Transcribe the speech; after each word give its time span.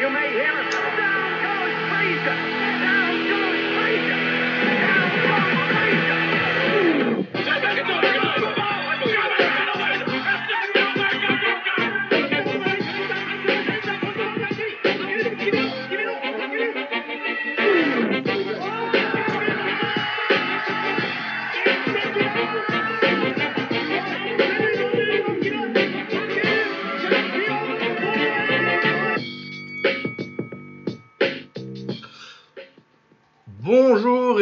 you 0.00 0.08
may 0.10 0.30
hear, 0.30 0.60
it. 0.60 0.70
down 0.96 1.42
goes 1.42 1.74
Frazier! 1.90 2.67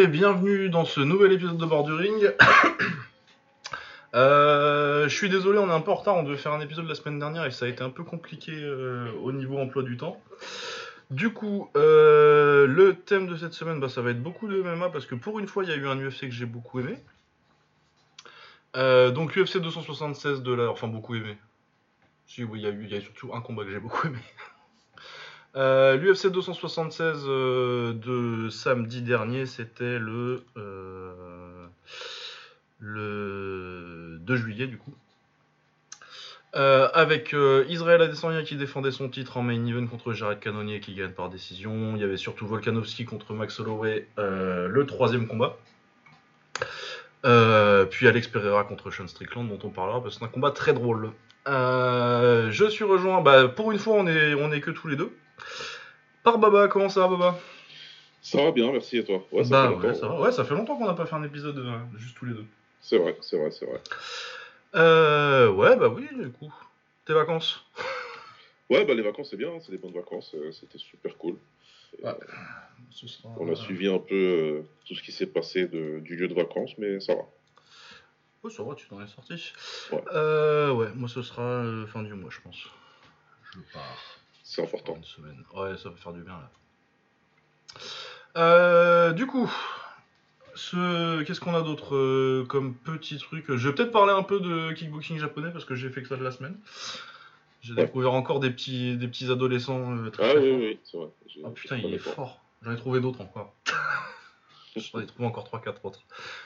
Bienvenue 0.08 0.68
dans 0.68 0.84
ce 0.84 1.00
nouvel 1.00 1.32
épisode 1.32 1.58
de 1.58 1.66
Borduring. 1.66 2.30
Euh, 4.14 5.10
je 5.10 5.14
suis 5.14 5.28
désolé, 5.28 5.58
on 5.58 5.68
est 5.68 5.74
un 5.74 5.82
peu 5.82 5.90
en 5.90 5.96
retard, 5.96 6.16
on 6.16 6.22
devait 6.22 6.38
faire 6.38 6.52
un 6.52 6.60
épisode 6.60 6.88
la 6.88 6.94
semaine 6.94 7.18
dernière 7.18 7.44
et 7.44 7.50
ça 7.50 7.66
a 7.66 7.68
été 7.68 7.84
un 7.84 7.90
peu 7.90 8.02
compliqué 8.02 8.50
euh, 8.54 9.12
au 9.20 9.30
niveau 9.30 9.58
emploi 9.58 9.82
du 9.82 9.98
temps. 9.98 10.22
Du 11.10 11.34
coup, 11.34 11.68
euh, 11.76 12.66
le 12.66 12.94
thème 12.94 13.26
de 13.26 13.36
cette 13.36 13.52
semaine, 13.52 13.78
bah, 13.78 13.90
ça 13.90 14.00
va 14.00 14.12
être 14.12 14.22
beaucoup 14.22 14.48
de 14.48 14.62
MMA 14.62 14.88
parce 14.88 15.04
que 15.04 15.16
pour 15.16 15.38
une 15.38 15.46
fois, 15.46 15.64
il 15.64 15.70
y 15.70 15.72
a 15.72 15.76
eu 15.76 15.86
un 15.86 15.98
UFC 15.98 16.20
que 16.20 16.30
j'ai 16.30 16.46
beaucoup 16.46 16.80
aimé. 16.80 16.96
Donc 18.74 19.36
l'UFC 19.36 19.58
276 19.58 20.42
de 20.42 20.54
la... 20.54 20.70
Enfin, 20.70 20.88
beaucoup 20.88 21.14
aimé. 21.14 21.36
Si, 22.26 22.42
oui, 22.42 22.60
il 22.60 22.64
y, 22.64 22.66
a 22.66 22.70
eu, 22.70 23.02
surtout 23.02 23.34
un 23.34 23.42
combat 23.42 23.64
que 23.64 23.70
j'ai 23.70 23.80
beaucoup 23.80 24.06
aimé. 24.06 24.20
Euh, 25.56 25.96
L'UFC 25.96 26.26
276 26.26 27.24
euh, 27.26 27.92
de 27.94 28.50
samedi 28.50 29.00
dernier, 29.00 29.46
c'était 29.46 29.98
le, 29.98 30.42
euh, 30.58 31.66
le 32.78 34.18
2 34.20 34.36
juillet 34.36 34.66
du 34.66 34.76
coup. 34.76 34.92
Euh, 36.54 36.88
avec 36.94 37.34
euh, 37.34 37.66
Israël 37.68 38.00
Adesanya 38.00 38.42
qui 38.42 38.56
défendait 38.56 38.90
son 38.90 39.08
titre 39.10 39.36
en 39.36 39.42
main 39.42 39.66
event 39.66 39.86
contre 39.86 40.12
Jared 40.12 40.40
Cannonier 40.40 40.80
qui 40.80 40.94
gagne 40.94 41.10
par 41.10 41.28
décision. 41.28 41.96
Il 41.96 42.00
y 42.00 42.04
avait 42.04 42.16
surtout 42.16 42.46
Volkanovski 42.46 43.04
contre 43.04 43.34
Max 43.34 43.60
Holloway, 43.60 44.08
euh, 44.18 44.68
le 44.68 44.86
troisième 44.86 45.26
combat. 45.26 45.56
Euh, 47.24 47.84
puis 47.84 48.08
Alex 48.08 48.28
Pereira 48.28 48.64
contre 48.64 48.90
Sean 48.90 49.06
Strickland 49.06 49.48
dont 49.48 49.58
on 49.64 49.70
parlera 49.70 50.02
parce 50.02 50.14
que 50.14 50.20
c'est 50.20 50.24
un 50.24 50.30
combat 50.30 50.50
très 50.50 50.72
drôle. 50.72 51.12
Euh, 51.48 52.50
je 52.50 52.64
suis 52.66 52.84
rejoint, 52.84 53.20
bah, 53.20 53.48
pour 53.48 53.72
une 53.72 53.78
fois 53.78 53.96
on 53.96 54.06
est, 54.06 54.34
on 54.34 54.50
est 54.52 54.60
que 54.60 54.70
tous 54.70 54.88
les 54.88 54.96
deux. 54.96 55.14
Par 56.22 56.38
Baba, 56.38 56.68
comment 56.68 56.88
ça 56.88 57.00
va 57.00 57.08
Baba? 57.08 57.38
Ça 58.20 58.42
va 58.42 58.50
bien, 58.50 58.72
merci 58.72 58.98
et 58.98 59.04
toi? 59.04 59.22
Ouais, 59.30 59.44
ça 59.44 59.50
Bah 59.50 59.62
fait 59.68 59.74
ouais, 59.76 59.82
longtemps. 59.82 60.00
ça 60.00 60.08
va. 60.08 60.20
Ouais, 60.20 60.32
ça 60.32 60.44
fait 60.44 60.54
longtemps 60.54 60.76
qu'on 60.76 60.86
n'a 60.86 60.94
pas 60.94 61.06
fait 61.06 61.14
un 61.14 61.22
épisode 61.22 61.58
euh, 61.58 61.78
juste 61.98 62.16
tous 62.16 62.24
les 62.26 62.34
deux. 62.34 62.46
C'est 62.80 62.98
vrai, 62.98 63.16
c'est 63.20 63.38
vrai, 63.38 63.50
c'est 63.52 63.66
vrai. 63.66 63.80
Euh, 64.74 65.48
ouais, 65.50 65.76
bah 65.76 65.88
oui, 65.88 66.08
du 66.16 66.30
coup. 66.30 66.52
Tes 67.04 67.12
vacances? 67.12 67.64
Ouais, 68.68 68.84
bah 68.84 68.94
les 68.94 69.02
vacances 69.02 69.30
c'est 69.30 69.36
bien, 69.36 69.50
c'est 69.60 69.70
des 69.70 69.78
bonnes 69.78 69.92
vacances, 69.94 70.34
euh, 70.34 70.50
c'était 70.50 70.78
super 70.78 71.16
cool. 71.18 71.36
Ouais. 72.02 72.12
Ce 72.90 73.06
sera... 73.06 73.28
On 73.38 73.48
a 73.50 73.54
suivi 73.54 73.86
un 73.86 73.98
peu 74.00 74.14
euh, 74.14 74.62
tout 74.86 74.96
ce 74.96 75.02
qui 75.02 75.12
s'est 75.12 75.26
passé 75.28 75.68
de- 75.68 76.00
du 76.00 76.16
lieu 76.16 76.26
de 76.26 76.34
vacances, 76.34 76.72
mais 76.78 76.98
ça 76.98 77.14
va. 77.14 77.22
Oh, 78.42 78.50
ça 78.50 78.64
va, 78.64 78.74
tu 78.74 78.88
t'en 78.88 79.00
es 79.00 79.06
sorti. 79.06 79.52
Ouais. 79.92 80.02
Euh, 80.12 80.72
ouais, 80.72 80.88
moi 80.96 81.08
ce 81.08 81.22
sera 81.22 81.42
euh, 81.42 81.86
fin 81.86 82.02
du 82.02 82.12
mois, 82.14 82.30
je 82.30 82.40
pense. 82.40 82.66
Je 83.54 83.60
pars. 83.72 84.18
C'est 84.48 84.62
important. 84.62 84.94
une 84.94 85.02
semaine. 85.04 85.44
Ouais, 85.54 85.76
ça 85.76 85.88
va 85.88 85.96
faire 85.96 86.12
du 86.12 86.22
bien 86.22 86.34
là. 86.34 86.50
Euh, 88.36 89.12
du 89.12 89.26
coup, 89.26 89.50
ce... 90.54 91.22
qu'est-ce 91.24 91.40
qu'on 91.40 91.54
a 91.54 91.62
d'autre 91.62 91.96
euh, 91.96 92.44
comme 92.48 92.74
petit 92.74 93.18
truc? 93.18 93.44
Je 93.48 93.68
vais 93.68 93.74
peut-être 93.74 93.90
parler 93.90 94.12
un 94.12 94.22
peu 94.22 94.38
de 94.38 94.72
kickboxing 94.72 95.18
japonais 95.18 95.50
parce 95.50 95.64
que 95.64 95.74
j'ai 95.74 95.90
fait 95.90 96.00
que 96.02 96.08
ça 96.08 96.16
de 96.16 96.22
la 96.22 96.30
semaine. 96.30 96.56
J'ai 97.62 97.72
Ouais. 97.74 97.86
découvert 97.86 98.12
encore 98.12 98.38
des 98.38 98.50
petits, 98.50 98.96
des 98.96 99.08
petits 99.08 99.30
adolescents 99.32 99.96
euh, 99.96 100.10
très, 100.10 100.30
Ah 100.30 100.34
très 100.34 100.40
oui, 100.40 100.48
forts. 100.48 100.60
oui, 100.60 100.78
c'est 100.84 100.96
vrai. 100.98 101.08
Oh 101.44 101.50
putain, 101.50 101.76
il 101.78 101.92
est 101.94 101.98
fort. 101.98 102.40
J'en 102.62 102.70
ai 102.72 102.76
trouvé 102.76 103.00
d'autres 103.00 103.22
encore. 103.22 103.52
J'en 104.76 105.00
ai 105.00 105.06
trouvé 105.06 105.26
encore 105.26 105.48
3-4 105.48 105.74
autres. 105.82 106.02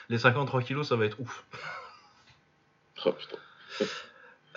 Les 0.09 0.17
53 0.17 0.63
kilos, 0.63 0.87
ça 0.89 0.95
va 0.95 1.05
être 1.05 1.19
ouf. 1.19 1.45
Ah 3.05 3.11
putain. 3.11 3.37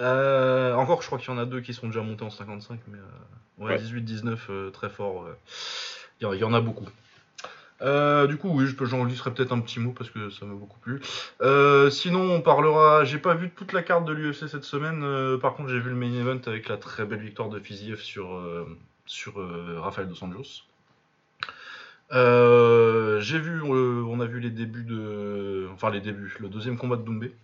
Euh, 0.00 0.74
encore, 0.74 1.02
je 1.02 1.06
crois 1.06 1.18
qu'il 1.18 1.32
y 1.32 1.36
en 1.36 1.38
a 1.38 1.44
deux 1.46 1.60
qui 1.60 1.72
sont 1.74 1.86
déjà 1.86 2.02
montés 2.02 2.24
en 2.24 2.30
55, 2.30 2.80
mais 2.88 2.98
euh, 2.98 3.64
ouais, 3.64 3.72
Ouais. 3.72 3.78
18-19, 3.78 4.38
euh, 4.50 4.70
très 4.70 4.88
fort. 4.90 5.24
euh. 5.24 5.36
Il 6.20 6.24
y, 6.24 6.26
en- 6.26 6.32
il 6.32 6.40
y 6.40 6.44
en 6.44 6.52
a 6.54 6.60
beaucoup. 6.60 6.86
Euh, 7.82 8.26
du 8.26 8.36
coup, 8.36 8.48
oui, 8.50 8.66
j'en 8.82 9.04
glisserai 9.04 9.32
peut-être 9.34 9.52
un 9.52 9.60
petit 9.60 9.78
mot 9.80 9.92
parce 9.92 10.08
que 10.08 10.30
ça 10.30 10.46
m'a 10.46 10.54
beaucoup 10.54 10.78
plu. 10.78 11.00
Euh, 11.42 11.90
sinon, 11.90 12.22
on 12.32 12.40
parlera. 12.40 13.04
J'ai 13.04 13.18
pas 13.18 13.34
vu 13.34 13.50
toute 13.50 13.72
la 13.72 13.82
carte 13.82 14.04
de 14.04 14.12
l'UFC 14.12 14.48
cette 14.48 14.64
semaine. 14.64 15.02
euh, 15.02 15.38
par 15.38 15.54
contre, 15.54 15.68
j'ai 15.70 15.80
vu 15.80 15.90
le 15.90 15.96
main 15.96 16.12
event 16.12 16.40
avec 16.46 16.68
la 16.68 16.76
très 16.76 17.04
belle 17.04 17.20
victoire 17.20 17.48
de 17.48 17.58
Fiziev 17.58 17.98
sur, 18.00 18.34
euh, 18.36 18.64
sur 19.06 19.38
euh, 19.40 19.76
Rafael 19.80 20.08
dos 20.08 20.22
Anjos. 20.24 20.62
Euh, 22.12 23.20
j'ai 23.20 23.38
vu, 23.38 23.60
euh, 23.62 24.04
on 24.06 24.20
a 24.20 24.26
vu 24.26 24.38
les 24.40 24.50
débuts 24.50 24.84
de, 24.84 25.68
enfin 25.72 25.90
les 25.90 26.00
débuts, 26.00 26.36
le 26.38 26.48
deuxième 26.48 26.76
combat 26.78 26.96
de 26.96 27.02
Doumbé. 27.02 27.34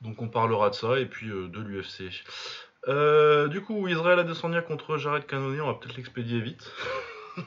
Donc 0.00 0.20
on 0.20 0.28
parlera 0.28 0.70
de 0.70 0.74
ça 0.74 0.98
et 0.98 1.06
puis 1.06 1.30
euh, 1.30 1.48
de 1.48 1.60
l'UFC. 1.60 2.10
Euh, 2.88 3.48
du 3.48 3.62
coup, 3.62 3.88
Israël 3.88 4.18
Adesanya 4.18 4.62
contre 4.62 4.96
Jared 4.96 5.26
Cannonier, 5.26 5.60
on 5.60 5.66
va 5.66 5.74
peut-être 5.74 5.96
l'expédier 5.96 6.40
vite. 6.40 6.70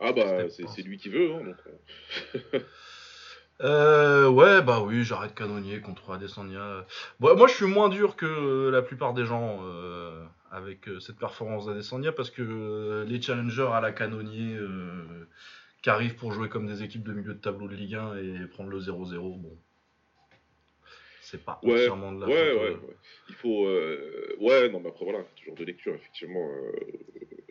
Ah 0.00 0.12
bah 0.12 0.50
c'est 0.50 0.82
lui 0.82 0.98
qui 0.98 1.08
veut, 1.08 1.32
hein, 1.32 1.40
donc. 1.44 2.52
euh, 3.62 4.28
ouais, 4.28 4.60
bah 4.60 4.80
oui, 4.80 5.02
Jared 5.02 5.32
Cannonier 5.32 5.80
contre 5.80 6.10
Adesanya. 6.10 6.84
Bon, 7.20 7.34
moi, 7.38 7.46
je 7.46 7.54
suis 7.54 7.66
moins 7.66 7.88
dur 7.88 8.16
que 8.16 8.68
la 8.70 8.82
plupart 8.82 9.14
des 9.14 9.24
gens 9.24 9.60
euh, 9.62 10.22
avec 10.50 10.90
cette 11.00 11.16
performance 11.16 11.66
d'Adesanya 11.66 12.12
parce 12.12 12.30
que 12.30 13.04
les 13.08 13.22
challengers 13.22 13.70
à 13.72 13.80
la 13.80 13.92
Cannonier 13.92 14.58
qui 15.80 15.88
arrivent 15.88 16.16
pour 16.16 16.32
jouer 16.32 16.50
comme 16.50 16.66
des 16.66 16.82
équipes 16.82 17.04
de 17.04 17.12
milieu 17.12 17.32
de 17.32 17.40
tableau 17.40 17.68
de 17.68 17.74
Ligue 17.74 17.94
1 17.94 18.16
et 18.16 18.46
prendre 18.48 18.70
le 18.70 18.80
0-0, 18.80 19.40
bon. 19.40 19.56
C'est 21.24 21.42
pas 21.42 21.58
Ouais, 21.62 21.72
entièrement 21.72 22.12
de 22.12 22.20
la 22.20 22.26
ouais, 22.26 22.52
ouais, 22.52 22.70
ouais. 22.70 22.94
Il 23.30 23.34
faut. 23.34 23.66
euh, 23.66 24.36
Ouais, 24.38 24.68
non, 24.68 24.80
mais 24.80 24.88
après 24.90 25.04
voilà, 25.04 25.24
toujours 25.36 25.54
de 25.54 25.64
lecture, 25.64 25.94
effectivement. 25.94 26.48
euh, 26.50 26.72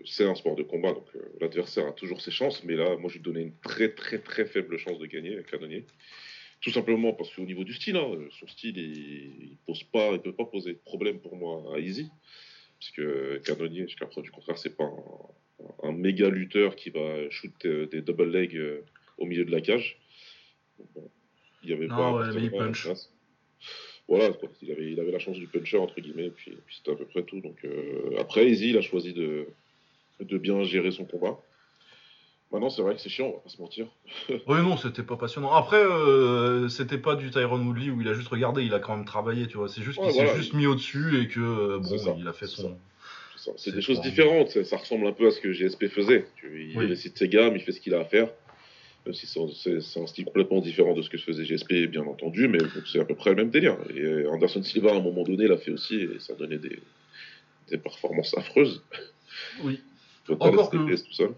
C'est 0.06 0.26
un 0.26 0.36
sport 0.36 0.56
de 0.56 0.64
combat, 0.64 0.94
donc 0.94 1.08
euh, 1.16 1.22
l'adversaire 1.42 1.88
a 1.88 1.92
toujours 1.94 2.22
ses 2.22 2.30
chances, 2.32 2.64
mais 2.64 2.76
là, 2.76 2.96
moi, 2.98 3.10
je 3.10 3.16
lui 3.16 3.24
donnais 3.24 3.42
une 3.42 3.56
très, 3.62 3.90
très, 3.90 4.20
très 4.20 4.46
faible 4.46 4.78
chance 4.78 5.00
de 5.00 5.06
gagner, 5.08 5.42
Canonnier. 5.50 5.86
Tout 6.62 6.72
simplement 6.72 7.14
parce 7.14 7.34
qu'au 7.36 7.42
niveau 7.44 7.64
du 7.64 7.74
style, 7.74 7.98
hein, 7.98 8.10
son 8.40 8.48
style, 8.48 8.78
il, 8.78 8.96
il 9.52 9.58
pose 9.66 9.84
pas, 9.84 10.12
il 10.14 10.20
peut 10.20 10.34
pas 10.34 10.46
poser 10.46 10.74
de 10.74 10.80
problème 10.86 11.20
pour 11.20 11.36
moi 11.36 11.76
à 11.76 11.80
Easy, 11.80 12.08
parce 12.80 12.92
que 12.92 13.38
Canonnier, 13.46 13.88
jusqu'à 13.88 14.06
preuve 14.06 14.24
du 14.24 14.32
contraire, 14.32 14.58
c'est 14.58 14.78
pas 14.78 14.86
un, 14.86 15.88
un 15.90 15.92
méga 15.92 16.30
lutteur 16.30 16.76
qui 16.76 16.90
va 16.92 17.30
shoot 17.32 17.66
des 17.66 18.02
double 18.02 18.30
legs 18.30 18.62
au 19.18 19.26
milieu 19.26 19.46
de 19.46 19.52
la 19.52 19.62
cage. 19.62 20.00
Bon, 20.96 21.10
il 21.64 21.70
y 21.70 21.74
avait 21.74 21.88
Non, 21.88 21.96
pas 21.98 22.12
ouais, 22.14 22.34
mais 22.34 22.44
il 22.44 22.52
punch. 22.52 22.88
Voilà, 24.08 24.32
quoi. 24.34 24.50
Il, 24.62 24.72
avait, 24.72 24.92
il 24.92 25.00
avait 25.00 25.12
la 25.12 25.20
chance 25.20 25.38
du 25.38 25.48
puncher, 25.48 25.78
entre 25.78 26.00
guillemets, 26.02 26.26
et 26.26 26.30
puis, 26.32 26.52
et 26.52 26.58
puis 26.66 26.76
c'était 26.76 26.92
à 26.92 26.96
peu 26.96 27.06
près 27.06 27.24
tout. 27.24 27.40
Donc, 27.40 27.58
euh, 27.64 28.16
après, 28.20 28.50
Easy, 28.50 28.70
il 28.72 28.78
a 28.78 28.82
choisi 28.82 29.14
de, 29.14 29.48
de 30.20 30.38
bien 30.38 30.64
gérer 30.64 30.92
son 30.92 31.06
combat. 31.06 31.40
Maintenant, 32.52 32.70
c'est 32.70 32.82
vrai 32.84 32.94
que 32.96 33.02
c'est 33.02 33.10
chiant, 33.10 33.28
on 33.28 33.32
va 33.32 33.40
pas 33.40 33.50
se 33.50 33.60
mentir. 33.62 33.88
Oui, 34.48 34.62
non, 34.62 34.78
c'était 34.78 35.02
pas 35.04 35.16
passionnant. 35.18 35.52
Après, 35.54 35.82
euh, 35.84 36.68
c'était 36.68 36.98
pas 37.00 37.16
du 37.16 37.32
Tyron 37.32 37.60
Woodley 37.66 37.90
où 37.90 38.02
il 38.02 38.08
a 38.08 38.14
juste 38.14 38.28
regardé, 38.28 38.64
il 38.64 38.74
a 38.74 38.80
quand 38.80 38.96
même 38.96 39.06
travaillé, 39.06 39.48
tu 39.48 39.58
vois. 39.58 39.68
C'est 39.70 39.82
juste 39.82 39.98
Ouais, 40.00 40.06
qu'il 40.08 40.14
voilà. 40.16 40.32
s'est 40.34 40.38
juste 40.40 40.54
mis 40.54 40.68
au-dessus 40.68 41.22
et 41.22 41.28
que, 41.28 41.40
euh, 41.40 41.80
bon, 41.80 42.18
il 42.20 42.28
a 42.28 42.34
fait 42.34 42.46
son. 42.48 42.78
C'est 43.58 43.74
des 43.74 43.82
choses 43.82 44.00
différentes, 44.02 44.64
ça, 44.64 44.78
ressemble 44.78 45.08
un 45.08 45.12
peu 45.12 45.28
à 45.28 45.32
ce 45.32 45.42
que 45.42 45.52
GSP 45.52 45.88
faisait. 45.88 46.26
Il 46.44 46.78
Oui. 46.78 46.88
décide 46.88 47.18
ses 47.18 47.28
gammes, 47.28 47.56
il 47.56 47.62
fait 47.62 47.72
ce 47.74 47.82
qu'il 47.82 47.94
a 47.94 48.00
à 48.02 48.06
faire. 48.06 48.30
Même 49.06 49.14
si 49.14 49.28
c'est- 49.28 50.00
un 50.00 50.08
style 50.08 50.26
complètement 50.26 50.62
différent 50.62 50.94
de 50.94 51.02
ce 51.02 51.10
que 51.10 51.18
faisait 51.18 51.44
GSP, 51.44 51.88
bien 51.88 52.04
entendu, 52.04 52.48
mais 52.48 52.60
c'est 52.92 53.00
à 53.00 53.06
peu 53.06 53.16
près 53.16 53.32
le 53.32 53.36
même 53.36 53.50
délire. 53.50 53.78
Et 53.94 54.00
euh, 54.00 54.30
Anderson 54.32 54.64
Silva, 54.64 54.92
à 54.92 54.96
un 54.96 55.02
moment 55.02 55.24
donné, 55.24 55.48
l'a 55.48 55.58
fait 55.58 55.72
aussi, 55.72 55.96
et 55.96 56.20
ça 56.20 56.34
donnait 56.36 56.58
des, 56.58 56.80
des 57.70 57.78
performances 57.78 58.38
affreuses. 58.38 58.82
Oui. 59.64 59.82
Total 60.26 60.50
Encore 60.52 60.70
que- 60.70 60.78
tout 60.78 61.14
seul. 61.14 61.32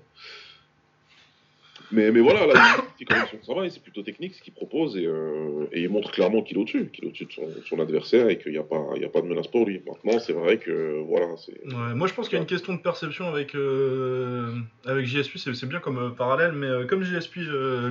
Mais, 1.91 2.11
mais 2.11 2.19
voilà, 2.19 2.47
là, 2.47 2.53
il 2.99 2.99
fait 2.99 3.05
quand 3.05 3.15
même 3.15 3.27
son 3.29 3.37
travail, 3.37 3.69
c'est 3.71 3.81
plutôt 3.81 4.01
technique 4.01 4.33
ce 4.35 4.41
qu'il 4.41 4.53
propose 4.53 4.97
et, 4.97 5.05
euh, 5.05 5.65
et 5.71 5.81
il 5.81 5.89
montre 5.89 6.11
clairement 6.11 6.41
qu'il 6.41 6.57
est 6.57 6.59
au-dessus, 6.61 6.89
qu'il 6.91 7.05
est 7.05 7.07
au-dessus 7.07 7.25
de 7.25 7.31
son, 7.31 7.47
son 7.67 7.79
adversaire 7.79 8.27
et 8.29 8.37
qu'il 8.39 8.51
n'y 8.53 8.57
a, 8.57 8.63
pas- 8.63 8.87
il 8.95 9.01
y 9.01 9.05
a 9.05 9.09
pas 9.09 9.21
de 9.21 9.27
menace 9.27 9.47
pour 9.47 9.65
lui. 9.65 9.81
Maintenant, 9.85 10.19
c'est 10.19 10.33
vrai 10.33 10.57
que 10.57 11.01
voilà, 11.07 11.27
c'est. 11.37 11.51
Ouais, 11.73 11.93
moi, 11.93 12.07
je 12.07 12.13
pense 12.13 12.27
qu'il 12.27 12.37
y 12.37 12.39
a 12.39 12.41
une 12.41 12.47
question 12.47 12.73
de 12.73 12.79
perception 12.79 13.27
avec, 13.27 13.53
euh, 13.55 14.51
avec 14.85 15.05
JSP, 15.05 15.37
c'est 15.37 15.53
c'est 15.53 15.67
bien 15.69 15.79
comme 15.79 15.97
euh, 15.99 16.09
parallèle, 16.09 16.53
mais 16.53 16.87
comme 16.87 17.03
JSP 17.03 17.35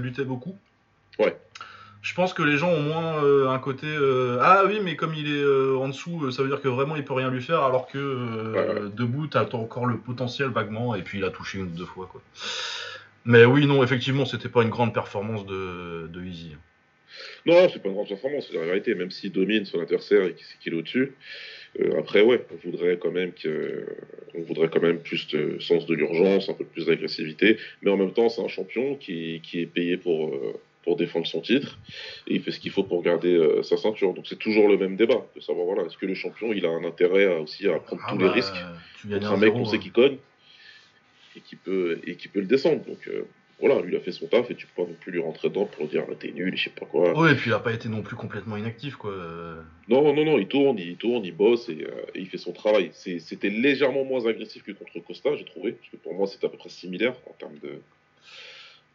luttait 0.02 0.25
beaucoup, 0.25 0.56
Ouais. 1.19 1.37
Je 2.02 2.12
pense 2.12 2.35
que 2.35 2.43
les 2.43 2.58
gens 2.58 2.69
ont 2.70 2.82
moins 2.82 3.23
un 3.50 3.58
côté 3.61 3.87
ah 4.43 4.64
oui 4.67 4.79
mais 4.85 4.94
comme 4.94 5.14
il 5.14 5.26
est 5.35 5.75
en 5.75 5.88
dessous 5.88 6.31
ça 6.32 6.43
veut 6.43 6.49
dire 6.50 6.61
que 6.61 6.69
vraiment 6.69 6.96
il 6.96 7.05
peut 7.05 7.14
rien 7.14 7.31
lui 7.31 7.41
faire 7.41 7.62
alors 7.62 7.87
que 7.87 8.52
Ouais, 8.52 8.58
ouais. 8.82 8.91
debout 8.94 9.26
t'as 9.26 9.49
encore 9.55 9.87
le 9.87 9.96
potentiel 9.96 10.49
vaguement 10.49 10.94
et 10.94 11.00
puis 11.00 11.17
il 11.17 11.25
a 11.25 11.31
touché 11.31 11.61
une 11.61 11.64
ou 11.64 11.69
deux 11.70 11.87
fois 11.87 12.06
quoi. 12.12 12.20
Mais 13.24 13.44
oui 13.44 13.66
non 13.66 13.82
effectivement 13.82 14.24
c'était 14.24 14.48
pas 14.48 14.62
une 14.62 14.70
grande 14.70 14.92
performance 14.94 15.46
de, 15.46 16.08
de 16.12 16.24
Easy. 16.24 16.56
Non, 17.46 17.68
c'est 17.72 17.80
pas 17.80 17.88
une 17.88 17.94
grande 17.94 18.08
performance, 18.08 18.48
c'est 18.50 18.56
la 18.56 18.64
vérité, 18.64 18.94
même 18.94 19.10
s'il 19.10 19.30
domine 19.30 19.64
son 19.64 19.80
adversaire 19.80 20.24
et 20.24 20.34
qu'il 20.60 20.72
est 20.72 20.76
au-dessus. 20.76 21.12
Euh, 21.80 21.98
après, 21.98 22.22
ouais, 22.22 22.44
on 22.52 22.68
voudrait 22.70 22.98
quand 22.98 23.10
même 23.10 23.32
que, 23.32 23.86
on 24.34 24.42
voudrait 24.42 24.68
quand 24.68 24.80
même 24.80 24.98
plus 24.98 25.28
de 25.28 25.58
sens 25.60 25.86
de 25.86 25.94
l'urgence, 25.94 26.48
un 26.48 26.54
peu 26.54 26.64
plus 26.64 26.86
d'agressivité, 26.86 27.58
mais 27.82 27.90
en 27.90 27.96
même 27.96 28.12
temps, 28.12 28.28
c'est 28.28 28.42
un 28.42 28.48
champion 28.48 28.96
qui, 28.96 29.40
qui 29.42 29.60
est 29.60 29.66
payé 29.66 29.96
pour, 29.96 30.28
euh, 30.28 30.54
pour 30.82 30.96
défendre 30.96 31.26
son 31.26 31.40
titre 31.40 31.78
et 32.26 32.34
il 32.34 32.42
fait 32.42 32.50
ce 32.50 32.60
qu'il 32.60 32.70
faut 32.70 32.84
pour 32.84 33.02
garder 33.02 33.34
euh, 33.34 33.62
sa 33.62 33.76
ceinture. 33.76 34.14
Donc 34.14 34.26
c'est 34.26 34.38
toujours 34.38 34.68
le 34.68 34.76
même 34.76 34.96
débat 34.96 35.26
de 35.36 35.40
savoir 35.40 35.66
voilà, 35.66 35.84
est-ce 35.84 35.98
que 35.98 36.06
le 36.06 36.14
champion 36.14 36.52
il 36.52 36.64
a 36.66 36.70
un 36.70 36.84
intérêt 36.84 37.26
à- 37.26 37.40
aussi 37.40 37.66
à 37.68 37.78
prendre 37.78 38.02
Ah 38.06 38.12
tous 38.12 38.18
bah, 38.18 38.26
les 38.26 38.30
risques 38.32 38.56
Tu 39.00 39.08
gagnes 39.08 39.20
contre 39.20 39.32
un 39.32 39.36
mec 39.36 39.52
qu'on 39.52 39.64
sait 39.64 39.76
hein. 39.76 39.80
qui 39.80 39.90
cogne? 39.90 40.16
Et 41.36 41.40
qui 41.40 41.56
peut 41.56 42.00
et 42.06 42.16
qui 42.16 42.28
peut 42.28 42.40
le 42.40 42.46
descendre. 42.46 42.84
Donc 42.84 43.06
euh, 43.08 43.22
voilà, 43.60 43.81
lui 43.81 43.92
il 43.92 43.96
a 43.96 44.00
fait 44.00 44.12
son 44.12 44.26
taf 44.26 44.50
et 44.50 44.54
tu 44.56 44.66
peux 44.66 44.82
pas 44.84 44.88
non 44.90 44.96
plus 45.00 45.12
lui 45.12 45.20
rentrer 45.20 45.48
dedans 45.48 45.64
pour 45.66 45.86
dire 45.86 46.04
Ah, 46.10 46.14
t'es 46.19 46.32
nul, 46.32 46.52
et 46.52 46.56
je 46.56 46.64
sais 46.64 46.70
pas 46.70 46.86
quoi. 46.86 47.16
Ouais 47.19 47.32
et 47.32 47.34
puis 47.36 47.50
il 47.50 47.52
a 47.52 47.60
pas 47.60 47.72
été 47.72 47.88
non 47.88 48.02
plus 48.02 48.16
complètement 48.16 48.56
inactif 48.56 48.96
quoi. 48.96 49.12
Non, 49.88 50.14
non, 50.14 50.25
non, 50.25 50.38
il 50.38 50.48
tourne, 50.48 50.78
il 50.78 50.96
tourne, 50.96 51.25
il 51.25 51.34
bosse 51.36 51.69
et, 51.69 51.84
euh, 51.84 51.90
et 52.14 52.20
il 52.20 52.26
fait 52.28 52.38
son 52.38 52.52
travail. 52.52 52.90
C'était 52.92 53.50
légèrement 53.50 54.04
moins 54.04 54.26
agressif 54.26 54.62
que 54.62 54.72
contre 54.72 54.98
Costa, 55.00 55.36
j'ai 55.36 55.44
trouvé. 55.44 55.72
Parce 55.72 55.88
que 55.90 55.96
pour 55.96 56.14
moi, 56.14 56.26
c'était 56.26 56.46
à 56.46 56.48
peu 56.48 56.56
près 56.56 56.69
similaire 56.70 57.14
en 57.28 57.32
termes 57.34 57.58
de, 57.62 57.81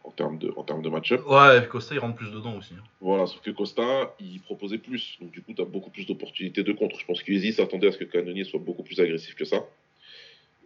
en 0.04 0.12
termes 0.12 0.38
de, 0.40 0.52
en 0.56 0.64
termes 0.64 0.82
de 0.82 0.90
match-up. 0.90 1.22
Ouais 1.28 1.66
Costa 1.70 1.94
il 1.96 2.00
rentre 2.00 2.16
plus 2.18 2.32
dedans 2.32 2.58
aussi. 2.58 2.74
hein. 2.74 2.84
Voilà, 3.02 3.28
sauf 3.28 3.42
que 3.42 3.52
Costa, 3.52 4.16
il 4.20 4.42
proposait 4.42 4.78
plus. 4.78 5.18
Donc 5.22 5.32
du 5.32 5.42
coup, 5.42 5.54
tu 5.54 5.62
as 5.62 5.66
beaucoup 5.66 5.90
plus 5.90 6.06
d'opportunités 6.06 6.64
de 6.64 6.72
contre. 6.74 7.00
Je 7.00 7.06
pense 7.06 7.22
qu'Easy 7.24 7.54
s'attendait 7.54 7.88
à 7.88 7.92
ce 7.92 7.98
que 7.98 8.06
Canonier 8.06 8.44
soit 8.44 8.60
beaucoup 8.60 8.84
plus 8.84 9.00
agressif 9.00 9.36
que 9.36 9.46
ça. 9.46 9.64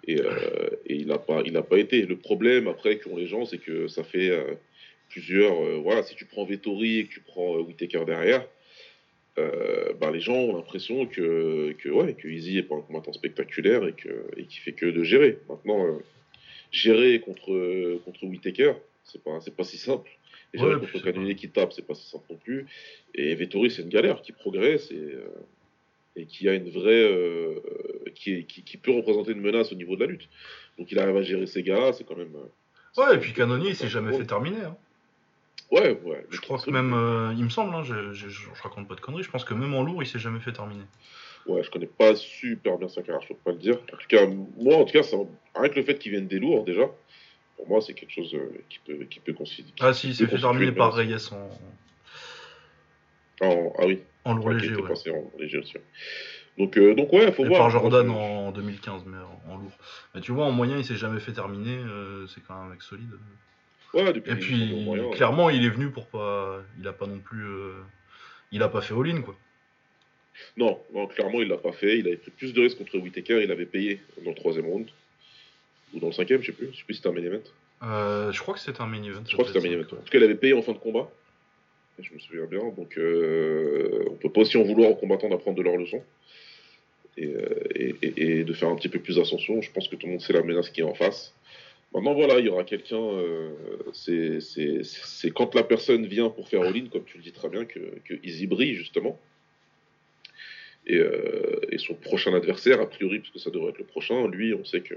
Et, 0.06 0.20
euh, 0.20 0.70
et 0.86 0.96
il 0.96 1.08
n'a 1.08 1.18
pas, 1.18 1.42
il 1.46 1.56
a 1.56 1.64
pas 1.64 1.78
été. 1.78 2.06
Le 2.06 2.18
problème, 2.18 2.68
après, 2.68 3.00
qu'ont 3.00 3.16
les 3.16 3.28
gens, 3.28 3.46
c'est 3.46 3.58
que 3.58 3.88
ça 3.88 4.04
fait 4.04 4.30
euh, 4.30 4.56
plusieurs... 5.10 5.64
euh, 5.64 5.78
voilà, 5.78 6.04
si 6.04 6.16
tu 6.16 6.26
prends 6.26 6.46
Vettori 6.46 7.00
et 7.00 7.06
que 7.06 7.14
tu 7.14 7.22
prends 7.22 7.58
Whittaker 7.60 8.04
derrière, 8.06 8.46
bah, 9.36 10.12
les 10.12 10.20
gens 10.20 10.36
ont 10.36 10.56
l'impression 10.56 11.08
que, 11.08 11.72
que, 11.80 11.90
ouais, 11.90 12.14
que 12.14 12.28
Easy 12.28 12.58
est 12.58 12.64
pas 12.64 12.76
un 12.76 12.82
combattant 12.82 13.14
spectaculaire 13.14 13.88
et 13.88 13.94
qu'il 13.94 14.60
fait 14.60 14.74
que 14.74 14.86
de 14.86 15.04
gérer. 15.04 15.40
Maintenant, 15.50 16.00
gérer 16.72 17.20
contre, 17.20 17.98
contre 18.06 18.26
Whittaker, 18.26 18.74
c'est 19.04 19.24
pas, 19.24 19.40
pas 19.56 19.64
si 19.64 19.78
simple. 19.78 20.12
Et 20.54 20.60
gérer 20.60 20.80
contre 20.80 21.02
Canonier 21.02 21.34
qui 21.34 21.50
tape, 21.50 21.74
c'est 21.74 21.88
pas 21.88 21.96
si 21.96 22.08
simple 22.08 22.26
non 22.30 22.38
plus. 22.38 22.68
Et 23.16 23.34
Vettori, 23.34 23.72
c'est 23.72 23.82
une 23.82 23.90
galère, 23.90 24.22
qui 24.22 24.34
progresse 24.34 24.92
et, 24.92 25.16
et 26.15 26.25
qui 26.25 26.48
a 26.50 26.54
une 26.54 26.69
vraie. 26.69 27.04
euh, 27.12 27.60
qui, 28.15 28.33
est- 28.33 28.44
qui, 28.44 28.63
qui 28.63 28.77
peut 28.77 28.92
représenter 28.92 29.31
une 29.31 29.42
menace 29.42 29.71
au 29.71 29.75
niveau 29.75 29.95
de 29.95 30.01
la 30.01 30.06
lutte. 30.07 30.30
Donc 30.77 30.92
il 30.92 31.00
arrive 31.00 31.18
à 31.18 31.21
gérer 31.24 31.48
ces 31.48 31.63
gars-là, 31.63 31.94
c'est 31.94 32.04
quand 32.04 32.15
même. 32.15 32.36
euh, 32.36 33.01
Ouais 33.01 33.15
et 33.15 33.18
puis 33.19 33.33
Canonier 33.33 33.69
il 33.69 33.75
s'est 33.75 33.89
jamais 33.89 34.15
fait 34.15 34.25
terminer. 34.25 34.62
hein. 34.62 34.77
Ouais, 35.71 36.00
ouais. 36.04 36.25
Je 36.30 36.39
crois 36.39 36.60
que 36.60 36.69
même, 36.69 36.94
euh, 36.94 37.33
il 37.36 37.44
me 37.44 37.50
semble, 37.50 37.74
hein, 37.74 37.81
je, 37.83 38.13
je, 38.13 38.30
je 38.30 38.48
raconte 38.62 38.88
pas 38.88 38.94
de 38.94 39.01
conneries, 39.01 39.24
je 39.24 39.31
pense 39.31 39.44
que 39.44 39.56
même 39.56 39.74
en 39.74 39.81
lourd, 39.81 40.04
il 40.04 40.06
s'est 40.06 40.19
jamais 40.19 40.39
fait 40.39 40.51
terminer. 40.54 40.83
Ouais, 41.48 41.63
je 41.63 41.71
connais 41.71 41.88
pas 41.88 42.15
super 42.15 42.77
bien 42.77 42.88
sa 42.88 43.01
carrière, 43.01 43.21
je 43.24 43.30
peux 43.30 43.39
pas 43.44 43.51
le 43.51 43.57
dire. 43.57 43.77
En 43.92 43.98
tout 43.98 44.07
cas, 44.07 44.27
moi, 44.27 44.75
en 44.77 44.86
tout 44.86 44.94
cas, 44.94 45.01
ça, 45.01 45.18
avec 45.56 45.75
le 45.75 45.81
fait 45.83 45.98
qu'il 45.98 46.12
vienne 46.12 46.27
des 46.27 46.38
lourds, 46.38 46.63
déjà, 46.63 46.88
pour 47.57 47.68
moi, 47.68 47.81
c'est 47.81 47.95
quelque 47.95 48.13
chose 48.13 48.33
euh, 48.36 48.51
qui 48.69 48.80
peut, 48.86 49.04
qui 49.10 49.19
peut 49.19 49.33
considérer. 49.33 49.74
Ah 49.80 49.94
si, 49.94 50.10
il 50.10 50.15
s'est 50.15 50.27
fait 50.27 50.38
terminer 50.38 50.71
par 50.71 50.94
Reyes 50.94 51.15
en, 51.31 51.50
En- 53.44 53.74
ah 53.80 53.86
oui, 53.86 54.01
en 54.25 54.34
lourd 54.34 54.50
léger, 54.51 54.75
ouais. 54.75 54.88
passé 54.88 55.12
en 55.12 55.31
léger 55.40 55.60
aussi. 55.60 55.74
Donc, 56.57 56.78
euh, 56.78 56.94
donc 56.94 57.12
ouais, 57.12 57.31
faut 57.31 57.45
Et 57.45 57.48
voir. 57.48 57.62
par 57.62 57.69
Jordan 57.72 58.06
Moi, 58.06 58.22
en 58.22 58.51
2015, 58.51 59.04
mais 59.07 59.18
en, 59.18 59.54
en 59.54 59.57
lourd. 59.57 59.72
Mais 60.13 60.22
tu 60.22 60.31
vois, 60.31 60.45
en 60.45 60.51
moyen, 60.51 60.78
il 60.78 60.86
s'est 60.86 60.95
jamais 60.95 61.19
fait 61.19 61.31
terminer, 61.31 61.78
euh, 61.78 62.28
c'est 62.28 62.42
quand 62.48 62.54
même 62.56 62.68
un 62.68 62.69
mec 62.74 62.81
solide. 62.84 63.10
Ouais, 63.94 64.12
depuis 64.13 64.31
Et 64.31 64.36
puis, 64.36 64.84
moyen, 64.84 65.10
clairement, 65.12 65.50
il 65.50 65.66
est 65.66 65.69
venu 65.69 65.90
pour 65.90 66.07
pas... 66.07 66.62
Il 66.80 66.88
a 66.88 66.94
pas 66.94 67.06
non 67.07 67.19
plus... 67.19 67.44
euh, 67.44 67.74
Il 68.51 68.62
a 68.63 68.68
pas 68.69 68.81
fait 68.81 68.94
all-in, 68.94 69.22
quoi. 69.22 69.36
Non, 70.57 70.80
non, 70.94 71.07
clairement, 71.07 71.42
il 71.42 71.48
l'a 71.48 71.57
pas 71.57 71.72
fait. 71.74 72.00
Il 72.00 72.07
avait 72.07 72.18
pris 72.18 72.31
plus 72.31 72.54
de 72.54 72.62
risques 72.62 72.78
contre 72.80 72.98
Whittaker. 72.98 73.44
Il 73.44 73.51
avait 73.51 73.66
payé 73.68 74.01
dans 74.24 74.31
le 74.31 74.36
troisième 74.36 74.66
round. 74.66 74.88
Ou 75.94 76.00
dans 76.00 76.07
le 76.07 76.13
cinquième, 76.13 76.42
je 76.42 76.48
sais 76.48 76.51
plus. 76.54 76.69
Je 76.74 76.78
sais 76.78 76.84
plus 76.86 76.96
si 76.96 77.01
c'était 77.01 77.10
un 77.10 77.19
main 77.19 77.24
event. 77.24 77.44
Euh, 77.84 78.31
je 78.31 78.39
crois 78.42 78.54
que 78.56 78.60
c'était 78.60 78.81
un 78.81 78.88
main 78.88 79.04
event. 79.04 79.22
Je 79.28 79.34
crois 79.34 79.46
que 79.46 79.51
c'était 79.54 79.66
un 79.66 79.69
main 79.69 79.75
event. 79.78 79.86
En 79.92 79.96
tout 80.04 80.12
cas, 80.12 80.18
il 80.18 80.24
avait 80.24 80.36
payé 80.36 80.54
en 80.54 80.62
fin 80.63 80.72
de 80.72 80.78
combat. 80.80 81.10
Je 82.00 82.13
me 82.13 82.19
souviens 82.19 82.45
bien. 82.45 82.69
Donc, 82.75 82.98
euh, 82.98 84.06
on 84.10 84.16
peut 84.16 84.31
pas 84.31 84.42
aussi 84.42 84.57
en 84.57 84.63
vouloir 84.63 84.90
aux 84.90 84.95
combattants 84.95 85.30
d'apprendre 85.30 85.57
de 85.57 85.63
leurs 85.63 85.78
leçons. 85.78 86.04
Et, 87.16 87.28
euh, 87.28 87.94
et, 88.01 88.44
de 88.44 88.54
faire 88.54 88.69
un 88.69 88.75
petit 88.75 88.90
peu 88.90 89.00
plus 89.00 89.18
d'ascension. 89.18 89.62
Je 89.62 89.72
pense 89.72 89.88
que 89.88 89.95
tout 89.95 90.07
le 90.07 90.13
monde 90.13 90.22
sait 90.22 90.34
la 90.34 90.42
menace 90.42 90.72
qui 90.72 90.81
est 90.81 90.84
en 90.84 90.95
face. 90.95 91.34
Maintenant, 91.94 92.16
voilà, 92.16 92.40
il 92.40 92.45
y 92.45 92.50
aura 92.50 92.63
quelqu'un. 92.63 92.98
euh, 92.98 93.51
c'est 93.94 95.31
quand 95.31 95.54
la 95.54 95.63
personne 95.63 96.07
vient 96.07 96.30
pour 96.30 96.48
faire 96.50 96.62
all-in, 96.63 96.88
comme 96.92 97.04
tu 97.04 97.18
le 97.18 97.24
dis 97.24 97.31
très 97.31 97.50
bien, 97.50 97.66
que, 97.66 97.80
que 98.06 98.16
Easy 98.24 98.48
brille, 98.48 98.74
justement. 98.74 99.19
Et, 100.88 100.98
euh, 100.98 101.60
et 101.72 101.78
son 101.78 101.94
prochain 101.94 102.34
adversaire, 102.34 102.81
a 102.81 102.89
priori, 102.89 103.19
parce 103.19 103.30
que 103.30 103.39
ça 103.39 103.51
devrait 103.51 103.69
être 103.69 103.78
le 103.78 103.86
prochain, 103.86 104.28
lui, 104.28 104.56
on 104.56 104.66
sait 104.66 104.81
que. 104.81 104.96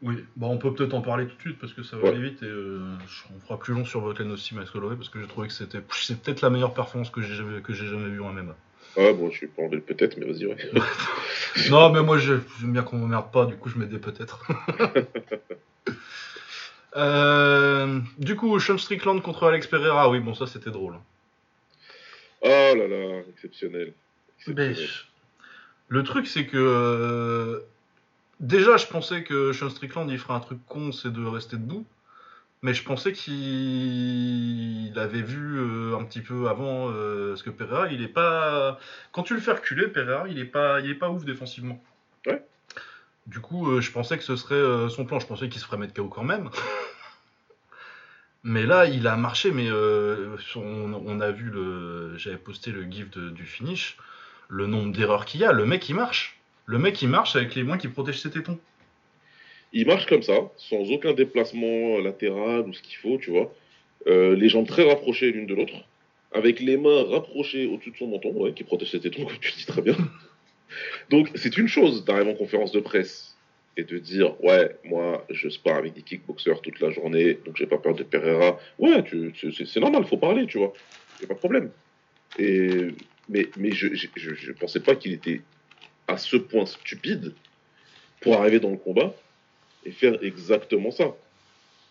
Oui, 0.00 0.14
bah 0.36 0.46
on 0.46 0.58
peut 0.58 0.72
peut-être 0.72 0.94
en 0.94 1.00
parler 1.00 1.26
tout 1.26 1.34
de 1.34 1.40
suite 1.40 1.58
parce 1.58 1.72
que 1.72 1.82
ça 1.82 1.96
va 1.96 2.04
Ouais. 2.04 2.08
aller 2.10 2.20
vite 2.30 2.42
et 2.44 2.46
euh, 2.46 2.78
on 3.36 3.40
fera 3.40 3.58
plus 3.58 3.74
long 3.74 3.84
sur 3.84 4.04
aussi, 4.04 4.54
Max 4.54 4.72
Holloway, 4.74 4.94
parce 4.94 5.08
que 5.08 5.20
j'ai 5.20 5.26
trouvé 5.26 5.48
que 5.48 5.54
c'était 5.54 5.80
c'est 5.92 6.20
peut-être 6.22 6.40
la 6.40 6.50
meilleure 6.50 6.72
performance 6.72 7.10
que 7.10 7.20
j'ai 7.20 7.34
jamais, 7.34 7.60
que 7.62 7.72
j'ai 7.72 7.86
jamais 7.88 8.08
vue 8.08 8.20
en 8.20 8.32
MMA. 8.32 8.54
Ah, 8.96 9.12
bon, 9.12 9.30
je 9.30 9.40
vais 9.40 9.46
pas 9.48 9.62
le 9.68 9.80
peut-être, 9.80 10.16
mais 10.16 10.26
vas-y, 10.26 10.46
ouais. 10.46 10.56
non, 11.70 11.90
mais 11.90 12.02
moi 12.02 12.18
je- 12.18 12.34
j'aime 12.60 12.72
bien 12.72 12.82
qu'on 12.82 12.98
m'emmerde 12.98 13.32
pas, 13.32 13.44
du 13.46 13.56
coup 13.56 13.68
je 13.70 13.78
mets 13.78 13.86
des 13.86 13.98
peut-être. 13.98 14.46
Euh, 16.96 18.00
du 18.18 18.34
coup, 18.34 18.58
Sean 18.58 18.78
Strickland 18.78 19.20
contre 19.20 19.46
Alex 19.46 19.66
Pereira, 19.66 20.08
oui, 20.10 20.20
bon, 20.20 20.34
ça 20.34 20.46
c'était 20.46 20.70
drôle. 20.70 20.94
Oh 22.40 22.46
là 22.48 22.74
là, 22.88 23.20
exceptionnel. 23.30 23.92
Mais, 24.46 24.74
le 25.88 26.02
truc, 26.02 26.26
c'est 26.26 26.46
que. 26.46 26.56
euh, 26.56 27.60
déjà, 28.40 28.76
je 28.76 28.86
pensais 28.86 29.22
que 29.24 29.52
Sean 29.52 29.70
Strickland 29.70 30.08
il 30.10 30.18
ferait 30.18 30.34
un 30.34 30.40
truc 30.40 30.58
con, 30.66 30.92
c'est 30.92 31.12
de 31.12 31.24
rester 31.24 31.56
debout. 31.56 31.86
Mais 32.62 32.74
je 32.74 32.82
pensais 32.82 33.12
qu'il 33.12 34.92
avait 34.98 35.22
vu 35.22 35.58
euh, 35.60 35.96
un 35.96 36.04
petit 36.04 36.20
peu 36.20 36.48
avant. 36.48 36.90
euh, 36.90 37.28
parce 37.30 37.42
que 37.44 37.50
Pereira, 37.50 37.86
il 37.88 38.02
est 38.02 38.08
pas. 38.08 38.80
Quand 39.12 39.22
tu 39.22 39.34
le 39.34 39.40
fais 39.40 39.52
reculer, 39.52 39.86
Pereira, 39.86 40.26
il 40.28 40.38
est 40.40 40.44
pas, 40.44 40.80
il 40.80 40.90
est 40.90 40.94
pas 40.96 41.08
ouf 41.08 41.24
défensivement. 41.24 41.80
Ouais. 42.26 42.44
Du 43.28 43.38
coup, 43.40 43.70
euh, 43.70 43.80
je 43.80 43.92
pensais 43.92 44.18
que 44.18 44.24
ce 44.24 44.34
serait 44.34 44.88
son 44.90 45.04
plan. 45.04 45.20
Je 45.20 45.26
pensais 45.28 45.48
qu'il 45.48 45.60
se 45.60 45.66
ferait 45.66 45.76
mettre 45.78 45.94
KO 45.94 46.08
quand 46.08 46.24
même. 46.24 46.50
Mais 48.42 48.66
là, 48.66 48.86
il 48.86 49.06
a 49.06 49.16
marché, 49.16 49.50
mais 49.50 49.70
on, 49.70 50.92
on 50.94 51.20
a 51.20 51.30
vu 51.30 51.50
le. 51.50 52.16
J'avais 52.16 52.38
posté 52.38 52.70
le 52.72 52.82
gif 52.90 53.10
de- 53.10 53.30
du 53.30 53.44
finish, 53.44 53.96
le 54.48 54.66
nombre 54.66 54.92
d'erreurs 54.92 55.24
qu'il 55.26 55.40
y 55.40 55.44
a. 55.44 55.52
Le 55.52 55.64
mec, 55.66 55.88
il 55.88 55.94
marche. 55.94 56.37
Le 56.68 56.78
mec, 56.78 57.00
il 57.00 57.08
marche 57.08 57.34
avec 57.34 57.54
les 57.54 57.62
mains 57.62 57.78
qui 57.78 57.88
protègent 57.88 58.20
ses 58.20 58.30
tétons. 58.30 58.58
Il 59.72 59.86
marche 59.86 60.04
comme 60.04 60.22
ça, 60.22 60.52
sans 60.58 60.90
aucun 60.90 61.14
déplacement 61.14 61.98
latéral 61.98 62.68
ou 62.68 62.74
ce 62.74 62.82
qu'il 62.82 62.96
faut, 62.96 63.16
tu 63.16 63.30
vois. 63.30 63.54
Euh, 64.06 64.36
les 64.36 64.50
jambes 64.50 64.66
très 64.66 64.86
rapprochées 64.86 65.32
l'une 65.32 65.46
de 65.46 65.54
l'autre, 65.54 65.72
avec 66.30 66.60
les 66.60 66.76
mains 66.76 67.04
rapprochées 67.04 67.66
au-dessus 67.66 67.92
de 67.92 67.96
son 67.96 68.08
menton, 68.08 68.52
qui 68.52 68.64
protège 68.64 68.90
ses 68.90 69.00
tétons, 69.00 69.24
comme 69.26 69.38
tu 69.40 69.52
dis 69.52 69.64
très 69.64 69.80
bien. 69.80 69.96
Donc, 71.08 71.30
c'est 71.36 71.56
une 71.56 71.68
chose 71.68 72.04
d'arriver 72.04 72.32
en 72.32 72.34
conférence 72.34 72.72
de 72.72 72.80
presse 72.80 73.34
et 73.78 73.84
de 73.84 73.96
dire 73.96 74.34
Ouais, 74.44 74.76
moi, 74.84 75.26
je 75.30 75.48
spare 75.48 75.76
avec 75.76 75.94
des 75.94 76.02
kickboxers 76.02 76.60
toute 76.60 76.80
la 76.80 76.90
journée, 76.90 77.38
donc 77.46 77.56
j'ai 77.56 77.66
pas 77.66 77.78
peur 77.78 77.94
de 77.94 78.02
Pereira. 78.02 78.60
Ouais, 78.78 79.02
c'est 79.64 79.80
normal, 79.80 80.04
faut 80.04 80.18
parler, 80.18 80.46
tu 80.46 80.58
vois. 80.58 80.74
Y 81.22 81.24
a 81.24 81.28
pas 81.28 81.34
de 81.34 81.38
problème. 81.38 81.70
Mais 82.38 83.70
je, 83.72 83.94
je, 83.94 84.06
je, 84.16 84.34
je 84.34 84.52
pensais 84.52 84.80
pas 84.80 84.96
qu'il 84.96 85.14
était 85.14 85.40
à 86.08 86.16
ce 86.18 86.36
point 86.36 86.66
stupide 86.66 87.34
pour 88.20 88.36
arriver 88.40 88.58
dans 88.60 88.70
le 88.70 88.76
combat 88.76 89.14
et 89.84 89.92
faire 89.92 90.18
exactement 90.22 90.90
ça. 90.90 91.14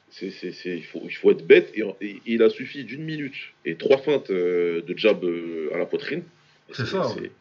C'est, 0.09 0.31
c'est, 0.31 0.51
c'est- 0.51 0.77
il, 0.77 0.83
faut, 0.83 1.01
il 1.05 1.11
faut 1.11 1.31
être 1.31 1.45
bête 1.45 1.71
et, 1.75 1.83
et 2.01 2.21
il 2.25 2.41
a 2.43 2.49
suffi 2.49 2.83
d'une 2.83 3.03
minute 3.03 3.35
et 3.65 3.75
trois 3.75 3.97
feintes 3.97 4.29
euh, 4.29 4.81
de 4.81 4.97
jab 4.97 5.23
euh, 5.23 5.69
à 5.73 5.77
la 5.77 5.85
poitrine. 5.85 6.23
C'est 6.71 6.85
ça, 6.85 7.07
ouais. 7.15 7.31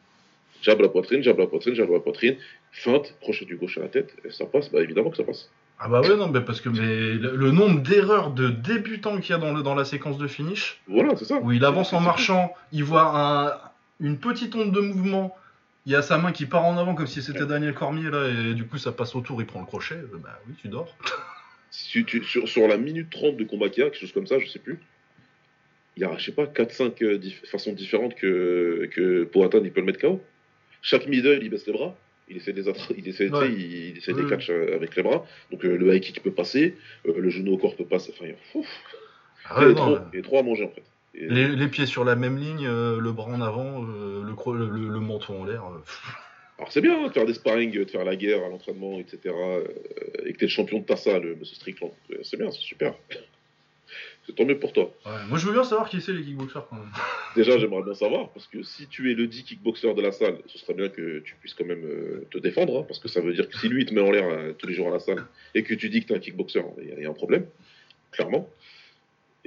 Jab 0.63 0.79
à 0.81 0.83
la 0.83 0.89
poitrine, 0.89 1.23
jab 1.23 1.37
à 1.39 1.43
la 1.43 1.47
poitrine, 1.49 1.75
jab 1.75 1.89
à 1.91 1.95
la 1.95 2.01
poitrine, 2.01 2.37
feinte, 2.73 3.15
crochet 3.21 3.45
du 3.45 3.57
gauche 3.57 3.79
à 3.79 3.83
la 3.83 3.89
tête, 3.89 4.15
et 4.25 4.31
ça 4.31 4.47
passe, 4.47 4.71
bah 4.71 4.81
évidemment 4.83 5.11
que 5.11 5.17
ça 5.17 5.25
passe. 5.25 5.49
Ah 5.79 5.89
bah 5.89 6.01
ouais, 6.01 6.17
non, 6.17 6.29
mais 6.29 6.41
parce 6.41 6.61
que 6.61 6.71
mais 6.71 7.13
le, 7.15 7.37
le 7.37 7.51
nombre 7.51 7.81
d'erreurs 7.83 8.31
de 8.31 8.49
débutants 8.49 9.21
qu'il 9.21 9.31
y 9.33 9.35
a 9.35 9.39
dans, 9.39 9.53
le, 9.53 9.63
dans 9.63 9.75
la 9.75 9.85
séquence 9.85 10.17
de 10.19 10.27
finish, 10.27 10.81
Voilà, 10.89 11.15
c'est 11.17 11.27
ça. 11.27 11.39
où 11.41 11.53
il 11.53 11.65
avance 11.65 11.93
en 11.93 12.01
marchant, 12.01 12.53
il 12.73 12.83
voit 12.83 13.03
un- 13.15 13.53
une 14.01 14.19
petite 14.19 14.55
onde 14.55 14.73
de 14.73 14.81
mouvement, 14.81 15.37
il 15.87 15.93
y 15.93 15.95
a 15.95 16.03
sa 16.03 16.19
main 16.19 16.33
qui 16.33 16.47
part 16.47 16.65
en 16.65 16.77
avant 16.79 16.95
comme 16.95 17.07
si 17.07 17.23
c'était 17.23 17.47
Daniel 17.47 17.73
Cormier 17.75 18.11
là, 18.11 18.29
et 18.29 18.55
du 18.55 18.67
coup 18.67 18.77
ça 18.79 18.93
passe 18.93 19.15
autour, 19.15 19.41
il 19.41 19.47
prend 19.47 19.61
le 19.61 19.67
crochet, 19.67 19.95
euh, 19.95 20.19
bah 20.23 20.39
oui, 20.49 20.55
tu 20.61 20.69
dors. 20.69 20.95
Si 21.71 22.05
tu, 22.05 22.25
sur, 22.25 22.49
sur 22.49 22.67
la 22.69 22.79
minute 22.79 23.11
30 23.11 23.37
de 23.37 23.45
combat 23.45 23.69
qu'il 23.69 23.83
y 23.83 23.87
a, 23.87 23.91
quelque 23.91 24.01
chose 24.01 24.13
comme 24.13 24.27
ça, 24.27 24.39
je 24.39 24.47
sais 24.47 24.61
plus. 24.61 24.79
il 25.97 26.03
y 26.03 26.07
a, 26.07 26.17
je 26.17 26.25
sais 26.27 26.33
pas, 26.33 26.45
4-5 26.47 27.03
euh, 27.03 27.19
dif- 27.19 27.45
façons 27.51 27.73
différentes 27.73 28.15
que, 28.15 28.89
que 28.93 29.25
Poatan, 29.25 29.61
il 29.63 29.73
peut 29.73 29.81
le 29.81 29.87
mettre 29.87 30.01
KO. 30.01 30.23
Chaque 30.81 31.07
middle, 31.07 31.41
il 31.43 31.51
baisse 31.51 31.67
les 31.67 31.73
bras. 31.75 31.95
Il 32.29 32.37
essaie 32.39 32.53
de 32.55 32.63
les 32.63 32.69
attra- 32.69 32.95
il 32.97 33.07
essaie, 33.09 33.29
Ouais. 33.29 33.53
il, 33.53 33.61
il 33.91 33.97
essaie 33.99 34.13
Oui. 34.15 34.23
des 34.23 34.29
catchs 34.29 34.49
euh, 34.49 34.75
avec 34.75 34.97
les 34.97 35.03
bras. 35.03 35.27
Donc 35.51 35.65
euh, 35.67 35.77
le 35.77 35.95
high 35.95 36.01
kick 36.01 36.23
peut 36.23 36.31
passer, 36.33 36.77
euh, 37.07 37.19
le 37.19 37.29
genou 37.29 37.53
au 37.55 37.59
corps 37.59 37.77
peut 37.77 37.85
passer. 37.85 38.13
Enfin, 38.15 38.25
il 38.27 38.31
y 38.31 38.33
a, 38.33 38.67
Ah 39.45 39.57
il 39.59 39.63
y 39.63 39.67
ouais, 39.67 39.73
a 39.73 39.75
non, 39.75 39.97
trop, 39.97 39.99
il 40.13 40.17
y 40.17 40.21
a 40.21 40.23
trop 40.23 40.39
à 40.39 40.43
manger 40.45 40.65
en 40.65 40.71
fait. 40.71 40.85
Les, 41.19 41.49
les 41.49 41.69
pieds 41.69 41.87
sur 41.87 42.05
la 42.05 42.15
même 42.17 42.37
ligne, 42.39 42.67
euh, 42.67 43.01
le 43.01 43.13
bras 43.13 43.31
en 43.31 43.41
avant, 43.41 43.83
euh, 43.85 44.23
le, 44.23 44.69
le, 44.69 44.89
le 44.89 45.01
menton 45.01 45.43
en 45.43 45.45
l'air. 45.45 45.65
euh. 45.65 45.83
Alors 46.59 46.73
c'est 46.73 46.81
bien 46.81 46.99
hein, 47.03 47.09
de 47.09 47.13
faire 47.13 47.27
des 47.27 47.35
sparring, 47.35 47.71
de 47.73 47.85
faire 47.85 48.05
la 48.05 48.17
guerre 48.17 48.45
à 48.45 48.49
l'entraînement, 48.49 48.99
etc. 48.99 49.19
euh, 49.27 49.65
et 50.25 50.33
que 50.33 50.39
t'es 50.39 50.47
le 50.47 50.51
champion 50.51 50.79
de 50.81 50.85
ta 50.85 50.97
salle, 50.97 51.37
monsieur 51.39 51.55
Strickland. 51.55 51.93
C'est 52.23 52.37
bien, 52.39 52.51
c'est 52.51 52.61
super. 52.61 52.95
C'est 54.27 54.35
tant 54.35 54.45
mieux 54.45 54.59
pour 54.59 54.73
toi. 54.73 54.93
Ouais, 55.07 55.13
Moi, 55.29 55.39
je 55.39 55.47
veux 55.47 55.53
bien 55.53 55.63
savoir 55.63 55.89
qui 55.89 56.01
c'est 56.01 56.13
les 56.13 56.25
kickboxers 56.25 56.67
quand 56.69 56.75
même. 56.75 56.91
Déjà, 57.37 57.59
j'aimerais 57.59 57.85
bien 57.85 57.95
savoir, 57.95 58.31
parce 58.31 58.49
que 58.49 58.61
si 58.65 58.89
tu 58.89 59.13
es 59.13 59.15
le 59.15 59.29
dit 59.29 59.45
kickboxer 59.45 59.95
de 59.95 60.03
la 60.03 60.11
salle, 60.11 60.39
ce 60.47 60.59
serait 60.59 60.75
bien 60.75 60.89
que 60.89 61.21
tu 61.21 61.37
puisses 61.37 61.55
quand 61.55 61.65
même 61.65 61.85
euh, 61.85 62.27
te 62.33 62.39
défendre, 62.39 62.81
hein, 62.81 62.85
parce 62.89 62.99
que 62.99 63.07
ça 63.07 63.21
veut 63.21 63.33
dire 63.35 63.49
que 63.49 63.57
si 63.57 63.69
lui 63.69 63.83
il 63.83 63.87
te 63.87 63.95
met 63.95 64.01
en 64.01 64.11
l'air 64.11 64.29
euh, 64.29 64.53
tous 64.53 64.67
les 64.67 64.75
jours 64.75 64.89
à 64.89 64.91
la 64.91 64.99
salle 64.99 65.25
et 65.55 65.63
que 65.63 65.75
tu 65.75 65.89
dis 65.91 66.01
que 66.03 66.07
tu 66.09 66.13
es 66.13 66.17
un 66.17 66.19
kickboxer, 66.19 66.61
il 66.83 66.89
y, 66.89 66.91
a- 66.91 66.95
il 66.97 67.03
y 67.03 67.07
a 67.07 67.09
un 67.09 67.13
problème, 67.15 67.47
clairement. 68.11 68.51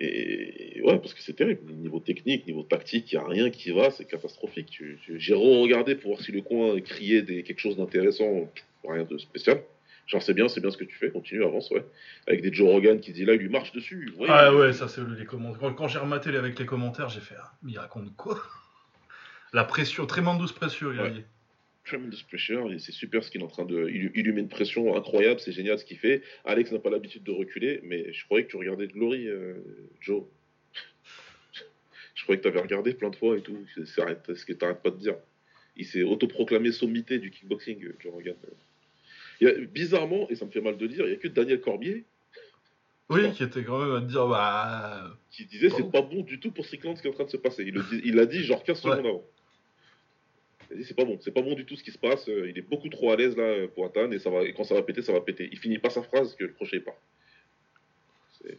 Et 0.02 0.82
ouais, 0.84 0.98
parce 0.98 1.14
que 1.14 1.22
c'est 1.22 1.34
terrible. 1.34 1.72
Niveau 1.74 2.00
technique, 2.00 2.48
niveau 2.48 2.64
tactique, 2.64 3.12
il 3.12 3.20
n'y 3.20 3.24
a 3.24 3.28
rien 3.28 3.50
qui 3.50 3.72
va, 3.72 3.92
c'est 3.92 4.06
catastrophique. 4.06 4.70
Tu, 4.70 4.98
tu- 5.04 5.20
J'ai 5.20 5.34
regardé 5.34 5.96
pour 5.96 6.12
voir 6.12 6.22
si 6.24 6.32
le 6.32 6.42
coin 6.42 6.80
criait 6.80 7.22
des, 7.22 7.44
quelque 7.44 7.60
chose 7.60 7.76
d'intéressant, 7.78 8.50
rien 8.88 9.04
de 9.04 9.18
spécial. 9.18 9.62
Genre, 10.08 10.24
c'est 10.24 10.34
bien, 10.34 10.48
c'est 10.48 10.62
bien 10.62 10.72
ce 10.72 10.78
que 10.78 10.86
tu 10.86 10.96
fais, 10.96 11.12
continue, 11.12 11.44
avance, 11.44 11.70
ouais. 11.70 11.84
Avec 12.28 12.42
des 12.42 12.52
Joe 12.52 12.70
Rogan 12.70 13.00
qui 13.00 13.12
dit 13.12 13.26
là, 13.26 13.34
il 13.34 13.42
lui 13.42 13.50
marche 13.50 13.74
dessus. 13.74 14.12
ouais. 14.18 14.28
Ah 14.30 14.56
ouais, 14.56 14.72
ça 14.74 14.88
c'est 14.88 15.02
les 15.18 15.26
commentaires. 15.26 15.60
Quand, 15.60 15.74
quand 15.74 15.88
j'ai 15.90 16.00
rematé 16.00 16.30
avec 16.36 16.58
les 16.58 16.66
commentaires, 16.66 17.10
j'ai 17.10 17.20
fait 17.20 17.36
ah, 17.38 17.52
mais 17.62 17.74
il 17.74 17.78
raconte 17.78 18.16
quoi? 18.16 18.42
La 19.54 19.64
pression, 19.66 20.06
tremendous 20.06 20.54
pression, 20.54 20.92
il 20.94 21.00
a 21.00 21.04
Ouais. 21.04 21.26
Dit. 21.90 21.98
Tremendous 21.98 22.24
pressure, 22.28 22.72
et 22.72 22.80
c'est 22.80 22.92
super 22.92 23.24
ce 23.24 23.32
qu'il 23.32 23.42
est 23.42 23.44
en 23.44 23.48
train 23.48 23.66
de. 23.66 23.90
Il, 23.90 24.02
lui- 24.02 24.12
il 24.16 24.24
lui 24.26 24.34
met 24.34 24.42
une 24.42 24.50
pression 24.50 24.96
incroyable, 24.96 25.40
c'est 25.40 25.52
génial 25.52 25.78
ce 25.80 25.86
qu'il 25.86 25.98
fait. 25.98 26.22
Alex 26.46 26.72
n'a 26.72 26.80
pas 26.80 26.90
l'habitude 26.90 27.24
de 27.24 27.32
reculer, 27.32 27.80
mais 27.84 28.12
je 28.14 28.24
croyais 28.26 28.46
que 28.46 28.52
tu 28.52 28.58
regardais 28.58 28.88
Glory, 28.88 29.28
euh, 29.28 29.56
Joe. 30.02 30.24
je 32.16 32.24
croyais 32.24 32.38
que 32.40 32.44
tu 32.44 32.50
avais 32.50 32.62
regardé 32.62 32.94
plein 32.94 33.10
de 33.10 33.16
fois 33.16 33.38
et 33.38 33.42
tout. 33.42 33.58
C'est 33.76 33.86
ce 33.86 34.46
que 34.46 34.54
tu 34.54 34.60
n'arrêtes 34.64 34.82
pas 34.82 34.92
de 34.92 34.98
dire? 34.98 35.16
Il 35.78 35.86
s'est 35.86 36.04
autoproclamé 36.04 36.72
sommité 36.72 37.20
du 37.20 37.32
kickboxing, 37.32 37.84
euh, 37.86 37.96
Joe 38.00 38.12
Rogan. 38.14 38.36
Il 39.42 39.48
y 39.48 39.50
a- 39.50 39.54
bizarrement, 39.66 40.30
et 40.30 40.36
ça 40.36 40.46
me 40.46 40.52
fait 40.52 40.62
mal 40.62 40.78
de 40.78 40.88
dire, 40.88 41.06
il 41.06 41.10
n'y 41.12 41.16
a 41.16 41.18
que 41.20 41.30
Daniel 41.30 41.62
Cormier 41.62 42.04
Oui, 43.10 43.32
qui 43.32 43.44
était 43.44 43.64
quand 43.64 43.80
même 43.86 43.96
à 43.96 44.02
dire 44.02 44.28
bah. 44.28 45.18
qui 45.32 45.46
disait 45.46 45.70
c'est 45.70 45.90
pas 45.90 46.02
bon 46.02 46.22
du 46.24 46.40
tout 46.40 46.52
pour 46.52 46.66
Strickland 46.66 46.96
ce 46.98 47.02
qui 47.02 47.08
est 47.08 47.12
en 47.12 47.14
train 47.14 47.24
de 47.24 47.30
se 47.30 47.38
passer. 47.38 47.64
Il 47.66 47.74
le 47.76 47.82
dit- 47.84 48.02
il 48.04 48.16
l'a 48.16 48.26
dit 48.26 48.44
genre 48.44 48.64
15 48.64 48.84
Ouais. 48.86 48.92
secondes 48.92 49.06
avant. 49.06 49.26
Il 50.76 50.86
c'est 50.86 50.94
pas 50.96 51.06
bon, 51.06 51.18
c'est 51.22 51.32
pas 51.34 51.42
bon 51.42 51.56
du 51.56 51.66
tout 51.66 51.76
ce 51.76 51.84
qui 51.84 51.92
se 51.92 51.98
passe, 51.98 52.28
euh, 52.30 52.48
il 52.50 52.58
est 52.58 52.62
beaucoup 52.70 52.90
trop 52.90 53.12
à 53.12 53.16
l'aise 53.16 53.36
là 53.36 53.44
euh, 53.44 53.68
pour 53.68 53.86
Atan 53.86 54.12
et, 54.12 54.20
ça 54.20 54.30
va, 54.30 54.44
et 54.44 54.54
quand 54.54 54.64
ça 54.64 54.76
va 54.76 54.82
péter, 54.84 55.02
ça 55.02 55.14
va 55.14 55.22
péter. 55.22 55.50
Il 55.52 55.58
finit 55.58 55.80
pas 55.80 55.90
sa 55.90 56.04
phrase 56.04 56.36
que 56.36 56.44
le 56.46 56.52
prochain 56.54 56.78
il 56.78 56.84
part. 56.84 56.94
Ouais, 58.46 58.58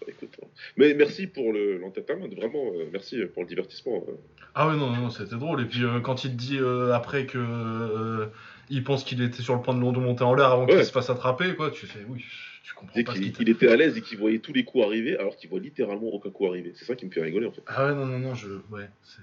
bah, 0.00 0.06
écoute, 0.08 0.36
hein. 0.42 0.46
Mais 0.76 0.92
merci 0.92 1.26
pour 1.26 1.52
le- 1.52 1.78
l'entertainment, 1.78 2.28
vraiment, 2.28 2.72
euh, 2.74 2.86
merci 2.92 3.16
pour 3.32 3.42
le 3.42 3.48
divertissement. 3.48 4.04
euh. 4.08 4.12
Ah 4.54 4.68
ouais, 4.68 4.76
non, 4.76 4.90
non, 4.90 5.08
c'était 5.10 5.36
drôle. 5.36 5.62
Et 5.62 5.64
puis 5.64 5.82
euh, 5.82 6.00
quand 6.00 6.24
il 6.24 6.32
te 6.32 6.36
dit 6.36 6.58
après 6.92 7.24
que. 7.26 8.28
il 8.70 8.84
pense 8.84 9.02
qu'il 9.04 9.22
était 9.22 9.42
sur 9.42 9.54
le 9.54 9.62
point 9.62 9.74
de 9.74 9.80
de 9.80 9.98
monter 9.98 10.24
en 10.24 10.34
l'air 10.34 10.46
avant 10.52 10.66
qu'il 10.66 10.84
se 10.84 10.92
fasse 10.92 11.08
attraper, 11.08 11.54
quoi. 11.56 11.70
Tu 11.70 11.86
fais 11.86 12.00
oui, 12.06 12.22
tu 12.62 12.74
comprends 12.74 12.92
Il 12.98 13.04
pas 13.04 13.14
ce 13.14 13.20
t'a- 13.20 13.38
il 13.40 13.48
était 13.48 13.68
à 13.68 13.76
l'aise 13.76 13.96
et 13.96 14.02
qu'il 14.02 14.18
voyait 14.18 14.40
tous 14.40 14.52
les 14.52 14.64
coups 14.64 14.84
arriver 14.84 15.16
alors 15.16 15.36
qu'il 15.36 15.48
voit 15.48 15.58
littéralement 15.60 16.08
aucun 16.08 16.30
coup 16.30 16.46
arriver. 16.46 16.72
C'est 16.74 16.84
ça 16.84 16.94
qui 16.94 17.06
me 17.06 17.10
fait 17.10 17.22
rigoler 17.22 17.46
en 17.46 17.52
fait. 17.52 17.62
Ah 17.66 17.86
ouais, 17.86 17.94
non, 17.94 18.04
non, 18.06 18.18
non, 18.18 18.34
je. 18.34 18.48
Ouais. 18.70 18.88
C'est 19.02 19.22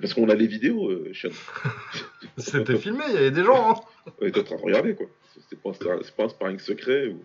parce 0.00 0.14
qu'on 0.14 0.28
a 0.28 0.34
les 0.34 0.46
vidéos, 0.46 0.90
euh, 0.90 1.12
Sean. 1.14 1.28
C'était 2.36 2.76
filmé, 2.76 3.04
il 3.08 3.14
y 3.14 3.18
avait 3.18 3.30
des 3.30 3.44
gens, 3.44 3.70
hein. 3.72 3.80
On 4.20 4.26
est 4.26 4.36
en 4.38 4.42
train 4.42 4.56
de 4.56 4.62
regarder 4.62 4.94
quoi. 4.94 5.06
C'est- 5.48 5.60
pas, 5.60 5.70
un 5.70 5.98
pas 6.16 6.28
sparring 6.28 6.58
secret 6.58 7.06
ou. 7.08 7.24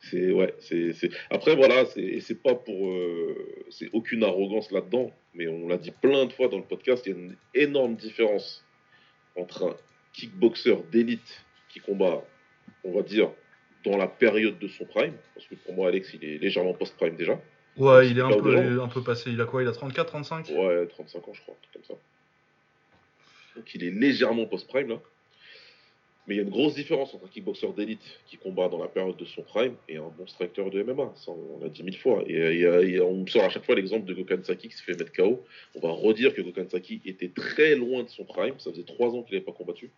C'est 0.00 0.30
ouais, 0.30 0.54
c'est 0.60 0.92
c'est- 0.92 1.10
après 1.30 1.56
voilà, 1.56 1.84
c'est 1.86 2.00
et 2.02 2.20
c'est 2.20 2.40
pas 2.40 2.54
pour 2.54 2.88
euh, 2.88 3.34
c'est 3.70 3.90
aucune 3.92 4.22
arrogance 4.22 4.70
là-dedans, 4.70 5.10
mais 5.34 5.48
on 5.48 5.66
l'a 5.68 5.76
dit 5.76 5.90
plein 5.90 6.26
de 6.26 6.32
fois 6.32 6.48
dans 6.48 6.58
le 6.58 6.62
podcast, 6.64 7.04
il 7.06 7.12
y 7.12 7.14
a 7.14 7.18
une 7.18 7.36
énorme 7.54 7.96
différence 7.96 8.64
entre 9.36 9.64
un 9.70 9.76
kickboxer 10.12 10.76
d'élite 10.92 11.44
qui 11.68 11.80
combat, 11.80 12.24
on 12.84 12.92
va 12.92 13.02
dire 13.02 13.30
dans 13.84 13.96
la 13.96 14.06
période 14.06 14.58
de 14.58 14.68
son 14.68 14.84
prime, 14.84 15.14
parce 15.34 15.46
que 15.48 15.56
pour 15.56 15.74
moi 15.74 15.88
Alex 15.88 16.14
il 16.14 16.24
est 16.24 16.38
légèrement 16.38 16.74
post-prime 16.74 17.16
déjà. 17.16 17.40
Ouais, 17.78 18.08
il 18.08 18.18
est 18.18 18.22
un 18.22 18.36
peu, 18.36 18.80
un 18.80 18.88
peu 18.88 19.02
passé. 19.02 19.30
Il 19.30 19.40
a 19.40 19.44
quoi? 19.44 19.62
Il 19.62 19.68
a 19.68 19.72
34, 19.72 20.06
35 20.08 20.48
Ouais, 20.50 20.86
35 20.86 21.28
ans, 21.28 21.32
je 21.32 21.40
crois, 21.42 21.54
comme 21.72 21.84
ça. 21.84 21.94
Donc 23.56 23.74
il 23.74 23.84
est 23.84 23.90
légèrement 23.90 24.46
post-prime 24.46 24.88
là. 24.88 25.00
Mais 26.28 26.34
il 26.34 26.36
y 26.36 26.40
a 26.40 26.42
une 26.42 26.50
grosse 26.50 26.74
différence 26.74 27.14
entre 27.14 27.24
un 27.24 27.28
kickboxer 27.28 27.72
d'élite 27.74 28.02
qui 28.26 28.36
combat 28.36 28.68
dans 28.68 28.78
la 28.78 28.88
période 28.88 29.16
de 29.16 29.24
son 29.24 29.40
prime 29.40 29.74
et 29.88 29.96
un 29.96 30.10
bon 30.18 30.26
striker 30.26 30.68
de 30.68 30.82
MMA. 30.82 31.12
Ça, 31.16 31.32
on 31.32 31.58
l'a 31.58 31.70
dit 31.70 31.82
mille 31.82 31.96
fois. 31.96 32.22
Et, 32.26 33.00
on 33.00 33.22
me 33.22 33.26
sort 33.26 33.44
à 33.44 33.48
chaque 33.48 33.64
fois 33.64 33.74
l'exemple 33.74 34.04
de 34.04 34.12
Gokhan 34.12 34.44
Saki 34.44 34.68
qui 34.68 34.76
se 34.76 34.82
fait 34.82 34.92
mettre 34.92 35.12
KO. 35.12 35.42
On 35.74 35.80
va 35.80 35.90
redire 35.90 36.34
que 36.34 36.42
Gokhan 36.42 36.68
Saki 36.68 37.00
était 37.06 37.30
très 37.30 37.76
loin 37.76 38.02
de 38.02 38.10
son 38.10 38.24
prime. 38.24 38.54
Ça 38.58 38.70
faisait 38.70 38.82
trois 38.82 39.08
ans 39.14 39.22
qu'il 39.22 39.36
n'avait 39.36 39.46
pas 39.46 39.52
combattu. 39.52 39.90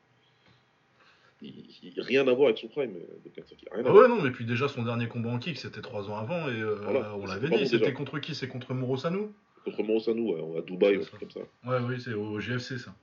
Il, 1.43 1.67
il- 1.83 2.01
rien 2.01 2.27
à 2.29 2.33
voir 2.33 2.49
avec 2.49 2.59
son 2.59 2.69
prime, 2.69 2.97
euh. 2.97 3.43
Rien 3.73 3.85
Ah 3.87 3.93
ouais, 3.95 4.09
non, 4.09 4.21
mais 4.21 4.31
puis 4.31 4.45
déjà, 4.45 4.69
son 4.69 4.83
dernier 4.83 5.09
combat 5.09 5.31
en 5.31 5.39
kick, 5.39 5.59
c'était 5.59 5.81
3 5.81 6.11
ans 6.11 6.17
avant, 6.17 6.49
et 6.49 6.61
euh, 6.61 6.75
Voilà, 6.83 7.15
on 7.17 7.27
l'avait 7.27 7.49
dit, 7.51 7.67
c'était 7.67 7.93
contre 7.93 8.19
qui? 8.19 8.35
C'est 8.35 8.49
contre 8.49 8.75
Morosanou? 8.75 9.33
Contre 9.65 9.83
Morosanou, 9.83 10.33
ouais, 10.35 10.59
à 10.59 10.63
Dubaï, 10.63 10.97
un 10.97 11.01
truc 11.01 11.21
comme 11.21 11.31
ça. 11.31 11.41
Ouais, 11.65 11.79
oui, 11.89 12.01
c'est 12.01 12.13
au 12.15 12.39
GFC, 12.41 12.79
ça. 12.79 12.95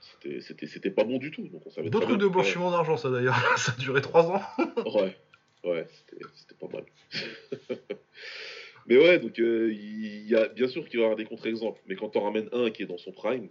C'était- 0.00 0.40
C'était 0.40 0.66
c'était 0.66 0.90
pas 0.90 1.02
bon 1.04 1.18
du 1.18 1.30
tout. 1.32 1.48
Donc 1.48 1.66
on 1.66 1.70
savait 1.70 1.90
Beau 1.90 1.98
truc 2.00 2.18
de 2.18 2.28
blanchiment 2.28 2.70
d'argent, 2.70 2.96
ça 2.96 3.10
d'ailleurs. 3.10 3.34
ça 3.58 3.72
a 3.76 3.80
duré 3.80 4.00
3 4.00 4.30
ans. 4.30 4.40
Ouais, 4.94 5.16
ouais, 5.64 5.86
c'était 5.90 6.22
c'était 6.34 6.54
pas 6.54 6.68
mal. 6.68 6.84
mais 8.86 8.96
ouais, 8.98 9.18
donc 9.18 9.38
euh, 9.40 9.72
il 9.72 10.28
y 10.28 10.36
a 10.36 10.48
bien 10.48 10.68
sûr 10.68 10.88
qu'il 10.88 10.98
va 10.98 11.02
y 11.02 11.04
avoir 11.06 11.16
des 11.16 11.24
contre-exemples, 11.24 11.80
mais 11.88 11.96
quand 11.96 12.14
on 12.16 12.20
ramène 12.20 12.48
un 12.52 12.70
qui 12.70 12.82
est 12.82 12.86
dans 12.86 12.98
son 12.98 13.10
prime, 13.12 13.48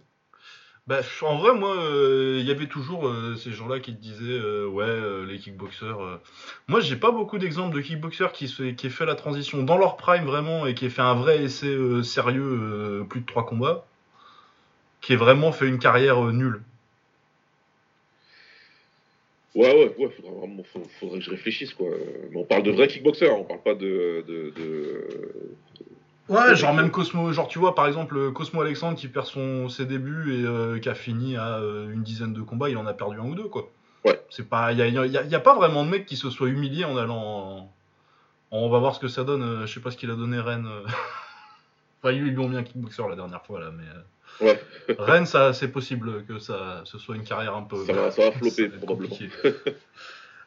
Bah, 0.86 1.00
en 1.22 1.38
vrai, 1.38 1.52
moi, 1.54 1.76
euh, 1.76 2.38
il 2.40 2.46
y 2.46 2.50
avait 2.52 2.68
toujours 2.68 3.08
euh, 3.08 3.34
ces 3.34 3.50
gens-là 3.52 3.80
qui 3.80 3.92
te 3.94 4.00
disaient, 4.00 4.38
euh, 4.38 4.66
ouais, 4.68 5.26
les 5.26 5.38
kickboxers. 5.38 6.20
Moi, 6.68 6.78
j'ai 6.80 6.94
pas 6.96 7.10
beaucoup 7.10 7.38
d'exemples 7.38 7.74
de 7.74 7.80
kickboxers 7.80 8.32
qui, 8.32 8.46
se, 8.46 8.62
qui 8.62 8.86
aient 8.86 8.90
fait 8.90 9.06
la 9.06 9.16
transition 9.16 9.62
dans 9.64 9.78
leur 9.78 9.96
prime 9.96 10.24
vraiment 10.24 10.64
et 10.66 10.74
qui 10.74 10.86
aient 10.86 10.90
fait 10.90 11.02
un 11.02 11.14
vrai 11.14 11.42
essai 11.42 11.76
sérieux, 12.04 13.04
plus 13.08 13.20
de 13.20 13.26
3 13.26 13.46
combats, 13.46 13.84
qui 15.00 15.14
aient 15.14 15.16
vraiment 15.16 15.52
fait 15.52 15.66
une 15.68 15.78
carrière 15.78 16.20
nulle. 16.32 16.62
ouais, 19.54 19.72
ouais, 19.74 19.94
ouais, 19.98 20.10
faudra 20.10 20.32
vraiment, 20.32 20.62
faudrait 21.00 21.18
que 21.18 21.24
je 21.24 21.30
réfléchisse 21.30 21.74
quoi. 21.74 21.88
Mais 22.30 22.36
on 22.38 22.44
parle 22.44 22.62
de 22.62 22.70
vrais 22.70 22.88
kickboxers, 22.88 23.36
on 23.38 23.44
parle 23.44 23.62
pas 23.62 23.74
de- 23.74 24.24
Ouais, 26.28 26.56
genre 26.56 26.74
même 26.74 26.90
Cosmo, 26.90 27.32
genre 27.32 27.46
tu 27.46 27.58
vois 27.60 27.74
par 27.76 27.86
exemple 27.86 28.32
Cosmo 28.32 28.60
Alexandre 28.62 28.98
qui 28.98 29.06
perd 29.08 29.26
son, 29.26 29.68
ses 29.68 29.86
débuts 29.86 30.34
et 30.40 30.44
euh, 30.44 30.78
qui 30.80 30.88
a 30.88 30.94
fini 30.94 31.36
à 31.36 31.58
euh, 31.58 31.92
une 31.92 32.02
dizaine 32.02 32.32
de 32.32 32.42
combats, 32.42 32.68
il 32.68 32.76
en 32.76 32.86
a 32.86 32.94
perdu 32.94 33.18
un 33.20 33.24
ou 33.24 33.34
deux 33.36 33.48
quoi. 33.48 33.70
Ouais. 34.04 34.20
C'est 34.30 34.48
pas, 34.48 34.72
il 34.72 34.78
y 34.78 34.82
a, 34.82 34.88
y 34.88 34.98
a- 34.98 35.22
y 35.24 35.34
a 35.34 35.40
pas 35.40 35.54
vraiment 35.54 35.84
de 35.84 35.90
mec 35.90 36.04
qui 36.06 36.16
se 36.16 36.28
soit 36.30 36.48
humilié 36.48 36.84
en 36.84 36.96
allant. 36.96 37.16
en- 37.22 37.72
On 38.50 38.68
va 38.68 38.78
voir 38.80 38.94
ce 38.94 39.00
que 39.00 39.08
ça 39.08 39.22
donne. 39.24 39.42
euh, 39.42 39.66
Je 39.66 39.74
sais 39.74 39.80
pas 39.80 39.90
ce 39.90 39.96
qu'il 39.96 40.10
a 40.10 40.14
donné 40.16 40.38
Rennes. 40.40 40.68
enfin 42.02 42.12
ils 42.12 42.22
lui 42.22 42.38
ont 42.38 42.48
mis 42.48 42.56
un 42.56 42.62
kickboxer 42.64 43.02
la 43.08 43.16
dernière 43.16 43.44
fois 43.44 43.60
là, 43.60 43.70
mais 43.70 43.84
Ouais, 44.46 44.60
Rennes 44.98 45.26
ça 45.26 45.52
c'est 45.52 45.68
possible 45.68 46.24
que 46.26 46.38
ça 46.40 46.82
ce 46.84 46.98
soit 46.98 47.14
une 47.16 47.24
carrière 47.24 47.54
un 47.54 47.62
peu. 47.62 47.84
ça 47.84 47.92
va, 47.92 48.10
ça 48.10 48.22
va 48.30 48.32
flopper 48.38 48.68
probablement. 48.68 49.08
compliqué. 49.08 49.30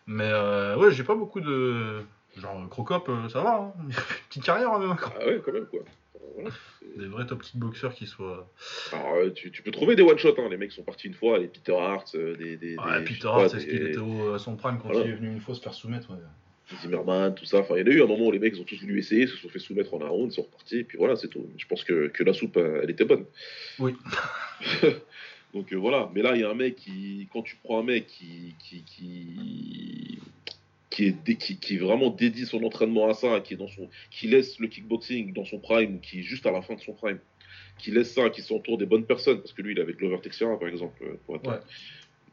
mais 0.07 0.29
euh, 0.29 0.75
ouais 0.75 0.91
j'ai 0.91 1.03
pas 1.03 1.15
beaucoup 1.15 1.39
de 1.39 2.01
genre 2.37 2.69
Crocop 2.69 3.07
euh, 3.09 3.27
ça 3.29 3.41
va, 3.41 3.55
hein. 3.57 3.73
petite 4.29 4.43
carrière 4.43 4.71
hein, 4.73 4.79
même. 4.79 4.95
Ah 5.19 5.25
ouais, 5.25 5.41
quand 5.43 5.51
même 5.53 5.65
quoi. 5.65 5.79
Voilà. 6.35 6.49
Des 6.97 7.05
vrais 7.07 7.25
top 7.25 7.41
kickboxers 7.41 7.93
qui 7.93 8.05
soient. 8.07 8.49
Alors, 8.93 9.13
euh, 9.15 9.29
tu, 9.31 9.51
tu 9.51 9.61
peux 9.61 9.71
trouver 9.71 9.95
des 9.95 10.03
one-shots, 10.03 10.35
hein. 10.37 10.47
les 10.49 10.57
mecs 10.57 10.71
sont 10.71 10.83
partis 10.83 11.07
une 11.07 11.13
fois, 11.13 11.37
les 11.37 11.47
Peter 11.47 11.75
Hart, 11.77 12.13
euh, 12.15 12.35
des, 12.35 12.55
des, 12.55 12.77
Ouais, 12.77 12.99
des- 12.99 13.05
Peter 13.05 13.27
Hart, 13.27 13.49
c'est 13.49 13.59
ce 13.59 13.65
qu'il 13.65 13.81
était 13.87 13.97
au, 13.97 14.33
à 14.33 14.39
son 14.39 14.55
prime 14.55 14.77
quand 14.81 14.89
Voilà. 14.89 15.05
il 15.05 15.11
est 15.11 15.15
venu 15.15 15.27
une 15.31 15.41
fois 15.41 15.53
se 15.55 15.61
faire 15.61 15.73
soumettre. 15.73 16.09
ouais. 16.11 16.17
Zimmerman, 16.81 17.33
tout 17.33 17.45
ça. 17.45 17.59
Enfin, 17.59 17.75
il 17.77 17.79
y 17.79 17.83
en 17.83 17.87
a 17.87 17.95
eu 17.95 18.03
un 18.03 18.05
moment 18.05 18.27
où 18.27 18.31
les 18.31 18.37
mecs 18.37 18.53
ils 18.55 18.61
ont 18.61 18.63
tous 18.63 18.79
voulu 18.79 18.99
essayer, 18.99 19.25
se 19.25 19.35
sont 19.37 19.49
fait 19.49 19.57
soumettre 19.59 19.91
en 19.95 20.01
un 20.01 20.07
round, 20.07 20.31
ils 20.31 20.35
sont 20.35 20.43
repartis, 20.43 20.77
et 20.77 20.83
puis 20.83 20.99
voilà, 20.99 21.15
c'est 21.15 21.27
tout. 21.27 21.45
Je 21.57 21.65
pense 21.65 21.83
que, 21.83 22.07
que 22.09 22.23
la 22.23 22.31
soupe, 22.33 22.57
euh, 22.57 22.81
elle 22.83 22.91
était 22.91 23.05
bonne. 23.05 23.25
Oui. 23.79 23.95
Donc 25.53 25.73
euh, 25.73 25.77
voilà, 25.77 26.11
mais 26.13 26.21
là, 26.21 26.35
il 26.35 26.41
y 26.41 26.43
a 26.43 26.49
un 26.49 26.53
mec 26.53 26.75
qui, 26.75 27.27
quand 27.33 27.41
tu 27.41 27.55
prends 27.63 27.79
un 27.79 27.83
mec 27.83 28.05
qui, 28.05 28.53
qui, 28.59 28.83
qui, 28.83 30.19
qui, 30.99 31.15
est, 31.31 31.35
qui, 31.35 31.57
qui 31.57 31.77
vraiment 31.77 32.09
dédie 32.09 32.45
son 32.45 32.61
entraînement 32.63 33.07
à 33.09 33.13
ça, 33.13 33.39
qui, 33.39 33.53
est 33.53 33.57
dans 33.57 33.67
son, 33.69 33.87
qui 34.11 34.27
laisse 34.27 34.59
le 34.59 34.67
kickboxing 34.67 35.31
dans 35.33 35.45
son 35.45 35.59
prime, 35.59 36.01
qui 36.01 36.19
est 36.19 36.23
juste 36.23 36.45
à 36.45 36.51
la 36.51 36.61
fin 36.61 36.75
de 36.75 36.81
son 36.81 36.93
prime, 36.93 37.19
qui 37.77 37.91
laisse 37.91 38.13
ça, 38.13 38.29
qui 38.29 38.41
s'entoure 38.41 38.77
des 38.77 38.85
bonnes 38.85 39.05
personnes, 39.05 39.37
parce 39.39 39.53
que 39.53 39.61
lui, 39.61 39.71
il 39.71 39.79
est 39.79 39.81
avec 39.81 39.97
Glover 39.97 40.19
Teixeira, 40.21 40.59
par 40.59 40.67
exemple, 40.67 41.01
euh, 41.03 41.15
pour 41.25 41.35
être 41.37 41.47
Ouais. 41.49 41.59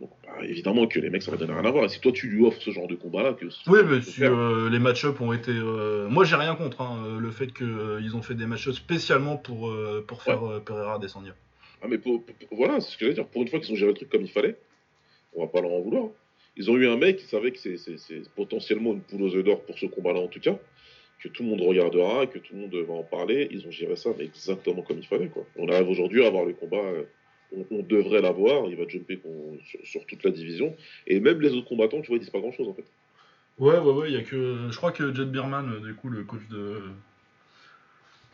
Donc, 0.00 0.10
bah, 0.24 0.44
évidemment 0.44 0.86
que 0.88 0.98
les 0.98 1.08
mecs, 1.08 1.22
ça 1.22 1.30
va 1.30 1.36
donner 1.38 1.54
rien 1.54 1.64
à 1.64 1.70
voir. 1.70 1.84
Et 1.84 1.88
si 1.88 2.00
toi, 2.00 2.12
tu 2.12 2.28
lui 2.28 2.44
offres 2.44 2.60
ce 2.60 2.70
genre 2.70 2.86
de 2.88 2.96
combat-là, 2.96 3.32
que 3.32 3.46
Oui, 3.66 3.78
mais 3.88 4.02
si 4.02 4.24
euh, 4.24 4.68
les 4.68 4.78
match-up 4.78 5.20
ont 5.22 5.32
été. 5.32 5.52
euh, 5.52 6.06
Moi, 6.10 6.24
j'ai 6.24 6.36
rien 6.36 6.54
contre 6.54 6.82
hein, 6.82 7.02
euh, 7.06 7.18
le 7.18 7.30
fait 7.30 7.50
qu'ils 7.54 8.14
ont 8.14 8.20
fait 8.20 8.34
des 8.34 8.44
match-up 8.46 8.74
spécialement 8.74 9.36
pour, 9.38 9.70
euh, 9.70 10.04
pour 10.06 10.22
faire 10.22 10.42
euh, 10.44 10.60
Pereira 10.60 10.98
Descendia. 10.98 11.34
Ah, 11.82 11.86
mais 11.88 11.96
pour- 11.96 12.22
pour- 12.22 12.34
voilà, 12.58 12.80
c'est 12.80 12.90
ce 12.90 12.96
que 12.98 13.04
je 13.06 13.10
veux 13.10 13.14
dire. 13.14 13.26
Pour 13.26 13.40
une 13.42 13.48
fois 13.48 13.58
qu'ils 13.60 13.72
ont 13.72 13.76
géré 13.76 13.92
le 13.92 13.96
truc 13.96 14.10
comme 14.10 14.20
il 14.22 14.30
fallait, 14.30 14.56
on 15.34 15.40
va 15.42 15.46
pas 15.46 15.62
leur 15.62 15.72
en 15.72 15.80
vouloir. 15.80 16.08
Ils 16.56 16.70
ont 16.70 16.76
eu 16.76 16.88
un 16.88 16.96
mec 16.96 17.16
qui 17.18 17.24
savait 17.26 17.50
que 17.52 17.58
c'est- 17.58 18.34
potentiellement 18.34 18.92
une 18.92 19.00
poule 19.00 19.22
aux 19.22 19.34
œufs 19.34 19.44
d'or 19.44 19.62
pour 19.64 19.78
ce 19.78 19.86
combat-là, 19.86 20.20
en 20.20 20.28
tout 20.28 20.40
cas. 20.40 20.56
Que 21.22 21.28
tout 21.28 21.42
le 21.42 21.48
monde 21.48 21.60
regardera, 21.62 22.26
que 22.26 22.38
tout 22.38 22.54
le 22.54 22.60
monde 22.60 22.74
va 22.74 22.94
en 22.94 23.02
parler. 23.02 23.48
Ils 23.50 23.66
ont 23.66 23.70
géré 23.70 23.96
ça 23.96 24.10
mais 24.18 24.24
exactement 24.24 24.82
comme 24.82 24.98
il 24.98 25.06
fallait. 25.06 25.28
Quoi. 25.28 25.46
On 25.56 25.68
arrive 25.68 25.88
aujourd'hui 25.88 26.22
à 26.24 26.28
avoir 26.28 26.44
le 26.44 26.52
combat. 26.52 26.76
euh, 26.76 27.04
on, 27.56 27.64
on 27.70 27.82
devrait 27.82 28.20
l'avoir. 28.20 28.68
Il 28.68 28.76
va 28.76 28.86
jumper 28.88 29.18
sur, 29.64 29.80
sur 29.84 30.06
toute 30.06 30.22
la 30.24 30.30
division. 30.30 30.74
Et 31.06 31.20
même 31.20 31.40
les 31.40 31.52
autres 31.54 31.68
combattants, 31.68 32.00
tu 32.02 32.08
vois, 32.08 32.16
ils 32.16 32.20
disent 32.20 32.30
pas 32.30 32.40
grand-chose 32.40 32.68
en 32.68 32.74
fait. 32.74 32.84
Ouais, 33.58 33.78
ouais, 33.78 33.92
ouais, 33.92 34.10
il 34.10 34.14
y 34.14 34.18
a 34.18 34.22
que. 34.22 34.68
Je 34.70 34.76
crois 34.76 34.92
que 34.92 35.14
Jet 35.14 35.24
Bierman, 35.24 35.72
euh, 35.72 35.80
du 35.80 35.94
coup, 35.94 36.08
le 36.10 36.24
coach 36.24 36.42
de. 36.50 36.82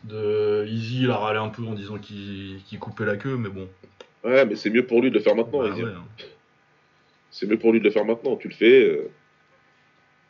de 0.03 0.65
Easy, 0.67 1.03
il 1.03 1.09
a 1.11 1.15
râlé 1.17 1.39
un 1.39 1.49
peu 1.49 1.63
en 1.63 1.73
disant 1.73 1.97
qu'il 1.97 2.59
coupait 2.79 3.05
la 3.05 3.15
queue, 3.15 3.37
mais 3.37 3.49
bon. 3.49 3.69
Ouais, 4.23 4.45
mais 4.45 4.55
c'est 4.55 4.69
mieux 4.69 4.85
pour 4.85 5.01
lui 5.01 5.09
de 5.09 5.15
le 5.15 5.21
faire 5.21 5.35
maintenant. 5.35 5.59
Bah, 5.59 5.73
ouais, 5.73 5.83
hein. 5.83 6.05
C'est 7.33 7.47
mieux 7.47 7.57
pour 7.57 7.71
lui 7.73 7.79
de 7.79 7.83
le 7.85 7.91
faire 7.91 8.05
maintenant. 8.05 8.35
Tu 8.37 8.47
le 8.47 8.53
fais. 8.53 8.83
euh, 8.83 9.09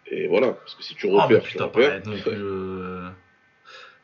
et 0.07 0.27
voilà. 0.27 0.53
Parce 0.53 0.75
que 0.75 0.83
si 0.83 0.95
tu 0.95 1.07
Ah, 1.07 1.11
mais 1.11 1.35
repères, 1.35 1.41
puis 1.43 1.51
tu 1.51 1.57
t'as 1.57 1.67
pas 1.67 1.87
à 1.91 1.95
être 1.97 2.07
non 2.07 2.17
plus. 2.17 2.31
euh, 2.33 3.09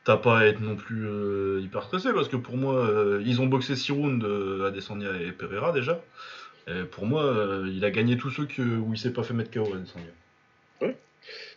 T'as 0.05 0.17
pas 0.17 0.39
à 0.39 0.45
être 0.45 0.59
non 0.61 0.75
plus 0.75 1.05
euh, 1.07 1.59
hyper 1.61 1.83
stressé 1.83 2.09
parce 2.13 2.27
que 2.29 2.35
pour 2.37 2.57
moi, 2.57 2.75
euh, 2.75 3.21
ils 3.25 3.41
ont 3.41 3.45
boxé 3.47 3.75
6 3.75 3.91
rounds 3.91 4.25
euh, 4.25 4.67
à 4.67 4.71
Descendia 4.71 5.09
et 5.21 5.31
Pereira 5.31 5.71
déjà. 5.71 6.01
Et 6.67 6.83
pour 6.83 7.05
moi, 7.05 7.23
euh, 7.25 7.69
il 7.73 7.83
a 7.85 7.91
gagné 7.91 8.17
tous 8.17 8.29
ceux 8.31 8.45
que, 8.45 8.61
où 8.61 8.93
il 8.93 8.97
s'est 8.97 9.13
pas 9.13 9.23
fait 9.23 9.33
mettre 9.33 9.51
KO 9.51 9.73
à 9.73 9.77
Descendia. 9.77 10.11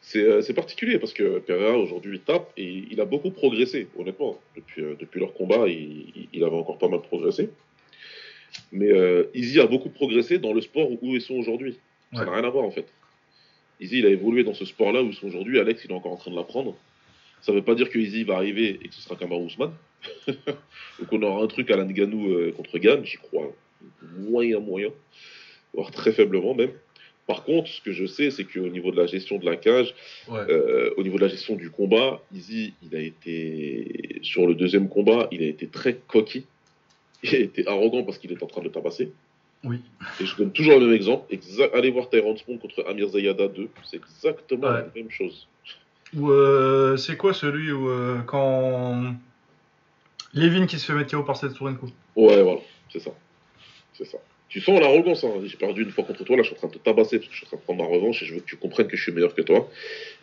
C'est 0.03 0.23
euh, 0.25 0.43
c'est 0.43 0.53
particulier 0.55 0.99
parce 0.99 1.13
que 1.15 1.39
Pereira 1.39 1.79
aujourd'hui 1.79 2.17
il 2.17 2.21
tape 2.21 2.51
et 2.57 2.85
il 2.91 3.01
a 3.01 3.05
beaucoup 3.05 3.31
progressé, 3.31 3.89
honnêtement. 3.97 4.39
Depuis, 4.57 4.83
euh, 4.83 4.95
depuis 4.99 5.21
leur 5.21 5.33
combat, 5.33 5.67
il 5.69 6.45
avait 6.45 6.57
encore 6.57 6.77
pas 6.79 6.89
mal 6.89 7.01
progressé. 7.01 7.51
Mais 8.73 8.91
euh, 8.91 9.25
Izzy 9.35 9.61
a 9.61 9.67
beaucoup 9.67 9.89
progressé 9.91 10.39
dans 10.39 10.53
le 10.53 10.61
sport 10.61 10.91
où 10.91 11.15
ils 11.15 11.21
sont 11.21 11.35
aujourd'hui. 11.35 11.77
Ça 12.13 12.21
Ouais. 12.21 12.27
n'a 12.27 12.33
rien 12.33 12.45
à 12.45 12.51
voir 12.51 12.65
en 12.65 12.71
fait. 12.71 12.87
Izzy 13.81 13.99
il 14.01 14.07
a 14.07 14.11
évolué 14.11 14.45
dans 14.45 14.55
ce 14.55 14.65
sport-là 14.65 15.03
où 15.03 15.07
ils 15.09 15.15
sont 15.15 15.27
aujourd'hui. 15.27 15.59
Alex 15.59 15.85
il 15.85 15.91
est 15.91 15.95
encore 15.95 16.13
en 16.13 16.17
train 16.17 16.31
de 16.31 16.37
l'apprendre. 16.37 16.77
Ça 17.41 17.53
veut 17.53 17.63
pas 17.63 17.75
dire 17.75 17.91
que 17.91 17.99
Izzy 17.99 18.25
va 18.25 18.37
arriver 18.37 18.79
et 18.83 18.89
que 18.89 18.95
ce 18.95 19.01
sera 19.03 19.17
Kamaru 19.17 19.47
Usman. 19.47 19.73
Donc 20.27 21.13
on 21.13 21.23
aura 21.23 21.43
un 21.43 21.47
truc 21.49 21.71
à 21.71 21.77
l'Anganou 21.77 22.31
euh, 22.31 22.53
contre 22.53 22.79
Gann, 22.79 23.05
j'y 23.05 23.17
crois 23.17 23.53
moyen 24.19 24.61
moyen, 24.61 24.91
voire 25.75 25.91
très 25.91 26.13
faiblement 26.13 26.55
même. 26.55 26.71
Par 27.27 27.45
contre, 27.45 27.69
ce 27.69 27.81
que 27.81 27.93
je 27.93 28.05
sais, 28.05 28.31
c'est 28.31 28.45
qu'au 28.45 28.69
niveau 28.69 28.91
de 28.91 28.97
la 28.97 29.07
gestion 29.07 29.39
de 29.39 29.45
la 29.47 29.57
cage, 29.57 29.95
Ouais. 30.29 30.39
euh, 30.49 30.91
au 30.97 31.03
niveau 31.03 31.17
de 31.17 31.23
la 31.23 31.29
gestion 31.29 31.55
du 31.57 31.71
combat, 31.71 32.21
Izzy, 32.35 32.75
il 32.83 32.97
a 32.97 33.01
été 33.01 34.19
sur 34.23 34.47
le 34.47 34.55
deuxième 34.55 34.89
combat, 34.89 35.29
il 35.33 35.43
a 35.43 35.47
été 35.47 35.67
très 35.69 35.95
coquille. 36.07 36.45
Été 37.23 37.67
arrogant 37.69 38.03
parce 38.05 38.19
qu'il 38.19 38.33
est 38.33 38.43
en 38.43 38.47
train 38.47 38.61
de 38.63 38.67
le 38.67 38.73
tabasser. 38.73 39.13
Oui. 39.65 39.79
Et 40.21 40.27
je 40.27 40.37
donne 40.37 40.51
toujours 40.53 40.79
le 40.81 40.87
même 40.87 40.95
exemple. 40.97 41.33
Exa- 41.33 41.71
allez 41.73 41.91
voir 41.91 42.11
Tyrone 42.11 42.37
Spong 42.37 42.59
contre 42.59 42.85
Amir 42.89 43.09
Zayada 43.09 43.47
2. 43.49 43.69
C'est 43.85 43.97
exactement 43.99 44.67
Ouais. 44.69 44.73
la 44.81 44.89
même 44.97 45.11
chose. 45.11 45.47
Ou 46.17 46.31
euh, 46.31 46.97
c'est 46.97 47.17
quoi 47.17 47.33
celui 47.33 47.71
où 47.71 47.89
euh, 47.89 48.19
quand 48.27 49.15
Levin 50.35 50.67
qui 50.67 50.79
se 50.79 50.87
fait 50.87 50.95
mettre 50.95 51.13
KO 51.17 51.23
par 51.23 51.37
cette 51.37 51.55
Tourenko 51.55 51.87
Ouais, 52.17 52.43
voilà, 52.43 52.61
c'est 52.93 52.99
ça. 53.01 53.11
C'est 53.95 54.05
ça. 54.05 54.19
Tu 54.49 54.61
sens 54.61 54.81
l'arrogance. 54.81 55.23
Hein. 55.25 55.31
J'ai 55.45 55.57
perdu 55.57 55.83
une 55.83 55.91
fois 55.91 56.05
contre 56.05 56.25
toi, 56.25 56.37
là 56.37 56.43
je 56.43 56.49
suis 56.49 56.57
en 56.57 56.59
train 56.59 56.69
de 56.69 56.75
te 56.75 56.79
tabasser 56.79 57.19
parce 57.19 57.29
que 57.29 57.35
je 57.35 57.39
suis 57.39 57.47
en 57.47 57.51
train 57.51 57.57
de 57.59 57.63
prendre 57.63 57.83
ma 57.83 57.89
revanche 57.89 58.23
et 58.23 58.27
je 58.27 58.35
veux 58.35 58.41
que 58.41 58.47
tu 58.47 58.57
comprennes 58.57 58.89
que 58.89 58.97
je 58.97 59.03
suis 59.03 59.13
meilleur 59.13 59.35
que 59.35 59.43
toi. 59.43 59.71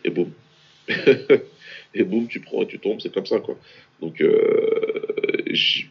Et 0.04 0.10
boum. 0.10 0.30
et 1.94 2.04
boum, 2.04 2.28
tu 2.28 2.40
prends 2.40 2.62
et 2.62 2.66
tu 2.66 2.78
tombes, 2.78 3.00
c'est 3.00 3.12
comme 3.12 3.26
ça 3.26 3.40
quoi. 3.40 3.56
Donc 4.00 4.20
euh, 4.20 4.69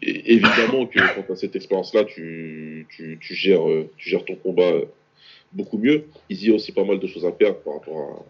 évidemment 0.02 0.86
que 0.86 0.98
quand 1.14 1.22
tu 1.26 1.32
as 1.32 1.36
cette 1.36 1.56
expérience-là, 1.56 2.04
tu, 2.04 2.86
tu, 2.90 3.18
tu 3.20 3.34
gères, 3.34 3.68
euh, 3.68 3.88
tu 3.96 4.08
gères 4.10 4.24
ton 4.24 4.36
combat 4.36 4.72
beaucoup 5.52 5.78
mieux. 5.78 6.04
Izzy 6.28 6.50
a 6.50 6.54
aussi 6.54 6.72
pas 6.72 6.84
mal 6.84 6.98
de 6.98 7.06
choses 7.06 7.26
à 7.26 7.32
perdre 7.32 7.58
par 7.60 7.74
rapport 7.74 8.26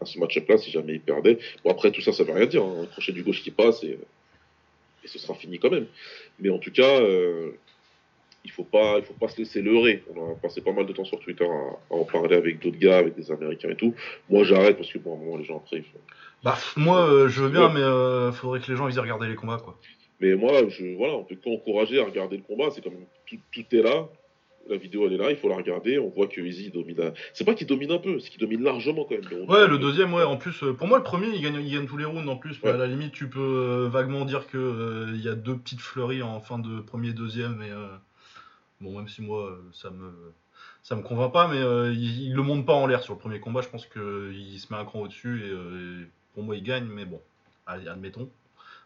à, 0.00 0.04
à 0.04 0.06
ce 0.06 0.18
match-up-là 0.18 0.58
si 0.58 0.70
jamais 0.70 0.94
il 0.94 1.00
perdait. 1.00 1.38
Bon 1.64 1.70
après 1.70 1.90
tout 1.90 2.00
ça, 2.00 2.12
ça 2.12 2.24
veut 2.24 2.32
rien 2.32 2.46
dire. 2.46 2.62
hein. 2.64 2.82
Un 2.82 2.86
crochet 2.86 3.12
du 3.12 3.22
gauche 3.22 3.42
qui 3.42 3.50
passe 3.50 3.82
et, 3.84 3.98
et 5.04 5.08
ce 5.08 5.18
sera 5.18 5.34
fini 5.34 5.58
quand 5.58 5.70
même. 5.70 5.86
Mais 6.38 6.50
en 6.50 6.58
tout 6.58 6.70
cas, 6.72 7.00
euh, 7.00 7.50
il 8.44 8.50
faut 8.50 8.64
pas, 8.64 8.96
il 8.98 9.04
faut 9.04 9.12
pas 9.14 9.28
se 9.28 9.36
laisser 9.38 9.60
leurrer. 9.60 10.02
On 10.16 10.32
a 10.32 10.34
passé 10.36 10.60
pas 10.62 10.72
mal 10.72 10.86
de 10.86 10.92
temps 10.92 11.04
sur 11.04 11.20
Twitter 11.20 11.44
à, 11.44 11.94
à 11.94 11.98
en 11.98 12.04
parler 12.04 12.36
avec 12.36 12.58
d'autres 12.60 12.78
gars, 12.78 12.98
avec 12.98 13.14
des 13.16 13.30
Américains 13.30 13.68
et 13.70 13.76
tout. 13.76 13.94
Moi, 14.30 14.44
j'arrête 14.44 14.76
parce 14.78 14.90
que 14.90 14.98
à 14.98 15.02
un 15.12 15.16
moment, 15.16 15.36
les 15.36 15.44
gens 15.44 15.58
après, 15.58 15.78
ils 15.78 15.82
font- 15.82 15.98
Bah, 16.42 16.56
moi, 16.76 17.06
euh, 17.10 17.28
je 17.28 17.42
veux 17.42 17.50
bien, 17.50 17.66
Ouais. 17.66 17.74
mais 17.74 17.80
euh, 17.80 18.32
faudrait 18.32 18.60
que 18.60 18.70
les 18.70 18.76
gens 18.78 18.88
ils 18.88 18.96
aient 18.96 19.00
regardé 19.00 19.28
les 19.28 19.34
combats, 19.34 19.58
quoi. 19.62 19.78
Mais 20.20 20.34
moi, 20.34 20.68
je, 20.68 20.96
voilà, 20.96 21.14
on 21.14 21.24
peut 21.24 21.36
qu'encourager 21.42 22.00
à 22.00 22.04
regarder 22.04 22.36
le 22.36 22.42
combat. 22.42 22.70
C'est 22.70 22.82
comme 22.82 22.94
tout, 23.26 23.36
tout 23.52 23.64
est 23.76 23.82
là. 23.82 24.08
La 24.68 24.76
vidéo, 24.76 25.06
elle 25.06 25.14
est 25.14 25.16
là. 25.16 25.30
Il 25.30 25.36
faut 25.38 25.48
la 25.48 25.56
regarder. 25.56 25.98
On 25.98 26.10
voit 26.10 26.26
que 26.28 26.40
Izzy 26.40 26.70
domine. 26.70 27.00
un- 27.00 27.12
C'est 27.32 27.44
pas 27.44 27.54
qu'il 27.54 27.66
domine 27.66 27.90
un 27.92 27.98
peu, 27.98 28.18
c'est 28.20 28.28
qu'il 28.30 28.38
domine 28.40 28.62
largement 28.62 29.04
quand 29.04 29.14
même. 29.14 29.22
Mais 29.30 29.52
Ouais, 29.54 29.66
le 29.66 29.78
deuxième, 29.78 30.12
ouais, 30.12 30.22
en 30.22 30.36
plus, 30.36 30.62
euh, 30.62 30.74
pour 30.74 30.86
moi, 30.86 30.98
le 30.98 31.04
premier, 31.04 31.28
il 31.34 31.40
gagne, 31.42 31.56
il 31.64 31.72
gagne 31.72 31.86
tous 31.86 31.96
les 31.96 32.04
rounds 32.04 32.28
en 32.28 32.36
plus, 32.36 32.60
mais 32.62 32.68
Ouais. 32.68 32.74
à 32.74 32.78
la 32.78 32.86
limite, 32.86 33.12
tu 33.12 33.28
peux 33.28 33.40
euh, 33.40 33.88
vaguement 33.88 34.24
dire 34.26 34.46
que 34.46 34.58
euh, 34.58 35.12
il 35.14 35.22
y 35.22 35.28
a 35.28 35.34
deux 35.34 35.56
petites 35.56 35.80
fleuries 35.80 36.22
en 36.22 36.40
fin 36.40 36.58
de 36.58 36.80
premier, 36.80 37.12
deuxième, 37.14 37.62
euh, 37.62 37.88
bon, 38.82 38.96
même 38.98 39.08
si 39.08 39.22
moi, 39.22 39.58
ça 39.72 39.90
me. 39.90 40.12
Ça 40.82 40.96
me 40.96 41.02
convainc 41.02 41.32
pas, 41.32 41.46
mais 41.48 41.58
euh, 41.60 41.92
il, 41.92 42.22
il 42.28 42.34
le 42.34 42.42
monte 42.42 42.64
pas 42.66 42.72
en 42.72 42.86
l'air 42.86 43.02
sur 43.02 43.12
le 43.14 43.18
premier 43.18 43.38
combat. 43.38 43.60
Je 43.62 43.68
pense 43.68 43.86
qu'il 43.86 44.58
se 44.58 44.72
met 44.72 44.78
un 44.78 44.84
cran 44.86 45.00
au-dessus 45.02 45.42
et, 45.46 45.50
euh, 45.50 46.02
et 46.02 46.06
pour 46.34 46.42
moi 46.42 46.56
il 46.56 46.62
gagne, 46.62 46.84
mais 46.86 47.04
bon, 47.04 47.20
allez, 47.66 47.86
admettons. 47.86 48.30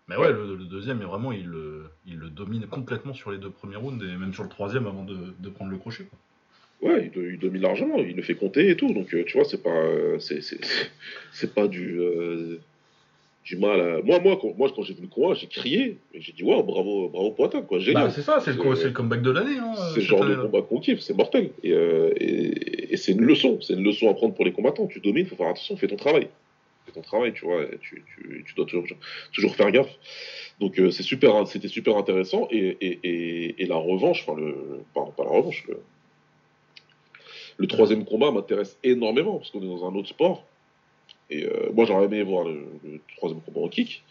Mais 0.09 0.17
ouais, 0.17 0.33
le, 0.33 0.55
le 0.57 0.65
deuxième, 0.65 1.01
est 1.01 1.07
vraiment, 1.07 1.33
il, 1.33 1.47
le- 1.47 1.85
il 2.07 2.17
le 2.19 2.29
domine 2.29 2.67
complètement 2.67 3.15
sur 3.15 3.31
les 3.31 3.39
deux 3.39 3.51
premiers 3.51 3.77
rounds 3.77 4.03
et 4.05 4.17
même 4.19 4.35
sur 4.35 4.43
le 4.43 4.51
troisième 4.51 4.87
avant 4.87 5.05
de, 5.05 5.17
de 5.39 5.49
prendre 5.49 5.71
le 5.71 5.79
crochet. 5.79 6.05
quoi. 6.05 6.19
Ouais, 6.91 7.11
il, 7.17 7.23
il 7.33 7.39
domine 7.39 7.63
largement. 7.63 7.99
Il 7.99 8.15
le 8.15 8.23
fait 8.23 8.35
compter 8.35 8.69
et 8.69 8.77
tout. 8.77 8.93
Donc, 8.93 9.15
euh, 9.15 9.25
tu 9.27 9.39
vois, 9.39 9.45
c'est 9.47 9.63
pas, 9.63 9.71
euh, 9.71 10.19
c'est, 10.19 10.43
c'est, 10.43 10.61
c'est 11.33 11.55
pas 11.55 11.67
du, 11.69 11.99
euh, 11.99 12.59
du 13.47 13.57
mal. 13.57 13.81
À... 13.81 14.03
Moi, 14.03 14.21
moi, 14.21 14.39
quand, 14.39 14.53
moi, 14.59 14.71
quand 14.77 14.83
j'ai 14.83 14.93
vu 14.93 15.01
le 15.03 15.09
combat, 15.09 15.33
j'ai 15.35 15.47
crié. 15.47 15.97
Et 16.13 16.21
j'ai 16.21 16.33
dit, 16.33 16.43
waouh, 16.43 16.63
bravo, 16.63 17.09
bravo 17.09 17.31
Poitin, 17.31 17.63
quoi, 17.63 17.79
génial. 17.79 18.05
Bah, 18.09 18.11
c'est 18.11 18.21
ça, 18.21 18.41
c'est 18.41 18.53
le, 18.55 18.75
C'est- 18.77 18.85
le 18.85 18.91
comeback 18.91 19.23
de 19.23 19.31
l'année. 19.31 19.57
Hein, 19.59 19.73
C'est 19.95 20.01
le 20.01 20.07
genre 20.07 20.21
de 20.27 20.35
combat 20.43 20.61
qu'on 20.61 20.81
kiffe, 20.81 21.01
c'est 21.01 21.17
mortel. 21.17 21.49
Et, 21.63 21.73
euh, 21.73 22.13
et, 22.17 22.93
et 22.93 22.97
c'est 22.99 23.13
une 23.13 23.23
leçon, 23.23 23.59
c'est 23.63 23.73
une 23.73 23.85
leçon 23.85 24.11
à 24.11 24.15
prendre 24.15 24.35
pour 24.35 24.45
les 24.45 24.53
combattants. 24.53 24.87
Tu 24.87 25.01
domines, 25.01 25.25
faut 25.25 25.37
faire 25.37 25.49
attention, 25.49 25.79
fais 25.79 25.89
ton 25.89 25.97
travail. 25.97 26.29
Ton 26.95 27.03
travail, 27.03 27.33
tu 27.33 27.45
vois, 27.45 27.65
tu, 27.81 28.05
tu, 28.15 28.45
tu 28.47 28.55
dois 28.55 28.67
toujours, 28.67 28.85
toujours 29.33 29.55
faire 29.57 29.71
gaffe. 29.73 29.91
Donc 30.61 30.79
euh, 30.79 30.91
c'est 30.91 31.03
super, 31.03 31.47
c'était 31.49 31.69
super 31.69 31.97
intéressant. 31.97 32.47
Et, 32.51 32.77
et, 32.81 33.01
et, 33.03 33.63
et 33.63 33.67
la 33.67 33.77
revanche, 33.77 34.25
enfin 34.27 34.41
le, 34.41 34.55
pardon, 34.95 35.11
pas 35.11 35.25
la 35.25 35.31
revanche, 35.31 35.65
le, 35.67 35.81
le 37.57 37.67
troisième 37.67 38.05
combat 38.05 38.31
m'intéresse 38.31 38.79
énormément 38.83 39.39
parce 39.39 39.51
qu'on 39.51 39.63
est 39.63 39.67
dans 39.67 39.89
un 39.89 39.95
autre 39.95 40.09
sport. 40.09 40.45
Et 41.31 41.45
euh, 41.45 41.71
moi 41.75 41.85
j'aurais 41.85 42.05
aimé 42.05 42.23
voir 42.23 42.45
le, 42.45 42.65
le 42.85 43.01
troisième 43.17 43.41
combat 43.41 43.61
en 43.61 43.69
kick. 43.69 44.03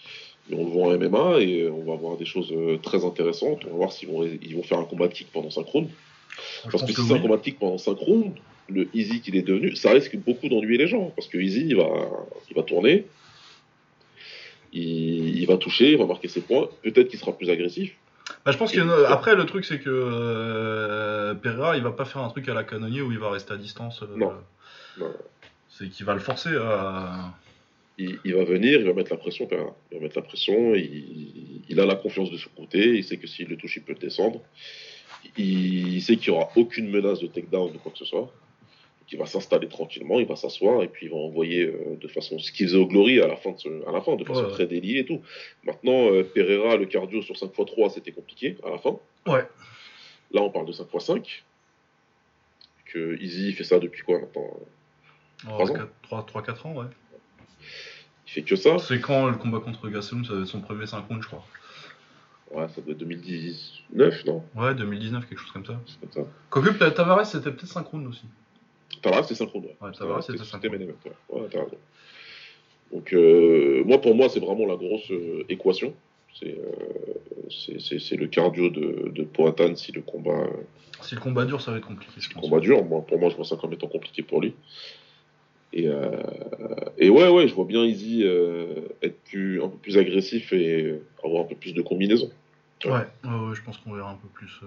Mais 0.50 0.58
on 0.58 0.66
le 0.66 0.72
voit 0.72 0.88
en 0.88 0.98
MMA 0.98 1.40
et 1.40 1.70
on 1.70 1.84
va 1.84 1.96
voir 1.96 2.18
des 2.18 2.26
choses 2.26 2.52
euh, 2.52 2.78
très 2.78 3.06
intéressantes. 3.06 3.64
On 3.66 3.72
va 3.72 3.78
voir 3.78 3.92
s'ils 3.94 4.10
vont, 4.10 4.24
ils 4.24 4.56
vont 4.56 4.64
faire 4.64 4.80
un 4.80 4.84
combat 4.86 5.08
de 5.08 5.14
kick 5.14 5.32
pendant 5.32 5.50
5 5.50 5.66
rounds. 5.68 5.90
Parce 6.70 6.84
que 6.84 6.92
que 6.92 7.02
si 7.02 7.08
c'est 7.08 7.14
un 7.14 7.20
combat 7.20 7.38
de 7.38 7.42
kick 7.42 7.60
pendant 7.60 7.78
5 7.78 7.98
rounds, 7.98 8.34
le 8.74 8.88
Easy 8.94 9.22
qu'il 9.22 9.36
est 9.36 9.42
devenu, 9.44 9.76
ça 9.76 9.92
risque 9.92 10.16
beaucoup 10.18 10.50
d'ennuyer 10.50 10.78
les 10.78 10.88
gens. 10.88 11.12
Parce 11.16 11.28
que 11.28 11.38
Easy, 11.38 11.66
il 11.68 11.76
va, 11.76 11.90
il 12.50 12.56
va 12.56 12.64
tourner, 12.64 13.06
il, 14.72 15.40
il 15.40 15.46
va 15.46 15.58
toucher, 15.58 15.92
il 15.92 15.98
va 15.98 16.06
marquer 16.06 16.28
ses 16.28 16.42
points. 16.42 16.68
Peut-être 16.82 17.08
qu'il 17.10 17.20
sera 17.20 17.36
plus 17.38 17.50
agressif. 17.50 17.96
Bah, 18.46 18.52
je 18.52 18.58
pense 18.58 18.72
que 18.72 18.80
euh, 18.80 19.08
après 19.10 19.36
le 19.36 19.46
truc 19.46 19.66
c'est 19.66 19.80
que 19.80 19.90
euh, 19.90 21.34
Pereira 21.34 21.76
il 21.76 21.84
va 21.84 21.92
pas 21.92 22.06
faire 22.06 22.22
un 22.22 22.30
truc 22.30 22.48
à 22.48 22.54
la 22.54 22.64
canonnier 22.64 23.02
où 23.02 23.12
il 23.12 23.20
va 23.20 23.30
rester 23.30 23.54
à 23.54 23.58
distance. 23.58 24.02
euh, 24.02 24.08
Non. 24.16 24.34
Non. 24.98 25.12
C'est 25.70 25.90
qu'il 25.90 26.06
va 26.06 26.14
le 26.14 26.20
forcer 26.20 26.56
à. 26.56 27.34
Il, 27.98 28.18
il 28.26 28.34
va 28.34 28.44
venir, 28.44 28.80
il 28.80 28.86
va 28.88 28.94
mettre 28.94 29.12
la 29.12 29.18
pression, 29.18 29.46
Pereira. 29.46 29.76
Il 29.92 29.98
va 29.98 30.04
mettre 30.04 30.16
la 30.18 30.24
pression, 30.24 30.74
il, 30.74 31.62
il 31.70 31.80
a 31.80 31.86
la 31.86 31.96
confiance 31.96 32.32
de 32.32 32.38
son 32.38 32.50
côté, 32.58 32.96
il 32.98 33.04
sait 33.04 33.18
que 33.18 33.28
s'il 33.28 33.48
le 33.48 33.58
touche, 33.58 33.76
il 33.76 33.84
peut 33.84 33.94
le 33.94 34.00
descendre. 34.00 34.42
Il, 35.38 36.02
sait 36.02 36.16
qu'il 36.18 36.32
n'y 36.34 36.38
aura 36.40 36.50
aucune 36.56 36.90
menace 36.90 37.20
de 37.20 37.28
takedown 37.28 37.72
ou 37.76 37.80
quoi 37.80 37.92
que 37.92 37.98
ce 37.98 38.06
soit. 38.06 38.32
Il 39.12 39.20
va 39.20 39.26
s'installer 39.28 39.68
tranquillement, 39.68 40.20
il 40.20 40.26
va 40.26 40.36
s'asseoir 40.36 40.82
et 40.82 40.88
puis 40.88 41.06
il 41.06 41.10
va 41.12 41.18
envoyer 41.18 41.66
euh, 41.66 41.98
de 42.02 42.08
façon 42.08 42.40
ce 42.40 42.52
qu'il 42.52 42.66
faisait 42.68 42.78
au 42.78 42.88
Glory 42.88 43.22
à 43.22 43.28
la 43.28 43.36
fin, 43.36 43.52
de 43.52 43.60
ce- 43.60 43.88
à 43.88 43.92
la 43.92 44.02
fin 44.02 44.16
de 44.16 44.24
façon 44.24 44.46
Ouais. 44.46 44.52
très 44.52 44.66
déliée 44.66 45.00
et 45.00 45.06
tout. 45.06 45.22
Maintenant, 45.66 46.12
euh, 46.12 46.24
Pereira, 46.24 46.78
le 46.78 46.86
cardio 46.86 47.22
sur 47.22 47.36
5x3, 47.36 47.90
c'était 47.92 48.12
compliqué 48.12 48.58
à 48.66 48.70
la 48.72 48.78
fin. 48.80 48.98
Ouais. 49.28 49.46
Là, 50.32 50.42
on 50.42 50.50
parle 50.50 50.66
de 50.66 50.72
5x5. 50.72 51.44
Que 52.86 53.18
Easy 53.22 53.54
fait 53.54 53.64
ça 53.64 53.80
depuis 53.80 54.04
quoi 54.04 54.20
maintenant 54.20 54.48
Trois 55.40 55.72
ans 55.72 56.26
3-4 56.26 56.66
ans, 56.68 56.74
ouais. 56.76 56.86
Il 58.28 58.32
fait 58.32 58.42
que 58.44 58.56
ça. 58.56 58.80
C'est 58.80 59.00
quand 59.02 59.30
le 59.30 59.36
combat 59.38 59.60
contre 59.60 59.90
Gastelum, 59.90 60.26
ça 60.26 60.46
son 60.46 60.62
premier 60.62 60.86
5 60.88 61.02
rounds, 61.08 61.22
je 61.24 61.28
crois. 61.28 61.46
Ouais, 62.52 62.68
ça 62.70 62.82
doit 62.82 62.92
être 62.94 63.00
2019, 63.00 64.26
non? 64.26 64.44
Ouais, 64.56 64.74
2019, 64.76 65.28
quelque 65.28 65.40
chose 65.40 65.52
comme 65.52 65.66
ça. 65.66 65.80
C'est 65.88 66.00
comme 66.00 66.24
ça. 66.26 66.30
Quoique, 66.50 66.70
Ta- 66.78 66.92
Tavares, 66.92 67.26
c'était 67.26 67.52
peut-être 67.52 67.68
synchrone 67.68 68.08
aussi. 68.08 68.24
Tavares, 69.04 69.26
c'est 69.26 69.36
synchrone. 69.36 69.66
Ouais, 69.66 69.76
Ouais, 69.82 69.92
Tavares, 69.92 70.24
c'était 70.24 70.40
c'était 70.40 70.50
synchrone. 70.50 70.72
main 70.72 70.80
event, 70.86 70.94
ouais. 71.06 71.42
Ouais, 71.42 71.48
t'as 71.52 71.64
raison. 71.64 71.78
Donc, 72.92 73.14
euh, 73.14 73.84
moi, 73.86 74.00
pour 74.02 74.16
moi, 74.16 74.30
c'est 74.30 74.40
vraiment 74.40 74.66
la 74.66 74.76
grosse 74.76 75.12
euh, 75.12 75.44
équation. 75.50 75.94
C'est 76.40 76.58
euh, 76.58 76.72
c'est- 77.50 77.80
c'est- 77.80 78.00
c'est 78.00 78.16
le 78.16 78.28
cardio 78.28 78.70
de, 78.70 79.10
de 79.10 79.24
Poatan 79.24 79.76
si 79.76 79.92
le 79.92 80.02
combat, 80.02 80.32
euh, 80.46 80.64
Si 81.02 81.14
le 81.16 81.22
combat 81.22 81.46
dure, 81.46 81.62
ça 81.62 81.72
va 81.72 81.78
être 81.78 81.86
compliqué, 81.88 82.12
pense. 82.34 82.44
combat 82.44 82.60
dure. 82.60 82.84
Moi, 82.86 83.02
pour 83.06 83.20
moi, 83.20 83.30
je 83.30 83.36
vois 83.36 83.46
ça 83.46 83.56
comme 83.58 83.74
étant 83.74 83.88
compliqué 83.88 84.24
pour 84.24 84.42
lui. 84.42 84.54
Et, 85.74 85.88
et 86.98 87.10
ouais, 87.10 87.30
ouais, 87.30 87.48
je 87.48 87.54
vois 87.56 87.66
bien 87.66 87.84
Easy 87.84 88.24
être 89.02 89.20
plus, 89.24 89.62
un 89.62 89.68
peu 89.70 89.78
plus 89.78 89.98
agressif 89.98 90.54
et 90.54 91.00
avoir 91.24 91.44
un 91.44 91.48
peu 91.48 91.56
plus 91.56 91.74
de 91.74 91.82
combinaisons. 91.82 92.32
Ouais, 92.86 92.92
ouais, 92.92 93.00
ouais, 93.24 93.56
je 93.56 93.64
pense 93.64 93.78
qu'on 93.80 93.94
verra 93.94 94.12
un 94.12 94.16
peu 94.18 94.28
plus, 94.28 94.60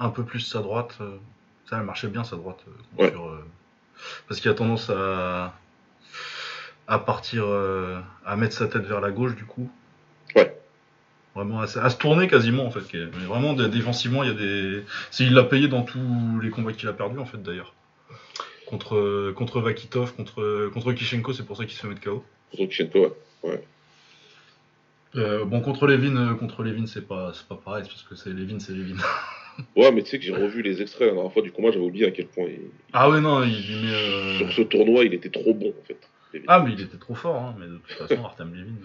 un 0.00 0.10
peu 0.10 0.24
plus 0.24 0.40
sa 0.40 0.60
droite. 0.60 0.98
Ça, 1.72 1.78
elle 1.78 1.86
marchait 1.86 2.08
bien 2.08 2.22
sa 2.22 2.36
droite. 2.36 2.58
euh, 2.68 3.02
Ouais. 3.02 3.10
sur, 3.10 3.26
euh, 3.28 3.42
parce 4.28 4.40
qu'il 4.40 4.50
a 4.50 4.54
tendance 4.54 4.90
à, 4.90 5.54
à 6.86 6.98
partir, 6.98 7.44
euh, 7.46 7.98
à 8.26 8.36
mettre 8.36 8.54
sa 8.54 8.66
tête 8.66 8.84
vers 8.84 9.00
la 9.00 9.10
gauche 9.10 9.34
du 9.34 9.44
coup. 9.46 9.70
Ouais. 10.36 10.54
Vraiment 11.34 11.60
à, 11.62 11.66
se- 11.66 11.78
à 11.78 11.88
se 11.88 11.96
tourner 11.96 12.28
quasiment 12.28 12.66
en 12.66 12.70
fait. 12.70 12.82
Mais 12.92 13.24
vraiment 13.24 13.54
dé- 13.54 13.68
défensivement, 13.68 14.22
il 14.22 14.28
y 14.28 14.32
a 14.32 14.34
des. 14.34 14.84
Il 15.20 15.32
l'a 15.32 15.44
payé 15.44 15.66
dans 15.68 15.82
tous 15.82 16.40
les 16.42 16.50
combats 16.50 16.72
qu'il 16.74 16.88
a 16.90 16.92
perdu 16.92 17.18
en 17.18 17.24
fait 17.24 17.42
d'ailleurs. 17.42 17.72
Contre 18.66 19.32
contre 19.32 19.60
Vakitov, 19.60 20.14
contre 20.14 20.68
contre 20.74 20.92
Kishenko, 20.92 21.32
c'est 21.32 21.44
pour 21.44 21.56
ça 21.56 21.64
qu'il 21.64 21.74
se 21.74 21.80
fait 21.80 21.88
mettre 21.88 22.02
KO. 22.02 22.22
Contre 22.50 22.68
Kishenko, 22.68 23.16
ouais. 23.44 23.64
Euh, 25.14 25.44
bon 25.46 25.60
contre 25.62 25.86
Levin, 25.86 26.16
euh, 26.16 26.34
contre 26.34 26.62
Levin 26.62 26.86
c'est 26.86 27.06
pas 27.06 27.32
c'est 27.34 27.46
pas 27.46 27.54
pareil 27.62 27.84
parce 27.84 28.02
que 28.02 28.14
c'est 28.14 28.30
Levin, 28.30 28.58
c'est 28.60 28.72
Levin. 28.72 28.96
Ouais, 29.76 29.90
mais 29.92 30.02
tu 30.02 30.10
sais 30.10 30.18
que 30.18 30.24
j'ai 30.24 30.34
revu 30.34 30.62
les 30.62 30.82
extraits 30.82 31.08
la 31.08 31.14
dernière 31.14 31.32
fois 31.32 31.42
du 31.42 31.52
combat, 31.52 31.70
j'avais 31.70 31.84
oublié 31.84 32.06
à 32.06 32.10
quel 32.10 32.26
point 32.26 32.44
il- 32.44 32.70
Ah 32.92 33.08
ouais 33.10 33.20
non, 33.20 33.42
il 33.42 33.50
met. 33.82 33.92
euh, 33.92 34.38
sur 34.38 34.52
ce 34.52 34.62
tournoi, 34.62 35.04
il 35.04 35.14
était 35.14 35.30
trop 35.30 35.54
bon 35.54 35.74
en 35.78 35.84
fait. 35.84 35.98
Levin. 36.32 36.44
Ah 36.48 36.60
mais 36.64 36.72
il 36.72 36.80
était 36.80 36.96
trop 36.98 37.14
fort, 37.14 37.36
hein, 37.36 37.54
mais 37.58 37.66
de 37.66 37.76
toute 37.76 37.92
façon 38.08 38.24
Artem 38.24 38.52
Levin, 38.54 38.76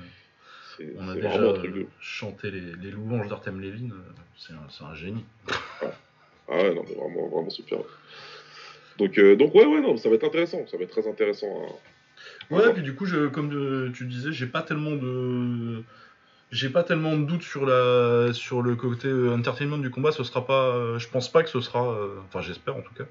euh, 0.82 0.94
on 1.00 1.08
a 1.10 1.16
déjà 1.16 1.40
euh, 1.42 1.84
chanté 2.00 2.52
les, 2.52 2.60
les 2.82 2.92
louanges 2.92 3.28
d'Artem 3.30 3.60
Levin, 3.62 3.90
c'est 4.38 4.54
un, 4.54 4.86
un 4.88 4.96
génie. 4.96 5.24
Ah 6.50 6.58
ouais, 6.58 6.74
non, 6.74 6.84
mais 6.88 6.96
vraiment, 6.96 7.28
vraiment 7.28 7.50
super. 7.50 7.80
Donc, 8.98 9.18
euh, 9.20 9.36
donc 9.36 9.54
ouais, 9.54 9.66
ouais, 9.66 9.82
non, 9.82 9.98
ça 9.98 10.10
va 10.10 10.16
être 10.16 10.24
intéressant, 10.24 10.66
ça 10.68 10.78
va 10.78 10.84
être 10.84 10.90
très 10.92 11.08
intéressant. 11.08 11.48
à- 11.48 12.54
Ouais, 12.54 12.74
puis 12.74 12.82
du 12.82 12.96
coup, 12.96 13.06
je, 13.06 13.28
comme 13.28 13.92
tu 13.94 14.06
disais, 14.06 14.32
j'ai 14.32 14.48
pas 14.48 14.62
tellement 14.64 14.96
de, 14.96 15.84
j'ai 16.52 16.70
pas 16.70 16.84
tellement 16.84 17.18
de 17.18 17.24
doutes 17.26 17.44
sur 17.44 17.66
la, 17.66 18.32
sur 18.34 18.62
le 18.62 18.76
côté 18.76 19.08
euh, 19.08 19.36
entertainment 19.36 19.78
du 19.78 19.90
combat. 19.90 20.12
Ce 20.12 20.24
sera 20.24 20.46
pas, 20.46 20.68
euh, 20.76 20.98
je 21.00 21.08
pense 21.10 21.32
pas 21.32 21.44
que 21.44 21.50
ce 21.50 21.60
sera, 21.62 21.92
euh, 21.92 22.08
enfin 22.28 22.42
j'espère 22.42 22.76
en 22.76 22.82
tout 22.82 22.94
cas, 22.94 23.04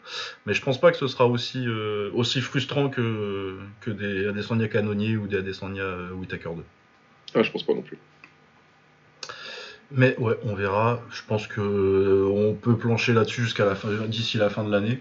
mais 0.46 0.54
je 0.54 0.62
pense 0.62 0.80
pas 0.80 0.90
que 0.90 0.96
ce 0.96 1.06
sera 1.06 1.26
aussi, 1.26 1.64
euh, 1.66 2.10
aussi 2.14 2.40
frustrant 2.40 2.88
que 2.88 3.58
que 3.80 3.90
des 3.90 4.26
Adesanya 4.28 4.68
Canonier 4.68 5.16
ou 5.16 5.26
des 5.26 5.38
Adesanya 5.38 6.12
Whittaker 6.14 6.50
2. 6.56 6.64
Ah, 7.34 7.42
je 7.42 7.50
pense 7.50 7.62
pas 7.64 7.74
non 7.74 7.82
plus. 7.82 7.98
Mais 9.92 10.16
ouais, 10.18 10.36
on 10.42 10.54
verra. 10.54 11.00
Je 11.10 11.22
pense 11.28 11.46
que 11.46 11.60
euh, 11.60 12.26
on 12.28 12.54
peut 12.54 12.76
plancher 12.76 13.12
là-dessus 13.12 13.42
jusqu'à 13.42 13.64
la 13.64 13.74
fin, 13.76 13.88
d'ici 14.08 14.36
la 14.38 14.50
fin 14.50 14.64
de 14.64 14.70
l'année. 14.72 14.98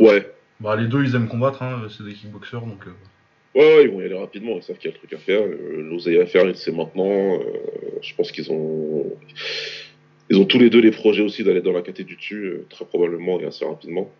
Ouais, 0.00 0.32
Bah 0.60 0.74
les 0.76 0.86
deux, 0.86 1.04
ils 1.04 1.14
aiment 1.14 1.28
combattre, 1.28 1.62
hein, 1.62 1.82
c'est 1.90 2.02
des 2.04 2.14
kickboxers, 2.14 2.62
donc. 2.62 2.86
euh, 2.86 2.92
ouais, 3.64 3.84
ils 3.84 3.90
vont 3.90 4.00
y 4.00 4.04
aller 4.04 4.18
rapidement, 4.18 4.56
ils 4.56 4.62
savent 4.62 4.76
qu'il 4.78 4.90
y 4.90 4.92
a 4.92 4.96
le 4.96 4.98
truc 4.98 5.12
à 5.12 5.18
faire. 5.18 5.42
Euh, 5.42 5.82
L'oseille 5.88 6.20
à 6.20 6.26
faire, 6.26 6.44
c'est 6.54 6.72
maintenant. 6.74 7.34
euh, 7.34 7.38
je 8.02 8.14
pense 8.14 8.32
qu'ils 8.32 8.50
ont. 8.52 9.06
Ils 10.30 10.38
ont 10.38 10.44
tous 10.44 10.58
les 10.58 10.68
deux 10.70 10.80
les 10.80 10.90
projets 10.90 11.22
aussi 11.22 11.42
d'aller 11.42 11.62
dans 11.62 11.72
la 11.72 11.80
catégorie 11.80 12.14
du 12.14 12.16
dessus, 12.16 12.44
euh, 12.44 12.66
très 12.68 12.84
probablement 12.84 13.40
et 13.40 13.46
assez 13.46 13.64
rapidement. 13.64 14.10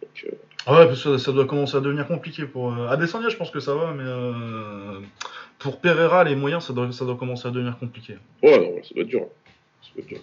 Donc, 0.00 0.24
euh, 0.26 0.30
Ah 0.66 0.78
ouais, 0.78 0.86
parce 0.86 1.02
que 1.02 1.18
ça, 1.18 1.24
ça 1.26 1.32
doit 1.32 1.46
commencer 1.46 1.76
à 1.76 1.80
devenir 1.80 2.06
compliqué 2.06 2.44
pour. 2.44 2.72
Euh... 2.72 2.86
Adesanya, 2.88 3.28
je 3.28 3.36
pense 3.36 3.50
que 3.50 3.60
ça 3.60 3.74
va, 3.74 3.92
mais 3.92 4.04
euh, 4.06 5.00
pour 5.58 5.80
Pereira, 5.80 6.22
les 6.24 6.36
moyens, 6.36 6.64
ça 6.64 6.72
doit, 6.72 6.90
ça 6.92 7.04
doit 7.04 7.16
commencer 7.16 7.48
à 7.48 7.50
devenir 7.50 7.76
compliqué. 7.78 8.14
ouais, 8.42 8.58
non, 8.58 8.82
ça 8.82 8.94
doit 8.94 9.02
être 9.02 9.08
dur. 9.08 9.26
Ça 9.82 9.88
doit 9.94 10.04
être 10.04 10.08
dur. 10.08 10.18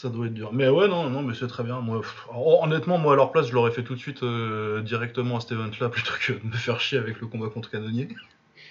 Ça 0.00 0.10
doit 0.10 0.26
être 0.26 0.34
dur. 0.34 0.52
Mais 0.52 0.68
ouais, 0.68 0.86
non, 0.86 1.10
non, 1.10 1.22
mais 1.24 1.34
c'est 1.34 1.48
très 1.48 1.64
bien. 1.64 1.80
Moi, 1.80 2.00
pff, 2.02 2.26
hon- 2.32 2.62
honnêtement, 2.62 2.98
moi 2.98 3.14
à 3.14 3.16
leur 3.16 3.32
place, 3.32 3.48
je 3.48 3.52
l'aurais 3.52 3.72
fait 3.72 3.82
tout 3.82 3.96
de 3.96 3.98
suite 3.98 4.22
euh, 4.22 4.80
directement 4.80 5.38
à 5.38 5.40
cet 5.40 5.50
event-là 5.50 5.88
plutôt 5.88 6.12
que 6.24 6.34
de 6.34 6.46
me 6.46 6.52
faire 6.52 6.78
chier 6.80 6.98
avec 6.98 7.20
le 7.20 7.26
combat 7.26 7.48
contre 7.48 7.68
Canonier. 7.68 8.06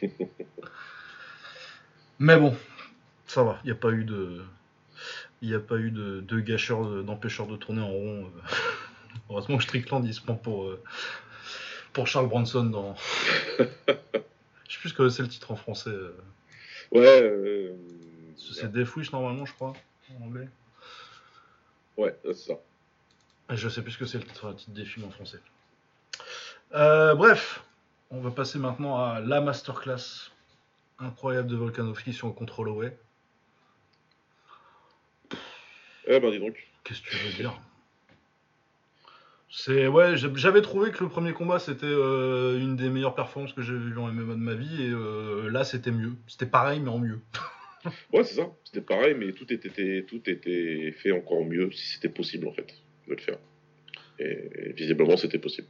mais 2.20 2.38
bon, 2.40 2.56
ça 3.26 3.44
va. 3.44 3.60
Il 3.64 3.68
n'y 3.68 3.72
a 3.74 3.76
pas 3.76 3.90
eu 3.92 4.06
de. 4.06 4.42
Il 5.42 5.50
n'y 5.50 5.54
a 5.54 5.60
pas 5.60 5.76
eu 5.76 5.92
de, 5.92 6.22
de 6.22 6.40
gâcheur, 6.40 6.86
de- 6.90 7.02
d'empêcheur 7.02 7.46
de 7.48 7.58
tourner 7.58 7.82
en 7.82 7.90
rond. 7.92 8.24
euh. 8.24 8.42
Heureusement 9.30 9.58
que 9.58 9.64
Strickland, 9.64 10.06
il 10.06 10.14
se 10.14 10.22
prend 10.22 10.36
pour, 10.36 10.64
euh, 10.64 10.82
pour 11.92 12.08
Charles 12.08 12.30
Bronson 12.30 12.64
dans. 12.64 12.96
Je 13.60 13.66
sais 13.66 14.80
plus 14.80 14.90
ce 14.92 14.94
que 14.94 15.10
c'est 15.10 15.24
le 15.24 15.28
titre 15.28 15.52
en 15.52 15.58
français. 15.58 15.92
Ouais, 16.94 17.22
euh, 17.22 17.74
C'est 18.38 18.72
Death 18.72 18.96
Wish 18.96 19.12
normalement, 19.12 19.46
je 19.46 19.52
crois, 19.54 19.74
en 20.18 20.24
anglais. 20.26 20.48
Ouais, 21.98 22.16
c'est 22.24 22.34
ça. 22.34 22.54
Je 23.50 23.70
sais 23.70 23.82
plus 23.82 23.92
ce 23.92 23.98
que 23.98 24.06
c'est 24.06 24.18
le 24.18 24.26
titre, 24.26 24.50
le 24.50 24.56
titre 24.56 24.72
des 24.72 24.86
films 24.86 25.08
en 25.08 25.12
français. 25.12 25.40
Euh, 26.74 27.16
bref, 27.16 27.64
on 28.12 28.20
va 28.20 28.32
passer 28.32 28.60
maintenant 28.60 28.98
à 29.04 29.20
la 29.20 29.42
masterclass 29.42 30.32
incroyable 31.00 31.48
de 31.48 31.56
Volkanovski 31.56 32.14
sur 32.14 32.28
le 32.28 32.34
contrôle 32.34 32.70
away. 32.70 32.98
Eh 36.08 36.20
ben, 36.20 36.32
dis 36.32 36.40
donc. 36.40 36.68
Qu'est-ce 36.84 37.02
que 37.02 37.10
tu 37.10 37.18
veux 37.18 37.34
dire? 37.34 37.60
C'est 39.50 39.88
ouais, 39.88 40.16
j'avais 40.18 40.62
trouvé 40.62 40.92
que 40.92 41.04
le 41.04 41.10
premier 41.10 41.34
combat 41.34 41.58
c'était 41.58 41.86
euh, 41.86 42.60
une 42.60 42.76
des 42.76 42.90
meilleures 42.90 43.16
performances 43.16 43.54
que 43.54 43.62
j'ai 43.62 43.74
vues 43.74 43.98
en 43.98 44.08
MMA 44.08 44.34
de 44.34 44.40
ma 44.40 44.54
vie 44.54 44.84
et 44.84 44.90
euh, 44.90 45.50
là 45.50 45.64
c'était 45.64 45.92
mieux. 45.92 46.14
C'était 46.28 46.46
pareil 46.46 46.80
mais 46.80 46.90
en 46.90 47.00
mieux. 47.00 47.20
Ouais, 48.14 48.24
c'est 48.24 48.36
ça. 48.36 48.48
C'était 48.64 48.82
pareil, 48.82 49.16
mais 49.18 49.32
tout 49.32 49.52
était, 49.52 50.06
tout 50.08 50.22
était 50.30 50.92
fait 50.98 51.12
encore 51.12 51.46
mieux 51.46 51.72
si 51.72 51.88
c'était 51.88 52.10
possible, 52.10 52.48
en 52.48 52.52
fait, 52.52 52.74
de 53.08 53.14
le 53.14 53.22
faire. 53.22 53.38
Et, 54.20 54.50
et 54.56 54.74
visiblement, 54.74 55.18
c'était 55.18 55.40
possible. 55.40 55.68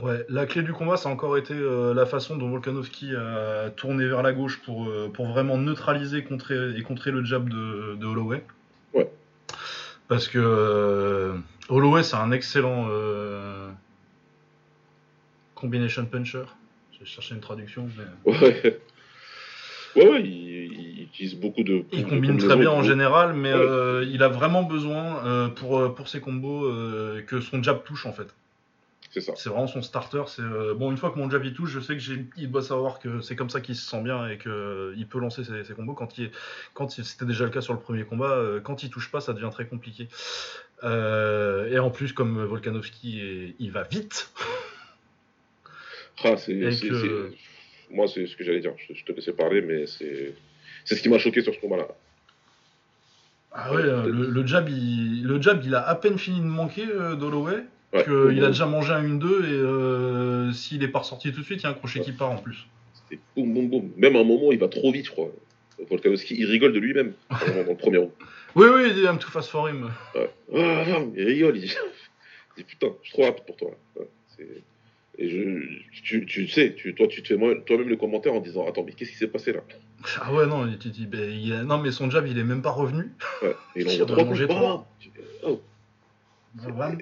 Ouais, 0.00 0.24
la 0.28 0.46
clé 0.46 0.62
du 0.62 0.72
combat, 0.72 0.96
ça 0.96 1.08
a 1.08 1.12
encore 1.12 1.38
été 1.38 1.54
euh, 1.54 1.94
la 1.94 2.04
façon 2.04 2.36
dont 2.36 2.48
Volkanovski 2.50 3.14
a 3.14 3.70
tourné 3.70 4.06
vers 4.06 4.22
la 4.22 4.32
gauche 4.32 4.60
pour, 4.62 4.88
euh, 4.88 5.08
pour 5.08 5.28
vraiment 5.28 5.56
neutraliser 5.56 6.24
contrer, 6.24 6.76
et 6.76 6.82
contrer 6.82 7.12
le 7.12 7.24
jab 7.24 7.48
de, 7.48 7.94
de 7.94 8.04
Holloway. 8.04 8.42
Ouais. 8.92 9.08
Parce 10.08 10.26
que 10.26 10.38
euh, 10.38 11.34
Holloway, 11.68 12.02
c'est 12.02 12.16
un 12.16 12.32
excellent 12.32 12.88
combination 15.54 16.06
puncher. 16.06 16.44
J'ai 16.98 17.04
cherché 17.04 17.34
une 17.34 17.40
traduction, 17.40 17.88
mais... 17.96 18.32
Ouais. 18.32 18.80
Ouais, 19.96 20.08
ouais, 20.08 20.22
il, 20.22 20.72
il 20.98 21.02
utilise 21.04 21.36
beaucoup 21.36 21.62
de. 21.62 21.84
Il 21.92 22.04
de 22.04 22.08
combine 22.08 22.36
très 22.38 22.56
bien 22.56 22.70
en 22.70 22.82
général, 22.82 23.34
mais 23.34 23.52
Ouais. 23.52 23.60
euh, 23.60 24.04
il 24.10 24.22
a 24.22 24.28
vraiment 24.28 24.62
besoin 24.64 25.24
euh, 25.24 25.48
pour, 25.48 25.78
euh, 25.78 25.88
pour 25.88 26.08
ses 26.08 26.20
combos 26.20 26.64
euh, 26.66 27.22
que 27.22 27.40
son 27.40 27.62
jab 27.62 27.84
touche 27.84 28.06
en 28.06 28.12
fait. 28.12 28.34
C'est 29.10 29.20
ça. 29.20 29.32
C'est 29.36 29.48
vraiment 29.48 29.68
son 29.68 29.80
starter. 29.82 30.22
C'est 30.26 30.42
bon 30.76 30.90
une 30.90 30.96
fois 30.96 31.12
que 31.12 31.18
mon 31.20 31.30
jab 31.30 31.44
il 31.44 31.54
touche, 31.54 31.70
je 31.70 31.78
sais 31.78 31.92
que 31.94 32.00
j'ai, 32.00 32.24
il 32.36 32.50
doit 32.50 32.62
savoir 32.62 32.98
que 32.98 33.20
c'est 33.20 33.36
comme 33.36 33.48
ça 33.50 33.60
qu'il 33.60 33.76
se 33.76 33.88
sent 33.88 34.02
bien 34.02 34.26
et 34.26 34.38
que 34.38 34.92
il 34.96 35.06
peut 35.06 35.20
lancer 35.20 35.44
ses, 35.44 35.62
ses 35.62 35.74
combos. 35.74 35.94
Quand 35.94 36.18
il, 36.18 36.32
quand 36.72 36.98
il- 36.98 37.04
c'était 37.04 37.24
déjà 37.24 37.44
le 37.44 37.50
cas 37.50 37.60
sur 37.60 37.74
le 37.74 37.78
premier 37.78 38.02
combat, 38.02 38.36
quand 38.64 38.82
il 38.82 38.90
touche 38.90 39.12
pas, 39.12 39.20
ça 39.20 39.32
devient 39.32 39.50
très 39.52 39.66
compliqué. 39.66 40.08
Et 40.82 41.78
en 41.78 41.90
plus, 41.90 42.12
comme 42.12 42.44
Volkanovski, 42.44 43.20
est- 43.20 43.54
il 43.60 43.70
va 43.70 43.84
vite. 43.84 44.30
Ah, 46.24 46.36
c'est, 46.36 46.52
Et 46.52 46.72
c'est- 46.72 46.88
que- 46.88 47.30
c'est- 47.30 47.38
Moi, 47.90 48.06
c'est 48.08 48.26
ce 48.26 48.36
que 48.36 48.44
j'allais 48.44 48.60
dire. 48.60 48.72
Je, 48.88 48.94
je 48.94 49.04
te 49.04 49.12
laissais 49.12 49.32
parler, 49.32 49.60
mais 49.62 49.86
c'est, 49.86 50.34
c'est 50.84 50.94
ce 50.96 51.02
qui 51.02 51.08
m'a 51.08 51.18
choqué 51.18 51.42
sur 51.42 51.54
ce 51.54 51.60
combat-là. 51.60 51.88
Ah 53.52 53.72
ouais, 53.72 53.82
euh, 53.82 54.06
le, 54.06 54.30
le 54.30 54.46
jab, 54.46 54.68
il, 54.68 55.24
le 55.24 55.40
jab, 55.40 55.62
il 55.64 55.74
a 55.74 55.86
à 55.88 55.94
peine 55.94 56.18
fini 56.18 56.40
de 56.40 56.44
manquer 56.46 56.86
euh. 56.88 57.14
Ouais. 57.94 58.02
qu'il 58.02 58.42
a 58.44 58.48
déjà 58.48 58.66
mangé 58.66 58.92
un 58.92 59.04
1-2 59.04 59.24
et 59.24 59.52
euh, 59.52 60.52
s'il 60.52 60.82
est 60.82 60.88
pas 60.88 60.98
ressorti 60.98 61.32
tout 61.32 61.40
de 61.40 61.44
suite, 61.44 61.60
il 61.60 61.62
y 61.62 61.66
a 61.66 61.70
un 61.70 61.74
crochet 61.74 62.00
qui 62.00 62.10
part 62.10 62.32
en 62.32 62.36
plus. 62.38 62.66
C'était 62.94 63.20
boum, 63.36 63.54
boum, 63.54 63.68
boum. 63.68 63.90
Même 63.96 64.16
à 64.16 64.20
un 64.20 64.24
moment, 64.24 64.50
il 64.50 64.58
va 64.58 64.66
trop 64.66 64.90
vite, 64.90 65.06
je 65.06 65.12
crois. 65.12 65.30
Volkanovski, 65.88 66.34
il 66.36 66.46
rigole 66.46 66.72
de 66.72 66.80
lui-même 66.80 67.12
dans 67.30 67.36
le 67.70 67.76
premier 67.76 67.98
round. 67.98 68.10
Oui, 68.56 68.66
oui, 68.74 68.82
il 68.88 68.94
dit 68.94 69.02
I'm 69.02 69.18
too 69.18 69.28
fast 69.30 69.50
for 69.50 69.68
him. 69.68 69.90
Ouais. 70.14 70.30
Ah, 70.56 70.84
non, 70.88 71.12
il 71.16 71.24
rigole. 71.24 71.56
Il 71.56 71.62
dit, 71.68 71.74
putain, 72.64 72.88
je 73.02 73.08
suis 73.08 73.12
trop 73.12 73.24
rapide 73.26 73.44
pour 73.46 73.56
toi. 73.56 73.70
Ouais, 73.96 74.08
c'est- 74.36 74.62
Et 75.18 75.28
je, 75.30 76.00
tu, 76.02 76.26
tu 76.26 76.48
sais, 76.48 76.74
tu, 76.74 76.94
toi, 76.94 77.06
tu 77.06 77.22
te 77.22 77.28
fais 77.28 77.36
toi-même 77.66 77.88
le 77.88 77.96
commentaire 77.96 78.34
en 78.34 78.40
disant 78.40 78.66
Attends, 78.66 78.82
mais 78.84 78.92
qu'est-ce 78.92 79.12
qui 79.12 79.16
s'est 79.16 79.28
passé 79.28 79.52
là? 79.52 79.60
Ah 80.20 80.32
ouais, 80.32 80.46
non, 80.46 80.66
il, 80.66 80.78
il- 80.98 81.08
ben, 81.08 81.30
il 81.30 81.52
a- 81.52 81.62
non, 81.62 81.78
mais 81.78 81.92
son 81.92 82.10
jab, 82.10 82.26
il 82.26 82.36
est 82.38 82.44
même 82.44 82.62
pas 82.62 82.70
revenu. 82.70 83.12
ouais. 83.42 83.56
Et 83.76 83.82
il 83.82 83.86
trois 84.06 84.24
trois. 84.48 84.86
Bam 86.72 86.98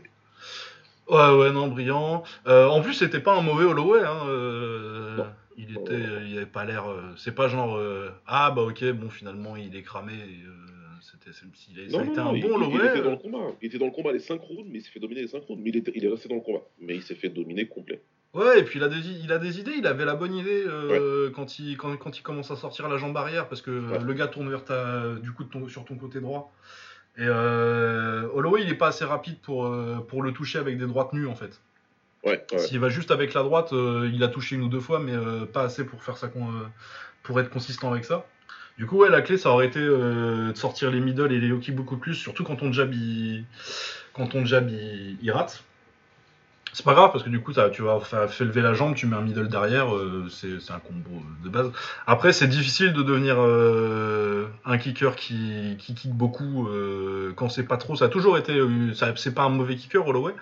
Oh. 1.08 1.14
Ouais, 1.14 1.38
ouais, 1.38 1.52
non, 1.52 1.68
brillant. 1.68 2.22
Euh, 2.46 2.66
en 2.66 2.80
plus, 2.80 2.94
c'était 2.94 3.20
pas 3.20 3.36
un 3.36 3.42
mauvais 3.42 3.64
Holloway. 3.64 4.00
Hein, 4.04 4.26
euh. 4.28 5.18
Il 5.58 5.76
était, 5.76 6.00
il 6.26 6.36
avait 6.38 6.46
pas 6.46 6.64
l'air. 6.64 6.90
euh, 6.90 7.02
c'est 7.16 7.34
pas 7.34 7.46
genre 7.48 7.76
euh, 7.76 8.08
ah 8.26 8.50
bah 8.50 8.62
ok 8.62 8.84
bon 8.92 9.10
finalement 9.10 9.54
il 9.56 9.76
est 9.76 9.82
cramé. 9.82 10.14
et, 10.14 10.16
euh, 10.46 10.71
c'était, 11.02 11.32
ça 11.32 11.44
a 11.98 12.04
été 12.04 12.18
un 12.18 12.24
bon 12.24 12.32
il- 12.34 12.38
était 12.38 12.48
dans 13.02 13.08
euh, 13.08 13.10
le 13.10 13.16
combat. 13.16 13.38
Il 13.60 13.66
était 13.66 13.78
dans 13.78 13.86
le 13.86 13.90
combat 13.92 14.12
les 14.12 14.18
5 14.20 14.40
rounds, 14.40 14.68
mais 14.70 14.78
il 14.78 14.82
s'est 14.82 14.90
fait 14.90 15.00
dominer 15.00 15.22
les 15.22 15.28
5 15.28 15.42
rounds. 15.44 15.60
Mais 15.62 15.70
il, 15.70 15.76
était- 15.76 15.92
il 15.94 16.04
est 16.04 16.08
resté 16.08 16.28
dans 16.28 16.36
le 16.36 16.40
combat. 16.40 16.60
Mais 16.80 16.94
il 16.96 17.02
s'est 17.02 17.14
fait 17.14 17.28
dominer 17.28 17.66
complet. 17.66 18.00
Ouais, 18.34 18.60
et 18.60 18.62
puis 18.62 18.78
il 18.78 18.82
a, 18.82 18.88
des, 18.88 18.96
il 18.98 19.30
a 19.32 19.38
des 19.38 19.60
idées, 19.60 19.74
il 19.76 19.86
avait 19.86 20.04
la 20.06 20.14
bonne 20.14 20.34
idée 20.34 20.64
euh, 20.66 21.30
quand, 21.30 21.58
il, 21.58 21.76
quand, 21.76 21.94
quand 21.98 22.18
il 22.18 22.22
commence 22.22 22.50
à 22.50 22.56
sortir 22.56 22.88
la 22.88 22.96
jambe 22.96 23.16
arrière, 23.16 23.46
parce 23.48 23.60
que 23.60 23.70
Ouais. 23.70 23.98
le 24.02 24.12
gars 24.14 24.26
tourne 24.28 24.48
vers 24.48 24.64
ta, 24.64 25.14
du 25.16 25.32
coup 25.32 25.44
ton- 25.44 25.68
sur 25.68 25.84
ton 25.84 25.96
côté 25.96 26.20
droit. 26.20 26.50
Et 27.18 27.26
euh, 27.26 28.26
Holloway, 28.32 28.62
il 28.62 28.70
est 28.70 28.74
pas 28.74 28.86
assez 28.88 29.04
rapide 29.04 29.38
pour, 29.42 29.66
euh, 29.66 29.96
pour 30.08 30.22
le 30.22 30.32
toucher 30.32 30.58
avec 30.58 30.78
des 30.78 30.86
droites 30.86 31.12
nues 31.12 31.26
en 31.26 31.34
fait. 31.34 31.60
Ouais. 32.24 32.42
S'il 32.56 32.78
va 32.78 32.88
juste 32.88 33.10
avec 33.10 33.34
la 33.34 33.42
droite, 33.42 33.72
euh, 33.72 34.08
il 34.14 34.22
a 34.22 34.28
touché 34.28 34.54
une 34.56 34.62
ou 34.62 34.68
deux 34.68 34.80
fois, 34.80 34.98
mais 35.00 35.12
euh, 35.12 35.44
pas 35.44 35.64
assez 35.64 35.84
pour 35.84 36.02
faire 36.02 36.16
ça, 36.16 36.28
euh, 36.34 36.40
pour 37.22 37.38
être 37.40 37.50
consistant 37.50 37.90
avec 37.90 38.04
ça. 38.04 38.24
Du 38.78 38.86
coup, 38.86 38.98
ouais, 38.98 39.10
la 39.10 39.20
clé, 39.20 39.36
ça 39.36 39.50
aurait 39.50 39.66
été 39.66 39.80
euh, 39.80 40.52
de 40.52 40.56
sortir 40.56 40.90
les 40.90 41.00
middle 41.00 41.32
et 41.32 41.38
les 41.38 41.58
kicks 41.60 41.74
beaucoup 41.74 41.98
plus, 41.98 42.14
surtout 42.14 42.42
quand 42.42 42.56
ton 42.56 42.72
jab, 42.72 42.92
il, 42.94 43.44
quand 44.14 44.28
ton 44.28 44.44
jab, 44.44 44.70
il, 44.70 45.30
rate. 45.30 45.62
C'est 46.72 46.86
pas 46.86 46.94
grave 46.94 47.12
parce 47.12 47.22
que 47.22 47.28
du 47.28 47.38
coup, 47.40 47.52
tu 47.52 47.82
vas 47.82 48.00
faire, 48.00 48.28
lever 48.40 48.62
la 48.62 48.72
jambe, 48.72 48.94
tu 48.94 49.06
mets 49.06 49.16
un 49.16 49.20
middle 49.20 49.48
derrière, 49.48 49.94
euh, 49.94 50.26
c'est 50.30 50.72
un 50.72 50.78
combo 50.78 51.10
de 51.44 51.50
base. 51.50 51.70
Après, 52.06 52.32
c'est 52.32 52.48
difficile 52.48 52.94
de 52.94 53.02
devenir 53.02 53.36
euh, 53.38 54.46
un 54.64 54.78
kicker 54.78 55.14
qui, 55.16 55.76
qui 55.78 55.94
kick 55.94 56.12
beaucoup 56.14 56.66
quand 57.36 57.50
c'est 57.50 57.64
pas 57.64 57.76
trop. 57.76 57.94
Ça 57.94 58.06
a 58.06 58.08
toujours 58.08 58.38
été, 58.38 58.58
c'est 59.16 59.34
pas 59.34 59.42
un 59.42 59.50
mauvais 59.50 59.76
kicker, 59.76 60.06
Holloway, 60.06 60.32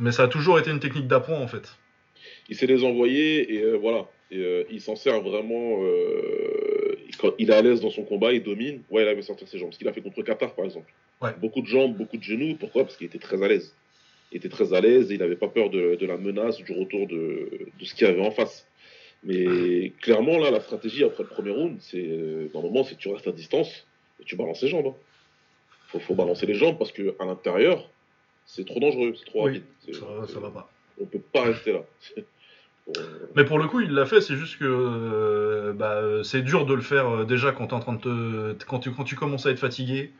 mais 0.00 0.10
ça 0.10 0.24
a 0.24 0.28
toujours 0.28 0.58
été 0.58 0.72
une 0.72 0.80
technique 0.80 1.06
d'appoint 1.06 1.38
en 1.38 1.46
fait. 1.46 1.76
Il 2.48 2.56
sait 2.56 2.66
les 2.66 2.82
envoyer 2.82 3.54
et 3.54 3.76
voilà. 3.76 4.06
Et, 4.32 4.66
il 4.72 4.80
s'en 4.80 4.96
sert 4.96 5.20
vraiment. 5.20 5.78
Quand 7.20 7.32
il 7.38 7.50
est 7.50 7.54
à 7.54 7.62
l'aise 7.62 7.80
dans 7.80 7.90
son 7.90 8.04
combat, 8.04 8.32
il 8.32 8.42
domine. 8.42 8.82
Ouais, 8.90 9.02
il 9.02 9.08
avait 9.08 9.22
sortir 9.22 9.46
ses 9.48 9.58
jambes. 9.58 9.72
Ce 9.72 9.78
qu'il 9.78 9.88
a 9.88 9.92
fait 9.92 10.00
contre 10.00 10.22
Qatar, 10.22 10.54
par 10.54 10.64
exemple. 10.64 10.90
Ouais. 11.20 11.30
Beaucoup 11.40 11.60
de 11.60 11.66
jambes, 11.66 11.96
beaucoup 11.96 12.16
de 12.16 12.22
genoux. 12.22 12.56
Pourquoi? 12.58 12.84
Parce 12.84 12.96
qu'il 12.96 13.06
était 13.06 13.18
très 13.18 13.42
à 13.42 13.48
l'aise. 13.48 13.74
Il 14.32 14.38
était 14.38 14.48
très 14.48 14.72
à 14.72 14.80
l'aise 14.80 15.10
et 15.10 15.14
il 15.14 15.20
n'avait 15.20 15.36
pas 15.36 15.48
peur 15.48 15.70
de, 15.70 15.96
de 15.96 16.06
la 16.06 16.16
menace, 16.16 16.56
du 16.58 16.72
retour 16.72 17.06
de, 17.06 17.50
de 17.78 17.84
ce 17.84 17.94
qu'il 17.94 18.06
y 18.06 18.10
avait 18.10 18.24
en 18.24 18.30
face. 18.30 18.66
Mais 19.22 19.92
clairement, 20.00 20.38
là, 20.38 20.50
la 20.50 20.60
stratégie 20.60 21.04
après 21.04 21.24
le 21.24 21.28
premier 21.28 21.50
round, 21.50 21.76
c'est 21.80 21.98
euh, 22.00 22.48
normalement, 22.54 22.84
c'est 22.84 22.94
que 22.94 23.00
tu 23.00 23.08
restes 23.08 23.26
à 23.28 23.32
distance 23.32 23.86
et 24.20 24.24
tu 24.24 24.36
balances 24.36 24.62
les 24.62 24.68
jambes. 24.68 24.86
hein. 24.86 24.94
Faut, 25.88 25.98
faut 25.98 26.14
balancer 26.14 26.46
les 26.46 26.54
jambes 26.54 26.78
parce 26.78 26.92
que 26.92 27.14
à 27.18 27.24
l'intérieur, 27.26 27.90
c'est 28.46 28.64
trop 28.64 28.80
dangereux, 28.80 29.14
c'est 29.18 29.26
trop 29.26 29.44
Oui, 29.46 29.60
rapide. 29.88 29.94
Ça, 29.94 30.32
ça 30.32 30.40
va 30.40 30.50
pas. 30.50 30.70
On 31.00 31.04
peut 31.06 31.20
pas 31.20 31.42
rester 31.44 31.72
là. 31.72 31.84
Euh, 32.98 33.02
Mais 33.36 33.44
pour 33.44 33.58
le 33.58 33.66
coup, 33.66 33.80
il 33.80 33.92
l'a 33.92 34.06
fait, 34.06 34.20
c'est 34.20 34.36
juste 34.36 34.58
que 34.58 34.64
euh, 34.64 35.72
bah, 35.72 36.00
c'est 36.22 36.42
dur 36.42 36.66
de 36.66 36.74
le 36.74 36.80
faire 36.80 37.08
euh, 37.08 37.24
déjà 37.24 37.52
quand, 37.52 37.72
en 37.72 37.80
train 37.80 37.94
de 37.94 37.98
te, 37.98 38.64
quand, 38.64 38.80
tu, 38.80 38.90
quand 38.90 39.04
tu 39.04 39.16
commences 39.16 39.46
à 39.46 39.50
être 39.50 39.58
fatigué, 39.58 40.12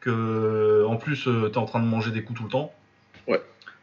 que 0.00 0.84
en 0.86 0.96
plus 0.96 1.22
tu 1.24 1.30
es 1.30 1.58
en 1.58 1.64
train 1.64 1.80
de 1.80 1.86
manger 1.86 2.10
des 2.10 2.22
coups 2.22 2.38
tout 2.38 2.44
le 2.44 2.50
temps. 2.50 2.72
Ouais. 3.26 3.40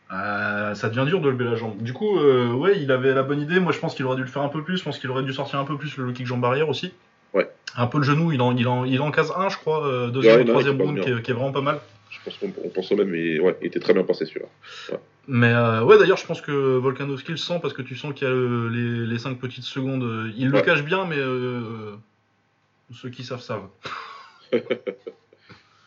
Ça 0.10 0.90
devient 0.90 1.06
dur 1.06 1.20
de 1.20 1.30
lever 1.30 1.46
la 1.46 1.56
jambe. 1.56 1.82
Du 1.82 1.92
coup, 1.92 2.18
ouais, 2.18 2.80
il 2.80 2.92
avait 2.92 3.14
la 3.14 3.24
bonne 3.24 3.42
idée. 3.42 3.60
Moi, 3.60 3.74
je 3.74 3.80
pense 3.80 3.96
qu'il 3.96 4.06
aurait 4.06 4.16
dû 4.16 4.22
le 4.22 4.30
faire 4.30 4.44
un 4.44 4.50
peu 4.50 4.64
plus. 4.64 4.78
Je 4.78 4.84
pense 4.84 4.98
qu'il 4.98 5.10
aurait 5.10 5.24
dû 5.24 5.34
sortir 5.34 5.60
un 5.60 5.66
peu 5.66 5.78
plus 5.78 5.98
le 5.98 6.06
low 6.06 6.14
kick 6.14 6.26
jambe 6.26 6.46
arrière 6.46 6.70
aussi. 6.70 6.94
Ouais. 7.34 7.50
Un 7.76 7.88
peu 7.88 7.98
le 7.98 8.06
genou, 8.06 8.32
il 8.32 8.42
en, 8.42 8.56
il 8.56 8.66
en, 8.68 8.86
il 8.86 9.02
en 9.02 9.12
case 9.12 9.34
un, 9.36 9.50
je 9.50 9.58
crois, 9.58 10.10
deuxième 10.12 10.42
ou 10.42 10.44
troisième 10.46 10.82
round, 10.82 11.02
qui 11.02 11.32
est 11.32 11.34
vraiment 11.34 11.52
pas 11.52 11.62
mal. 11.62 11.80
Je 12.10 12.20
pense 12.24 12.38
qu'on 12.38 12.54
on 12.64 12.70
pense 12.70 12.92
au 12.92 12.96
même, 12.96 13.10
mais 13.10 13.40
ouais, 13.40 13.58
il 13.62 13.68
était 13.68 13.80
très 13.80 13.94
bien 13.94 14.04
passé 14.04 14.26
celui-là. 14.26 14.48
Mais 15.28 15.54
euh, 15.54 15.84
ouais, 15.84 15.98
d'ailleurs, 15.98 16.18
je 16.18 16.26
pense 16.26 16.42
que 16.42 16.52
Volkanovski 16.78 17.32
le 17.32 17.38
sent 17.38 17.60
parce 17.62 17.74
que 17.74 17.82
tu 17.82 17.96
sens 17.96 18.14
qu'il 18.14 18.28
y 18.28 18.32
a 18.32 18.34
les, 18.34 19.06
les 19.08 19.20
5 19.20 19.40
petites 19.40 19.64
secondes. 19.64 20.04
euh, 20.04 20.32
il 20.38 20.50
le 20.50 20.62
cache 20.62 20.84
bien, 20.84 21.06
mais 21.06 21.18
euh, 21.18 21.96
ceux 22.94 23.10
qui 23.10 23.24
savent 23.24 23.42
savent. 23.42 23.68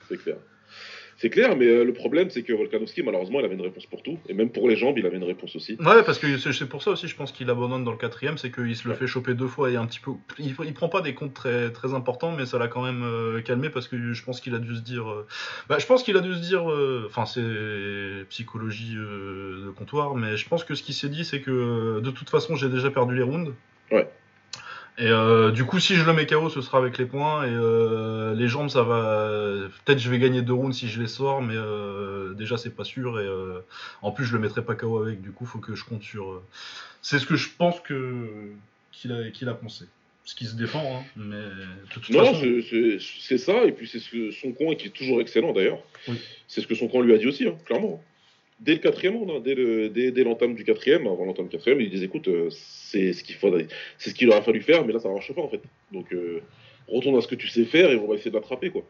C'est 0.08 0.16
clair. 0.16 0.36
C'est 1.20 1.30
clair, 1.30 1.56
mais 1.56 1.66
euh, 1.66 1.82
le 1.84 1.92
problème, 1.92 2.30
c'est 2.30 2.44
que 2.44 2.52
Volkanovski, 2.52 3.02
malheureusement, 3.02 3.40
il 3.40 3.44
avait 3.44 3.56
une 3.56 3.60
réponse 3.60 3.86
pour 3.86 4.04
tout. 4.04 4.18
Et 4.28 4.34
même 4.34 4.50
pour 4.50 4.68
les 4.68 4.76
jambes, 4.76 4.96
il 4.98 5.04
avait 5.04 5.16
une 5.16 5.24
réponse 5.24 5.56
aussi. 5.56 5.72
Ouais, 5.80 6.04
parce 6.06 6.16
que 6.20 6.38
c'est 6.38 6.68
pour 6.68 6.80
ça 6.84 6.92
aussi, 6.92 7.08
je 7.08 7.16
pense 7.16 7.32
qu'il 7.32 7.50
abandonne 7.50 7.82
dans 7.82 7.90
le 7.90 7.96
quatrième, 7.98 8.38
c'est 8.38 8.52
qu'il 8.52 8.76
se 8.76 8.84
le 8.86 8.92
Ouais. 8.94 8.96
fait 9.00 9.08
choper 9.08 9.34
deux 9.34 9.48
fois 9.48 9.68
et 9.68 9.74
un 9.76 9.84
petit 9.86 9.98
peu. 9.98 10.12
Il, 10.38 10.54
il 10.64 10.74
prend 10.74 10.88
pas 10.88 11.00
des 11.00 11.14
comptes 11.14 11.34
très, 11.34 11.72
très 11.72 11.92
importants, 11.92 12.30
mais 12.36 12.46
ça 12.46 12.58
l'a 12.60 12.68
quand 12.68 12.84
même 12.84 13.02
euh, 13.02 13.40
calmé 13.42 13.68
parce 13.68 13.88
que 13.88 14.12
je 14.12 14.24
pense 14.24 14.40
qu'il 14.40 14.54
a 14.54 14.58
dû 14.60 14.76
se 14.76 14.80
dire. 14.80 15.10
euh, 15.10 15.26
Bah, 15.68 15.78
je 15.80 15.86
pense 15.86 16.04
qu'il 16.04 16.16
a 16.16 16.20
dû 16.20 16.32
se 16.34 16.40
dire. 16.40 16.62
Enfin, 17.06 17.26
c'est 17.26 17.42
psychologie 18.28 18.94
de 18.94 19.70
comptoir, 19.76 20.14
mais 20.14 20.36
je 20.36 20.48
pense 20.48 20.62
que 20.62 20.74
ce 20.76 20.84
qu'il 20.84 20.94
s'est 20.94 21.08
dit, 21.08 21.24
c'est 21.24 21.40
que 21.40 21.98
de 22.00 22.10
toute 22.12 22.30
façon, 22.30 22.54
j'ai 22.54 22.68
déjà 22.68 22.90
perdu 22.90 23.16
les 23.16 23.22
rounds. 23.22 23.52
Ouais. 23.90 24.08
Et 25.00 25.06
euh, 25.06 25.52
du 25.52 25.64
coup, 25.64 25.78
si 25.78 25.94
je 25.94 26.04
le 26.04 26.12
mets 26.12 26.26
KO, 26.26 26.48
ce 26.50 26.60
sera 26.60 26.78
avec 26.78 26.98
les 26.98 27.06
points. 27.06 27.44
Et 27.46 27.50
euh, 27.52 28.34
les 28.34 28.48
jambes, 28.48 28.68
ça 28.68 28.82
va. 28.82 29.30
Peut-être 29.84 29.98
je 30.00 30.10
vais 30.10 30.18
gagner 30.18 30.42
deux 30.42 30.52
rounds 30.54 30.76
si 30.76 30.88
je 30.88 31.00
les 31.00 31.06
sors, 31.08 31.40
mais 31.40 31.54
euh, 31.56 32.34
déjà, 32.34 32.56
c'est 32.56 32.74
pas 32.74 32.84
sûr. 32.84 33.20
Et 33.20 33.28
en 34.02 34.10
plus, 34.10 34.24
je 34.24 34.32
le 34.34 34.40
mettrai 34.40 34.64
pas 34.64 34.74
KO 34.74 35.00
avec. 35.02 35.22
Du 35.22 35.30
coup, 35.30 35.46
faut 35.46 35.60
que 35.60 35.74
je 35.76 35.84
compte 35.84 36.02
sur. 36.02 36.42
C'est 37.00 37.18
ce 37.20 37.26
que 37.26 37.36
je 37.36 37.48
pense 37.56 37.78
que 37.80 38.50
qu'il 38.90 39.12
a, 39.12 39.30
qu'il 39.30 39.48
a 39.48 39.54
pensé. 39.54 39.84
Ce 40.24 40.34
qui 40.34 40.44
se 40.44 40.56
défend, 40.56 40.82
hein, 40.98 41.04
mais 41.16 41.36
de 41.36 41.88
toute 41.90 42.10
Non, 42.10 42.22
façon. 42.22 42.42
c'est- 43.00 43.38
ça, 43.38 43.64
et 43.64 43.72
puis 43.72 43.88
c'est 43.88 43.98
ce 43.98 44.10
que 44.10 44.30
son 44.30 44.52
coin, 44.52 44.74
qui 44.74 44.88
est 44.88 44.90
toujours 44.90 45.22
excellent 45.22 45.54
d'ailleurs, 45.54 45.78
Oui. 46.06 46.20
c'est 46.48 46.60
ce 46.60 46.66
que 46.66 46.74
son 46.74 46.86
coin 46.88 47.02
lui 47.02 47.14
a 47.14 47.18
dit 47.18 47.26
aussi, 47.26 47.46
hein, 47.48 47.54
clairement. 47.64 48.04
Dès 48.60 48.72
le 48.74 48.78
quatrième 48.80 49.16
round, 49.16 49.30
hein, 49.30 49.40
dès 49.44 49.54
le- 49.54 49.88
dès, 49.88 50.10
dès 50.10 50.24
l'entame 50.24 50.54
du 50.54 50.64
quatrième, 50.64 51.06
avant 51.06 51.24
l'entame 51.24 51.46
du 51.46 51.50
quatrième, 51.52 51.80
il 51.80 51.90
disait 51.90 52.06
écoute, 52.06 52.26
euh, 52.28 52.48
c'est 52.50 53.12
ce 53.12 53.22
qu'il 53.22 53.36
c'est 53.98 54.10
ce 54.10 54.14
qu'il 54.14 54.28
aurait 54.30 54.42
fallu 54.42 54.60
faire, 54.62 54.84
mais 54.84 54.92
là 54.92 54.98
ça 54.98 55.08
marche 55.08 55.32
pas 55.32 55.42
en 55.42 55.48
fait. 55.48 55.60
Donc 55.92 56.12
euh, 56.12 56.40
retourne 56.88 57.16
à 57.16 57.20
ce 57.20 57.28
que 57.28 57.36
tu 57.36 57.48
sais 57.48 57.64
faire 57.64 57.90
et 57.90 57.96
on 57.96 58.08
va 58.08 58.14
essayer 58.16 58.30
de 58.30 58.36
l'attraper 58.36 58.70
quoi. 58.70 58.82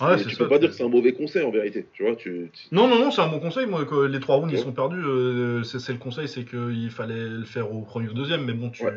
Ouais, 0.00 0.16
tu 0.16 0.30
ça, 0.30 0.36
peux 0.38 0.48
pas 0.48 0.58
dire 0.58 0.70
que 0.70 0.74
c'est 0.74 0.82
un 0.82 0.88
mauvais 0.88 1.12
conseil 1.12 1.42
en 1.44 1.50
vérité, 1.50 1.86
tu 1.92 2.02
vois. 2.02 2.16
Tu, 2.16 2.50
tu- 2.52 2.74
Non, 2.74 2.88
non, 2.88 2.98
non, 2.98 3.10
c'est 3.10 3.20
un 3.20 3.28
bon 3.28 3.38
conseil. 3.40 3.66
Moi, 3.66 3.84
que 3.84 4.06
les 4.06 4.20
trois 4.20 4.36
rounds 4.36 4.50
ils 4.52 4.58
sont 4.58 4.72
perdus, 4.72 4.98
euh, 5.04 5.62
c'est 5.64 5.92
le 5.92 5.98
conseil, 5.98 6.26
c'est 6.28 6.44
qu'il 6.44 6.90
fallait 6.90 7.28
le 7.28 7.44
faire 7.44 7.72
au 7.72 7.82
premier 7.82 8.08
ou 8.08 8.12
au 8.12 8.14
deuxième. 8.14 8.44
Mais 8.44 8.54
bon, 8.54 8.70
tu. 8.70 8.82
Ouais. 8.84 8.90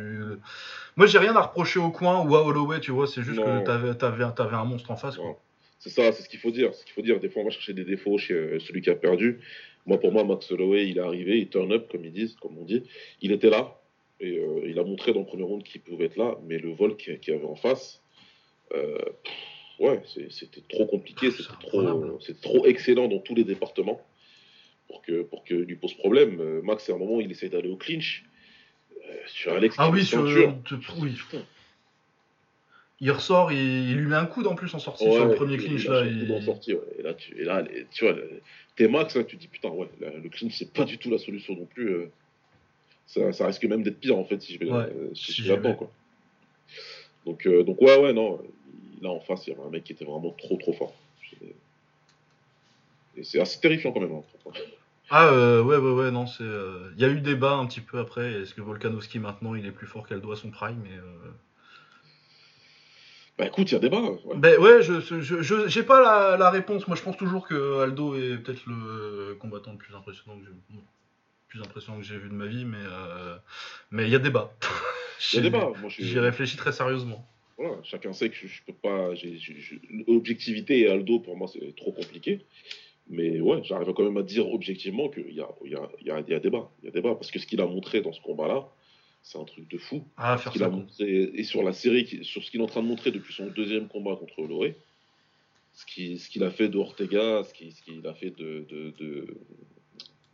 Moi, 0.96 1.06
j'ai 1.06 1.20
rien 1.20 1.36
à 1.36 1.42
reprocher 1.42 1.80
au 1.80 1.92
coin 1.92 2.26
ou 2.26 2.36
à 2.36 2.44
Holloway, 2.44 2.80
tu 2.80 2.92
vois. 2.92 3.08
C'est 3.08 3.22
juste 3.24 3.38
Non. 3.38 3.44
que 3.62 3.66
t'avais 3.66 3.90
avais, 4.04 4.24
avais 4.24 4.56
un 4.56 4.64
monstre 4.66 4.90
en 4.90 4.96
face. 4.96 5.18
Quoi. 5.18 5.38
C'est 5.80 5.90
ça, 5.90 6.12
c'est 6.14 6.24
ce 6.24 6.30
qu'il 6.30 6.40
faut 6.40 6.50
dire. 6.52 6.74
Ce 6.74 6.84
qu'il 6.86 6.94
faut 6.94 7.02
dire. 7.02 7.20
Des 7.20 7.30
fois, 7.30 7.42
on 7.42 7.46
va 7.46 7.52
chercher 7.52 7.74
des 7.74 7.84
défauts 7.84 8.18
chez 8.18 8.58
celui 8.66 8.82
qui 8.82 8.90
a 8.90 8.96
perdu. 8.96 9.42
Moi, 9.86 10.00
pour 10.00 10.12
moi, 10.12 10.24
Max 10.24 10.52
Holloway, 10.52 10.88
il 10.90 10.98
est 10.98 11.02
arrivé, 11.02 11.38
il 11.40 11.50
turn 11.50 11.72
up, 11.72 11.88
comme 11.92 12.04
ils 12.06 12.12
disent, 12.12 12.36
comme 12.42 12.58
on 12.58 12.64
dit. 12.64 12.84
Il 13.22 13.32
était 13.32 13.50
là. 13.50 13.80
Et 14.20 14.38
euh, 14.38 14.64
il 14.68 14.80
a 14.80 14.84
montré 14.84 15.14
dans 15.14 15.20
le 15.20 15.26
premier 15.26 15.44
round 15.44 15.64
qu'il 15.64 15.82
pouvait 15.82 16.06
être 16.06 16.16
là. 16.18 16.38
Mais 16.48 16.58
le 16.58 16.72
vol 16.72 16.96
qu'il 16.98 17.20
y 17.28 17.32
avait 17.32 17.46
en 17.46 17.56
face, 17.56 18.02
euh, 18.74 18.98
ouais, 19.80 20.02
c'était 20.30 20.62
trop 20.70 20.86
compliqué. 20.86 21.30
C'est 21.32 21.44
C'était 21.44 21.60
trop, 21.60 22.20
trop 22.42 22.66
excellent 22.66 23.08
dans 23.08 23.20
tous 23.20 23.36
les 23.36 23.44
départements 23.44 24.02
pour 24.88 25.02
que, 25.02 25.22
pour 25.24 25.44
que 25.44 25.54
lui 25.54 25.76
pose 25.76 25.94
problème. 25.96 26.40
Euh, 26.40 26.62
Max, 26.64 26.90
à 26.90 26.94
un 26.94 26.98
moment, 26.98 27.20
il 27.20 27.30
essaye 27.32 27.50
d'aller 27.50 27.70
au 27.70 27.76
clinch. 27.76 28.24
Euh, 29.08 29.16
sur 29.28 29.54
Alex, 29.54 29.76
Ah 29.78 29.90
oui, 29.92 30.04
sur, 30.04 30.24
te- 30.24 30.30
oui. 30.40 30.46
Il 33.02 33.12
ressort, 33.12 33.52
il, 33.52 33.58
il 33.92 33.98
lui 33.98 34.08
met 34.08 34.16
un 34.16 34.26
coude 34.26 34.48
en 34.48 34.56
plus 34.56 34.74
en 34.74 34.80
sortie 34.80 35.04
Ouais, 35.06 35.12
sur 35.16 35.26
le 35.26 35.36
premier 35.36 35.58
clinch 35.58 35.86
là. 35.86 36.02
coup 36.04 36.08
il- 36.08 36.28
le 36.28 36.42
sortie, 36.42 36.74
ouais. 36.74 36.96
Et 36.98 37.02
là, 37.02 37.14
tu, 37.14 37.38
et 37.38 37.44
là 37.44 37.64
tu 37.92 38.06
vois, 38.06 38.16
t'es 38.78 38.88
max, 38.88 39.16
là, 39.16 39.24
tu 39.26 39.36
te 39.36 39.42
dis 39.42 39.48
putain, 39.50 39.70
ouais, 39.70 39.90
la- 40.00 40.12
le 40.18 40.30
clinch, 40.30 40.54
c'est 40.58 40.72
pas 40.72 40.86
du 40.86 40.98
tout 40.98 41.10
la 41.10 41.18
solution 41.18 41.56
non 41.56 41.66
plus. 41.66 41.90
euh. 41.90 42.12
Ça, 43.08 43.32
ça 43.34 43.48
risque 43.48 43.64
même 43.66 43.84
d'être 43.84 44.00
pire 44.00 44.18
en 44.18 44.26
fait 44.26 44.42
si 44.42 44.54
je 44.54 44.60
vais, 44.60 44.72
euh, 44.72 45.14
si 45.14 45.34
si 45.34 45.42
je 45.44 45.54
vais 45.54 45.76
quoi. 45.76 45.92
Donc, 47.26 47.46
euh, 47.46 47.64
donc, 47.64 47.82
ouais, 47.82 47.98
ouais, 48.00 48.14
non. 48.14 48.42
Là, 49.02 49.10
en 49.10 49.20
face, 49.20 49.46
il 49.46 49.52
y 49.52 49.54
avait 49.54 49.64
un 49.64 49.70
mec 49.70 49.84
qui 49.84 49.94
était 49.94 50.06
vraiment 50.06 50.32
trop, 50.32 50.58
trop 50.58 50.74
fort. 50.74 50.96
Et 53.18 53.24
c'est 53.24 53.40
assez 53.40 53.60
terrifiant 53.60 53.92
quand 53.92 54.02
même. 54.02 54.14
hein. 54.14 54.24
Ah 55.10 55.28
euh, 55.32 55.62
ouais, 55.64 55.78
ouais, 55.78 55.92
ouais, 55.92 56.12
non, 56.12 56.26
c'est. 56.26 56.44
euh, 56.44 56.92
Il 56.96 57.02
y 57.02 57.06
a 57.06 57.10
eu 57.10 57.20
débat 57.22 57.54
un 57.54 57.66
petit 57.68 57.82
peu 57.82 58.00
après. 58.00 58.42
Est-ce 58.42 58.54
que 58.54 58.62
Volkanovski 58.62 59.20
maintenant 59.20 59.54
il 59.56 59.66
est 59.66 59.72
plus 59.72 59.86
fort 59.88 60.08
qu'Aldo 60.08 60.32
à 60.32 60.36
son 60.36 60.50
prime 60.50 60.82
mais, 60.84 60.98
euh, 60.98 61.32
Bah 63.38 63.48
écoute, 63.48 63.70
il 63.72 63.74
y 63.74 63.78
a 63.78 63.80
débat. 63.80 64.00
Ouais. 64.02 64.36
Ben 64.38 64.58
ouais, 64.60 64.82
je 64.82 65.00
je, 65.02 65.20
je- 65.42 65.68
j'ai 65.68 65.84
pas 65.84 66.02
la, 66.02 66.38
la 66.38 66.50
réponse. 66.50 66.88
Moi, 66.88 66.96
je 66.96 67.02
pense 67.04 67.18
toujours 67.18 67.48
que 67.48 67.82
Aldo 67.82 68.16
est 68.16 68.38
peut-être 68.38 68.66
le 68.66 69.36
combattant 69.40 69.72
le 69.74 69.78
plus 69.78 69.94
impressionnant 69.94 70.40
que 70.40 70.46
j'ai, 70.46 70.52
plus 71.50 71.62
impressionnant 71.62 72.00
que 72.00 72.06
j'ai 72.06 72.18
vu 72.18 72.30
de 72.30 72.34
ma 72.34 72.46
vie, 72.48 72.64
mais 72.66 72.78
euh, 72.80 73.36
mais 73.92 74.04
il 74.04 74.10
y 74.10 74.16
a 74.16 74.20
débat. 74.20 74.54
Il 75.34 75.36
y 75.36 75.40
a 75.40 75.42
débat. 75.42 75.72
Moi, 75.82 75.90
je- 75.90 76.02
J'y 76.04 76.20
réfléchis 76.20 76.56
très 76.58 76.72
sérieusement. 76.72 77.28
Voilà, 77.58 77.76
chacun 77.84 78.14
sait 78.14 78.30
que 78.30 78.36
je, 78.36 78.62
peux 78.66 78.74
pas. 78.74 79.14
j'ai- 79.16 79.38
j'ai- 79.38 79.60
j'ai- 79.60 79.82
L'objectivité 80.08 80.82
et 80.82 80.88
Aldo, 80.90 81.20
pour 81.20 81.36
moi, 81.38 81.48
c'est 81.52 81.76
trop 81.76 81.92
compliqué. 81.92 82.46
Mais 83.10 83.40
ouais, 83.40 83.62
j'arrive 83.64 83.94
quand 83.94 84.04
même 84.04 84.18
à 84.18 84.24
dire 84.24 84.50
objectivement 84.52 85.10
qu'il 85.10 85.32
y 85.32 85.40
a, 85.42 85.48
il 85.64 85.72
y, 85.72 85.76
a, 85.76 85.82
il 86.02 86.08
y, 86.08 86.12
a, 86.12 86.22
y 86.28 86.34
a 86.34 86.40
débat. 86.40 86.70
Il 86.82 86.86
y 86.86 86.88
a 86.88 86.92
débat. 86.92 87.14
Parce 87.16 87.32
que 87.32 87.40
ce 87.40 87.46
qu'il 87.46 87.62
a 87.62 87.66
montré 87.66 88.02
dans 88.02 88.12
ce 88.14 88.22
combat-là, 88.22 88.68
c'est 89.28 89.40
un 89.40 89.44
truc 89.44 89.68
de 89.70 89.78
fou. 89.80 90.06
Ah, 90.18 90.38
faire 90.38 90.54
ça. 90.56 90.70
montré, 90.70 91.32
et 91.34 91.44
sur 91.44 91.64
la 91.64 91.74
série, 91.74 92.24
sur 92.24 92.44
ce 92.44 92.52
qu'il 92.52 92.60
est 92.62 92.64
en 92.64 92.68
train 92.68 92.84
de 92.84 92.88
montrer 92.88 93.12
depuis 93.12 93.34
son 93.34 93.48
deuxième 93.48 93.88
combat 93.88 94.16
contre 94.16 94.38
Holloway, 94.38 94.76
ce 95.74 95.84
qu'il 95.88 96.20
ce 96.20 96.30
qu'il 96.30 96.44
a 96.44 96.52
fait 96.52 96.70
de 96.70 96.78
Ortega, 96.78 97.44
ce 97.44 97.52
qu'il 97.54 97.72
ce 97.74 97.82
qu'il 97.82 98.06
a 98.06 98.14
fait 98.14 98.30
de. 98.30 98.66
de, 98.70 98.94
de 99.00 99.38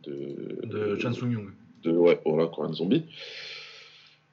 de, 0.04 0.66
De 0.66 0.98
Chan 1.00 1.12
Sung 1.12 1.32
Young. 1.32 1.50
de 1.84 1.92
ouais, 1.92 2.20
voilà, 2.26 2.48
Korean 2.48 2.72
Zombie. 2.74 3.04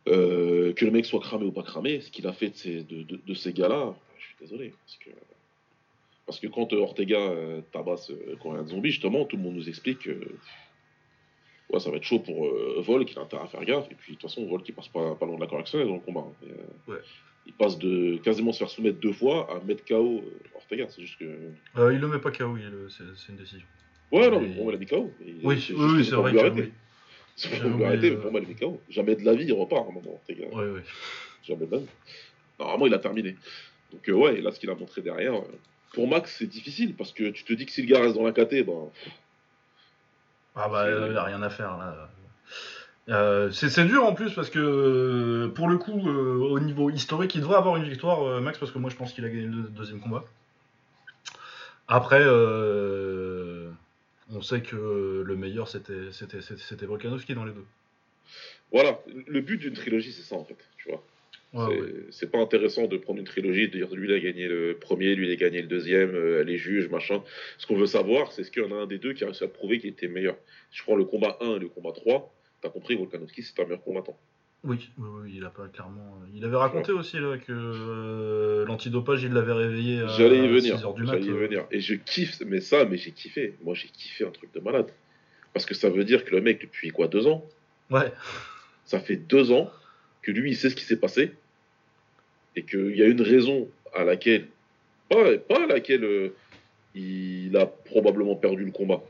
Euh, 0.07 0.73
que 0.73 0.85
le 0.85 0.91
mec 0.91 1.05
soit 1.05 1.19
cramé 1.19 1.45
ou 1.45 1.51
pas 1.51 1.63
cramé, 1.63 2.01
ce 2.01 2.09
qu'il 2.11 2.25
a 2.27 2.33
fait 2.33 2.49
de 2.49 2.55
ces, 2.55 2.83
de, 2.83 3.03
de- 3.03 3.19
de 3.25 3.33
ces 3.35 3.53
gars-là, 3.53 3.95
je 4.17 4.23
suis 4.25 4.35
désolé. 4.41 4.73
Parce 4.85 4.97
que, 4.97 5.09
parce 6.25 6.39
que 6.39 6.47
quand 6.47 6.73
euh, 6.73 6.77
Ortega 6.79 7.19
euh, 7.19 7.61
tabasse 7.71 8.09
euh, 8.09 8.35
Coréen 8.41 8.65
Zombie, 8.65 8.89
justement, 8.91 9.25
tout 9.25 9.37
le 9.37 9.43
monde 9.43 9.55
nous 9.55 9.69
explique 9.69 9.99
que 9.99 10.19
ouais, 11.71 11.79
ça 11.79 11.89
va 11.91 11.97
être 11.97 12.03
chaud 12.03 12.19
pour 12.19 12.45
euh, 12.47 12.81
Vol, 12.81 13.05
qu'il 13.05 13.17
a 13.19 13.21
intérêt 13.21 13.43
à 13.43 13.47
faire 13.47 13.63
gaffe. 13.65 13.87
Et 13.91 13.95
puis, 13.95 14.13
de 14.13 14.19
toute 14.19 14.29
façon, 14.29 14.45
Vol 14.47 14.61
qui 14.63 14.71
passe 14.71 14.87
pas, 14.87 15.15
pas 15.15 15.25
loin 15.25 15.35
de 15.35 15.41
la 15.41 15.47
correction 15.47 15.83
dans 15.85 15.93
le 15.95 15.99
combat. 15.99 16.21
hein. 16.21 16.33
Et, 16.47 16.51
euh, 16.51 16.93
Ouais. 16.93 17.01
Il 17.45 17.53
passe 17.53 17.79
de 17.79 18.17
quasiment 18.17 18.51
se 18.51 18.59
faire 18.59 18.69
soumettre 18.69 18.99
deux 18.99 19.13
fois 19.13 19.49
à 19.51 19.59
mettre 19.65 19.83
KO 19.83 20.21
euh, 20.23 20.55
Ortega. 20.55 20.85
C'est 20.89 21.01
juste 21.01 21.17
que. 21.17 21.25
Euh, 21.77 21.93
il 21.93 21.99
le 21.99 22.07
met 22.07 22.19
pas 22.19 22.29
KO, 22.31 22.55
le- 22.55 22.89
c'est 22.89 23.31
une 23.31 23.37
décision. 23.37 23.65
Ouais, 24.11 24.29
non, 24.29 24.39
mais 24.41 24.49
Et- 24.51 24.55
moi, 24.55 24.71
il 24.71 24.75
a 24.75 24.77
mis 24.77 24.85
KO. 24.85 25.11
Mais 25.19 25.33
Oui, 25.43 25.59
c'est 25.65 25.73
oui, 25.73 25.85
oui, 25.95 26.03
vrai 26.09 26.39
arrêter. 26.39 26.61
oui. 26.61 26.71
C'est 27.35 27.57
voulu 27.59 27.83
arrêter, 27.85 28.11
mais 28.11 28.17
pour 28.17 28.31
moi, 28.31 28.41
il 28.41 28.45
a 28.45 28.49
mis 28.49 28.55
KO. 28.55 28.79
Jamais 28.89 29.15
de 29.15 29.23
la 29.25 29.33
vie, 29.33 29.45
il 29.45 29.53
repart 29.53 29.85
à 29.87 29.89
un 29.89 29.93
moment, 29.93 30.13
Ortega. 30.13 30.45
Ouais, 30.49 30.69
ouais. 30.69 30.81
Jamais 31.43 31.65
de 31.65 31.71
la 31.71 31.77
vie. 31.79 31.85
Normalement, 32.59 32.85
il 32.87 32.93
a 32.93 32.99
terminé. 32.99 33.35
Donc, 33.93 34.03
ouais, 34.15 34.37
et 34.37 34.41
là, 34.41 34.51
ce 34.51 34.59
qu'il 34.59 34.69
a 34.69 34.75
montré 34.75 35.01
derrière. 35.01 35.41
pour 35.93 36.07
Max, 36.07 36.35
c'est 36.37 36.45
difficile 36.47 36.93
parce 36.95 37.13
que 37.13 37.29
tu 37.29 37.43
te 37.45 37.53
dis 37.53 37.65
que 37.65 37.71
si 37.71 37.81
le 37.81 37.87
gars 37.87 38.01
reste 38.01 38.15
dans 38.15 38.25
la 38.25 38.31
KT, 38.33 38.63
ben. 38.63 38.91
Ah 40.61 40.67
bah, 40.69 40.83
euh, 40.83 41.07
il 41.09 41.17
a 41.17 41.23
rien 41.23 41.41
à 41.41 41.49
faire 41.49 41.77
là. 41.77 42.09
Euh, 43.09 43.49
c'est 43.51 43.85
dur 43.85 44.05
en 44.05 44.13
plus 44.13 44.33
parce 44.33 44.49
que 44.51 44.59
euh, 44.59 45.47
pour 45.47 45.67
le 45.67 45.77
coup, 45.77 46.07
euh, 46.07 46.37
au 46.37 46.59
niveau 46.59 46.89
historique, 46.91 47.33
il 47.33 47.41
devrait 47.41 47.57
avoir 47.57 47.77
une 47.77 47.85
victoire, 47.85 48.21
euh, 48.23 48.39
Max, 48.39 48.59
parce 48.59 48.71
que 48.71 48.77
moi 48.77 48.91
je 48.91 48.95
pense 48.95 49.13
qu'il 49.13 49.25
a 49.25 49.29
gagné 49.29 49.47
le 49.47 49.63
deuxième 49.63 49.99
combat. 49.99 50.23
Après, 51.87 52.23
on 54.31 54.41
sait 54.43 54.61
que 54.61 55.23
le 55.25 55.35
meilleur 55.35 55.67
c'était 55.67 56.85
Volkanovski 56.85 57.33
dans 57.33 57.45
les 57.45 57.53
deux. 57.53 57.65
Voilà, 58.71 58.99
le 59.27 59.41
but 59.41 59.57
d'une 59.57 59.73
trilogie, 59.73 60.13
c'est 60.13 60.21
ça, 60.21 60.35
en 60.35 60.43
fait. 60.43 60.57
Tu 60.77 60.89
vois. 60.89 61.01
Ouais, 61.51 61.81
c'est 62.11 62.25
ouais. 62.25 62.31
pas 62.31 62.37
intéressant 62.39 62.85
de 62.85 62.97
prendre 62.97 63.19
une 63.19 63.25
trilogie 63.25 63.63
et 63.63 63.67
de 63.67 63.77
dire 63.77 63.95
lui, 63.95 64.07
il 64.07 64.13
a 64.13 64.19
gagné 64.19 64.47
le 64.47 64.77
premier, 64.79 65.15
lui, 65.15 65.27
il 65.27 65.31
a 65.31 65.35
gagné 65.35 65.61
le 65.61 65.67
deuxième, 65.67 66.13
euh, 66.13 66.43
les 66.43 66.57
juges, 66.57 66.89
machin. 66.89 67.23
Ce 67.57 67.65
qu'on 67.65 67.75
veut 67.75 67.87
savoir, 67.87 68.31
c'est 68.31 68.43
ce 68.43 68.51
qu'il 68.51 68.61
y 68.61 68.65
en 68.65 68.71
a 68.71 68.81
un 68.81 68.85
des 68.85 68.99
deux 68.99 69.13
qui 69.13 69.23
a 69.23 69.27
réussi 69.27 69.43
à 69.43 69.47
prouver 69.47 69.79
qu'il 69.79 69.89
était 69.89 70.07
meilleur. 70.07 70.35
Si 70.69 70.77
je 70.77 70.83
prends 70.83 70.95
le 70.95 71.05
combat 71.05 71.37
1 71.41 71.55
et 71.55 71.59
le 71.59 71.69
combat 71.69 71.91
3, 71.91 72.31
t'as 72.61 72.69
compris, 72.69 72.95
Volkanovski, 72.95 73.41
c'est 73.41 73.59
un 73.59 73.63
meilleur 73.63 73.83
combattant. 73.83 74.17
Oui, 74.63 74.89
oui, 74.97 75.07
oui, 75.23 75.33
il 75.37 75.45
a 75.45 75.49
pas 75.49 75.67
clairement. 75.69 76.19
Il 76.35 76.43
avait 76.43 76.57
raconté 76.57 76.91
aussi 76.91 77.17
là 77.17 77.37
que 77.37 77.51
euh, 77.51 78.65
l'antidopage, 78.65 79.23
il 79.23 79.31
l'avait 79.31 79.53
réveillé 79.53 80.01
à 80.01 80.07
J'allais 80.07 80.39
y 80.39 80.47
venir. 80.47 80.77
6 80.77 80.83
heures 80.83 80.93
du 80.93 81.03
mat. 81.03 81.13
J'allais 81.13 81.25
y 81.25 81.29
euh. 81.29 81.47
venir. 81.47 81.65
Et 81.71 81.79
je 81.79 81.95
kiffe, 81.95 82.41
mais 82.45 82.59
ça, 82.59 82.83
mais 82.85 82.97
j'ai 82.97 83.11
kiffé. 83.11 83.55
Moi, 83.63 83.73
j'ai 83.73 83.87
kiffé 83.87 84.25
un 84.25 84.31
truc 84.31 84.53
de 84.53 84.59
malade. 84.59 84.91
Parce 85.53 85.65
que 85.65 85.73
ça 85.73 85.89
veut 85.89 86.03
dire 86.03 86.25
que 86.25 86.35
le 86.35 86.41
mec, 86.41 86.61
depuis 86.61 86.89
quoi, 86.89 87.07
deux 87.07 87.25
ans 87.25 87.45
Ouais, 87.89 88.11
Ça 88.85 88.99
fait 88.99 89.15
deux 89.15 89.51
ans 89.51 89.71
que 90.21 90.31
lui, 90.31 90.51
il 90.51 90.55
sait 90.55 90.69
ce 90.69 90.75
qui 90.75 90.83
s'est 90.83 90.99
passé. 90.99 91.31
Et 92.59 92.63
qu'il 92.63 92.97
y 92.97 93.01
a 93.01 93.05
une 93.05 93.21
raison 93.21 93.69
à 93.95 94.03
laquelle, 94.03 94.45
pas, 95.07 95.37
pas 95.37 95.63
à 95.63 95.67
laquelle 95.67 96.03
euh, 96.03 96.35
il 96.93 97.55
a 97.55 97.65
probablement 97.65 98.35
perdu 98.35 98.65
le 98.65 98.71
combat, 98.71 99.01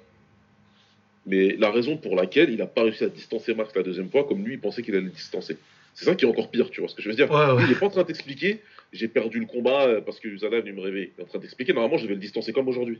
mais 1.25 1.55
la 1.57 1.71
raison 1.71 1.97
pour 1.97 2.15
laquelle 2.15 2.51
il 2.51 2.57
n'a 2.57 2.67
pas 2.67 2.83
réussi 2.83 3.03
à 3.03 3.09
distancer 3.09 3.55
Max 3.55 3.75
la 3.75 3.81
deuxième 3.81 4.11
fois, 4.11 4.23
comme 4.25 4.45
lui, 4.45 4.53
il 4.53 4.59
pensait 4.59 4.83
qu'il 4.83 4.93
allait 4.93 5.05
le 5.05 5.09
distancer. 5.09 5.57
C'est 5.95 6.05
ça 6.05 6.13
qui 6.13 6.25
est 6.25 6.27
encore 6.27 6.51
pire, 6.51 6.69
tu 6.69 6.79
vois 6.79 6.89
ce 6.89 6.93
que 6.93 7.01
je 7.01 7.09
veux 7.09 7.15
dire? 7.15 7.31
Ouais, 7.31 7.53
ouais. 7.53 7.63
Il 7.63 7.69
n'est 7.69 7.75
pas 7.79 7.87
en 7.87 7.89
train 7.89 8.03
de 8.03 8.07
t'expliquer, 8.07 8.59
j'ai 8.93 9.07
perdu 9.07 9.39
le 9.39 9.47
combat 9.47 9.87
euh, 9.87 10.01
parce 10.01 10.19
que 10.19 10.27
Usada 10.27 10.57
est 10.57 10.61
venu 10.61 10.73
me 10.73 10.81
réveiller. 10.81 11.11
Il 11.17 11.21
est 11.21 11.23
en 11.23 11.27
train 11.27 11.39
d'expliquer, 11.39 11.73
normalement, 11.73 11.97
je 11.97 12.05
vais 12.05 12.13
le 12.13 12.19
distancer 12.19 12.53
comme 12.53 12.67
aujourd'hui. 12.67 12.99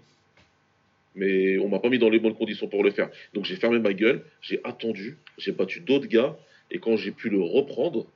Mais 1.14 1.60
on 1.60 1.70
m'a 1.70 1.78
pas 1.78 1.90
mis 1.90 2.00
dans 2.00 2.10
les 2.10 2.18
bonnes 2.18 2.34
conditions 2.34 2.68
pour 2.68 2.84
le 2.84 2.90
faire. 2.90 3.12
Donc 3.36 3.46
j'ai 3.46 3.56
fermé 3.56 3.78
ma 3.78 3.94
gueule, 3.94 4.24
j'ai 4.42 4.62
attendu, 4.64 5.18
j'ai 5.38 5.52
battu 5.52 5.80
d'autres 5.82 6.08
gars, 6.08 6.36
et 6.72 6.80
quand 6.80 6.98
j'ai 6.98 7.12
pu 7.12 7.30
le 7.30 7.40
reprendre, 7.40 8.08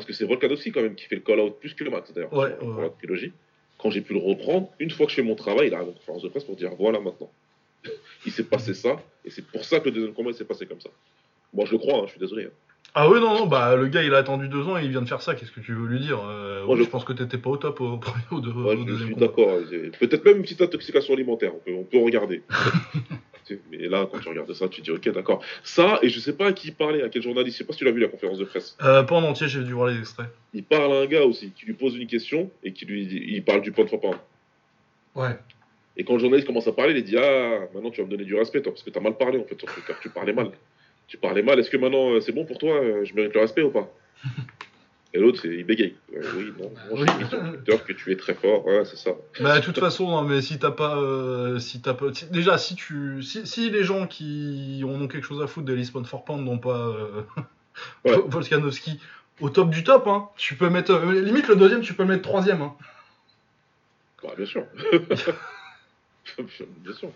parce 0.00 0.06
que 0.06 0.12
c'est 0.12 0.24
Volkanovski 0.24 0.72
quand 0.72 0.82
même 0.82 0.94
qui 0.94 1.04
fait 1.06 1.14
le 1.16 1.20
call-out 1.22 1.56
plus 1.60 1.74
que 1.74 1.84
Max 1.88 2.12
d'ailleurs 2.12 2.32
Ouais, 2.32 2.50
pour, 2.56 2.68
ouais, 2.68 2.72
pour 2.74 2.80
la 2.82 2.88
ouais. 2.88 2.94
trilogie. 2.98 3.32
Quand 3.78 3.90
j'ai 3.90 4.00
pu 4.02 4.12
le 4.12 4.18
reprendre, 4.20 4.68
une 4.78 4.90
fois 4.90 5.06
que 5.06 5.10
je 5.12 5.16
fais 5.16 5.22
mon 5.22 5.34
travail, 5.36 5.68
il 5.68 5.74
arrive 5.74 5.88
en 5.88 5.92
conférence 5.92 6.22
de 6.22 6.28
presse 6.28 6.44
pour 6.44 6.56
dire 6.56 6.70
voilà 6.78 7.00
maintenant. 7.00 7.30
il 8.26 8.32
s'est 8.32 8.44
passé 8.44 8.74
ça, 8.74 9.00
et 9.24 9.30
c'est 9.30 9.46
pour 9.46 9.64
ça 9.64 9.80
que 9.80 9.86
le 9.86 9.92
deuxième 9.92 10.12
combat 10.14 10.32
s'est 10.32 10.44
passé 10.44 10.66
comme 10.66 10.80
ça. 10.80 10.90
Moi 11.54 11.64
je 11.66 11.72
le 11.72 11.78
crois, 11.78 11.98
hein, 11.98 12.02
je 12.06 12.10
suis 12.12 12.20
désolé. 12.20 12.44
hein. 12.44 12.50
Ah 12.92 13.08
ouais, 13.08 13.20
non, 13.20 13.34
non, 13.34 13.46
bah 13.46 13.76
le 13.76 13.86
gars 13.86 14.02
il 14.02 14.12
a 14.14 14.18
attendu 14.18 14.48
deux 14.48 14.62
ans 14.66 14.76
et 14.76 14.84
il 14.84 14.90
vient 14.90 15.00
de 15.02 15.08
faire 15.08 15.22
ça, 15.22 15.34
qu'est-ce 15.36 15.52
que 15.52 15.60
tu 15.60 15.72
veux 15.74 15.86
lui 15.86 16.00
dire 16.00 16.18
Euh, 16.28 16.64
Moi, 16.66 16.74
oui, 16.74 16.80
je- 16.80 16.84
je 16.86 16.90
pense 16.90 17.04
que 17.04 17.12
t'étais 17.12 17.38
pas 17.38 17.50
au 17.50 17.56
top 17.56 17.80
au 17.80 17.96
premier 17.98 18.24
ou, 18.32 18.40
deux- 18.40 18.50
au 18.50 18.70
je 18.76 18.82
deuxième 18.84 19.06
suis 19.06 19.14
combat. 19.14 19.26
d'accord. 19.28 19.58
Peut-être 20.00 20.24
même 20.24 20.36
une 20.38 20.42
petite 20.42 20.60
intoxication 20.60 21.14
alimentaire, 21.14 21.52
on 21.54 21.58
peut, 21.60 21.72
on 21.72 21.84
peut 21.84 21.98
regarder. 21.98 22.42
Sais, 23.50 23.60
Mais 23.70 23.88
là, 23.88 24.08
quand 24.10 24.18
tu 24.18 24.28
regardes 24.28 24.52
ça, 24.52 24.68
tu 24.68 24.80
te 24.80 24.84
dis 24.84 24.90
ok, 24.90 25.12
d'accord. 25.12 25.42
Ça, 25.62 25.98
et 26.02 26.08
je 26.08 26.20
sais 26.20 26.32
pas 26.32 26.48
à 26.48 26.52
qui 26.52 26.68
il 26.68 26.74
parlait, 26.74 27.02
à 27.02 27.08
quel 27.08 27.22
journaliste, 27.22 27.56
je 27.56 27.58
sais 27.58 27.66
pas 27.66 27.72
si 27.72 27.80
tu 27.80 27.84
l'as 27.84 27.90
vu 27.90 28.00
la 28.00 28.08
conférence 28.08 28.38
de 28.38 28.44
presse. 28.44 28.76
Euh, 28.82 29.02
pas 29.02 29.16
en 29.16 29.24
entier, 29.24 29.48
j'ai 29.48 29.62
dû 29.62 29.72
voir 29.72 29.88
les 29.88 29.98
extraits. 29.98 30.28
Il 30.54 30.64
parle 30.64 30.92
à 30.92 31.00
un 31.00 31.06
gars 31.06 31.24
aussi 31.24 31.50
qui 31.50 31.66
lui 31.66 31.74
pose 31.74 31.96
une 31.96 32.06
question 32.06 32.50
et 32.62 32.72
qui 32.72 32.84
lui 32.86 33.06
dit, 33.06 33.22
il 33.26 33.44
parle 33.44 33.62
du 33.62 33.72
point 33.72 33.84
de 33.84 33.90
fois 33.90 34.00
Ouais. 35.14 35.36
Et 35.96 36.04
quand 36.04 36.14
le 36.14 36.20
journaliste 36.20 36.46
commence 36.46 36.68
à 36.68 36.72
parler, 36.72 36.94
il 36.96 37.04
dit 37.04 37.18
Ah, 37.18 37.66
maintenant 37.74 37.90
tu 37.90 38.00
vas 38.00 38.06
me 38.06 38.10
donner 38.10 38.24
du 38.24 38.34
respect, 38.34 38.62
toi, 38.62 38.72
parce 38.72 38.82
que 38.82 38.90
tu 38.90 38.98
as 38.98 39.02
mal 39.02 39.16
parlé 39.16 39.38
en 39.38 39.44
fait 39.44 39.58
sur 39.58 39.72
Twitter. 39.72 39.92
Tu 40.00 40.08
parlais 40.08 40.32
mal. 40.32 40.52
Tu 41.08 41.16
parlais 41.16 41.42
mal. 41.42 41.58
Est-ce 41.58 41.70
que 41.70 41.76
maintenant 41.76 42.12
euh, 42.12 42.20
c'est 42.20 42.32
bon 42.32 42.44
pour 42.44 42.58
toi 42.58 42.74
euh, 42.74 43.04
Je 43.04 43.14
mérite 43.14 43.34
le 43.34 43.40
respect 43.40 43.62
ou 43.62 43.70
pas? 43.70 43.92
Et 45.12 45.18
l'autre, 45.18 45.40
c'est- 45.42 45.48
il 45.48 45.64
bégaye. 45.64 45.96
Euh, 46.14 46.22
oui, 46.36 46.52
non, 46.58 46.70
j'ai 46.94 47.02
Oui. 47.02 47.08
mis 47.18 47.28
sur 47.28 47.40
Twitter 47.40 47.76
que 47.84 47.92
tu 47.92 48.12
es 48.12 48.16
très 48.16 48.34
fort. 48.34 48.64
Ouais, 48.64 48.84
c'est 48.84 48.96
ça. 48.96 49.10
Bah 49.40 49.58
de 49.58 49.64
toute 49.64 49.78
façon, 49.80 50.08
non, 50.08 50.22
mais 50.22 50.40
si 50.40 50.58
t'as 50.60 50.70
pas, 50.70 50.96
euh, 50.98 51.58
si 51.58 51.80
t'as 51.82 51.94
pas, 51.94 52.12
si- 52.14 52.26
déjà 52.30 52.58
si 52.58 52.76
tu, 52.76 53.20
si, 53.24 53.44
si 53.46 53.70
les 53.70 53.82
gens 53.82 54.06
qui 54.06 54.82
en 54.84 54.90
ont 54.90 55.08
quelque 55.08 55.26
chose 55.26 55.42
à 55.42 55.48
foutre 55.48 55.66
de 55.66 55.72
l'Espon 55.72 56.04
for 56.04 56.24
Pound 56.24 56.44
n'ont 56.44 56.58
pas 56.58 56.78
euh, 56.78 57.22
Ouais. 58.04 58.16
Volkanovski 58.28 59.00
au 59.40 59.50
top 59.50 59.70
du 59.70 59.82
top, 59.82 60.06
hein, 60.06 60.28
tu 60.36 60.54
peux 60.54 60.68
mettre, 60.70 60.92
euh, 60.92 61.20
limite 61.22 61.48
le 61.48 61.56
deuxième, 61.56 61.80
tu 61.80 61.94
peux 61.94 62.04
le 62.04 62.10
mettre 62.10 62.22
troisième. 62.22 62.62
Hein. 62.62 62.74
Bah, 64.22 64.30
bien 64.36 64.46
sûr. 64.46 64.64
bien 66.38 66.92
sûr. 66.94 67.10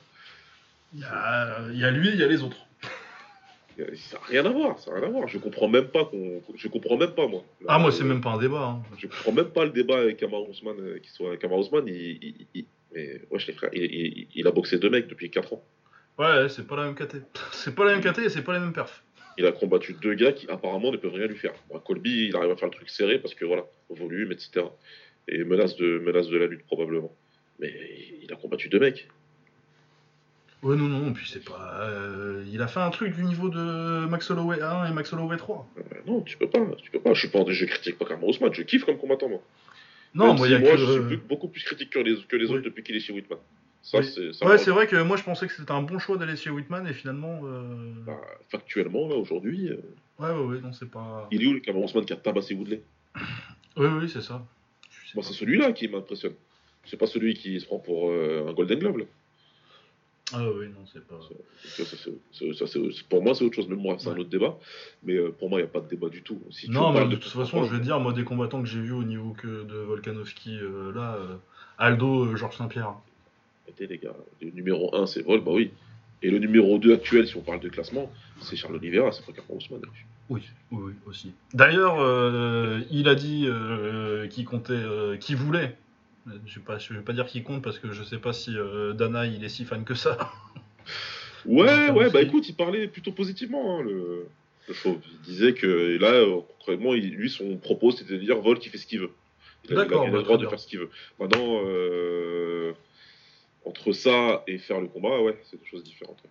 Il 0.94 1.00
y, 1.00 1.04
a, 1.04 1.58
il 1.72 1.78
y 1.78 1.84
a 1.84 1.90
lui, 1.90 2.08
il 2.10 2.16
y 2.16 2.22
a 2.22 2.26
les 2.28 2.42
autres. 2.42 2.56
Ça 3.76 4.18
n'a 4.18 4.24
rien 4.26 4.46
à 4.46 4.50
voir, 4.50 4.78
ça 4.78 4.90
n'a 4.92 4.98
rien 5.00 5.08
à 5.08 5.10
voir. 5.10 5.28
Je 5.28 5.38
comprends 5.38 5.68
même 5.68 5.88
pas 5.88 6.04
qu'on. 6.04 6.40
Je 6.56 6.68
comprends 6.68 6.96
même 6.96 7.12
pas, 7.14 7.26
moi. 7.26 7.42
Ah 7.66 7.78
moi 7.78 7.90
c'est 7.92 8.04
même 8.04 8.20
pas 8.20 8.30
un 8.30 8.38
débat. 8.38 8.62
Hein. 8.62 8.82
Je 8.98 9.06
comprends 9.06 9.32
même 9.32 9.50
pas 9.50 9.64
le 9.64 9.70
débat 9.70 9.98
avec 9.98 10.16
Kamar 10.18 10.48
Ousmane. 10.48 10.80
euh, 10.80 10.98
qui 11.00 11.10
soit... 11.10 11.36
Kamar 11.36 11.58
Ousmane, 11.58 11.88
il, 11.88 11.94
il, 12.22 12.46
il- 12.54 12.66
Mais, 12.94 13.20
wesh, 13.30 13.46
les 13.48 13.52
frères, 13.54 13.70
il, 13.72 14.46
a 14.46 14.50
boxé 14.52 14.78
deux 14.78 14.90
mecs 14.90 15.08
depuis 15.08 15.30
4 15.30 15.52
ans. 15.54 15.64
Ouais, 16.18 16.48
c'est 16.48 16.66
pas 16.66 16.76
la 16.76 16.84
même 16.84 16.94
KT. 16.94 17.16
C'est 17.52 17.74
pas 17.74 17.84
la 17.84 17.96
même 17.96 18.00
KT 18.00 18.18
et 18.20 18.28
c'est 18.28 18.42
pas 18.44 18.52
les 18.52 18.60
mêmes 18.60 18.72
perfs. 18.72 19.02
Il 19.36 19.44
a 19.46 19.50
combattu 19.52 19.94
deux 20.00 20.14
gars 20.14 20.30
qui 20.32 20.48
apparemment 20.48 20.92
ne 20.92 20.96
peuvent 20.96 21.12
rien 21.12 21.26
lui 21.26 21.36
faire. 21.36 21.54
Bon, 21.68 21.80
Colby, 21.80 22.28
il 22.28 22.36
arrive 22.36 22.52
à 22.52 22.56
faire 22.56 22.68
le 22.68 22.74
truc 22.74 22.88
serré 22.88 23.18
parce 23.18 23.34
que 23.34 23.44
voilà, 23.44 23.64
volume, 23.90 24.30
etc. 24.30 24.66
Et 25.26 25.42
menace 25.42 25.74
de, 25.76 25.98
menace 25.98 26.28
de 26.28 26.36
la 26.38 26.46
lutte 26.46 26.64
probablement. 26.66 27.12
Mais 27.58 27.72
il 28.22 28.32
a 28.32 28.36
combattu 28.36 28.68
deux 28.68 28.78
mecs. 28.78 29.08
Ouais, 30.64 30.76
non, 30.76 30.88
non, 30.88 31.12
puis 31.12 31.28
c'est 31.30 31.44
pas. 31.44 31.78
euh, 31.82 32.42
il 32.50 32.60
a 32.62 32.66
fait 32.66 32.80
un 32.80 32.88
truc 32.90 33.14
du 33.14 33.22
niveau 33.22 33.50
de 33.50 34.06
Max 34.06 34.30
Holloway 34.30 34.60
1 34.62 34.86
et 34.86 34.92
Max 34.92 35.12
Holloway 35.12 35.36
3. 35.36 35.68
Euh, 35.76 35.82
non, 36.06 36.22
tu 36.22 36.36
peux 36.38 36.48
pas, 36.48 36.58
tu 36.82 36.90
peux 36.90 37.00
pas. 37.00 37.12
Je 37.14 37.20
suis 37.20 37.28
pas, 37.28 37.44
je 37.46 37.64
critique 37.66 37.98
pas 37.98 38.06
Kamar 38.06 38.24
Ousmane, 38.24 38.54
je 38.54 38.62
kiffe 38.62 38.84
comme 38.84 38.96
combattant 38.96 39.28
moi. 39.28 39.42
Non, 40.14 40.28
Même 40.28 40.36
moi, 40.38 40.46
si 40.46 40.52
il 40.52 40.54
y 40.54 40.56
a 40.56 40.60
moi 40.60 40.70
que. 40.72 40.76
je 40.78 40.92
suis 40.92 41.02
plus- 41.02 41.16
beaucoup 41.18 41.48
plus 41.48 41.62
critique 41.62 41.90
que 41.90 41.98
les, 41.98 42.16
que 42.24 42.36
les 42.36 42.46
Oui. 42.46 42.54
autres 42.54 42.64
depuis 42.64 42.82
qu'il 42.82 42.96
est 42.96 43.00
chez 43.00 43.12
Whitman. 43.12 43.38
Ça, 43.82 43.98
Oui. 43.98 44.06
c'est. 44.06 44.32
ça 44.32 44.46
Ouais, 44.46 44.56
c'est 44.56 44.70
vrai 44.70 44.86
que 44.86 44.96
moi 45.02 45.16
je 45.18 45.22
pensais 45.22 45.46
que 45.46 45.52
c'était 45.52 45.70
un 45.72 45.82
bon 45.82 45.98
choix 45.98 46.16
d'aller 46.16 46.36
chez 46.36 46.48
Whitman 46.50 46.86
et 46.86 46.94
finalement. 46.94 47.40
euh, 47.44 47.92
Bah, 48.06 48.18
factuellement, 48.48 49.06
là, 49.08 49.16
aujourd'hui, 49.16 49.70
Ouais, 50.18 50.30
ouais, 50.30 50.44
ouais, 50.46 50.60
non, 50.62 50.72
c'est 50.72 50.90
pas. 50.90 51.28
il 51.30 51.42
est 51.42 51.46
où 51.46 51.52
le 51.52 51.60
Kamar 51.60 51.82
Ousmane 51.82 52.06
qui 52.06 52.12
a 52.14 52.16
tabassé 52.16 52.54
Woodley? 52.54 52.80
Oui, 53.76 53.86
oui, 54.00 54.08
c'est 54.08 54.22
ça. 54.22 54.34
Moi, 55.14 55.22
pas. 55.22 55.22
c'est 55.28 55.34
celui-là 55.34 55.72
qui 55.72 55.88
m'impressionne. 55.88 56.32
C'est 56.86 56.96
pas 56.96 57.06
celui 57.06 57.34
qui 57.34 57.60
se 57.60 57.66
prend 57.66 57.78
pour 57.78 58.10
un 58.12 58.52
Golden 58.54 58.78
Globe. 58.78 58.98
Là. 58.98 59.04
Ah, 60.32 60.42
oui, 60.56 60.68
non, 60.68 60.84
c'est 60.90 61.06
pas. 61.06 61.20
Ça, 61.64 62.66
ça, 62.66 62.78
pour 63.10 63.22
moi, 63.22 63.34
c'est 63.34 63.44
autre 63.44 63.56
chose. 63.56 63.68
Même 63.68 63.80
moi, 63.80 63.96
c'est 63.98 64.08
un 64.08 64.16
autre 64.16 64.30
débat. 64.30 64.56
Mais 65.02 65.14
euh, 65.14 65.30
pour 65.30 65.50
moi, 65.50 65.58
il 65.60 65.64
n'y 65.64 65.68
a 65.68 65.72
pas 65.72 65.80
de 65.80 65.88
débat 65.88 66.08
du 66.08 66.22
tout. 66.22 66.40
Si 66.50 66.70
Non, 66.70 66.92
mais 66.92 67.06
de 67.06 67.16
toute 67.16 67.32
façon, 67.32 67.64
je 67.64 67.70
veux 67.70 67.80
dire, 67.80 68.00
moi, 68.00 68.12
des 68.12 68.24
combattants 68.24 68.62
que 68.62 68.68
j'ai 68.68 68.80
vus 68.80 68.92
au 68.92 69.04
niveau 69.04 69.32
que 69.32 69.64
de 69.64 69.76
Volkanovski, 69.76 70.58
euh, 70.58 70.92
là, 70.94 71.16
euh, 71.16 71.36
Aldo, 71.76 72.24
euh, 72.24 72.36
Georges 72.36 72.56
Saint-Pierre. 72.56 72.94
Arrêtez, 73.64 73.86
les 73.86 73.98
gars. 73.98 74.16
Le 74.40 74.50
numéro 74.50 74.94
1, 74.96 75.06
c'est 75.06 75.22
Vol, 75.22 75.42
bah 75.42 75.52
oui. 75.52 75.72
Et 76.22 76.30
le 76.30 76.38
numéro 76.38 76.78
2 76.78 76.94
actuel, 76.94 77.26
si 77.26 77.36
on 77.36 77.42
parle 77.42 77.60
de 77.60 77.68
classement, 77.68 78.10
c'est 78.40 78.56
Charles 78.56 78.76
Oliveira, 78.76 79.12
c'est 79.12 79.26
pas 79.26 79.32
Kamar 79.32 79.56
Ousmane. 79.56 79.82
Oui, 80.30 80.40
oui, 80.70 80.82
oui, 80.84 80.92
aussi. 81.04 81.32
D'ailleurs, 81.52 81.96
il 82.90 83.08
a 83.08 83.14
dit 83.14 83.46
qu'il 84.30 84.46
comptait, 84.46 84.82
qu'il 85.20 85.36
voulait. 85.36 85.76
Je 86.26 86.58
vais 86.58 86.78
je 86.78 86.94
vais 86.94 87.00
pas 87.02 87.12
dire 87.12 87.26
qu'il 87.26 87.42
compte 87.44 87.62
parce 87.62 87.78
que 87.78 87.92
je 87.92 88.02
sais 88.02 88.18
pas 88.18 88.32
si 88.32 88.56
euh, 88.56 88.92
Dana 88.94 89.26
il 89.26 89.44
est 89.44 89.48
si 89.48 89.64
fan 89.64 89.84
que 89.84 89.94
ça. 89.94 90.30
Ouais, 91.44 91.90
ouais, 91.90 92.10
bah 92.10 92.22
écoute, 92.22 92.48
il 92.48 92.54
parlait 92.54 92.88
plutôt 92.88 93.12
positivement, 93.12 93.78
hein, 93.78 93.82
le, 93.82 94.26
le 94.68 94.74
chauve. 94.74 94.98
Il 95.12 95.20
disait 95.20 95.52
que 95.52 95.98
là, 96.00 96.12
euh, 96.12 96.40
concrètement, 96.58 96.94
il- 96.94 97.10
lui, 97.14 97.28
son 97.28 97.56
propos, 97.58 97.90
c'était 97.90 98.14
de 98.14 98.18
dire 98.18 98.40
Vol 98.40 98.58
qui 98.58 98.70
fait 98.70 98.78
ce 98.78 98.86
qu'il 98.86 99.00
veut. 99.00 99.10
Il 99.68 99.72
a, 99.78 99.84
il 99.84 99.92
a- 99.92 99.96
a 99.96 100.10
bah, 100.10 100.16
le 100.16 100.22
droit 100.22 100.38
de 100.38 100.46
faire 100.46 100.58
ce 100.60 100.66
qu'il 100.66 100.78
veut. 100.78 100.90
Maintenant, 101.20 101.60
euh, 101.66 102.72
entre 103.66 103.92
ça 103.92 104.42
et 104.46 104.56
faire 104.58 104.80
le 104.80 104.88
combat, 104.88 105.20
ouais, 105.20 105.38
c'est 105.44 105.58
deux 105.58 105.66
choses 105.66 105.84
différentes. 105.84 106.22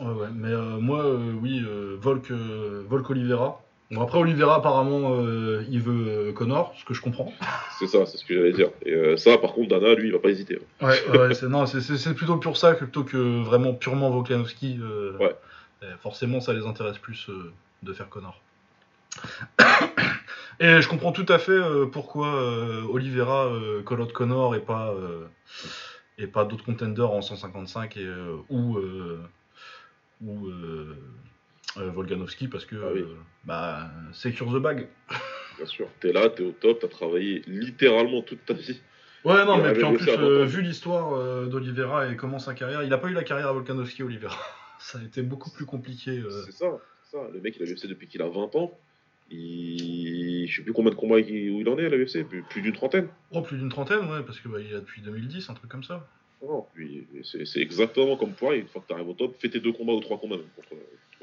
Ouais, 0.00 0.06
ouais. 0.12 0.28
Mais 0.32 0.52
moi, 0.80 1.14
oui, 1.16 1.64
Volk, 1.98 2.30
Volk 2.30 3.10
Oliveira. 3.10 3.60
Bon, 3.94 4.02
après, 4.02 4.18
Oliveira, 4.18 4.56
apparemment, 4.56 5.16
euh, 5.20 5.64
il 5.70 5.80
veut 5.80 6.08
euh, 6.08 6.32
Connor, 6.32 6.74
ce 6.76 6.84
que 6.84 6.94
je 6.94 7.00
comprends. 7.00 7.32
C'est 7.78 7.86
ça, 7.86 8.04
c'est 8.06 8.16
ce 8.18 8.24
que 8.24 8.34
j'allais 8.34 8.52
dire. 8.52 8.70
Et 8.84 8.92
euh, 8.92 9.16
ça, 9.16 9.38
par 9.38 9.52
contre, 9.52 9.68
Dana, 9.68 9.94
lui, 9.94 10.08
il 10.08 10.12
va 10.12 10.18
pas 10.18 10.30
hésiter. 10.30 10.58
hein. 10.80 10.86
Ouais, 10.88 11.18
ouais, 11.28 11.34
c'est, 11.34 12.14
plutôt 12.14 12.36
pour 12.38 12.56
ça 12.56 12.74
que 12.74 12.84
plutôt 12.84 13.04
que 13.04 13.42
vraiment 13.42 13.72
purement 13.72 14.10
Volkanovski. 14.10 14.78
euh, 14.82 15.16
Ouais. 15.18 15.36
forcément, 16.02 16.40
ça 16.40 16.52
les 16.52 16.66
intéresse 16.66 16.98
plus 16.98 17.30
de 17.82 17.92
faire 17.92 18.08
Connor. 18.08 18.40
Et 20.60 20.80
je 20.80 20.88
comprends 20.88 21.12
tout 21.12 21.26
à 21.28 21.38
fait 21.38 21.58
pourquoi 21.92 22.32
Oliveira 22.90 23.52
out 23.52 24.12
Connor 24.12 24.54
et 24.54 24.60
pas, 24.60 24.94
et 26.18 26.26
pas 26.26 26.44
d'autres 26.44 26.64
contenders 26.64 27.10
en 27.10 27.22
155 27.22 27.96
et, 27.96 28.04
euh, 28.04 28.36
ou, 28.50 28.78
ou 30.24 30.48
Volkanovski 31.76 32.48
parce 32.48 32.64
que 32.64 32.76
Ah 32.76 32.90
oui. 32.92 33.00
euh, 33.00 33.14
bah, 33.44 33.90
secure 34.12 34.52
the 34.52 34.60
bag. 34.62 34.88
Bien 35.58 35.66
sûr. 35.66 35.88
T'es 36.00 36.12
là, 36.12 36.28
t'es 36.30 36.42
au 36.42 36.52
top, 36.52 36.80
t'as 36.80 36.88
travaillé 36.88 37.42
littéralement 37.46 38.22
toute 38.22 38.44
ta 38.44 38.54
vie. 38.54 38.80
Ouais, 39.24 39.44
non, 39.46 39.56
Il 39.58 39.62
mais 39.62 39.72
puis 39.72 39.84
en 39.84 39.94
plus, 39.94 40.08
euh, 40.08 40.44
vu 40.44 40.60
l'histoire 40.62 41.14
euh, 41.14 41.46
d'Olivera 41.46 42.08
et 42.12 42.16
comment 42.16 42.38
sa 42.38 42.52
carrière, 42.54 42.82
il 42.82 42.92
a 42.92 42.98
pas 42.98 43.08
eu 43.08 43.14
la 43.14 43.24
carrière 43.24 43.48
à 43.48 43.52
Volkanovski, 43.52 44.02
Olivera. 44.02 44.36
Ça 44.78 44.98
a 44.98 45.02
été 45.02 45.22
beaucoup 45.22 45.50
plus 45.50 45.64
compliqué. 45.64 46.10
euh. 46.18 46.42
C'est 46.44 46.52
ça, 46.52 46.78
c'est 47.04 47.16
ça. 47.16 47.22
Le 47.32 47.40
mec, 47.40 47.56
il 47.58 47.62
a 47.62 47.66
l'UFC 47.66 47.86
depuis 47.86 48.06
qu'il 48.06 48.20
a 48.20 48.28
20 48.28 48.54
ans. 48.56 48.78
Il... 49.30 50.46
Je 50.48 50.56
sais 50.56 50.62
plus 50.62 50.72
combien 50.72 50.90
de 50.90 50.96
combats 50.96 51.18
il- 51.20 51.50
où 51.52 51.60
il 51.60 51.68
en 51.68 51.78
est 51.78 51.86
à 51.86 51.88
l'UFC, 51.88 52.24
plus, 52.28 52.42
plus 52.42 52.60
d'une 52.60 52.74
trentaine. 52.74 53.08
Oh, 53.30 53.40
plus 53.42 53.56
d'une 53.56 53.68
trentaine, 53.70 54.00
ouais, 54.10 54.22
parce 54.26 54.40
que 54.40 54.48
bah, 54.48 54.58
il 54.60 54.74
a 54.74 54.80
depuis 54.80 55.00
2010, 55.02 55.48
un 55.48 55.54
truc 55.54 55.70
comme 55.70 55.84
ça. 55.84 56.06
Lui, 56.74 57.06
c'est 57.22 57.46
c'est 57.46 57.60
exactement 57.60 58.18
comme 58.18 58.34
toi. 58.34 58.54
Une 58.54 58.68
fois 58.68 58.82
que 58.82 58.86
tu 58.88 58.92
arrives 58.92 59.08
au 59.08 59.14
top, 59.14 59.34
fais 59.40 59.48
tes 59.48 59.60
deux 59.60 59.72
combats 59.72 59.94
ou 59.94 60.00
trois 60.00 60.18
combats 60.18 60.36
même 60.36 60.44
contre 60.54 60.74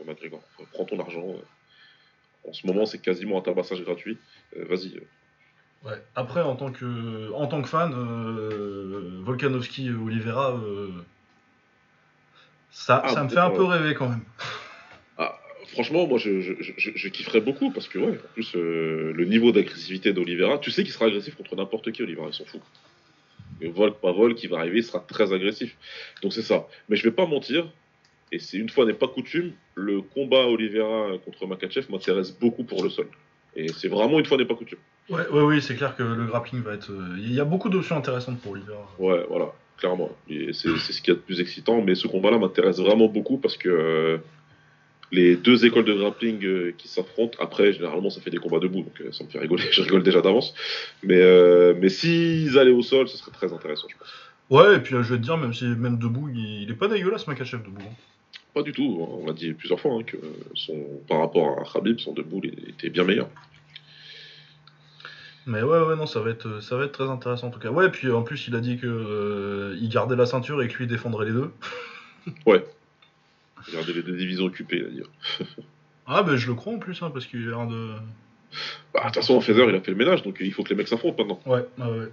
McGregor. 0.06 0.42
Enfin, 0.58 0.68
prends 0.74 0.86
ton 0.86 1.00
argent. 1.00 1.26
euh. 1.28 2.50
En 2.50 2.54
ce 2.54 2.66
moment, 2.66 2.86
c'est 2.86 3.00
quasiment 3.00 3.38
un 3.38 3.42
tabassage 3.42 3.82
gratuit. 3.84 4.18
Euh, 4.58 4.66
Vas-y. 4.66 4.96
euh. 4.98 5.88
Ouais. 5.90 6.02
Après, 6.16 6.42
en 6.42 6.56
tant 6.56 6.72
que, 6.72 7.32
en 7.34 7.48
tant 7.48 7.62
que 7.62 7.68
fan, 7.70 7.92
euh, 7.96 9.20
Volkanovski 9.24 9.88
et 9.88 9.92
Oliveira, 9.92 10.52
euh, 10.56 10.90
ça, 12.72 13.02
Ah, 13.04 13.10
ça 13.10 13.24
me 13.24 13.30
fait 13.30 13.38
un 13.40 13.50
peu 13.52 13.64
rêver 13.64 13.94
quand 13.96 14.10
même. 14.10 14.22
Franchement, 15.74 16.06
moi, 16.06 16.18
je, 16.20 16.42
je, 16.42 16.52
je, 16.60 16.90
je 16.94 17.08
kifferais 17.08 17.40
beaucoup 17.40 17.72
parce 17.72 17.88
que, 17.88 17.98
ouais, 17.98 18.12
en 18.18 18.34
plus, 18.34 18.56
euh, 18.58 19.14
le 19.16 19.24
niveau 19.24 19.54
d'agressivité 19.54 20.12
d'Olivera, 20.12 20.58
tu 20.58 20.70
sais 20.70 20.84
qu'il 20.84 20.92
sera 20.92 21.06
agressif 21.06 21.36
contre 21.36 21.56
n'importe 21.56 21.94
qui, 21.94 22.02
Olivera, 22.04 22.28
il 22.28 22.34
s'en 22.34 22.44
fout. 22.44 22.60
Et 23.62 23.70
Volk, 23.70 23.96
pas 24.02 24.12
Volk, 24.12 24.36
qui 24.36 24.48
va 24.48 24.58
arriver, 24.60 24.80
il 24.80 24.84
sera 24.84 25.00
très 25.00 25.32
agressif. 25.32 25.78
Donc 26.22 26.34
c'est 26.34 26.42
ça. 26.42 26.68
Mais 26.90 26.98
je 26.98 27.04
vais 27.04 27.12
pas 27.16 27.26
mentir, 27.26 27.72
et 28.32 28.40
c'est 28.40 28.58
une 28.58 28.70
fois 28.70 28.86
n'est 28.86 28.94
pas 28.94 29.08
coutume, 29.08 29.52
le 29.76 30.02
combat 30.02 30.46
Olivera 30.48 31.18
contre 31.26 31.48
Makachev 31.48 31.88
m'intéresse 31.92 32.32
beaucoup 32.40 32.64
pour 32.64 32.84
le 32.84 32.90
sol. 32.90 33.08
Et 33.56 33.68
c'est 33.70 33.90
vraiment 33.90 34.18
une 34.20 34.26
fois 34.26 34.38
n'est 34.38 34.46
pas 34.46 34.56
coutume. 34.56 34.80
Ouais, 35.10 35.28
ouais, 35.30 35.42
oui, 35.42 35.62
c'est 35.62 35.76
clair 35.76 35.96
que 35.98 36.04
le 36.04 36.26
grappling 36.26 36.62
va 36.62 36.74
être. 36.76 36.90
euh, 36.92 37.16
Il 37.18 37.34
y 37.34 37.40
a 37.42 37.46
beaucoup 37.46 37.68
d'options 37.70 37.98
intéressantes 37.98 38.40
pour 38.40 38.54
Olivera. 38.54 38.90
Ouais, 38.98 39.26
voilà, 39.28 39.52
clairement. 39.78 40.10
C'est 40.30 40.54
ce 40.54 41.02
qu'il 41.02 41.10
y 41.10 41.12
a 41.12 41.16
de 41.16 41.20
plus 41.26 41.42
excitant. 41.42 41.82
Mais 41.82 41.96
ce 41.96 42.08
combat-là 42.08 42.38
m'intéresse 42.38 42.78
vraiment 42.80 43.08
beaucoup 43.08 43.38
parce 43.38 43.58
que 43.58 43.68
euh, 43.68 44.18
les 45.12 45.36
deux 45.36 45.66
écoles 45.66 45.84
de 45.84 45.94
grappling 45.94 46.42
euh, 46.46 46.74
qui 46.78 46.88
s'affrontent, 46.88 47.38
après, 47.42 47.74
généralement, 47.74 48.10
ça 48.10 48.22
fait 48.22 48.30
des 48.30 48.38
combats 48.38 48.60
debout. 48.60 48.84
Donc 48.84 49.02
euh, 49.02 49.12
ça 49.12 49.26
me 49.26 49.30
fait 49.30 49.40
rigoler. 49.40 49.64
Je 49.72 49.82
rigole 49.82 50.04
déjà 50.04 50.22
d'avance. 50.22 50.54
Mais, 51.04 51.22
mais 51.74 51.90
s'ils 51.90 52.58
allaient 52.58 52.72
au 52.72 52.84
sol, 52.84 53.10
ce 53.10 53.18
serait 53.18 53.32
très 53.32 53.52
intéressant, 53.52 53.88
je 53.90 53.98
pense. 53.98 54.08
Ouais, 54.50 54.76
et 54.78 54.80
puis 54.80 54.96
là, 54.96 55.02
je 55.02 55.14
vais 55.14 55.18
te 55.20 55.24
dire, 55.24 55.38
même 55.38 55.54
si 55.54 55.64
même 55.66 55.98
debout, 55.98 56.30
il, 56.34 56.64
il 56.64 56.72
est 56.72 56.76
pas 56.76 56.88
dégueulasse, 56.90 57.26
Makachev 57.28 57.64
debout. 57.64 57.82
hein. 57.82 57.96
Pas 58.54 58.64
du 58.64 58.72
tout. 58.72 58.98
On 59.00 59.26
l'a 59.26 59.34
dit 59.34 59.54
plusieurs 59.54 59.80
fois 59.80 59.94
hein, 59.94 60.04
que 60.04 60.18
son, 60.56 60.78
par 61.08 61.20
rapport 61.20 61.60
à 61.60 61.64
Khabib, 61.64 62.00
son 62.00 62.14
debout 62.14 62.42
il 62.44 62.70
était 62.70 62.90
bien 62.90 63.04
meilleur. 63.04 63.30
Mais 65.48 65.64
ouais, 65.64 65.80
ouais, 65.82 65.96
non, 65.96 66.06
ça 66.06 66.20
va 66.20 66.30
être, 66.30 66.62
ça 66.62 66.76
va 66.76 66.86
être 66.86 66.92
très 66.92 67.10
intéressant 67.10 67.48
en 67.48 67.50
tout 67.50 67.60
cas. 67.60 67.70
Ouais, 67.70 67.90
puis 67.90 68.12
en 68.12 68.22
plus, 68.22 68.48
il 68.48 68.56
a 68.56 68.60
dit 68.60 68.78
que 68.78 68.88
euh, 68.88 69.78
il 69.82 69.90
gardait 69.90 70.16
la 70.16 70.26
ceinture 70.26 70.62
et 70.62 70.68
que 70.68 70.78
lui 70.78 70.88
défendrait 70.88 71.26
les 71.26 71.32
deux. 71.32 71.52
Regardez 73.68 73.94
les 73.94 74.04
deux 74.04 74.16
divisions 74.16 74.46
occupées, 74.46 74.78
il 74.78 74.86
a 74.86 74.90
dire. 74.90 75.08
Ah, 76.06 76.24
ben 76.24 76.36
je 76.36 76.48
le 76.48 76.56
crois 76.56 76.74
en 76.74 76.80
plus, 76.80 77.02
hein, 77.02 77.10
parce 77.12 77.26
qu'il 77.26 77.48
a 77.48 77.52
l'air 77.52 77.68
de. 77.68 77.94
Bah, 78.94 79.02
de 79.02 79.06
toute 79.06 79.16
façon, 79.16 79.36
en 79.36 79.42
Feather, 79.42 79.70
il 79.70 79.76
a 79.76 79.82
fait 79.82 79.92
le 79.92 79.98
ménage, 79.98 80.24
donc 80.24 80.38
il 80.42 80.52
faut 80.52 80.64
que 80.64 80.70
les 80.70 80.76
mecs 80.76 80.88
s'affrontent 80.88 81.24
maintenant. 81.24 81.40
Ouais, 81.46 81.66
ouais, 81.78 82.00
ouais. 82.00 82.12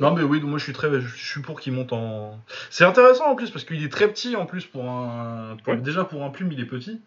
Non, 0.00 0.14
mais 0.14 0.22
oui, 0.22 0.40
donc 0.40 0.50
moi 0.50 0.58
je 0.58 0.64
suis 0.64 0.72
très, 0.72 1.00
je 1.00 1.16
suis 1.16 1.42
pour 1.42 1.60
qu'il 1.60 1.72
monte 1.72 1.92
en. 1.92 2.40
C'est 2.70 2.84
intéressant 2.84 3.26
en 3.30 3.36
plus 3.36 3.50
parce 3.50 3.64
qu'il 3.64 3.82
est 3.84 3.88
très 3.92 4.08
petit 4.08 4.34
en 4.36 4.46
plus 4.46 4.64
pour 4.66 4.88
un. 4.88 5.56
pour- 5.62 5.74
Ouais. 5.74 5.80
Déjà 5.80 6.04
pour 6.04 6.24
un 6.24 6.30
plume, 6.30 6.50
il 6.52 6.60
est 6.60 6.64
petit. 6.66 7.00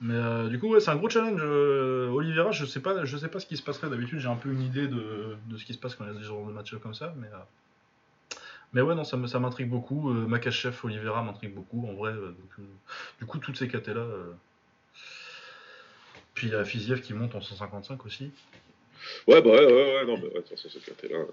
Mais 0.00 0.14
euh, 0.14 0.48
du 0.48 0.58
coup, 0.58 0.68
ouais, 0.68 0.80
c'est 0.80 0.90
un 0.90 0.96
gros 0.96 1.08
challenge. 1.08 1.40
euh, 1.42 2.08
Oliveira, 2.10 2.50
je 2.52 2.66
sais 2.66 2.80
pas, 2.80 3.04
je 3.04 3.16
sais 3.16 3.28
pas 3.28 3.40
ce 3.40 3.46
qui 3.46 3.56
se 3.56 3.62
passerait. 3.62 3.88
D'habitude, 3.90 4.18
j'ai 4.18 4.28
un 4.28 4.36
peu 4.36 4.50
une 4.50 4.62
idée 4.62 4.88
de, 4.88 5.36
de 5.46 5.56
ce 5.56 5.64
qui 5.64 5.72
se 5.72 5.78
passe 5.78 5.94
quand 5.94 6.04
il 6.04 6.12
y 6.12 6.16
a 6.16 6.18
des 6.18 6.24
genres 6.24 6.46
de 6.46 6.52
match 6.52 6.74
comme 6.82 6.94
ça, 6.94 7.14
mais. 7.16 7.28
euh, 7.28 8.36
Mais 8.72 8.80
ouais, 8.82 8.94
non, 8.94 9.04
ça 9.04 9.16
me- 9.16 9.26
ça 9.26 9.38
m'intrigue 9.38 9.68
beaucoup. 9.70 10.10
Euh, 10.10 10.26
Makachev, 10.26 10.74
Oliveira 10.84 11.22
m'intrigue 11.22 11.54
beaucoup, 11.54 11.86
en 11.88 11.94
vrai. 11.94 12.10
euh, 12.12 12.28
donc, 12.28 12.50
euh, 12.58 12.62
du 13.20 13.26
coup, 13.26 13.38
toutes 13.38 13.56
ces 13.56 13.68
catés-là. 13.68 14.04
Puis 16.34 16.48
il 16.48 16.52
y 16.52 16.56
a 16.56 16.64
Fiziev 16.64 17.00
qui 17.00 17.14
monte 17.14 17.34
en 17.34 17.40
155 17.40 18.04
aussi. 18.04 18.30
Ouais, 19.28 19.42
bah 19.42 19.50
ouais, 19.50 19.66
ouais, 19.66 19.72
ouais, 19.72 20.06
non, 20.06 20.16
mais 20.18 20.24
ouais, 20.24 20.34
de 20.34 20.40
toute 20.40 20.48
façon, 20.50 20.68
ce 20.68 20.78
côté-là. 20.90 21.18
euh, 21.18 21.26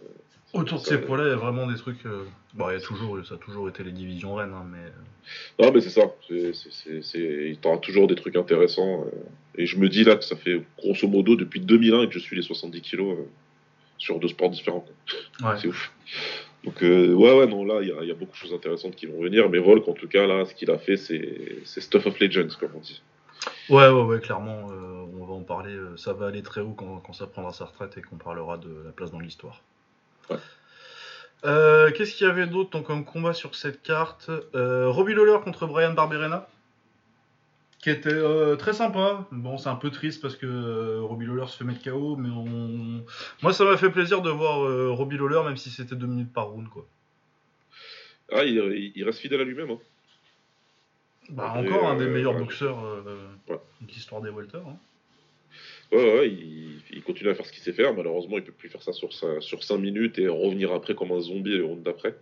Autour 0.59 0.79
de 0.81 0.85
ces 0.85 0.99
poilets, 0.99 1.23
il 1.25 1.29
y 1.29 1.31
a 1.31 1.35
vraiment 1.35 1.65
des 1.67 1.75
trucs. 1.77 2.05
euh, 2.05 2.23
Bon, 2.53 2.69
il 2.69 2.73
y 2.73 2.77
a 2.77 2.79
toujours, 2.79 3.17
ça 3.25 3.35
a 3.35 3.37
toujours 3.37 3.67
été 3.69 3.83
les 3.83 3.91
divisions 3.91 4.35
reines, 4.35 4.53
hein, 4.53 4.65
mais. 4.71 4.77
euh, 4.85 5.63
Non, 5.65 5.71
mais 5.73 5.81
c'est 5.81 5.89
ça. 5.89 6.01
Il 6.29 7.57
t'aura 7.61 7.77
toujours 7.79 8.07
des 8.07 8.15
trucs 8.15 8.35
intéressants. 8.35 9.05
euh, 9.05 9.09
Et 9.57 9.65
je 9.65 9.77
me 9.77 9.89
dis 9.89 10.03
là 10.03 10.15
que 10.15 10.23
ça 10.23 10.35
fait 10.35 10.61
grosso 10.77 11.07
modo 11.07 11.35
depuis 11.35 11.59
2001 11.59 12.07
que 12.07 12.13
je 12.13 12.19
suis 12.19 12.35
les 12.35 12.41
70 12.43 12.81
kilos 12.81 13.17
euh, 13.19 13.23
sur 13.97 14.19
deux 14.19 14.27
sports 14.27 14.49
différents. 14.51 14.85
Ouais. 15.41 15.55
C'est 15.59 15.67
ouf. 15.67 15.91
Donc, 16.63 16.79
ouais, 16.81 17.07
ouais, 17.13 17.47
non, 17.47 17.65
là, 17.65 17.79
il 17.81 17.87
y, 17.87 18.07
y 18.07 18.11
a 18.11 18.13
beaucoup 18.13 18.31
de 18.31 18.37
choses 18.37 18.53
intéressantes 18.53 18.95
qui 18.95 19.05
vont 19.05 19.21
venir. 19.21 19.49
Mais 19.49 19.59
Volk, 19.59 19.85
en 19.87 19.93
tout 19.93 20.07
cas, 20.07 20.25
là, 20.27 20.45
ce 20.45 20.53
qu'il 20.55 20.69
a 20.71 20.77
fait, 20.77 20.95
c'est 20.97 21.57
Stuff 21.65 22.05
of 22.05 22.19
Legends, 22.19 22.55
comme 22.59 22.71
on 22.75 22.79
dit. 22.79 23.01
Ouais, 23.69 23.87
ouais, 23.89 24.01
ouais, 24.03 24.19
clairement, 24.19 24.69
euh, 24.71 25.05
on 25.19 25.25
va 25.25 25.33
en 25.33 25.43
parler. 25.43 25.73
euh, 25.73 25.95
ça 25.97 26.13
va 26.13 26.27
aller 26.27 26.43
très 26.43 26.61
haut 26.61 26.73
quand, 26.73 26.99
quand 26.99 27.13
ça 27.13 27.27
prendra 27.27 27.53
sa 27.53 27.65
retraite 27.65 27.97
et 27.97 28.01
qu'on 28.01 28.17
parlera 28.17 28.57
de 28.57 28.83
la 28.85 28.91
place 28.91 29.11
dans 29.11 29.19
l'histoire. 29.19 29.61
Ouais. 30.29 30.37
Euh, 31.45 31.91
Qu'est-ce 31.91 32.13
qu'il 32.15 32.27
y 32.27 32.29
avait 32.29 32.47
d'autre 32.47 32.71
donc, 32.71 32.85
comme 32.87 33.05
combat 33.05 33.33
sur 33.33 33.55
cette 33.55 33.81
carte? 33.81 34.29
Euh, 34.55 34.89
Robbie 34.89 35.13
Lawler 35.13 35.37
contre 35.43 35.65
Brian 35.67 35.93
Barberena, 35.93 36.47
qui 37.79 37.89
était 37.89 38.13
euh, 38.13 38.55
très 38.55 38.73
sympa. 38.73 39.27
Bon, 39.31 39.57
c'est 39.57 39.69
un 39.69 39.75
peu 39.75 39.91
triste 39.91 40.21
parce 40.21 40.35
que 40.35 40.45
euh, 40.45 41.01
Robbie 41.01 41.25
Lawler 41.25 41.47
se 41.47 41.57
fait 41.57 41.65
mettre 41.65 41.83
KO, 41.83 42.15
mais 42.17 42.29
on... 42.29 43.03
moi, 43.41 43.53
ça 43.53 43.65
m'a 43.65 43.77
fait 43.77 43.89
plaisir 43.89 44.21
de 44.21 44.29
voir 44.29 44.63
euh, 44.65 44.89
Robbie 44.91 45.17
Lawler, 45.17 45.41
même 45.45 45.57
si 45.57 45.69
c'était 45.69 45.95
deux 45.95 46.07
minutes 46.07 46.31
par 46.33 46.47
round, 46.47 46.67
quoi. 46.69 46.85
Ah, 48.31 48.43
il, 48.43 48.55
il- 48.57 48.91
il 48.95 49.03
reste 49.03 49.19
fidèle 49.19 49.41
à 49.41 49.43
lui-même. 49.43 49.71
Hein. 49.71 49.79
Bah, 51.29 51.53
encore 51.55 51.87
un 51.87 51.95
des 51.97 52.05
euh, 52.05 52.13
meilleurs 52.13 52.37
boxeurs 52.37 52.83
euh, 52.83 53.01
de 53.81 53.87
l'histoire 53.87 54.21
des 54.21 54.29
welter. 54.29 54.57
hein. 54.57 54.77
Ouais, 55.91 56.19
ouais, 56.19 56.29
il, 56.29 56.81
il 56.91 57.03
continue 57.03 57.29
à 57.29 57.35
faire 57.35 57.45
ce 57.45 57.51
qu'il 57.51 57.61
sait 57.61 57.73
faire. 57.73 57.93
Malheureusement, 57.93 58.37
il 58.37 58.43
peut 58.43 58.51
plus 58.51 58.69
faire 58.69 58.81
ça 58.81 58.93
sur, 58.93 59.13
sa, 59.13 59.39
sur 59.41 59.63
5 59.63 59.77
minutes 59.77 60.17
et 60.19 60.27
revenir 60.27 60.71
après 60.73 60.95
comme 60.95 61.11
un 61.11 61.21
zombie 61.21 61.55
le 61.57 61.65
round 61.65 61.83
d'après. 61.83 62.15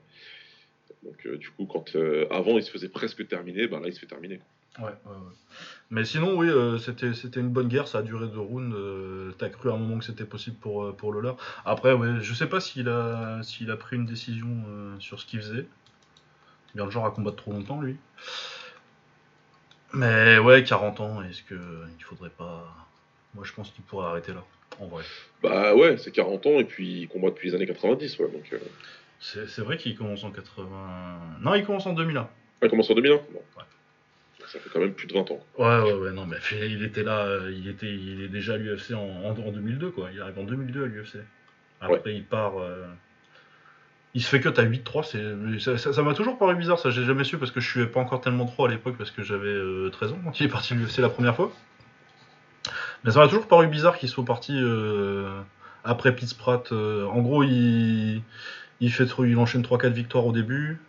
Donc, 1.03 1.25
euh, 1.25 1.37
du 1.37 1.49
coup, 1.51 1.65
quand 1.65 1.95
euh, 1.95 2.27
avant 2.29 2.57
il 2.57 2.63
se 2.63 2.69
faisait 2.69 2.89
presque 2.89 3.27
terminer, 3.27 3.67
bah 3.67 3.79
là 3.79 3.87
il 3.87 3.93
se 3.93 3.99
fait 3.99 4.05
terminer. 4.07 4.39
Ouais, 4.77 4.85
ouais, 4.85 4.91
ouais. 5.05 5.33
Mais 5.89 6.05
sinon, 6.05 6.37
oui, 6.37 6.47
euh, 6.49 6.77
c'était 6.77 7.13
c'était 7.13 7.39
une 7.39 7.49
bonne 7.49 7.67
guerre, 7.69 7.87
ça 7.87 7.99
a 7.99 8.01
duré 8.03 8.27
deux 8.27 8.39
rounds. 8.39 8.75
T'as 9.37 9.49
cru 9.49 9.69
à 9.69 9.73
un 9.73 9.77
moment 9.77 9.97
que 9.99 10.05
c'était 10.05 10.25
possible 10.25 10.57
pour, 10.57 10.95
pour 10.95 11.13
Lawler. 11.13 11.33
Après, 11.65 11.93
ouais, 11.93 12.19
je 12.21 12.33
sais 12.33 12.47
pas 12.47 12.59
s'il 12.59 12.87
a, 12.87 13.41
s'il 13.43 13.71
a 13.71 13.77
pris 13.77 13.95
une 13.95 14.05
décision 14.05 14.47
sur 14.99 15.19
ce 15.19 15.25
qu'il 15.25 15.39
faisait. 15.39 15.65
Bien 16.75 16.85
le 16.85 16.91
genre 16.91 17.05
à 17.05 17.11
combattre 17.11 17.37
trop 17.37 17.51
longtemps, 17.51 17.81
lui. 17.81 17.97
Mais 19.93 20.37
ouais, 20.39 20.63
40 20.63 20.99
ans, 21.01 21.21
est-ce 21.23 21.43
que 21.43 21.55
il 21.97 22.03
faudrait 22.03 22.29
pas. 22.29 22.73
Moi, 23.35 23.43
je 23.45 23.53
pense 23.53 23.71
qu'il 23.71 23.83
pourrait 23.83 24.07
arrêter 24.07 24.33
là, 24.33 24.43
en 24.79 24.87
vrai. 24.87 25.03
Bah 25.41 25.75
ouais, 25.75 25.97
c'est 25.97 26.11
40 26.11 26.45
ans 26.47 26.59
et 26.59 26.65
puis 26.65 27.01
il 27.01 27.07
combat 27.07 27.29
depuis 27.29 27.49
les 27.49 27.55
années 27.55 27.65
90. 27.67 28.19
Ouais, 28.19 28.29
donc, 28.31 28.43
euh... 28.53 28.57
C'est 29.19 29.47
c'est 29.47 29.61
vrai 29.61 29.77
qu'il 29.77 29.97
commence 29.97 30.23
en 30.23 30.31
80. 30.31 30.67
Non, 31.41 31.55
il 31.55 31.65
commence 31.65 31.85
en 31.85 31.93
2001. 31.93 32.21
ah, 32.21 32.29
il 32.65 32.69
commence 32.69 32.89
en 32.89 32.95
2001 32.95 33.15
Bon. 33.15 33.41
Ouais. 33.57 33.63
Ça 34.47 34.59
fait 34.59 34.69
quand 34.73 34.79
même 34.79 34.93
plus 34.93 35.07
de 35.07 35.13
20 35.13 35.31
ans. 35.31 35.39
Ouais, 35.57 35.79
ouais, 35.81 35.93
ouais, 35.93 36.11
non, 36.11 36.25
mais 36.25 36.37
il 36.67 36.83
était 36.83 37.03
là, 37.03 37.19
euh, 37.25 37.51
il, 37.55 37.67
était, 37.69 37.93
il 37.93 38.21
est 38.23 38.27
déjà 38.27 38.55
à 38.55 38.57
l'UFC 38.57 38.91
en, 38.93 38.99
en, 38.99 39.29
en 39.29 39.51
2002, 39.51 39.91
quoi. 39.91 40.09
Il 40.11 40.19
arrive 40.19 40.39
en 40.39 40.43
2002 40.43 40.83
à 40.83 40.87
l'UFC. 40.87 41.17
Après, 41.79 42.13
il 42.15 42.23
part. 42.25 42.57
euh, 42.59 42.85
Il 44.13 44.21
se 44.21 44.27
fait 44.27 44.41
cut 44.41 44.53
à 44.57 44.63
8-3. 44.63 45.03
c'est- 45.03 45.77
Ça 45.77 46.01
m'a 46.03 46.13
toujours 46.13 46.37
paru 46.37 46.55
bizarre, 46.55 46.77
ça, 46.79 46.89
j'ai 46.89 47.05
jamais 47.05 47.23
su 47.23 47.37
parce 47.37 47.51
que 47.51 47.61
je 47.61 47.69
suivais 47.69 47.87
pas 47.87 47.99
encore 48.01 48.19
tellement 48.21 48.45
trop 48.45 48.65
à 48.65 48.69
l'époque 48.69 48.95
parce 48.97 49.11
que 49.11 49.23
j'avais 49.23 49.47
euh, 49.47 49.89
13 49.89 50.11
ans 50.11 50.19
quand 50.23 50.39
il 50.39 50.45
est 50.45 50.49
parti 50.49 50.73
de 50.73 50.79
l'UFC 50.79 50.99
la 50.99 51.09
première 51.09 51.35
fois. 51.35 51.51
Mais 53.03 53.11
ça 53.11 53.19
m'a 53.19 53.27
toujours 53.27 53.47
paru 53.47 53.67
bizarre 53.67 53.97
qu'il 53.97 54.09
soit 54.09 54.25
parti 54.25 54.53
euh, 54.55 55.29
après 55.83 56.13
Pete 56.15 56.27
Spratt. 56.29 56.71
euh, 56.71 57.05
en 57.07 57.21
gros, 57.21 57.43
il, 57.43 58.21
il, 58.81 58.91
fait, 58.91 59.07
il 59.25 59.37
enchaîne 59.37 59.63
3-4 59.63 59.91
victoires 59.93 60.25
au 60.25 60.31
début. 60.31 60.79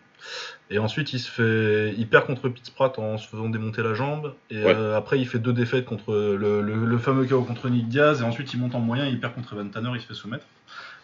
Et 0.69 0.79
ensuite, 0.79 1.11
il 1.13 1.19
se 1.19 1.29
fait, 1.29 1.93
il 1.97 2.07
perd 2.07 2.25
contre 2.25 2.49
Pete 2.49 2.65
Spratt 2.65 2.97
en 2.99 3.17
se 3.17 3.27
faisant 3.27 3.49
démonter 3.49 3.83
la 3.83 3.93
jambe. 3.93 4.33
Et 4.49 4.63
Ouais. 4.63 4.73
euh, 4.75 4.97
après, 4.97 5.19
il 5.19 5.27
fait 5.27 5.39
deux 5.39 5.53
défaites 5.53 5.85
contre 5.85 6.13
le, 6.13 6.61
le- 6.61 6.85
le 6.85 6.97
fameux 6.97 7.25
KO 7.25 7.41
contre 7.43 7.69
Nick 7.69 7.87
Diaz. 7.87 8.21
Et 8.21 8.23
ensuite, 8.23 8.53
il 8.53 8.59
monte 8.59 8.75
en 8.75 8.79
moyen, 8.79 9.05
il 9.05 9.19
perd 9.19 9.33
contre 9.33 9.53
Evan 9.53 9.69
Tanner, 9.69 9.89
il 9.95 10.01
se 10.01 10.07
fait 10.07 10.13
soumettre. 10.13 10.45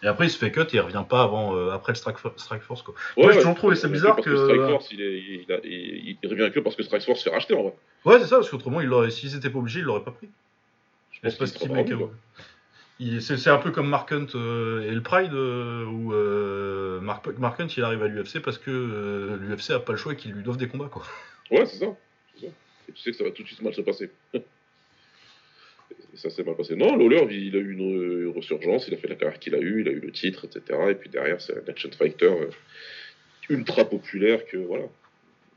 Et 0.02 0.06
après, 0.06 0.26
il 0.26 0.30
se 0.30 0.38
fait 0.38 0.50
cut 0.50 0.60
et 0.62 0.66
il 0.76 0.80
revient 0.80 1.04
pas 1.08 1.22
avant 1.22 1.54
euh, 1.56 1.70
après 1.72 1.92
le 1.92 1.96
Strike, 1.96 2.16
For- 2.18 2.32
Strike 2.36 2.62
Force 2.62 2.82
quoi. 2.82 2.94
Moi, 3.16 3.32
j'ai 3.32 3.38
toujours 3.40 3.54
trouvé 3.54 3.76
ça 3.76 3.88
bizarre 3.88 4.16
que- 4.16 4.34
Strike 4.34 4.62
Force, 4.62 4.88
il, 4.92 5.00
est, 5.02 5.18
il, 5.46 5.52
a- 5.52 5.60
il- 5.64 6.16
il 6.22 6.28
revient 6.30 6.50
que 6.52 6.60
parce 6.60 6.74
que 6.76 6.82
Strike 6.82 7.02
Force 7.04 7.18
se 7.20 7.24
fait 7.28 7.34
racheter 7.34 7.54
en 7.54 7.62
vrai. 7.64 7.74
Ouais, 8.06 8.18
c'est 8.18 8.26
ça, 8.26 8.36
parce 8.36 8.48
qu'autrement, 8.48 8.80
s'ils 9.10 9.36
étaient 9.36 9.50
pas 9.50 9.58
obligés, 9.58 9.80
ils 9.80 9.84
l'auraient 9.84 10.04
pas 10.04 10.12
pris. 10.12 10.28
Je 11.12 11.20
pense 11.36 11.52
pas 11.52 11.68
remis, 11.68 12.06
Il- 12.98 13.20
C'est 13.22 13.48
un 13.50 13.58
peu 13.58 13.70
comme 13.70 13.88
Mark 13.88 14.10
Hunt 14.12 14.26
euh, 14.34 14.82
et 14.82 14.90
le 14.94 15.02
Pride, 15.02 15.32
euh, 15.34 15.84
où 15.86 16.12
euh, 16.14 17.00
Mark, 17.00 17.26
Mark 17.38 17.58
Hunt 17.60 17.68
il 17.76 17.82
arrive 17.82 18.02
à 18.02 18.08
l'UFC 18.08 18.40
parce 18.40 18.58
que 18.58 18.70
euh, 18.70 19.36
l'UFC 19.40 19.70
a 19.70 19.80
pas 19.80 19.92
le 19.92 19.98
choix 19.98 20.12
et 20.12 20.16
qu'ils 20.16 20.32
lui 20.32 20.42
doivent 20.42 20.56
des 20.58 20.68
combats 20.68 20.88
quoi. 20.90 21.02
Ouais, 21.50 21.64
c'est 21.66 21.78
ça. 21.78 21.86
c'est 22.34 22.46
ça. 22.46 22.52
Et 22.88 22.92
tu 22.92 23.00
sais 23.02 23.10
que 23.10 23.16
ça 23.16 23.24
va 23.24 23.30
tout 23.30 23.42
de 23.42 23.48
suite 23.48 23.62
mal 23.62 23.74
se 23.74 23.80
passer. 23.82 24.10
Ça 26.14 26.30
s'est 26.30 26.42
mal 26.42 26.56
passé. 26.56 26.76
Non, 26.76 26.96
Lawler, 26.96 27.26
il 27.30 27.54
a 27.56 27.60
eu 27.60 27.72
une 27.72 28.26
euh, 28.26 28.32
resurgence, 28.34 28.88
il 28.88 28.94
a 28.94 28.96
fait 28.96 29.08
la 29.08 29.14
carrière 29.14 29.38
qu'il 29.38 29.54
a 29.54 29.58
eu, 29.58 29.82
il 29.82 29.88
a 29.88 29.92
eu 29.92 30.00
le 30.00 30.10
titre, 30.10 30.44
etc. 30.44 30.78
Et 30.90 30.94
puis 30.94 31.08
derrière, 31.08 31.40
c'est 31.40 31.56
un 31.56 31.68
action 31.68 31.90
fighter 31.96 32.26
euh, 32.26 32.50
ultra 33.48 33.84
populaire 33.84 34.44
que 34.46 34.56
voilà. 34.56 34.84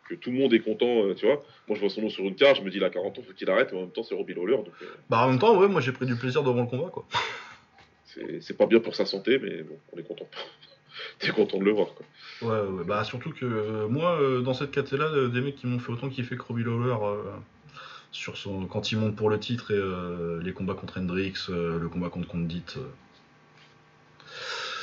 Que 0.10 0.16
tout 0.16 0.32
le 0.32 0.38
monde 0.38 0.54
est 0.54 0.60
content, 0.60 1.06
euh, 1.06 1.14
tu 1.16 1.26
vois. 1.26 1.43
Moi, 1.68 1.76
je 1.76 1.80
vois 1.80 1.89
son 1.89 2.01
nom 2.01 2.10
sur 2.10 2.26
une 2.26 2.36
carte, 2.36 2.58
je 2.58 2.62
me 2.62 2.70
dis, 2.70 2.78
il 2.78 2.84
a 2.84 2.89
40 2.89 3.18
ans, 3.18 3.22
faut 3.26 3.34
qu'il 3.34 3.49
arrête, 3.49 3.72
mais 3.72 3.78
en 3.78 3.82
même 3.82 3.91
temps, 3.91 4.04
c'est 4.04 4.16
Robbie 4.16 4.34
Lawler, 4.34 4.58
donc 4.58 4.74
euh, 4.82 4.86
Bah 5.10 5.26
en 5.26 5.30
même 5.30 5.39
temps, 5.39 5.58
ouais, 5.58 5.70
moi 5.70 5.80
j'ai 5.80 5.93
pris 5.93 6.06
du 6.06 6.16
plaisir 6.16 6.43
devant 6.43 6.62
le 6.62 6.68
combat 6.68 6.89
quoi. 6.91 7.06
c'est 8.41 8.58
pas 8.58 8.66
bien 8.66 8.80
pour 8.80 8.95
sa 8.95 9.06
santé, 9.06 9.39
mais 9.39 9.64
bon, 9.64 9.78
on 9.93 9.97
est 9.97 10.04
content. 10.04 10.28
T'es 11.20 11.32
content 11.32 11.58
de 11.58 11.64
le 11.64 11.72
voir, 11.72 11.88
quoi. 11.95 12.06
Ouais, 12.41 12.68
ouais, 12.68 12.84
bah 12.84 13.04
surtout 13.06 13.32
que 13.32 13.45
euh, 13.45 13.88
moi, 13.88 14.20
euh, 14.20 14.41
dans 14.41 14.54
cette 14.54 14.72
catégorie 14.72 15.16
là, 15.16 15.28
des 15.30 15.41
mecs 15.41 15.56
qui 15.56 15.68
m'ont 15.68 15.80
fait 15.80 15.91
autant 15.91 16.10
kiffer 16.10 16.36
que 16.36 16.43
Robbie 16.43 16.64
Lawler 16.64 16.95
sur 18.14 18.38
son, 18.38 18.66
quand 18.68 18.91
il 18.91 18.97
monte 18.99 19.16
pour 19.18 19.30
le 19.30 19.39
titre 19.39 19.72
et 19.72 19.76
euh, 19.78 20.39
les 20.41 20.53
combats 20.53 20.76
contre 20.76 20.99
Hendrix, 20.99 21.34
euh, 21.49 21.78
le 21.80 21.89
combat 21.89 22.09
contre 22.09 22.28
Condit. 22.30 22.64
euh. 22.78 22.88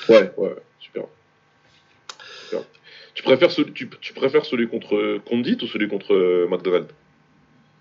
Ouais, 0.09 0.33
ouais, 0.37 0.57
super. 0.79 1.05
Super. 2.45 2.63
Tu 3.15 3.23
préfères 3.23 3.51
celui, 3.51 3.73
tu, 3.73 3.89
tu 4.01 4.13
préfères 4.13 4.45
celui 4.45 4.69
contre 4.69 5.19
Condit 5.27 5.57
ou 5.63 5.67
celui 5.67 5.89
contre 5.89 6.47
McDonald's 6.51 6.93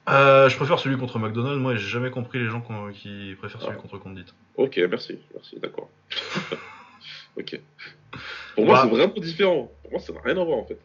Euh, 0.10 0.50
je 0.50 0.56
préfère 0.56 0.80
celui 0.80 0.98
contre 0.98 1.18
McDonald's, 1.20 1.60
moi 1.60 1.76
j'ai 1.76 1.88
jamais 1.88 2.12
compris 2.12 2.40
les 2.40 2.46
gens 2.50 2.62
qui 2.94 3.36
préfèrent 3.40 3.62
celui 3.62 3.76
Ah. 3.78 3.82
contre 3.82 3.98
Condit. 3.98 4.26
Ok, 4.56 4.80
merci, 4.90 5.20
merci, 5.34 5.60
d'accord. 5.60 5.90
ok. 7.38 7.60
Pour 8.56 8.66
moi, 8.66 8.76
Bah. 8.76 8.82
c'est 8.84 8.90
vraiment 8.98 9.14
différent. 9.16 9.72
Pour 9.84 9.92
moi, 9.92 10.00
ça 10.00 10.14
n'a 10.14 10.22
rien 10.22 10.38
à 10.38 10.44
voir 10.44 10.58
en 10.60 10.66
fait. 10.66 10.80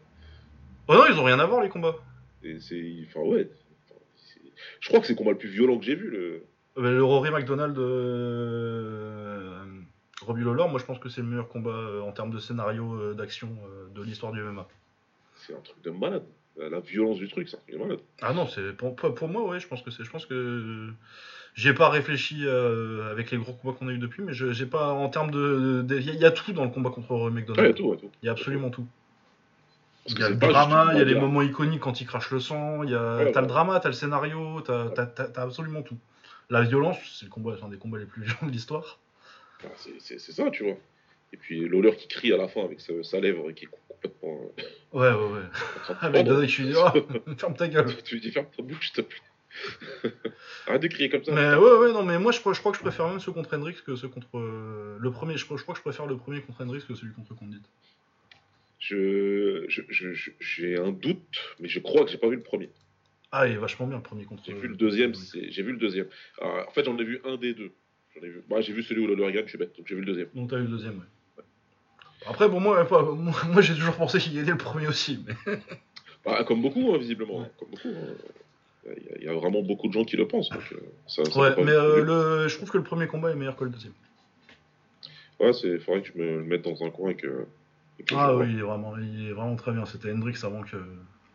Oh 0.88 0.94
non, 0.94 1.06
ils 1.10 1.18
ont 1.18 1.24
rien 1.24 1.38
à 1.38 1.46
voir 1.46 1.62
les 1.62 1.68
combats. 1.70 1.96
Et 2.42 2.58
c'est, 2.60 2.92
enfin 3.08 3.20
ouais. 3.20 3.48
Je 4.84 4.90
crois 4.90 5.00
que 5.00 5.06
c'est 5.06 5.14
le 5.14 5.18
combat 5.18 5.30
le 5.30 5.38
plus 5.38 5.48
violent 5.48 5.78
que 5.78 5.84
j'ai 5.86 5.94
vu. 5.94 6.10
Le... 6.10 6.44
Euh, 6.76 6.92
Le 6.92 7.02
Rory 7.02 7.30
McDonald, 7.30 7.78
euh, 7.78 9.64
Robbie 10.20 10.44
Lawler, 10.44 10.68
moi 10.68 10.78
je 10.78 10.84
pense 10.84 10.98
que 10.98 11.08
c'est 11.08 11.22
le 11.22 11.26
meilleur 11.26 11.48
combat 11.48 11.70
euh, 11.70 12.02
en 12.02 12.12
termes 12.12 12.30
de 12.30 12.38
scénario 12.38 12.92
euh, 12.92 13.14
d'action 13.14 13.48
de 13.94 14.02
l'histoire 14.02 14.30
du 14.32 14.42
MMA. 14.42 14.68
C'est 15.36 15.54
un 15.54 15.60
truc 15.60 15.82
de 15.82 15.90
malade. 15.90 16.24
La, 16.58 16.80
violence 16.80 17.16
du 17.16 17.28
truc, 17.28 17.48
c'est 17.48 17.56
un 17.56 17.60
truc 17.60 17.74
de 17.76 17.80
malade. 17.80 18.00
Ah 18.20 18.34
non, 18.34 18.46
c'est 18.46 18.76
pour, 18.76 18.94
moi, 19.26 19.48
ouais, 19.48 19.58
je 19.58 19.66
pense 19.66 19.80
que 19.80 19.90
c'est, 19.90 20.04
je 20.04 20.10
pense 20.10 20.26
que 20.26 20.90
j'ai 21.54 21.72
pas 21.72 21.88
réfléchi 21.88 22.42
euh, 22.44 23.10
avec 23.10 23.30
les 23.30 23.38
gros 23.38 23.54
combats 23.54 23.74
qu'on 23.78 23.88
a 23.88 23.92
eu 23.92 23.98
depuis, 23.98 24.22
mais 24.22 24.34
j'ai 24.34 24.66
pas 24.66 24.92
en 24.92 25.08
termes 25.08 25.30
de, 25.30 25.82
il 25.88 26.04
y, 26.04 26.10
a- 26.10 26.12
il 26.12 26.20
y 26.20 26.26
a 26.26 26.30
tout 26.30 26.52
dans 26.52 26.64
le 26.64 26.70
combat 26.70 26.90
contre 26.90 27.08
Rory 27.14 27.32
Ouais, 27.32 27.32
il 27.32 27.36
y 27.36 27.38
a 27.38 27.40
McDonald. 27.40 27.74
tout, 27.74 27.84
ouais, 27.84 27.96
tout. 27.96 28.10
Il 28.22 28.26
y 28.26 28.28
a 28.28 28.32
absolument 28.32 28.68
tout. 28.68 28.86
Il 30.06 30.18
y 30.18 30.22
a 30.22 30.28
le 30.28 30.36
drama, 30.36 30.90
il 30.92 30.98
y 30.98 31.00
a 31.00 31.04
les 31.04 31.14
moments 31.14 31.40
iconiques 31.42 31.80
quand 31.80 32.00
il 32.00 32.06
crache 32.06 32.30
le 32.30 32.38
sang, 32.40 32.82
il 32.82 32.90
y 32.90 32.94
a, 32.94 33.16
Ouais, 33.16 33.32
t'as 33.32 33.40
ouais. 33.40 33.46
le 33.46 33.46
drama, 33.48 33.80
t'as 33.80 33.88
le 33.88 33.94
scénario, 33.94 34.60
t'as, 34.60 34.90
t'as, 34.90 35.06
t'as- 35.06 35.28
t'as 35.28 35.42
absolument 35.42 35.82
tout. 35.82 35.96
La 36.50 36.62
violence, 36.62 36.98
c'est 37.18 37.24
le 37.24 37.30
combat, 37.30 37.54
c'est 37.58 37.64
un 37.64 37.68
des 37.68 37.78
combats 37.78 37.98
les 37.98 38.04
plus 38.04 38.22
violents 38.24 38.46
de 38.46 38.50
l'histoire. 38.50 38.98
Enfin, 39.60 39.72
c'est- 39.76 39.98
c'est 40.00 40.18
c'est 40.18 40.32
ça, 40.32 40.50
tu 40.50 40.64
vois. 40.64 40.76
Et 41.32 41.36
puis 41.38 41.66
Lawler 41.68 41.96
qui 41.96 42.06
crie 42.06 42.32
à 42.32 42.36
la 42.36 42.48
fin 42.48 42.62
avec 42.62 42.80
sa, 42.80 42.92
sa 43.02 43.18
lèvre 43.18 43.50
qui 43.52 43.64
est 43.64 43.68
complètement 43.88 44.40
euh, 44.58 44.62
Ouais, 44.92 45.08
ouais, 45.10 45.32
ouais. 45.38 45.46
en 45.90 45.94
train 45.94 45.94
de 45.94 45.98
Ah, 46.00 46.10
pendre. 46.10 46.18
McDonald, 46.18 46.48
je 46.48 46.62
dit, 46.62 46.74
oh, 46.76 47.34
ferme 47.38 47.54
ta 47.56 47.66
gueule. 47.68 48.02
Tu 48.04 48.14
lui 48.16 48.20
dis 48.20 48.30
ferme 48.30 48.46
ta 48.56 48.62
bouche, 48.62 48.92
s'il 48.92 49.04
te 49.04 49.08
plaît. 49.08 49.20
Arrête 50.66 50.82
de 50.82 50.88
crier 50.88 51.08
comme 51.08 51.24
ça. 51.24 51.32
Mais 51.32 51.54
ouais, 51.54 51.78
ouais, 51.78 51.92
non, 51.92 52.02
mais 52.02 52.18
moi 52.18 52.30
je, 52.32 52.40
crois- 52.40 52.52
je 52.52 52.60
crois 52.60 52.72
que 52.72 52.78
je 52.78 52.82
préfère 52.82 53.08
même 53.08 53.20
ceux 53.20 53.32
contre 53.32 53.54
Hendrix 53.56 53.76
que 53.86 53.96
ceux 53.96 54.08
contre. 54.08 54.26
euh, 54.34 54.96
le 54.98 55.10
premier, 55.10 55.36
je 55.36 55.44
crois, 55.44 55.56
je 55.56 55.62
crois 55.62 55.74
que 55.74 55.78
je 55.78 55.82
préfère 55.82 56.06
le 56.06 56.16
premier 56.16 56.40
contre 56.42 56.62
Hendrix 56.62 56.82
que 56.86 56.94
celui 56.94 57.12
contre 57.14 57.34
Condit. 57.34 57.62
Je, 58.86 59.64
je, 59.68 59.80
je- 59.88 60.12
je- 60.12 60.30
j'ai 60.40 60.76
un 60.76 60.92
doute, 60.92 61.56
mais 61.58 61.68
je 61.70 61.80
crois 61.80 62.04
que 62.04 62.10
j'ai 62.10 62.18
pas 62.18 62.28
vu 62.28 62.36
le 62.36 62.42
premier. 62.42 62.68
Ah, 63.32 63.46
il 63.48 63.54
est 63.54 63.56
vachement 63.56 63.86
bien 63.86 63.96
le 63.96 64.02
premier 64.02 64.24
contre. 64.26 64.42
J'ai 64.46 64.52
vu 64.52 64.68
le 64.68 64.76
deuxième, 64.76 65.14
j'ai 65.32 65.62
vu 65.62 65.72
le 65.72 65.78
deuxième. 65.78 66.06
Alors, 66.38 66.68
en 66.68 66.70
fait, 66.70 66.84
j'en 66.84 66.96
ai 66.98 67.04
vu 67.04 67.18
un 67.24 67.36
des 67.38 67.54
deux. 67.54 67.72
J'en 68.14 68.20
ai 68.26 68.28
vu. 68.28 68.42
Bah, 68.48 68.60
j'ai 68.60 68.74
vu 68.74 68.82
celui 68.82 69.02
où 69.02 69.06
Lawler 69.06 69.32
gagne, 69.32 69.44
je 69.44 69.48
suis 69.48 69.58
bête, 69.58 69.74
donc 69.76 69.86
j'ai 69.88 69.94
vu 69.94 70.02
le 70.02 70.06
deuxième. 70.06 70.28
Donc 70.34 70.50
t'as 70.50 70.58
eu 70.58 70.62
le 70.64 70.68
deuxième, 70.68 70.98
ouais. 70.98 71.44
Après, 72.26 72.46
bon, 72.48 72.60
moi, 72.60 72.86
moi, 72.90 73.34
moi, 73.48 73.62
j'ai 73.62 73.74
toujours 73.74 73.96
pensé 73.96 74.18
qu'il 74.18 74.34
gagnait 74.34 74.50
le 74.52 74.58
premier 74.58 74.86
aussi. 74.86 75.24
Mais... 75.26 75.56
Bah, 76.26 76.42
comme 76.44 76.60
beaucoup, 76.62 76.92
hein, 76.94 76.98
visiblement. 76.98 77.40
Ouais. 77.40 77.50
Comme 77.58 77.70
beaucoup. 77.70 77.88
hein. 77.88 78.14
Il 78.98 79.02
y, 79.02 79.08
a- 79.08 79.18
il 79.18 79.24
y 79.24 79.28
a 79.28 79.32
vraiment 79.34 79.62
beaucoup 79.62 79.88
de 79.88 79.92
gens 79.94 80.04
qui 80.04 80.16
le 80.16 80.28
pensent. 80.28 80.50
Donc, 80.50 80.62
euh, 80.72 80.76
ça, 81.06 81.24
ça 81.24 81.38
Ouais, 81.40 81.54
mais 81.64 81.72
euh, 81.72 82.02
le... 82.42 82.48
je 82.48 82.56
trouve 82.56 82.70
que 82.70 82.76
le 82.78 82.84
premier 82.84 83.06
combat 83.06 83.30
est 83.30 83.34
meilleur 83.34 83.56
que 83.56 83.64
le 83.64 83.70
deuxième. 83.70 83.94
Ouais, 85.40 85.52
c'est 85.54 85.78
faudrait 85.80 86.02
que 86.02 86.08
je 86.14 86.18
me 86.18 86.38
le 86.38 86.44
mette 86.44 86.62
dans 86.62 86.82
un 86.84 86.90
coin 86.90 87.10
et 87.10 87.14
que. 87.16 87.46
Ah 88.12 88.34
oui, 88.34 88.46
il 88.50 88.58
est 88.58 88.62
vraiment, 88.62 88.96
il 88.98 89.28
est 89.28 89.32
vraiment 89.32 89.56
très 89.56 89.72
bien. 89.72 89.84
C'était 89.86 90.12
Hendrix 90.12 90.38
avant 90.42 90.62
que. 90.62 90.76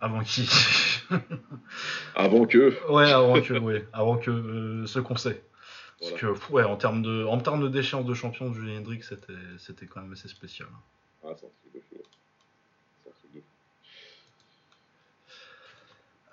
Avant 0.02 0.22
vois. 0.22 1.20
Avant 2.16 2.46
que. 2.46 2.92
ouais, 2.92 3.12
avant 3.12 3.42
que, 3.42 3.54
ouais, 3.58 3.88
avant 3.94 4.18
que 4.18 4.30
euh, 4.32 4.86
ce 4.86 5.00
qu'on 5.00 5.16
sait. 5.18 5.44
Parce 6.00 6.12
Voilà. 6.12 6.36
que, 6.36 6.52
ouais, 6.54 6.64
en 6.64 6.76
termes 6.78 7.02
de, 7.02 7.26
en 7.26 7.38
termes 7.40 7.62
de 7.62 7.68
déchéance 7.68 8.06
de 8.06 8.14
champion, 8.14 8.54
Julien 8.54 8.80
Hendrix, 8.80 9.02
c'était, 9.04 9.34
c'était 9.58 9.86
quand 9.88 10.02
même 10.02 10.14
assez 10.14 10.28
spécial. 10.30 10.70
Ah, 11.24 11.30
c'est 11.38 11.46
un 11.46 11.50
truc 11.50 11.74
de 11.74 11.80
fou. 11.80 12.02
C'est 13.04 13.10
un 13.10 13.14
truc 13.14 13.34
de 13.34 13.40
fou. 13.40 13.46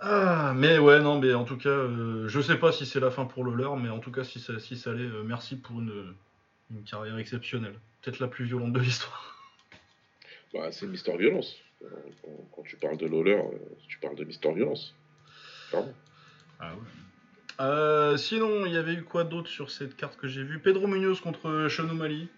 Ah, 0.00 0.52
mais 0.54 0.78
ouais, 0.78 1.00
non, 1.00 1.18
mais 1.18 1.32
en 1.34 1.44
tout 1.44 1.56
cas, 1.56 1.68
euh, 1.70 2.28
je 2.28 2.40
sais 2.40 2.56
pas 2.58 2.70
si 2.70 2.86
c'est 2.86 3.00
la 3.00 3.10
fin 3.10 3.24
pour 3.24 3.42
le 3.44 3.54
leur, 3.54 3.76
mais 3.76 3.88
en 3.88 3.98
tout 3.98 4.12
cas, 4.12 4.22
si 4.24 4.38
ça, 4.38 4.60
si 4.60 4.76
ça 4.76 4.92
l'est, 4.92 5.02
euh, 5.04 5.22
merci 5.24 5.56
pour 5.56 5.80
une, 5.80 6.14
une 6.70 6.84
carrière 6.84 7.16
exceptionnelle. 7.18 7.74
Peut-être 8.02 8.20
la 8.20 8.28
plus 8.28 8.44
violente 8.44 8.72
de 8.74 8.80
l'histoire. 8.80 9.35
Bah, 10.56 10.72
c'est 10.72 10.86
Mister 10.86 11.16
Violence. 11.16 11.56
Quand, 12.54 12.62
tu 12.62 12.76
parles 12.76 12.96
de 12.96 13.06
Lawler, 13.06 13.34
euh, 13.34 13.58
tu 13.88 13.98
parles 13.98 14.16
de 14.16 14.24
Mister 14.24 14.52
Violence. 14.52 14.94
Clairement. 15.68 15.92
Ah 16.58 16.72
ouais. 16.72 16.80
Euh, 17.60 18.16
sinon, 18.16 18.66
il 18.66 18.72
y 18.72 18.76
avait 18.76 18.94
eu 18.94 19.02
quoi 19.02 19.24
d'autre 19.24 19.48
sur 19.48 19.70
cette 19.70 19.96
carte 19.96 20.16
que 20.16 20.28
j'ai 20.28 20.42
vue? 20.42 20.58
Pedro 20.58 20.86
Munoz 20.86 21.20
contre 21.20 21.68
Sean 21.68 21.88
O'Malley. 21.88 22.28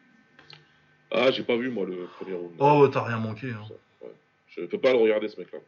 Ah, 1.11 1.31
j'ai 1.31 1.43
pas 1.43 1.57
vu, 1.57 1.71
moi, 1.71 1.87
le 1.87 2.07
premier 2.07 2.35
round. 2.35 2.55
Oh, 2.59 2.89
t'as 2.93 3.05
rien 3.05 3.19
manqué. 3.19 3.51
Hein. 3.51 4.09
Je 4.49 4.65
peux 4.65 4.81
pas 4.81 4.93
le 4.93 4.99
regarder, 4.99 5.29
ce 5.29 5.39
mec-là. 5.39 5.61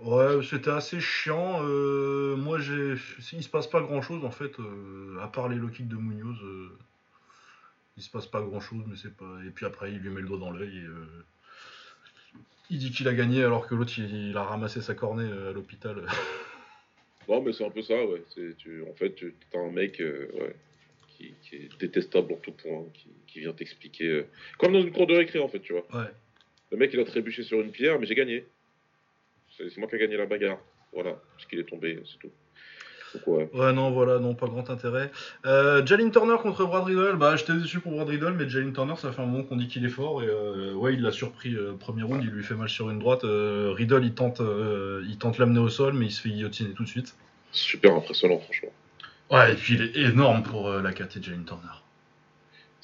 Ouais, 0.00 0.42
c'était 0.42 0.70
assez 0.70 1.00
chiant. 1.00 1.60
euh, 1.62 2.34
moi, 2.36 2.58
j'ai, 2.58 2.94
il 3.32 3.42
se 3.42 3.48
passe 3.48 3.68
pas 3.68 3.80
grand 3.80 4.02
chose 4.02 4.24
en 4.24 4.30
fait, 4.30 4.58
euh, 4.58 5.18
à 5.20 5.28
part 5.28 5.48
les 5.48 5.56
low 5.56 5.68
kicks 5.68 5.88
de 5.88 5.96
Munoz. 5.96 6.38
il 7.96 8.02
se 8.02 8.10
passe 8.10 8.26
pas 8.26 8.40
grand 8.42 8.60
chose, 8.60 8.82
mais 8.86 8.96
c'est 8.96 9.16
pas. 9.16 9.38
Et 9.46 9.50
puis 9.50 9.66
après, 9.66 9.92
il 9.92 9.98
lui 9.98 10.10
met 10.10 10.20
le 10.20 10.28
doigt 10.28 10.38
dans 10.38 10.50
l'œil 10.50 10.78
et 10.78 10.84
euh, 10.84 11.24
il 12.70 12.78
dit 12.78 12.90
qu'il 12.90 13.06
a 13.08 13.14
gagné 13.14 13.42
alors 13.44 13.66
que 13.66 13.74
l'autre 13.74 13.92
il, 13.98 14.30
il 14.30 14.36
a 14.36 14.42
ramassé 14.44 14.80
sa 14.80 14.94
cornée 14.94 15.28
euh, 15.30 15.50
à 15.50 15.52
l'hôpital. 15.52 16.06
Non, 17.28 17.40
mais 17.40 17.52
c'est 17.52 17.64
un 17.64 17.70
peu 17.70 17.82
ça, 17.82 18.04
ouais. 18.04 18.20
Tu, 18.58 18.82
en 18.90 18.92
fait, 18.94 19.14
tu 19.14 19.32
as 19.54 19.58
un 19.58 19.70
mec 19.70 20.00
euh, 20.00 20.28
ouais, 20.34 20.56
qui, 21.16 21.32
qui 21.42 21.54
est 21.54 21.78
détestable 21.78 22.32
en 22.32 22.36
tout 22.36 22.50
point, 22.50 22.84
qui, 22.94 23.10
qui 23.28 23.38
vient 23.38 23.52
t'expliquer. 23.52 24.06
euh, 24.08 24.26
Comme 24.58 24.72
dans 24.72 24.80
une 24.82 24.90
cour 24.90 25.06
de 25.06 25.14
récré, 25.14 25.38
en 25.38 25.46
fait, 25.48 25.60
tu 25.60 25.72
vois. 25.72 25.86
ouais. 25.96 26.10
Le 26.72 26.76
mec, 26.78 26.90
il 26.92 26.98
a 26.98 27.04
trébuché 27.04 27.44
sur 27.44 27.60
une 27.60 27.70
pierre, 27.70 28.00
mais 28.00 28.06
j'ai 28.06 28.16
gagné. 28.16 28.44
C'est, 29.56 29.70
c'est 29.70 29.78
moi 29.78 29.88
qui 29.88 29.94
ai 29.94 29.98
gagné 30.00 30.16
la 30.16 30.26
bagarre. 30.26 30.58
Voilà, 30.92 31.12
parce 31.36 31.46
qu'il 31.46 31.60
est 31.60 31.64
tombé, 31.64 32.02
c'est 32.10 32.18
tout. 32.18 32.32
Donc, 33.14 33.26
ouais. 33.26 33.50
Ouais, 33.52 33.72
non, 33.72 33.90
voilà, 33.90 34.18
non, 34.18 34.34
pas 34.34 34.46
grand 34.46 34.70
intérêt. 34.70 35.10
Euh, 35.44 35.84
Jalen 35.84 36.10
Turner 36.10 36.36
contre 36.42 36.64
Brad 36.64 36.84
Riddle, 36.84 37.16
bah 37.16 37.36
j'étais 37.36 37.52
déçu 37.54 37.80
pour 37.80 37.92
Brad 37.92 38.08
Riddle, 38.08 38.32
mais 38.38 38.48
Jalen 38.48 38.72
Turner, 38.72 38.94
ça 38.96 39.12
fait 39.12 39.20
un 39.20 39.26
moment 39.26 39.44
qu'on 39.44 39.56
dit 39.56 39.68
qu'il 39.68 39.84
est 39.84 39.90
fort, 39.90 40.22
et 40.22 40.26
euh, 40.26 40.72
ouais, 40.74 40.94
il 40.94 41.02
l'a 41.02 41.12
surpris 41.12 41.54
euh, 41.54 41.72
premier 41.78 42.02
round, 42.02 42.22
il 42.22 42.30
lui 42.30 42.42
fait 42.42 42.54
mal 42.54 42.68
sur 42.68 42.90
une 42.90 42.98
droite. 42.98 43.24
euh, 43.24 43.72
Riddle, 43.76 44.04
il 44.04 44.14
tente, 44.14 44.40
il 44.40 45.18
tente 45.18 45.38
l'amener 45.38 45.60
au 45.60 45.68
sol, 45.68 45.92
mais 45.94 46.06
il 46.06 46.10
se 46.10 46.20
fait 46.22 46.30
guillotiner 46.30 46.70
tout 46.74 46.84
de 46.84 46.88
suite. 46.88 47.14
Super 47.50 47.94
impressionnant, 47.94 48.38
franchement. 48.38 48.70
Ouais, 49.30 49.52
et 49.52 49.56
puis 49.56 49.74
il 49.74 49.82
est 49.82 49.96
énorme 50.08 50.42
pour 50.42 50.70
la 50.70 50.92
KT 50.92 51.22
Jalen 51.22 51.44
Turner. 51.44 51.81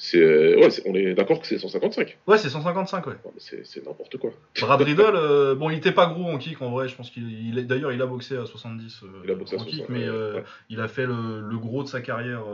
C'est, 0.01 0.21
euh, 0.21 0.57
ouais, 0.61 0.69
on 0.87 0.95
est 0.95 1.13
d'accord 1.15 1.41
que 1.41 1.47
c'est 1.49 1.59
155. 1.59 2.19
Ouais, 2.29 2.39
c'est 2.39 2.51
155, 2.51 3.05
ouais. 3.09 3.15
C'est, 3.39 3.85
n'importe 3.85 4.17
quoi. 4.17 4.31
Brad 4.61 4.81
Riddle, 4.81 5.03
euh, 5.17 5.57
bon, 5.57 5.71
il 5.71 5.79
était 5.79 5.91
pas 5.91 6.07
gros 6.07 6.31
en 6.31 6.39
kick 6.39 6.63
en 6.63 6.71
vrai, 6.71 6.87
je 6.87 6.95
pense 6.95 7.11
qu'il 7.11 7.67
d'ailleurs 7.67 7.91
il 7.91 8.01
a 8.01 8.07
boxé 8.07 8.37
à 8.37 8.47
70 8.47 9.03
euh, 9.03 9.07
Il 9.25 9.31
a 9.33 9.35
boxé 9.35 9.57
à 9.57 9.61
en 9.61 9.65
kick, 9.65 9.87
60, 9.87 9.89
mais 9.89 10.05
euh, 10.05 10.37
ouais. 10.37 10.45
il 10.71 10.81
a 10.81 10.87
fait 10.87 11.05
le, 11.05 11.41
le 11.41 11.59
gros 11.59 11.83
de 11.83 11.89
sa 11.89 12.01
carrière, 12.01 12.45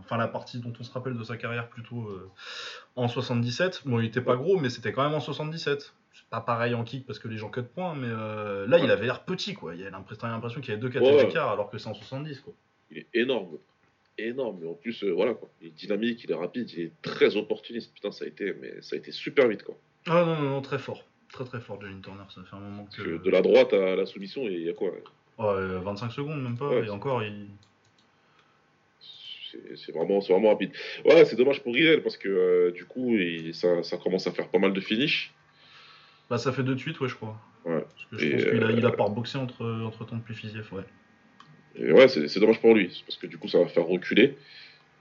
enfin 0.00 0.16
la 0.16 0.28
partie 0.28 0.60
dont 0.60 0.72
on 0.80 0.82
se 0.82 0.90
rappelle 0.92 1.14
de 1.14 1.24
sa 1.24 1.36
carrière 1.36 1.68
plutôt 1.68 2.10
en 2.96 3.06
77. 3.06 3.82
Bon, 3.84 4.00
il 4.00 4.06
était 4.06 4.22
pas 4.22 4.36
gros, 4.36 4.58
mais 4.58 4.70
c'était 4.70 4.92
quand 4.92 5.04
même 5.04 5.14
en 5.14 5.20
77. 5.20 5.94
C'est 6.14 6.24
pas 6.30 6.40
pareil 6.40 6.74
en 6.74 6.84
kick 6.84 7.04
parce 7.06 7.18
que 7.18 7.28
les 7.28 7.36
gens 7.36 7.50
cut 7.50 7.64
point, 7.64 7.94
mais 7.94 8.08
là 8.08 8.78
il 8.78 8.90
avait 8.90 9.04
l'air 9.04 9.24
petit 9.24 9.52
quoi. 9.52 9.74
Il 9.74 9.82
y 9.82 9.86
a 9.86 9.90
l'impression, 9.90 10.62
qu'il 10.62 10.70
y 10.70 10.72
avait 10.72 10.80
deux 10.80 10.88
4 10.88 11.02
Ouais, 11.02 11.16
ouais. 11.16 11.26
d'écart 11.26 11.50
alors 11.50 11.68
que 11.68 11.76
c'est 11.76 11.88
en 11.88 11.94
70 11.94 12.40
quoi. 12.40 12.54
Il 12.90 12.96
est 12.96 13.08
énorme. 13.12 13.58
Énorme. 14.18 14.58
Mais 14.62 14.68
en 14.68 14.74
plus, 14.74 15.02
euh, 15.04 15.10
voilà, 15.12 15.34
quoi. 15.34 15.48
Il 15.60 15.68
est 15.68 15.70
dynamique, 15.70 16.22
il 16.24 16.30
est 16.30 16.34
rapide, 16.34 16.70
il 16.72 16.80
est 16.84 16.92
très 17.02 17.36
opportuniste. 17.36 17.92
Putain, 17.94 18.12
ça 18.12 18.24
a 18.24 18.28
été, 18.28 18.54
mais 18.60 18.80
ça 18.80 18.94
a 18.96 18.98
été 18.98 19.10
super 19.12 19.48
vite, 19.48 19.62
quoi. 19.62 19.76
Ah 20.06 20.24
non, 20.24 20.36
non, 20.36 20.50
non, 20.50 20.60
très 20.62 20.78
fort. 20.78 21.04
Très 21.32 21.44
très 21.44 21.60
fort, 21.60 21.80
Jalen 21.80 22.00
Turner, 22.00 22.22
ça 22.32 22.42
fait 22.48 22.54
un 22.56 22.60
moment 22.60 22.86
que. 22.86 23.02
que 23.02 23.24
de 23.24 23.30
la 23.30 23.42
droite 23.42 23.72
à 23.72 23.96
la 23.96 24.06
soumission, 24.06 24.42
il 24.42 24.60
y 24.62 24.68
a 24.68 24.72
quoi 24.72 24.90
Ouais, 24.90 25.46
euh, 25.46 25.80
25 25.80 26.12
secondes 26.12 26.40
même 26.42 26.56
pas, 26.56 26.68
Ouais. 26.68 26.86
et 26.86 26.90
encore 26.90 27.22
il. 27.24 27.46
C'est 29.76 29.92
vraiment, 29.92 30.20
c'est 30.20 30.32
vraiment 30.32 30.48
rapide. 30.50 30.72
Ouais, 31.04 31.24
c'est 31.24 31.36
dommage 31.36 31.62
pour 31.62 31.74
Riel 31.74 32.02
parce 32.02 32.16
que 32.16 32.28
euh, 32.28 32.70
du 32.72 32.84
coup, 32.86 33.14
il- 33.14 33.54
ça, 33.54 33.82
ça 33.84 33.96
commence 33.96 34.26
à 34.26 34.32
faire 34.32 34.48
pas 34.48 34.58
mal 34.58 34.72
de 34.72 34.80
finish. 34.80 35.32
Bah 36.28 36.38
ça 36.38 36.52
fait 36.52 36.62
deux 36.64 36.74
de 36.74 36.80
suite, 36.80 36.98
ouais, 37.00 37.08
je 37.08 37.14
crois. 37.14 37.36
Ouais. 37.64 37.80
Parce 37.82 38.04
que 38.10 38.18
je 38.18 38.26
Et, 38.26 38.30
pense 38.32 38.44
qu'il 38.44 38.64
a, 38.64 38.70
il 38.72 38.84
a 38.84 38.90
pas 38.90 39.04
reboxé 39.04 39.38
entre, 39.38 39.64
entre 39.84 40.04
temps 40.06 40.16
de 40.16 40.22
plus 40.22 40.34
Fiziev, 40.34 40.66
ouais. 40.72 40.82
Et 41.76 41.92
ouais, 41.92 42.08
c'est 42.08 42.28
c'est 42.28 42.40
dommage 42.40 42.60
pour 42.60 42.74
lui 42.74 43.02
parce 43.06 43.16
que 43.16 43.26
du 43.26 43.38
coup, 43.38 43.48
ça 43.48 43.58
va 43.58 43.66
faire 43.66 43.84
reculer. 43.86 44.36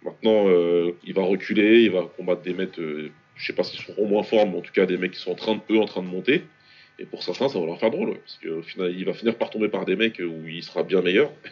Maintenant, 0.04 0.48
euh, 0.50 0.92
il 1.06 1.14
va 1.14 1.22
reculer, 1.24 1.82
il 1.84 1.92
va 1.92 2.02
combattre 2.18 2.42
des 2.42 2.54
mecs, 2.54 2.78
euh, 2.80 3.10
je 3.36 3.46
sais 3.46 3.54
pas 3.54 3.64
s'ils 3.64 3.80
seront 3.80 4.08
moins 4.08 4.24
forts, 4.24 4.50
mais 4.50 4.58
en 4.58 4.62
tout 4.62 4.74
cas 4.74 4.86
des 4.86 4.98
mecs 4.98 5.12
qui 5.12 5.20
sont 5.20 5.32
en 5.32 5.36
train 5.36 5.56
de, 5.56 5.62
eux 5.74 5.80
en 5.80 5.86
train 5.86 6.02
de 6.02 6.08
monter. 6.08 6.44
Et 7.00 7.06
pour 7.06 7.24
certains, 7.24 7.48
ça 7.50 7.60
va 7.60 7.66
leur 7.66 7.80
faire 7.80 7.90
drôle, 7.92 8.10
ouais, 8.10 8.20
parce 8.20 8.38
qu'au 8.44 8.62
final, 8.64 8.92
il 8.96 9.06
va 9.06 9.14
finir 9.14 9.36
par 9.38 9.50
tomber 9.50 9.70
par 9.70 9.86
des 9.86 9.96
mecs 9.96 10.20
où 10.20 10.48
il 10.48 10.62
sera 10.64 10.84
bien 10.84 11.02
meilleur. 11.02 11.32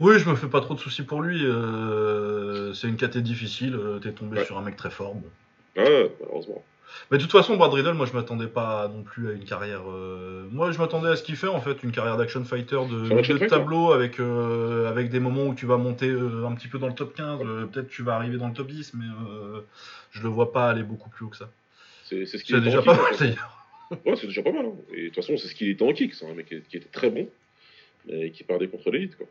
Oui, 0.00 0.16
je 0.20 0.30
me 0.30 0.36
fais 0.36 0.46
pas 0.46 0.60
trop 0.60 0.74
de 0.74 0.78
soucis 0.78 1.02
pour 1.02 1.22
lui. 1.22 1.40
euh, 1.44 2.72
c'est 2.72 2.86
une 2.86 2.96
KT 2.96 3.18
difficile, 3.18 3.76
t'es 4.00 4.12
tombé 4.12 4.38
Ouais. 4.38 4.44
sur 4.44 4.56
un 4.56 4.62
mec 4.62 4.76
très 4.76 4.90
fort. 4.90 5.14
bon. 5.16 5.28
Ouais, 5.76 6.08
malheureusement. 6.20 6.64
Mais 7.10 7.18
de 7.18 7.22
toute 7.22 7.32
façon, 7.32 7.56
Brad 7.56 7.72
Riddle, 7.72 7.92
moi 7.92 8.06
je 8.06 8.12
m'attendais 8.12 8.46
pas 8.46 8.88
non 8.88 9.02
plus 9.02 9.28
à 9.28 9.32
une 9.32 9.44
carrière. 9.44 9.82
euh, 9.90 10.46
Moi 10.50 10.72
je 10.72 10.78
m'attendais 10.78 11.08
à 11.08 11.16
ce 11.16 11.22
qu'il 11.22 11.36
fait 11.36 11.46
en 11.48 11.60
fait, 11.60 11.82
une 11.82 11.90
carrière 11.92 12.16
d'action 12.16 12.44
fighter 12.44 12.76
de, 12.90 13.06
C'est 13.06 13.14
un 13.14 13.18
action 13.18 13.34
de 13.34 13.38
fighter. 13.40 13.54
tableau 13.56 13.92
avec, 13.92 14.20
euh, 14.20 14.88
avec 14.88 15.10
des 15.10 15.20
moments 15.20 15.46
où 15.46 15.54
tu 15.54 15.66
vas 15.66 15.76
monter 15.76 16.08
euh, 16.08 16.46
un 16.46 16.54
petit 16.54 16.68
peu 16.68 16.78
dans 16.78 16.88
le 16.88 16.94
top 16.94 17.14
15, 17.14 17.40
euh, 17.44 17.66
peut-être 17.66 17.88
tu 17.88 18.02
vas 18.02 18.14
arriver 18.16 18.36
dans 18.38 18.48
le 18.48 18.54
top 18.54 18.68
10, 18.68 18.94
mais 18.94 19.04
euh, 19.30 19.60
je 20.12 20.22
le 20.22 20.28
vois 20.28 20.52
pas 20.52 20.68
aller 20.70 20.82
beaucoup 20.82 21.10
plus 21.10 21.24
haut 21.24 21.28
que 21.30 21.36
ça. 21.36 21.50
C'est 22.04 22.24
c'est 22.26 22.38
ce 22.38 22.44
qu'il 22.44 22.54
C'est 22.56 22.60
était 22.62 22.70
déjà 22.70 22.82
pas 22.82 22.94
mal 22.94 23.12
d'ailleurs. 23.18 23.66
Ouais, 24.04 24.16
c'est 24.16 24.26
déjà 24.26 24.42
pas 24.42 24.52
mal. 24.52 24.66
hein. 24.66 24.72
Et 24.94 25.02
de 25.02 25.06
toute 25.08 25.16
façon, 25.16 25.36
c'est 25.36 25.48
ce 25.48 25.54
qu'il 25.54 25.68
était 25.70 25.82
en 25.82 25.92
kick. 25.92 26.14
C'est 26.14 26.28
un 26.30 26.34
mec 26.34 26.46
qui, 26.46 26.60
qui 26.68 26.76
était 26.76 26.88
très 26.92 27.10
bon, 27.10 27.28
mais 28.06 28.30
qui 28.30 28.44
perdait 28.44 28.68
contre 28.68 28.90
l'élite. 28.90 29.16
Quoi. 29.16 29.26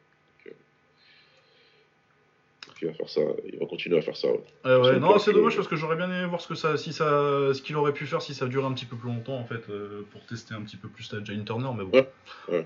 Euh, 2.84 2.88
va 2.88 2.94
faire 2.94 3.10
ça. 3.10 3.22
Il 3.52 3.60
va 3.60 3.66
continuer 3.66 3.98
à 3.98 4.02
faire 4.02 4.16
ça. 4.18 4.28
ouais. 4.28 4.44
Euh, 4.66 4.82
ouais, 4.82 5.00
non, 5.00 5.18
c'est 5.20 5.34
dommage 5.34 5.56
parce 5.56 5.68
que 5.68 5.76
j'aurais 5.76 5.96
bien 5.96 6.06
aimé 6.06 6.26
voir 6.26 6.42
ce 6.42 6.48
que 6.48 6.56
ça, 6.56 6.78
si 6.78 6.94
ça, 6.94 7.06
ce 7.54 7.62
qu'il 7.62 7.76
aurait 7.76 7.94
pu 7.94 8.06
faire 8.06 8.22
si 8.22 8.34
ça 8.34 8.48
durait 8.48 8.66
un 8.68 8.74
petit 8.74 8.86
peu 8.86 8.96
plus 8.96 9.10
longtemps 9.10 9.38
en 9.38 9.46
fait, 9.46 9.70
euh, 9.70 10.06
pour 10.12 10.26
tester 10.26 10.54
un 10.54 10.62
petit 10.62 10.78
peu 10.78 10.88
plus 10.88 11.12
la 11.14 11.24
Jane 11.24 11.44
Turner, 11.46 11.70
mais 11.78 11.84
bon. 11.86 12.06
Ouais. 12.50 12.66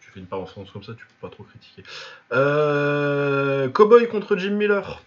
Tu 0.00 0.10
fais 0.10 0.20
une 0.20 0.26
performance 0.26 0.70
comme 0.70 0.82
ça, 0.82 0.92
tu 0.94 1.04
peux 1.06 1.28
pas 1.28 1.34
trop 1.34 1.42
critiquer. 1.44 1.82
Euh, 2.32 3.68
Cowboy 3.68 4.08
contre 4.08 4.36
Jim 4.36 4.52
Miller. 4.54 5.02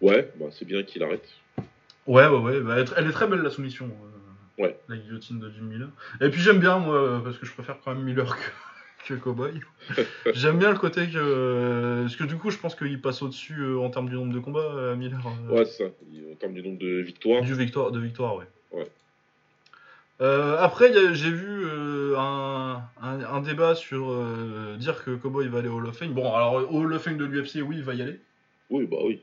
Ouais, 0.00 0.32
bah, 0.36 0.46
c'est 0.50 0.64
bien 0.64 0.82
qu'il 0.84 1.02
arrête. 1.02 1.28
Ouais, 2.06 2.26
ouais, 2.26 2.38
ouais. 2.38 2.60
bah, 2.60 2.76
elle, 2.96 3.06
est 3.08 3.12
très 3.12 3.26
belle 3.26 3.40
la 3.42 3.50
soumission. 3.50 3.86
euh, 3.86 4.18
Ouais. 4.62 4.76
La 4.88 4.96
guillotine 4.96 5.38
de 5.38 5.50
Jim 5.50 5.62
Miller. 5.62 5.88
Et 6.20 6.30
puis 6.30 6.40
j'aime 6.40 6.58
bien 6.58 6.78
moi, 6.78 6.94
euh, 6.96 7.18
parce 7.20 7.38
que 7.38 7.46
je 7.46 7.52
préfère 7.52 7.76
quand 7.84 7.94
même 7.94 8.02
Miller 8.02 8.26
que, 8.36 8.42
que 9.08 9.14
Cowboy. 9.14 9.52
j'aime 10.34 10.58
bien 10.58 10.70
le 10.70 10.78
côté 10.78 11.06
que, 11.08 11.16
euh, 11.16 12.02
parce 12.02 12.16
que 12.16 12.24
du 12.24 12.36
coup 12.36 12.50
je 12.50 12.58
pense 12.58 12.74
qu'il 12.74 13.00
passe 13.00 13.22
au-dessus 13.22 13.58
euh, 13.60 13.78
en 13.78 13.90
termes 13.90 14.08
du 14.08 14.14
nombre 14.14 14.32
de 14.34 14.38
combats, 14.38 14.60
euh, 14.74 14.96
Miller. 14.96 15.20
Ouais, 15.50 15.64
c'est 15.64 15.84
ça. 15.84 15.90
En 16.32 16.34
termes 16.36 16.54
du 16.54 16.62
nombre 16.62 16.78
de 16.78 17.00
victoires. 17.00 17.42
Du 17.42 17.54
victoire, 17.54 17.90
de 17.90 17.98
victoire, 18.00 18.36
ouais. 18.36 18.46
Ouais. 18.72 18.86
Euh, 20.20 20.56
après, 20.58 20.92
j'ai 21.14 21.30
vu 21.30 21.64
euh, 21.64 22.16
un, 22.18 22.82
un- 23.00 23.24
un 23.24 23.40
débat 23.40 23.74
sur 23.76 24.10
euh, 24.10 24.76
dire 24.76 25.04
que 25.04 25.14
Cowboy 25.14 25.46
va 25.48 25.60
aller 25.60 25.68
au 25.68 25.76
Hall 25.78 25.86
of 25.86 25.96
Fame. 25.96 26.12
Bon, 26.12 26.34
alors 26.34 26.54
au 26.72 26.80
Hall 26.82 26.92
of 26.92 27.02
Fame 27.02 27.16
de 27.18 27.24
l'UFC, 27.24 27.62
oui, 27.62 27.76
il 27.76 27.84
va 27.84 27.94
y 27.94 28.02
aller. 28.02 28.18
Oui, 28.70 28.86
bah 28.86 28.96
oui. 29.04 29.20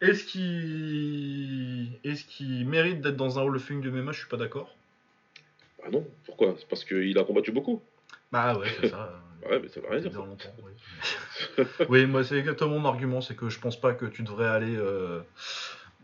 Est-ce 0.00 0.24
qu'il 0.24 1.88
est 2.04 2.26
qu'il 2.26 2.66
mérite 2.68 3.00
d'être 3.00 3.16
dans 3.16 3.38
un 3.38 3.42
Hall 3.42 3.56
of 3.56 3.62
Fame 3.62 3.80
de 3.80 3.90
MMA 3.90 4.12
Je 4.12 4.18
suis 4.18 4.28
pas 4.28 4.36
d'accord. 4.36 4.74
Bah 5.80 5.88
non, 5.92 6.04
pourquoi? 6.26 6.54
C'est 6.58 6.68
parce 6.68 6.84
qu'il 6.84 7.16
a 7.16 7.24
combattu 7.24 7.52
beaucoup. 7.52 7.80
Bah 8.34 8.58
ouais, 8.58 8.66
c'est 8.80 8.88
ça. 8.88 9.10
Ouais, 9.48 9.60
mais 9.60 9.68
ça 9.68 9.78
veut 9.78 9.88
rien 9.90 10.00
dire. 10.00 10.10
oui. 10.64 11.64
oui, 11.90 12.06
moi 12.06 12.24
c'est 12.24 12.38
exactement 12.38 12.78
mon 12.78 12.88
argument, 12.88 13.20
c'est 13.20 13.36
que 13.36 13.50
je 13.50 13.60
pense 13.60 13.78
pas 13.78 13.92
que 13.92 14.06
tu 14.06 14.22
devrais 14.22 14.48
aller 14.48 14.74
euh, 14.74 15.20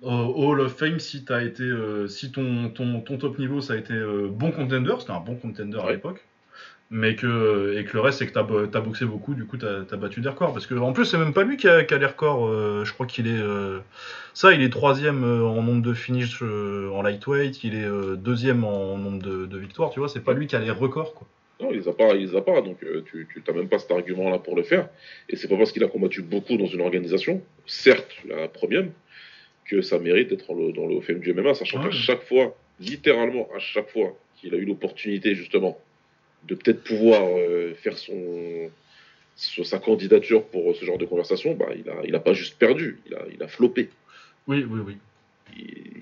au 0.03 0.45
Hall 0.51 0.61
of 0.61 0.77
Fame 0.77 1.01
si 1.01 1.25
t'as 1.25 1.43
été, 1.43 1.63
euh, 1.63 2.07
si 2.07 2.33
ton, 2.33 2.69
ton, 2.69 3.01
ton 3.01 3.17
top 3.17 3.39
niveau 3.39 3.63
ça 3.63 3.73
a 3.73 3.77
été 3.77 3.95
euh, 3.95 4.29
bon 4.31 4.51
contender, 4.53 4.95
c'était 4.99 5.13
un 5.13 5.21
bon 5.21 5.37
contender 5.37 5.79
à 5.79 5.91
l'époque, 5.91 6.23
mais 6.91 7.17
que 7.17 7.79
et 7.79 7.85
que 7.87 7.95
le 7.95 8.01
reste 8.01 8.19
c'est 8.19 8.27
que 8.27 8.35
t'as 8.35 8.45
t'as 8.71 8.81
boxé 8.83 9.07
beaucoup, 9.07 9.33
du 9.33 9.47
coup 9.47 9.57
t'as 9.57 9.85
as 9.91 9.97
battu 9.97 10.21
des 10.21 10.29
records, 10.29 10.53
parce 10.53 10.67
que 10.67 10.75
en 10.75 10.93
plus 10.93 11.07
c'est 11.07 11.17
même 11.17 11.33
pas 11.33 11.45
lui 11.45 11.57
qui 11.57 11.67
a, 11.67 11.83
qui 11.85 11.95
a 11.95 11.99
les 11.99 12.05
records, 12.05 12.85
je 12.85 12.93
crois 12.93 13.07
qu'il 13.07 13.27
est 13.27 13.43
ça, 14.35 14.53
il 14.53 14.61
est 14.61 14.71
troisième 14.71 15.25
en 15.25 15.63
nombre 15.63 15.81
de 15.81 15.95
finishes 15.95 16.43
en 16.43 17.01
lightweight, 17.01 17.65
il 17.65 17.75
est 17.75 17.89
deuxième 18.19 18.65
en 18.65 18.99
nombre 18.99 19.23
de, 19.23 19.47
de 19.47 19.57
victoires, 19.57 19.89
tu 19.89 20.01
vois, 20.01 20.11
c'est 20.11 20.21
pas 20.21 20.35
lui 20.35 20.47
qui 20.47 20.57
a 20.57 20.59
les 20.59 20.71
records 20.71 21.15
quoi. 21.15 21.27
Non, 21.61 21.71
il 21.73 21.79
les 21.79 21.89
a 21.89 21.93
pas, 21.93 22.15
il 22.15 22.27
les 22.29 22.37
a 22.37 22.41
pas, 22.41 22.61
donc 22.63 22.83
euh, 22.83 23.03
tu 23.11 23.27
t'as 23.45 23.53
même 23.53 23.69
pas 23.69 23.79
cet 23.79 23.91
argument-là 23.91 24.39
pour 24.39 24.57
le 24.57 24.63
faire. 24.63 24.89
Et 25.29 25.37
c'est 25.37 25.49
pas 25.49 25.57
parce 25.57 25.73
qu'il 25.73 25.85
a 25.85 25.89
combattu 25.89 26.23
beaucoup 26.23 26.57
dans 26.57 26.67
une 26.67 26.81
organisation, 26.81 27.43
certes 27.67 28.11
la 28.27 28.49
première, 28.49 28.87
que 29.67 29.83
ça 29.83 29.99
mérite 29.99 30.29
d'être 30.31 30.47
dans 30.73 30.87
le, 30.87 31.01
Fame 31.01 31.21
du 31.21 31.33
MMA, 31.33 31.55
sachant 31.55 31.79
Ouais. 31.79 31.91
qu'à 31.91 31.91
chaque 31.91 32.23
fois, 32.23 32.57
littéralement 32.81 33.49
à 33.55 33.59
chaque 33.59 33.91
fois 33.91 34.17
qu'il 34.37 34.55
a 34.55 34.57
eu 34.59 34.65
l'opportunité 34.65 35.35
justement 35.35 35.79
de 36.49 36.55
peut-être 36.55 36.83
pouvoir 36.83 37.23
euh, 37.37 37.75
faire 37.75 37.99
son, 37.99 38.71
son- 39.37 39.63
sa 39.65 39.79
candidature 39.79 40.45
pour 40.47 40.75
ce 40.75 40.85
genre 40.85 40.97
de 40.99 41.05
conversation, 41.05 41.55
bah 41.55 41.69
il 41.77 41.89
a 41.91 41.97
il 42.05 42.15
a 42.15 42.21
pas 42.21 42.33
juste 42.33 42.59
perdu, 42.59 42.99
il 43.07 43.15
a 43.15 43.23
il 43.35 43.43
a 43.43 43.49
floppé. 43.49 43.91
Oui, 44.47 44.65
oui, 44.69 44.81
oui. 44.87 44.97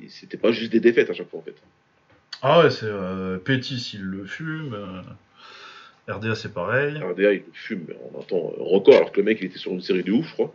C'était 0.09 0.37
pas 0.37 0.53
juste 0.53 0.71
des 0.73 0.81
défaites 0.81 1.11
à 1.11 1.15
chaque 1.15 1.29
fois 1.29 1.41
en 1.41 1.43
fait. 1.43 1.57
Ah 2.43 2.61
ouais, 2.63 2.71
c'est 2.71 2.87
euh, 2.87 3.39
Pétis, 3.39 3.91
il 3.95 4.03
le 4.03 4.25
fume. 4.25 4.73
euh, 4.75 5.03
RDA, 6.09 6.35
c'est 6.35 6.53
pareil. 6.53 6.97
RDA 6.99 7.35
il 7.35 7.43
fume 7.53 7.85
mais 7.89 7.97
en 7.97 8.21
un 8.21 8.23
temps 8.23 8.53
euh, 8.59 8.63
record 8.63 8.97
alors 8.97 9.13
que 9.13 9.21
le 9.21 9.25
mec 9.25 9.39
il 9.41 9.47
était 9.47 9.59
sur 9.59 9.73
une 9.73 9.81
série 9.81 10.03
de 10.03 10.13
ouf 10.13 10.27
je 10.29 10.33
crois. 10.33 10.55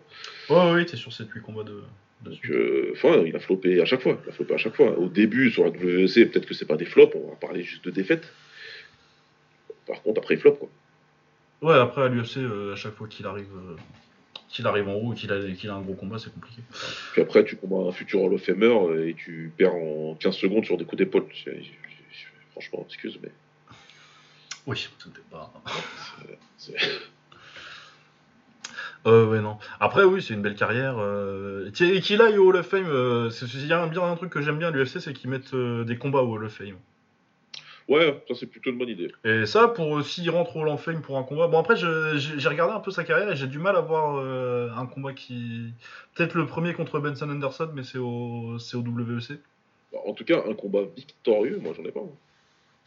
Ouais, 0.49 0.74
ouais, 0.74 0.86
t'es 0.86 0.97
sur 0.97 1.12
7-8 1.12 1.41
combats 1.41 1.64
de. 1.64 1.82
Donc, 2.24 2.49
euh, 2.49 2.91
enfin, 2.93 3.24
il 3.26 3.36
a 3.36 3.39
floppé 3.39 3.82
à 3.82 3.86
chaque 3.86 4.01
fois. 4.01 4.18
Il 4.26 4.30
a 4.30 4.32
floppé 4.32 4.54
à 4.54 4.58
chaque 4.58 4.76
fois. 4.76 4.97
Au 4.97 5.08
début, 5.08 5.51
sur 5.51 5.66
la 5.66 5.72
WEC, 5.72 6.32
peut-être 6.32 6.45
que 6.45 6.54
c'est 6.54 6.66
pas 6.66 6.78
des 6.78 6.86
flops, 6.86 7.16
on 7.16 7.30
va 7.30 7.36
parler 7.36 7.64
juste 7.64 7.84
de 7.86 7.91
défaites. 7.91 8.32
Par 9.86 10.01
contre, 10.01 10.22
après, 10.22 10.36
il 10.36 10.39
floppe, 10.39 10.60
quoi. 10.60 10.70
Ouais, 11.62 11.80
après 11.80 12.04
à 12.04 12.08
l'UFC, 12.08 12.38
euh, 12.38 12.74
à 12.74 12.76
chaque 12.76 12.93
fois 12.93 13.08
qu'il 13.08 13.26
arrive, 13.26 13.47
euh, 13.56 13.76
qu'il 14.49 14.68
arrive 14.68 14.88
en 14.88 14.95
haut 14.95 15.14
et 15.14 15.16
qu'il 15.16 15.32
a, 15.32 15.39
qu'il 15.51 15.70
a 15.70 15.76
un 15.76 15.82
gros 15.82 15.93
combat, 15.93 16.18
c'est 16.18 16.34
compliqué. 16.34 16.62
Puis 17.14 17.22
après, 17.22 17.43
tu 17.43 17.56
combats 17.56 17.89
un 17.89 17.91
futur 17.91 18.22
Hall 18.22 18.34
of 18.34 18.41
Famer 18.41 19.08
et 19.08 19.14
tu 19.14 19.51
perds 19.58 19.76
en 19.76 20.16
15 20.16 20.36
secondes 20.36 20.66
sur 20.66 20.78
des 20.78 20.86
coups 20.86 20.99
d'épaule. 20.99 21.26
Franchement, 22.51 22.86
excuse, 22.88 23.18
mais. 23.22 23.32
Oui, 24.66 24.88
c'était 24.99 25.20
pas. 25.30 25.51
c'est- 26.57 26.76
Euh, 29.05 29.26
ouais, 29.28 29.41
non. 29.41 29.57
Après, 29.82 30.03
oui, 30.05 30.22
c'est 30.22 30.34
une 30.34 30.41
belle 30.41 30.55
carrière. 30.55 30.95
Euh... 30.97 31.68
Et 31.82 31.99
qu'il 31.99 32.22
aille 32.22 32.38
au 32.38 32.47
Hall 32.47 32.55
of 32.57 32.68
Fame, 32.68 32.86
euh, 32.88 33.30
c'est- 33.30 33.45
il 33.53 33.68
y 33.68 33.74
a 33.74 33.82
un, 33.82 33.88
bien 33.88 34.01
un 34.03 34.16
truc 34.16 34.32
que 34.32 34.41
j'aime 34.41 34.57
bien 34.57 34.70
à 34.70 34.72
l'UFC, 34.72 34.99
c'est 35.01 35.11
qu'ils 35.14 35.30
mettent 35.30 35.53
euh, 35.53 35.84
des 35.84 35.97
combats 35.97 36.22
au 36.22 36.32
Hall 36.34 36.45
of 36.45 36.53
Fame. 36.53 36.78
Ouais, 37.89 38.24
ça, 38.30 38.34
c'est 38.39 38.45
plutôt 38.45 38.70
une 38.72 38.78
bonne 38.78 38.88
idée. 38.88 39.11
Et 39.26 39.45
ça, 39.45 39.68
pour 39.68 39.97
euh, 39.97 40.03
s'il 40.03 40.30
rentre 40.30 40.55
au 40.55 40.61
Hall 40.61 40.70
of 40.70 40.82
Fame 40.82 41.01
pour 41.01 41.18
un 41.18 41.24
combat. 41.24 41.47
Bon, 41.47 41.59
après, 41.59 41.76
je- 41.76 42.18
j'ai 42.18 42.39
j'ai 42.39 42.47
regardé 42.47 42.74
un 42.74 42.80
peu 42.80 42.91
sa 42.91 43.03
carrière 43.03 43.30
et 43.30 43.36
j'ai 43.36 43.47
du 43.47 43.59
mal 43.59 43.76
à 43.76 43.82
voir 43.82 44.20
un 44.78 44.86
combat 44.86 45.11
qui. 45.11 45.74
Peut-être 46.16 46.36
le 46.36 46.45
premier 46.45 46.74
contre 46.74 46.99
Benson 46.99 47.30
Anderson, 47.30 47.70
mais 47.74 47.84
c'est 47.84 47.97
au, 47.97 48.57
c'est 48.57 48.78
au 48.78 48.82
WEC. 48.84 49.38
Bah, 49.91 49.99
en 50.07 50.14
tout 50.14 50.24
cas, 50.24 50.41
un 50.49 50.53
combat 50.53 50.84
victorieux, 50.95 51.59
moi, 51.61 51.74
j'en 51.76 51.84
ai 51.84 51.91
pas. 51.91 51.99
hein. 51.99 52.09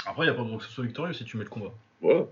Après, 0.06 0.24
il 0.26 0.30
n'y 0.30 0.34
a 0.34 0.38
pas 0.38 0.48
de 0.48 0.56
que 0.56 0.64
ce 0.64 0.70
soit 0.70 0.84
victorieux 0.84 1.12
si 1.12 1.24
tu 1.24 1.36
mets 1.36 1.44
le 1.44 1.50
combat. 1.50 1.72
Voilà. 2.00 2.24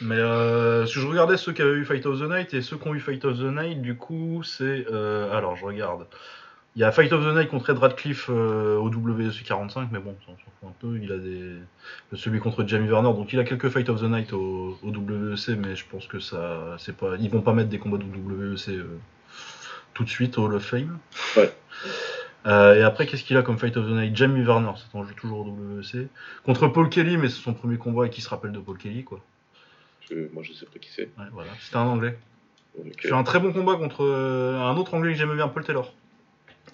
Mais 0.00 0.16
euh, 0.18 0.80
parce 0.80 0.94
que 0.94 1.00
je 1.00 1.06
regardais 1.06 1.36
ceux 1.36 1.52
qui 1.52 1.62
avaient 1.62 1.74
eu 1.74 1.84
Fight 1.84 2.04
of 2.06 2.18
the 2.20 2.24
Night 2.28 2.52
et 2.54 2.62
ceux 2.62 2.76
qui 2.76 2.88
ont 2.88 2.94
eu 2.94 3.00
Fight 3.00 3.24
of 3.24 3.38
the 3.38 3.42
Night, 3.44 3.80
du 3.80 3.96
coup, 3.96 4.42
c'est. 4.42 4.86
euh, 4.90 5.32
alors, 5.36 5.56
je 5.56 5.64
regarde. 5.64 6.06
Il 6.76 6.80
y 6.80 6.84
a 6.84 6.92
Fight 6.92 7.12
of 7.12 7.24
the 7.24 7.34
Night 7.34 7.48
contre 7.48 7.70
Ed 7.70 7.78
Radcliffe 7.78 8.28
euh, 8.28 8.76
au 8.76 8.88
WC 8.90 9.42
45, 9.44 9.88
mais 9.90 9.98
bon, 9.98 10.14
ça, 10.26 10.32
on 10.32 10.36
s'en 10.36 10.44
fout 10.60 10.68
un 10.68 10.74
peu. 10.80 10.98
Il 11.02 11.10
a 11.12 11.18
des. 11.18 11.54
Celui 12.14 12.38
contre 12.40 12.64
Jamie 12.66 12.88
Werner, 12.88 13.12
donc 13.14 13.32
il 13.32 13.38
a 13.40 13.44
quelques 13.44 13.68
Fight 13.68 13.88
of 13.88 14.00
the 14.00 14.04
Night 14.04 14.32
au, 14.32 14.78
au 14.82 14.90
WEC, 14.90 15.56
mais 15.58 15.74
je 15.74 15.84
pense 15.90 16.06
que 16.06 16.20
ça. 16.20 16.76
c'est 16.78 16.96
pas 16.96 17.16
Ils 17.18 17.30
vont 17.30 17.40
pas 17.40 17.52
mettre 17.52 17.68
des 17.70 17.78
combats 17.78 17.98
de 17.98 18.04
WEC 18.04 18.68
euh, 18.68 18.98
tout 19.94 20.04
de 20.04 20.08
suite 20.10 20.38
au 20.38 20.44
Hall 20.44 20.54
of 20.54 20.64
Fame. 20.64 20.98
Ouais. 21.36 21.52
Euh, 22.48 22.74
et 22.76 22.82
après, 22.82 23.06
qu'est-ce 23.06 23.22
qu'il 23.24 23.36
a 23.36 23.42
comme 23.42 23.58
Fight 23.58 23.76
of 23.76 23.86
the 23.86 23.90
Night? 23.90 24.16
Jamie 24.16 24.44
Warner, 24.44 24.70
c'est 24.76 24.98
un 24.98 25.04
jeu 25.06 25.12
toujours 25.14 25.46
au 25.46 25.50
WEC. 25.76 26.08
Contre 26.44 26.66
Paul 26.68 26.88
Kelly, 26.88 27.16
mais 27.18 27.28
c'est 27.28 27.40
son 27.42 27.52
premier 27.54 27.76
combat 27.76 28.06
et 28.06 28.10
qui 28.10 28.20
se 28.22 28.28
rappelle 28.28 28.52
de 28.52 28.58
Paul 28.58 28.78
Kelly, 28.78 29.04
quoi. 29.04 29.20
Je- 30.10 30.32
moi, 30.32 30.42
je 30.42 30.52
sais 30.54 30.64
pas 30.66 30.78
qui 30.80 30.88
c'est. 30.90 31.10
Ouais, 31.18 31.26
voilà. 31.32 31.50
C'était 31.60 31.76
un 31.76 31.82
anglais. 31.86 32.18
Il 32.82 32.92
fait 33.00 33.12
un 33.12 33.24
très 33.24 33.38
bon 33.40 33.52
combat 33.52 33.74
contre 33.76 34.02
euh, 34.04 34.58
un 34.60 34.76
autre 34.76 34.94
anglais 34.94 35.12
que 35.12 35.18
j'aimais 35.18 35.34
bien, 35.34 35.48
Paul 35.48 35.64
Taylor. 35.64 35.92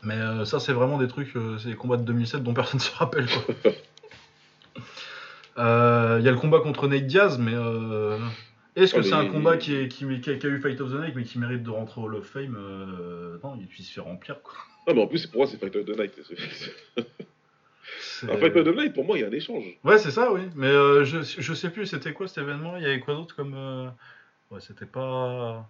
Mais 0.02 0.14
euh, 0.14 0.44
ça, 0.44 0.60
c'est 0.60 0.72
vraiment 0.74 0.98
des 0.98 1.08
trucs, 1.08 1.32
c'est 1.58 1.68
des 1.70 1.74
combats 1.76 1.96
de 1.96 2.02
2007 2.04 2.42
dont 2.42 2.52
personne 2.54 2.78
se 2.80 2.94
rappelle, 2.94 3.26
quoi. 3.26 3.54
Il 5.56 6.24
y 6.24 6.28
a 6.28 6.30
le 6.32 6.36
combat 6.36 6.60
contre 6.60 6.88
Nate 6.88 7.06
Diaz, 7.06 7.38
mais 7.38 7.52
est-ce 8.76 8.92
que 8.94 9.00
Ah, 9.00 9.02
c'est 9.02 9.12
un 9.14 9.26
combat 9.26 9.56
qui, 9.56 9.74
est- 9.74 9.88
qui, 9.88 10.04
qui 10.20 10.30
a, 10.30 10.34
qui 10.36 10.46
a 10.46 10.50
eu 10.50 10.60
Fight 10.60 10.80
of 10.80 10.90
the 10.90 10.96
Night, 11.00 11.14
mais 11.16 11.22
qui 11.24 11.38
mérite 11.38 11.62
de 11.62 11.70
rentrer 11.70 12.00
au 12.00 12.04
Hall 12.04 12.16
of 12.16 12.26
Fame? 12.26 12.56
Non, 13.42 13.54
il, 13.58 13.66
il 13.78 13.84
se 13.84 13.92
fait 13.92 14.00
remplir, 14.00 14.42
quoi. 14.42 14.54
Ah, 14.86 14.92
mais 14.94 15.02
en 15.02 15.06
plus, 15.06 15.26
pour 15.26 15.38
moi, 15.42 15.46
c'est 15.46 15.56
Fight 15.58 15.74
of 15.76 15.84
the 15.86 15.96
Night. 15.98 16.12
Un 18.28 18.36
Fight 18.38 18.56
of 18.56 18.64
the 18.64 18.76
Night, 18.76 18.92
pour 18.94 19.04
moi, 19.04 19.16
il 19.18 19.22
y 19.22 19.24
a 19.24 19.28
un 19.28 19.32
échange. 19.32 19.64
Ouais, 19.82 19.98
c'est 19.98 20.10
ça, 20.10 20.32
oui. 20.32 20.42
Mais 20.54 20.66
euh, 20.66 21.04
je, 21.04 21.18
je 21.22 21.54
sais 21.54 21.70
plus, 21.70 21.86
c'était 21.86 22.12
quoi 22.12 22.28
cet 22.28 22.38
événement 22.38 22.76
Il 22.76 22.82
y 22.82 22.86
avait 22.86 23.00
quoi 23.00 23.14
d'autre 23.14 23.34
comme. 23.34 23.54
euh, 23.56 23.88
Ouais, 24.50 24.60
c'était 24.60 24.86
pas. 24.86 25.66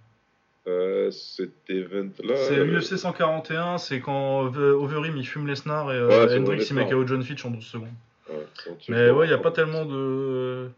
Euh, 0.66 1.10
cet 1.10 1.50
event-là. 1.68 2.36
C'est 2.36 2.58
euh, 2.58 2.64
l'UFC 2.64 2.96
141, 2.98 3.78
c'est 3.78 4.00
quand 4.00 4.46
Ove- 4.46 4.56
Overeem 4.72 5.16
il 5.16 5.26
fume 5.26 5.46
Lesnar 5.46 5.92
et 5.92 5.96
euh, 5.96 6.08
Ouais, 6.08 6.28
c'est 6.28 6.38
Hendricks 6.38 6.70
il 6.70 6.74
Lesnar. 6.76 6.84
met 6.86 6.90
KO 6.90 7.06
John 7.06 7.22
Fitch 7.22 7.44
en 7.44 7.50
12 7.50 7.64
secondes. 7.64 7.88
ouais, 8.30 8.46
c'est 8.54 8.70
un 8.70 8.74
truc, 8.74 8.88
Mais 8.88 9.10
ouais, 9.10 9.26
il 9.26 9.28
n'y 9.28 9.34
a 9.34 9.38
pas 9.38 9.50
tellement 9.52 9.84
de. 9.84 10.70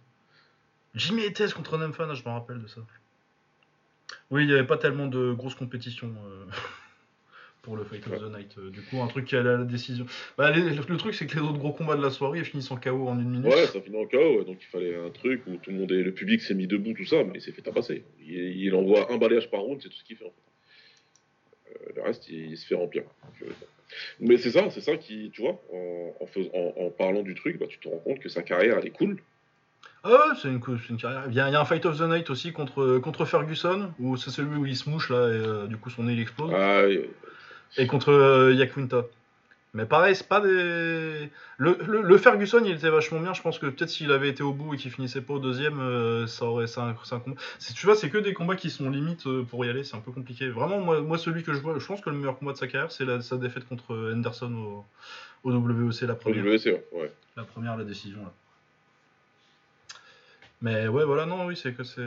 Jimmy 0.94 1.24
Etes 1.24 1.52
contre 1.54 1.78
Nemfan, 1.78 2.14
je 2.14 2.22
me 2.24 2.30
rappelle 2.30 2.60
de 2.62 2.66
ça. 2.66 2.80
Oui, 4.30 4.42
il 4.44 4.48
n'y 4.48 4.54
avait 4.54 4.66
pas 4.66 4.76
tellement 4.78 5.06
de 5.06 5.32
grosses 5.32 5.54
compétitions 5.54 6.12
euh, 6.26 6.44
pour 7.66 7.76
le 7.76 7.82
Fight 7.84 8.06
of 8.06 8.20
the 8.20 8.32
Night. 8.34 8.54
Euh, 8.58 8.70
Du 8.70 8.80
coup, 8.80 9.02
un 9.02 9.08
truc 9.08 9.24
qui 9.26 9.34
allait 9.34 9.50
à 9.50 9.56
la 9.58 9.64
décision. 9.64 10.06
Bah, 10.38 10.52
les- 10.52 10.70
le 10.70 10.96
truc, 10.96 11.14
c'est 11.14 11.26
que 11.26 11.34
les 11.34 11.40
autres 11.42 11.58
gros 11.58 11.72
combats 11.72 11.96
de 11.96 12.02
la 12.02 12.10
soirée 12.10 12.44
finissent 12.44 12.70
en 12.70 12.76
KO 12.76 13.08
en 13.08 13.18
une 13.18 13.28
minute. 13.28 13.46
Ouais, 13.52 13.66
ça 13.66 13.80
finit 13.80 13.98
en 14.00 14.06
KO, 14.06 14.44
donc 14.44 14.58
il 14.62 14.66
fallait 14.66 14.96
un 14.96 15.10
truc 15.10 15.42
où 15.48 15.56
tout 15.56 15.70
le 15.72 15.76
monde 15.78 15.90
est, 15.90 16.02
le 16.04 16.12
public 16.12 16.40
s'est 16.40 16.54
mis 16.54 16.68
debout, 16.68 16.92
tout 16.94 17.04
ça, 17.04 17.24
mais 17.24 17.32
il 17.34 17.40
s'est 17.42 17.50
fait 17.52 17.62
tabasser. 17.62 18.04
Il, 18.24 18.32
il 18.64 18.74
envoie 18.74 19.12
un 19.12 19.18
balayage 19.18 19.50
par 19.50 19.60
round, 19.60 19.80
c'est 19.82 19.88
tout 19.88 19.96
ce 19.98 20.04
qu'il 20.04 20.16
fait 20.16 20.24
en 20.26 20.28
fait. 20.30 21.72
Euh, 21.72 21.92
le 21.96 22.02
reste, 22.02 22.28
il, 22.28 22.52
il 22.52 22.56
se 22.56 22.66
fait 22.66 22.76
remplir. 22.76 23.02
Donc, 23.02 23.42
euh, 23.50 23.52
mais 24.20 24.36
c'est 24.36 24.50
ça, 24.52 24.70
c'est 24.70 24.80
ça 24.80 24.96
qui, 24.96 25.30
tu 25.32 25.42
vois, 25.42 25.60
en, 25.72 26.14
en, 26.20 26.26
fais- 26.26 26.50
en- 26.54 26.86
en 26.86 26.90
parlant 26.90 27.22
du 27.22 27.34
truc, 27.34 27.58
bah, 27.58 27.66
tu 27.68 27.78
te 27.78 27.88
rends 27.88 27.98
compte 27.98 28.20
que 28.20 28.28
sa 28.28 28.42
carrière, 28.42 28.78
elle 28.78 28.86
est 28.86 28.90
cool. 28.90 29.18
Ah 30.04 30.10
ouais, 30.10 30.34
c'est 30.40 30.48
une, 30.48 30.60
une 30.90 30.96
carrière. 30.98 31.24
Il 31.28 31.34
y, 31.34 31.40
a, 31.40 31.48
il 31.48 31.52
y 31.52 31.56
a 31.56 31.60
un 31.60 31.64
Fight 31.64 31.84
of 31.84 31.98
the 31.98 32.02
Night 32.02 32.30
aussi 32.30 32.52
contre, 32.52 32.98
contre 32.98 33.24
Ferguson, 33.24 33.92
où 33.98 34.16
c'est 34.16 34.30
celui 34.30 34.56
où 34.56 34.64
il 34.64 34.76
se 34.76 34.88
mouche 34.88 35.10
là, 35.10 35.16
et 35.16 35.32
euh, 35.32 35.66
du 35.66 35.76
coup 35.78 35.90
son 35.90 36.04
nez 36.04 36.12
il 36.12 36.20
explose. 36.20 36.52
Ah, 36.54 36.82
Et 37.78 37.86
contre 37.86 38.10
euh, 38.12 38.52
Yakunta. 38.54 39.04
Mais 39.74 39.84
pareil, 39.84 40.16
c'est 40.16 40.26
pas 40.28 40.40
des. 40.40 41.28
Le, 41.58 41.76
le- 41.86 42.00
le 42.00 42.18
Ferguson, 42.18 42.62
il 42.64 42.72
était 42.72 42.88
vachement 42.88 43.20
bien. 43.20 43.34
Je 43.34 43.42
pense 43.42 43.58
que 43.58 43.66
peut-être 43.66 43.90
s'il 43.90 44.10
avait 44.10 44.30
été 44.30 44.42
au 44.42 44.54
bout 44.54 44.72
et 44.72 44.78
qu'il 44.78 44.90
finissait 44.90 45.20
pas 45.20 45.34
au 45.34 45.38
deuxième, 45.38 45.80
euh, 45.80 46.26
ça 46.26 46.46
aurait. 46.46 46.66
C'est 46.66 46.80
un, 46.80 46.94
combat. 46.94 47.36
Tu 47.74 47.84
vois, 47.84 47.94
c'est 47.94 48.08
que 48.08 48.16
des 48.16 48.32
combats 48.32 48.56
qui 48.56 48.70
sont 48.70 48.88
limites 48.88 49.26
euh, 49.26 49.42
pour 49.42 49.66
y 49.66 49.68
aller. 49.68 49.84
C'est 49.84 49.94
un 49.96 50.00
peu 50.00 50.12
compliqué. 50.12 50.48
Vraiment, 50.48 50.80
moi, 50.80 51.02
moi, 51.02 51.18
celui 51.18 51.42
que 51.42 51.52
je 51.52 51.58
vois, 51.58 51.78
je 51.78 51.84
pense 51.86 52.00
que 52.00 52.08
le 52.08 52.16
meilleur 52.16 52.38
combat 52.38 52.52
de 52.52 52.56
sa 52.58 52.68
carrière, 52.68 52.90
c'est 52.90 53.04
la- 53.04 53.20
sa 53.20 53.36
défaite 53.36 53.68
contre 53.68 54.12
Henderson 54.14 54.54
au, 55.44 55.50
au 55.50 55.52
WEC, 55.52 56.02
la 56.02 56.14
au 56.14 56.16
première. 56.16 56.42
WC, 56.44 56.70
ouais. 56.72 56.84
ouais. 56.92 57.12
La 57.36 57.44
première, 57.44 57.76
la 57.76 57.84
décision 57.84 58.22
là. 58.22 58.32
Mais 60.62 60.88
ouais, 60.88 61.04
voilà, 61.04 61.26
non, 61.26 61.44
oui, 61.46 61.56
c'est 61.56 61.74
que 61.74 61.84
c'est. 61.84 62.00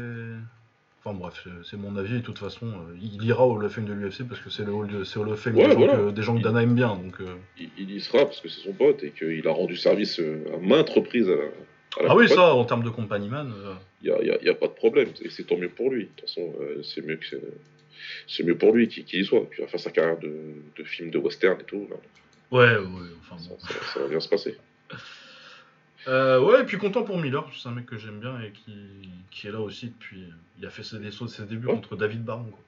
Enfin 1.04 1.18
bref, 1.18 1.48
c'est- 1.64 1.78
mon 1.78 1.96
avis, 1.96 2.16
et 2.16 2.20
de 2.20 2.24
toute 2.24 2.40
façon, 2.40 2.66
euh, 2.68 2.98
il 3.02 3.24
ira 3.24 3.48
au 3.48 3.54
Hall 3.56 3.64
of 3.64 3.72
Fame 3.74 3.86
de 3.86 3.94
l'UFC 3.94 4.28
parce 4.28 4.42
que 4.42 4.50
c'est 4.50 4.66
le 4.66 4.74
Hall, 4.74 4.88
de- 4.88 5.04
c'est 5.06 5.18
Hall 5.18 5.30
of 5.30 5.40
Fame 5.40 5.56
Ouais, 5.56 5.68
des, 5.68 5.72
gens 5.88 5.88
que, 5.88 6.12
des 6.12 6.22
gens 6.24 6.38
que 6.38 6.44
Dana 6.44 6.62
aime 6.62 6.76
bien. 6.76 6.94
Donc, 6.96 7.22
euh, 7.22 7.36
Il, 7.58 7.70
il 7.78 7.92
y 7.92 8.02
sera 8.02 8.26
parce 8.26 8.42
que 8.42 8.50
c'est 8.50 8.62
son 8.62 8.74
pote 8.74 9.02
et 9.04 9.12
qu'il 9.12 9.48
a 9.48 9.52
rendu 9.52 9.78
service 9.78 10.20
euh, 10.20 10.44
à 10.54 10.58
maintes 10.58 10.90
reprises 10.90 11.30
à, 11.30 11.36
la- 11.36 11.44
à 12.02 12.04
la 12.04 12.12
Ah 12.12 12.16
oui, 12.18 12.28
ça, 12.28 12.54
en 12.54 12.66
termes 12.66 12.84
de 12.84 12.90
compagnie 12.90 13.30
man. 13.30 13.52
euh, 13.56 13.74
Il 14.04 14.12
n'y 14.44 14.50
a, 14.50 14.54
pas 14.54 14.68
de 14.68 14.74
problème, 14.74 15.10
et 15.22 15.30
c'est 15.30 15.44
tant 15.44 15.58
mieux 15.58 15.70
pour 15.70 15.90
lui. 15.90 16.04
De 16.04 16.10
toute 16.18 16.22
façon, 16.30 16.54
euh, 16.62 16.82
c'est 16.84 17.02
mieux 17.06 17.16
que 17.16 17.26
c'est, 17.26 17.42
c'est 18.28 18.44
mieux 18.44 18.58
pour 18.58 18.74
lui 18.74 18.88
qu'il 18.90 19.06
qu'il 19.06 19.22
y 19.22 19.26
soit. 19.26 19.50
Puis 19.50 19.60
il 19.62 19.66
va 19.66 19.68
faire 19.70 19.80
sa 19.80 19.92
carrière 19.92 20.20
de, 20.20 20.32
de 20.78 20.84
film 20.84 21.12
de 21.12 21.18
western 21.18 21.60
et 21.62 21.64
tout. 21.64 21.88
là. 21.90 21.96
Ouais, 22.52 22.78
ouais, 22.78 23.08
enfin 23.22 23.38
ça- 23.38 23.74
ça 23.94 24.00
va 24.02 24.08
bien 24.08 24.20
se 24.20 24.28
passer. 24.28 24.58
Euh, 26.08 26.40
ouais, 26.40 26.62
et 26.62 26.64
puis 26.66 26.78
content 26.78 27.04
pour 27.04 27.18
Miller, 27.18 27.46
c'est 27.56 27.68
un 27.68 27.74
mec 27.74 27.86
que 27.86 27.98
j'aime 27.98 28.20
bien 28.20 28.40
et 28.42 28.52
qui, 28.52 29.10
qui 29.32 29.48
est 29.48 29.52
là 29.52 29.60
aussi 29.60 29.88
depuis. 29.88 30.24
Il 30.58 30.66
a 30.66 30.70
fait 30.70 30.84
ses, 30.84 31.00
débuts 31.00 31.68
Ouais. 31.68 31.74
contre 31.74 31.96
David 31.96 32.24
Baron. 32.24 32.46
Quoi. 32.46 32.60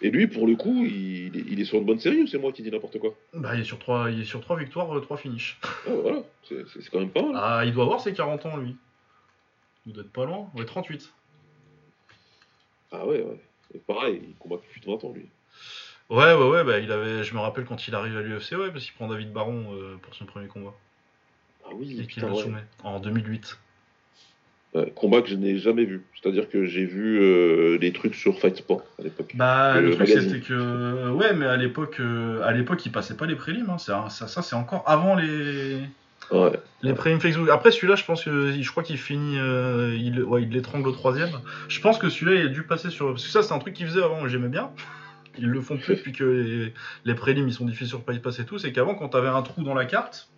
Et 0.00 0.10
lui, 0.10 0.28
pour 0.28 0.46
le 0.46 0.54
coup, 0.54 0.84
il, 0.84 1.36
est- 1.36 1.44
il 1.48 1.60
est 1.60 1.64
sur 1.64 1.78
une 1.78 1.84
bonne 1.84 1.98
série 1.98 2.22
ou 2.22 2.26
c'est 2.26 2.38
moi 2.38 2.52
qui 2.52 2.62
dis 2.62 2.70
n'importe 2.70 2.98
quoi? 2.98 3.14
Bah, 3.34 3.54
il 3.54 3.60
est 3.62 3.64
sur 3.64 3.78
trois, 3.78 4.10
il 4.10 4.20
est 4.20 4.24
sur 4.24 4.40
victoires, 4.56 4.96
euh, 4.96 5.00
trois 5.00 5.16
finishes. 5.16 5.58
Ah, 5.62 5.68
Voilà, 6.02 6.22
c'est, 6.44 6.64
quand 6.90 7.00
même 7.00 7.10
pas 7.10 7.22
mal. 7.22 7.32
Ah, 7.34 7.62
il 7.64 7.72
doit 7.72 7.84
avoir 7.84 8.00
ses 8.00 8.12
40 8.12 8.46
ans, 8.46 8.56
lui. 8.56 8.76
Il 9.86 9.92
doit 9.92 10.04
être 10.04 10.12
pas 10.12 10.24
loin. 10.24 10.50
Ouais, 10.54 10.64
38. 10.64 11.12
Ah 12.92 13.06
ouais, 13.06 13.22
ouais. 13.22 13.40
Et 13.74 13.78
pareil, 13.78 14.22
il 14.28 14.34
combat 14.36 14.56
depuis 14.56 14.70
plus 14.70 14.80
de 14.80 14.86
20 14.86 15.04
ans, 15.04 15.12
lui. 15.12 15.28
Ouais, 16.10 16.32
ouais, 16.32 16.48
ouais, 16.48 16.64
bah, 16.64 16.78
il 16.78 16.90
avait, 16.92 17.24
je 17.24 17.34
me 17.34 17.40
rappelle 17.40 17.64
quand 17.64 17.86
il 17.88 17.94
arrive 17.94 18.16
à 18.16 18.22
l'UFC, 18.22 18.52
ouais, 18.52 18.70
parce 18.70 18.84
qu'il 18.84 18.94
prend 18.94 19.08
David 19.08 19.32
Baron 19.32 19.74
euh, 19.74 19.96
pour 20.00 20.14
son 20.14 20.24
premier 20.24 20.46
combat. 20.46 20.74
Ah 21.70 21.74
oui, 21.76 21.92
Et 21.92 22.06
qu'il 22.06 22.06
putain, 22.06 22.28
le 22.28 22.32
ouais. 22.34 22.42
soumet 22.42 22.64
en 22.84 23.00
2008. 23.00 23.58
Ouais, 24.74 24.92
combat 24.94 25.22
que 25.22 25.28
je 25.28 25.34
n'ai 25.34 25.56
jamais 25.58 25.84
vu. 25.84 26.02
C'est-à-dire 26.20 26.48
que 26.50 26.66
j'ai 26.66 26.84
vu 26.84 27.18
euh, 27.20 27.78
des 27.78 27.92
trucs 27.92 28.14
sur 28.14 28.38
Fight 28.38 28.56
Sport 28.56 28.82
à 28.98 29.02
l'époque. 29.02 29.32
Bah, 29.34 29.76
Euh, 29.76 29.80
le 29.80 29.90
truc 29.94 30.08
c'était 30.08 30.40
que. 30.40 31.10
Ouais, 31.10 31.32
mais 31.32 31.46
à 31.46 31.56
l'époque, 31.56 31.96
euh, 32.00 32.42
à 32.42 32.52
l'époque, 32.52 32.84
il 32.84 32.92
passait 32.92 33.16
pas 33.16 33.24
les 33.26 33.34
prélims. 33.34 33.70
Hein. 33.70 33.78
Ça, 33.78 34.08
ça 34.10 34.42
c'est 34.42 34.56
encore 34.56 34.84
avant 34.86 35.14
les. 35.14 35.78
Ouais. 36.30 36.52
Les 36.82 36.92
prélims 36.92 37.18
Facebook. 37.20 37.48
Après 37.48 37.70
celui-là, 37.70 37.94
je 37.96 38.04
pense 38.04 38.22
que 38.24 38.52
je 38.60 38.70
crois 38.70 38.82
qu'il 38.82 38.98
finit, 38.98 39.38
euh, 39.38 39.96
il, 39.98 40.22
ouais, 40.22 40.42
il 40.42 40.50
l'étrangle 40.50 40.86
au 40.88 40.92
troisième. 40.92 41.30
Je 41.68 41.80
pense 41.80 41.96
que 41.96 42.10
celui-là, 42.10 42.38
il 42.42 42.46
a 42.46 42.50
dû 42.50 42.62
passer 42.64 42.90
sur. 42.90 43.08
Parce 43.12 43.24
que 43.24 43.30
ça, 43.30 43.42
c'est 43.42 43.54
un 43.54 43.58
truc 43.58 43.72
qu'ils 43.72 43.86
faisaient 43.86 44.02
avant, 44.02 44.28
j'aimais 44.28 44.48
bien. 44.48 44.70
Ils 45.38 45.46
le 45.46 45.62
font 45.62 45.78
plus 45.78 45.94
depuis 45.96 46.12
que 46.12 46.24
les, 46.24 46.74
les 47.06 47.14
prélims 47.14 47.48
ils 47.48 47.54
sont 47.54 47.64
diffusés 47.64 47.88
sur 47.88 48.04
Fight 48.04 48.20
Pass 48.20 48.38
et 48.40 48.44
tout. 48.44 48.58
C'est 48.58 48.72
qu'avant, 48.72 48.94
quand 48.94 49.08
t'avais 49.08 49.28
un 49.28 49.40
trou 49.40 49.62
dans 49.62 49.74
la 49.74 49.86
carte, 49.86 50.28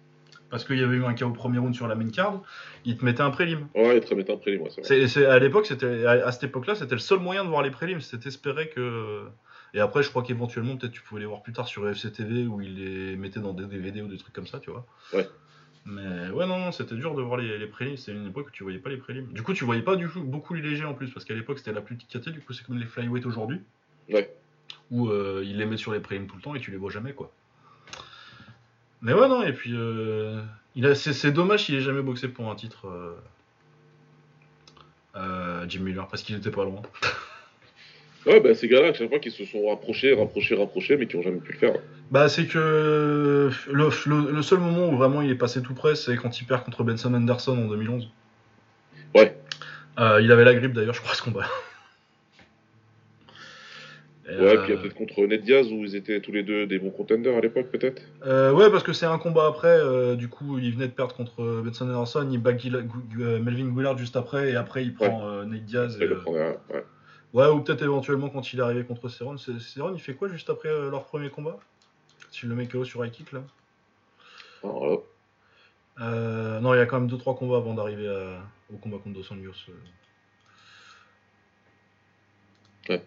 parce 0.51 0.65
qu'il 0.65 0.79
y 0.79 0.83
avait 0.83 0.97
eu 0.97 1.05
un 1.05 1.15
cas 1.15 1.27
au 1.27 1.31
premier 1.33 1.59
round 1.59 1.75
sur 1.75 1.87
la 1.89 1.95
main 1.95 2.09
card, 2.11 2.43
ils 2.85 2.97
te 2.97 3.05
mettaient 3.05 3.23
un 3.23 3.31
prélim. 3.31 3.69
Ouais, 3.75 3.99
il 3.99 4.01
te 4.03 4.11
remettait 4.11 4.33
un 4.33 4.37
prélim, 4.37 4.63
ouais, 4.63 4.71
c'est 5.09 5.27
à 5.27 5.39
l'époque, 5.39 5.67
c'était 5.67 6.05
à, 6.05 6.27
à 6.27 6.33
cette 6.33 6.45
époque-là, 6.45 6.75
c'était 6.75 6.95
le 6.95 7.01
seul 7.01 7.19
moyen 7.21 7.45
de 7.45 7.49
voir 7.51 7.63
les 7.63 7.71
prélims. 7.71 8.01
C'était 8.01 8.29
espérer 8.29 8.69
que. 8.69 9.23
Et 9.73 9.79
après, 9.79 10.03
je 10.03 10.11
crois 10.11 10.25
qu'éventuellement, 10.25 10.77
peut-être 10.77 10.93
tu 10.93 11.01
pouvais 11.03 11.21
les 11.21 11.27
voir 11.27 11.43
plus 11.43 11.53
tard 11.53 11.69
sur 11.69 11.85
UFC 11.85 12.13
TV 12.13 12.45
où 12.47 12.61
ils 12.61 12.75
les 12.75 13.17
mettaient 13.17 13.39
dans 13.39 13.53
des 13.53 13.67
DVD 13.67 14.03
ou 14.03 14.09
des 14.09 14.17
trucs 14.19 14.35
comme 14.35 14.49
ça, 14.49 14.59
tu 14.59 14.71
vois. 14.71 14.85
Ouais. 15.15 15.29
Mais 15.87 16.29
ouais, 16.31 16.47
non, 16.47 16.59
non, 16.59 16.73
c'était 16.73 16.97
dur 16.97 17.15
de 17.15 17.23
voir 17.23 17.39
les, 17.39 17.57
les 17.57 17.67
prélims. 17.67 17.97
C'était 17.97 18.13
une 18.19 18.27
époque 18.27 18.49
où 18.49 18.51
tu 18.51 18.65
voyais 18.65 18.81
pas 18.81 18.91
les 18.91 18.97
prélims. 18.99 19.33
Du 19.33 19.43
coup, 19.43 19.53
tu 19.55 19.65
voyais 19.65 19.83
pas 19.83 19.95
du 19.97 20.09
coup 20.09 20.21
beaucoup 20.21 20.55
les 20.55 20.61
légers 20.63 20.85
en 20.85 20.95
plus, 20.95 21.09
parce 21.11 21.25
qu'à 21.25 21.35
l'époque, 21.35 21.59
c'était 21.59 21.73
la 21.73 21.81
plus 21.81 21.95
petite 21.97 22.11
caté. 22.11 22.31
Du 22.33 22.41
coup, 22.41 22.53
c'est 22.53 22.67
comme 22.67 22.79
les 22.79 22.85
flyweight 22.87 23.25
aujourd'hui, 23.27 23.61
Ouais. 24.13 24.35
où 24.91 25.09
euh, 25.09 25.43
ils 25.45 25.57
les 25.57 25.65
mettent 25.67 25.79
sur 25.79 25.93
les 25.93 26.01
prélims 26.01 26.27
tout 26.27 26.37
le 26.37 26.43
temps 26.43 26.55
et 26.57 26.61
tu 26.61 26.71
les 26.73 26.77
vois 26.77 26.91
jamais, 26.91 27.13
quoi. 27.13 27.33
Mais 29.03 29.13
ouais, 29.15 29.29
non, 29.29 29.43
et 29.43 29.53
puis. 29.53 29.73
euh, 29.75 30.41
il 30.77 30.87
a, 30.87 30.95
c'est, 30.95 31.13
c'est 31.13 31.33
dommage 31.33 31.65
qu'il 31.67 31.75
ait 31.75 31.81
jamais 31.81 32.03
boxé 32.03 32.29
pour 32.29 32.51
un 32.51 32.55
titre. 32.55 32.87
euh, 32.87 33.17
euh, 35.17 35.65
Jim 35.69 35.81
Miller, 35.81 36.07
parce 36.09 36.23
qu'il 36.23 36.37
était 36.37 36.51
pas 36.51 36.65
loin. 36.65 36.83
Ouais, 38.27 38.39
bah 38.39 38.55
ces 38.55 38.69
gars-là, 38.69 38.89
à 38.89 38.93
chaque 38.93 39.09
fois 39.09 39.19
qu'ils 39.19 39.33
se 39.33 39.47
sont 39.47 39.67
rapprochés, 39.67 40.13
rapprochés, 40.13 40.55
rapprochés, 40.55 40.99
mais 40.99 41.07
qui 41.07 41.17
ont 41.17 41.23
jamais 41.23 41.41
pu 41.41 41.53
le 41.55 41.59
faire. 41.59 41.73
Bah, 42.11 42.29
c'est 42.29 42.47
que 42.47 43.51
le, 43.73 43.89
le- 44.07 44.31
le 44.33 44.43
seul 44.43 44.59
moment 44.59 44.91
où 44.91 44.97
vraiment 44.99 45.23
il 45.23 45.31
est 45.31 45.35
passé 45.37 45.63
tout 45.63 45.73
près, 45.73 45.95
c'est 45.95 46.17
quand 46.19 46.39
il 46.39 46.45
perd 46.45 46.63
contre 46.63 46.85
Benson 46.85 47.15
Anderson 47.15 47.53
en 47.57 47.67
2011. 47.69 48.11
Ouais. 49.15 49.35
Euh, 49.99 50.21
il 50.21 50.31
avait 50.33 50.45
la 50.45 50.55
grippe 50.55 50.75
d'ailleurs, 50.75 50.93
je 50.93 51.01
crois, 51.01 51.15
ce 51.15 51.23
combat. 51.23 51.47
Ouais, 54.27 54.35
euh, 54.35 54.57
puis 54.63 54.73
il 54.73 54.75
y 54.75 54.79
a 54.79 54.81
peut-être 54.81 54.95
contre 54.95 55.23
Ned 55.27 55.43
Diaz 55.43 55.73
où 55.73 55.83
ils 55.83 55.97
étaient 55.97 56.21
tous 56.21 56.31
les 56.31 56.43
deux 56.43 56.67
des 56.67 56.79
bons 56.79 56.91
contenders 56.91 57.37
à 57.37 57.41
l'époque, 57.41 57.69
peut-être. 57.71 58.03
euh, 58.27 58.53
ouais, 58.53 58.71
parce 58.71 58.83
que 58.85 58.93
c'est 58.93 59.07
un 59.07 59.19
combat 59.19 59.47
après. 59.47 59.69
euh, 59.69 60.15
du 60.15 60.29
coup, 60.29 60.59
il 60.59 60.73
venait 60.73 60.87
de 60.89 60.93
perdre 60.93 61.15
contre 61.17 61.63
Benson 61.63 61.89
Anderson, 61.89 62.29
il 62.31 62.39
bat 62.39 62.53
Melvin 62.53 63.71
Guillard 63.71 63.99
juste 63.99 64.17
après, 64.17 64.51
et 64.51 64.57
après 64.57 64.85
il 64.85 64.95
prend 64.95 65.45
Nate 65.45 65.65
Diaz. 65.65 65.99
Ouais. 67.33 67.49
Ou 67.49 67.61
peut-être 67.61 67.83
éventuellement 67.83 68.29
quand 68.29 68.53
il 68.53 68.59
est 68.59 68.63
arrivé 68.63 68.85
contre 68.85 69.09
Cerrone. 69.09 69.39
Cerrone, 69.39 69.95
il 69.95 70.01
fait 70.01 70.15
quoi 70.15 70.29
juste 70.29 70.51
après 70.51 70.69
leur 70.69 71.05
premier 71.07 71.31
combat? 71.31 71.59
S'il 72.31 72.49
le 72.49 72.55
met 72.55 72.67
KO 72.67 72.85
sur 72.85 73.05
high 73.05 73.11
kick 73.11 73.33
là 73.33 73.43
Euh, 76.01 76.61
non, 76.61 76.75
il 76.75 76.77
y 76.77 76.81
a 76.81 76.87
quand 76.87 77.01
même 77.01 77.09
2-3 77.09 77.37
combats 77.37 77.57
avant 77.57 77.75
d'arriver 77.75 78.09
au 78.73 78.77
combat 78.77 78.99
contre 78.99 79.17
Dos 79.17 79.33
Anjos. 79.33 79.73
Ouais. 82.89 83.03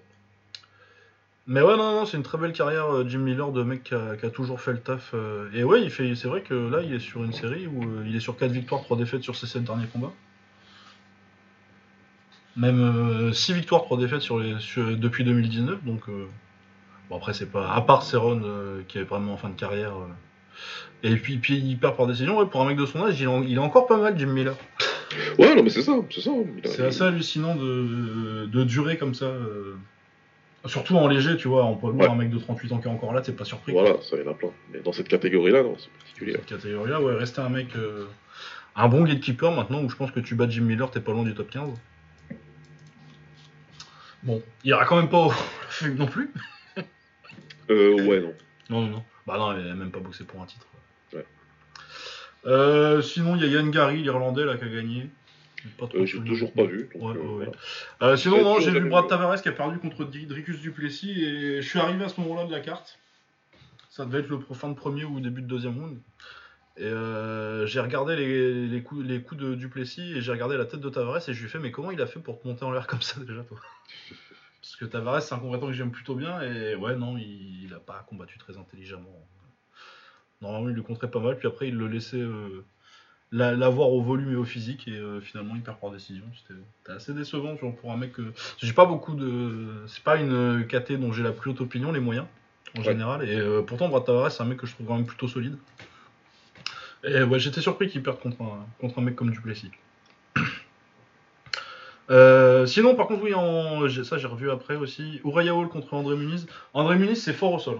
Mais 1.45 1.61
ouais, 1.61 1.75
non, 1.75 1.91
non, 1.99 2.05
c'est 2.05 2.15
une 2.17 2.23
très 2.23 2.37
belle 2.37 2.53
carrière, 2.53 2.85
euh, 2.93 3.05
Jim 3.07 3.19
Miller, 3.19 3.51
de 3.51 3.63
mec 3.63 3.83
qui 3.83 3.93
a, 3.93 4.15
qui 4.15 4.25
a 4.25 4.29
toujours 4.29 4.61
fait 4.61 4.71
le 4.71 4.79
taf. 4.79 5.11
euh. 5.13 5.49
Et 5.53 5.63
ouais, 5.65 5.81
il 5.83 5.89
fait, 5.89 6.15
c'est 6.15 6.27
vrai 6.29 6.41
que 6.41 6.53
là, 6.53 6.81
il 6.81 6.93
est 6.93 6.99
sur 6.99 7.23
une 7.23 7.33
série 7.33 7.67
où 7.67 7.83
euh, 7.83 8.03
il 8.07 8.15
est 8.15 8.21
sur 8.21 8.37
4 8.37 8.51
victoires, 8.51 8.81
3 8.81 8.95
défaites 8.97 9.23
sur 9.23 9.35
ses 9.35 9.47
7 9.47 9.63
derniers 9.65 9.87
combats. 9.87 10.13
Même 12.55 13.33
6 13.33 13.53
victoires, 13.53 13.81
3 13.83 13.97
défaites 13.97 14.21
sur 14.21 14.39
les, 14.39 14.57
sur- 14.59 14.95
depuis 14.97 15.23
2019, 15.23 15.83
donc 15.83 16.07
euh, 16.09 16.27
Bon, 17.09 17.17
après, 17.17 17.33
c'est 17.33 17.51
pas. 17.51 17.69
À 17.73 17.81
part 17.81 18.05
euh, 18.13 18.81
qui 18.87 18.97
est 18.99 19.03
vraiment 19.03 19.33
en 19.33 19.37
fin 19.37 19.49
de 19.49 19.55
carrière. 19.55 19.93
euh. 19.97 20.07
Et 21.05 21.17
puis, 21.17 21.37
puis 21.37 21.57
il 21.57 21.77
perd 21.77 21.97
par 21.97 22.07
décision. 22.07 22.37
Ouais, 22.39 22.45
pour 22.45 22.61
un 22.61 22.65
mec 22.65 22.77
de 22.77 22.85
son 22.85 23.01
âge, 23.03 23.19
il, 23.19 23.27
en- 23.27 23.41
il 23.43 23.55
est 23.55 23.59
encore 23.59 23.87
pas 23.87 23.97
mal, 23.97 24.17
Jim 24.17 24.27
Miller. 24.27 24.55
Ouais, 25.37 25.53
non, 25.55 25.63
mais 25.63 25.69
c'est 25.69 25.81
ça, 25.81 25.91
c'est 26.09 26.21
ça. 26.21 26.31
C'est 26.63 26.85
assez 26.85 27.01
hallucinant 27.01 27.55
de, 27.55 28.45
de 28.45 28.63
durer 28.63 28.97
comme 28.97 29.13
ça. 29.13 29.25
Surtout 30.65 30.95
en 30.95 31.07
léger, 31.09 31.35
tu 31.35 31.47
vois, 31.49 31.63
en 31.65 31.75
poids 31.75 31.91
lourd, 31.91 32.01
Ouais. 32.01 32.07
un 32.09 32.15
mec 32.15 32.29
de 32.29 32.39
38 32.39 32.71
ans 32.71 32.77
qui 32.79 32.87
est 32.87 32.91
encore 32.91 33.11
là, 33.13 33.21
t'es 33.21 33.33
pas 33.33 33.43
surpris. 33.43 33.73
Voilà, 33.73 34.01
ça, 34.01 34.15
il 34.15 34.23
y 34.23 34.27
en 34.27 34.31
a 34.31 34.33
plein. 34.33 34.49
Mais 34.71 34.79
dans 34.79 34.93
cette 34.93 35.09
catégorie-là, 35.09 35.61
non, 35.63 35.75
c'est 35.77 35.89
particulier. 35.91 36.31
Cette 36.33 36.45
catégorie-là, 36.45 37.01
ouais, 37.01 37.15
rester 37.15 37.41
un 37.41 37.49
mec. 37.49 37.75
euh, 37.75 38.05
un 38.75 38.87
bon 38.87 39.03
gatekeeper 39.03 39.51
maintenant 39.51 39.83
où 39.83 39.89
je 39.89 39.95
pense 39.95 40.11
que 40.11 40.19
tu 40.21 40.35
bats 40.35 40.47
Jim 40.49 40.61
Miller, 40.63 40.89
t'es 40.89 41.01
pas 41.01 41.11
loin 41.11 41.23
du 41.23 41.33
top 41.35 41.49
15. 41.51 41.69
Bon, 44.23 44.41
il 44.63 44.69
ira 44.69 44.85
quand 44.85 44.95
même 44.95 45.09
pas 45.09 45.17
au 45.27 45.33
non 45.97 46.05
plus. 46.07 46.31
Euh, 47.69 47.93
ouais, 48.05 48.19
non. 48.19 48.33
Non, 48.69 48.81
non, 48.81 48.87
non. 48.97 49.03
Bah 49.25 49.37
non, 49.37 49.57
il 49.57 49.65
a 49.69 49.73
même 49.73 49.89
pas 49.89 49.99
boxé 50.01 50.25
pour 50.25 50.41
un 50.41 50.45
titre. 50.45 50.65
Ouais. 51.13 51.25
Euh, 52.45 53.01
sinon, 53.01 53.37
il 53.37 53.41
y 53.41 53.45
a 53.45 53.47
Yann 53.47 53.71
Gary, 53.71 54.01
l'Irlandais, 54.01 54.43
là, 54.43 54.57
qui 54.57 54.65
a 54.65 54.67
gagné. 54.67 55.09
Pas 55.77 55.87
trop 55.87 55.97
Euh, 55.99 56.05
J'ai 56.05 56.23
toujours 56.23 56.51
pas 56.53 56.65
vu. 56.65 56.89
Donc, 56.93 57.01
Ouais, 57.15 57.17
euh, 57.19 57.23
voilà. 57.23 57.51
Euh, 58.01 58.15
sinon, 58.17 58.37
J'ai 58.37 58.43
non, 58.43 58.55
toujours 58.55 58.73
j'ai 58.73 58.79
vu 58.79 58.89
Brad. 58.89 59.07
Tavares 59.07 59.41
qui 59.41 59.49
a 59.49 59.53
perdu 59.53 59.79
contre 59.79 60.03
Dri- 60.05 60.25
Dricus 60.25 60.59
Duplessis 60.59 61.23
et 61.23 61.61
je 61.61 61.67
suis 61.67 61.79
arrivé 61.79 62.03
à 62.03 62.09
ce 62.09 62.19
moment-là 62.21 62.45
de 62.45 62.51
la 62.51 62.59
carte. 62.59 62.99
Ça 63.89 64.05
devait 64.05 64.19
être 64.19 64.29
le 64.29 64.39
fin 64.53 64.69
de 64.69 64.73
premier 64.75 65.05
ou 65.05 65.19
début 65.19 65.41
de 65.41 65.47
deuxième 65.47 65.77
round. 65.79 65.97
Et 66.77 66.85
euh, 66.85 67.67
j'ai 67.67 67.79
regardé 67.79 68.15
les, 68.15 68.67
les 68.67 68.81
coups, 68.81 69.05
les 69.05 69.21
coups 69.21 69.39
de 69.39 69.53
Duplessis 69.53 70.13
et 70.17 70.21
j'ai 70.21 70.31
regardé 70.31 70.57
la 70.57 70.65
tête 70.65 70.79
de 70.79 70.89
Tavares 70.89 71.29
et 71.29 71.33
je 71.33 71.39
lui 71.39 71.45
ai 71.45 71.49
fait 71.49 71.59
mais 71.59 71.69
comment 71.69 71.91
il 71.91 72.01
a 72.01 72.07
fait 72.07 72.19
pour 72.19 72.41
te 72.41 72.47
monter 72.47 72.65
en 72.65 72.71
l'air 72.71 72.87
comme 72.87 73.03
ça 73.03 73.19
déjà 73.21 73.43
toi? 73.43 73.59
Parce 74.61 74.75
que 74.77 74.85
Tavares 74.85 75.21
c'est 75.21 75.35
un 75.35 75.39
combattant 75.39 75.67
que 75.67 75.73
j'aime 75.73 75.91
plutôt 75.91 76.15
bien 76.15 76.41
et 76.41 76.73
ouais 76.73 76.95
non 76.95 77.15
il, 77.17 77.65
il 77.65 77.73
a 77.75 77.79
pas 77.79 78.03
combattu 78.09 78.39
très 78.39 78.57
intelligemment. 78.57 79.23
Normalement 80.41 80.69
il 80.69 80.75
le 80.75 80.81
compterait 80.81 81.11
pas 81.11 81.19
mal 81.19 81.37
puis 81.37 81.47
après 81.47 81.67
il 81.67 81.75
le 81.75 81.87
laissait 81.87 82.17
euh, 82.17 82.65
la- 83.33 83.53
l'avoir 83.55 83.89
au 83.91 84.01
volume 84.01 84.31
et 84.31 84.35
au 84.35 84.45
physique 84.45 84.87
et 84.87 84.91
euh, 84.97 85.19
finalement 85.19 85.55
il 85.55 85.61
perd 85.61 85.77
par 85.79 85.89
décision. 85.91 86.23
C'était 86.37 86.59
assez 86.95 87.13
décevant 87.13 87.57
genre, 87.57 87.75
pour 87.75 87.91
un 87.91 87.97
mec 87.97 88.13
que 88.13 88.21
j'ai 88.61 88.73
pas 88.73 88.85
beaucoup 88.85 89.15
de 89.15 89.83
c'est 89.87 90.03
pas 90.03 90.15
une 90.17 90.65
KT 90.67 90.93
dont 90.93 91.11
j'ai 91.11 91.23
la 91.23 91.31
plus 91.33 91.51
haute 91.51 91.59
opinion 91.61 91.91
les 91.91 91.99
moyens 91.99 92.27
en 92.77 92.79
Ouais. 92.79 92.85
général 92.85 93.27
et 93.27 93.35
euh, 93.37 93.61
pourtant 93.61 93.89
Brad 93.89 94.05
Tavares 94.05 94.31
c'est 94.31 94.41
un 94.43 94.45
mec 94.45 94.57
que 94.59 94.67
je 94.67 94.73
trouve 94.73 94.87
quand 94.87 94.95
même 94.95 95.05
plutôt 95.05 95.27
solide. 95.27 95.57
Et 97.03 97.21
ouais, 97.23 97.37
j'étais 97.39 97.59
surpris 97.59 97.89
qu'il 97.89 98.01
perde 98.01 98.19
contre 98.19 98.41
un, 98.41 98.65
contre 98.79 98.99
un 98.99 99.01
mec 99.01 99.15
comme 99.15 99.31
Duplessis. 99.31 99.71
Euh, 102.09 102.65
sinon, 102.65 102.95
par 102.95 103.07
contre, 103.07 103.23
oui, 103.23 103.33
en... 103.33 103.87
ça 104.03 104.17
j'ai 104.17 104.27
revu 104.27 104.51
après 104.51 104.75
aussi. 104.75 105.21
Uriah 105.23 105.55
Hall 105.55 105.69
contre 105.69 105.93
André 105.93 106.15
Muniz. 106.17 106.47
André 106.73 106.97
Muniz, 106.97 107.15
c'est 107.23 107.31
fort 107.33 107.53
au 107.53 107.59
sol. 107.59 107.79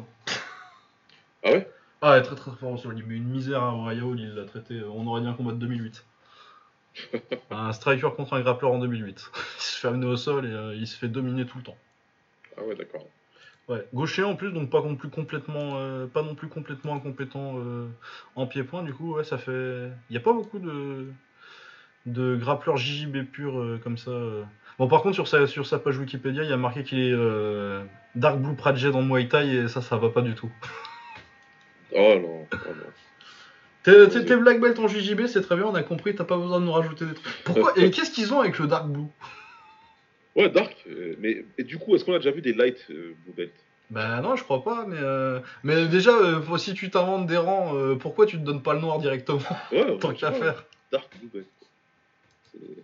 Ah 1.44 1.52
ouais? 1.52 1.70
Ah, 2.06 2.20
très 2.20 2.36
très 2.36 2.52
fort 2.52 2.78
sol. 2.78 2.96
Il 2.98 3.06
met 3.06 3.16
une 3.16 3.30
misère 3.30 3.64
à 3.64 3.74
Uriah 3.74 4.04
Hall, 4.06 4.20
il 4.20 4.36
l'a 4.36 4.44
traité. 4.44 4.82
On 4.84 5.08
aurait 5.08 5.22
dit 5.22 5.28
un 5.28 5.34
combat 5.34 5.54
de 5.54 5.58
2008. 5.58 6.06
un 7.50 7.72
striker 7.72 8.10
contre 8.16 8.34
un 8.34 8.42
grappleur 8.42 8.74
en 8.74 8.80
2008. 8.80 9.32
il 9.58 9.62
se 9.62 9.80
fait 9.80 9.88
amener 9.88 10.06
au 10.06 10.18
sol 10.18 10.46
et 10.46 10.52
euh, 10.52 10.76
il 10.76 10.86
se 10.86 10.98
fait 10.98 11.08
dominer 11.08 11.46
tout 11.46 11.58
le 11.58 11.64
temps. 11.64 11.78
Ah 12.58 12.64
ouais, 12.64 12.76
d'accord. 12.76 13.08
Ouais, 13.70 13.88
gaucher 13.94 14.24
en 14.24 14.36
plus, 14.36 14.52
donc 14.52 14.70
pas 14.70 14.82
non 14.82 14.96
plus 14.98 15.10
complètement, 15.10 15.78
euh, 15.78 16.06
pas 16.06 16.24
non 16.24 16.36
plus 16.36 16.50
complètement 16.50 16.96
incompétent 16.96 17.54
euh, 17.60 17.88
en 18.36 18.48
pied-point. 18.48 18.84
Du 18.84 18.94
coup, 18.94 19.14
ouais, 19.16 19.24
ça 19.24 19.38
fait. 19.38 19.90
Il 20.10 20.12
n'y 20.12 20.18
a 20.18 20.20
pas 20.20 20.34
beaucoup 20.34 20.60
de 20.60 21.08
de 22.06 22.36
grappleurs 22.36 22.76
JJB 22.76 23.24
pur 23.32 23.58
euh, 23.58 23.80
comme 23.82 23.98
ça. 23.98 24.12
euh. 24.12 24.44
Bon, 24.78 24.90
par 24.90 25.02
contre, 25.04 25.16
sur 25.16 25.30
sa 25.30 25.48
sur 25.48 25.66
sa 25.66 25.80
page 25.80 25.98
Wikipédia, 25.98 26.44
il 26.44 26.50
y 26.50 26.54
a 26.54 26.58
marqué 26.58 26.84
qu'il 26.84 27.00
est 27.00 27.14
euh, 27.14 27.86
Dark 28.16 28.40
Blue 28.40 28.56
Prajed 28.58 28.92
dans 28.92 29.02
Muay 29.02 29.30
Thai 29.30 29.56
et 29.56 29.68
ça, 29.70 29.82
ça 29.82 29.96
va 29.98 30.10
pas 30.10 30.22
du 30.22 30.36
tout. 30.36 30.52
Oh 31.96 32.16
non, 32.20 32.48
oh 32.52 32.58
non. 32.70 32.92
T'es 33.84 34.08
t'es- 34.08 34.26
t'es 34.26 34.38
black 34.38 34.60
belt 34.62 34.80
en 34.80 34.88
JJB, 34.88 35.28
c'est 35.28 35.42
très 35.42 35.56
bien, 35.56 35.66
on 35.66 35.76
a 35.76 35.84
compris. 35.84 36.16
T'as 36.16 36.24
pas 36.24 36.38
besoin 36.38 36.60
de 36.60 36.66
nous 36.66 36.72
rajouter 36.72 37.06
des 37.06 37.14
trucs. 37.14 37.44
Pourquoi 37.44 37.74
Et 37.78 37.92
qu'est-ce 37.92 38.12
qu'ils 38.12 38.34
ont 38.34 38.40
avec 38.40 38.58
le 38.60 38.68
Dark 38.68 38.88
Blue? 38.88 39.08
Ouais, 40.36 40.50
Dark. 40.50 40.74
euh, 40.88 41.16
mais 41.20 41.46
et 41.58 41.64
du 41.64 41.78
coup, 41.78 41.96
est-ce 41.96 42.04
qu'on 42.06 42.14
a 42.14 42.18
déjà 42.18 42.32
vu 42.32 42.42
des 42.42 42.54
light 42.54 42.78
euh, 42.90 43.14
blue 43.24 43.34
belt? 43.36 43.54
Bah 43.90 44.22
non, 44.22 44.36
je 44.36 44.44
crois 44.44 44.64
pas, 44.64 44.86
mais 44.88 44.98
euh, 45.00 45.40
mais 45.64 45.86
déjà, 45.88 46.14
si 46.58 46.74
tu 46.74 46.90
t'inventes 46.90 47.28
des 47.28 47.38
rangs, 47.38 47.96
pourquoi 47.98 48.26
tu 48.26 48.38
te 48.40 48.44
donnes 48.44 48.64
pas 48.64 48.74
le 48.74 48.80
noir 48.80 48.98
directement 49.00 49.42
Ouais, 49.72 49.98
tant 50.00 50.14
qu'à 50.14 50.32
faire 50.32 50.64
Dark 50.92 51.16
blue 51.20 51.28
belt. 51.32 51.46
C'est- 52.52 52.84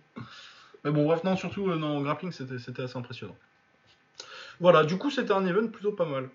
Mais 0.84 0.90
bon, 0.92 1.04
bref, 1.04 1.24
non, 1.24 1.36
surtout 1.36 1.66
non, 1.74 1.96
en 1.96 2.02
grappling, 2.02 2.30
c'était 2.30 2.58
c'était 2.58 2.82
assez 2.82 2.96
impressionnant. 2.98 3.36
Voilà, 4.60 4.84
du 4.84 4.98
coup, 4.98 5.10
c'était 5.10 5.32
un 5.32 5.44
event 5.46 5.66
plutôt 5.68 5.92
pas 5.92 6.04
mal. 6.04 6.28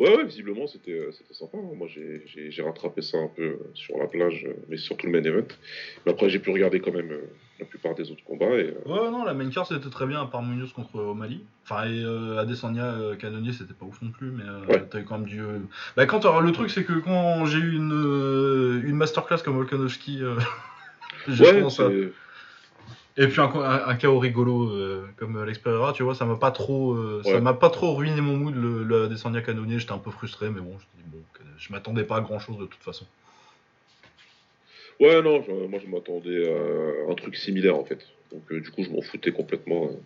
Ouais, 0.00 0.16
ouais, 0.16 0.24
visiblement, 0.24 0.66
c'était 0.66 0.92
euh, 0.92 1.12
sympa. 1.30 1.58
hein. 1.58 1.72
Moi, 1.76 1.86
j'ai- 1.86 2.62
rattrapé 2.62 3.02
ça 3.02 3.18
un 3.18 3.28
peu 3.28 3.42
euh, 3.42 3.56
sur 3.74 3.98
la 3.98 4.06
plage, 4.06 4.46
euh, 4.48 4.54
mais 4.68 4.78
surtout 4.78 5.06
le 5.06 5.12
main 5.12 5.22
event. 5.22 5.46
Mais 6.06 6.12
après, 6.12 6.30
j'ai 6.30 6.38
pu 6.38 6.50
regarder 6.50 6.80
quand 6.80 6.90
même 6.92 7.12
la 7.58 7.66
plupart 7.66 7.94
des 7.94 8.10
autres 8.10 8.24
combats. 8.24 8.58
Et, 8.58 8.74
Ouais, 8.86 9.10
non, 9.10 9.24
la 9.24 9.34
main 9.34 9.50
card 9.50 9.66
c'était 9.66 9.90
très 9.90 10.06
bien, 10.06 10.22
à 10.22 10.26
part 10.26 10.42
Munoz 10.42 10.72
contre 10.72 10.98
O'Malley. 10.98 11.40
Enfin, 11.64 11.84
et 11.84 12.02
euh, 12.02 12.38
Adesanya, 12.38 12.94
euh, 12.94 13.14
Canonier, 13.14 13.52
c'était 13.52 13.74
pas 13.74 13.84
ouf 13.84 14.00
non 14.00 14.10
plus, 14.10 14.30
mais 14.30 14.44
euh, 14.44 14.64
Ouais. 14.68 14.86
t'avais 14.88 15.04
quand 15.04 15.18
même 15.18 15.28
du. 15.28 15.42
Bah, 15.96 16.06
quand 16.06 16.20
alors, 16.20 16.40
le 16.40 16.52
truc, 16.52 16.70
c'est 16.70 16.84
que 16.84 16.94
quand 16.94 17.44
j'ai 17.44 17.58
eu 17.58 17.76
une, 17.76 18.82
une 18.84 18.96
masterclass 18.96 19.42
comme 19.44 19.56
Volkanovski, 19.56 20.20
j'ai 21.28 21.44
ouais, 21.44 21.62
à- 21.62 21.68
c'est- 21.68 22.12
Et 23.16 23.26
puis 23.28 23.40
un, 23.40 23.44
un, 23.44 23.88
un 23.88 23.96
chaos 23.96 24.18
rigolo 24.18 24.70
euh, 24.70 25.06
comme 25.16 25.36
Alex 25.36 25.58
Pereira, 25.58 25.92
tu 25.92 26.02
vois, 26.02 26.14
ça 26.14 26.24
m'a 26.24 26.36
pas 26.36 26.50
trop, 26.52 26.92
euh, 26.94 27.22
ça 27.24 27.40
m'a 27.40 27.54
pas 27.54 27.68
trop 27.70 27.94
ruiné 27.94 28.20
mon 28.20 28.36
mood 28.36 28.54
le, 28.54 28.82
le 28.84 29.04
Adesanya 29.04 29.42
Canonier. 29.42 29.78
J'étais 29.78 29.92
un 29.92 29.98
peu 29.98 30.10
frustré, 30.10 30.48
mais 30.50 30.60
bon, 30.60 30.78
je, 30.78 30.84
bon, 31.10 31.18
je 31.58 31.72
m'attendais 31.72 32.04
pas 32.04 32.16
à 32.16 32.20
grand 32.20 32.38
chose 32.38 32.56
de 32.58 32.66
toute 32.66 32.82
façon. 32.82 33.04
ouais, 35.00 35.22
non, 35.22 35.42
je- 35.42 35.66
moi, 35.66 35.80
je 35.84 35.88
m'attendais 35.90 36.48
à 36.50 37.10
un 37.10 37.14
truc 37.14 37.36
similaire 37.36 37.76
en 37.76 37.84
fait. 37.84 37.98
Donc, 38.32 38.42
euh, 38.52 38.60
du 38.60 38.70
coup, 38.70 38.82
je 38.84 38.90
m'en 38.90 39.02
foutais 39.02 39.32
complètement. 39.32 39.86
euh. 39.90 39.96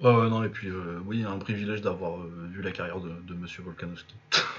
Ouais, 0.00 0.22
ouais, 0.22 0.28
non, 0.28 0.42
et 0.42 0.48
puis 0.48 0.68
oui, 1.06 1.22
un 1.24 1.38
privilège 1.38 1.80
d'avoir 1.82 2.18
vu 2.50 2.62
la 2.62 2.72
carrière 2.72 2.98
de, 3.00 3.10
de 3.10 3.34
Monsieur 3.34 3.62
Volkanovski. 3.62 4.14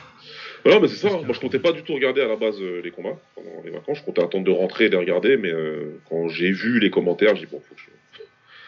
Non, 0.65 0.79
mais 0.81 0.87
c'est 0.87 0.95
ça. 0.95 1.09
Que- 1.09 1.23
Moi, 1.25 1.33
je 1.33 1.39
comptais 1.39 1.59
pas 1.59 1.71
du 1.71 1.83
tout 1.83 1.93
regarder 1.93 2.21
à 2.21 2.27
la 2.27 2.35
base 2.35 2.59
euh, 2.61 2.81
les 2.83 2.91
combats 2.91 3.19
pendant 3.35 3.61
les 3.63 3.69
vacances. 3.71 3.99
Je 3.99 4.03
comptais 4.03 4.23
attendre 4.23 4.45
de 4.45 4.51
rentrer 4.51 4.85
et 4.85 4.89
les 4.89 4.97
regarder, 4.97 5.37
mais 5.37 5.51
euh, 5.51 5.99
quand 6.09 6.27
j'ai 6.29 6.51
vu 6.51 6.79
les 6.79 6.89
commentaires, 6.89 7.35
j'ai 7.35 7.45
dit 7.45 7.51
bon, 7.51 7.59
faut 7.59 7.75
que 7.75 7.81
je. 7.81 7.87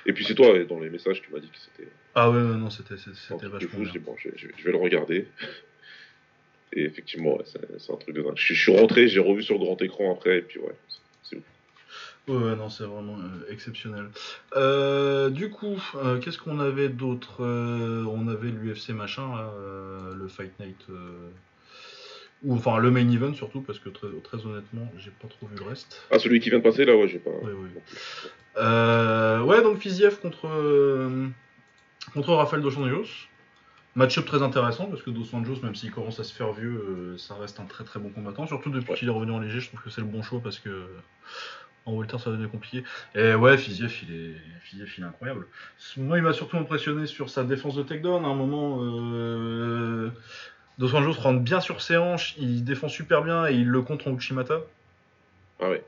Et 0.10 0.14
puis 0.14 0.24
c'est 0.24 0.36
toi, 0.36 0.58
dans 0.64 0.80
les 0.80 0.90
messages, 0.90 1.22
tu 1.22 1.32
m'as 1.34 1.40
dit 1.40 1.50
que 1.50 1.58
c'était 1.58 1.90
Ah 2.16 2.30
ouais, 2.30 2.38
non, 2.40 2.70
c'était 2.70 2.94
vachement 2.96 3.60
fou. 3.70 3.82
Bien. 3.82 3.92
dit 3.92 4.00
bon, 4.00 4.16
je, 4.18 4.30
je- 4.36 4.48
je 4.58 4.64
vais 4.64 4.72
le 4.72 4.78
regarder. 4.78 5.28
Et 6.74 6.84
effectivement, 6.84 7.38
ouais, 7.38 7.44
c'est 7.46 7.92
un 7.92 7.96
truc 7.96 8.16
de 8.16 8.22
dingue. 8.22 8.34
Je, 8.38 8.54
je 8.54 8.62
suis 8.62 8.78
rentré, 8.78 9.08
j'ai 9.08 9.20
revu 9.20 9.42
sur 9.42 9.58
grand 9.58 9.82
écran 9.82 10.14
après, 10.14 10.38
et 10.40 10.42
puis 10.42 10.60
ouais, 10.60 10.74
c'est- 11.24 11.36
ouf. 11.38 11.44
Ouais, 12.28 12.56
non, 12.58 12.70
c'est 12.70 12.84
vraiment 12.84 13.18
euh, 13.18 13.52
exceptionnel. 13.52 14.06
Euh, 14.56 15.30
du 15.30 15.50
coup, 15.50 15.82
euh, 15.96 16.20
qu'est-ce 16.20 16.38
qu'on 16.38 16.60
avait 16.60 16.90
d'autre 16.90 17.42
On 17.44 18.28
avait 18.28 18.50
l'UFC 18.50 18.90
machin, 18.90 19.28
là, 19.36 19.52
le 20.16 20.28
Fight 20.28 20.52
Night. 20.60 20.86
Ou 22.44 22.56
enfin, 22.56 22.78
le 22.78 22.92
main 22.92 23.10
event 23.10 23.34
surtout, 23.34 23.62
parce 23.62 23.80
que 23.80 23.90
très, 23.90 24.08
très 24.24 24.46
honnêtement, 24.46 24.92
j'ai 24.98 25.10
pas 25.12 25.28
trop 25.28 25.48
vu 25.48 25.56
le 25.58 25.64
reste. 25.64 26.06
Ah, 26.12 26.20
celui 26.20 26.40
qui 26.40 26.50
vient 26.50 26.60
de 26.60 26.64
passer 26.64 26.86
là, 26.86 26.96
ouais, 26.96 27.08
j'ai 27.08 27.18
pas. 27.20 27.32
Ouais. 27.32 27.52
Euh, 28.58 29.42
ouais, 29.42 29.62
donc 29.64 29.80
Fiziev 29.80 30.20
contre, 30.20 30.48
euh, 30.48 31.28
contre 32.14 32.34
Rafael 32.34 32.62
Dos 32.62 32.78
Anjos. 32.78 33.08
Match-up 33.96 34.26
très 34.26 34.44
intéressant 34.44 34.86
parce 34.86 35.02
que 35.02 35.10
Dos 35.10 35.26
Anjos, 35.34 35.62
même 35.64 35.74
s'il 35.74 35.90
commence 35.92 36.20
à 36.20 36.24
se 36.24 36.32
faire 36.32 36.54
vieux, 36.54 36.70
euh, 37.16 37.18
ça 37.18 37.34
reste 37.36 37.60
un 37.60 37.66
très 37.66 37.84
très 37.84 38.00
bon 38.00 38.10
combattant. 38.10 38.46
Surtout 38.46 38.70
depuis 38.70 38.92
Ouais. 38.92 38.98
qu'il 38.98 39.08
est 39.08 39.12
revenu 39.12 39.32
en 39.32 39.40
léger, 39.40 39.60
je 39.60 39.68
trouve 39.70 39.82
que 39.82 39.90
c'est 39.90 40.02
le 40.02 40.08
bon 40.08 40.22
choix 40.22 40.40
parce 40.40 40.60
que 40.60 40.88
en 41.88 41.94
welter 41.96 42.20
ça 42.20 42.30
devient 42.30 42.50
compliqué. 42.50 42.84
Et 43.16 43.34
ouais, 43.34 43.58
Fiziev, 43.58 43.92
il 44.08 44.14
est, 44.16 44.36
Fiziev, 44.62 44.92
il 45.00 45.04
est 45.04 45.08
incroyable. 45.08 45.48
Moi, 45.98 46.18
il 46.18 46.24
m'a 46.24 46.34
surtout 46.34 46.58
impressionné 46.58 47.08
sur 47.08 47.32
sa 47.32 47.44
défense 47.44 47.76
de 47.76 47.82
takedown. 47.82 48.24
À 48.24 48.28
un 48.28 48.36
moment, 48.36 48.78
Dos 50.78 50.94
Anjos 50.96 51.14
rentre 51.14 51.40
bien 51.42 51.60
sur 51.60 51.82
ses 51.82 51.98
hanches, 51.98 52.36
il 52.38 52.64
défend 52.64 52.88
super 52.88 53.24
bien 53.24 53.48
et 53.48 53.54
il 53.54 53.68
le 53.68 53.82
contre 53.82 54.08
en 54.08 54.14
Uchimata 54.16 54.62
Ah 55.60 55.70
ouais. 55.70 55.84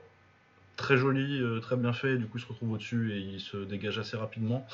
très 0.76 0.96
joli, 0.96 1.40
euh, 1.40 1.60
très 1.60 1.76
bien 1.76 1.92
fait, 1.92 2.16
du 2.16 2.26
coup 2.26 2.38
il 2.38 2.40
se 2.40 2.46
retrouve 2.46 2.72
au-dessus 2.72 3.12
et 3.12 3.18
il 3.18 3.40
se 3.40 3.56
dégage 3.58 3.98
assez 3.98 4.16
rapidement. 4.16 4.66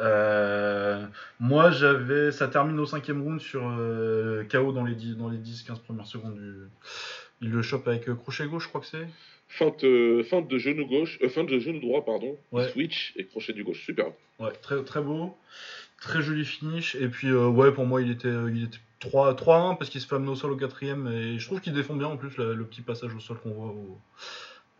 Euh, 0.00 1.04
moi 1.38 1.70
j'avais. 1.70 2.32
Ça 2.32 2.48
termine 2.48 2.78
au 2.80 2.86
cinquième 2.86 3.20
round 3.20 3.40
sur 3.40 3.62
euh, 3.78 4.42
KO 4.50 4.72
dans 4.72 4.84
les 4.84 4.94
10 4.94 5.16
dans 5.18 5.28
les 5.28 5.36
10-15 5.36 5.80
premières 5.80 6.06
secondes 6.06 6.34
du. 6.34 6.54
Il 7.42 7.50
le 7.50 7.60
chope 7.60 7.86
avec 7.88 8.04
crochet 8.14 8.46
gauche, 8.46 8.64
je 8.64 8.68
crois 8.68 8.80
que 8.80 8.86
c'est. 8.86 9.06
Feinte, 9.48 9.84
feinte 10.30 10.48
de 10.48 10.56
genou 10.56 10.86
gauche, 10.86 11.18
feinte 11.28 11.48
de 11.48 11.58
genou 11.58 11.78
droit, 11.80 12.06
pardon. 12.06 12.38
Ouais. 12.52 12.70
Switch 12.70 13.12
et 13.16 13.26
crochet 13.26 13.52
du 13.52 13.64
gauche, 13.64 13.84
superbe. 13.84 14.14
Ouais, 14.38 14.52
très, 14.62 14.82
très 14.82 15.02
beau. 15.02 15.36
Très 16.02 16.20
joli 16.22 16.44
finish. 16.44 16.94
Et 16.96 17.08
puis, 17.08 17.28
euh, 17.28 17.46
ouais, 17.48 17.72
pour 17.72 17.86
moi, 17.86 18.02
il 18.02 18.10
était, 18.10 18.28
euh, 18.28 18.50
il 18.52 18.64
était 18.64 18.78
3 19.00 19.34
3-1 19.34 19.76
parce 19.76 19.88
qu'il 19.90 20.00
se 20.00 20.06
fait 20.06 20.16
amener 20.16 20.30
au 20.30 20.34
sol 20.36 20.50
au 20.52 20.56
quatrième. 20.56 21.06
Et 21.08 21.38
je 21.38 21.46
trouve 21.46 21.60
qu'il 21.60 21.72
défend 21.72 21.94
bien 21.94 22.08
en 22.08 22.16
plus. 22.16 22.36
le 22.38 22.64
petit 22.64 22.82
passage 22.82 23.14
au 23.14 23.20
sol 23.20 23.38
qu'on 23.42 23.50
voit 23.52 23.66
au, 23.68 23.98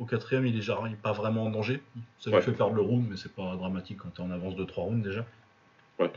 au 0.01 0.05
quatrième, 0.05 0.47
il 0.47 0.57
est, 0.59 0.62
genre, 0.62 0.87
il 0.87 0.95
est 0.95 0.97
pas 0.97 1.12
vraiment 1.12 1.45
en 1.45 1.51
danger. 1.51 1.81
Ça 2.18 2.31
lui 2.31 2.37
Ouais. 2.37 2.43
fait 2.43 2.53
perdre 2.53 2.75
le 2.75 2.83
round, 2.83 3.07
mais 3.09 3.16
c'est 3.16 3.33
pas 3.33 3.55
dramatique 3.57 3.99
quand 3.99 4.09
t'es 4.11 4.23
en 4.23 4.31
avance 4.31 4.57
de 4.57 4.64
3 4.64 4.85
rounds 4.85 5.03
déjà. 5.07 5.25
Ouais. 5.99 6.11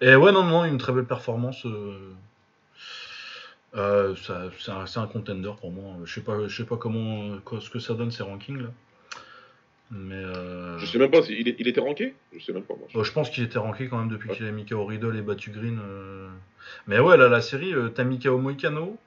Et 0.00 0.14
ouais, 0.14 0.32
non, 0.32 0.44
non, 0.44 0.64
une 0.64 0.78
très 0.78 0.92
belle 0.92 1.04
performance. 1.06 1.64
euh, 1.66 2.12
euh, 3.76 4.14
c'est 4.86 4.98
un, 5.00 5.06
contender 5.08 5.50
pour 5.60 5.72
moi. 5.72 5.96
Je 6.04 6.14
sais 6.14 6.20
pas, 6.20 6.46
je 6.46 6.56
sais 6.56 6.64
pas 6.66 6.76
comment, 6.76 7.38
quoi- 7.44 7.60
ce 7.60 7.70
que 7.70 7.80
ça 7.80 7.94
donne 7.94 8.12
ces 8.12 8.22
rankings 8.22 8.58
là. 8.62 8.68
Mais 9.96 10.16
euh, 10.16 10.76
Je 10.78 10.86
sais 10.86 10.98
même 10.98 11.10
pas, 11.10 11.22
si- 11.22 11.34
il, 11.38 11.46
est- 11.48 11.56
il 11.60 11.68
était 11.68 11.80
ranké 11.80 12.16
Je 12.36 12.44
sais 12.44 12.52
même 12.52 12.64
pas, 12.64 12.74
moi. 12.74 12.88
euh, 12.96 13.04
je 13.04 13.12
pense 13.12 13.30
qu'il 13.30 13.44
était 13.44 13.58
ranké 13.60 13.86
quand 13.88 13.98
même 13.98 14.08
depuis 14.08 14.28
Ouais. 14.30 14.36
qu'il 14.36 14.44
a 14.46 14.50
mis 14.50 14.66
KO 14.66 14.84
Riddle 14.84 15.16
et 15.16 15.22
battu 15.22 15.50
Green. 15.50 15.78
euh. 15.80 16.28
Mais 16.88 16.98
ouais, 16.98 17.16
là, 17.16 17.28
la 17.28 17.40
série, 17.40 17.72
euh, 17.72 17.88
t'as 17.90 18.02
mis 18.04 18.18
KO 18.18 18.38
Moicano, 18.38 18.98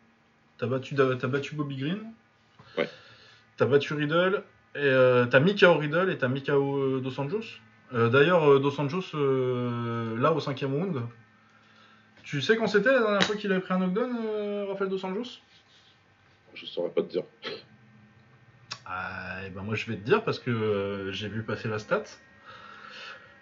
t'as 0.58 0.68
battu, 0.68 0.96
t'as 0.96 1.28
battu 1.28 1.56
Bobby 1.56 1.76
Green, 1.76 2.00
Ouais. 2.78 2.88
t'as 3.58 3.66
battu 3.66 3.94
Riddle, 3.96 4.44
et 4.76 4.80
euh, 4.80 5.26
t'as 5.26 5.42
mis 5.42 5.56
KO 5.56 5.74
Riddle 5.76 6.10
et 6.10 6.18
t'as 6.18 6.30
mis 6.30 6.42
KO 6.42 7.00
Dos 7.02 7.20
Anjos. 7.20 7.60
D'ailleurs, 7.92 8.60
Dos 8.62 8.80
Anjos, 8.80 9.14
là, 10.18 10.32
au 10.32 10.40
cinquième 10.40 10.74
round, 10.74 11.02
tu 12.24 12.42
sais 12.42 12.56
quand 12.58 12.68
c'était 12.68 12.92
la 12.94 13.00
dernière 13.00 13.24
fois 13.24 13.36
qu'il 13.36 13.52
avait 13.52 13.62
pris 13.62 13.74
un 13.74 13.80
knockdown, 13.80 14.68
Rafael 14.70 14.90
Dos 14.90 15.06
Anjos 15.06 15.40
Je 16.54 16.66
saurais 16.66 16.90
pas 16.92 17.02
te 17.02 17.10
dire. 17.10 17.24
Ah, 18.90 19.46
et 19.46 19.50
ben 19.50 19.64
moi 19.64 19.76
je 19.76 19.86
vais 19.86 19.96
te 19.98 20.06
dire 20.06 20.24
parce 20.24 20.40
que 20.40 20.50
euh, 20.50 21.12
j'ai 21.12 21.28
vu 21.28 21.44
passer 21.44 21.68
la 21.68 21.80
stat. 21.80 22.04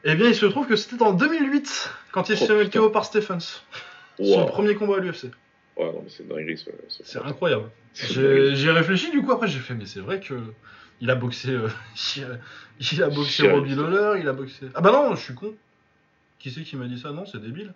Eh 0.08 0.16
bien, 0.16 0.28
il 0.28 0.36
se 0.36 0.46
trouve 0.46 0.68
que 0.68 0.76
c'était 0.76 1.02
en 1.02 1.14
2008 1.14 1.90
quand 2.12 2.30
il 2.30 2.34
Oh, 2.40 2.46
s'est 2.46 2.66
fait. 2.66 2.78
KO 2.78 2.90
par 2.90 3.06
Stephens. 3.06 3.62
Son 4.20 4.46
premier 4.46 4.76
combat 4.76 4.98
à 4.98 5.00
l'UFC. 5.00 5.26
Ouais, 5.78 5.86
non, 5.92 6.02
mais 6.04 6.10
c'est 6.10 6.24
ce 6.88 7.04
C'est 7.04 7.20
incroyable. 7.20 7.70
J'ai 7.94 8.72
réfléchi 8.72 9.12
du 9.12 9.22
coup 9.22 9.32
après 9.32 9.48
j'ai 9.48 9.60
fait 9.60 9.74
mais 9.74 9.86
c'est 9.86 10.00
vrai 10.00 10.20
que 10.20 10.36
il 11.02 11.10
a 11.10 11.16
boxé 11.16 11.50
euh, 11.52 11.68
il 12.92 13.04
a- 13.04 13.10
boxé. 13.10 13.50
Robbie 13.52 13.76
Lawler, 13.76 14.20
il 14.22 14.28
a 14.28 14.34
boxé 14.34 14.68
Ah 14.74 14.82
bah 14.82 14.92
non, 14.92 15.16
je 15.16 15.22
suis 15.22 15.34
con. 15.36 15.54
Qui 16.40 16.52
c'est 16.52 16.62
qui 16.64 16.76
m'a 16.76 16.86
dit 16.88 17.00
ça? 17.00 17.12
Non, 17.12 17.26
c'est 17.26 17.42
débile. 17.42 17.74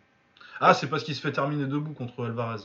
Ah, 0.61 0.74
c'est 0.74 0.88
parce 0.88 1.03
qu'il 1.03 1.15
se 1.15 1.22
fait 1.22 1.32
terminer 1.32 1.65
debout 1.65 1.93
contre 1.93 2.26
Alvarez. 2.26 2.63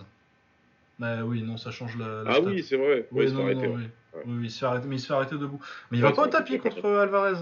Mais 0.99 1.21
oui, 1.23 1.43
non, 1.43 1.57
ça 1.57 1.71
change 1.71 1.97
la, 1.99 2.23
la 2.23 2.31
Ah 2.31 2.35
stat. 2.35 2.43
oui, 2.45 2.63
c'est 2.63 2.77
vrai. 2.77 3.07
Oui, 3.11 3.19
Ouais, 3.19 3.25
il 3.25 3.31
se 3.31 3.35
non, 3.35 3.47
fait 3.47 3.55
non, 3.55 3.61
oui. 3.75 3.83
ouais. 4.15 4.23
Oui, 4.27 4.45
il 4.45 4.51
se 4.51 4.59
fait 4.61 4.67
arrêter, 4.67 4.87
mais 4.89 4.97
il 4.97 5.01
se 5.01 5.07
fait 5.09 5.15
arrêter 5.15 5.35
debout. 5.37 5.61
Mais 5.91 5.99
il 5.99 6.03
va 6.03 6.13
pas 6.13 6.23
au 6.23 6.29
tapis 6.29 6.59
contre 6.59 6.85
Alvarez. 6.89 7.39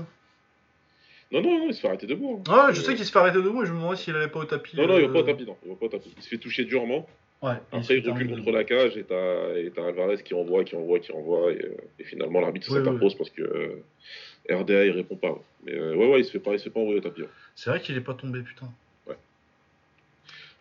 Non, 1.30 1.40
non, 1.40 1.58
non, 1.60 1.66
il 1.68 1.74
se 1.74 1.80
fait 1.80 1.88
arrêter 1.88 2.06
debout. 2.06 2.42
hein. 2.46 2.50
Ah 2.50 2.68
je 2.72 2.80
Euh, 2.80 2.84
sais 2.84 2.94
qu'il 2.94 3.04
se 3.06 3.12
fait 3.12 3.18
arrêter 3.18 3.42
debout 3.42 3.62
et 3.62 3.66
je 3.66 3.72
me 3.72 3.78
demandais 3.78 3.96
s'il 3.96 4.14
allait 4.14 4.28
pas 4.28 4.40
au 4.40 4.44
tapis. 4.44 4.76
Non, 4.76 4.86
non, 4.86 4.96
il 4.98 5.02
va 5.02 5.08
euh, 5.08 5.12
pas 5.12 5.18
au 5.20 5.22
tapis, 5.22 5.44
non. 5.46 5.56
Il 5.64 5.70
va 5.70 5.76
pas 5.76 5.86
au 5.86 5.88
tapis. 5.88 6.12
Il 6.16 6.22
se 6.22 6.28
fait 6.28 6.38
toucher 6.38 6.64
durement. 6.64 7.06
Ouais, 7.42 7.54
Après, 7.72 7.98
il 7.98 8.08
recule 8.08 8.30
contre 8.36 8.52
la 8.52 8.62
cage 8.64 8.96
et 8.96 9.02
t'as 9.04 9.54
et 9.56 9.72
t'as 9.74 9.86
Alvarez 9.88 10.22
qui 10.22 10.32
envoie, 10.34 10.62
qui 10.64 10.76
envoie, 10.76 11.00
qui 11.00 11.10
envoie. 11.12 11.52
Et, 11.52 11.62
euh, 11.64 11.76
et 11.98 12.04
finalement, 12.04 12.40
l'arbitre 12.40 12.68
Oui, 12.70 12.78
s'interpose 12.78 13.14
parce 13.16 13.30
que 13.30 13.42
euh, 13.42 13.82
RDA, 14.50 14.84
il 14.84 14.90
répond 14.92 15.16
pas. 15.16 15.38
Mais 15.64 15.72
euh, 15.74 15.94
ouais, 15.96 16.08
ouais, 16.12 16.20
il 16.20 16.24
se 16.24 16.30
fait 16.30 16.38
pas, 16.38 16.52
il 16.52 16.58
se 16.58 16.64
fait 16.64 16.70
pas 16.70 16.80
envoyer 16.80 16.98
au 16.98 17.02
tapis. 17.02 17.22
ouais. 17.22 17.28
C'est 17.56 17.70
vrai 17.70 17.80
qu'il 17.80 17.96
est 17.96 18.00
pas 18.02 18.14
tombé, 18.14 18.42
putain. 18.42 18.70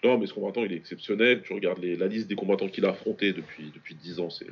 Non, 0.04 0.18
mais 0.18 0.26
ce 0.26 0.34
combattant, 0.34 0.64
il 0.64 0.72
est 0.74 0.78
exceptionnel. 0.78 1.44
Tu 1.44 1.54
regardes 1.54 1.80
les, 1.80 1.96
la 1.96 2.08
liste 2.08 2.28
des 2.28 2.36
combattants 2.36 2.68
qu'il 2.68 2.86
a 2.86 2.90
affrontés 2.90 3.34
depuis, 3.34 3.72
depuis 3.74 3.96
10 3.96 4.20
ans. 4.20 4.30
C'est 4.30 4.48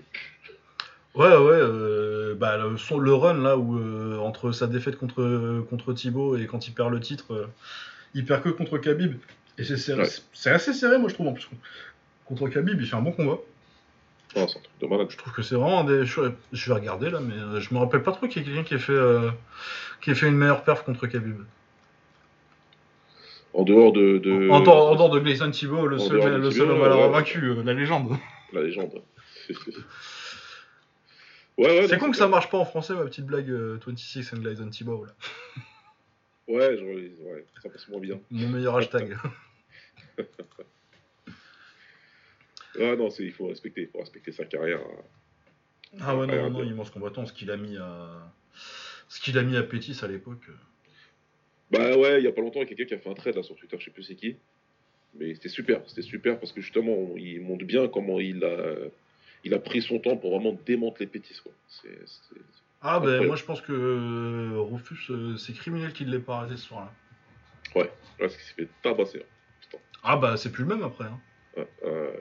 Ouais, 1.15 1.25
ouais, 1.27 1.35
euh, 1.55 2.35
bah, 2.35 2.57
le, 2.57 2.77
son- 2.77 2.99
le 2.99 3.13
run 3.13 3.33
là 3.41 3.57
où 3.57 3.77
euh, 3.79 4.17
entre 4.19 4.51
sa 4.51 4.67
défaite 4.67 4.95
contre, 4.95 5.65
contre 5.69 5.91
Thibaut 5.93 6.37
et 6.37 6.45
quand 6.45 6.67
il 6.67 6.73
perd 6.73 6.91
le 6.91 6.99
titre, 6.99 7.33
euh, 7.33 7.47
il 8.13 8.25
perd 8.25 8.43
que 8.43 8.49
contre 8.49 8.77
Khabib. 8.77 9.15
Et 9.57 9.63
c'est 9.63 9.75
serré- 9.77 10.03
Ouais. 10.03 10.09
c'est 10.33 10.51
assez 10.51 10.71
serré, 10.71 10.99
moi 10.99 11.09
je 11.09 11.15
trouve 11.15 11.27
en 11.27 11.33
plus. 11.33 11.49
Contre 12.25 12.47
Khabib, 12.49 12.79
il 12.79 12.85
fait 12.85 12.95
un 12.95 13.01
bon 13.01 13.11
combat. 13.11 13.37
oh, 13.39 13.43
c'est 14.35 14.41
un 14.41 14.45
truc 14.45 14.63
de 14.81 14.85
malade. 14.87 15.07
Je 15.09 15.17
trouve 15.17 15.33
que 15.33 15.41
c'est 15.41 15.55
vraiment 15.55 15.79
un 15.79 15.83
des. 15.83 16.05
Je, 16.05 16.21
je 16.53 16.69
vais 16.71 16.79
regarder 16.79 17.09
là, 17.09 17.19
mais 17.21 17.59
je 17.59 17.73
me 17.73 17.79
rappelle 17.79 18.03
pas 18.03 18.11
trop 18.11 18.27
qu'il 18.27 18.43
y 18.43 18.45
ait 18.45 18.47
quelqu'un 18.47 18.63
qui 18.63 18.75
ait 18.75 18.77
fait 18.77 18.99
qui 20.01 20.11
ait 20.11 20.15
fait 20.15 20.27
une 20.27 20.37
meilleure 20.37 20.63
perf 20.63 20.83
contre 20.83 21.07
Khabib. 21.07 21.39
En 23.53 23.63
dehors 23.63 23.91
de. 23.93 24.17
de 24.19 24.49
En, 24.49 24.61
dehors, 24.61 24.91
en 24.91 24.95
dehors 24.95 25.09
de 25.09 25.19
Gleison 25.19 25.49
Thibaut, 25.49 25.87
le 25.87 25.97
En 25.97 25.99
seul, 25.99 26.41
le 26.41 26.51
seul 26.51 26.69
homme 26.69 26.81
à 26.83 26.89
l'avoir 26.89 27.09
vaincu, 27.09 27.43
euh, 27.43 27.63
la 27.63 27.73
légende. 27.73 28.15
La 28.53 28.61
légende. 28.63 29.01
ouais, 31.57 31.79
ouais. 31.79 31.87
c'est 31.87 31.97
con 31.97 32.11
que 32.11 32.17
ça 32.17 32.27
marche 32.27 32.49
pas 32.49 32.57
en 32.57 32.65
français, 32.65 32.93
ma 32.93 33.05
petite 33.05 33.25
blague 33.25 33.49
euh, 33.49 33.79
26 33.85 34.33
and 34.33 34.37
Gleison 34.37 34.69
Thibaut. 34.69 35.05
Là. 35.05 35.13
Ouais, 36.47 36.77
je, 36.77 36.83
ouais, 36.83 37.45
ça 37.61 37.69
passe 37.69 37.87
moins 37.89 37.99
bien. 37.99 38.19
Mon 38.31 38.49
meilleur 38.49 38.75
hashtag. 38.77 39.17
Ah 42.81 42.95
non, 42.95 43.09
il 43.19 43.31
faut 43.31 43.47
respecter, 43.47 43.81
il 43.81 43.87
faut 43.87 43.97
respecter 43.99 44.31
sa 44.31 44.45
carrière. 44.45 44.79
Ah 45.99 46.15
ouais, 46.15 46.27
non, 46.27 46.49
non, 46.49 46.63
immense 46.63 46.91
combattant. 46.91 47.25
Ce 47.25 47.33
qu'il 47.33 47.51
a 47.51 47.57
mis 47.57 47.75
à. 47.77 48.31
Ce 49.09 49.19
qu'il 49.19 49.37
a 49.37 49.43
mis 49.43 49.57
à 49.57 49.63
Pétis 49.63 49.97
à 50.03 50.07
l'époque. 50.07 50.43
euh. 50.49 50.53
Bah 51.71 51.95
ouais, 51.97 52.19
il 52.19 52.23
y 52.23 52.27
a 52.27 52.31
pas 52.31 52.41
longtemps, 52.41 52.59
il 52.61 52.63
y 52.63 52.65
a 52.65 52.67
quelqu'un 52.69 52.85
qui 52.85 52.93
a 52.95 52.97
fait 52.99 53.09
un 53.09 53.13
trade 53.13 53.35
là 53.35 53.43
sur 53.43 53.55
Twitter, 53.55 53.77
je 53.79 53.85
sais 53.85 53.91
plus 53.91 54.03
c'est 54.03 54.15
qui. 54.15 54.35
Mais 55.17 55.33
c'était 55.33 55.49
super, 55.49 55.81
c'était 55.87 56.01
super 56.01 56.39
parce 56.39 56.51
que 56.51 56.61
justement, 56.61 56.93
on- 56.93 57.17
il 57.17 57.41
montre 57.41 57.65
bien 57.65 57.87
comment 57.87 58.19
il 58.19 58.43
a, 58.43 58.75
il 59.43 59.53
a 59.53 59.59
pris 59.59 59.81
son 59.81 59.99
temps 59.99 60.17
pour 60.17 60.31
vraiment 60.37 60.57
démanteler 60.65 61.07
Pétis. 61.07 61.39
Quoi. 61.43 61.51
Ah, 62.81 62.99
ben 62.99 63.05
Incroyable. 63.05 63.27
moi 63.27 63.35
je 63.35 63.43
pense 63.43 63.61
que 63.61 63.73
euh, 63.73 64.61
Rufus, 64.61 65.11
euh, 65.11 65.35
c'est 65.37 65.53
criminel 65.53 65.91
qu'il 65.93 66.09
l'ait 66.09 66.19
pas 66.19 66.37
arrêté 66.37 66.57
ce 66.57 66.67
soir-là. 66.67 66.93
Ouais, 67.75 67.91
parce 68.17 68.35
qu'il 68.35 68.43
s'est 68.45 68.53
fait 68.53 68.67
tabasser. 68.81 69.19
hein. 69.21 69.77
Ah, 70.03 70.15
bah 70.17 70.37
c'est 70.37 70.51
plus 70.51 70.63
le 70.63 70.69
même 70.69 70.83
après. 70.83 71.05
Hein. 71.05 71.19
Ouais, 71.57 71.67
euh, 71.85 72.11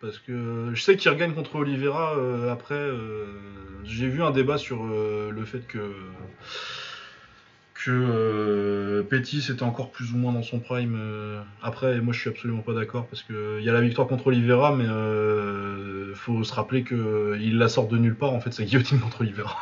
Parce 0.00 0.18
que 0.18 0.70
je 0.74 0.82
sais 0.82 0.96
qu'il 0.96 1.10
regagne 1.10 1.32
contre 1.34 1.56
Oliveira 1.56 2.16
euh, 2.18 2.52
après. 2.52 2.74
euh, 2.74 3.26
J'ai 3.84 4.08
vu 4.08 4.22
un 4.22 4.30
débat 4.30 4.58
sur 4.58 4.84
euh, 4.84 5.30
le 5.30 5.44
fait 5.44 5.66
que. 5.66 5.94
Que 7.84 7.90
euh, 7.90 9.02
Pettis 9.04 9.46
était 9.50 9.62
encore 9.62 9.90
plus 9.90 10.12
ou 10.12 10.16
moins 10.16 10.32
dans 10.32 10.42
son 10.42 10.58
prime. 10.58 10.96
euh, 10.98 11.40
après, 11.62 12.00
moi 12.00 12.12
je 12.12 12.20
suis 12.20 12.30
absolument 12.30 12.62
pas 12.62 12.74
d'accord 12.74 13.06
parce 13.06 13.22
que 13.22 13.58
il 13.60 13.64
y 13.64 13.70
a 13.70 13.72
la 13.72 13.80
victoire 13.80 14.08
contre 14.08 14.26
Oliveira, 14.28 14.74
mais 14.74 14.86
euh, 14.88 16.14
faut 16.14 16.42
se 16.44 16.52
rappeler 16.54 16.82
que 16.82 17.36
il 17.40 17.58
la 17.58 17.68
sort 17.68 17.86
de 17.88 17.96
nulle 17.98 18.16
part 18.16 18.32
en 18.32 18.40
fait, 18.40 18.52
sa 18.52 18.64
guillotine 18.64 18.98
contre 19.00 19.20
Oliveira. 19.22 19.56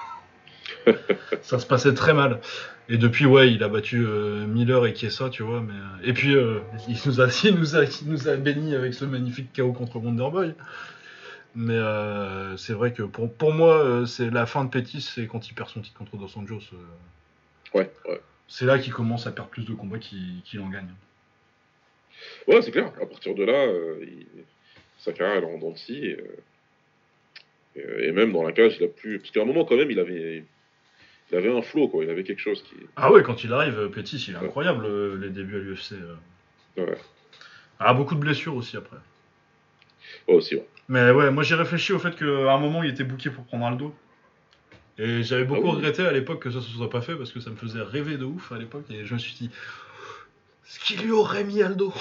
Ça 1.43 1.59
se 1.59 1.67
passait 1.67 1.95
très 1.95 2.15
mal. 2.15 2.41
Et 2.89 2.99
depuis, 2.99 3.27
ouais, 3.27 3.53
il 3.53 3.63
a 3.65 3.69
battu 3.69 4.05
euh, 4.07 4.47
Miller 4.47 4.87
et 4.87 4.95
Chiesa, 4.95 5.29
tu 5.29 5.43
vois. 5.43 5.61
Mais, 5.61 5.73
euh, 5.73 6.09
et 6.09 6.13
puis, 6.13 6.35
il, 6.89 6.97
nous 7.07 7.21
a, 7.21 7.27
il, 7.45 7.55
nous 7.57 7.77
a, 7.77 7.85
il 7.85 8.09
nous 8.09 8.29
a 8.29 8.37
béni 8.37 8.75
avec 8.77 8.95
ce 8.95 9.05
magnifique 9.05 9.51
KO 9.57 9.73
contre 9.73 9.99
Wonderboy. 9.99 10.55
Mais 11.55 11.75
euh, 11.75 12.57
c'est 12.57 12.75
vrai 12.75 12.93
que 12.93 13.03
pour, 13.03 13.33
pour 13.33 13.53
moi, 13.53 13.79
euh, 13.83 14.07
c'est 14.07 14.31
la 14.31 14.47
fin 14.47 14.65
de 14.65 14.71
Pettis, 14.71 15.01
c'est 15.01 15.27
quand 15.27 15.49
il 15.49 15.55
perd 15.55 15.71
son 15.71 15.81
titre 15.81 15.99
contre 15.99 16.17
Dos 16.17 16.31
Anjos. 16.37 16.61
euh, 16.75 16.77
ouais, 17.75 17.91
ouais. 18.09 18.21
c'est 18.49 18.65
là 18.65 18.79
qu'il 18.79 18.93
commence 18.93 19.27
à 19.27 19.33
perdre 19.33 19.51
plus 19.51 19.65
de 19.65 19.73
combats 19.75 19.99
qu'il 19.99 20.61
en 20.61 20.69
gagne. 20.69 20.89
Ouais, 22.49 22.63
c'est 22.63 22.71
clair. 22.71 22.93
À 23.01 23.07
partir 23.07 23.35
de 23.35 23.45
là, 23.45 23.53
euh, 23.67 23.99
il- 24.03 24.27
sa 24.99 25.13
carrière 25.13 25.37
elle 25.39 25.45
est 25.45 25.55
en 25.55 25.59
dents 25.59 25.75
Et, 27.77 28.11
même 28.13 28.33
dans 28.33 28.43
la 28.43 28.53
cage, 28.53 28.77
il 28.81 28.85
a 28.85 28.89
plus. 28.89 29.19
Parce 29.19 29.31
qu'à 29.31 29.43
un 29.43 29.45
moment, 29.45 29.65
quand 29.67 29.77
même, 29.77 29.91
il 29.91 29.99
avait, 29.99 30.45
il 31.31 31.37
avait 31.37 31.55
un 31.55 31.61
flow, 31.61 31.89
quoi. 31.89 32.05
Il 32.05 32.11
avait 32.11 32.25
quelque 32.25 32.41
chose 32.41 32.63
qui. 32.63 32.75
Ah 32.97 33.13
ouais, 33.13 33.23
quand 33.23 33.45
il 33.45 33.53
arrive, 33.53 33.79
euh, 33.79 33.89
Pettis, 33.89 34.17
il 34.29 34.35
est 34.35 34.39
Ouais. 34.39 34.47
incroyable, 34.47 34.87
euh, 34.87 35.19
les 35.21 35.29
débuts 35.29 35.57
à 35.57 35.59
l'UFC. 35.59 35.93
Ouais, 36.79 36.97
Ah, 37.79 37.93
beaucoup 37.93 38.15
de 38.15 38.21
blessures 38.21 38.55
aussi 38.57 38.77
après. 38.79 38.97
ouais 40.29 40.35
aussi, 40.35 40.57
ouais. 40.57 40.67
Mais 40.89 41.11
ouais, 41.11 41.31
moi 41.31 41.43
j'ai 41.43 41.57
réfléchi 41.57 41.93
au 41.93 41.99
fait 41.99 42.15
qu'à 42.17 42.25
un 42.25 42.59
moment 42.59 42.83
il 42.83 42.91
était 42.91 43.03
booké 43.05 43.29
pour 43.29 43.45
prendre 43.45 43.67
Aldo. 43.67 43.95
Et 44.99 45.23
j'avais 45.23 45.45
beaucoup 45.45 45.61
Ah 45.67 45.71
oui. 45.71 45.77
regretté 45.77 46.07
à 46.07 46.13
l'époque 46.13 46.43
que 46.43 46.51
ça 46.51 46.61
se 46.61 46.71
soit 46.71 46.89
pas 46.91 47.03
fait 47.03 47.17
parce 47.17 47.31
que 47.33 47.41
ça 47.41 47.51
me 47.51 47.57
faisait 47.57 47.83
rêver 47.83 48.17
de 48.17 48.25
ouf 48.25 48.51
à 48.53 48.59
l'époque 48.59 48.91
et 48.91 49.05
je 49.05 49.15
me 49.15 49.19
suis 49.19 49.35
dit 49.35 49.51
ce 50.65 50.79
qu'il 50.81 51.01
lui 51.03 51.13
aurait 51.13 51.45
mis 51.45 51.63
Aldo. 51.63 51.93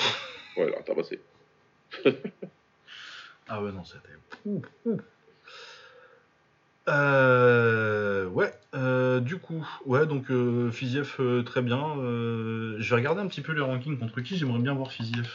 Ouais, 0.57 0.67
il 0.69 0.73
a 0.73 0.81
tabassé. 0.81 1.19
Ah 3.47 3.61
ouais, 3.61 3.71
non, 3.71 3.83
c'était. 3.83 4.07
Euh, 6.87 8.27
ouais, 8.27 8.53
euh, 8.75 9.19
du 9.19 9.37
coup, 9.37 9.67
ouais, 9.85 10.05
donc 10.05 10.29
euh, 10.29 10.71
Fiziev 10.71 11.15
euh, 11.19 11.41
très 11.43 11.61
bien. 11.61 11.97
Euh, 11.97 12.75
je 12.79 12.89
vais 12.91 12.95
regarder 12.97 13.21
un 13.21 13.27
petit 13.27 13.41
peu 13.41 13.53
les 13.53 13.61
rankings 13.61 13.97
contre 13.97 14.21
qui 14.21 14.37
j'aimerais 14.37 14.59
bien 14.59 14.73
voir 14.73 14.91
Fiziev. 14.91 15.27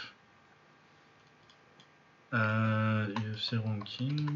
Euh, 2.33 3.07
UFC 3.33 3.57
ranking. 3.63 4.29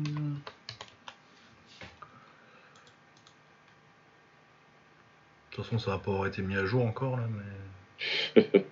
De 5.55 5.59
toute 5.63 5.67
façon, 5.67 5.79
ça 5.79 5.93
va 5.93 5.99
pas 5.99 6.11
avoir 6.11 6.27
été 6.27 6.43
mis 6.43 6.57
à 6.57 6.65
jour 6.65 6.85
encore 6.85 7.17
là, 7.17 7.23
mais. 8.35 8.45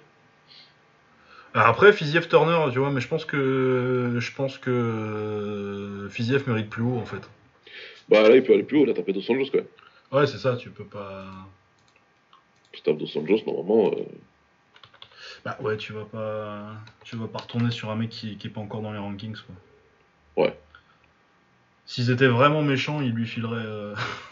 Après, 1.55 1.93
Fiziev 1.93 2.27
Turner, 2.29 2.59
tu 2.73 2.81
vois, 2.81 2.91
mais 2.91 3.01
je 3.01 3.07
pense 3.07 3.25
que 3.25 4.17
je 4.19 4.33
pense 4.33 4.59
que 4.59 6.09
Fiziev 6.11 6.49
mérite 6.49 6.69
plus 6.69 6.83
haut 6.83 6.97
en 6.99 7.05
fait. 7.05 7.29
Bah 8.09 8.29
là, 8.29 8.35
il 8.35 8.43
peut 8.43 8.53
aller 8.55 8.65
plus 8.65 8.79
haut, 8.79 8.85
il 8.85 8.91
a 8.91 8.95
tapé 8.95 9.13
Dos 9.13 9.21
quand 9.27 9.55
même. 9.55 9.67
Ouais, 10.11 10.27
c'est 10.27 10.39
ça, 10.39 10.57
tu 10.57 10.71
peux 10.71 10.85
pas. 10.85 11.25
Tu 12.73 12.81
tapes 12.83 12.97
Dos 12.99 13.17
Anjos, 13.17 13.43
normalement. 13.47 13.93
euh, 13.97 14.03
Bah 15.45 15.57
ouais, 15.61 15.77
tu 15.77 15.93
vas 15.93 16.05
pas, 16.07 16.73
tu 17.05 17.15
vas 17.17 17.29
pas 17.29 17.39
retourner 17.39 17.71
sur 17.71 17.91
un 17.91 17.97
mec 17.97 18.09
qui, 18.11 18.37
qui 18.39 18.49
est 18.49 18.51
pas 18.51 18.61
encore 18.61 18.81
dans 18.83 18.93
les 18.93 18.99
rankings 18.99 19.37
quoi. 20.35 20.45
Ouais. 20.45 20.59
S'ils 21.87 22.11
étaient 22.11 22.27
vraiment 22.27 22.63
méchants, 22.63 23.01
ils 23.03 23.13
lui 23.13 23.27
fileraient. 23.27 23.57
euh, 23.65 23.95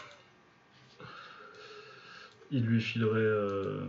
ils 2.51 2.63
lui 2.65 2.81
fileraient. 2.81 3.19
euh, 3.19 3.81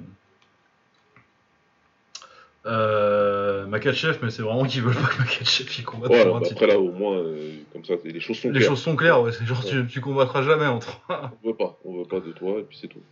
euh, 2.65 3.67
Makachev, 3.67 4.19
mais 4.23 4.31
c'est 4.31 4.43
vraiment 4.43 4.65
qu'ils 4.65 4.83
veulent 4.83 4.95
pas 4.95 5.09
que 5.09 5.19
Makachev 5.19 5.69
il 5.79 5.85
combatte 5.85 6.13
Ouais, 6.13 6.25
pour 6.25 6.37
un 6.37 6.41
bah, 6.41 6.47
titre. 6.47 6.63
après 6.63 6.73
là, 6.73 6.79
au 6.79 6.93
moins, 6.93 7.17
euh, 7.17 7.57
comme 7.73 7.85
ça, 7.85 7.95
les 8.05 8.21
choses 8.21 8.39
sont 8.39 8.49
Les 8.51 8.59
claires. 8.61 8.69
choses 8.71 8.83
sont 8.83 8.95
claires, 8.97 9.21
ouais. 9.21 9.33
C'est 9.33 9.45
genre, 9.45 9.65
tu, 9.65 9.85
tu 9.89 10.01
combattras 10.01 10.43
jamais 10.43 10.67
entre. 10.67 11.01
On 11.09 11.49
veut 11.49 11.57
pas, 11.57 11.77
on 11.85 11.99
veut 11.99 12.05
pas 12.07 12.21
de 12.21 12.31
toi, 12.33 12.61
et 12.61 12.63
puis 12.63 12.79
c'est 12.81 12.89
tout. 12.89 13.03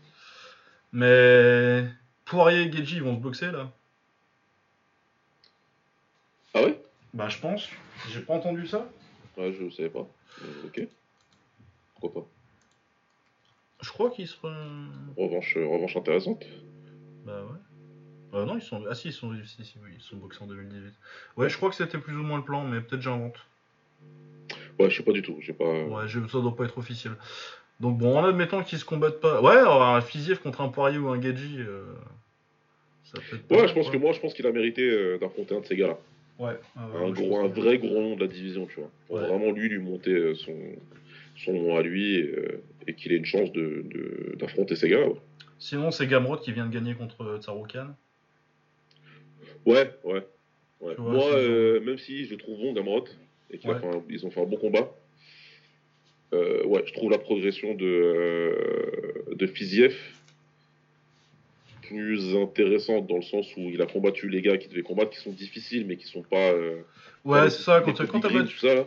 mais. 0.93 1.85
Poirier 2.27 2.63
et 2.69 2.73
Geji, 2.73 2.97
ils 2.97 3.03
vont 3.03 3.17
se 3.17 3.21
boxer 3.21 3.51
là 3.51 3.73
Ah 6.55 6.63
ouais? 6.63 6.81
Bah, 7.13 7.29
je 7.29 7.39
pense. 7.39 7.69
J'ai 8.09 8.21
pas 8.21 8.35
entendu 8.35 8.69
ça. 8.69 8.89
Ouais, 9.37 9.53
je 9.53 9.69
savais 9.75 9.89
pas. 9.89 10.07
Euh, 10.43 10.67
ok. 10.67 10.87
Pourquoi 11.99 12.23
pas? 12.23 12.29
Je 13.83 13.91
crois 13.91 14.11
qu'ils 14.11 14.27
seront. 14.29 14.53
Revanche, 15.17 15.57
euh, 15.57 15.67
revanche 15.67 15.97
intéressante. 15.97 16.45
Bah 17.25 17.43
ouais. 17.45 18.39
Euh, 18.39 18.45
non, 18.45 18.57
ils 18.57 18.63
sont. 18.63 18.85
Ah 18.89 18.95
si, 18.95 19.09
ils 19.09 19.13
sont. 19.13 19.33
Si, 19.45 19.65
si, 19.65 19.79
oui, 19.83 19.91
ils 19.97 20.01
sont 20.03 20.17
boxés 20.17 20.43
en 20.43 20.47
2018. 20.47 20.93
Ouais, 21.37 21.49
je 21.49 21.57
crois 21.57 21.71
que 21.71 21.75
c'était 21.77 21.99
plus 21.99 22.15
ou 22.15 22.23
moins 22.23 22.39
le 22.39 22.45
plan, 22.45 22.65
mais 22.65 22.81
peut-être 22.81 23.03
j'invente. 23.03 23.37
Ouais, 24.79 24.89
je 24.91 24.97
sais 24.97 25.03
pas 25.03 25.13
du 25.13 25.23
tout. 25.23 25.37
J'ai 25.41 25.53
pas. 25.53 25.85
Ouais, 25.85 26.07
je- 26.07 26.27
ça 26.29 26.41
doit 26.41 26.55
pas 26.55 26.65
être 26.65 26.79
officiel. 26.79 27.13
Donc 27.81 27.97
bon, 27.99 28.19
en 28.19 28.25
admettant 28.25 28.63
qu'ils 28.63 28.79
se 28.79 28.85
combattent 28.85 29.21
pas. 29.21 29.41
Ouais, 29.43 29.57
alors, 29.57 29.83
un 29.83 30.01
Fiziev 30.03 30.39
contre 30.41 30.61
un 30.61 30.69
Poirier 30.69 30.99
ou 30.99 31.09
un 31.09 31.21
Geji. 31.21 31.57
euh, 31.61 31.85
Ça 33.05 33.21
peut 33.31 33.37
être 33.37 33.51
Ouais, 33.51 33.67
je 33.69 33.75
pense 33.75 33.87
quoi. 33.87 33.93
que 33.95 33.99
moi, 33.99 34.13
je 34.13 34.21
pense 34.21 34.35
qu'il 34.35 34.47
a 34.47 34.53
mérité 34.53 34.83
euh, 34.89 35.19
d'affronter 35.19 35.57
un 35.57 35.61
de 35.61 35.67
ces 35.67 35.77
gars-là. 35.77 35.99
Ouais. 36.39 36.51
ouais, 36.51 36.59
un, 36.77 37.11
gros, 37.11 37.39
un 37.41 37.49
vrai 37.49 37.79
gros 37.79 38.01
nom 38.01 38.15
de 38.17 38.21
la 38.21 38.27
division, 38.29 38.67
tu 38.67 38.77
vois. 38.81 38.91
Pour 39.09 39.17
Ouais. 39.17 39.27
vraiment 39.27 39.51
lui, 39.51 39.69
lui 39.69 39.79
monter 39.79 40.13
euh, 40.13 40.35
son, 40.35 40.55
son 41.37 41.53
nom 41.55 41.77
à 41.77 41.83
lui 41.83 42.15
et, 42.17 42.23
euh, 42.37 42.63
et 42.91 42.95
qu'il 42.95 43.13
ait 43.13 43.17
une 43.17 43.25
chance 43.25 43.53
de, 43.53 43.85
de- 43.87 44.37
d'affronter 44.37 44.75
ces 44.75 44.89
gars. 44.89 45.07
Ouais, 45.07 45.15
Sinon, 45.59 45.91
c'est 45.93 46.07
Gamrot 46.09 46.39
qui 46.39 46.53
vient 46.53 46.67
de 46.67 46.73
gagner 46.73 46.95
contre 46.95 47.23
euh, 47.23 47.39
Tsaroukan. 47.41 47.95
ouais. 49.67 49.91
ouais. 50.05 50.27
ouais. 50.81 50.95
Tu 50.97 51.01
vois, 51.01 51.13
Moi, 51.13 51.35
euh, 51.35 51.81
même 51.81 51.99
si 51.99 52.25
je 52.27 52.35
trouve 52.35 52.59
bon, 52.59 52.73
Gamrot, 52.73 53.05
et 53.51 53.59
qu'ils 53.59 53.71
Ouais. 53.71 53.77
ont 53.77 54.31
fait 54.31 54.41
un 54.41 54.47
bon 54.47 54.57
combat, 54.57 54.91
euh, 56.33 56.65
ouais, 56.65 56.83
je 56.87 56.93
trouve 56.93 57.11
la 57.11 57.19
progression 57.19 57.75
de, 57.75 57.85
euh, 57.87 59.35
de 59.35 59.47
Fiziev 59.47 59.97
plus 61.83 62.37
intéressante 62.37 63.07
dans 63.09 63.17
le 63.17 63.23
sens 63.23 63.47
où 63.57 63.63
il 63.71 63.83
a 63.83 63.87
combattu 63.87 64.29
les 64.29 64.43
gars 64.43 64.57
qui 64.59 64.69
devaient 64.69 64.83
combattre, 64.83 65.11
qui 65.11 65.19
sont 65.19 65.33
difficiles, 65.33 65.87
mais 65.87 65.97
qui 65.97 66.07
sont 66.07 66.23
pas. 66.23 66.53
Ouais, 67.25 67.51
c'est 67.51 67.63
ça, 67.63 67.83
quand 67.85 67.93
quand 68.07 68.21
t'as 68.21 68.29
battu. 68.33 68.55
tout 68.55 68.61
ça, 68.61 68.75
là. 68.75 68.87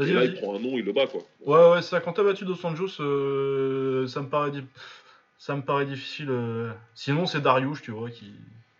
Vas-y, 0.00 0.12
là, 0.14 0.24
il 0.24 0.34
prend 0.34 0.54
un 0.56 0.58
nom, 0.58 0.78
il 0.78 0.84
le 0.84 0.92
bat, 0.92 1.06
quoi. 1.06 1.20
Ouais, 1.44 1.72
ouais, 1.76 1.82
ça, 1.82 2.00
quand 2.00 2.12
t'as 2.14 2.22
battu 2.24 2.44
Dos 2.44 2.64
Anjos, 2.64 3.00
euh, 3.00 4.06
ça 4.06 4.22
me 4.22 4.28
paraît 4.28 4.50
di- 4.50 4.64
ça 5.38 5.54
me 5.56 5.62
paraît 5.62 5.86
difficile. 5.86 6.28
euh. 6.30 6.72
Sinon, 6.94 7.26
c'est 7.26 7.40
Darius, 7.40 7.82
tu 7.82 7.90
vois, 7.90 8.10
qui. 8.10 8.32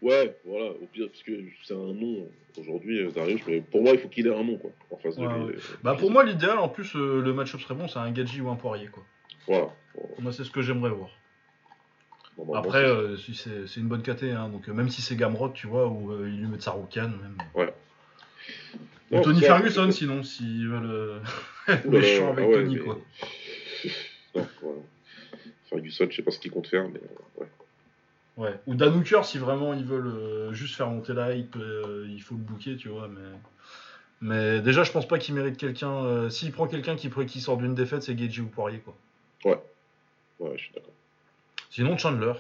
Ouais, 0.02 0.34
voilà, 0.46 0.70
au 0.70 0.86
pire, 0.90 1.08
parce 1.08 1.22
que 1.22 1.32
c'est 1.64 1.74
un 1.74 1.92
nom 1.92 2.26
aujourd'hui, 2.58 3.00
euh, 3.02 3.10
Darius, 3.10 3.42
mais 3.46 3.60
pour 3.60 3.82
moi, 3.82 3.92
il 3.92 3.98
faut 3.98 4.08
qu'il 4.08 4.26
ait 4.26 4.34
un 4.34 4.42
nom, 4.44 4.56
quoi, 4.56 4.70
en 4.90 4.96
face 4.96 5.16
de 5.16 5.26
lui. 5.26 5.28
ouais. 5.44 5.52
euh, 5.56 5.60
Bah, 5.82 5.94
pour 5.94 6.10
moi, 6.10 6.24
l'idéal, 6.24 6.58
en 6.58 6.68
plus, 6.70 6.94
euh, 6.96 7.20
le 7.20 7.32
match-up 7.34 7.60
serait 7.60 7.74
bon, 7.74 7.86
c'est 7.86 7.98
un 7.98 8.10
Gaji 8.10 8.40
ou 8.40 8.48
un 8.48 8.56
Poirier, 8.56 8.86
quoi. 8.88 9.04
Voilà. 9.46 9.68
Moi, 10.20 10.32
c'est 10.32 10.44
ce 10.44 10.50
que 10.50 10.62
j'aimerais 10.62 10.90
voir. 10.90 11.10
normalement, 12.38 12.66
Après, 12.68 12.80
c'est- 12.82 12.90
euh, 12.90 13.16
si 13.18 13.34
c'est 13.34 13.66
c'est 13.66 13.80
une 13.80 13.88
bonne 13.88 14.02
KT, 14.02 14.24
hein, 14.32 14.48
donc 14.48 14.68
euh, 14.68 14.72
même 14.72 14.88
si 14.88 15.02
c'est 15.02 15.16
Gamrot, 15.16 15.50
tu 15.50 15.66
vois, 15.66 15.86
ou 15.88 16.12
euh, 16.12 16.28
il 16.28 16.40
lui 16.40 16.46
met 16.46 16.56
Tsaroukan, 16.58 17.08
même. 17.08 17.36
Ouais. 17.54 17.72
Tony 19.22 19.40
Ferguson, 19.40 19.90
sinon, 19.90 20.22
s'ils 20.22 20.68
veulent 20.68 20.86
euh, 20.90 21.18
être 21.68 21.84
là, 21.84 21.90
méchants 21.90 22.30
avec 22.32 22.44
ah 22.44 22.48
ouais, 22.48 22.54
Tony, 22.62 22.74
mais- 22.76 22.80
quoi. 22.80 22.98
Non, 24.36 24.46
voilà. 24.62 24.78
Ferguson, 25.68 26.06
je 26.10 26.16
sais 26.16 26.22
pas 26.22 26.30
ce 26.30 26.38
qu'il 26.38 26.50
compte 26.52 26.68
faire, 26.68 26.88
mais 26.88 27.00
euh, 27.00 27.40
ouais. 27.40 27.46
Ouais. 28.36 28.54
Ou 28.66 28.74
Dan 28.74 28.94
Hooker, 28.96 29.24
si 29.24 29.38
vraiment 29.38 29.74
ils 29.74 29.84
veulent 29.84 30.06
euh, 30.06 30.52
juste 30.52 30.76
faire 30.76 30.88
monter 30.88 31.12
la 31.12 31.34
hype, 31.34 31.56
euh, 31.56 32.06
il 32.08 32.22
faut 32.22 32.34
le 32.34 32.40
bouquer, 32.40 32.76
tu 32.76 32.88
vois, 32.88 33.08
mais. 33.08 33.20
Mais 34.22 34.60
déjà, 34.60 34.84
je 34.84 34.92
pense 34.92 35.08
pas 35.08 35.18
qu'il 35.18 35.34
mérite 35.34 35.56
quelqu'un. 35.56 35.92
euh, 36.04 36.28
S'il 36.30 36.52
prend 36.52 36.66
quelqu'un 36.68 36.94
qui, 36.94 37.10
qui 37.26 37.40
sort 37.40 37.56
d'une 37.56 37.74
défaite, 37.74 38.02
c'est 38.02 38.16
Geji 38.18 38.42
ou 38.42 38.46
Poirier, 38.46 38.80
quoi. 38.80 38.94
Ouais, 39.44 39.58
je 40.56 40.62
suis 40.62 40.72
d'accord. 40.74 40.92
Sinon, 41.70 41.96
Chandler. 41.98 42.32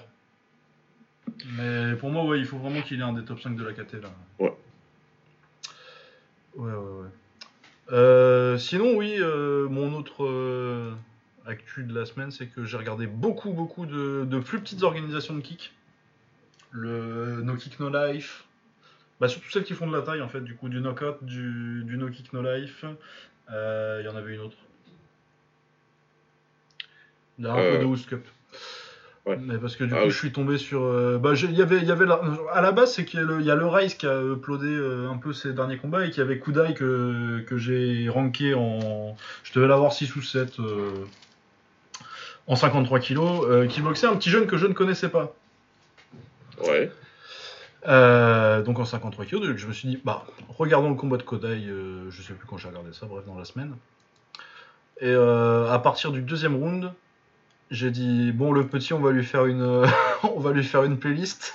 Mais 1.56 1.94
pour 1.96 2.10
moi, 2.10 2.24
ouais, 2.24 2.38
il 2.38 2.44
faut 2.44 2.58
vraiment 2.58 2.82
qu'il 2.82 3.00
ait 3.00 3.04
un 3.04 3.12
des 3.14 3.24
top 3.24 3.40
5 3.40 3.56
de 3.56 3.64
la 3.64 3.72
KT, 3.72 3.94
là. 3.94 4.10
Ouais. 4.38 4.52
Ouais, 6.60 6.70
ouais, 6.70 7.02
ouais. 7.02 7.08
Euh, 7.92 8.58
sinon, 8.58 8.94
oui, 8.94 9.16
euh, 9.18 9.66
mon 9.70 9.94
autre 9.94 10.26
euh, 10.26 10.92
actu 11.46 11.84
de 11.84 11.94
la 11.94 12.04
semaine, 12.04 12.30
c'est 12.30 12.48
que 12.48 12.66
j'ai 12.66 12.76
regardé 12.76 13.06
beaucoup, 13.06 13.52
beaucoup 13.52 13.86
de, 13.86 14.26
de 14.26 14.38
plus 14.38 14.60
petites 14.60 14.82
organisations 14.82 15.34
de 15.34 15.40
kick. 15.40 15.72
Le 16.70 17.40
No 17.42 17.56
Kick 17.56 17.80
No 17.80 17.88
Life. 17.88 18.44
Bah, 19.20 19.28
surtout 19.28 19.50
celles 19.50 19.64
qui 19.64 19.72
font 19.72 19.86
de 19.86 19.96
la 19.96 20.02
taille, 20.02 20.20
en 20.20 20.28
fait, 20.28 20.42
du 20.42 20.54
coup, 20.54 20.68
du 20.68 20.80
Knockout, 20.80 21.24
du, 21.24 21.82
du 21.84 21.96
No 21.96 22.10
Kick 22.10 22.32
No 22.34 22.42
Life. 22.42 22.84
Il 23.48 24.04
y 24.04 24.08
en 24.08 24.14
avait 24.14 24.34
une 24.34 24.40
autre. 24.40 24.58
Il 27.38 27.46
y 27.46 27.48
a 27.48 27.54
un 27.54 27.56
peu 27.56 27.78
de 27.78 28.06
Cup. 28.06 28.26
Ouais. 29.26 29.36
Mais 29.40 29.58
parce 29.58 29.76
que 29.76 29.84
du 29.84 29.92
Ah 29.94 29.98
coup, 29.98 30.04
oui. 30.04 30.10
je 30.10 30.16
suis 30.18 30.32
tombé 30.32 30.58
sur. 30.58 30.82
euh, 30.82 31.18
bah, 31.18 31.32
il 31.34 31.52
y 31.56 31.62
avait, 31.62 31.78
il 31.78 31.84
y 31.84 31.90
avait 31.92 32.06
la- 32.06 32.20
à 32.52 32.60
la 32.60 32.72
base, 32.72 32.92
c'est 32.94 33.04
qu'il 33.04 33.20
y 33.20 33.22
a 33.22 33.26
le, 33.26 33.40
il 33.40 33.46
y 33.46 33.50
a 33.50 33.54
le 33.54 33.66
Rise 33.66 33.94
qui 33.94 34.06
a 34.06 34.20
uploadé 34.20 34.66
euh, 34.68 35.08
un 35.10 35.16
peu 35.16 35.32
ses 35.32 35.52
derniers 35.52 35.76
combats 35.78 36.04
et 36.06 36.10
qu'il 36.10 36.18
y 36.18 36.22
avait 36.22 36.38
Kudai 36.38 36.74
que, 36.74 37.40
que 37.46 37.56
j'ai 37.58 38.08
ranké 38.08 38.54
en. 38.54 39.16
Je 39.44 39.52
devais 39.52 39.66
l'avoir 39.68 39.92
6 39.92 40.14
ou 40.16 40.22
7 40.22 40.58
euh, 40.60 40.90
en 42.46 42.56
53 42.56 42.98
kilos, 43.00 43.44
euh, 43.48 43.66
qui 43.66 43.80
boxait 43.80 44.06
un 44.06 44.16
petit 44.16 44.30
jeune 44.30 44.46
que 44.46 44.56
je 44.56 44.66
ne 44.66 44.72
connaissais 44.72 45.08
pas. 45.08 45.34
Ouais. 46.66 46.90
Donc 48.64 48.78
en 48.78 48.84
53 48.84 49.24
kilos, 49.24 49.46
donc 49.46 49.56
je 49.56 49.66
me 49.66 49.72
suis 49.72 49.88
dit, 49.88 49.98
bah, 50.04 50.26
regardons 50.48 50.90
le 50.90 50.96
combat 50.96 51.16
de 51.16 51.22
Kodai, 51.22 51.62
je 52.10 52.22
sais 52.22 52.34
plus 52.34 52.46
quand 52.46 52.58
j'ai 52.58 52.68
regardé 52.68 52.92
ça, 52.92 53.06
bref, 53.06 53.24
dans 53.26 53.38
la 53.38 53.44
semaine. 53.44 53.74
Et 55.00 55.12
à 55.14 55.78
partir 55.82 56.12
du 56.12 56.20
deuxième 56.22 56.56
round, 56.56 56.92
j'ai 57.70 57.90
dit, 57.90 58.32
bon, 58.32 58.52
le 58.52 58.66
petit, 58.66 58.92
on 58.92 59.00
va 59.00 59.12
lui 59.12 59.24
faire 59.24 59.46
une, 59.46 59.84
on 60.22 60.40
va 60.40 60.52
lui 60.52 60.64
faire 60.64 60.84
une 60.84 60.98
playlist. 60.98 61.54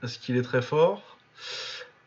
Parce 0.00 0.16
qu'il 0.16 0.36
est 0.36 0.42
très 0.42 0.62
fort. 0.62 1.18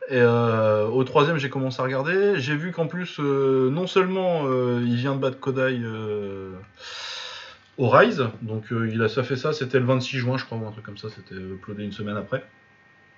Et 0.09 0.19
euh, 0.19 0.85
au 0.87 1.03
troisième, 1.03 1.37
j'ai 1.37 1.49
commencé 1.49 1.79
à 1.79 1.83
regarder. 1.83 2.39
J'ai 2.39 2.55
vu 2.55 2.71
qu'en 2.71 2.87
plus, 2.87 3.17
euh, 3.19 3.69
non 3.69 3.87
seulement 3.87 4.43
euh, 4.45 4.81
il 4.83 4.95
vient 4.95 5.15
de 5.15 5.19
battre 5.19 5.39
Kodai 5.39 5.81
au 7.77 7.89
Rise, 7.89 8.27
donc 8.43 8.65
il 8.69 9.01
a 9.01 9.09
ça 9.09 9.23
fait 9.23 9.35
ça, 9.35 9.51
c'était 9.51 9.79
le 9.79 9.85
26 9.85 10.19
juin, 10.19 10.37
je 10.37 10.45
crois, 10.45 10.59
ou 10.59 10.67
un 10.67 10.71
truc 10.71 10.85
comme 10.85 10.99
ça, 10.99 11.07
c'était 11.09 11.33
uploadé 11.33 11.83
une 11.83 11.91
semaine 11.91 12.17
après. 12.17 12.43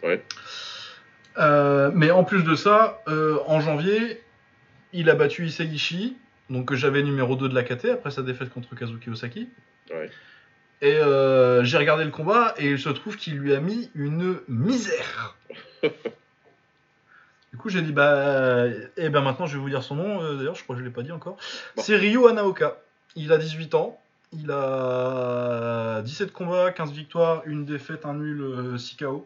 Ouais. 0.02 0.24
Mais 1.94 2.12
en 2.12 2.24
plus 2.24 2.44
de 2.44 2.56
ça, 2.56 3.04
en 3.48 3.60
janvier, 3.60 4.22
il 4.94 5.10
a 5.10 5.16
battu 5.16 5.46
Isegishi, 5.46 6.16
donc 6.50 6.68
que 6.68 6.76
j'avais 6.76 7.04
numéro 7.04 7.36
2 7.36 7.50
de 7.50 7.56
la 7.56 7.64
KT 7.64 7.86
après 7.86 8.12
sa 8.12 8.22
défaite 8.22 8.50
contre 8.50 8.76
Kazuki 8.76 9.10
Osaki. 9.10 9.50
Ouais. 9.92 10.10
Et 10.82 10.96
euh, 10.98 11.64
j'ai 11.64 11.78
regardé 11.78 12.04
le 12.04 12.12
combat 12.12 12.54
et 12.58 12.72
il 12.72 12.80
se 12.80 12.90
trouve 12.90 13.16
qu'il 13.18 13.36
lui 13.38 13.54
a 13.54 13.60
mis 13.60 13.90
une 13.96 14.40
misère. 14.48 15.36
du 15.84 17.58
coup, 17.58 17.70
j'ai 17.70 17.82
dit 17.82 17.94
bah, 17.94 18.66
et 18.98 19.10
ben 19.10 19.22
maintenant 19.22 19.46
je 19.46 19.56
vais 19.58 19.62
vous 19.64 19.70
dire 19.70 19.84
son 19.84 19.96
nom. 19.96 20.22
euh, 20.22 20.36
D'ailleurs, 20.36 20.56
je 20.56 20.64
crois 20.64 20.76
que 20.76 20.82
je 20.82 20.86
l'ai 20.86 20.92
pas 20.94 21.02
dit 21.04 21.12
encore. 21.12 21.38
Bon. 21.76 21.82
C'est 21.82 21.96
Ryo 21.96 22.28
Anaoka. 22.28 22.78
Il 23.16 23.32
a 23.32 23.38
18 23.38 23.76
ans. 23.76 24.00
Il 24.34 24.52
a 24.52 26.02
17 26.04 26.34
combats, 26.34 26.72
15 26.72 26.92
victoires, 26.92 27.42
une 27.46 27.64
défaite, 27.64 28.06
un 28.06 28.16
nul, 28.16 28.42
euh, 28.42 28.78
6 28.78 28.98
KO. 28.98 29.26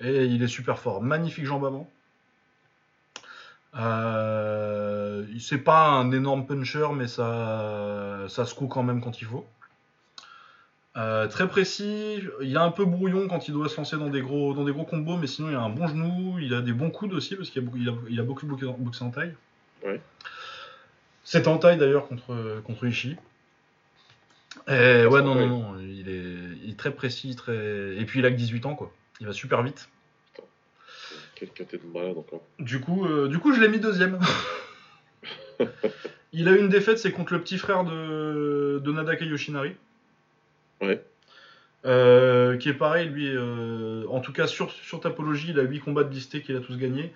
Et 0.00 0.24
il 0.24 0.42
est 0.42 0.48
super 0.48 0.80
fort. 0.80 1.00
Magnifique 1.00 1.44
jambe 1.46 1.64
avant. 1.64 1.88
Euh, 3.76 5.24
c'est 5.40 5.58
pas 5.58 5.88
un 5.88 6.10
énorme 6.12 6.46
puncher, 6.46 6.88
mais 6.94 7.08
ça, 7.08 8.24
ça 8.28 8.44
se 8.46 8.54
coud 8.54 8.68
quand 8.68 8.82
même 8.82 9.00
quand 9.00 9.20
il 9.20 9.26
faut. 9.26 9.46
Euh, 10.96 11.26
très 11.26 11.48
précis, 11.48 12.20
il 12.40 12.52
est 12.54 12.56
un 12.58 12.70
peu 12.70 12.84
brouillon 12.84 13.26
quand 13.26 13.48
il 13.48 13.52
doit 13.54 13.68
se 13.68 13.76
lancer 13.76 13.96
dans 13.96 14.10
des 14.10 14.20
gros, 14.20 14.54
dans 14.54 14.62
des 14.64 14.70
gros 14.72 14.84
combos, 14.84 15.16
mais 15.16 15.26
sinon 15.26 15.48
il 15.50 15.56
a 15.56 15.60
un 15.60 15.68
bon 15.70 15.88
genou, 15.88 16.38
il 16.38 16.54
a 16.54 16.60
des 16.60 16.72
bons 16.72 16.90
coudes 16.90 17.12
aussi 17.14 17.34
parce 17.34 17.50
qu'il 17.50 17.62
a, 17.62 17.64
beaucoup- 17.64 17.78
il 17.78 17.88
a, 17.88 17.92
il 18.10 18.20
a 18.20 18.22
beaucoup 18.22 18.46
boxé 18.46 19.02
en- 19.04 19.10
taille. 19.10 19.34
Ouais. 19.84 20.00
C'était 21.24 21.48
en 21.48 21.58
taille 21.58 21.78
d'ailleurs 21.78 22.06
contre, 22.06 22.60
contre 22.64 22.86
Ishii. 22.86 23.16
Et 24.68 25.04
ouais, 25.04 25.18
c'est 25.18 25.22
non, 25.22 25.34
non, 25.34 25.46
non, 25.48 25.78
il 25.80 26.08
est, 26.08 26.58
il 26.62 26.70
est 26.70 26.78
très 26.78 26.92
précis, 26.92 27.34
très... 27.34 27.96
et 27.96 28.04
puis 28.04 28.20
il 28.20 28.26
a 28.26 28.30
que 28.30 28.36
18 28.36 28.64
ans 28.66 28.76
quoi. 28.76 28.92
Il 29.20 29.26
va 29.26 29.32
super 29.32 29.62
vite. 29.64 29.88
Quel 31.34 31.50
caté 31.50 31.78
de 31.78 31.86
malade 31.86 32.16
encore. 32.16 32.42
Du 32.58 32.80
coup, 32.80 33.06
euh, 33.06 33.28
du 33.28 33.38
coup, 33.38 33.52
je 33.52 33.60
l'ai 33.60 33.68
mis 33.68 33.80
deuxième. 33.80 34.18
il 36.32 36.48
a 36.48 36.52
eu 36.52 36.58
une 36.58 36.68
défaite, 36.68 36.98
c'est 36.98 37.12
contre 37.12 37.32
le 37.32 37.40
petit 37.40 37.58
frère 37.58 37.84
de, 37.84 38.80
de 38.82 38.92
Nadaka 38.92 39.24
Yoshinari. 39.24 39.72
Ouais. 40.80 41.02
Euh, 41.86 42.56
qui 42.56 42.70
est 42.70 42.74
pareil, 42.74 43.08
lui, 43.08 43.28
euh, 43.28 44.06
en 44.08 44.20
tout 44.20 44.32
cas 44.32 44.46
sur, 44.46 44.70
sur 44.70 45.00
Tapologie, 45.00 45.50
il 45.50 45.58
a 45.58 45.62
8 45.62 45.80
combats 45.80 46.04
de 46.04 46.12
listés 46.14 46.40
qu'il 46.40 46.56
a 46.56 46.60
tous 46.60 46.78
gagnés. 46.78 47.12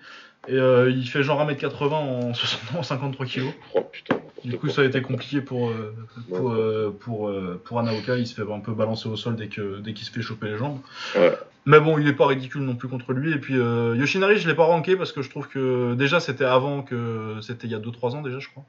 Et 0.47 0.53
euh, 0.57 0.89
il 0.89 1.07
fait 1.07 1.21
genre 1.23 1.45
1m80 1.45 1.93
en, 1.93 2.33
60 2.33 2.75
en 2.79 2.83
53 2.83 3.25
kg. 3.25 3.43
Oh 3.75 3.81
putain, 3.91 4.19
Du 4.45 4.53
coup, 4.57 4.67
quoi. 4.67 4.75
ça 4.75 4.81
a 4.81 4.85
été 4.85 5.01
compliqué 5.01 5.41
pour, 5.41 5.69
euh, 5.69 5.93
pour, 6.29 6.51
euh, 6.53 6.95
pour, 6.99 7.31
pour 7.65 7.79
Anaoka. 7.79 8.17
Il 8.17 8.25
se 8.25 8.33
fait 8.33 8.51
un 8.51 8.59
peu 8.59 8.73
balancer 8.73 9.07
au 9.09 9.15
sol 9.15 9.35
dès 9.35 9.47
que 9.47 9.79
dès 9.79 9.93
qu'il 9.93 10.05
se 10.05 10.11
fait 10.11 10.21
choper 10.21 10.47
les 10.47 10.57
jambes. 10.57 10.79
Ouais. 11.15 11.33
Mais 11.65 11.79
bon, 11.79 11.99
il 11.99 12.07
est 12.07 12.13
pas 12.13 12.25
ridicule 12.25 12.61
non 12.61 12.75
plus 12.75 12.87
contre 12.87 13.13
lui. 13.13 13.31
Et 13.33 13.37
puis 13.37 13.55
Yoshinari, 13.55 14.37
je 14.39 14.47
l'ai 14.47 14.55
pas 14.55 14.63
ranké 14.65 14.95
parce 14.95 15.11
que 15.11 15.21
je 15.21 15.29
trouve 15.29 15.47
que 15.47 15.93
déjà 15.93 16.19
c'était 16.19 16.45
avant 16.45 16.81
que 16.81 17.35
c'était 17.41 17.67
il 17.67 17.71
y 17.71 17.75
a 17.75 17.79
2-3 17.79 18.15
ans 18.15 18.21
déjà, 18.21 18.39
je 18.39 18.47
crois. 18.49 18.63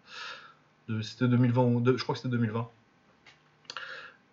C'était 1.02 1.28
2020, 1.28 1.62
ou 1.62 1.80
deux- 1.80 1.97
je 1.97 2.02
crois 2.02 2.14
que 2.14 2.18
c'était 2.20 2.32
2020. 2.32 2.68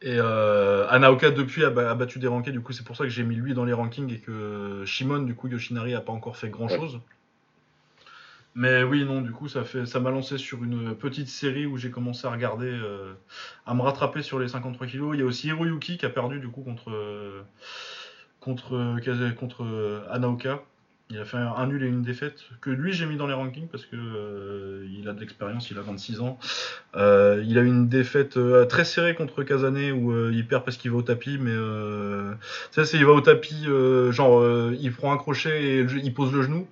Et 0.01 0.15
euh, 0.19 0.85
Anaoka 0.89 1.31
depuis 1.31 1.64
a, 1.64 1.69
ba- 1.69 1.89
a 1.91 1.95
battu 1.95 2.19
des 2.19 2.27
rankés, 2.27 2.51
du 2.51 2.61
coup 2.61 2.72
c'est 2.72 2.84
pour 2.84 2.95
ça 2.95 3.03
que 3.03 3.09
j'ai 3.09 3.23
mis 3.23 3.35
lui 3.35 3.53
dans 3.53 3.64
les 3.65 3.73
rankings 3.73 4.14
et 4.14 4.19
que 4.19 4.84
Shimon, 4.85 5.19
du 5.22 5.34
coup 5.34 5.47
Yoshinari 5.47 5.93
a 5.95 6.01
pas 6.01 6.11
encore 6.14 6.35
fait 6.38 6.49
grand 6.49 6.68
chose. 6.77 6.99
Mais 8.57 8.81
oui, 8.81 9.05
non, 9.05 9.21
du 9.21 9.31
coup 9.31 9.47
ça 9.47 9.63
fait, 9.63 9.85
ça 9.85 9.99
m'a 9.99 10.09
lancé 10.09 10.39
sur 10.39 10.63
une 10.63 10.95
petite 10.95 11.27
série 11.27 11.67
où 11.67 11.77
j'ai 11.77 11.91
commencé 11.91 12.25
à 12.25 12.31
regarder, 12.31 12.65
euh, 12.65 13.13
à 13.67 13.75
me 13.75 13.84
rattraper 13.84 14.23
sur 14.23 14.39
les 14.39 14.47
53 14.47 14.88
kilos. 14.88 15.11
Il 15.13 15.19
y 15.19 15.21
a 15.21 15.27
aussi 15.27 15.49
Hiroyuki 15.49 15.99
qui 15.99 16.05
a 16.07 16.09
perdu 16.09 16.39
du 16.39 16.47
coup 16.47 16.63
contre 16.63 16.89
euh, 16.89 17.43
contre 18.39 18.75
euh, 18.75 19.31
contre 19.34 19.63
Anaoka. 20.09 20.63
Il 21.11 21.19
a 21.19 21.25
fait 21.25 21.38
un, 21.38 21.67
nul 21.67 21.84
et 21.84 21.88
une 21.88 22.01
défaite 22.01 22.45
que 22.59 22.71
lui 22.71 22.93
j'ai 22.93 23.05
mis 23.05 23.15
dans 23.15 23.27
les 23.27 23.35
rankings 23.35 23.67
parce 23.67 23.85
que 23.85 24.85
il 24.89 25.07
a 25.07 25.13
de 25.13 25.19
l'expérience, 25.19 25.69
il 25.69 25.77
a 25.77 25.81
26 25.81 26.19
ans. 26.21 26.39
Il 26.95 27.57
a 27.59 27.61
eu 27.61 27.67
une 27.67 27.88
défaite 27.88 28.39
très 28.67 28.85
serrée 28.85 29.13
contre 29.13 29.43
Kazane 29.43 29.91
où 29.91 30.31
il 30.31 30.47
perd 30.47 30.65
parce 30.65 30.77
qu'il 30.77 30.89
va 30.89 30.97
au 30.97 31.03
tapis, 31.03 31.38
mais 31.39 31.55
ça 32.71 32.85
c'est 32.85 32.97
il 32.97 33.05
va 33.05 33.13
au 33.13 33.21
tapis, 33.21 33.67
genre 34.09 34.43
il 34.71 34.91
prend 34.91 35.13
un 35.13 35.17
crochet 35.17 35.63
et 35.63 35.79
il 35.81 36.13
pose 36.13 36.34
le 36.34 36.41
genou. 36.41 36.67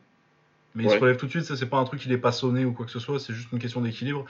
Mais 0.75 0.83
il 0.83 0.89
se 0.89 0.97
relève 0.97 1.15
tout 1.15 1.25
de 1.25 1.31
suite, 1.31 1.45
ça 1.45 1.55
c'est 1.55 1.67
pas 1.67 1.77
un 1.77 1.85
truc 1.85 2.05
il 2.05 2.11
est 2.11 2.17
pas 2.17 2.33
sonné 2.33 2.65
ou 2.65 2.73
quoi 2.73 2.85
que 2.85 2.91
ce 2.91 2.99
soit, 2.99 3.17
c'est 3.17 3.33
juste 3.33 3.49
une 3.53 3.59
question 3.59 3.79
d'équilibre. 3.79 4.25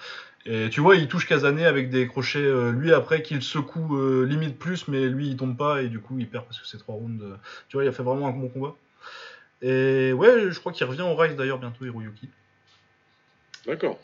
Et 0.45 0.69
tu 0.69 0.79
vois, 0.79 0.95
il 0.95 1.07
touche 1.07 1.27
Kazane 1.27 1.59
avec 1.59 1.89
des 1.89 2.07
crochets, 2.07 2.37
euh, 2.39 2.71
lui 2.71 2.93
après 2.93 3.23
qu'il 3.23 3.41
secoue 3.41 3.97
euh, 3.97 4.25
limite 4.25 4.59
plus, 4.59 4.87
mais 4.87 5.07
lui 5.09 5.27
il 5.27 5.37
tombe 5.37 5.57
pas 5.57 5.81
et 5.81 5.89
du 5.89 5.99
coup 5.99 6.19
il 6.19 6.27
perd 6.29 6.45
parce 6.45 6.59
que 6.59 6.67
c'est 6.67 6.77
trois 6.77 6.93
rounds. 6.93 7.23
euh, 7.23 7.35
tu 7.67 7.77
vois, 7.77 7.83
il 7.83 7.87
a 7.87 7.91
fait 7.91 8.03
vraiment 8.03 8.27
un 8.27 8.31
bon 8.31 8.47
combat. 8.47 8.75
Et 9.63 10.13
ouais, 10.13 10.51
je 10.51 10.59
crois 10.59 10.71
qu'il 10.71 10.85
revient 10.85 11.01
au 11.01 11.15
Rise 11.15 11.35
d'ailleurs 11.35 11.57
bientôt, 11.57 11.83
Hiroyuki. 11.83 12.29
D'accord. 13.65 13.99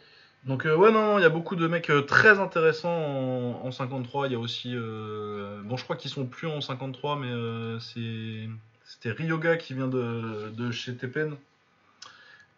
Donc 0.45 0.65
ouais, 0.65 0.91
non, 0.91 1.19
il 1.19 1.21
y 1.21 1.25
a 1.25 1.29
beaucoup 1.29 1.55
de 1.55 1.67
mecs 1.67 1.91
très 2.07 2.39
intéressants 2.39 2.89
en, 2.89 3.67
en 3.67 3.71
53. 3.71 4.25
Il 4.27 4.31
y 4.33 4.35
a 4.35 4.39
aussi... 4.39 4.73
bon, 4.73 5.77
je 5.77 5.83
crois 5.83 5.95
qu'ils 5.95 6.09
sont 6.09 6.25
plus 6.25 6.47
en 6.47 6.59
53, 6.59 7.17
mais 7.17 7.31
c'est... 7.79 8.49
C'était 8.83 9.11
Ryoga 9.11 9.55
qui 9.57 9.75
vient 9.75 9.87
de, 9.87 10.49
de 10.49 10.71
chez 10.71 10.95
Teppen. 10.95 11.37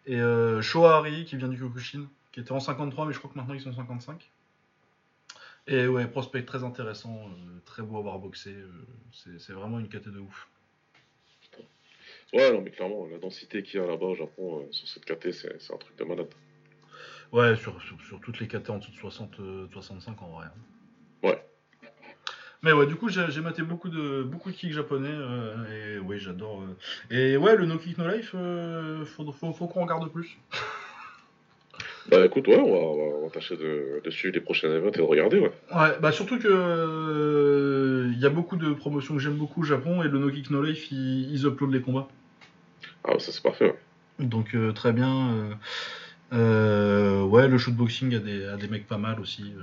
Et 0.06 0.20
euh, 0.20 0.60
Shohari 0.62 1.24
qui 1.24 1.36
vient 1.36 1.48
du 1.48 1.56
Kyokushin, 1.58 2.06
qui 2.32 2.40
était 2.40 2.52
en 2.52 2.60
53, 2.60 3.06
mais 3.06 3.12
je 3.12 3.18
crois 3.18 3.30
que 3.30 3.38
maintenant 3.38 3.54
ils 3.54 3.60
sont 3.60 3.70
en 3.70 3.74
55. 3.74 4.30
Et 5.66 5.86
ouais, 5.86 6.06
prospect 6.06 6.44
très 6.44 6.62
intéressant, 6.62 7.26
euh, 7.28 7.60
très 7.64 7.82
beau 7.82 7.96
à 7.98 8.02
voir 8.02 8.18
boxer. 8.18 8.52
euh, 8.52 8.68
c'est 9.12 9.40
c'est 9.40 9.54
vraiment 9.54 9.78
une 9.78 9.88
caté 9.88 10.10
de 10.10 10.18
ouf. 10.18 10.48
Ouais, 12.34 12.52
non, 12.52 12.60
mais 12.60 12.70
clairement, 12.70 13.06
la 13.06 13.18
densité 13.18 13.62
qu'il 13.62 13.80
y 13.80 13.82
a 13.82 13.86
là-bas 13.86 14.06
au 14.06 14.14
Japon 14.14 14.60
euh, 14.60 14.72
sur 14.72 14.88
cette 14.88 15.04
KT, 15.04 15.32
c'est 15.32 15.60
c'est 15.60 15.72
un 15.72 15.78
truc 15.78 15.96
de 15.96 16.04
malade. 16.04 16.28
Ouais, 17.32 17.56
sur, 17.56 17.80
sur, 17.82 18.00
sur 18.02 18.20
toutes 18.20 18.40
les 18.40 18.48
KT 18.48 18.70
en 18.70 18.78
dessous 18.78 18.90
de 18.90 18.96
60, 18.96 19.40
euh, 19.40 19.68
65 19.72 20.20
en 20.22 20.28
vrai. 20.28 20.46
Ouais. 21.22 21.42
Mais 22.64 22.72
ouais, 22.72 22.86
du 22.86 22.96
coup, 22.96 23.10
j'ai 23.10 23.40
maté 23.42 23.62
beaucoup 23.62 23.90
de, 23.90 24.22
beaucoup 24.22 24.50
de 24.50 24.56
kicks 24.56 24.72
japonais. 24.72 25.10
euh, 25.12 25.96
et 25.96 25.98
ouais, 25.98 26.18
j'adore. 26.18 26.62
euh. 26.62 27.14
Et 27.14 27.36
ouais, 27.36 27.56
le 27.56 27.66
No 27.66 27.76
Kick 27.76 27.98
No 27.98 28.08
Life, 28.08 28.32
euh, 28.34 29.04
faut, 29.04 29.30
faut, 29.32 29.52
faut 29.52 29.66
qu'on 29.68 29.82
regarde 29.82 30.10
plus. 30.10 30.38
Bah 32.10 32.22
écoute, 32.26 32.46
ouais, 32.48 32.58
on 32.58 32.70
va, 32.70 32.76
on 32.76 33.28
va, 33.28 33.40
de, 33.56 34.10
suivre 34.10 34.34
les 34.34 34.40
prochains 34.42 34.68
événements 34.68 34.90
et 34.92 34.98
de 34.98 35.00
regarder, 35.00 35.38
ouais. 35.38 35.50
Ouais, 35.74 35.98
bah 36.02 36.12
surtout 36.12 36.38
que 36.38 36.46
euh, 36.46 38.10
il 38.12 38.18
y 38.20 38.26
a 38.26 38.28
beaucoup 38.28 38.56
de 38.56 38.74
promotions 38.74 39.14
que 39.14 39.20
j'aime 39.20 39.38
beaucoup 39.38 39.62
au 39.62 39.64
Japon 39.64 40.02
et 40.02 40.08
le 40.08 40.18
No 40.18 40.30
Kick 40.30 40.50
No 40.50 40.62
Life, 40.62 40.92
ils, 40.92 41.32
ils 41.32 41.46
uploadent 41.46 41.72
les 41.72 41.80
combats. 41.80 42.06
Ah, 43.04 43.18
ça 43.18 43.32
c'est 43.32 43.42
parfait, 43.42 43.64
ouais. 44.18 44.26
Donc 44.26 44.54
euh, 44.54 44.72
très 44.72 44.92
bien. 44.92 45.56
euh, 46.34 47.22
ouais, 47.22 47.48
le 47.48 47.56
shootboxing 47.56 48.14
a 48.14 48.18
des, 48.18 48.44
a 48.48 48.58
des 48.58 48.68
mecs 48.68 48.86
pas 48.86 48.98
mal 48.98 49.18
aussi 49.18 49.54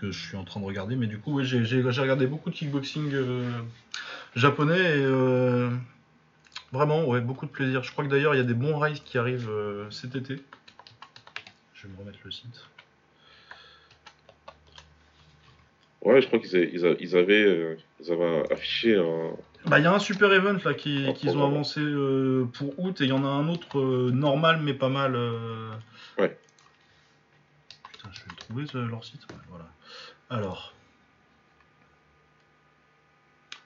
que 0.00 0.10
je 0.10 0.18
suis 0.28 0.36
en 0.36 0.44
train 0.44 0.60
de 0.60 0.64
regarder. 0.64 0.96
Mais 0.96 1.06
du 1.06 1.18
coup, 1.18 1.34
ouais, 1.34 1.44
j'ai 1.44 1.64
j'ai- 1.64 1.82
j'ai 1.90 2.00
regardé 2.00 2.26
beaucoup 2.26 2.50
de 2.50 2.54
kickboxing 2.54 3.10
euh, 3.14 3.50
japonais 4.36 4.78
et 4.78 5.02
euh, 5.04 5.70
vraiment, 6.72 7.04
ouais, 7.06 7.20
beaucoup 7.20 7.46
de 7.46 7.50
plaisir. 7.50 7.82
Je 7.82 7.92
crois 7.92 8.04
que 8.04 8.10
d'ailleurs, 8.10 8.34
il 8.34 8.38
y 8.38 8.40
a 8.40 8.44
des 8.44 8.54
bons 8.54 8.78
rides 8.78 9.02
qui 9.04 9.18
arrivent 9.18 9.50
euh, 9.50 9.90
cet 9.90 10.14
été. 10.16 10.36
Je 11.74 11.86
vais 11.86 11.92
me 11.92 11.98
remettre 11.98 12.18
le 12.24 12.30
site. 12.30 12.64
Ouais, 16.02 16.20
je 16.22 16.26
crois 16.28 16.38
qu'ils 16.38 16.56
a- 16.56 16.60
ils 16.60 16.86
a- 16.86 16.96
ils 17.00 17.16
avaient, 17.16 17.44
euh, 17.44 17.76
ils 18.00 18.12
avaient 18.12 18.52
affiché 18.52 18.96
un. 18.96 19.32
Bah, 19.66 19.78
il 19.80 19.82
y 19.82 19.86
a 19.86 19.92
un 19.92 19.98
super 19.98 20.32
event 20.32 20.56
là 20.64 20.72
qui- 20.74 21.06
Un 21.08 21.12
qu'ils 21.12 21.36
ont 21.36 21.44
avancé 21.44 21.80
euh, 21.80 22.44
pour 22.54 22.78
août 22.78 23.00
et 23.00 23.04
il 23.04 23.10
y 23.10 23.12
en 23.12 23.24
a 23.24 23.28
un 23.28 23.48
autre 23.48 23.78
euh, 23.80 24.10
normal 24.12 24.60
mais 24.62 24.72
pas 24.74 24.88
mal. 24.88 25.16
Ouais. 26.16 26.38
Putain, 27.92 28.08
je 28.12 28.20
vais 28.20 28.26
le 28.30 28.36
trouver 28.36 28.88
leur 28.88 29.04
site. 29.04 29.22
Ouais, 29.30 29.36
voilà. 29.48 29.66
Alors. 30.30 30.74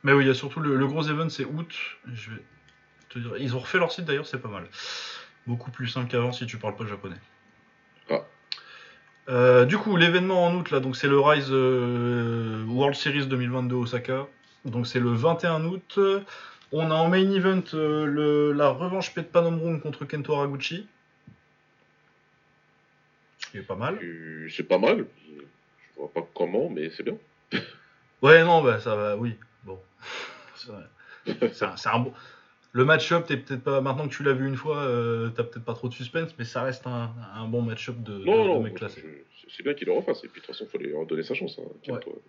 Mais 0.05 0.13
oui, 0.13 0.25
il 0.25 0.27
y 0.27 0.31
a 0.31 0.35
surtout 0.35 0.61
le, 0.61 0.77
le 0.77 0.87
gros 0.87 1.03
event, 1.09 1.29
c'est 1.29 1.45
août. 1.45 1.75
Je 2.13 2.31
vais 2.31 2.43
te 3.09 3.19
dire. 3.19 3.37
Ils 3.39 3.55
ont 3.57 3.61
refait 3.61 3.79
leur 3.79 3.93
site 3.93 4.05
d'ailleurs, 4.05 4.27
c'est 4.27 4.41
pas 4.41 4.49
mal. 4.49 4.67
Beaucoup 5.47 5.71
plus 5.71 5.89
simple 5.89 6.11
qu'avant 6.11 6.33
si 6.33 6.47
tu 6.47 6.57
parles 6.59 6.77
pas 6.77 6.87
japonais. 6.87 7.17
Ah. 8.11 8.21
Euh, 9.29 9.65
du 9.65 9.79
coup, 9.79 9.97
l'événement 9.97 10.45
en 10.47 10.55
août, 10.57 10.71
là, 10.71 10.81
donc 10.81 10.97
c'est 10.97 11.09
le 11.09 11.21
Rise 11.21 11.49
euh, 11.51 12.65
World 12.67 12.97
Series 12.97 13.27
2022 13.27 13.75
Osaka. 13.77 14.27
Donc 14.65 14.87
c'est 14.87 15.01
le 15.01 15.11
21 15.13 15.65
août. 15.65 15.99
On 16.73 16.91
a 16.91 16.95
en 16.95 17.09
main 17.09 17.31
event 17.31 17.63
euh, 17.75 18.07
le- 18.07 18.53
la 18.53 18.71
revanche 18.71 19.13
Pet 19.15 19.31
Panomrung 19.31 19.81
contre 19.81 20.05
Kento 20.05 20.35
Haraguchi. 20.35 20.89
Ce 23.39 23.47
qui 23.51 23.59
est 23.59 23.63
pas 23.63 23.75
mal. 23.77 23.99
C'est 24.51 24.63
pas 24.65 24.79
mal. 24.79 25.07
Pas 26.09 26.27
comment, 26.35 26.69
mais 26.69 26.91
c'est 26.91 27.03
bien. 27.03 27.17
Ouais, 28.23 28.45
non, 28.45 28.63
bah 28.63 28.79
ça 28.81 28.95
va, 28.95 29.17
oui. 29.17 29.37
Bon. 29.65 29.79
C'est 31.53 31.89
un, 31.89 31.99
bon. 31.99 32.13
Le 32.73 32.85
match-up, 32.85 33.27
t'es 33.27 33.37
peut-être 33.37 33.63
pas. 33.63 33.81
Maintenant 33.81 34.09
que 34.09 34.15
tu 34.15 34.23
l'as 34.23 34.33
vu 34.33 34.47
une 34.49 34.57
fois, 34.57 34.79
euh, 34.79 35.29
t'as 35.31 35.43
peut-être 35.45 35.65
pas 35.65 35.75
trop 35.75 35.89
de 35.89 35.93
suspense, 35.95 36.35
mais 36.39 36.45
ça 36.45 36.63
reste 36.63 36.87
un, 36.87 37.11
un 37.35 37.47
bon 37.47 37.63
match-up 37.63 37.97
de, 38.03 38.13
Non, 38.25 38.43
de 38.45 38.49
non, 38.69 38.75
classés. 38.75 39.03
je- 39.05 39.49
c'est 39.55 39.63
bien 39.63 39.75
qu'il 39.75 39.87
le 39.89 39.93
refasse. 39.93 40.25
Et 40.25 40.29
puis 40.29 40.41
de 40.41 40.47
toute 40.47 40.55
façon, 40.55 40.65
il 40.67 40.71
faut 40.71 40.79
lui 40.79 40.91
leur 40.91 41.05
donner 41.05 41.23
sa 41.23 41.35
chance. 41.35 41.59
Hein, 41.59 41.69
Kento. 41.83 42.23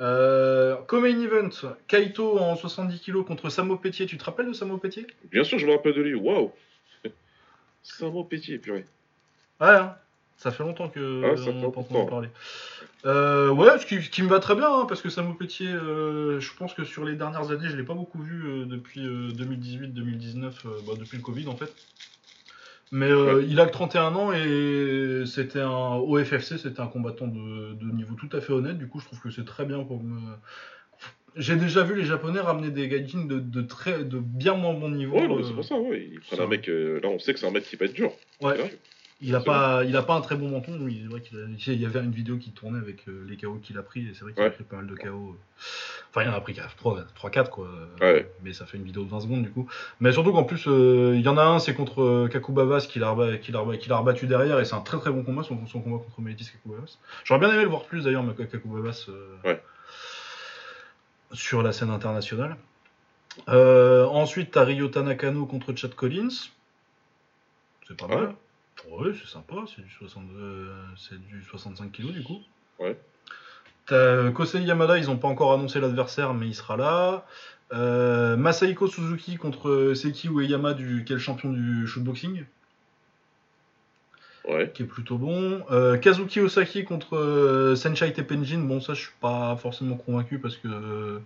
Euh, 0.00 0.76
comme 0.86 1.02
main 1.02 1.20
event, 1.20 1.48
Kaito 1.86 2.38
en 2.38 2.56
70 2.56 3.00
kg 3.00 3.22
contre 3.24 3.48
Samo 3.50 3.76
Pétier. 3.76 4.06
Tu 4.06 4.18
te 4.18 4.24
rappelles 4.24 4.48
de 4.48 4.52
Samo 4.52 4.78
Pétier 4.78 5.06
Bien 5.30 5.44
sûr, 5.44 5.58
je 5.58 5.66
me 5.66 5.72
rappelle 5.72 5.94
de 5.94 6.02
lui. 6.02 6.14
Waouh 6.14 6.52
mot 8.02 8.24
pétier, 8.24 8.58
purée. 8.58 8.86
Ouais, 9.60 9.68
hein. 9.68 9.96
Ça 10.36 10.50
fait 10.50 10.62
longtemps 10.62 10.88
que 10.88 11.22
Ah, 11.24 11.34
on 11.48 11.54
n'a 11.54 11.68
pas 11.70 11.80
entendu 11.80 12.10
parler. 12.10 12.28
Euh, 13.06 13.50
ouais, 13.50 13.78
ce 13.78 13.86
qui, 13.86 14.22
me 14.22 14.28
va 14.28 14.40
très 14.40 14.54
bien, 14.54 14.66
hein, 14.66 14.86
parce 14.88 15.02
que 15.02 15.08
Samo 15.10 15.34
Pétier, 15.34 15.68
euh, 15.68 16.40
je 16.40 16.50
pense 16.54 16.74
que 16.74 16.84
sur 16.84 17.04
les 17.04 17.14
dernières 17.14 17.50
années, 17.50 17.68
je 17.68 17.76
l'ai 17.76 17.82
pas 17.82 17.94
beaucoup 17.94 18.20
vu 18.20 18.44
euh, 18.44 18.64
depuis 18.66 19.00
2018-2019, 19.00 20.42
bah, 20.86 20.94
depuis 20.98 21.16
le 21.16 21.22
Covid 21.22 21.46
en 21.48 21.56
fait. 21.56 21.72
Mais 22.92 23.10
euh, 23.10 23.42
il 23.48 23.58
a 23.60 23.66
que 23.66 23.72
31 23.72 24.14
ans 24.14 24.32
et 24.32 25.24
c'était 25.26 25.60
un 25.60 25.94
au 25.96 26.22
FFC, 26.22 26.58
c'était 26.58 26.80
un 26.80 26.86
combattant 26.86 27.26
de, 27.26 27.74
de 27.74 27.90
niveau 27.92 28.14
tout 28.14 28.28
à 28.36 28.40
fait 28.40 28.52
honnête. 28.52 28.78
Du 28.78 28.86
coup, 28.86 29.00
je 29.00 29.06
trouve 29.06 29.20
que 29.20 29.30
c'est 29.30 29.44
très 29.44 29.64
bien 29.64 29.82
pour 29.82 30.02
me. 30.02 30.20
J'ai 31.36 31.56
déjà 31.56 31.82
vu 31.82 31.96
les 31.96 32.04
Japonais 32.04 32.38
ramener 32.38 32.70
des 32.70 32.86
gaijins 32.88 33.24
de, 33.26 33.40
de 33.40 33.62
très, 33.62 34.04
de 34.04 34.20
bien 34.20 34.54
moins 34.54 34.74
bon 34.74 34.90
niveau. 34.90 35.16
Ouais, 35.16 35.28
euh, 35.28 35.42
c'est 35.42 35.54
pour 35.54 35.64
ça, 35.64 35.76
ouais. 35.76 36.10
Ça- 36.30 36.44
un 36.44 36.46
mec. 36.46 36.68
euh, 36.68 37.00
là, 37.00 37.08
on 37.08 37.18
sait 37.18 37.34
que 37.34 37.40
c'est 37.40 37.46
un 37.46 37.50
mec 37.50 37.64
qui 37.64 37.74
va 37.74 37.86
être 37.86 37.94
dur. 37.94 38.12
Ouais. 38.40 38.56
Il 39.26 39.34
a 39.34 39.40
pas, 39.40 39.84
il 39.84 39.96
a 39.96 40.02
pas 40.02 40.14
un 40.14 40.20
très 40.20 40.36
bon 40.36 40.48
menton. 40.50 40.72
mais 40.78 40.92
C'est 40.92 41.08
vrai 41.08 41.20
qu'il 41.22 41.38
a- 41.38 41.72
il 41.72 41.80
y 41.80 41.86
avait 41.86 42.00
une 42.00 42.10
vidéo 42.12 42.36
qui 42.36 42.50
tournait 42.50 42.78
avec 42.78 43.08
euh, 43.08 43.24
les 43.28 43.36
KO 43.36 43.54
qu'il 43.62 43.78
a 43.78 43.82
pris 43.82 44.00
et 44.08 44.12
c'est 44.14 44.22
vrai 44.22 44.32
qu'il 44.34 44.42
a 44.42 44.50
pris 44.50 44.64
pas 44.64 44.76
mal 44.76 44.86
de 44.86 44.94
KO. 44.94 45.36
Enfin, 46.10 46.22
il 46.22 46.28
en 46.28 46.34
a 46.34 46.40
pris 46.40 46.52
3-4 46.54 47.48
quoi. 47.50 47.68
Ouais. 48.00 48.30
Mais 48.42 48.52
ça 48.52 48.66
fait 48.66 48.76
une 48.76 48.84
vidéo 48.84 49.04
de 49.04 49.08
20 49.10 49.20
secondes 49.20 49.42
du 49.42 49.50
coup. 49.50 49.66
Mais 50.00 50.12
surtout 50.12 50.32
qu'en 50.32 50.44
plus, 50.44 50.64
euh, 50.68 51.14
il 51.16 51.22
y 51.22 51.28
en 51.28 51.38
a 51.38 51.42
un, 51.44 51.58
c'est 51.58 51.74
contre 51.74 52.02
euh, 52.02 52.28
Kakubavas 52.28 52.86
qu'il 52.88 53.02
a, 53.02 53.10
reba- 53.12 53.38
qu'il 53.38 53.56
a, 53.56 53.60
reba- 53.60 53.78
qu'il 53.78 53.92
a 53.92 53.96
rebattu 53.96 54.26
derrière 54.26 54.60
et 54.60 54.64
c'est 54.64 54.74
un 54.74 54.80
très 54.80 54.98
très 54.98 55.10
bon 55.10 55.22
combat, 55.22 55.42
son, 55.42 55.66
son 55.66 55.80
combat 55.80 55.98
contre 56.04 56.20
Mélitis 56.20 56.50
Kakubavas. 56.50 56.98
J'aurais 57.24 57.40
bien 57.40 57.52
aimé 57.52 57.62
le 57.62 57.68
voir 57.70 57.84
plus 57.84 58.04
d'ailleurs, 58.04 58.22
mais 58.22 58.34
Kakubavas 58.34 59.06
euh, 59.08 59.36
Ouais. 59.44 59.62
sur 61.32 61.62
la 61.62 61.72
scène 61.72 61.90
internationale. 61.90 62.56
Euh, 63.48 64.04
ensuite, 64.06 64.52
t'as 64.52 64.64
Ryota 64.64 65.02
Nakano 65.02 65.46
contre 65.46 65.74
Chad 65.74 65.94
Collins. 65.94 66.28
C'est 67.88 67.96
pas 67.96 68.06
mal. 68.06 68.34
Ouais, 68.90 69.12
c'est 69.18 69.30
sympa, 69.30 69.56
c'est 69.74 69.82
du, 69.82 69.90
60, 69.90 70.24
euh, 70.36 70.72
c'est 70.96 71.20
du 71.20 71.42
65 71.42 71.90
kg 71.92 72.12
du 72.12 72.22
coup. 72.22 72.40
Ouais. 72.78 72.96
T'as 73.86 73.96
euh, 73.96 74.30
Kosei 74.30 74.62
Yamada, 74.62 74.98
ils 74.98 75.06
n'ont 75.06 75.18
pas 75.18 75.28
encore 75.28 75.52
annoncé 75.52 75.80
l'adversaire, 75.80 76.34
mais 76.34 76.46
il 76.46 76.54
sera 76.54 76.76
là. 76.76 77.26
Euh, 77.72 78.36
Masahiko 78.36 78.86
Suzuki 78.86 79.36
contre 79.36 79.92
Seki 79.94 80.28
Ueyama, 80.28 80.74
du, 80.74 81.04
qui 81.04 81.12
est 81.12 81.16
le 81.16 81.20
champion 81.20 81.50
du 81.50 81.86
shootboxing. 81.86 82.44
Ouais. 84.46 84.70
qui 84.74 84.82
est 84.82 84.86
plutôt 84.86 85.16
bon. 85.16 85.64
Euh, 85.70 85.96
Kazuki 85.96 86.40
Osaki 86.40 86.84
contre 86.84 87.16
euh, 87.16 87.76
Senshai 87.76 88.12
Teppenjin, 88.12 88.58
bon 88.58 88.78
ça 88.78 88.92
je 88.92 89.00
suis 89.00 89.12
pas 89.18 89.56
forcément 89.56 89.96
convaincu 89.96 90.38
parce 90.38 90.56
que 90.56 90.68
euh, 90.68 91.18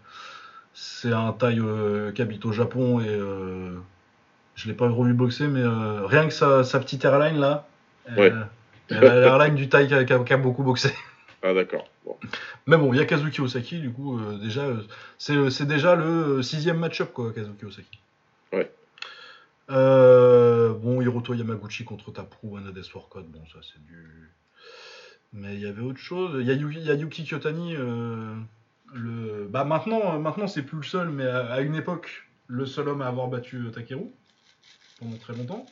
c'est 0.73 1.13
un 1.13 1.33
taille 1.33 1.61
qui 2.15 2.23
habite 2.23 2.45
au 2.45 2.53
Japon 2.53 3.01
et 3.01 3.21
je 4.59 4.69
l'ai 4.69 4.75
pas 4.75 4.89
revu 4.89 5.15
boxer, 5.15 5.47
mais 5.47 5.61
euh, 5.63 6.05
rien 6.05 6.27
que 6.27 6.33
sa, 6.35 6.65
sa 6.65 6.81
petite 6.81 7.05
airline 7.05 7.39
là, 7.39 7.67
Ouais. 8.17 8.33
a 8.91 8.99
l'airline 9.01 9.55
du 9.55 9.69
taille 9.69 9.87
qui 9.87 10.13
a, 10.13 10.37
beaucoup 10.37 10.63
boxé. 10.63 10.93
Ah 11.41 11.55
d'accord. 11.55 11.89
Bon. 12.05 12.17
Mais 12.67 12.77
bon, 12.77 12.93
il 12.93 12.97
y 12.99 13.01
a 13.01 13.05
Kazuki 13.05 13.41
Osaki, 13.41 13.79
du 13.79 13.93
coup, 13.93 14.19
euh, 14.19 14.39
déjà, 14.39 14.63
euh, 14.63 15.51
c'est 15.51 15.67
déjà 15.69 15.95
le 15.95 16.05
euh, 16.39 16.43
sixième 16.43 16.79
match-up, 16.79 17.13
quoi, 17.13 17.33
Kazuki 17.33 17.65
Osaki. 17.65 18.01
Ouais. 18.53 18.69
Euh, 19.71 20.73
bon, 20.75 21.01
Hiroto 21.01 21.35
Yamaguchi 21.35 21.85
contre 21.85 22.11
Taprou, 22.11 22.57
Anades 22.57 22.83
Warcode, 22.93 23.27
bon, 23.27 23.39
ça 23.53 23.61
c'est 23.63 23.81
du. 23.87 24.31
Mais 25.33 25.55
il 25.55 25.61
y 25.61 25.67
avait 25.67 25.83
autre 25.83 26.01
chose. 26.01 26.39
Il 26.41 26.47
y 26.47 26.51
a, 26.51 26.55
y 26.55 26.99
Yuki 26.99 27.23
Kyotani. 27.25 27.77
euh, 27.77 28.35
le... 28.95 29.47
Bah 29.49 29.63
maintenant, 29.65 30.15
euh, 30.15 30.19
maintenant 30.19 30.49
c'est 30.49 30.63
plus 30.63 30.79
le 30.79 30.83
seul, 30.85 31.09
mais 31.11 31.27
à, 31.27 31.53
à 31.53 31.61
une 31.61 31.77
époque, 31.77 32.29
le 32.49 32.67
seul 32.67 32.89
homme 32.89 33.03
à 33.03 33.07
avoir 33.07 33.29
battu 33.29 33.59
euh, 33.67 33.71
Takeru 33.71 34.07
pendant 34.99 35.17
très 35.17 35.35
longtemps. 35.35 35.67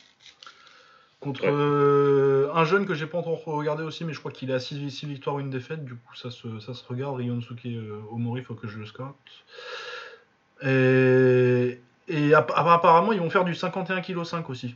Contre 1.19 1.41
Ouais. 1.45 1.49
euh, 1.51 2.51
un 2.53 2.63
jeune 2.63 2.85
que 2.85 2.93
j'ai 2.93 3.07
pas 3.07 3.17
encore 3.17 3.43
regardé 3.43 3.83
aussi, 3.83 4.05
mais 4.05 4.13
je 4.13 4.19
crois 4.19 4.31
qu'il 4.31 4.51
est 4.51 4.53
à 4.53 4.59
6, 4.59 5.03
victoires, 5.05 5.39
une 5.39 5.49
défaite. 5.49 5.83
Du 5.83 5.95
coup, 5.95 6.15
ça 6.15 6.29
se, 6.29 6.59
ça 6.59 6.73
se 6.75 6.83
regarde. 6.87 7.15
Ryonosuke 7.17 7.65
euh, 7.65 7.99
Omori, 8.11 8.43
faut 8.43 8.53
que 8.53 8.67
je 8.67 8.77
le 8.77 8.85
scoute. 8.85 9.15
Et, 10.63 11.79
et 12.07 12.33
app- 12.33 12.51
apparemment, 12.55 13.13
ils 13.13 13.19
vont 13.19 13.29
faire 13.29 13.45
du 13.45 13.55
51 13.55 14.01
kg 14.01 14.23
5 14.23 14.49
aussi. 14.49 14.75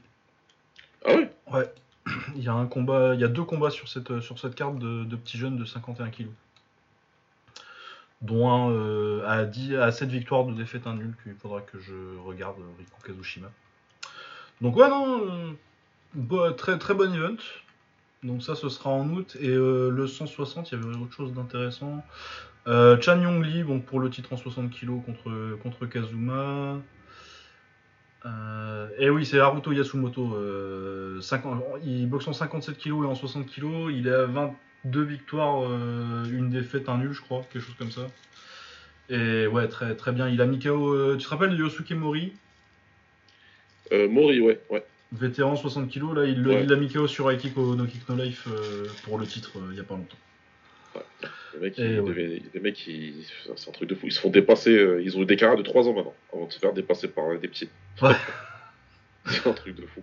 Ah 1.06 1.14
ouais? 1.16 1.32
Ouais. 1.52 1.72
Il 2.36 2.44
y 2.44 2.48
a 2.50 2.54
un 2.54 2.66
combat, 2.66 3.14
il 3.14 3.22
y 3.22 3.24
a 3.24 3.28
deux 3.28 3.44
combats 3.44 3.70
sur 3.70 3.88
cette, 3.88 4.20
sur 4.22 4.40
cette 4.40 4.56
carte 4.56 4.80
de, 4.80 5.04
de 5.04 5.16
petits 5.16 5.38
jeunes 5.38 5.58
de 5.58 5.66
51 5.66 6.10
kg. 6.10 6.28
Dont 8.22 8.50
un 8.50 8.72
euh, 8.72 9.24
à, 9.28 9.46
10, 9.46 9.76
à 9.76 9.92
7 9.92 10.10
victoires 10.10 10.46
de 10.46 10.54
défaite, 10.54 10.88
un 10.88 10.96
nul, 10.96 11.14
qu'il 11.24 11.34
faudra 11.36 11.62
que 11.62 11.80
je 11.80 11.94
regarde 12.26 12.56
Riku 12.80 13.02
Kazushima. 13.06 13.52
Donc 14.62 14.76
ouais, 14.78 14.90
non, 14.90 15.26
euh, 15.28 15.52
bo- 16.14 16.52
très, 16.52 16.78
très 16.78 16.94
bon 16.94 17.14
event. 17.14 17.38
Donc 18.24 18.44
ça, 18.44 18.56
ce 18.56 18.70
sera 18.70 18.92
en 18.92 19.10
août. 19.10 19.36
Et 19.40 19.50
euh, 19.50 19.90
le 19.90 20.08
160, 20.08 20.72
il 20.72 20.80
y 20.80 20.82
avait 20.82 20.96
autre 20.98 21.14
chose 21.14 21.34
d'intéressant. 21.34 22.04
Euh, 22.68 23.00
Chan 23.02 23.20
Yong 23.20 23.44
Lee, 23.44 23.64
donc 23.64 23.86
pour 23.86 24.00
le 24.00 24.10
titre 24.10 24.34
en 24.34 24.38
60 24.38 24.72
kg 24.72 25.02
contre, 25.04 25.86
Kazuma. 25.88 26.78
Euh, 28.26 28.88
et 29.00 29.10
oui, 29.10 29.26
c'est 29.26 29.40
Haruto 29.40 29.72
Yasumoto. 29.72 30.36
euh, 30.36 31.20
50 31.22 31.64
il 31.84 32.08
boxe 32.08 32.28
en 32.28 32.34
57 32.34 32.78
kg 32.78 32.90
et 33.04 33.06
en 33.08 33.16
60 33.16 33.48
kg. 33.48 33.90
Il 33.92 34.08
est 34.08 34.14
à 34.14 34.26
22 34.26 35.02
victoires, 35.04 35.64
euh, 35.64 36.24
une 36.26 36.50
défaite, 36.52 36.88
un 36.90 36.98
nul, 37.00 37.14
je 37.14 37.22
crois, 37.22 37.42
quelque 37.52 37.64
chose 37.64 37.76
comme 37.80 37.92
ça. 37.92 38.02
Et 39.10 39.48
ouais, 39.48 39.68
très, 39.68 39.96
très 39.96 40.12
bien. 40.12 40.30
Il 40.30 40.42
a 40.42 40.46
mis 40.46 40.60
KO. 40.60 40.94
euh, 40.94 41.18
tu 41.18 41.26
te 41.26 41.30
rappelles 41.30 41.52
de 41.52 41.58
Yosuke 41.58 41.92
Mori, 41.92 42.34
Euh, 43.92 44.08
Mori, 44.08 44.40
ouais, 44.40 44.60
ouais. 44.70 44.84
vétéran 45.12 45.56
60 45.56 45.90
kg 45.92 46.14
Là, 46.16 46.26
il 46.26 46.46
Ouais. 46.48 46.66
l'a 46.66 46.76
mis 46.76 46.88
KO 46.90 47.08
sur 47.08 47.30
Aikiko 47.30 47.76
No 47.76 47.86
Kick 47.86 48.08
No 48.08 48.16
Life 48.16 48.48
euh, 48.50 48.86
pour 49.04 49.18
le 49.20 49.26
titre 49.26 49.52
euh, 49.58 49.70
il 49.72 49.78
y 49.78 49.80
a 49.80 49.84
pas 49.84 49.96
longtemps. 49.96 50.18
Les 51.54 51.60
mecs, 51.60 51.80
Et 51.80 51.96
ils, 51.96 52.00
ouais. 52.00 52.42
les 52.54 52.60
mecs, 52.62 52.88
ils- 52.88 53.26
c'est 53.56 53.70
un 53.70 53.74
truc 53.74 53.90
de 53.90 53.96
fou. 53.96 54.08
Ils 54.08 54.14
se 54.14 54.20
font 54.22 54.30
dépasser. 54.30 54.74
euh, 54.78 55.02
ils 55.02 55.18
ont 55.18 55.22
eu 55.22 55.26
des 55.26 55.36
carrières 55.36 55.58
de 55.58 55.64
3 55.64 55.88
ans 55.88 55.94
maintenant, 55.94 56.14
avant 56.34 56.48
de 56.48 56.52
se 56.54 56.60
faire 56.60 56.72
dépasser 56.74 57.10
par 57.10 57.26
euh, 57.32 57.38
des 57.38 57.48
petits. 57.50 57.70
Ouais. 58.02 58.16
c'est 59.26 59.48
un 59.48 59.54
truc 59.54 59.76
de 59.76 59.86
fou. 59.86 60.02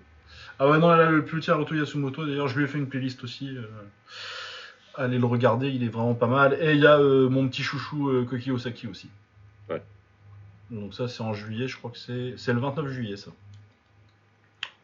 Ah 0.58 0.68
ouais, 0.68 0.78
non, 0.78 0.88
là, 0.88 1.08
le 1.10 1.24
plus 1.24 1.40
petit 1.40 1.50
Haruto 1.50 1.74
Yasumoto, 1.74 2.26
d'ailleurs, 2.26 2.48
je 2.48 2.58
lui 2.58 2.64
ai 2.64 2.66
fait 2.66 2.78
une 2.78 2.88
playlist 2.88 3.22
aussi. 3.24 3.48
euh, 3.56 3.62
allez 4.96 5.18
le 5.18 5.24
regarder, 5.26 5.68
il 5.70 5.82
est 5.84 5.88
vraiment 5.88 6.14
pas 6.14 6.26
mal. 6.26 6.58
Et 6.60 6.72
il 6.72 6.80
y 6.80 6.86
a 6.86 6.98
mon 6.98 7.48
petit 7.48 7.62
chouchou 7.62 8.24
Koki 8.28 8.50
Osaki 8.50 8.86
aussi. 8.88 9.08
Ouais. 9.70 9.80
Donc 10.70 10.92
ça, 10.94 11.08
c'est 11.08 11.22
en 11.22 11.32
juillet, 11.32 11.68
je 11.68 11.76
crois 11.78 11.90
que 11.90 11.98
c'est 11.98 12.34
c'est 12.36 12.52
le 12.52 12.60
29 12.60 12.88
juillet, 12.88 13.16
ça. 13.16 13.30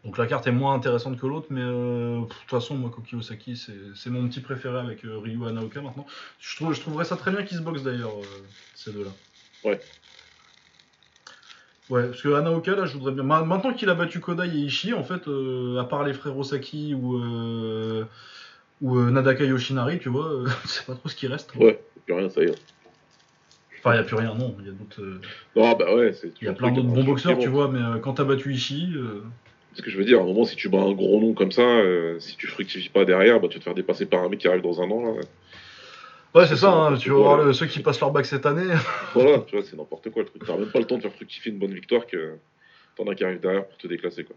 Donc 0.05 0.19
la 0.19 0.27
carte 0.27 0.47
est 0.47 0.53
moins 0.53 0.75
intéressante 0.75 1.19
que 1.19 1.27
l'autre, 1.27 1.47
mais 1.51 1.63
euh, 1.63 2.21
de 2.21 2.27
toute 2.27 2.51
façon, 2.51 2.77
moi, 2.77 2.91
Koki 2.91 3.17
Osaki, 3.17 3.57
c'est 3.57 4.11
mon 4.11 4.29
petit 4.29 4.41
préféré 4.41 4.79
avec 4.79 5.03
euh, 5.07 5.19
Ryu 5.19 5.47
Anaoka 5.47 5.81
maintenant. 5.81 6.05
Je, 6.39 6.57
trouve, 6.57 6.75
je 6.75 6.81
trouverais 6.83 7.07
ça 7.07 7.17
très 7.17 7.31
bien 7.31 7.43
qu'ils 7.43 7.57
se 7.57 7.63
boxent 7.63 7.83
d'ailleurs, 7.83 8.21
euh, 8.23 8.47
ces 8.75 8.93
deux-là. 8.93 9.17
Ouais. 9.65 9.81
Ouais, 11.89 12.07
parce 12.09 12.21
que 12.21 12.33
Anaoka, 12.35 12.75
là, 12.75 12.85
je 12.85 12.95
voudrais 12.99 13.13
bien. 13.13 13.23
Ma- 13.23 13.45
Maintenant 13.45 13.73
qu'il 13.73 13.89
a 13.89 13.95
battu 13.95 14.21
Kodai 14.21 14.49
et 14.49 14.59
Ishii, 14.59 14.93
en 14.93 15.05
fait, 15.05 15.27
euh, 15.29 15.79
à 15.81 15.85
part 15.85 16.05
les 16.05 16.13
frères 16.13 16.37
Osaki 16.37 16.93
ou, 16.95 17.17
euh, 17.17 18.05
ou 18.83 18.99
euh, 18.99 19.11
Nadaka 19.11 19.45
Yoshinari, 19.45 19.99
tu 20.01 20.11
vois, 20.11 20.45
c'est 20.67 20.85
pas 20.87 20.95
trop 20.95 21.09
ce 21.09 21.17
qui 21.17 21.27
reste. 21.29 21.55
Ouais, 21.55 21.83
et 21.97 22.01
puis 22.01 22.15
rien, 22.15 22.29
ça 22.29 22.43
y 22.43 22.47
est. 22.47 22.55
Enfin, 23.79 23.93
il 23.93 23.95
n'y 23.95 24.01
a 24.01 24.05
plus 24.05 24.17
rien, 24.17 24.35
non. 24.35 24.55
Il 24.61 24.67
y 24.67 24.69
a 24.69 24.73
d'autres. 24.73 25.03
Non, 25.57 25.77
bah 25.77 25.95
ouais, 25.95 26.13
c'est. 26.13 26.33
Il 26.41 26.45
y 26.45 26.49
a 26.49 26.53
plein 26.55 26.73
d'autres 26.73 26.89
bons 26.89 27.05
boxeurs, 27.05 27.39
tu 27.39 27.49
vois, 27.49 27.69
mais 27.71 28.01
quand 28.03 28.15
t'as 28.15 28.25
battu 28.25 28.53
Ishii. 28.53 28.95
Ce 29.75 29.83
que 29.83 29.91
je 29.91 29.97
veux 29.99 30.05
dire, 30.05 30.21
à 30.21 30.23
un 30.23 30.27
moment, 30.27 30.45
si 30.45 30.57
tu 30.57 30.69
bats 30.69 30.81
un 30.83 30.93
gros 30.93 31.21
nom 31.21 31.33
comme 31.35 31.51
ça, 31.53 31.63
euh, 31.63 32.19
si 32.21 32.37
tu 32.37 32.47
fructifies 32.47 32.89
pas 32.91 33.05
derrière, 33.05 33.41
bah, 33.41 33.49
tu 33.49 33.55
vas 33.55 33.59
te 33.61 33.65
faire 33.65 33.75
dépasser 33.75 34.07
par 34.07 34.23
un 34.23 34.29
mec 34.29 34.39
qui 34.41 34.49
arrive 34.49 34.63
dans 34.63 34.81
un 34.81 34.91
an. 34.91 35.15
Là. 35.15 35.21
Ouais, 36.35 36.47
c'est 36.47 36.57
ça, 36.57 36.73
hein, 36.73 36.97
tu 36.97 37.11
vas 37.11 37.17
voir 37.17 37.37
le- 37.45 37.53
ceux 37.53 37.67
qui 37.67 37.81
passent 37.81 38.01
leur 38.01 38.11
bac 38.11 38.27
cette 38.27 38.47
année. 38.47 38.73
Voilà, 39.15 39.39
tu 39.47 39.57
vois, 39.57 39.65
c'est 39.65 39.77
n'importe 39.77 40.11
quoi 40.11 40.23
le 40.23 40.29
truc. 40.29 40.43
T'as 40.47 40.57
même 40.57 40.71
pas 40.71 40.79
le 40.81 40.85
temps 40.85 40.97
de 40.97 41.03
faire 41.03 41.13
fructifier 41.13 41.53
une 41.53 41.59
bonne 41.59 41.73
victoire 41.75 42.07
que 42.07 42.35
t'en 42.97 43.07
as 43.09 43.15
qui 43.15 43.25
arrivent 43.25 43.41
derrière 43.41 43.67
pour 43.67 43.77
te 43.79 43.87
déclasser, 43.87 44.25
quoi. 44.25 44.35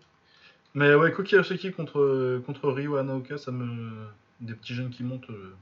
Mais 0.76 0.94
ouais, 0.94 1.12
Koki 1.12 1.36
contre, 1.72 2.40
contre 2.46 2.70
Ryu 2.70 2.98
Anaoka, 2.98 3.38
ça 3.38 3.52
me. 3.52 4.06
Des 4.40 4.54
petits 4.54 4.76
jeunes 4.76 4.92
qui 4.92 5.04
montent. 5.04 5.30
euh, 5.32 5.54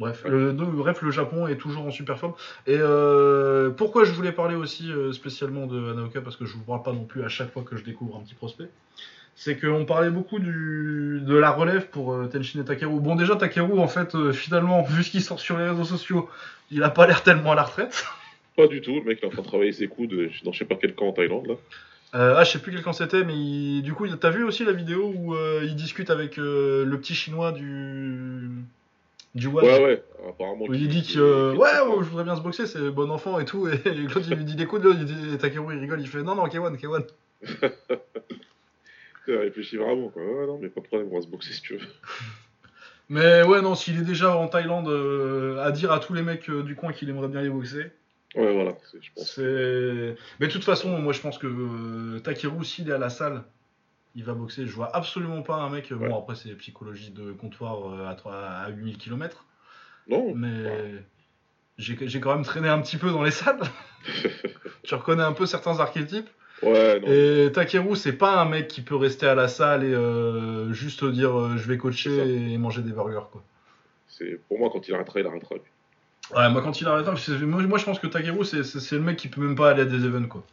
Bref, 0.00 0.24
le, 0.26 0.52
bref, 0.52 1.02
le 1.02 1.10
Japon 1.10 1.46
est 1.46 1.56
toujours 1.56 1.86
en 1.86 1.90
super 1.90 2.18
forme. 2.18 2.32
Et 2.66 2.76
euh, 2.78 3.70
pourquoi 3.70 4.04
je 4.04 4.12
voulais 4.12 4.32
parler 4.32 4.56
aussi 4.56 4.90
euh, 4.90 5.12
spécialement 5.12 5.66
de 5.66 5.92
Anaoka, 5.92 6.20
parce 6.20 6.36
que 6.36 6.44
je 6.44 6.54
vous 6.54 6.62
parle 6.64 6.82
pas 6.82 6.92
non 6.92 7.04
plus 7.04 7.22
à 7.22 7.28
chaque 7.28 7.52
fois 7.52 7.62
que 7.62 7.76
je 7.76 7.84
découvre 7.84 8.16
un 8.16 8.20
petit 8.20 8.34
prospect, 8.34 8.68
c'est 9.36 9.58
qu'on 9.58 9.84
parlait 9.84 10.10
beaucoup 10.10 10.38
du, 10.40 11.20
de 11.22 11.36
la 11.36 11.50
relève 11.50 11.86
pour 11.88 12.12
euh, 12.14 12.26
Tenshin 12.26 12.60
et 12.60 12.64
Takeru. 12.64 13.00
Bon, 13.00 13.14
déjà, 13.14 13.36
Takeru, 13.36 13.78
en 13.78 13.88
fait, 13.88 14.14
euh, 14.14 14.32
finalement, 14.32 14.82
vu 14.88 15.02
ce 15.04 15.10
qu'il 15.10 15.22
sort 15.22 15.38
sur 15.40 15.56
les 15.58 15.68
réseaux 15.68 15.84
sociaux, 15.84 16.28
il 16.70 16.82
a 16.82 16.90
pas 16.90 17.06
l'air 17.06 17.22
tellement 17.22 17.52
à 17.52 17.54
la 17.54 17.62
retraite. 17.62 18.04
Pas 18.56 18.66
du 18.66 18.80
tout, 18.80 18.94
le 18.96 19.02
mec 19.04 19.18
il 19.22 19.24
est 19.24 19.28
en 19.28 19.30
train 19.30 19.42
de 19.42 19.46
travailler 19.46 19.72
ses 19.72 19.88
coudes 19.88 20.14
dans 20.44 20.52
je 20.52 20.58
sais 20.58 20.64
pas 20.66 20.74
quel 20.74 20.94
camp 20.94 21.06
en 21.08 21.12
Thaïlande, 21.12 21.46
là. 21.46 21.54
Euh, 22.14 22.34
ah, 22.36 22.44
je 22.44 22.50
sais 22.50 22.58
plus 22.58 22.72
quel 22.72 22.82
camp 22.82 22.92
c'était, 22.92 23.24
mais 23.24 23.34
il- 23.34 23.82
du 23.82 23.94
coup, 23.94 24.06
t'as 24.08 24.28
vu 24.30 24.44
aussi 24.44 24.64
la 24.66 24.72
vidéo 24.72 25.10
où 25.16 25.34
euh, 25.34 25.60
il 25.64 25.74
discute 25.76 26.10
avec 26.10 26.38
euh, 26.38 26.84
le 26.84 27.00
petit 27.00 27.14
chinois 27.14 27.52
du 27.52 28.50
du 29.34 29.46
WAD 29.46 29.64
Ouais, 29.64 29.84
ouais, 29.84 30.02
apparemment. 30.28 30.66
où 30.68 30.74
il 30.74 30.88
dit 30.88 31.02
que 31.02 31.18
euh, 31.18 31.52
ouais, 31.54 31.80
ouais, 31.80 32.04
je 32.04 32.08
voudrais 32.08 32.24
bien 32.24 32.36
se 32.36 32.42
boxer, 32.42 32.66
c'est 32.66 32.90
bon 32.90 33.10
enfant 33.10 33.38
et 33.38 33.44
tout, 33.44 33.66
et 33.86 33.90
l'autre 33.94 34.26
il 34.30 34.36
lui 34.36 34.44
dit 34.44 34.56
des 34.56 34.66
coups, 34.66 34.82
il 34.84 35.04
dit 35.04 35.34
et 35.34 35.38
Takeru 35.38 35.74
il 35.74 35.80
rigole, 35.80 36.00
il 36.00 36.08
fait 36.08 36.22
non 36.22 36.34
non 36.34 36.46
K1 36.46 36.76
K1. 36.76 37.06
Il 39.28 39.36
réfléchit 39.36 39.76
vraiment, 39.76 40.08
quoi. 40.08 40.20
Ouais, 40.20 40.46
non, 40.46 40.58
mais 40.60 40.68
pas 40.68 40.80
de 40.80 40.86
problème, 40.86 41.08
on 41.12 41.14
va 41.14 41.22
se 41.22 41.28
boxer 41.28 41.52
si 41.52 41.62
tu 41.62 41.76
veux. 41.76 41.86
Mais 43.08 43.42
ouais 43.42 43.60
non, 43.60 43.74
s'il 43.74 43.98
est 43.98 44.04
déjà 44.04 44.36
en 44.36 44.48
Thaïlande 44.48 44.88
euh, 44.88 45.62
à 45.62 45.70
dire 45.70 45.92
à 45.92 46.00
tous 46.00 46.14
les 46.14 46.22
mecs 46.22 46.48
euh, 46.48 46.62
du 46.62 46.74
coin 46.74 46.92
qu'il 46.92 47.10
aimerait 47.10 47.28
bien 47.28 47.42
les 47.42 47.50
boxer, 47.50 47.90
Ouais, 48.34 48.52
voilà, 48.54 48.74
je 48.98 49.10
pense. 49.14 49.36
Mais 49.36 50.46
de 50.46 50.52
toute 50.52 50.64
façon, 50.64 50.98
moi 50.98 51.12
je 51.12 51.20
pense 51.20 51.36
que 51.36 51.46
euh, 51.46 52.20
Takeru 52.20 52.64
s'il 52.64 52.88
est 52.88 52.92
à 52.92 52.98
la 52.98 53.10
salle. 53.10 53.42
Il 54.14 54.24
va 54.24 54.34
boxer, 54.34 54.66
je 54.66 54.72
vois 54.72 54.94
absolument 54.94 55.42
pas 55.42 55.54
un 55.56 55.70
mec. 55.70 55.90
Ouais. 55.90 56.08
Bon, 56.08 56.18
après, 56.18 56.34
c'est 56.34 56.50
psychologie 56.56 57.10
de 57.10 57.32
comptoir 57.32 57.92
euh, 57.92 58.06
à, 58.08 58.14
trois- 58.14 58.34
à 58.44 58.68
8000 58.68 58.98
km. 58.98 59.44
Non, 60.08 60.34
Mais 60.34 60.48
Ouais. 60.66 61.04
j'ai 61.78 62.20
quand 62.20 62.34
même 62.34 62.44
traîné 62.44 62.68
un 62.68 62.80
petit 62.80 62.98
peu 62.98 63.10
dans 63.10 63.22
les 63.22 63.30
salles. 63.30 63.60
tu 64.82 64.94
reconnais 64.94 65.22
un 65.22 65.32
peu 65.32 65.46
certains 65.46 65.80
archétypes. 65.80 66.28
ouais, 66.62 67.00
non. 67.00 67.06
Et 67.08 67.50
Takeru, 67.52 67.96
c'est 67.96 68.12
pas 68.12 68.40
un 68.40 68.44
mec 68.44 68.68
qui 68.68 68.82
peut 68.82 68.96
rester 68.96 69.26
à 69.26 69.34
la 69.34 69.48
salle 69.48 69.84
et 69.84 69.94
euh, 69.94 70.72
juste 70.72 71.04
dire 71.04 71.38
euh, 71.38 71.56
je 71.56 71.66
vais 71.68 71.78
coacher 71.78 72.52
et 72.52 72.58
manger 72.58 72.82
des 72.82 72.92
burgers. 72.92 73.26
Quoi. 73.30 73.42
C'est 74.08 74.40
pour 74.48 74.58
moi 74.58 74.68
quand 74.70 74.86
il 74.86 74.94
arrêtera, 74.94 75.20
il 75.20 75.26
arrêtera. 75.26 75.54
Ouais, 76.36 76.50
moi 76.50 76.60
quand 76.62 76.80
il 76.80 76.86
arrêtera, 76.86 77.14
moi, 77.46 77.62
moi, 77.62 77.78
je 77.78 77.84
pense 77.84 77.98
que 77.98 78.06
Takeru, 78.08 78.44
c'est- 78.44 78.62
c'est 78.64 78.80
c'est 78.80 78.96
le 78.96 79.02
mec 79.02 79.16
qui 79.16 79.28
peut 79.28 79.40
même 79.40 79.56
pas 79.56 79.70
aller 79.70 79.82
à 79.82 79.86
des 79.86 80.04
events. 80.04 80.28
Quoi. 80.28 80.44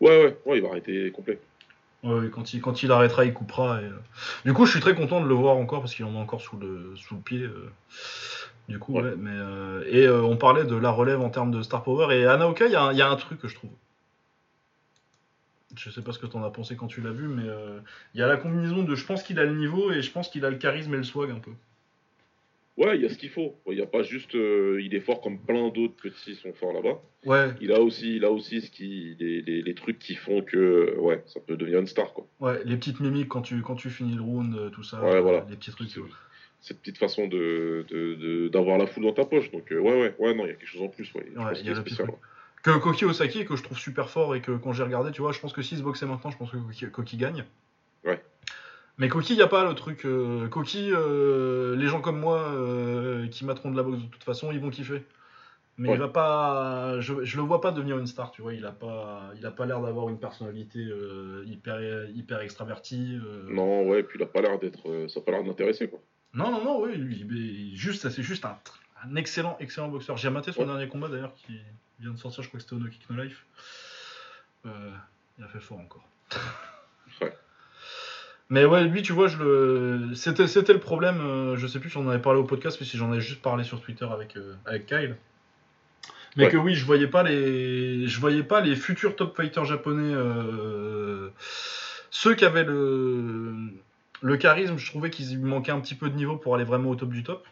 Ouais, 0.00 0.24
ouais, 0.24 0.36
ouais, 0.46 0.58
il 0.58 0.62
va 0.62 0.70
arrêter 0.70 1.10
complet. 1.12 1.38
Ouais, 2.04 2.28
quand, 2.30 2.54
il, 2.54 2.60
quand 2.60 2.82
il 2.84 2.92
arrêtera, 2.92 3.24
il 3.24 3.34
coupera. 3.34 3.80
Et, 3.82 3.84
euh, 3.86 3.90
Du 4.44 4.52
coup, 4.52 4.66
je 4.66 4.70
suis 4.70 4.80
très 4.80 4.94
content 4.94 5.20
de 5.20 5.26
le 5.26 5.34
voir 5.34 5.56
encore 5.56 5.80
parce 5.80 5.94
qu'il 5.94 6.04
en 6.04 6.14
a 6.14 6.18
encore 6.18 6.40
sous 6.40 6.56
le, 6.56 6.94
sous 6.96 7.16
le 7.16 7.20
pied. 7.20 7.42
euh, 7.42 7.72
Du 8.68 8.78
coup, 8.78 8.94
Ouais. 8.94 9.02
ouais, 9.02 9.14
mais 9.16 9.32
euh, 9.34 9.82
et 9.88 10.08
on 10.08 10.36
parlait 10.36 10.64
de 10.64 10.76
la 10.76 10.90
relève 10.90 11.20
en 11.20 11.30
termes 11.30 11.50
de 11.50 11.60
star 11.62 11.82
power 11.82 12.14
et 12.16 12.24
Anaoka, 12.26 12.66
il 12.66 12.72
y, 12.72 12.76
a 12.76 12.82
un- 12.82 12.92
il 12.92 12.98
y 12.98 13.02
a 13.02 13.08
un 13.10 13.16
truc 13.16 13.40
que 13.40 13.48
je 13.48 13.54
trouve. 13.56 13.70
Je 15.76 15.90
sais 15.90 16.02
pas 16.02 16.12
ce 16.12 16.18
que 16.18 16.26
t'en 16.26 16.42
as 16.44 16.50
pensé 16.50 16.76
quand 16.76 16.86
tu 16.86 17.00
l'as 17.00 17.10
vu, 17.12 17.28
mais 17.28 17.44
il 18.14 18.20
y 18.20 18.22
a 18.22 18.26
la 18.26 18.36
combinaison 18.36 18.82
de 18.84 18.94
je 18.94 19.04
pense 19.04 19.22
qu'il 19.22 19.38
a 19.38 19.44
le 19.44 19.54
niveau 19.54 19.90
et 19.92 20.00
je 20.02 20.10
pense 20.10 20.28
qu'il 20.28 20.44
a 20.44 20.50
le 20.50 20.56
charisme 20.56 20.94
et 20.94 20.96
le 20.98 21.02
swag 21.04 21.30
un 21.30 21.40
peu. 21.40 21.50
Ouais, 22.78 22.96
il 22.96 23.02
y 23.02 23.06
a 23.06 23.08
ce 23.08 23.18
qu'il 23.18 23.28
faut. 23.30 23.56
Il 23.66 23.74
n'y 23.74 23.82
a 23.82 23.86
pas 23.86 24.02
juste. 24.02 24.34
euh, 24.36 24.80
il 24.80 24.94
est 24.94 25.00
fort 25.00 25.20
comme 25.20 25.38
plein 25.38 25.68
d'autres 25.68 25.96
petits 25.96 26.36
sont 26.36 26.52
forts 26.54 26.72
là-bas. 26.72 27.00
Ouais, 27.26 27.50
Il 27.60 27.72
a 27.72 27.80
aussi, 27.80 28.16
il 28.16 28.24
a 28.24 28.30
aussi 28.30 28.60
ce 28.62 28.70
qui, 28.70 29.16
les, 29.18 29.42
les- 29.42 29.62
les 29.62 29.74
trucs 29.74 29.98
qui 29.98 30.14
font 30.14 30.42
que, 30.42 30.96
ouais, 30.98 31.22
ça 31.26 31.40
peut 31.40 31.56
devenir 31.56 31.80
une 31.80 31.86
star, 31.88 32.12
quoi. 32.14 32.26
ouais, 32.40 32.60
les 32.64 32.76
petites 32.76 33.00
mimiques 33.00 33.28
quand 33.28 33.42
tu, 33.42 33.60
quand 33.62 33.74
tu 33.74 33.90
finis 33.90 34.14
le 34.14 34.22
round, 34.22 34.54
euh, 34.54 34.70
tout 34.70 34.84
ça. 34.84 35.02
Ouais, 35.02 35.16
euh, 35.16 35.20
voilà. 35.20 35.44
Les 35.50 35.56
petits 35.56 35.72
trucs. 35.72 35.88
C'est-. 35.90 36.00
Cette 36.60 36.80
petite 36.80 36.98
façon 36.98 37.26
de, 37.28 37.84
de- 37.88 38.14
de- 38.14 38.48
d'avoir 38.48 38.78
la 38.78 38.86
foule 38.86 39.04
dans 39.04 39.12
ta 39.12 39.24
poche. 39.24 39.50
Donc, 39.50 39.70
euh, 39.72 39.78
ouais, 39.78 40.00
ouais, 40.00 40.14
ouais, 40.18 40.34
non, 40.34 40.44
il 40.44 40.48
y 40.48 40.52
a 40.52 40.54
quelque 40.54 40.66
chose 40.68 40.82
en 40.82 40.88
plus, 40.88 41.12
ouais. 41.14 41.26
Ouais, 41.36 41.52
il 41.60 41.66
y 41.66 41.70
a 41.70 41.74
le 41.74 41.80
spécial. 41.80 42.08
Que 42.62 42.76
Koki 42.78 43.04
Osaki, 43.04 43.44
que 43.44 43.54
je 43.56 43.62
trouve 43.62 43.78
super 43.78 44.08
fort 44.10 44.34
et 44.34 44.40
que 44.40 44.52
quand 44.52 44.72
j'ai 44.72 44.82
regardé, 44.82 45.12
tu 45.12 45.20
vois, 45.22 45.30
je 45.32 45.38
pense 45.40 45.52
que 45.52 45.62
s'il 45.62 45.78
se 45.78 45.82
boxait 45.84 46.06
maintenant, 46.06 46.30
je 46.30 46.36
pense 46.36 46.50
que 46.50 46.56
Koki, 46.56 46.86
Koki 46.90 47.16
gagne. 47.16 47.44
Ouais. 48.04 48.20
Mais 48.98 49.08
Koki, 49.08 49.34
il 49.34 49.36
n'y 49.36 49.42
a 49.42 49.46
pas 49.48 49.64
le 49.64 49.74
truc. 49.74 50.04
euh, 50.04 50.48
euh, 50.50 51.76
les 51.76 51.86
gens 51.86 52.00
comme 52.00 52.18
moi 52.18 52.38
euh, 52.40 53.28
qui 53.28 53.44
materont 53.44 53.70
de 53.70 53.76
la 53.76 53.82
boxe 53.84 54.00
de 54.02 54.06
toute 54.08 54.24
façon, 54.24 54.50
ils 54.52 54.58
vont 54.60 54.70
kiffer. 54.70 55.04
Mais 55.80 55.88
Ouais. 55.90 55.94
il 55.94 56.00
va 56.00 56.08
pas. 56.08 56.98
Je, 56.98 57.24
je 57.24 57.36
le 57.36 57.42
vois 57.44 57.60
pas 57.60 57.70
devenir 57.70 57.96
une 57.98 58.08
star, 58.08 58.32
tu 58.32 58.42
vois. 58.42 58.52
Il 58.54 58.66
a 58.66 58.72
pas, 58.72 59.30
il 59.36 59.46
a 59.46 59.52
pas 59.52 59.64
l'air 59.66 59.80
d'avoir 59.80 60.08
une 60.08 60.18
personnalité 60.18 60.80
euh, 60.80 61.44
hyper, 61.46 62.08
hyper 62.10 62.40
extravertie. 62.40 63.20
Non, 63.48 63.88
ouais, 63.88 64.02
puis 64.02 64.18
il 64.18 64.22
a 64.24 64.26
pas 64.26 64.40
l'air 64.40 64.58
d'être, 64.58 65.06
ça 65.08 65.20
a 65.20 65.22
pas 65.22 65.30
l'air 65.30 65.44
de 65.44 65.48
l'intéresser, 65.48 65.88
quoi. 65.88 66.00
Non, 66.34 66.50
non, 66.50 66.64
non, 66.64 66.82
oui, 66.82 66.96
lui, 66.96 67.76
juste, 67.76 68.08
c'est 68.10 68.22
juste 68.24 68.44
un, 68.44 68.58
un 69.04 69.14
excellent, 69.14 69.56
excellent 69.60 69.88
boxeur. 69.88 70.16
J'ai 70.16 70.30
maté 70.30 70.50
son 70.50 70.62
Ouais. 70.62 70.66
dernier 70.66 70.88
combat 70.88 71.08
d'ailleurs 71.08 71.32
qui 71.34 71.58
vient 72.00 72.10
de 72.12 72.18
sortir, 72.18 72.42
je 72.42 72.48
crois 72.48 72.58
que 72.58 72.64
c'était 72.64 72.74
au 72.74 72.80
No 72.80 72.88
Kick 72.90 73.08
No 73.08 73.22
Life. 73.22 73.46
Euh, 74.66 74.90
il 75.38 75.44
a 75.44 75.48
fait 75.48 75.60
fort 75.60 75.78
encore. 75.78 76.06
Ouais. 77.22 77.32
Mais 78.50 78.64
ouais, 78.64 78.84
lui, 78.84 79.02
tu 79.02 79.12
vois, 79.12 79.28
je 79.28 79.36
le, 79.36 80.14
c'était, 80.14 80.46
c'était 80.46 80.72
le 80.72 80.80
problème. 80.80 81.20
euh, 81.20 81.56
je 81.56 81.66
sais 81.66 81.78
plus 81.80 81.90
si 81.90 81.96
on 81.98 82.06
en 82.06 82.08
avait 82.08 82.22
parlé 82.22 82.40
au 82.40 82.44
podcast, 82.44 82.78
mais 82.80 82.86
si 82.86 82.96
j'en 82.96 83.12
avais 83.12 83.20
juste 83.20 83.42
parlé 83.42 83.62
sur 83.62 83.80
Twitter 83.82 84.06
avec, 84.10 84.36
euh, 84.36 84.54
avec 84.64 84.86
Kyle. 84.86 85.16
Mais 86.36 86.44
Ouais. 86.44 86.50
que 86.50 86.56
oui, 86.56 86.74
je 86.74 86.84
voyais 86.86 87.08
pas 87.08 87.22
les, 87.22 88.06
je 88.06 88.20
voyais 88.20 88.42
pas 88.42 88.60
les 88.60 88.76
futurs 88.76 89.16
top 89.16 89.36
fighters 89.36 89.64
japonais, 89.64 90.14
euh, 90.14 91.28
ceux 92.10 92.34
qui 92.34 92.44
avaient 92.44 92.64
le, 92.64 93.54
le 94.22 94.36
charisme. 94.36 94.78
Je 94.78 94.86
trouvais 94.86 95.10
qu'ils 95.10 95.38
manquaient 95.40 95.72
un 95.72 95.80
petit 95.80 95.94
peu 95.94 96.08
de 96.08 96.14
niveau 96.14 96.36
pour 96.36 96.54
aller 96.54 96.64
vraiment 96.64 96.90
au 96.90 96.94
top 96.96 97.10
du 97.10 97.22
top. 97.24 97.46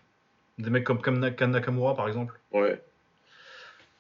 Des 0.59 0.71
mecs 0.71 0.85
comme, 0.85 1.03
comme 1.03 1.35
Kan 1.35 1.49
Nakamura 1.49 1.95
par 1.95 2.07
exemple. 2.09 2.39
Ouais, 2.53 2.81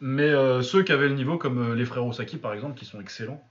Mais 0.01 0.31
euh, 0.31 0.63
ceux 0.63 0.83
qui 0.83 0.93
avaient 0.93 1.09
le 1.09 1.15
niveau, 1.15 1.37
comme 1.37 1.75
les 1.75 1.85
frères 1.85 2.07
Osaki 2.07 2.39
par 2.39 2.55
exemple, 2.55 2.79
qui 2.79 2.85
sont 2.87 3.01
excellents, 3.01 3.43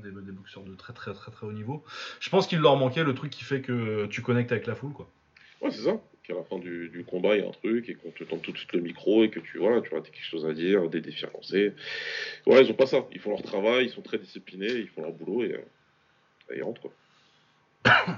des, 0.00 0.10
des 0.10 0.32
boxeurs 0.32 0.62
de 0.64 0.74
très 0.74 0.92
très 0.92 1.12
très 1.12 1.30
très 1.32 1.46
haut 1.46 1.52
niveau, 1.52 1.84
je 2.20 2.30
pense 2.30 2.46
qu'il 2.46 2.58
leur 2.60 2.76
manquait 2.76 3.04
le 3.04 3.14
truc 3.14 3.30
qui 3.30 3.44
fait 3.44 3.60
que 3.60 4.06
tu 4.06 4.22
connectes 4.22 4.52
avec 4.52 4.66
la 4.66 4.74
foule. 4.74 4.92
quoi. 4.92 5.08
ouais, 5.62 5.70
c'est 5.70 5.82
ça. 5.82 6.00
Qu'à 6.22 6.32
la 6.34 6.42
fin 6.42 6.58
du, 6.58 6.88
du 6.88 7.04
combat, 7.04 7.36
il 7.36 7.42
y 7.42 7.44
a 7.44 7.48
un 7.48 7.52
truc 7.52 7.86
et 7.90 7.94
qu'on 7.96 8.10
te 8.10 8.24
tente 8.24 8.40
tout 8.40 8.50
de 8.52 8.56
suite 8.56 8.72
le 8.72 8.80
micro 8.80 9.24
et 9.24 9.28
que 9.30 9.40
tu 9.40 9.58
vois, 9.58 9.82
tu 9.82 9.90
vois, 9.90 10.00
t'as 10.00 10.08
quelque 10.08 10.24
chose 10.24 10.46
à 10.46 10.54
dire, 10.54 10.88
des 10.88 11.02
défis 11.02 11.26
à 11.26 11.30
lancer. 11.34 11.74
Ouais, 12.46 12.64
ils 12.64 12.70
ont 12.70 12.74
pas 12.74 12.86
ça. 12.86 13.04
Ils 13.12 13.20
font 13.20 13.28
leur 13.28 13.42
travail, 13.42 13.84
ils 13.84 13.90
sont 13.90 14.00
très 14.00 14.16
disciplinés, 14.18 14.72
ils 14.72 14.88
font 14.88 15.02
leur 15.02 15.12
boulot 15.12 15.42
et, 15.44 15.52
euh, 15.52 16.54
et 16.54 16.58
ils 16.58 16.62
rentrent, 16.62 16.80
quoi. 16.80 16.92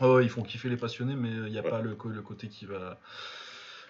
Oh, 0.00 0.20
ils 0.20 0.28
font 0.28 0.42
kiffer 0.42 0.68
les 0.68 0.76
passionnés, 0.76 1.14
mais 1.14 1.30
il 1.30 1.52
n'y 1.52 1.58
a 1.58 1.62
Ouais. 1.62 1.70
pas 1.70 1.80
le, 1.80 1.90
le 1.90 2.22
côté 2.22 2.48
qui 2.48 2.64
va. 2.66 2.98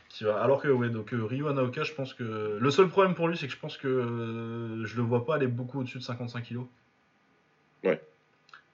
Qui 0.08 0.24
va... 0.24 0.42
Alors 0.42 0.60
que, 0.60 0.68
ouais, 0.68 0.90
donc 0.90 1.14
euh, 1.14 1.24
Ryu 1.24 1.48
Anaoka, 1.48 1.84
je 1.84 1.92
pense 1.94 2.12
que. 2.12 2.58
Le 2.60 2.70
seul 2.70 2.88
problème 2.88 3.14
pour 3.14 3.28
lui, 3.28 3.36
c'est 3.36 3.46
que 3.46 3.52
je 3.52 3.58
pense 3.58 3.76
que 3.78 3.88
euh, 3.88 4.84
je 4.84 4.96
le 4.96 5.02
vois 5.02 5.24
pas 5.24 5.36
aller 5.36 5.46
beaucoup 5.46 5.80
au-dessus 5.80 5.98
de 5.98 6.02
55 6.02 6.42
kilos. 6.42 6.66
Ouais. 7.84 8.00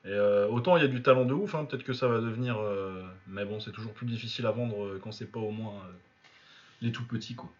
Et 0.04 0.10
euh, 0.10 0.46
autant 0.48 0.76
il 0.76 0.82
y 0.82 0.84
a 0.84 0.88
du 0.88 1.02
talent 1.02 1.24
de 1.24 1.34
ouf, 1.34 1.54
hein, 1.54 1.64
peut-être 1.64 1.84
que 1.84 1.92
ça 1.92 2.08
va 2.08 2.18
devenir. 2.20 2.58
euh, 2.58 3.02
Mais 3.26 3.44
bon, 3.44 3.60
c'est 3.60 3.72
toujours 3.72 3.92
plus 3.92 4.06
difficile 4.06 4.46
à 4.46 4.50
vendre 4.50 4.84
euh, 4.84 5.00
quand 5.02 5.12
c'est 5.12 5.30
pas 5.30 5.40
au 5.40 5.50
moins 5.50 5.74
euh, 5.74 5.92
les 6.82 6.92
tout 6.92 7.04
petits, 7.04 7.34
quoi. 7.34 7.50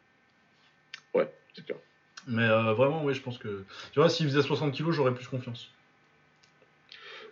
Ouais, 1.15 1.31
c'est 1.55 1.65
clair. 1.65 1.79
Mais 2.27 2.49
euh, 2.49 2.73
vraiment, 2.75 3.05
oui, 3.05 3.15
je 3.15 3.23
pense 3.23 3.39
que. 3.39 3.65
Tu 3.93 3.99
vois, 3.99 4.09
s'il 4.09 4.27
faisait 4.27 4.43
60 4.43 4.73
kilos, 4.73 4.95
j'aurais 4.95 5.15
plus 5.15 5.27
confiance. 5.27 5.71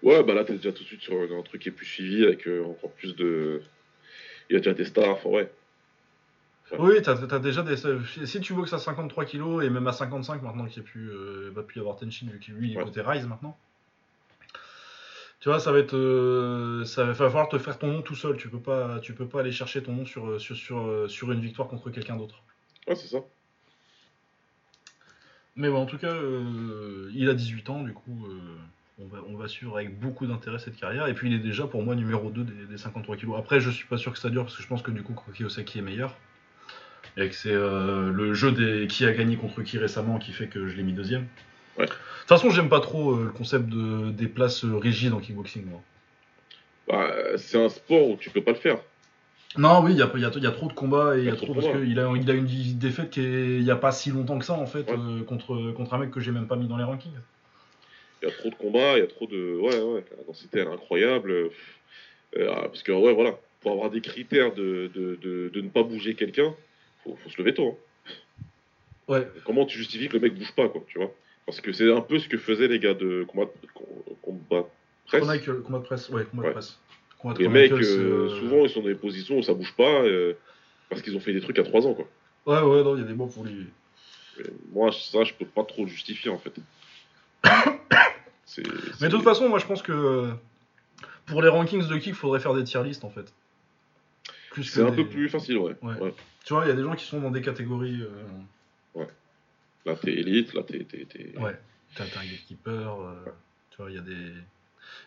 Ouais, 0.03 0.23
bah 0.23 0.35
là, 0.35 0.45
t'es 0.45 0.55
déjà 0.55 0.73
tout 0.73 0.83
de 0.83 0.89
suite 0.89 1.01
sur 1.03 1.15
un 1.21 1.43
truc 1.43 1.63
qui 1.63 1.69
est 1.69 1.73
plus 1.73 1.87
suivi 1.87 2.25
avec 2.25 2.47
euh, 2.47 2.65
encore 2.65 2.93
plus 2.93 3.15
de. 3.17 3.63
Il 4.49 4.55
y 4.55 4.57
a 4.57 4.61
déjà 4.61 4.75
des 4.75 4.85
stars, 4.85 5.09
enfin, 5.11 5.29
ouais. 5.31 5.53
Oui, 6.79 7.01
t'as 7.03 7.13
as 7.15 7.39
déjà 7.39 7.63
des. 7.63 7.77
Si 8.27 8.41
tu 8.41 8.53
boxes 8.55 8.73
à 8.73 8.79
53 8.79 9.25
kilos 9.25 9.65
et 9.65 9.71
même 9.71 9.87
à 9.87 9.93
55 9.93 10.43
maintenant 10.43 10.67
qu'il 10.67 10.83
n'y 10.83 10.89
a 10.89 10.91
plus, 10.91 11.11
euh, 11.11 11.51
va 11.55 11.63
plus 11.63 11.77
y 11.77 11.81
avoir 11.81 11.97
Tenshin 11.97 12.27
vu 12.29 12.41
qu'il 12.41 12.55
lui 12.55 12.69
il 12.71 12.75
est 12.75 12.79
Ouais. 12.79 12.85
côté 12.85 13.01
Rise 13.03 13.27
maintenant. 13.27 13.57
Tu 15.47 15.51
vois, 15.51 15.61
ça 15.61 15.71
va 15.71 15.79
être, 15.79 15.95
euh, 15.95 16.85
ça 16.85 17.05
va 17.05 17.15
falloir 17.15 17.49
te 17.49 17.57
faire 17.57 17.79
ton 17.79 17.87
nom 17.87 18.03
tout 18.03 18.17
seul. 18.17 18.37
Tu 18.37 18.49
peux 18.49 18.59
pas, 18.59 18.99
tu 18.99 19.13
peux 19.15 19.29
pas 19.29 19.39
aller 19.39 19.53
chercher 19.53 19.81
ton 19.81 19.93
nom 19.93 20.05
sur 20.05 20.27
euh, 20.27 20.39
sur 20.41 20.57
sur, 20.57 20.81
euh, 20.81 21.07
sur 21.07 21.31
une 21.31 21.39
victoire 21.39 21.69
contre 21.69 21.89
quelqu'un 21.91 22.17
d'autre. 22.17 22.43
Ouais, 22.89 22.97
c'est 22.97 23.07
ça. 23.07 23.19
Mais 25.55 25.71
bon, 25.71 25.77
en 25.77 25.87
tout 25.87 25.99
cas, 25.99 26.13
euh, 26.13 27.13
il 27.15 27.31
a 27.31 27.35
18 27.35 27.71
ans, 27.71 27.83
du 27.85 27.93
coup, 27.93 28.27
euh, 28.27 28.41
on 28.99 29.07
va 29.07 29.19
on 29.29 29.37
va 29.37 29.47
suivre 29.47 29.77
avec 29.77 29.97
beaucoup 30.01 30.27
d'intérêt 30.27 30.59
cette 30.59 30.75
carrière. 30.75 31.07
Et 31.07 31.15
puis 31.15 31.29
il 31.29 31.35
est 31.37 31.39
déjà 31.39 31.69
pour 31.69 31.81
moi 31.85 31.95
numéro 31.95 32.29
2 32.29 32.43
des, 32.43 32.67
des 32.67 32.77
53 32.77 33.17
kilos. 33.17 33.37
Après, 33.39 33.61
je 33.61 33.71
suis 33.71 33.87
pas 33.87 33.99
sûr 33.99 34.13
que 34.13 34.19
ça 34.19 34.31
dure 34.31 34.43
parce 34.43 34.57
que 34.57 34.65
je 34.65 34.69
pense 34.69 34.83
que 34.83 34.91
du 34.91 35.05
coup 35.05 35.15
Koki 35.15 35.45
Osaki 35.45 35.79
est 35.79 35.83
meilleur. 35.83 36.17
Et 37.17 37.29
que 37.29 37.37
c'est 37.37 37.55
le 37.55 38.35
jeu 38.35 38.51
des 38.51 38.89
qui 38.89 39.07
a 39.07 39.13
gagné 39.13 39.37
contre 39.37 39.63
qui 39.63 39.79
récemment 39.79 40.19
qui 40.19 40.33
fait 40.33 40.49
que 40.49 40.67
je 40.67 40.75
l'ai 40.75 40.83
mis 40.83 40.93
deuxième. 40.93 41.29
Ouais. 41.79 41.85
De 41.87 41.91
toute 41.91 42.29
façon, 42.29 42.51
j'aime 42.51 42.69
pas 42.69 42.81
trop 42.81 43.13
euh, 43.15 43.25
le 43.25 43.31
concept 43.31 43.67
de, 43.69 44.11
des 44.11 44.27
places 44.29 44.65
euh, 44.65 44.77
rigides 44.79 45.13
en 45.13 45.21
kickboxing. 45.21 45.65
Moi. 45.67 45.81
Bah, 46.89 47.13
c'est 47.37 47.63
un 47.63 47.69
sport 47.69 48.09
où 48.11 48.17
tu 48.17 48.31
peux 48.31 48.43
pas 48.43 48.53
le 48.53 48.59
faire. 48.59 48.79
Non, 49.59 49.83
oui, 49.83 49.93
il 49.93 49.99
y 49.99 50.03
a, 50.03 50.11
il 50.15 50.21
y 50.21 50.25
a- 50.25 50.31
il 50.37 50.43
y 50.43 50.47
a 50.47 50.51
trop 50.51 50.69
de 50.69 50.73
combats 50.75 51.17
et 51.17 51.21
il 51.21 51.25
y 51.25 51.29
a 51.31 51.37
trop 51.37 51.47
trop 51.47 51.55
de 51.55 51.61
parce 51.61 51.67
combats. 51.73 51.85
qu'il 51.87 51.99
a, 51.99 52.13
il 52.15 52.31
a 52.31 52.35
une 52.35 52.79
défaite 52.79 53.11
qui 53.11 53.23
il 53.23 53.63
y 53.63 53.71
a 53.71 53.77
pas 53.77 53.91
si 53.93 54.11
longtemps 54.11 54.39
que 54.39 54.45
ça 54.45 54.53
en 54.55 54.67
fait 54.67 54.89
Ouais. 54.91 54.97
euh, 54.99 55.23
contre, 55.25 55.73
contre 55.73 55.95
un 55.95 55.99
mec 55.99 56.11
que 56.11 56.21
j'ai 56.21 56.31
même 56.33 56.47
pas 56.47 56.57
mis 56.57 56.67
dans 56.69 56.77
les 56.77 56.85
rankings. 56.85 57.13
Il 58.23 58.29
y 58.29 58.31
a 58.31 58.35
trop 58.35 58.51
de 58.51 58.55
combats, 58.55 58.97
il 58.97 59.01
y 59.01 59.03
a 59.03 59.07
trop 59.07 59.27
de. 59.27 59.57
Ouais, 59.59 59.79
ouais, 59.81 60.05
la 60.17 60.25
densité 60.25 60.59
elle 60.61 60.69
est 60.69 60.73
incroyable. 60.73 61.31
Euh, 61.31 61.51
ah, 62.51 62.63
parce 62.69 62.83
que, 62.83 62.93
ouais, 62.93 63.15
voilà, 63.15 63.39
pour 63.63 63.73
avoir 63.73 63.91
des 63.91 64.01
critères 64.03 64.53
de, 64.55 64.91
de, 64.95 65.17
de, 65.23 65.49
de 65.55 65.61
ne 65.61 65.69
pas 65.69 65.83
bouger 65.83 66.15
quelqu'un, 66.15 66.55
faut, 67.05 67.17
faut 67.23 67.31
se 67.31 67.39
lever 67.39 67.55
tôt. 67.55 67.79
hein. 68.09 68.13
Ouais, 69.09 69.29
Comment 69.45 69.65
tu 69.65 69.79
justifies 69.79 70.09
que 70.09 70.15
le 70.15 70.21
mec 70.21 70.35
bouge 70.35 70.53
pas, 70.55 70.69
quoi, 70.69 70.83
tu 70.89 70.99
vois? 70.99 71.11
Parce 71.47 71.61
que 71.61 71.73
c'est 71.73 71.91
un 71.93 72.01
peu 72.01 72.19
ce 72.19 72.29
que 72.29 72.37
faisaient 72.39 72.69
les 72.69 72.79
gars 72.81 72.95
de 72.95 73.25
combat, 73.29 73.49
combat 74.23 74.65
presse. 75.07 75.23
Chronicle, 75.23 75.63
combat 75.63 75.81
presse, 75.81 76.09
ouais, 76.11 76.25
combat 76.25 76.43
Ouais. 76.45 76.51
presse. 76.53 76.79
Combat 77.19 77.35
Les 77.39 77.49
mecs, 77.49 77.73
euh, 77.73 77.79
euh, 77.81 78.41
souvent, 78.41 78.65
ils 78.65 78.71
sont 78.71 78.81
dans 78.83 78.89
des 78.89 78.95
positions 78.97 79.39
où 79.39 79.43
ça 79.43 79.55
bouge 79.55 79.73
pas 79.77 80.03
euh, 80.03 80.35
parce 80.91 81.03
qu'ils 81.03 81.17
ont 81.17 81.21
fait 81.21 81.33
des 81.33 81.41
trucs 81.41 81.59
à 81.59 81.63
3 81.63 81.87
ans, 81.87 81.95
quoi. 81.95 82.07
Ouais, 82.47 82.61
ouais, 82.63 82.83
non, 82.85 82.97
il 82.97 83.01
y 83.01 83.05
a 83.05 83.07
des 83.07 83.15
mots 83.15 83.27
pour. 83.27 83.47
Et 83.47 83.53
moi, 84.73 84.91
ça, 84.93 85.25
je 85.25 85.33
peux 85.35 85.47
pas 85.47 85.65
trop 85.65 85.83
le 85.85 85.89
justifier, 85.89 86.31
en 86.31 86.39
fait. 86.39 86.53
Mais 89.01 89.09
de 89.09 89.15
toute 89.15 89.23
façon, 89.25 89.49
moi 89.49 89.59
je 89.59 89.67
pense 89.67 89.83
que 89.83 90.29
pour 91.27 91.43
les 91.43 91.49
rankings 91.49 91.87
de 91.87 91.95
kick, 91.97 92.07
il 92.09 92.15
faudrait 92.15 92.41
faire 92.41 92.55
des 92.55 92.65
tier 92.65 92.83
lists 92.83 93.05
en 93.05 93.11
fait. 93.11 93.33
C'est 94.63 94.81
un 94.83 94.91
des- 94.91 94.97
peu 95.05 95.09
plus 95.09 95.29
facile, 95.29 95.59
ouais. 95.59 95.75
Ouais. 95.83 95.95
ouais. 96.01 96.15
Tu 96.45 96.55
vois, 96.55 96.65
il 96.65 96.69
y 96.69 96.71
a 96.71 96.75
des 96.75 96.83
gens 96.83 96.95
qui 96.95 97.05
sont 97.05 97.21
dans 97.21 97.31
des 97.31 97.43
catégories. 97.43 98.03
euh, 98.03 99.05
Là, 99.87 99.95
t'es 99.95 100.13
élite, 100.13 100.53
là, 100.53 100.63
t'es. 100.63 100.81
t'es- 100.85 101.05
t'es- 101.07 101.39
Ouais, 101.39 101.57
t'as 101.95 102.05
un 102.05 102.25
gatekeeper. 102.27 103.01
euh, 103.01 103.15
tu 103.71 103.77
vois, 103.79 103.91
il 103.91 103.95
y 103.95 103.99
a 103.99 104.03
des. 104.03 104.33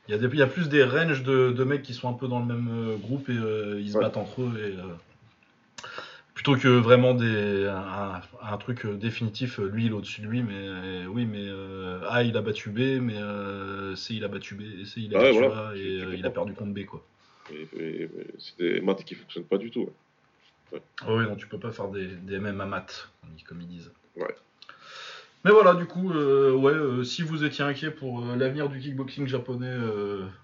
Il 0.07 0.11
y, 0.11 0.13
a 0.13 0.17
des- 0.17 0.27
il 0.27 0.39
y 0.39 0.41
a 0.41 0.47
plus 0.47 0.67
des 0.69 0.83
ranges 0.83 1.23
de, 1.23 1.51
de 1.51 1.63
mecs 1.63 1.83
qui 1.83 1.93
sont 1.93 2.09
un 2.09 2.13
peu 2.13 2.27
dans 2.27 2.39
le 2.39 2.45
même 2.45 2.67
euh, 2.71 2.95
groupe 2.97 3.29
et 3.29 3.37
euh, 3.37 3.79
ils 3.79 3.91
se 3.91 3.97
Ouais. 3.97 4.03
battent 4.03 4.17
entre 4.17 4.41
eux. 4.41 4.53
Et, 4.57 4.77
euh, 4.79 4.93
plutôt 6.33 6.55
que 6.55 6.67
vraiment 6.67 7.13
des, 7.13 7.65
un, 7.67 8.21
un 8.41 8.57
truc 8.57 8.85
définitif, 8.87 9.57
lui 9.59 9.85
il 9.85 9.91
est 9.91 9.93
au-dessus 9.93 10.21
de 10.21 10.27
lui, 10.27 10.41
mais 10.41 11.05
oui, 11.07 11.25
mais 11.25 11.45
A 12.09 12.23
il 12.23 12.37
a 12.37 12.41
battu 12.41 12.69
B, 12.69 13.01
mais 13.01 13.19
C 13.97 14.13
il 14.15 14.23
a 14.23 14.29
battu 14.29 14.55
B, 14.55 14.61
et 14.61 14.85
C 14.85 15.01
il 15.01 15.13
a 15.15 15.19
Ah 15.19 15.23
ouais, 15.23 15.31
battu 15.31 15.43
voilà. 15.45 15.69
A, 15.69 15.75
et 15.75 15.97
il 16.17 16.25
a 16.25 16.29
perdu 16.29 16.53
contre 16.53 16.71
B 16.73 16.85
quoi. 16.85 17.05
C'est 17.49 18.57
des 18.57 18.79
maths 18.81 19.03
qui 19.03 19.15
fonctionnent 19.15 19.43
pas 19.45 19.57
du 19.57 19.69
tout. 19.69 19.89
ouais. 20.71 20.81
Ah 21.01 21.13
oui, 21.13 21.25
non, 21.25 21.35
tu 21.35 21.47
peux 21.47 21.59
pas 21.59 21.71
faire 21.71 21.89
des, 21.89 22.07
des 22.07 22.39
MMA 22.39 22.65
maths, 22.65 23.09
comme 23.45 23.59
ils 23.61 23.67
disent. 23.67 23.91
Ouais. 24.15 24.35
Mais 25.45 25.51
voilà, 25.51 25.73
du 25.73 25.85
coup, 25.85 26.11
euh, 26.11 26.51
ouais, 26.53 26.73
euh, 26.73 27.03
si 27.05 27.21
vous 27.23 27.45
étiez 27.45 27.63
inquiet 27.63 27.91
pour 27.91 28.19
euh, 28.21 28.35
l'avenir 28.35 28.67
du 28.67 28.77
kickboxing 28.79 29.25
japonais 29.25 29.73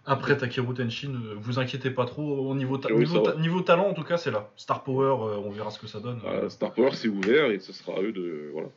après 0.06 0.38
Takeru 0.38 0.74
Tenshin, 0.74 1.12
vous 1.36 1.60
inquiétez 1.60 1.90
pas 1.92 2.06
trop. 2.06 2.50
Au 2.50 2.56
niveau, 2.56 2.78
ta- 2.78 2.94
Oui, 2.94 3.00
niveau, 3.00 3.26
ça 3.26 3.34
ta- 3.34 3.38
niveau 3.40 3.60
talent, 3.62 3.88
en 3.90 3.94
tout 3.94 4.04
cas, 4.06 4.16
c'est 4.18 4.32
là. 4.32 4.50
Star 4.56 4.84
Power, 4.86 5.38
on 5.46 5.50
verra 5.52 5.70
ce 5.72 5.80
que 5.80 5.88
ça 5.88 6.00
donne. 6.00 6.22
Star 6.50 6.72
Power, 6.74 6.92
c'est 6.94 7.10
ouvert 7.10 7.52
et 7.52 7.60
ce 7.60 7.74
sera 7.74 7.98
à 7.98 8.02
eux 8.02 8.14
de, 8.14 8.50
voilà, 8.54 8.70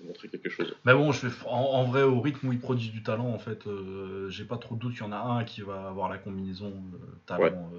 de 0.00 0.06
montrer 0.06 0.28
quelque 0.28 0.48
chose. 0.48 0.74
Mais 0.86 0.94
bon, 0.94 1.12
je 1.12 1.28
fais, 1.28 1.46
en, 1.46 1.56
en 1.56 1.84
vrai, 1.84 2.02
au 2.02 2.20
rythme 2.22 2.48
où 2.48 2.52
il 2.54 2.60
produit 2.60 2.88
du 2.88 3.02
talent, 3.02 3.28
en 3.28 3.38
fait, 3.38 3.64
j'ai 4.30 4.44
pas 4.44 4.56
trop 4.56 4.74
de 4.74 4.80
doute 4.80 4.92
qu'il 4.94 5.02
y 5.04 5.06
en 5.06 5.12
a 5.12 5.18
un 5.18 5.44
qui 5.44 5.60
va 5.60 5.88
avoir 5.88 6.08
la 6.08 6.16
combinaison 6.16 6.72
talent. 7.26 7.70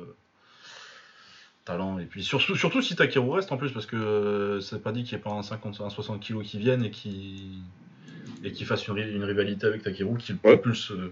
talent. 1.66 2.00
Et 2.00 2.06
puis 2.06 2.24
surtout, 2.24 2.56
surtout 2.56 2.82
si 2.82 2.96
Takeru 2.96 3.32
reste 3.32 3.52
en 3.52 3.58
plus, 3.58 3.72
parce 3.72 3.86
que 3.86 3.96
euh, 3.96 4.60
c'est 4.60 4.82
pas 4.82 4.92
dit 4.92 5.04
qu'il 5.04 5.16
n'y 5.18 5.22
ait 5.22 5.24
pas 5.24 5.32
un 5.32 5.44
50, 5.44 5.82
un 5.82 5.90
60 5.90 6.20
kilos 6.20 6.46
qui 6.48 6.58
vienne 6.58 6.84
et 6.84 6.90
qui 6.92 7.60
et 8.44 8.52
qui 8.52 8.66
fasse 8.66 8.88
une, 8.88 8.94
ri- 8.96 9.12
une 9.14 9.24
rivalité 9.24 9.68
avec 9.68 9.84
Takeru 9.84 10.18
qui 10.18 10.34
le 10.34 10.40
Ouais. 10.44 10.56
propulse. 10.58 10.92
euh. 10.92 11.12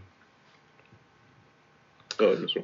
Ah, 2.19 2.35
bien 2.37 2.47
sûr. 2.47 2.63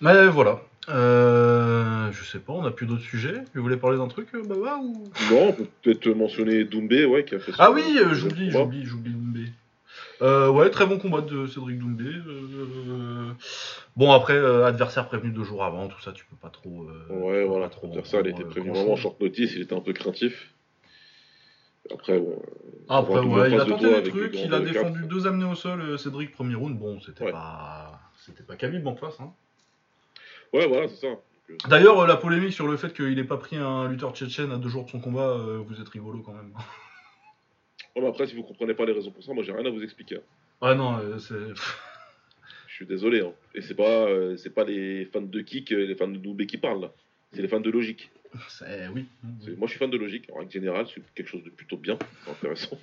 Mais 0.00 0.26
voilà. 0.28 0.60
Euh, 0.88 2.10
je 2.10 2.24
sais 2.24 2.40
pas, 2.40 2.52
on 2.52 2.64
a 2.64 2.72
plus 2.72 2.86
d'autres 2.86 3.02
sujets. 3.02 3.42
Vous 3.54 3.62
voulez 3.62 3.76
parler 3.76 3.98
d'un 3.98 4.08
truc, 4.08 4.28
euh, 4.34 4.42
Baba 4.42 4.78
ou... 4.82 5.08
Non, 5.30 5.48
on 5.48 5.52
peut 5.52 5.66
peut-être 5.82 6.08
mentionner 6.08 6.64
Doumbé, 6.64 7.04
ouais, 7.04 7.24
qui 7.24 7.36
a 7.36 7.38
fait 7.38 7.52
son- 7.52 7.58
Ah 7.60 7.70
oui, 7.70 7.82
euh, 7.98 8.12
j'oublie, 8.14 8.50
j'oublie, 8.50 8.84
j'oublie 8.84 9.12
Doumbé. 9.12 9.44
Euh, 10.22 10.48
ouais, 10.50 10.70
très 10.70 10.86
bon 10.86 10.98
combat 10.98 11.20
de 11.20 11.46
Cédric 11.46 11.78
Doumbé. 11.78 12.10
Bon, 13.96 14.10
après, 14.12 14.36
adversaire 14.64 15.06
prévenu 15.06 15.30
deux 15.32 15.44
jours 15.44 15.62
avant, 15.64 15.86
tout 15.86 16.00
ça, 16.00 16.10
tu 16.12 16.24
peux 16.24 16.36
pas 16.36 16.48
trop. 16.50 16.88
Ouais, 17.10 17.44
voilà. 17.44 17.68
trop 17.68 17.92
ça, 18.04 18.18
elle 18.18 18.26
en 18.26 18.28
était 18.30 18.42
grand-chose. 18.42 18.66
vraiment 18.66 18.92
en 18.92 18.96
short 18.96 19.20
notice, 19.20 19.52
il 19.54 19.62
était 19.62 19.74
un 19.74 19.80
peu 19.80 19.92
craintif. 19.92 20.50
Après, 21.90 22.18
bon. 22.18 22.40
ouais, 23.36 23.50
il 23.50 23.60
a 23.60 23.64
tenté 23.64 24.02
des 24.02 24.10
trucs, 24.10 24.34
il 24.36 24.52
a 24.54 24.58
cap, 24.60 24.64
défendu 24.64 25.06
deux 25.06 25.26
amenés 25.26 25.44
au 25.50 25.54
sol, 25.54 25.80
euh, 25.80 25.96
Cédric, 25.96 26.32
premier 26.32 26.54
round. 26.54 26.78
Bon, 26.78 27.00
c'était 27.00 27.24
Ouais. 27.24 27.32
pas. 27.32 28.00
C'était 28.18 28.44
pas 28.44 28.56
Khabib 28.56 28.86
en 28.86 28.94
face. 28.94 29.18
Hein. 29.20 29.32
Ouais, 30.52 30.66
voilà, 30.68 30.86
c'est 30.88 31.06
ça. 31.06 31.14
D'ailleurs, 31.68 31.98
euh, 32.00 32.06
la 32.06 32.16
polémique 32.16 32.52
sur 32.52 32.68
le 32.68 32.76
fait 32.76 32.92
qu'il 32.94 33.18
ait 33.18 33.24
pas 33.24 33.36
pris 33.36 33.56
un 33.56 33.88
lutteur 33.88 34.14
tchétchène 34.14 34.52
à 34.52 34.58
deux 34.58 34.68
jours 34.68 34.84
de 34.84 34.90
son 34.90 35.00
combat, 35.00 35.28
euh, 35.30 35.58
vous 35.66 35.80
êtes 35.80 35.88
rigolo 35.88 36.20
quand 36.20 36.32
même. 36.32 36.52
ouais, 37.96 38.02
mais 38.02 38.06
après, 38.08 38.26
si 38.26 38.36
vous 38.36 38.42
comprenez 38.44 38.74
pas 38.74 38.84
les 38.84 38.92
raisons 38.92 39.10
pour 39.10 39.24
ça, 39.24 39.32
moi, 39.34 39.42
j'ai 39.42 39.52
rien 39.52 39.66
à 39.66 39.70
vous 39.70 39.82
expliquer. 39.82 40.18
Ouais, 40.62 40.74
non, 40.74 40.98
euh, 40.98 41.18
c'est. 41.18 41.34
Je 42.68 42.74
suis 42.76 42.86
désolé. 42.86 43.20
Hein. 43.20 43.32
Et 43.54 43.60
c'est 43.60 43.74
pas, 43.74 44.06
c'est 44.38 44.54
pas 44.54 44.64
les 44.64 45.04
fans 45.04 45.20
de 45.20 45.40
kick, 45.42 45.70
les 45.70 45.94
fans 45.94 46.08
de 46.08 46.16
Doumbé 46.16 46.46
qui 46.46 46.56
parlent, 46.56 46.80
là. 46.80 46.92
C'est 47.32 47.42
les 47.42 47.48
fans 47.48 47.60
de 47.60 47.70
logique. 47.70 48.10
C'est- 48.48 48.88
Oui. 48.94 49.06
C'est- 49.44 49.56
Moi, 49.58 49.66
je 49.66 49.70
suis 49.72 49.78
fan 49.78 49.90
de 49.90 49.96
logique. 49.96 50.28
En 50.32 50.38
règle 50.38 50.50
générale, 50.52 50.86
c'est 50.94 51.02
quelque 51.14 51.28
chose 51.28 51.42
de 51.44 51.50
plutôt 51.50 51.76
bien, 51.76 51.98
intéressant. 52.30 52.78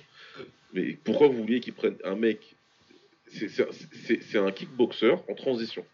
Mais 0.72 0.92
pourquoi 1.04 1.28
vous 1.28 1.38
vouliez 1.38 1.60
qu'ils 1.60 1.72
prennent 1.74 1.96
un 2.04 2.14
mec 2.16 2.54
c'est- 3.26 3.48
c'est 3.48 3.68
c'est- 4.04 4.22
c'est 4.22 4.38
un 4.38 4.50
kickboxer 4.50 5.14
en 5.28 5.34
transition? 5.34 5.84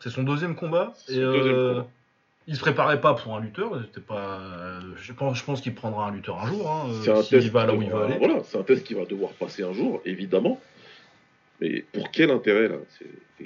C'est 0.00 0.10
son 0.10 0.22
deuxième 0.22 0.54
combat. 0.54 0.92
C'est 0.96 1.12
Et 1.12 1.16
son 1.16 1.32
deuxième 1.32 1.54
euh, 1.54 1.72
combat. 1.74 1.88
il 2.46 2.56
se 2.56 2.60
préparait 2.60 3.00
pas 3.00 3.14
pour 3.14 3.36
un 3.36 3.40
lutteur. 3.40 3.78
C'était 3.86 4.00
pas. 4.00 4.40
euh, 4.40 4.80
je 4.96 5.12
pense, 5.12 5.38
je 5.38 5.44
pense 5.44 5.60
qu'il 5.60 5.74
prendra 5.74 6.08
un 6.08 6.12
lutteur 6.12 6.38
un 6.42 6.46
jour. 6.46 6.70
Hein, 6.70 6.88
euh, 6.90 7.00
C'est 7.04 7.10
un 7.10 7.22
s'il 7.22 7.38
test. 7.40 7.48
va 7.50 7.66
là 7.66 7.72
qui 7.72 7.78
où 7.78 7.82
il 7.82 7.88
devra- 7.88 7.98
va 8.00 8.04
aller. 8.06 8.18
Voilà, 8.18 8.42
c'est 8.44 8.58
un 8.58 8.62
test 8.62 8.84
qui 8.86 8.94
va 8.94 9.04
devoir 9.04 9.32
passer 9.32 9.62
un 9.62 9.72
jour, 9.74 10.00
évidemment. 10.06 10.58
Mais 11.60 11.82
pour 11.92 12.10
quel 12.10 12.30
intérêt 12.30 12.68
là? 12.68 12.78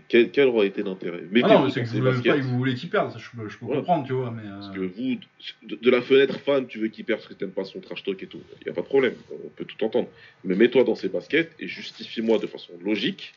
Quel, 0.08 0.30
quel 0.30 0.48
aura 0.48 0.64
été 0.66 0.82
l'intérêt? 0.82 1.20
Ah 1.22 1.28
Mettez-vous 1.30 1.52
non, 1.54 1.64
mais 1.64 1.70
c'est 1.70 1.82
que 1.82 1.88
vous, 1.88 1.98
voulez 2.00 2.22
pas, 2.22 2.36
vous 2.36 2.58
voulez 2.58 2.74
qu'il 2.74 2.90
perde, 2.90 3.16
je 3.18 3.36
peux, 3.36 3.48
je 3.48 3.58
peux 3.58 3.64
Voilà. 3.66 3.80
comprendre, 3.80 4.06
tu 4.06 4.12
vois, 4.12 4.30
mais... 4.30 4.42
euh, 4.42 4.50
Parce 4.60 4.70
que 4.76 4.80
vous, 4.80 5.16
de, 5.62 5.76
de 5.76 5.90
la 5.90 6.00
fenêtre 6.02 6.38
fan, 6.40 6.66
tu 6.66 6.78
veux 6.78 6.88
qu'il 6.88 7.04
perde 7.04 7.20
parce 7.20 7.28
que 7.28 7.34
t'aimes 7.34 7.52
pas 7.52 7.64
son 7.64 7.80
trash 7.80 8.02
talk 8.04 8.22
et 8.22 8.26
tout. 8.26 8.40
Il 8.60 8.64
n'y 8.66 8.70
a 8.70 8.74
pas 8.74 8.82
de 8.82 8.86
problème, 8.86 9.14
on 9.44 9.48
peut 9.50 9.64
tout 9.64 9.82
entendre. 9.84 10.08
Mais 10.44 10.54
mets-toi 10.54 10.84
dans 10.84 10.94
ses 10.94 11.08
baskets 11.08 11.52
et 11.58 11.66
justifie-moi 11.68 12.38
de 12.38 12.46
façon 12.46 12.72
logique 12.84 13.34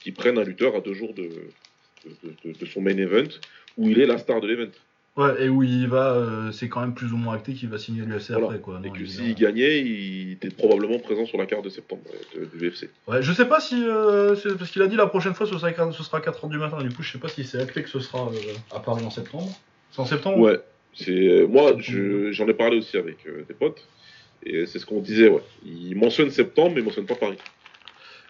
qu'il 0.00 0.14
prenne 0.14 0.38
un 0.38 0.44
lutteur 0.44 0.76
à 0.76 0.80
deux 0.80 0.94
jours 0.94 1.14
de, 1.14 1.28
de, 2.04 2.34
de- 2.44 2.58
de 2.58 2.66
son 2.66 2.80
main 2.80 2.96
event 2.96 3.28
où 3.76 3.88
il 3.88 4.00
est 4.00 4.06
la 4.06 4.18
star 4.18 4.40
de 4.40 4.48
l'event. 4.48 4.70
Ouais, 5.18 5.34
et 5.42 5.48
où 5.48 5.64
il 5.64 5.88
va, 5.88 6.12
euh, 6.12 6.52
c'est 6.52 6.68
quand 6.68 6.80
même 6.80 6.94
plus 6.94 7.12
ou 7.12 7.16
moins 7.16 7.34
acté 7.34 7.52
qu'il 7.52 7.68
va 7.68 7.76
signer 7.76 8.02
l'UFC 8.02 8.30
Voilà. 8.30 8.46
après, 8.46 8.60
quoi. 8.60 8.80
et 8.84 8.90
que 8.90 9.04
s'il 9.04 9.34
gagnait, 9.34 9.80
il 9.80 10.30
était 10.34 10.48
probablement 10.48 11.00
présent 11.00 11.26
sur 11.26 11.38
la 11.38 11.46
carte 11.46 11.64
de 11.64 11.70
septembre 11.70 12.02
euh, 12.36 12.46
de, 12.46 12.56
l'UFC. 12.56 12.88
Ouais, 13.08 13.20
je 13.20 13.32
sais 13.32 13.46
pas 13.46 13.58
si... 13.58 13.82
euh, 13.84 14.36
parce 14.56 14.70
qu'il 14.70 14.80
a 14.80 14.86
dit 14.86 14.94
la 14.94 15.08
prochaine 15.08 15.34
fois, 15.34 15.44
ce 15.44 15.58
sera, 15.58 15.92
ce 15.92 16.02
sera 16.04 16.20
4h 16.20 16.48
du 16.48 16.58
matin, 16.58 16.78
du 16.80 16.90
coup, 16.94 17.02
je 17.02 17.10
sais 17.10 17.18
pas 17.18 17.26
si 17.28 17.42
c'est 17.42 17.60
acté 17.60 17.82
que 17.82 17.88
ce 17.88 17.98
sera 17.98 18.28
euh, 18.28 18.76
à 18.76 18.78
Paris 18.78 19.04
en 19.04 19.10
septembre. 19.10 19.50
C'est 19.90 20.00
en 20.00 20.04
septembre? 20.06 20.38
Ouais, 20.38 20.60
c'est 20.94 21.44
moi 21.48 21.72
je- 21.78 22.30
j'en 22.30 22.46
ai 22.46 22.54
parlé 22.54 22.78
aussi 22.78 22.96
avec 22.96 23.26
euh, 23.26 23.42
des 23.48 23.54
potes 23.54 23.88
et 24.46 24.66
c'est 24.66 24.78
ce 24.78 24.86
qu'on 24.86 25.00
disait. 25.00 25.28
Ouais, 25.28 25.42
il 25.66 25.96
mentionne 25.96 26.30
septembre 26.30 26.72
mais 26.76 26.80
il 26.80 26.84
mentionne 26.84 27.06
pas 27.06 27.16
Paris. 27.16 27.38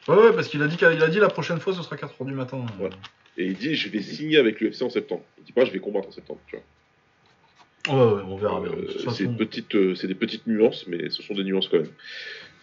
Ouais, 0.08 0.16
ouais, 0.16 0.32
parce 0.32 0.48
qu'il 0.48 0.62
a, 0.62 0.66
dit 0.68 0.78
qu'il 0.78 0.86
a 0.86 1.08
dit 1.08 1.18
la 1.18 1.28
prochaine 1.28 1.60
fois, 1.60 1.74
ce 1.74 1.82
sera 1.82 1.96
4h 1.96 2.24
du 2.24 2.32
matin. 2.32 2.64
euh. 2.80 2.84
Ouais. 2.84 2.90
Et 3.36 3.44
il 3.44 3.56
dit 3.56 3.74
je 3.74 3.90
vais 3.90 4.00
signer 4.00 4.38
avec 4.38 4.58
l'UFC 4.60 4.80
en 4.82 4.88
septembre. 4.90 5.22
Il 5.36 5.44
dit 5.44 5.52
pas 5.52 5.66
je 5.66 5.70
vais 5.70 5.80
combattre 5.80 6.08
en 6.08 6.12
septembre. 6.12 6.40
Tu 6.46 6.56
vois. 6.56 6.64
Ouais, 7.88 7.94
ouais, 8.14 8.22
on 8.28 8.36
verra 8.36 8.60
bien. 8.60 8.70
De 8.70 8.76
Euh, 8.76 9.10
c'est 9.12 9.28
petite, 9.36 9.74
euh, 9.74 9.94
c'est 9.94 10.06
des 10.06 10.14
petites 10.14 10.46
nuances, 10.46 10.86
mais 10.86 11.10
ce 11.10 11.22
sont 11.22 11.34
des 11.34 11.44
nuances 11.44 11.68
quand 11.68 11.78
même. 11.78 11.88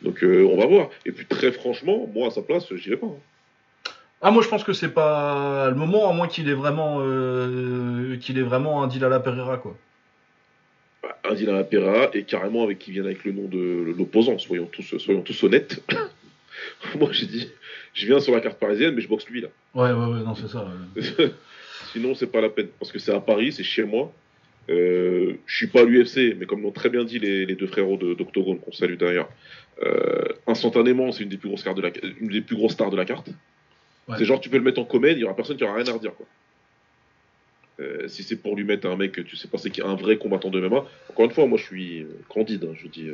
Donc 0.02 0.24
euh, 0.24 0.48
on 0.52 0.58
va 0.58 0.66
voir. 0.66 0.90
Et 1.06 1.12
puis 1.12 1.26
très 1.26 1.52
franchement, 1.52 2.10
moi 2.14 2.28
à 2.28 2.32
sa 2.32 2.42
place, 2.42 2.74
j'irai 2.76 2.98
pas. 2.98 3.08
hein. 3.08 3.92
Ah, 4.22 4.32
moi, 4.32 4.42
je 4.42 4.48
pense 4.48 4.64
que 4.64 4.74
c'est 4.74 4.90
pas 4.94 5.70
le 5.70 5.76
moment, 5.76 6.10
à 6.10 6.14
moins 6.14 6.28
qu'il 6.28 6.50
ait 6.50 6.54
vraiment... 6.54 6.98
euh, 7.02 8.18
qu'il 8.18 8.40
ait 8.40 8.44
vraiment 8.44 8.82
un 8.82 8.88
deal 8.88 9.04
à 9.04 9.10
la 9.10 9.20
Pereira, 9.20 9.58
quoi. 9.58 9.78
Bah, 11.04 11.18
un 11.30 11.36
Dylan 11.36 11.64
Pereira 11.68 12.10
et 12.14 12.24
carrément 12.24 12.64
avec 12.64 12.80
qui 12.80 12.92
vienne 12.92 13.06
avec 13.06 13.24
le 13.26 13.34
nom 13.34 13.48
de 13.48 13.94
l'opposant. 13.96 14.40
Soyons 14.40 14.66
tous, 14.72 14.98
soyons 14.98 15.22
tous 15.22 15.44
honnêtes. 15.44 15.84
moi 17.00 17.10
j'ai 17.12 17.26
dit, 17.28 17.50
je 17.94 18.06
viens 18.08 18.20
sur 18.20 18.34
la 18.34 18.42
carte 18.42 18.58
parisienne, 18.60 18.96
mais 18.96 19.02
je 19.02 19.08
boxe 19.08 19.28
lui 19.28 19.42
là. 19.42 19.50
Ouais, 19.76 19.92
ouais, 19.92 20.14
ouais, 20.16 20.24
non, 20.24 20.34
c'est 20.34 20.48
ça. 20.48 20.66
ouais. 20.98 21.32
Sinon, 21.92 22.16
c'est 22.16 22.28
pas 22.28 22.42
la 22.42 22.50
peine. 22.50 22.68
Parce 22.80 22.92
que 22.92 23.00
c'est 23.00 23.14
à 23.14 23.20
Paris, 23.20 23.52
c'est 23.54 23.64
chez 23.64 23.84
moi. 23.84 24.12
Euh, 24.70 25.36
je 25.46 25.56
suis 25.56 25.68
pas 25.68 25.82
à 25.82 25.84
l'UFC, 25.84 26.36
mais 26.40 26.46
comme 26.46 26.62
l'ont 26.64 26.72
très 26.72 26.90
bien 26.90 27.04
dit 27.04 27.20
les, 27.20 27.46
les 27.46 27.56
deux 27.56 27.68
frérots 27.68 27.98
de- 27.98 28.14
d'Octogone, 28.16 28.60
qu'on 28.60 28.72
salue 28.72 28.96
d'ailleurs, 28.96 29.30
euh, 29.84 30.24
instantanément, 30.48 31.12
c'est 31.12 31.24
une 31.24 31.30
des 31.30 31.38
plus 31.38 31.50
grosses 31.50 31.64
cartes 31.64 31.78
de 31.78 31.84
la, 31.84 31.92
une 32.20 32.30
des 32.30 32.42
plus 32.42 32.56
grosses 32.56 32.74
stars 32.74 32.90
de 32.90 32.98
la 32.98 33.06
carte. 33.06 33.30
Ouais. 34.08 34.16
C'est 34.18 34.26
genre, 34.26 34.40
tu 34.42 34.50
peux 34.50 34.58
le 34.58 34.64
mettre 34.64 34.80
en 34.80 34.86
comédie, 34.86 35.20
il 35.20 35.22
y 35.22 35.26
aura 35.26 35.36
personne 35.36 35.58
qui 35.58 35.64
aura 35.64 35.76
rien 35.76 35.88
à 35.88 35.92
redire, 35.92 36.16
quoi. 36.16 36.26
Euh, 37.82 38.08
si 38.08 38.24
c'est 38.24 38.38
pour 38.38 38.56
lui 38.56 38.64
mettre 38.64 38.88
un 38.88 38.96
mec 38.96 39.22
tu 39.26 39.36
sais 39.36 39.50
pas 39.50 39.58
c'est 39.58 39.70
qui 39.70 39.82
un 39.82 39.96
vrai 39.96 40.18
combattant 40.18 40.50
de 40.50 40.62
MMA, 40.62 40.86
encore 41.10 41.26
une 41.26 41.32
fois, 41.32 41.46
moi 41.46 41.58
je 41.58 41.64
suis 41.66 42.04
euh, 42.04 42.08
candide, 42.30 42.64
hein, 42.64 42.74
je 42.82 42.88
dis, 42.88 43.10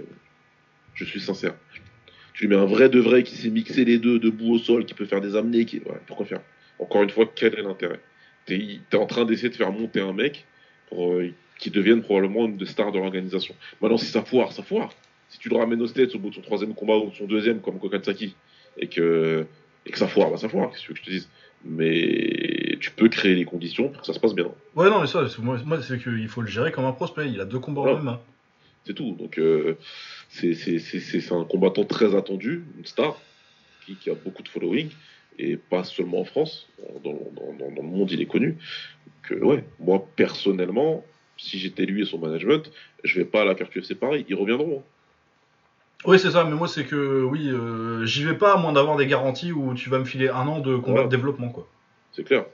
je 0.93 1.03
suis 1.05 1.19
sincère. 1.19 1.55
Tu 2.33 2.43
lui 2.43 2.49
mets 2.55 2.61
un 2.61 2.65
vrai 2.65 2.87
de 2.87 2.99
vrai 2.99 3.23
qui 3.23 3.35
sait 3.35 3.49
mixer 3.49 3.85
les 3.85 3.97
deux 3.97 4.19
debout 4.19 4.53
au 4.53 4.59
sol, 4.59 4.85
qui 4.85 4.93
peut 4.93 5.05
faire 5.05 5.19
des 5.19 5.35
amenés, 5.35 5.65
qui, 5.65 5.79
ouais, 5.79 5.99
pourquoi 6.07 6.25
faire? 6.25 6.41
Encore 6.79 7.03
une 7.03 7.09
fois, 7.09 7.29
quel 7.35 7.55
est 7.57 7.61
l'intérêt? 7.61 7.99
T'es 8.45 8.79
es 8.91 8.95
en 8.95 9.05
train 9.05 9.25
d'essayer 9.25 9.49
de 9.49 9.55
faire 9.55 9.71
monter 9.71 9.99
un 9.99 10.13
mec 10.13 10.45
euh, 10.97 11.29
qu'il 11.59 11.71
devienne 11.71 12.01
probablement 12.01 12.45
une 12.45 12.57
des 12.57 12.65
stars 12.65 12.91
de 12.91 12.99
l'organisation. 12.99 13.55
Maintenant, 13.81 13.97
si 13.97 14.05
ça 14.05 14.23
foire, 14.23 14.51
ça 14.51 14.63
foire. 14.63 14.89
Si 15.29 15.39
tu 15.39 15.49
le 15.49 15.55
ramènes 15.55 15.81
aux 15.81 15.87
States 15.87 16.13
au 16.15 16.19
bout 16.19 16.29
de 16.29 16.35
son 16.35 16.41
troisième 16.41 16.73
combat 16.73 16.97
ou 16.97 17.09
de 17.09 17.15
son 17.15 17.25
deuxième, 17.25 17.61
comme 17.61 17.79
Kokatsaki, 17.79 18.35
et 18.77 18.87
que, 18.87 19.45
et 19.85 19.91
que 19.91 19.97
ça 19.97 20.07
foire, 20.07 20.29
bah 20.31 20.37
ça 20.37 20.49
foire, 20.49 20.69
qu'est-ce 20.71 20.81
que 20.81 20.87
tu 20.87 20.91
veux 20.91 20.93
que 20.95 20.99
je 21.01 21.05
te 21.05 21.09
dise? 21.11 21.29
Mais 21.63 22.77
tu 22.79 22.91
peux 22.91 23.07
créer 23.09 23.35
les 23.35 23.45
conditions 23.45 23.89
pour 23.89 24.01
que 24.01 24.07
ça 24.07 24.13
se 24.13 24.19
passe 24.19 24.33
bien. 24.33 24.47
Ouais, 24.75 24.89
non, 24.89 24.99
mais 25.01 25.07
ça, 25.07 25.25
moi, 25.39 25.59
moi, 25.65 25.81
c'est 25.81 26.01
qu'il 26.01 26.27
faut 26.27 26.41
le 26.41 26.47
gérer 26.47 26.71
comme 26.71 26.85
un 26.85 26.91
prospect. 26.91 27.27
Il 27.29 27.39
a 27.39 27.45
deux 27.45 27.59
combats 27.59 27.81
Voilà. 27.81 27.97
en 27.99 28.01
MMA. 28.03 28.21
C'est 28.85 28.93
tout. 28.95 29.15
Donc, 29.19 29.37
euh, 29.37 29.77
c'est 30.29 31.31
un 31.31 31.43
combattant 31.45 31.83
très 31.85 32.15
attendu, 32.15 32.63
une 32.79 32.85
star, 32.85 33.15
qui, 33.85 33.95
qui 33.95 34.09
a 34.09 34.15
beaucoup 34.15 34.41
de 34.43 34.47
following, 34.49 34.89
et 35.39 35.57
pas 35.57 35.83
seulement 35.83 36.21
en 36.21 36.25
France, 36.25 36.67
dans, 37.03 37.11
dans- 37.11 37.53
dans- 37.59 37.71
dans 37.71 37.81
le 37.81 37.87
monde, 37.87 38.11
il 38.11 38.21
est 38.21 38.25
connu. 38.25 38.57
Euh, 39.31 39.39
ouais, 39.39 39.63
moi, 39.79 40.05
personnellement, 40.15 41.03
si 41.37 41.57
j'étais 41.59 41.85
lui 41.85 42.01
et 42.03 42.05
son 42.05 42.19
management, 42.19 42.71
je 43.03 43.17
vais 43.19 43.25
pas 43.25 43.41
à 43.41 43.45
la 43.45 43.55
carte 43.55 43.75
UFC 43.75 43.95
Paris. 43.95 44.25
Ils 44.27 44.35
reviendront. 44.35 44.83
Oui, 46.05 46.17
c'est 46.19 46.31
ça, 46.31 46.43
mais 46.45 46.55
moi, 46.55 46.67
c'est 46.67 46.83
que, 46.85 47.23
oui, 47.23 47.47
euh, 47.49 48.05
j'y 48.05 48.23
vais 48.23 48.33
pas 48.37 48.53
à 48.55 48.57
moins 48.57 48.73
d'avoir 48.73 48.97
des 48.97 49.05
garanties 49.07 49.51
où 49.51 49.73
tu 49.75 49.89
vas 49.89 49.99
me 49.99 50.05
filer 50.05 50.29
un 50.29 50.47
an 50.47 50.59
de 50.59 50.75
combat 50.77 51.03
de 51.03 51.09
développement, 51.09 51.49
quoi. 51.49 51.67
C'est 52.11 52.23
clair. 52.23 52.45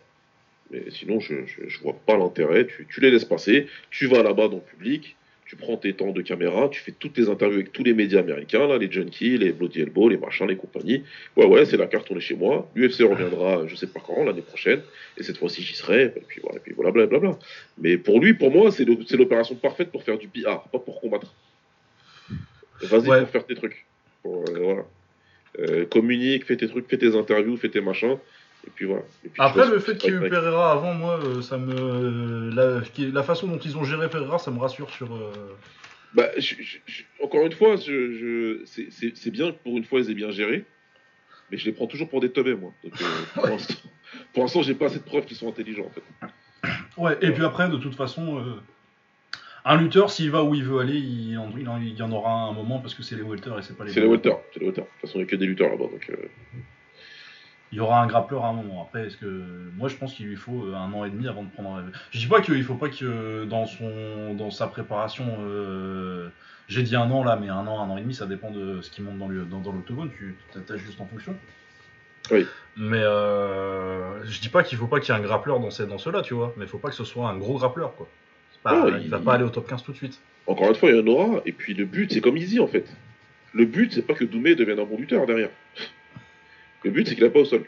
Mais 0.69 0.83
sinon, 0.91 1.19
je, 1.21 1.45
je, 1.45 1.67
je 1.67 1.79
vois 1.79 1.93
pas 2.05 2.17
l'intérêt. 2.17 2.67
Tu, 2.67 2.85
tu 2.89 2.99
les 2.99 3.09
laisses 3.09 3.23
passer, 3.25 3.67
tu 3.89 4.05
vas 4.07 4.21
là-bas 4.21 4.49
dans 4.49 4.57
le 4.57 4.61
public, 4.61 5.15
tu 5.47 5.55
prends 5.55 5.77
tes 5.77 5.93
temps 5.93 6.11
de 6.11 6.21
caméra, 6.21 6.67
tu 6.69 6.81
fais 6.81 6.91
toutes 6.91 7.13
tes 7.13 7.29
interviews 7.29 7.59
avec 7.59 7.71
tous 7.71 7.83
les 7.83 7.93
médias 7.93 8.19
américains, 8.19 8.67
là, 8.67 8.77
les 8.77 8.91
Junkies, 8.91 9.37
les 9.37 9.53
Bloody 9.53 9.81
Elbow, 9.81 10.09
les 10.09 10.17
machins, 10.17 10.45
les 10.47 10.57
compagnies. 10.57 11.03
Ouais, 11.37 11.45
ouais, 11.45 11.65
c'est 11.65 11.77
la 11.77 11.87
carte, 11.87 12.07
on 12.11 12.17
est 12.17 12.21
chez 12.21 12.35
moi. 12.35 12.69
L'UFC 12.75 13.01
reviendra, 13.03 13.65
je 13.67 13.75
sais 13.75 13.87
pas 13.87 14.01
quand, 14.05 14.25
l'année 14.25 14.41
prochaine. 14.41 14.81
Et 15.17 15.23
cette 15.23 15.37
fois-ci, 15.37 15.61
j'y 15.63 15.73
serai. 15.75 16.13
Et 16.17 16.21
puis 16.27 16.41
voilà, 16.41 16.57
et 16.57 16.59
puis 16.61 16.73
voilà, 16.75 16.91
blablabla. 16.91 17.39
Mais 17.77 17.97
pour 17.97 18.19
lui, 18.19 18.33
pour 18.33 18.51
moi, 18.51 18.71
c'est 18.71 18.83
l'opération 18.85 19.55
parfaite 19.55 19.89
pour 19.89 20.03
faire 20.03 20.17
du 20.17 20.27
PR, 20.27 20.67
pas 20.71 20.79
pour 20.79 20.99
combattre. 20.99 21.33
Vas-y 22.81 23.07
Ouais. 23.09 23.21
pour 23.21 23.29
faire 23.29 23.45
tes 23.45 23.55
trucs. 23.55 23.85
Pour, 24.23 24.43
euh, 24.49 24.59
voilà. 24.59 24.85
Euh, 25.59 25.85
communique, 25.85 26.45
fais 26.45 26.57
tes 26.57 26.67
trucs, 26.67 26.87
fais 26.87 26.97
tes 26.97 27.15
interviews, 27.15 27.57
fais 27.57 27.69
tes 27.69 27.81
machins. 27.81 28.17
Et 28.67 28.69
puis 28.75 28.85
voilà. 28.85 29.03
Et 29.23 29.29
puis, 29.29 29.41
Après, 29.41 29.67
le 29.67 29.79
fait 29.79 29.97
qu'il 29.97 30.11
y 30.13 30.13
ait 30.13 30.17
eu. 30.27 30.29
Pereira 30.29 30.71
avant, 30.73 30.93
moi, 30.93 31.19
euh, 31.23 31.41
ça 31.41 31.57
me. 31.57 32.49
La, 32.53 32.81
qui- 32.81 33.11
la 33.11 33.23
façon 33.23 33.47
dont 33.47 33.57
ils 33.57 33.77
ont 33.77 33.83
géré 33.85 34.09
Pereira, 34.09 34.37
ça 34.37 34.51
me 34.51 34.59
rassure 34.59 34.89
sur. 34.89 35.15
euh, 35.15 35.31
Bah, 36.13 36.27
je- 36.37 36.55
je- 36.59 36.77
je- 36.85 37.03
encore 37.23 37.45
une 37.45 37.51
fois, 37.53 37.75
c'est- 37.77 39.29
bien 39.31 39.51
que 39.51 39.57
pour 39.63 39.77
une 39.77 39.83
fois 39.83 39.99
ils 39.99 40.09
aient 40.11 40.13
bien 40.15 40.31
géré, 40.31 40.65
mais 41.51 41.57
je 41.57 41.65
les 41.65 41.71
prends 41.73 41.87
toujours 41.87 42.09
pour 42.09 42.21
des 42.21 42.29
teubés, 42.31 42.55
moi. 42.55 42.73
Donc, 42.83 42.93
euh, 43.01 43.05
pour 44.33 44.43
l'instant, 44.43 44.61
j'ai 44.61 44.73
pas 44.75 44.85
assez 44.87 44.99
de 44.99 45.03
preuves 45.03 45.25
qu'ils 45.25 45.37
sont 45.37 45.49
intelligents, 45.49 45.85
en 45.85 45.89
fait. 45.91 46.03
Ouais, 46.97 47.17
et 47.21 47.31
puis 47.31 47.43
après, 47.45 47.69
de 47.69 47.77
toute 47.77 47.95
façon, 47.95 48.39
euh, 48.39 48.43
un 49.65 49.77
lutteur, 49.77 50.09
s'il 50.11 50.31
va 50.31 50.43
où 50.43 50.55
il 50.55 50.63
veut 50.63 50.79
aller, 50.79 50.97
il 50.97 51.37
en, 51.37 51.51
il 51.57 51.67
en- 51.69 51.79
il 51.79 51.93
y 51.95 52.01
en 52.01 52.11
aura 52.11 52.31
un 52.31 52.53
moment 52.53 52.79
parce 52.79 52.95
que 52.95 53.03
c'est 53.03 53.15
les 53.15 53.21
welters 53.21 53.57
et 53.59 53.61
c'est 53.61 53.77
pas 53.77 53.83
les 53.85 53.91
C'est 53.91 54.01
les 54.01 54.07
welters, 54.07 54.39
c'est 54.53 54.59
les 54.59 54.65
welters. 54.65 54.85
De 54.85 54.89
toute 54.89 55.01
façon, 55.01 55.19
il 55.19 55.23
n'y 55.23 55.27
a 55.27 55.31
que 55.31 55.35
des 55.35 55.45
lutteurs 55.45 55.69
là-bas, 55.69 55.85
donc. 55.91 56.09
euh, 56.09 56.15
Il 57.73 57.77
y 57.77 57.81
aura 57.81 58.01
un 58.01 58.07
grappleur 58.07 58.45
à 58.45 58.49
un 58.49 58.53
moment. 58.53 58.81
Après, 58.87 59.07
est-ce 59.07 59.17
que 59.17 59.43
moi, 59.75 59.89
je 59.89 59.95
pense 59.97 60.13
qu'il 60.13 60.27
lui 60.27 60.37
faut 60.37 60.65
euh, 60.67 60.73
un 60.75 60.91
an 60.93 61.03
et 61.03 61.09
demi 61.09 61.27
avant 61.27 61.43
de 61.43 61.49
prendre. 61.49 61.75
un- 61.75 61.85
Je 62.11 62.19
dis 62.19 62.27
pas 62.27 62.39
qu'il 62.41 62.63
faut 62.63 62.75
pas 62.75 62.87
que 62.89 63.43
dans 63.45 63.65
son 63.65 64.33
dans 64.35 64.51
sa 64.51 64.67
préparation, 64.67 65.25
euh, 65.41 66.29
j'ai 66.69 66.81
dit 66.83 66.95
un 66.95 67.09
an 67.11 67.23
là, 67.25 67.35
mais 67.39 67.49
un 67.49 67.67
an, 67.67 67.81
un 67.81 67.89
an 67.89 67.97
et 67.97 68.01
demi, 68.01 68.13
ça 68.13 68.25
dépend 68.25 68.51
de 68.51 68.81
ce 68.81 68.89
qui 68.89 69.01
monte 69.01 69.17
dans 69.17 69.27
le 69.27 69.43
dans, 69.43 69.59
dans 69.59 69.73
l'octogone. 69.73 70.09
Tu 70.17 70.35
t'attaches 70.53 70.79
juste 70.81 71.01
en 71.01 71.05
fonction. 71.07 71.35
Oui. 72.31 72.45
Mais 72.77 73.01
euh, 73.01 74.23
je 74.25 74.39
dis 74.39 74.49
pas 74.49 74.63
qu'il 74.63 74.77
faut 74.77 74.87
pas 74.87 74.99
qu'il 74.99 75.13
y 75.13 75.17
ait 75.17 75.19
un 75.19 75.23
grappleur 75.23 75.59
dans, 75.59 75.69
ces, 75.71 75.85
dans 75.87 75.97
ceux-là, 75.97 76.21
tu 76.21 76.33
vois. 76.33 76.53
Mais 76.57 76.65
il 76.65 76.67
faut 76.69 76.77
pas 76.77 76.89
que 76.89 76.95
ce 76.95 77.03
soit 77.05 77.27
un 77.29 77.37
gros 77.37 77.57
grappleur, 77.57 77.95
quoi. 77.95 78.07
Pas, 78.63 78.71
il- 78.99 79.09
va 79.09 79.19
pas 79.19 79.33
aller 79.33 79.43
au 79.43 79.49
top 79.49 79.67
15 79.67 79.83
tout 79.83 79.91
de 79.91 79.97
suite. 79.97 80.19
Encore 80.45 80.69
une 80.69 80.75
fois, 80.75 80.89
il 80.91 80.97
y 80.97 81.01
en 81.01 81.07
aura. 81.07 81.41
Et 81.45 81.51
puis 81.51 81.73
le 81.73 81.85
but, 81.85 82.11
c'est 82.11 82.21
comme 82.21 82.37
Easy 82.37 82.59
en 82.59 82.67
fait. 82.67 82.85
Le 83.53 83.65
but, 83.65 83.93
c'est 83.93 84.01
pas 84.05 84.13
que 84.13 84.25
Doumé 84.25 84.55
devienne 84.55 84.79
un 84.79 84.85
bon 84.85 84.97
lutteur 84.97 85.25
derrière. 85.25 85.49
Le 86.87 86.93
but, 86.93 87.05
c'est 87.05 87.15
qu'il 87.15 87.25
n'est 87.25 87.29
pas 87.29 87.39
au 87.39 87.45
sol. 87.45 87.65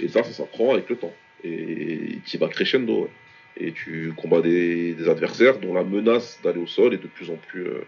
Et 0.00 0.08
ça, 0.08 0.24
ça 0.24 0.32
s'apprend 0.32 0.72
avec 0.72 0.88
le 0.88 0.96
temps. 0.96 1.12
Et 1.44 2.18
tu 2.24 2.38
vas 2.38 2.48
crescendo. 2.48 3.10
Et 3.58 3.72
tu 3.72 4.14
combats 4.16 4.40
des, 4.40 5.06
adversaires 5.06 5.58
dont 5.58 5.74
la 5.74 5.84
menace 5.84 6.40
d'aller 6.42 6.60
au 6.60 6.66
sol 6.66 6.94
est 6.94 7.02
de 7.02 7.08
plus 7.08 7.28
en 7.28 7.36
plus 7.36 7.66
euh, 7.66 7.84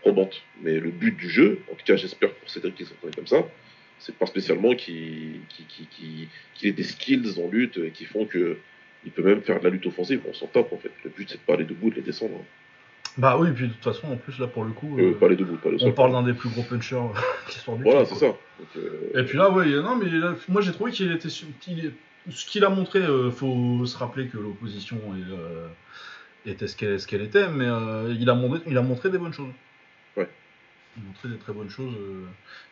probante. 0.00 0.42
Mais 0.60 0.80
le 0.80 0.90
but 0.90 1.16
du 1.16 1.30
jeu, 1.30 1.60
en 1.70 1.76
tout 1.76 1.84
cas, 1.84 1.94
j'espère 1.94 2.32
pour 2.32 2.50
Cédric 2.50 2.74
qui 2.74 2.84
s'entraîne 2.84 3.14
comme 3.14 3.28
ça, 3.28 3.46
c'est 4.00 4.16
pas 4.16 4.26
spécialement 4.26 4.74
qu'il 4.74 5.38
ait 6.64 6.72
des 6.72 6.82
skills 6.82 7.38
en 7.38 7.48
lutte 7.48 7.92
qui 7.92 8.06
font 8.06 8.26
que 8.26 8.58
il 9.04 9.12
peut 9.12 9.22
même 9.22 9.42
faire 9.42 9.60
de 9.60 9.64
la 9.64 9.70
lutte 9.70 9.86
offensive. 9.86 10.20
On 10.26 10.34
s'en 10.34 10.48
tape 10.48 10.72
en 10.72 10.78
fait. 10.78 10.90
Le 11.04 11.10
but, 11.10 11.28
c'est 11.30 11.36
de 11.36 11.42
pas 11.42 11.54
aller 11.54 11.64
debout, 11.64 11.90
de 11.90 11.94
les 11.94 12.02
descendre. 12.02 12.34
hein. 12.40 12.44
Bah 13.18 13.38
oui, 13.38 13.50
puis 13.52 13.68
de 13.68 13.72
toute 13.72 13.82
façon, 13.84 14.08
en 14.12 14.16
plus, 14.16 14.38
là, 14.38 14.46
pour 14.46 14.64
le 14.64 14.72
coup, 14.72 14.98
Euh, 14.98 15.10
euh, 15.10 15.14
pas 15.14 15.28
on 15.86 15.92
parle 15.92 16.12
d'un 16.12 16.22
des 16.22 16.34
plus 16.34 16.50
gros 16.50 16.62
punchers 16.62 16.96
de 17.46 17.50
l'histoire 17.50 17.76
du 17.78 17.82
Voilà, 17.82 18.04
c'est 18.04 18.14
ça. 18.14 18.26
Donc, 18.26 18.38
euh, 18.76 19.10
Et 19.20 19.24
puis 19.24 19.38
là, 19.38 19.50
ouais, 19.50 19.64
non, 19.66 19.96
mais 19.96 20.10
là, 20.10 20.34
moi 20.48 20.60
j'ai 20.60 20.72
trouvé 20.72 20.92
qu'il 20.92 21.10
était. 21.12 21.28
Ce 21.30 21.44
qu'il 22.46 22.64
a 22.64 22.68
montré, 22.68 22.98
euh, 22.98 23.30
faut 23.30 23.86
se 23.86 23.96
rappeler 23.96 24.26
que 24.26 24.36
l'opposition 24.36 24.98
euh, 25.14 25.68
était 26.44 26.66
ce 26.66 26.76
qu'elle 26.76 27.00
ce 27.00 27.06
qu'elle 27.06 27.22
était, 27.22 27.48
mais 27.48 27.66
euh, 27.66 28.14
il, 28.18 28.28
a 28.28 28.34
montré, 28.34 28.60
il 28.66 28.76
a 28.76 28.82
montré 28.82 29.10
des 29.10 29.18
bonnes 29.18 29.32
choses. 29.32 29.52
Ouais. 30.16 30.28
Il 30.96 31.02
a 31.02 31.06
montré 31.06 31.28
des 31.28 31.36
très 31.36 31.52
bonnes 31.52 31.70
choses. 31.70 31.94
Euh, 31.94 32.24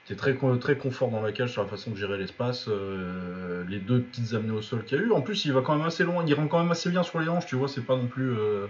il 0.09 0.13
était 0.13 0.21
très, 0.21 0.37
très 0.59 0.77
confort 0.77 1.11
dans 1.11 1.23
la 1.23 1.33
cage 1.33 1.53
sur 1.53 1.63
la 1.63 1.69
façon 1.69 1.93
de 1.93 1.97
gérer 1.97 2.19
l'espace. 2.19 2.67
euh, 2.69 3.65
les 3.69 3.79
deux 3.79 4.01
petites 4.01 4.35
amenées 4.35 4.53
au 4.53 4.61
sol 4.63 4.85
qu'il 4.85 4.99
y 4.99 5.01
a 5.01 5.05
eu. 5.05 5.13
En 5.13 5.23
plus, 5.23 5.45
il 5.47 5.53
va 5.53 5.63
quand 5.63 5.77
même 5.77 5.87
assez 5.87 6.05
loin, 6.05 6.25
il 6.27 6.35
rentre 6.35 6.51
quand 6.51 6.61
même 6.63 6.73
assez 6.73 6.91
bien 6.91 7.03
sur 7.03 7.21
les 7.21 7.29
hanches, 7.29 7.47
tu 7.47 7.55
vois, 7.57 7.69
c'est 7.69 7.87
pas 7.87 7.97
non 7.97 8.09
plus. 8.09 8.31
euh, 8.31 8.67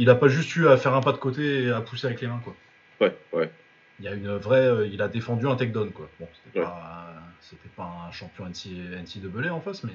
il 0.00 0.10
a 0.10 0.14
pas 0.14 0.28
juste 0.28 0.54
eu 0.56 0.66
à 0.68 0.76
faire 0.76 0.94
un 0.94 1.00
pas 1.00 1.12
de 1.12 1.18
côté 1.18 1.64
et 1.64 1.70
à 1.70 1.80
pousser 1.80 2.06
avec 2.06 2.20
les 2.20 2.26
mains, 2.28 2.40
quoi. 2.42 2.54
ouais, 3.00 3.14
ouais. 3.32 3.50
Il 3.98 4.04
y 4.06 4.08
a 4.08 4.14
une 4.14 4.34
vraie, 4.36 4.64
euh, 4.66 4.86
il 4.90 5.02
a 5.02 5.08
défendu 5.08 5.46
un 5.46 5.56
takedown 5.56 5.90
quoi. 5.92 6.08
Bon, 6.18 6.26
c'était 6.46 6.60
Ouais. 6.60 6.64
pas, 7.76 8.06
un 8.08 8.10
champion 8.12 8.46
NC, 8.46 8.70
NCAA 9.02 9.52
en 9.52 9.60
face, 9.60 9.84
mais 9.84 9.92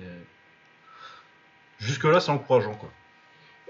jusque 1.80 2.04
là 2.04 2.20
c'est 2.20 2.32
encourageant 2.32 2.76
quoi. 2.76 2.92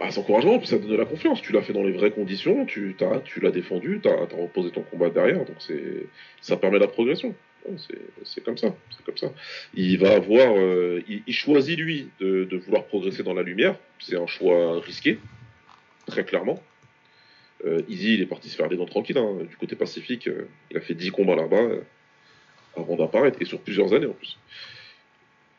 Ah, 0.02 0.12
c'est 0.12 0.20
encourageant, 0.20 0.57
puis 0.57 0.68
ça 0.68 0.78
donne 0.78 0.90
de 0.90 0.95
la 0.98 1.06
confiance. 1.06 1.41
Tu 1.41 1.53
l'as 1.53 1.62
fait 1.62 1.72
dans 1.72 1.84
les 1.84 1.94
vraies 1.94 2.12
conditions, 2.12 2.66
tu, 2.66 2.95
t'as- 2.98 3.22
tu 3.22 3.40
l'as 3.40 3.52
défendu, 3.52 4.02
tu 4.03 4.10
as, 4.10 4.16
reposé 4.36 4.70
ton 4.72 4.82
combat 4.82 5.10
derrière, 5.10 5.38
donc 5.45 5.56
c'est, 5.60 6.07
ça 6.41 6.57
permet 6.57 6.80
la 6.80 6.88
progression. 6.88 7.34
C'est, 7.78 7.99
c'est 8.26 8.44
comme 8.44 8.57
ça, 8.57 8.68
c'est 8.91 9.03
comme 9.06 9.18
ça. 9.18 9.28
Il 9.74 9.98
va 9.98 10.16
avoir, 10.16 10.53
euh, 10.57 11.02
il, 11.07 11.24
il 11.26 11.34
choisit 11.34 11.80
lui 11.80 12.10
de, 12.20 12.44
de 12.44 12.57
vouloir 12.57 12.84
progresser 12.84 13.24
dans 13.24 13.34
la 13.34 13.41
lumière. 13.41 13.76
C'est 13.99 14.18
un 14.18 14.28
choix 14.28 14.80
risqué, 14.82 15.18
très 16.06 16.26
clairement. 16.26 16.61
Euh, 17.65 17.82
Easy, 17.88 18.15
il 18.15 18.22
est 18.22 18.26
parti 18.26 18.49
se 18.49 18.56
faire 18.56 18.69
des 18.69 18.77
dents 18.77 18.86
tranquilles 18.86 19.18
hein, 19.18 19.38
du 19.49 19.56
côté 19.57 19.76
pacifique. 19.76 20.27
euh, 20.27 20.48
il 20.72 20.77
a 20.77 20.82
fait 20.82 20.94
10 20.94 21.11
combats 21.11 21.36
là-bas 21.36 21.61
euh, 21.61 21.82
avant 22.77 22.95
d'apparaître, 22.95 23.41
et 23.41 23.45
sur 23.45 23.60
plusieurs 23.60 23.94
années 23.94 24.06
en 24.06 24.14
plus. 24.14 24.38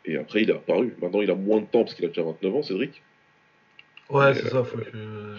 Et 0.04 0.16
après, 0.16 0.42
il 0.42 0.50
est 0.50 0.54
apparu. 0.54 0.94
Maintenant, 1.02 1.20
il 1.22 1.30
a 1.30 1.34
moins 1.34 1.60
de 1.60 1.66
temps 1.66 1.82
parce 1.82 1.94
qu'il 1.94 2.04
a 2.04 2.08
déjà 2.08 2.22
29 2.22 2.54
ans, 2.54 2.62
Cédric. 2.62 3.02
Ouais, 4.08 4.34
c'est 4.34 4.48
ça, 4.48 4.62
faut 4.62 4.78
que. 4.78 5.36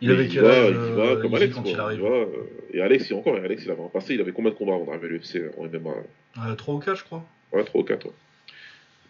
Il 0.00 0.10
avait 0.10 0.28
quel 0.28 0.44
âge 0.44 0.74
il 0.76 0.92
y 0.92 0.96
va 0.96 1.02
euh, 1.02 1.22
comme 1.22 1.34
Alex, 1.34 1.54
quand 1.54 1.62
quoi. 1.62 1.70
il 1.70 1.80
arrive 1.80 2.00
y 2.00 2.02
va, 2.02 2.08
euh, 2.08 2.26
et 2.72 2.80
Alex, 2.82 3.08
il 3.08 3.14
encore, 3.14 3.38
et 3.38 3.44
Alex, 3.44 3.64
il 3.64 3.70
avait 3.70 3.82
un 3.82 3.88
passé, 3.88 4.14
il 4.14 4.20
avait 4.20 4.32
combien 4.32 4.50
de 4.50 4.56
combats 4.56 4.74
avant 4.74 4.84
d'arriver 4.84 5.06
à 5.06 5.10
l'UFC 5.10 5.50
en 5.56 5.64
MMA 5.64 6.56
3 6.56 6.74
ou 6.74 6.78
4 6.78 6.96
je 6.98 7.04
crois. 7.04 7.24
Ouais, 7.52 7.64
3 7.64 7.80
ou 7.80 7.84
4. 7.84 8.04
Ouais. 8.04 8.12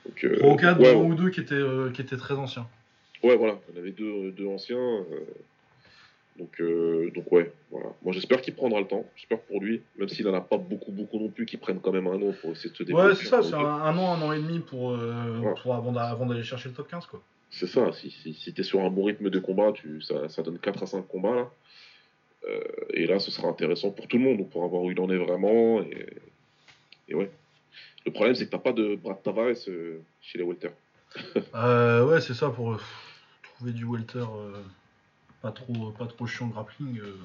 Donc, 0.06 0.24
euh, 0.24 0.38
3 0.38 0.52
ou 0.52 0.56
4, 0.56 0.78
ouais, 0.78 0.92
dont 0.92 1.02
un 1.02 1.04
ou 1.06 1.14
deux 1.14 1.30
qui 1.30 1.40
étaient, 1.40 1.54
euh, 1.54 1.90
qui 1.90 2.02
étaient 2.02 2.16
très 2.16 2.34
anciens. 2.34 2.68
Ouais, 3.24 3.36
voilà, 3.36 3.58
on 3.74 3.78
avait 3.78 3.90
deux, 3.92 4.30
deux 4.32 4.46
anciens. 4.46 4.76
euh, 4.78 5.24
donc, 6.36 6.60
euh, 6.60 7.10
donc, 7.14 7.30
ouais, 7.30 7.52
voilà. 7.70 7.90
Moi, 8.02 8.12
j'espère 8.12 8.40
qu'il 8.42 8.54
prendra 8.54 8.80
le 8.80 8.86
temps, 8.88 9.06
j'espère 9.14 9.38
pour 9.42 9.60
lui, 9.60 9.82
même 9.96 10.08
s'il 10.08 10.26
en 10.26 10.34
a 10.34 10.40
pas 10.40 10.56
beaucoup, 10.58 10.90
beaucoup 10.90 11.18
non 11.20 11.28
plus, 11.28 11.46
qu'il 11.46 11.60
prenne 11.60 11.78
quand 11.80 11.92
même 11.92 12.08
un 12.08 12.20
an 12.20 12.32
pour 12.40 12.50
essayer 12.52 12.70
de 12.70 12.74
se 12.76 12.82
développer. 12.82 13.08
Ouais, 13.08 13.14
c'est 13.14 13.26
ça, 13.26 13.38
un 13.38 13.42
c'est 13.42 13.54
un, 13.54 13.58
un 13.60 13.96
an, 13.98 14.14
un 14.14 14.22
an 14.22 14.32
et 14.32 14.38
demi 14.38 14.58
pour, 14.58 14.90
euh, 14.90 15.54
pour 15.62 15.74
avant 15.76 15.92
d'a- 15.92 16.08
avant 16.10 16.26
d'aller 16.26 16.42
chercher 16.42 16.70
le 16.70 16.74
top 16.74 16.88
15 16.88 17.06
quoi. 17.06 17.22
C'est 17.50 17.68
ça, 17.68 17.92
si, 17.92 18.10
si, 18.10 18.34
si 18.34 18.52
tu 18.52 18.60
es 18.62 18.64
sur 18.64 18.80
un 18.80 18.90
bon 18.90 19.04
rythme 19.04 19.30
de 19.30 19.38
combat, 19.38 19.70
tu, 19.72 20.00
ça, 20.02 20.28
ça 20.28 20.42
donne 20.42 20.58
4 20.58 20.82
à 20.82 20.86
5 20.86 21.06
combats 21.06 21.36
là. 21.36 21.50
Euh, 22.48 22.60
et 22.90 23.06
là, 23.06 23.20
ce 23.20 23.30
sera 23.30 23.46
intéressant 23.48 23.90
pour 23.92 24.08
tout 24.08 24.18
le 24.18 24.24
monde, 24.24 24.50
pour 24.50 24.64
avoir 24.64 24.82
où 24.82 24.90
il 24.90 24.98
en 25.00 25.08
est 25.10 25.16
vraiment. 25.16 25.82
Et, 25.82 26.06
et 27.08 27.14
ouais. 27.14 27.30
Le 28.04 28.12
problème, 28.12 28.34
c'est 28.34 28.46
que 28.46 28.50
t'as 28.50 28.58
pas 28.58 28.72
de 28.72 28.96
Brad 28.96 29.22
Tavares 29.22 29.54
euh, 29.68 30.00
chez 30.20 30.38
les 30.38 30.44
Welter. 30.44 30.70
Euh, 31.54 32.04
ouais, 32.06 32.20
c'est 32.20 32.34
ça 32.34 32.50
pour 32.50 32.72
euh, 32.72 32.78
trouver 33.64 33.72
du 33.72 33.84
welter 33.84 34.18
euh, 34.18 34.60
pas 35.42 35.50
trop 35.50 35.90
pas 35.98 36.06
trop 36.06 36.26
chiant 36.26 36.46
grappling. 36.48 36.98
euh. 37.00 37.16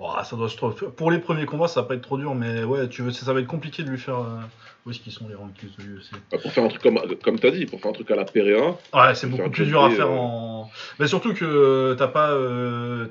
Ouah, 0.00 0.24
ça 0.24 0.34
doit 0.36 0.48
se 0.48 0.56
Pour 0.56 1.10
les 1.12 1.20
premiers 1.20 1.46
combats, 1.46 1.68
ça 1.68 1.82
va 1.82 1.86
pas 1.88 1.94
être 1.94 2.02
trop 2.02 2.18
dur, 2.18 2.34
mais 2.34 2.64
ouais, 2.64 2.88
tu 2.88 3.02
veux, 3.02 3.12
ça 3.12 3.32
va 3.32 3.38
être 3.40 3.46
compliqué 3.46 3.84
de 3.84 3.90
lui 3.90 3.98
faire. 3.98 4.18
euh, 4.18 4.40
Où 4.84 4.90
est-ce 4.90 4.98
qu'ils 4.98 5.12
sont 5.12 5.28
les 5.28 5.36
rankings 5.36 5.70
de 5.78 5.82
l'UFC 5.84 6.10
Bah, 6.32 6.38
pour 6.42 6.52
faire 6.52 6.64
un 6.64 6.68
truc 6.68 6.82
comme, 6.82 6.98
comme 7.22 7.38
t'as 7.38 7.52
dit, 7.52 7.64
pour 7.64 7.80
faire 7.80 7.90
un 7.90 7.94
truc 7.94 8.10
à 8.10 8.16
la 8.16 8.24
Pereira, 8.24 8.76
Ouais, 8.92 9.14
c'est 9.14 9.28
beaucoup 9.28 9.50
plus 9.50 9.66
dur 9.66 9.84
à 9.84 9.90
faire 9.90 10.10
en. 10.10 10.68
Mais 10.98 11.06
surtout 11.06 11.32
que 11.32 11.94
t'as 11.96 12.08
pas 12.08 12.30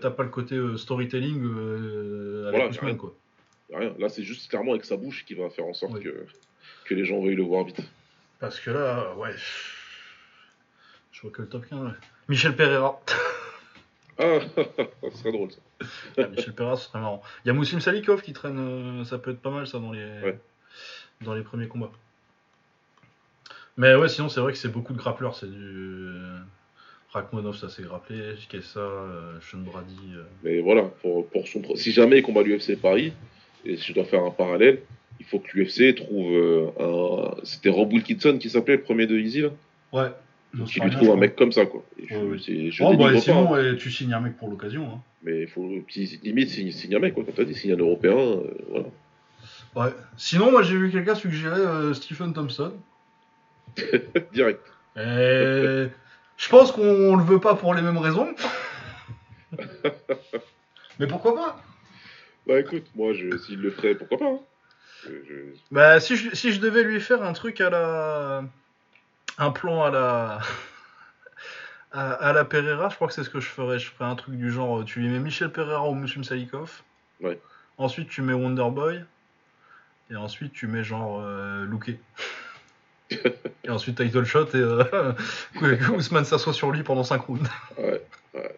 t'as 0.02 0.12
pas 0.12 0.24
le 0.24 0.30
côté 0.30 0.60
storytelling 0.78 1.38
avec 1.42 2.52
Voilà, 2.52 2.68
Ousmane, 2.68 2.86
rien. 2.90 2.96
quoi. 2.96 3.14
rien. 3.74 3.94
Là, 3.98 4.10
c'est 4.10 4.24
juste 4.24 4.50
clairement 4.50 4.72
avec 4.74 4.84
sa 4.84 4.98
bouche 4.98 5.24
qui 5.26 5.36
va 5.36 5.50
faire 5.50 5.66
en 5.66 5.74
sorte 5.74 5.94
Oui. 5.94 6.04
que, 6.04 6.26
que 6.86 6.94
les 6.94 7.06
gens 7.06 7.22
veuillent 7.22 7.36
le 7.36 7.44
voir 7.44 7.64
vite. 7.64 7.80
Parce 8.42 8.60
que 8.60 8.72
là, 8.72 9.16
ouais. 9.16 9.32
Je 11.24 11.28
vois 11.30 11.36
que 11.38 11.41
le 11.41 11.48
top 11.48 11.66
15. 11.70 11.80
ouais. 11.86 11.91
Michel 12.28 12.56
Pereira. 12.56 13.00
Ah, 14.20 14.40
ça 14.56 15.12
serait 15.18 15.32
drôle 15.32 15.50
ça. 15.52 15.60
Ah, 16.18 16.28
Michel 16.28 16.54
Pereira, 16.54 16.76
ce 16.76 16.88
serait 16.90 17.00
marrant. 17.00 17.22
Il 17.44 17.48
y 17.48 17.52
a 17.52 17.54
Moussim 17.54 17.80
Salikov 17.80 18.22
qui 18.22 18.34
traîne, 18.34 18.60
euh, 18.60 19.04
ça 19.06 19.18
peut 19.18 19.32
être 19.32 19.41
pas 19.41 19.50
mal 19.52 19.66
ça 19.68 19.80
dans 19.80 19.91
les, 19.91 20.04
Ouais. 20.22 20.40
dans 21.22 21.34
les 21.34 21.41
premiers 21.44 21.68
combats. 21.68 21.91
Mais 23.78 23.95
ouais, 23.95 24.08
sinon 24.10 24.30
c'est 24.30 24.40
vrai 24.40 24.52
que 24.52 24.58
c'est 24.60 24.70
beaucoup 24.72 24.94
de 24.94 24.98
grappleurs. 25.00 25.36
C'est 25.36 25.50
du. 25.50 26.12
Rachmanov, 27.12 27.56
ça 27.56 27.70
s'est 27.70 27.84
grappelé. 27.84 28.36
Kessa, 28.50 28.80
euh, 28.80 29.40
Sean 29.41 29.60
Brady. 29.60 29.95
euh. 30.16 30.24
Mais 30.44 30.60
voilà, 30.62 30.84
pour, 31.02 31.28
pour 31.30 31.48
son, 31.48 31.62
si 31.76 31.91
jamais 31.91 32.20
il 32.20 32.24
combat 32.24 32.41
l'UFC 32.44 32.76
Paris, 32.80 33.14
et 33.66 33.78
si 33.78 33.86
je 33.90 33.94
dois 33.94 34.06
faire 34.06 34.24
un 34.24 34.32
parallèle, 34.32 34.82
il 35.20 35.26
faut 35.26 35.40
que 35.40 35.48
l'UFC 35.58 35.95
trouve 35.95 36.32
euh, 36.34 36.68
un. 36.80 37.36
C'était 37.45 37.70
Rob 37.70 37.91
Wilkinson 37.94 38.38
qui 38.40 38.50
s'appelait 38.50 38.78
le 38.78 38.82
premier 38.84 39.08
de 39.08 39.18
Easy 39.18 39.41
là? 39.41 39.50
Ouais. 39.91 40.12
Qui 40.68 40.80
lui 40.82 40.92
trouve 40.92 41.12
un 41.12 41.16
mec 41.18 41.36
comme 41.36 41.52
ça 41.52 41.66
quoi. 41.66 41.84
Je, 42.08 42.14
Ouais, 42.16 42.22
ouais. 42.24 42.38
c'est- 42.38 42.70
je 42.72 42.84
Oh, 42.84 42.96
bah, 42.96 43.12
pas, 43.14 43.20
sinon, 43.20 43.56
hein, 43.56 43.76
tu 43.78 43.90
signes 43.92 44.14
un 44.14 44.20
mec 44.20 44.38
pour 44.38 44.50
l'occasion. 44.50 44.84
Hein. 44.94 45.00
mais 45.24 45.42
il 45.42 45.48
faut 45.48 45.68
limite 46.24 46.50
signe, 46.50 46.72
signe 46.72 46.96
un 46.96 47.00
mec 47.00 47.14
quoi. 47.16 47.24
Quand 47.26 47.32
t'as 47.36 47.44
dit 47.46 47.56
signe 47.56 47.74
un 47.74 47.78
européen, 47.78 48.16
euh, 48.18 48.44
voilà. 48.70 48.86
Ouais. 49.76 49.94
Sinon, 50.18 50.52
moi 50.52 50.62
j'ai 50.62 50.78
vu 50.78 50.92
quelqu'un 50.92 51.16
suggérer 51.16 51.60
euh, 51.60 51.94
Stephen 51.94 52.34
Thompson. 52.34 52.74
Direct. 54.34 54.62
Et 54.96 55.88
je 56.38 56.50
pense 56.50 56.72
qu'on 56.72 57.16
le 57.16 57.24
veut 57.24 57.40
pas 57.40 57.56
pour 57.56 57.74
les 57.74 57.82
mêmes 57.82 57.98
raisons. 57.98 58.28
Mais 61.00 61.08
pourquoi 61.08 61.36
pas? 61.36 61.62
Bah 62.46 62.60
écoute, 62.60 62.86
moi 62.96 63.14
je, 63.14 63.36
s'il 63.38 63.60
le 63.60 63.72
ferait, 63.72 63.96
pourquoi 63.96 64.18
pas. 64.18 64.26
hein. 64.28 64.40
Je- 65.06 65.10
je- 65.28 65.58
Bah 65.72 66.00
si 66.00 66.16
je, 66.16 66.36
si 66.36 66.52
je 66.52 66.60
devais 66.60 66.84
lui 66.84 67.00
faire 67.02 67.24
un 67.24 67.34
truc 67.34 67.60
à 67.62 67.70
la... 67.70 68.44
Un 69.38 69.52
plan 69.52 69.84
à 69.84 69.90
la... 69.92 70.40
À, 71.92 72.12
à 72.14 72.34
la 72.34 72.44
Pereira, 72.44 72.90
je 72.90 72.96
crois 72.96 73.08
que 73.08 73.14
c'est 73.14 73.24
ce 73.24 73.30
que 73.30 73.40
je 73.40 73.48
ferais. 73.48 73.78
Je 73.78 73.90
ferais 73.92 74.10
un 74.10 74.16
truc 74.16 74.36
du 74.36 74.52
genre, 74.52 74.80
euh, 74.80 74.84
tu 74.84 75.00
lui 75.00 75.10
mets 75.10 75.20
Michel 75.20 75.52
Pereira 75.52 75.88
ou 75.88 75.94
Muslim 75.94 76.24
Salikov. 76.24 76.82
Ouais. 77.22 77.40
Ensuite 77.78 78.10
tu 78.10 78.22
mets 78.24 78.34
Wonderboy. 78.34 79.04
Et 80.10 80.16
ensuite 80.16 80.54
tu 80.54 80.66
mets 80.68 80.84
genre 80.84 81.22
euh, 81.22 81.66
Luque. 81.66 81.92
et 83.64 83.70
ensuite 83.70 83.98
title 83.98 84.24
shot 84.26 84.48
et 84.54 84.58
euh, 84.58 85.14
Ousmane 85.96 86.26
s'assoit 86.26 86.54
sur 86.54 86.72
lui 86.72 86.82
pendant 86.84 87.04
5 87.04 87.22
rounds. 87.22 87.48
Ouais, 87.78 88.02
ouais. 88.34 88.58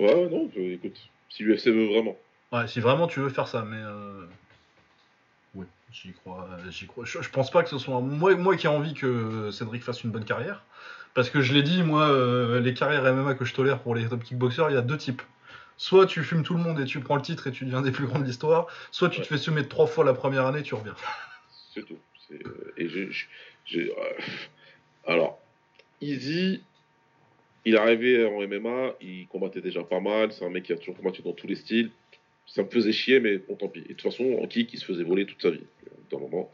Ouais, 0.00 0.14
ouais, 0.14 0.28
non, 0.30 0.50
je- 0.54 0.60
écoute, 0.74 0.96
si 1.30 1.44
l'UFC 1.44 1.66
veut 1.70 1.86
vraiment. 1.86 2.16
Ouais, 2.52 2.66
si 2.66 2.80
vraiment 2.80 3.06
tu 3.06 3.20
veux 3.20 3.28
faire 3.28 3.46
ça, 3.48 3.62
mais 3.62 3.80
euh... 3.80 4.26
j'y 5.92 6.12
crois, 6.12 6.48
euh, 6.52 6.70
j'y 6.70 6.86
crois. 6.86 7.04
Je, 7.04 7.20
je 7.22 7.30
pense 7.30 7.50
pas 7.50 7.62
que 7.62 7.68
ce 7.68 7.78
soit 7.78 8.00
moi, 8.00 8.34
moi 8.36 8.56
qui 8.56 8.66
ai 8.66 8.70
envie 8.70 8.94
que 8.94 9.50
Cédric 9.50 9.82
fasse 9.82 10.04
une 10.04 10.10
bonne 10.10 10.24
carrière, 10.24 10.64
parce 11.14 11.30
que 11.30 11.40
je 11.40 11.52
l'ai 11.52 11.62
dit, 11.62 11.82
moi, 11.82 12.08
euh, 12.08 12.60
les 12.60 12.74
carrières 12.74 13.02
MMA 13.12 13.34
que 13.34 13.44
je 13.44 13.54
tolère 13.54 13.80
pour 13.80 13.94
les 13.94 14.08
top 14.08 14.22
kickboxers, 14.22 14.70
il 14.70 14.74
y 14.74 14.78
a 14.78 14.82
deux 14.82 14.98
types. 14.98 15.22
Soit 15.76 16.06
tu 16.06 16.22
fumes 16.24 16.42
tout 16.42 16.54
le 16.54 16.60
monde 16.60 16.80
et 16.80 16.84
tu 16.84 17.00
prends 17.00 17.16
le 17.16 17.22
titre 17.22 17.46
et 17.46 17.52
tu 17.52 17.64
deviens 17.64 17.82
des 17.82 17.92
plus 17.92 18.06
grands 18.06 18.18
de 18.18 18.24
l'histoire, 18.24 18.66
soit 18.90 19.08
tu 19.08 19.20
Ouais. 19.20 19.24
te 19.24 19.28
fais 19.28 19.38
semer 19.38 19.66
trois 19.66 19.86
fois 19.86 20.04
la 20.04 20.12
première 20.14 20.44
année, 20.46 20.62
tu 20.62 20.74
reviens. 20.74 20.94
C'est 21.74 21.86
tout. 21.86 21.98
C'est, 22.28 22.44
euh, 22.46 22.74
et 22.76 22.86
euh, 22.86 23.92
alors, 25.06 25.38
Easy, 26.00 26.62
il 27.64 27.74
est 27.74 27.78
arrivé 27.78 28.26
en 28.26 28.40
MMA, 28.46 28.94
il 29.00 29.26
combattait 29.28 29.60
déjà 29.60 29.82
pas 29.82 30.00
mal. 30.00 30.32
C'est 30.32 30.44
un 30.44 30.50
mec 30.50 30.64
qui 30.64 30.72
a 30.72 30.76
toujours 30.76 30.96
combattu 30.96 31.22
dans 31.22 31.32
tous 31.32 31.46
les 31.46 31.56
styles. 31.56 31.90
Ça 32.48 32.62
me 32.62 32.68
faisait 32.68 32.92
chier, 32.92 33.20
mais 33.20 33.38
bon, 33.38 33.54
tant 33.56 33.68
pis. 33.68 33.80
Et 33.80 33.82
de 33.82 33.88
toute 33.88 34.02
façon, 34.02 34.38
en 34.42 34.46
kick, 34.46 34.72
il 34.72 34.78
se 34.80 34.84
faisait 34.84 35.04
voler 35.04 35.26
toute 35.26 35.40
sa 35.42 35.50
vie. 35.50 35.62
d'un 36.10 36.18
moment. 36.18 36.50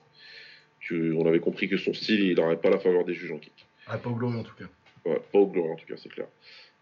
Tu- 0.80 1.12
on 1.12 1.26
avait 1.26 1.38
compris 1.40 1.68
que 1.68 1.76
son 1.76 1.94
style, 1.94 2.20
il 2.20 2.34
n'aurait 2.34 2.60
pas 2.60 2.68
la 2.70 2.78
faveur 2.80 3.04
des 3.04 3.14
juges 3.14 3.30
en 3.30 3.38
kick. 3.38 3.52
Ah, 3.86 3.96
pas 3.98 4.10
au 4.10 4.14
glorieux 4.16 4.38
en 4.38 4.42
tout 4.42 4.54
cas. 4.56 4.64
Ouais, 5.04 5.20
pas 5.32 5.38
au 5.38 5.46
glory 5.46 5.70
en 5.70 5.76
tout 5.76 5.86
cas, 5.86 5.94
c'est 5.96 6.08
clair. 6.08 6.26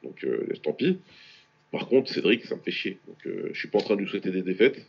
Donc 0.02 0.24
euh, 0.24 0.46
tant 0.62 0.72
pis. 0.72 0.98
Par 1.70 1.86
contre, 1.88 2.10
Cédric, 2.12 2.44
ça 2.46 2.56
me 2.56 2.60
fait 2.62 2.70
chier. 2.70 2.98
Donc 3.06 3.18
euh, 3.26 3.50
je 3.52 3.58
suis 3.58 3.68
pas 3.68 3.78
en 3.78 3.82
train 3.82 3.96
de 3.96 4.00
lui 4.00 4.08
souhaiter 4.08 4.30
des 4.30 4.42
défaites. 4.42 4.86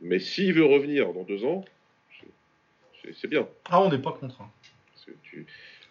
Mais 0.00 0.18
s'il 0.20 0.52
veut 0.52 0.64
revenir 0.64 1.12
dans 1.12 1.24
deux 1.24 1.44
ans, 1.44 1.64
c'est- 3.02 3.26
bien. 3.26 3.48
Ah, 3.64 3.82
on 3.82 3.90
n'est 3.90 3.98
pas 4.00 4.12
contre. 4.12 4.40
hein. 4.40 4.50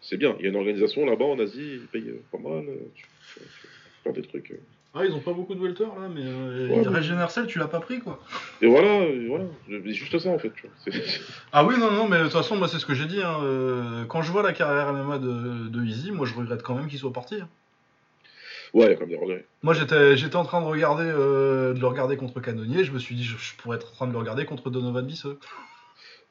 C'est 0.01 0.17
bien. 0.17 0.35
Il 0.39 0.43
y 0.43 0.45
a 0.45 0.49
une 0.49 0.55
organisation 0.55 1.05
là-bas 1.05 1.25
en 1.25 1.39
Asie, 1.39 1.73
ils 1.81 1.87
payent 1.87 2.09
euh, 2.09 2.23
pas 2.31 2.37
mal. 2.37 2.63
euh, 2.67 2.75
Tu, 2.95 3.03
tu- 3.03 3.39
tu 3.39 3.67
peux 3.67 4.03
faire 4.03 4.13
des 4.13 4.21
trucs. 4.21 4.53
Ah, 4.93 5.05
ils 5.05 5.13
ont 5.13 5.21
pas 5.21 5.31
beaucoup 5.31 5.55
de 5.55 5.61
welter 5.61 5.85
là, 5.85 6.09
mais 6.13 6.21
euh, 6.25 6.67
Ouais, 6.67 7.45
tu 7.47 7.59
l'as 7.59 7.67
pas 7.67 7.79
pris 7.79 7.99
quoi. 8.01 8.19
Et 8.61 8.67
voilà, 8.67 9.03
et 9.05 9.25
voilà. 9.27 9.45
C'est 9.69 9.93
juste 9.93 10.19
ça 10.19 10.29
en 10.29 10.37
fait. 10.37 10.51
Tu 10.53 10.67
vois. 10.67 10.99
Ah 11.53 11.63
oui, 11.65 11.75
non, 11.79 11.91
non, 11.91 12.09
mais 12.09 12.17
de 12.17 12.23
toute 12.23 12.33
façon, 12.33 12.57
moi 12.57 12.67
c'est 12.67 12.77
ce 12.79 12.85
que 12.85 12.93
j'ai 12.93 13.05
dit. 13.05 13.21
hein, 13.21 13.39
euh, 13.43 14.03
quand 14.05 14.21
je 14.21 14.31
vois 14.31 14.43
la 14.43 14.51
carrière 14.51 14.91
MMA 14.91 15.17
de, 15.19 15.69
de 15.69 15.85
Easy, 15.85 16.11
moi 16.11 16.25
je 16.25 16.33
regrette 16.33 16.61
quand 16.61 16.75
même 16.75 16.87
qu'il 16.87 16.99
soit 16.99 17.13
parti. 17.13 17.35
hein. 17.35 17.47
Ouais, 18.73 18.85
il 18.85 18.89
y 18.89 18.91
a 18.91 18.95
quand 18.95 19.01
même 19.01 19.09
des 19.09 19.15
regrets. 19.17 19.45
Moi 19.63 19.73
j'étais 19.73 20.17
j'étais 20.17 20.35
en 20.35 20.43
train 20.45 20.61
de 20.61 20.65
regarder 20.67 21.05
euh, 21.05 21.73
de 21.73 21.79
le 21.79 21.87
regarder 21.87 22.17
contre 22.17 22.41
Canonnier, 22.41 22.83
je 22.83 22.91
me 22.91 22.99
suis 22.99 23.15
dit 23.15 23.23
je, 23.23 23.37
je 23.37 23.55
pourrais 23.55 23.77
être 23.77 23.91
en 23.91 23.95
train 23.95 24.07
de 24.07 24.11
le 24.13 24.17
regarder 24.17 24.43
contre 24.45 24.69
Donovan 24.69 25.05
Bisseux. 25.05 25.39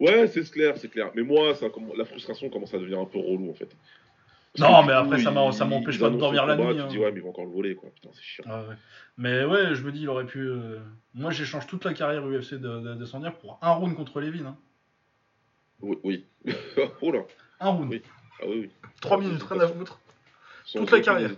Ouais, 0.01 0.27
c'est 0.28 0.51
clair, 0.51 0.74
c'est 0.78 0.91
clair. 0.91 1.11
Mais 1.15 1.23
moi, 1.23 1.55
ça, 1.55 1.66
la 1.97 2.05
frustration 2.07 2.49
commence 2.49 2.73
à 2.73 2.78
devenir 2.78 2.99
un 2.99 3.05
peu 3.05 3.19
relou 3.19 3.51
en 3.51 3.55
fait. 3.55 3.69
Non, 4.59 4.82
mais 4.85 4.93
après, 4.93 5.18
ça 5.22 5.31
ils- 5.31 5.35
m'empêche 5.68 5.94
ils 5.94 6.01
pas 6.01 6.10
de 6.10 6.16
dormir 6.16 6.44
la 6.44 6.56
nuit, 6.56 6.74
Tu 6.74 6.81
hein. 6.81 6.86
dis, 6.89 6.98
ouais, 6.98 7.12
mais 7.12 7.18
ils 7.20 7.22
vont 7.22 7.31
encore 7.31 7.44
le 7.44 7.52
voler 7.52 7.77
quoi. 7.77 7.89
Putain, 7.94 8.10
c'est 8.12 8.22
chiant. 8.22 8.44
Ah 8.48 8.62
ouais. 8.68 8.74
Mais 9.16 9.44
ouais, 9.44 9.74
je 9.74 9.82
me 9.85 9.93
dis 9.93 10.02
il 10.02 10.09
aurait 10.09 10.27
pu. 10.27 10.40
euh, 10.40 10.81
Moi 11.14 11.31
j'échange 11.31 11.66
toute 11.68 11.85
la 11.85 11.94
carrière 11.94 12.27
UFC 12.27 12.55
de, 12.55 12.81
de, 12.81 12.94
Descendia 12.94 13.31
pour 13.31 13.59
un 13.62 13.70
round 13.70 13.94
contre 13.94 14.20
Levin. 14.20 14.47
Hein. 14.47 14.56
Oui. 15.82 15.98
oui. 16.05 16.27
oh 17.01 17.12
là. 17.12 17.20
Un 17.60 17.68
round. 17.70 17.90
Oui. 17.90 18.02
Ah 18.40 18.44
oui, 18.48 18.60
oui. 18.62 18.70
3 19.02 19.16
Sans 19.18 19.22
minutes, 19.22 19.43
rien 19.44 19.60
à 19.60 19.68
foutre. 19.68 20.01
Toute 20.74 20.90
la 20.90 21.01
carrière. 21.01 21.31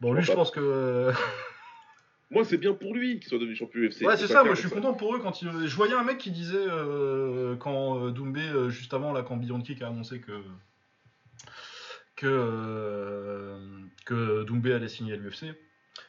Bon, 0.00 0.12
lui, 0.12 0.18
Bon, 0.18 0.20
je 0.20 0.28
bah. 0.28 0.34
pense 0.34 0.50
que. 0.50 0.60
euh, 0.60 1.12
Moi, 2.30 2.44
c'est 2.44 2.56
bien 2.58 2.72
pour 2.74 2.94
lui 2.94 3.20
qu'il 3.20 3.28
soit 3.28 3.38
devenu 3.38 3.54
champion 3.54 3.80
UFC. 3.80 4.02
Ouais, 4.02 4.16
c'est 4.16 4.26
ça, 4.26 4.42
moi 4.44 4.54
je 4.54 4.60
suis 4.60 4.68
ça. 4.68 4.74
content 4.74 4.94
pour 4.94 5.14
eux 5.14 5.20
quand 5.20 5.40
il... 5.42 5.66
Je 5.68 5.76
voyais 5.76 5.92
un 5.94 6.02
mec 6.02 6.18
qui 6.18 6.30
disait 6.32 6.56
euh, 6.56 7.54
quand 7.56 7.98
euh, 8.00 8.10
Doumbé, 8.10 8.40
euh, 8.40 8.70
juste 8.70 8.92
avant, 8.92 9.12
là, 9.12 9.22
quand 9.22 9.36
Beyond 9.36 9.60
Kick 9.60 9.82
a 9.82 9.88
annoncé 9.88 10.20
que. 10.20 10.32
Que. 12.16 12.26
euh, 12.26 13.56
que 14.04 14.44
Doumbé 14.44 14.72
allait 14.74 14.88
signer 14.88 15.14
à 15.14 15.16
l'UFC. 15.16 15.46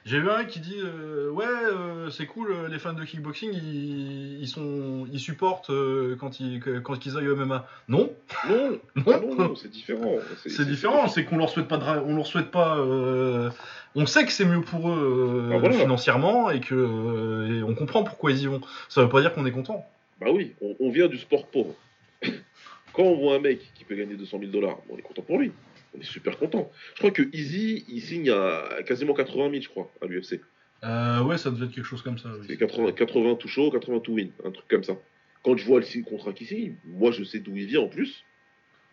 J'ai 0.03 0.19
vu 0.19 0.30
un 0.30 0.40
mec 0.40 0.48
qui 0.49 0.60
dit 0.60 0.76
euh, 0.84 1.30
Ouais, 1.30 1.45
euh, 1.48 2.10
c'est 2.10 2.26
cool, 2.26 2.53
les 2.69 2.77
fans 2.80 2.94
de 2.94 3.03
kickboxing, 3.06 3.52
ils, 3.53 4.40
ils 4.41 4.48
sont, 4.48 5.07
ils 5.11 5.19
supportent 5.19 5.72
quand, 6.19 6.40
ils, 6.40 6.60
quand 6.84 7.06
ils 7.06 7.18
aillent 7.18 7.30
au 7.30 7.36
MMA. 7.36 7.65
Non, 7.88 8.11
Non, 8.49 8.72
non, 8.95 9.03
ah 9.14 9.19
non, 9.19 9.36
non, 9.36 9.56
c'est 9.56 9.69
différent. 9.72 10.15
c'est 10.45 10.65
différent, 10.65 11.07
c'est 11.07 11.23
qu'on 11.26 11.38
leur 11.38 11.49
souhaite 11.49 11.68
pas 11.68 12.03
on 12.06 12.15
leur 12.15 12.27
souhaite 12.27 12.52
pas 12.52 12.77
on 13.98 14.06
sait 14.06 14.26
que 14.26 14.32
c'est 14.32 14.45
mieux 14.45 14.61
pour 14.61 14.90
eux 14.91 15.52
Ah, 15.53 15.57
voilà. 15.60 15.76
financièrement 15.77 16.49
et 16.49 16.60
que 16.60 17.48
et 17.60 17.64
on 17.64 17.73
comprend 17.76 18.03
pourquoi 18.03 18.32
ils 18.32 18.41
y 18.41 18.45
vont. 18.48 18.60
Ça 18.90 19.02
veut 19.03 19.10
pas 19.10 19.22
dire 19.22 19.34
qu'on 19.34 19.45
est 19.45 19.52
content. 19.52 19.86
Bah 20.19 20.27
oui, 20.34 20.53
on, 20.61 20.76
on 20.80 20.90
vient 20.91 21.07
du 21.07 21.18
sport 21.18 21.48
pauvre. 21.48 21.73
Quand 22.94 23.03
on 23.03 23.15
voit 23.18 23.36
un 23.36 23.40
mec 23.40 23.60
qui 23.76 23.84
peut 23.86 23.95
gagner 23.95 24.15
200 24.15 24.40
000 24.40 24.52
dollars, 24.52 24.77
on 24.90 24.98
est 24.98 25.02
content 25.02 25.22
pour 25.22 25.40
lui. 25.40 25.52
On 25.96 26.00
est 26.00 26.04
super 26.04 26.38
content. 26.38 26.72
Je 26.94 27.00
crois 27.00 27.12
que 27.12 27.24
Easy, 27.34 27.86
il 27.88 28.02
signe 28.02 28.30
à 28.30 28.84
quasiment 28.86 29.14
80 29.14 29.50
000, 29.52 29.62
je 29.62 29.70
crois, 29.70 29.92
à 30.02 30.06
l'UFC. 30.06 30.42
Euh, 30.84 31.24
ouais, 31.24 31.38
ça 31.38 31.52
devait 31.52 31.66
être 31.66 31.72
quelque 31.72 31.86
chose 31.86 32.02
comme 32.02 32.18
ça. 32.18 32.30
oui. 32.40 32.46
C'est 32.50 32.58
80, 32.58 32.92
80 32.92 33.36
tout 33.36 33.48
chaud, 33.48 33.72
80 33.72 34.00
tout 34.00 34.14
win, 34.14 34.32
un 34.44 34.52
truc 34.52 34.68
comme 34.68 34.84
ça. 34.84 34.94
Quand 35.44 35.56
je 35.58 35.66
vois 35.66 35.80
le 35.80 36.04
contrat 36.04 36.34
qu'il 36.34 36.48
signe, 36.48 36.76
moi 36.86 37.12
je 37.12 37.24
sais 37.24 37.40
d'où 37.40 37.56
il 37.56 37.66
vient 37.66 37.82
en 37.82 37.88
plus. 37.88 38.24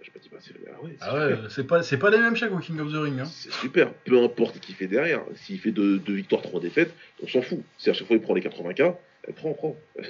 Je 0.03 0.11
me 0.11 0.21
dis, 0.21 0.29
bah 0.31 0.39
c'est 0.41 0.53
ah 0.67 0.83
ouais, 0.83 0.97
c'est 0.99 1.07
Ah 1.07 1.29
ouais, 1.29 1.37
c'est 1.49 1.67
pas 1.67 1.83
c'est 1.83 1.99
pas 1.99 2.11
les 2.11 2.19
mêmes 2.19 2.35
chèques 2.35 2.53
au 2.53 2.59
King 2.59 2.81
of 2.81 2.93
the 2.93 2.97
Ring. 2.97 3.21
Hein. 3.21 3.25
C'est 3.25 3.53
super, 3.53 3.93
peu 3.95 4.23
importe 4.23 4.57
ce 4.57 4.61
qu'il 4.61 4.75
fait 4.75 4.89
derrière. 4.89 5.23
S'il 5.35 5.61
fait 5.61 5.71
deux, 5.71 5.99
deux 5.99 6.15
victoires, 6.15 6.43
trois 6.43 6.61
défaites, 6.61 6.93
on 7.23 7.29
s'en 7.29 7.41
fout. 7.41 7.63
Si 7.79 7.89
à 7.89 7.93
chaque 7.93 8.07
fois 8.07 8.17
il 8.17 8.23
prend 8.23 8.35
les 8.35 8.43
80K, 8.43 8.97
eh, 9.29 9.33
prends, 9.33 9.53
prends. 9.55 9.77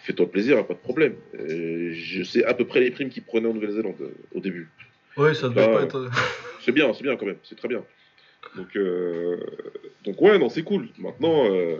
Fais-toi 0.00 0.30
plaisir, 0.30 0.66
pas 0.66 0.74
de 0.74 0.80
problème. 0.80 1.14
Euh, 1.38 1.92
je 1.94 2.22
sais 2.24 2.44
à 2.44 2.54
peu 2.54 2.66
près 2.66 2.80
les 2.80 2.90
primes 2.90 3.08
qu'il 3.08 3.22
prenait 3.22 3.46
en 3.46 3.54
Nouvelle-Zélande 3.54 3.94
euh, 4.00 4.14
au 4.34 4.40
début. 4.40 4.68
Ouais, 5.16 5.34
ça 5.34 5.48
devait 5.48 5.66
Bah, 5.66 5.72
pas 5.78 5.82
être. 5.82 6.10
C'est 6.64 6.72
bien, 6.72 6.92
c'est 6.94 7.02
bien 7.02 7.16
quand 7.16 7.26
même, 7.26 7.38
c'est 7.42 7.56
très 7.56 7.66
bien. 7.68 7.82
Donc, 8.56 8.76
euh, 8.76 9.36
donc 10.04 10.20
ouais, 10.22 10.38
non, 10.38 10.48
c'est 10.48 10.62
cool. 10.62 10.88
Maintenant, 10.98 11.46
euh, 11.50 11.76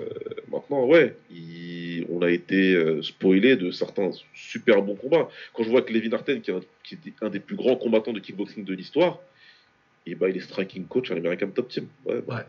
maintenant, 0.50 0.86
ouais, 0.86 1.14
il- 1.30 2.04
on 2.10 2.20
a 2.22 2.30
été 2.30 2.74
euh, 2.74 3.00
spoilé 3.02 3.54
de 3.56 3.70
certains 3.70 4.10
super 4.34 4.82
bons 4.82 4.96
combats. 4.96 5.28
Quand 5.54 5.62
je 5.62 5.70
vois 5.70 5.82
que 5.82 5.92
Levin 5.92 6.12
Arten, 6.14 6.40
qui 6.40 6.50
est, 6.50 6.54
un, 6.54 6.60
qui 6.82 6.94
est 6.96 7.12
un 7.24 7.30
des 7.30 7.38
plus 7.38 7.54
grands 7.54 7.76
combattants 7.76 8.12
de 8.12 8.18
kickboxing 8.18 8.64
de 8.64 8.74
l'histoire, 8.74 9.20
et 10.06 10.16
bah, 10.16 10.28
il 10.28 10.36
est 10.36 10.40
striking 10.40 10.84
coach 10.86 11.10
à 11.12 11.14
l'American 11.14 11.48
Top 11.50 11.68
Team. 11.68 11.86
Ouais, 12.06 12.20
bah, 12.26 12.44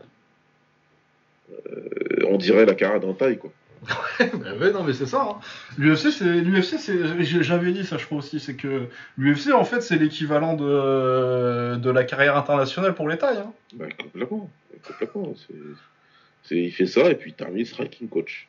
euh, 1.68 2.24
on 2.28 2.36
dirait 2.36 2.66
la 2.66 2.74
carrière 2.74 3.00
d'un 3.00 3.12
taille, 3.14 3.38
quoi. 3.38 3.52
Ouais, 4.20 4.72
non, 4.72 4.84
mais 4.84 4.92
c'est 4.92 5.06
ça. 5.06 5.22
Hein. 5.30 5.40
L'UFC, 5.78 6.10
c'est 6.10 6.24
l'UFC, 6.24 6.78
c'est 6.78 7.42
j'avais 7.42 7.72
dit 7.72 7.84
ça, 7.84 7.98
je 7.98 8.06
crois 8.06 8.18
aussi, 8.18 8.40
c'est 8.40 8.54
que 8.54 8.86
l'UFC 9.18 9.52
en 9.52 9.64
fait 9.64 9.80
c'est 9.80 9.96
l'équivalent 9.96 10.54
de 10.54 11.90
la 11.90 12.04
carrière 12.04 12.36
internationale 12.36 12.94
pour 12.94 13.08
les 13.08 13.18
tailles. 13.18 13.38
Hein. 13.38 13.52
Bah, 13.74 13.86
complètement. 14.00 15.34
c'est- 16.44 16.56
il 16.56 16.70
fait 16.72 16.86
ça 16.86 17.10
et 17.10 17.14
puis 17.14 17.30
il 17.30 17.34
termine 17.34 17.64
striking 17.64 18.08
coach. 18.08 18.48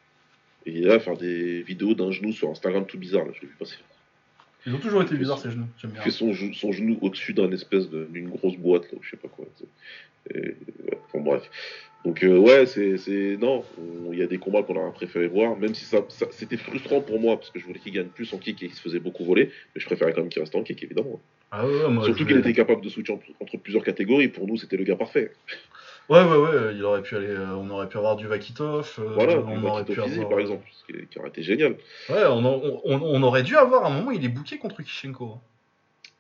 Et 0.66 0.72
il 0.72 0.84
est 0.84 0.88
là 0.88 0.96
à 0.96 1.00
faire 1.00 1.16
des 1.18 1.62
vidéos 1.62 1.94
d'un 1.94 2.12
genou 2.12 2.32
sur 2.34 2.50
Instagram 2.50 2.86
tout 2.86 2.98
bizarre. 2.98 3.26
Là, 3.26 3.32
je 3.36 3.42
l'ai 3.42 3.48
vu 3.48 3.56
passer. 3.58 3.76
Ils 4.66 4.74
ont 4.74 4.80
toujours 4.80 5.02
été 5.04 5.16
bizarres 5.16 5.40
ces 5.40 5.52
genoux. 5.52 5.68
J'aime 5.78 5.92
Il 5.92 5.94
bien. 5.96 6.02
fait 6.04 6.12
son, 6.12 6.32
ge- 6.34 6.54
son 6.54 6.72
genou 6.72 6.98
au-dessus 7.02 7.34
d'un 7.34 7.52
espèce 7.52 7.90
de- 7.90 8.06
d'une 8.12 8.30
grosse 8.30 8.58
boîte, 8.58 8.92
là, 8.92 8.98
je 9.02 9.10
sais 9.12 9.18
pas 9.18 9.28
quoi. 9.28 9.46
Et, 10.34 10.40
ouais, 10.40 10.56
bon, 11.14 11.22
bref. 11.22 11.50
Donc, 12.04 12.24
euh, 12.24 12.38
ouais, 12.38 12.66
c'est. 12.68 12.98
c'est- 12.98 13.38
non, 13.40 13.64
on- 13.80 14.14
il 14.14 14.20
y 14.20 14.24
a 14.24 14.28
des 14.28 14.38
combats 14.38 14.62
qu'on 14.64 14.76
aurait 14.76 14.92
préféré 14.94 15.28
voir, 15.28 15.56
même 15.58 15.74
si 15.74 15.86
ça, 15.86 16.04
ça- 16.10 16.28
c'était 16.32 16.58
frustrant 16.58 17.02
pour 17.02 17.20
moi, 17.20 17.38
parce 17.38 17.50
que 17.52 17.60
je 17.60 17.66
voulais 17.66 17.80
qu'il 17.80 17.94
gagne 17.94 18.08
plus 18.08 18.32
en 18.34 18.38
kick 18.38 18.62
et 18.62 18.68
qu'il 18.68 18.76
se 18.76 18.82
faisait 18.82 19.00
beaucoup 19.00 19.24
voler, 19.26 19.46
mais 19.74 19.82
je 19.82 19.86
préférais 19.86 20.14
quand 20.14 20.22
même 20.22 20.30
qu'il 20.30 20.42
reste 20.42 20.56
en 20.56 20.62
kick, 20.64 20.84
évidemment. 20.84 21.20
Ah 21.52 21.66
ouais, 21.68 21.74
ouais, 21.84 21.90
moi, 21.90 22.04
Surtout 22.06 22.26
qu'il 22.26 22.36
voulais- 22.36 22.40
était 22.42 22.54
capable 22.54 22.82
de 22.84 22.90
switcher 22.90 23.14
entre 23.40 23.58
plusieurs 23.58 23.84
catégories, 23.84 24.28
pour 24.28 24.48
nous, 24.48 24.58
c'était 24.58 24.78
le 24.78 24.84
gars 24.84 24.96
parfait. 24.96 25.32
Ouais, 26.08 26.24
ouais, 26.24 26.38
ouais, 26.38 26.76
il 26.76 26.84
aurait 26.84 27.02
pu 27.02 27.16
aller, 27.16 27.28
euh, 27.30 27.56
on 27.56 27.70
aurait 27.72 27.90
pu 27.90 27.98
avoir 27.98 28.16
du 28.16 28.28
Vakitov, 28.28 28.96
euh, 29.00 29.14
Voilà, 29.16 29.40
on 29.40 29.60
du 29.60 29.66
aurait 29.66 29.84
pu 29.86 29.96
physique, 29.96 30.14
avoir. 30.18 30.30
par 30.30 30.40
exemple, 30.40 30.64
ce 30.72 30.84
qui, 30.86 31.08
qui 31.08 31.18
aurait 31.20 31.30
été 31.30 31.42
génial. 31.42 31.78
Ouais, 32.10 32.26
on, 32.28 32.46
on, 32.46 32.82
on- 32.86 33.02
on 33.02 33.24
aurait 33.24 33.42
dû 33.44 33.56
avoir 33.58 33.86
un 33.86 33.90
moment, 33.90 34.12
il 34.12 34.24
est 34.24 34.30
booké 34.30 34.58
contre 34.60 34.84
Kishenko. 34.84 35.26
hein. 35.34 35.42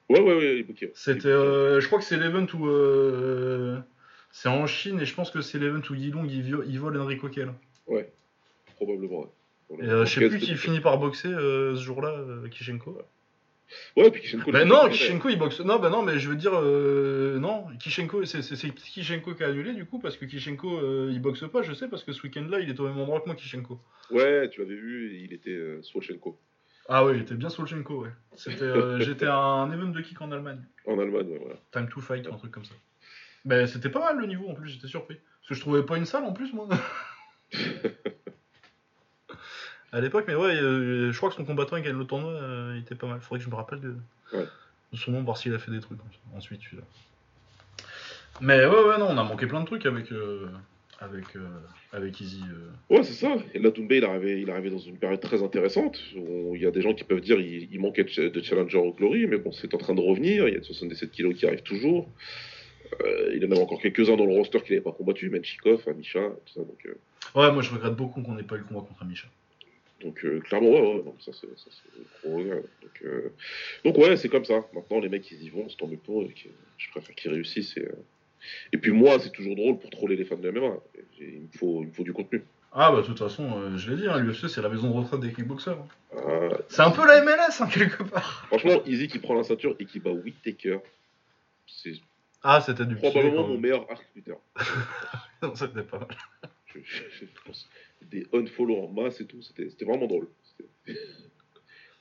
Ouais, 0.10 0.20
ouais, 0.22 0.36
ouais, 0.36 0.54
il 0.56 0.60
est 0.60 0.64
booké. 0.64 0.92
C'était, 0.96 1.28
euh, 1.28 1.80
je 1.80 1.88
crois 1.88 2.00
que 2.00 2.06
c'est 2.06 2.18
l'event 2.18 2.46
où. 2.54 2.68
euh, 2.68 3.80
c'est 4.32 4.50
en 4.50 4.68
Chine 4.68 5.00
et 5.00 5.06
je 5.06 5.14
pense 5.16 5.32
que 5.32 5.42
c'est 5.42 5.60
l'event 5.60 5.82
où 5.90 5.94
Yilong 5.96 6.26
il, 6.30 6.58
il 6.68 6.80
vole 6.80 7.00
Enrico 7.00 7.30
Kell. 7.30 7.54
Ouais, 7.88 8.12
probablement, 8.76 9.22
ouais. 9.70 9.78
Et 9.86 9.88
euh, 9.90 10.06
je 10.06 10.20
sais 10.20 10.30
plus 10.30 10.40
qui 10.40 10.56
finit 10.56 10.80
par 10.80 10.98
boxer 11.00 11.28
euh, 11.30 11.76
ce 11.76 11.82
jour-là, 11.82 12.10
euh, 12.10 12.48
Kishenko. 12.50 12.92
Ouais, 12.92 13.02
puis 14.12 14.22
Kishenko. 14.22 14.52
Bah 14.52 14.62
il 14.64 14.68
non, 14.68 14.90
Kishenko 14.90 15.30
il 15.30 15.38
boxe. 15.38 15.60
Non, 15.62 15.80
bah 15.80 15.90
non, 15.90 16.04
mais 16.04 16.20
je 16.20 16.30
veux 16.30 16.36
dire, 16.36 16.54
euh, 16.54 17.40
non, 17.40 17.66
Kishenko, 17.80 18.26
c'est 18.26 18.42
Kishenko 18.74 19.34
qui 19.34 19.44
a 19.44 19.48
annulé 19.48 19.74
du 19.74 19.86
coup 19.86 20.00
parce 20.00 20.18
que 20.18 20.26
Kishenko 20.26 20.78
euh, 20.78 21.10
il 21.12 21.22
boxe 21.22 21.44
pas, 21.52 21.62
je 21.62 21.74
sais, 21.74 21.88
parce 21.88 22.04
que 22.04 22.12
ce 22.14 22.22
week-end-là 22.24 22.60
il 22.60 22.70
est 22.70 22.80
au 22.80 22.88
même 22.88 23.00
endroit 23.00 23.22
que 23.22 23.26
moi, 23.26 23.36
Kishenko. 23.36 23.80
Ouais, 24.12 24.50
tu 24.50 24.62
l'avais 24.62 24.76
vu, 24.76 25.20
il 25.24 25.34
était 25.34 25.50
euh, 25.50 25.82
Swolchenko. 25.82 26.40
Ah 26.88 27.04
ouais, 27.04 27.16
il 27.16 27.22
était 27.22 27.34
bien 27.34 27.50
Solchenko, 27.50 28.04
ouais. 28.04 28.12
C'était, 28.36 28.64
euh, 28.64 29.00
j'étais 29.02 29.26
à 29.26 29.38
un 29.38 29.72
event 29.72 29.88
de 29.88 30.02
kick 30.02 30.22
en 30.22 30.32
Allemagne. 30.32 30.64
En 30.86 31.00
Allemagne, 31.00 31.28
ouais, 31.28 31.40
voilà. 31.40 31.56
Time 31.72 31.90
to 31.90 32.00
fight, 32.00 32.28
un 32.28 32.38
truc 32.38 32.52
comme 32.52 32.66
ça. 32.66 32.76
Mais 33.44 33.66
c'était 33.68 33.90
pas 33.90 34.00
mal 34.00 34.20
le 34.20 34.28
niveau 34.28 34.48
en 34.48 34.54
plus, 34.54 34.70
j'étais 34.70 34.88
surpris. 34.88 35.16
Parce 35.16 35.50
que 35.50 35.56
je 35.56 35.62
trouvais 35.62 35.84
pas 35.84 35.98
une 35.98 36.06
salle 36.06 36.24
en 36.24 36.34
plus, 36.34 36.54
moi. 36.54 36.68
à 39.98 40.02
l'époque, 40.02 40.26
mais 40.28 40.36
ouais, 40.36 40.56
euh, 40.56 41.12
je 41.12 41.18
crois 41.18 41.30
que 41.30 41.36
son 41.36 41.46
combattant 41.46 41.78
il 41.78 41.84
gagne 41.84 41.98
le 41.98 42.06
tournoi, 42.06 42.32
euh, 42.32 42.74
il 42.76 42.82
était 42.82 42.96
pas 42.96 43.08
mal. 43.08 43.20
Faudrait 43.22 43.40
que 43.40 43.46
je 43.46 43.50
me 43.50 43.56
rappelle 43.56 43.80
de, 43.82 43.96
Ouais. 44.34 44.46
de 44.94 44.98
son 44.98 45.12
nom, 45.12 45.24
voir 45.24 45.38
s'il 45.38 45.54
a 45.54 45.60
fait 45.60 45.72
des 45.72 45.80
trucs 45.80 46.00
ensuite. 46.36 46.62
celui-là. 46.64 46.84
Mais 48.42 48.66
ouais, 48.66 48.84
ouais, 48.88 48.98
non, 48.98 49.08
on 49.10 49.18
a 49.18 49.24
manqué 49.24 49.48
plein 49.48 49.62
de 49.62 49.66
trucs 49.66 49.86
avec, 49.86 50.12
euh, 50.12 50.48
avec, 51.00 51.36
euh, 51.38 51.48
avec 51.94 52.20
Easy. 52.20 52.42
euh. 52.50 52.94
Ouais, 52.96 53.04
c'est 53.04 53.14
ça. 53.14 53.38
Et 53.54 53.60
là, 53.60 53.70
Doumbé, 53.72 53.98
il 53.98 54.06
arrivé, 54.06 54.42
il 54.42 54.50
arrivé 54.52 54.70
dans 54.70 54.78
une 54.80 54.98
période 54.98 55.22
très 55.22 55.42
intéressante. 55.42 55.98
Il 56.16 56.60
y 56.62 56.66
a 56.66 56.72
des 56.72 56.82
gens 56.82 56.94
qui 56.94 57.06
peuvent 57.06 57.22
dire 57.22 57.38
qu'il 57.38 57.70
il 57.74 57.80
manquait 57.80 58.04
de, 58.04 58.10
ch- 58.10 58.32
de 58.32 58.42
challenger 58.42 58.78
au 58.78 58.92
Glory, 58.94 59.26
mais 59.28 59.38
bon, 59.38 59.52
c'est 59.54 59.74
en 59.74 59.78
train 59.78 59.94
de 59.96 60.02
revenir. 60.02 60.48
Il 60.50 60.54
y 60.54 60.58
a 60.58 60.60
de 60.60 60.66
77 60.66 61.12
kilos 61.12 61.36
qui 61.38 61.46
arrivent 61.48 61.64
toujours. 61.64 62.10
Euh, 63.04 63.32
il 63.34 63.42
y 63.42 63.46
en 63.48 63.52
avait 63.52 63.62
encore 63.62 63.82
quelques-uns 63.82 64.16
dans 64.18 64.26
le 64.26 64.34
roster 64.34 64.60
qu'il 64.62 64.72
n'avait 64.72 64.84
pas 64.84 64.92
combattu, 64.92 65.30
Menchikov, 65.30 65.84
Amisha, 65.88 66.20
tout 66.46 66.54
ça. 66.54 66.60
Donc, 66.60 66.86
euh, 66.86 66.94
Ouais, 67.34 67.52
moi 67.52 67.62
je 67.64 67.72
regrette 67.74 67.96
beaucoup 67.96 68.22
qu'on 68.22 68.36
n'ait 68.36 68.44
pas 68.44 68.56
eu 68.56 68.60
le 68.60 68.64
combat 68.66 68.82
contre 68.82 69.02
Amisha. 69.02 69.28
Donc 70.02 70.24
euh, 70.26 70.40
clairement, 70.42 70.70
ouais, 70.70 70.82
ouais, 70.96 71.04
non, 71.06 71.16
ça 71.20 71.32
c'est 71.34 71.48
gros 72.28 72.38
regret. 72.38 72.64
Donc, 72.82 73.02
euh, 73.04 73.32
donc 73.84 73.98
ouais, 73.98 74.18
c'est 74.18 74.30
comme 74.30 74.46
ça. 74.46 74.66
Maintenant, 74.74 75.00
les 75.00 75.10
mecs, 75.10 75.30
ils 75.32 75.44
y 75.44 75.50
vont, 75.50 75.68
c'est 75.70 75.78
tant 75.78 75.88
mieux 75.88 75.98
pour 75.98 76.22
eux. 76.22 76.30
Je 76.78 76.90
préfère 76.92 77.16
qu'ils 77.16 77.32
réussissent. 77.32 77.78
Et, 77.78 77.86
euh, 77.86 77.96
et 78.74 78.78
puis 78.78 78.92
moi, 78.92 79.18
c'est 79.20 79.32
toujours 79.32 79.56
drôle 79.56 79.80
pour 79.80 79.90
troller 79.90 80.16
les 80.16 80.26
fans 80.26 80.36
de 80.38 80.50
MMA. 80.52 80.76
Il 81.20 81.26
me 81.42 81.58
faut, 81.58 81.82
il 81.82 81.88
me 81.88 81.92
faut 81.94 82.04
du 82.04 82.14
contenu. 82.14 82.44
Ah 82.78 82.92
bah 82.92 83.02
de 83.02 83.06
toute 83.06 83.20
façon, 83.20 83.78
je 83.78 83.90
l'ai 83.90 84.02
dit, 84.02 84.08
hein, 84.08 84.20
l'UFC 84.20 84.50
c'est 84.50 84.62
la 84.62 84.68
maison 84.68 84.90
de 84.90 84.96
retraite 84.98 85.22
des 85.22 85.32
kickboxers. 85.32 85.78
hein. 85.80 85.88
Ah, 86.18 86.50
C'est 86.68 86.82
un 86.82 86.92
peu 86.92 87.08
la 87.08 87.22
MLS 87.24 87.62
hein, 87.62 87.68
quelque 87.74 88.04
part. 88.04 88.46
franchement, 88.48 88.84
Easy 88.86 89.08
qui 89.08 89.20
prend 89.20 89.34
la 89.34 89.44
ceinture 89.44 89.78
et 89.80 89.86
qui 89.86 90.02
bat 90.02 90.12
Whittaker, 90.12 90.80
c'est 91.68 91.94
Ah 92.44 92.60
c'était 92.60 92.86
du 92.86 92.98
probablement 92.98 93.48
mon 93.48 93.58
meilleur 93.58 93.90
arc 93.90 94.06
Twitter. 94.12 94.36
Non, 95.42 95.56
c'était 95.56 95.84
pas 95.84 96.00
mal. 96.00 96.08
Je, 96.84 97.04
je-. 97.12 98.06
Des 98.06 98.28
unfollow 98.34 98.84
en 98.84 98.88
masse 98.90 99.22
et 99.22 99.26
tout, 99.26 99.42
c'était 99.42 99.86
vraiment 99.86 100.08
drôle. 100.08 100.28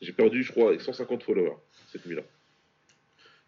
J'ai 0.01 0.13
perdu, 0.13 0.43
je 0.43 0.53
crois, 0.53 0.79
150 0.79 1.23
followers 1.23 1.57
cette 1.91 2.05
nuit-là. 2.07 2.23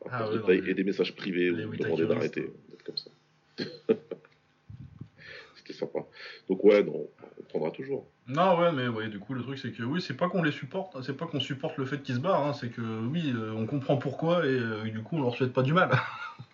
Ah 0.08 0.28
ouais, 0.28 0.36
de 0.36 0.42
taille 0.42 0.62
et 0.66 0.74
des 0.74 0.84
messages 0.84 1.14
privés 1.14 1.50
où 1.50 1.54
on 1.54 1.68
me 1.68 1.76
demandait 1.76 2.06
d'arrêter 2.06 2.50
d'être 2.68 2.82
comme 2.84 2.96
ça. 2.96 3.10
C'était 5.56 5.72
sympa. 5.72 6.00
Donc 6.48 6.62
ouais, 6.62 6.82
non, 6.84 7.08
on 7.38 7.42
prendra 7.44 7.70
toujours. 7.72 8.06
Non 8.28 8.58
ouais 8.58 8.72
mais 8.72 8.88
ouais 8.88 9.08
du 9.08 9.18
coup 9.18 9.34
le 9.34 9.42
truc 9.42 9.58
c'est 9.58 9.72
que 9.72 9.82
oui 9.82 10.00
c'est 10.00 10.16
pas 10.16 10.28
qu'on 10.28 10.42
les 10.42 10.52
supporte, 10.52 11.00
c'est 11.02 11.16
pas 11.16 11.26
qu'on 11.26 11.40
supporte 11.40 11.76
le 11.78 11.86
fait 11.86 12.02
qu'ils 12.02 12.16
se 12.16 12.20
barrent, 12.20 12.46
hein, 12.46 12.52
c'est 12.52 12.70
que 12.70 12.80
oui 12.80 13.32
euh, 13.34 13.52
on 13.52 13.66
comprend 13.66 13.96
pourquoi 13.96 14.44
et 14.46 14.48
euh, 14.48 14.82
du 14.84 15.00
coup 15.02 15.16
on 15.16 15.22
leur 15.22 15.34
souhaite 15.34 15.52
pas 15.52 15.62
du 15.62 15.72
mal. 15.72 15.90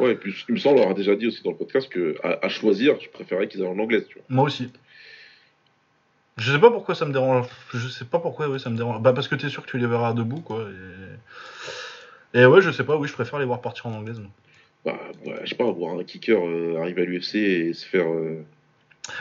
Ouais, 0.00 0.12
et 0.12 0.14
puis 0.14 0.34
il 0.48 0.54
me 0.54 0.58
semble 0.58 0.80
avoir 0.80 0.94
déjà 0.94 1.14
dit 1.14 1.26
aussi 1.26 1.42
dans 1.42 1.50
le 1.50 1.56
podcast 1.56 1.88
que 1.88 2.16
à, 2.22 2.44
à 2.44 2.48
choisir, 2.48 2.98
je 3.00 3.08
préférais 3.08 3.46
qu'ils 3.48 3.60
aient 3.62 3.66
en 3.66 3.78
anglaise, 3.78 4.06
tu 4.08 4.14
vois. 4.14 4.24
Moi 4.28 4.44
aussi. 4.44 4.70
Je 6.38 6.50
sais 6.50 6.58
pas 6.58 6.70
pourquoi 6.70 6.94
ça 6.94 7.04
me 7.04 7.12
dérange. 7.12 7.46
Je 7.74 7.88
sais 7.88 8.06
pas 8.06 8.18
pourquoi 8.18 8.48
oui 8.48 8.58
ça 8.58 8.70
me 8.70 8.76
dérange. 8.76 9.00
Bah 9.02 9.12
parce 9.12 9.28
que 9.28 9.34
t'es 9.34 9.48
sûr 9.50 9.64
que 9.64 9.70
tu 9.70 9.78
les 9.78 9.86
verras 9.86 10.14
debout 10.14 10.40
quoi. 10.40 10.66
Et... 12.34 12.40
et 12.40 12.46
ouais 12.46 12.62
je 12.62 12.70
sais 12.70 12.84
pas 12.84 12.96
oui 12.96 13.06
je 13.06 13.12
préfère 13.12 13.38
les 13.38 13.44
voir 13.44 13.60
partir 13.60 13.86
en 13.86 13.92
anglaise. 13.92 14.18
moi. 14.18 14.30
Bah, 14.84 14.98
je 15.44 15.50
sais 15.50 15.54
pas, 15.54 15.70
voir 15.70 15.96
un 15.98 16.02
kicker 16.04 16.38
euh, 16.44 16.80
arriver 16.80 17.02
à 17.02 17.04
l'UFC 17.04 17.34
et 17.36 17.72
se 17.74 17.86
faire. 17.86 18.08
euh, 18.10 18.42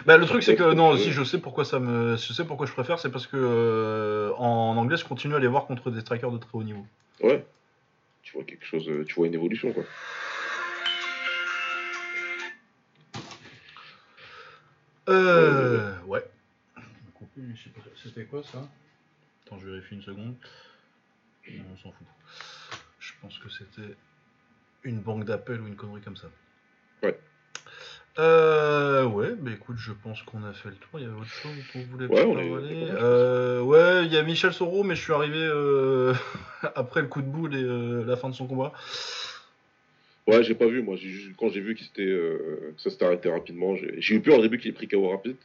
Bah 0.06 0.18
le 0.18 0.26
truc 0.26 0.42
c'est 0.42 0.56
que 0.56 0.74
non 0.74 0.96
si 0.96 1.12
je 1.12 1.24
sais 1.24 1.38
pourquoi 1.40 1.66
ça 1.66 1.80
me 1.80 2.16
je 2.16 2.34
sais 2.34 2.46
pourquoi 2.46 2.66
je 2.66 2.72
préfère 2.72 2.98
c'est 2.98 3.12
parce 3.12 3.28
que 3.28 3.36
euh, 3.38 4.32
en 4.38 4.78
anglais 4.78 4.96
je 4.98 5.04
continue 5.06 5.36
à 5.36 5.40
les 5.40 5.48
voir 5.48 5.66
contre 5.68 5.92
des 5.92 6.00
strikers 6.00 6.32
de 6.32 6.38
très 6.38 6.50
haut 6.54 6.64
niveau. 6.64 6.86
Ouais. 7.22 7.44
Tu 8.24 8.34
vois 8.38 8.44
quelque 8.46 8.66
chose, 8.66 8.90
tu 9.08 9.16
vois 9.16 9.28
une 9.28 9.34
évolution, 9.34 9.74
quoi. 9.74 9.84
Euh 15.12 16.00
ouais. 16.06 16.26
C'était 18.04 18.26
quoi 18.26 18.44
ça? 18.44 18.68
Attends 19.46 19.60
je 19.60 19.68
vérifie 19.68 19.96
une 19.96 20.02
seconde. 20.02 20.36
Non, 21.50 21.64
on 21.74 21.78
s'en 21.78 21.92
fout. 21.92 22.08
Je 23.00 23.12
pense 23.22 23.38
que 23.40 23.50
c'était 23.50 23.96
une 24.84 25.00
banque 25.00 25.26
d'appel 25.26 25.62
ou 25.62 25.68
une 25.68 25.76
connerie 25.76 26.02
comme 26.02 26.18
ça. 26.18 26.28
Ouais. 27.04 27.20
Euh, 28.20 29.06
ouais, 29.06 29.34
bah 29.36 29.52
écoute, 29.52 29.78
je 29.78 29.94
pense 29.94 30.22
qu'on 30.24 30.44
a 30.44 30.52
fait 30.52 30.70
le 30.70 30.76
tour. 30.76 31.00
Il 31.00 31.04
y 31.04 31.06
avait 31.06 31.16
autre 31.16 31.30
chose 31.30 31.52
vous 31.74 31.84
voulez 31.84 32.08
Ouais, 32.08 32.26
parler. 32.26 32.90
Euh, 32.92 33.62
ouais, 33.62 34.06
il 34.06 34.12
y 34.12 34.18
a 34.18 34.24
Michel 34.24 34.54
Soro, 34.54 34.84
mais 34.84 34.96
je 34.96 35.02
suis 35.02 35.14
arrivé 35.14 35.40
euh, 35.40 36.14
après 36.76 37.02
le 37.02 37.08
coup 37.08 37.22
de 37.22 37.28
boule 37.28 37.56
et 37.56 37.64
euh, 37.64 38.04
la 38.06 38.18
fin 38.18 38.30
de 38.30 38.36
son 38.36 38.48
combat. 38.48 38.74
Ouais, 40.28 40.44
j'ai 40.44 40.54
pas 40.56 40.68
vu, 40.68 40.82
moi. 40.82 40.96
Quand 41.38 41.50
j'ai 41.50 41.62
vu 41.62 41.76
que, 41.76 41.82
c'était, 41.82 42.04
euh, 42.04 42.74
que 42.76 42.82
ça 42.82 42.90
s'était 42.90 43.06
arrêté 43.06 43.30
rapidement, 43.30 43.76
j'ai 43.76 44.00
j'ai 44.00 44.16
eu 44.16 44.22
peur 44.22 44.40
au 44.40 44.42
début 44.42 44.60
qu'il 44.60 44.70
ait 44.70 44.74
pris 44.74 44.88
KO 44.88 45.10
rapide. 45.10 45.36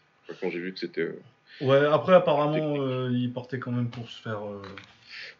Quand 0.40 0.50
j'ai 0.50 0.58
vu 0.58 0.72
que 0.72 0.78
c'était. 0.78 1.00
euh, 1.02 1.18
Ouais, 1.62 1.84
après 1.86 2.12
apparemment, 2.14 2.76
euh, 2.80 3.08
il 3.12 3.32
partait 3.32 3.58
quand 3.58 3.72
même 3.72 3.88
pour 3.88 4.08
se 4.10 4.20
faire. 4.20 4.40
euh, 4.46 4.60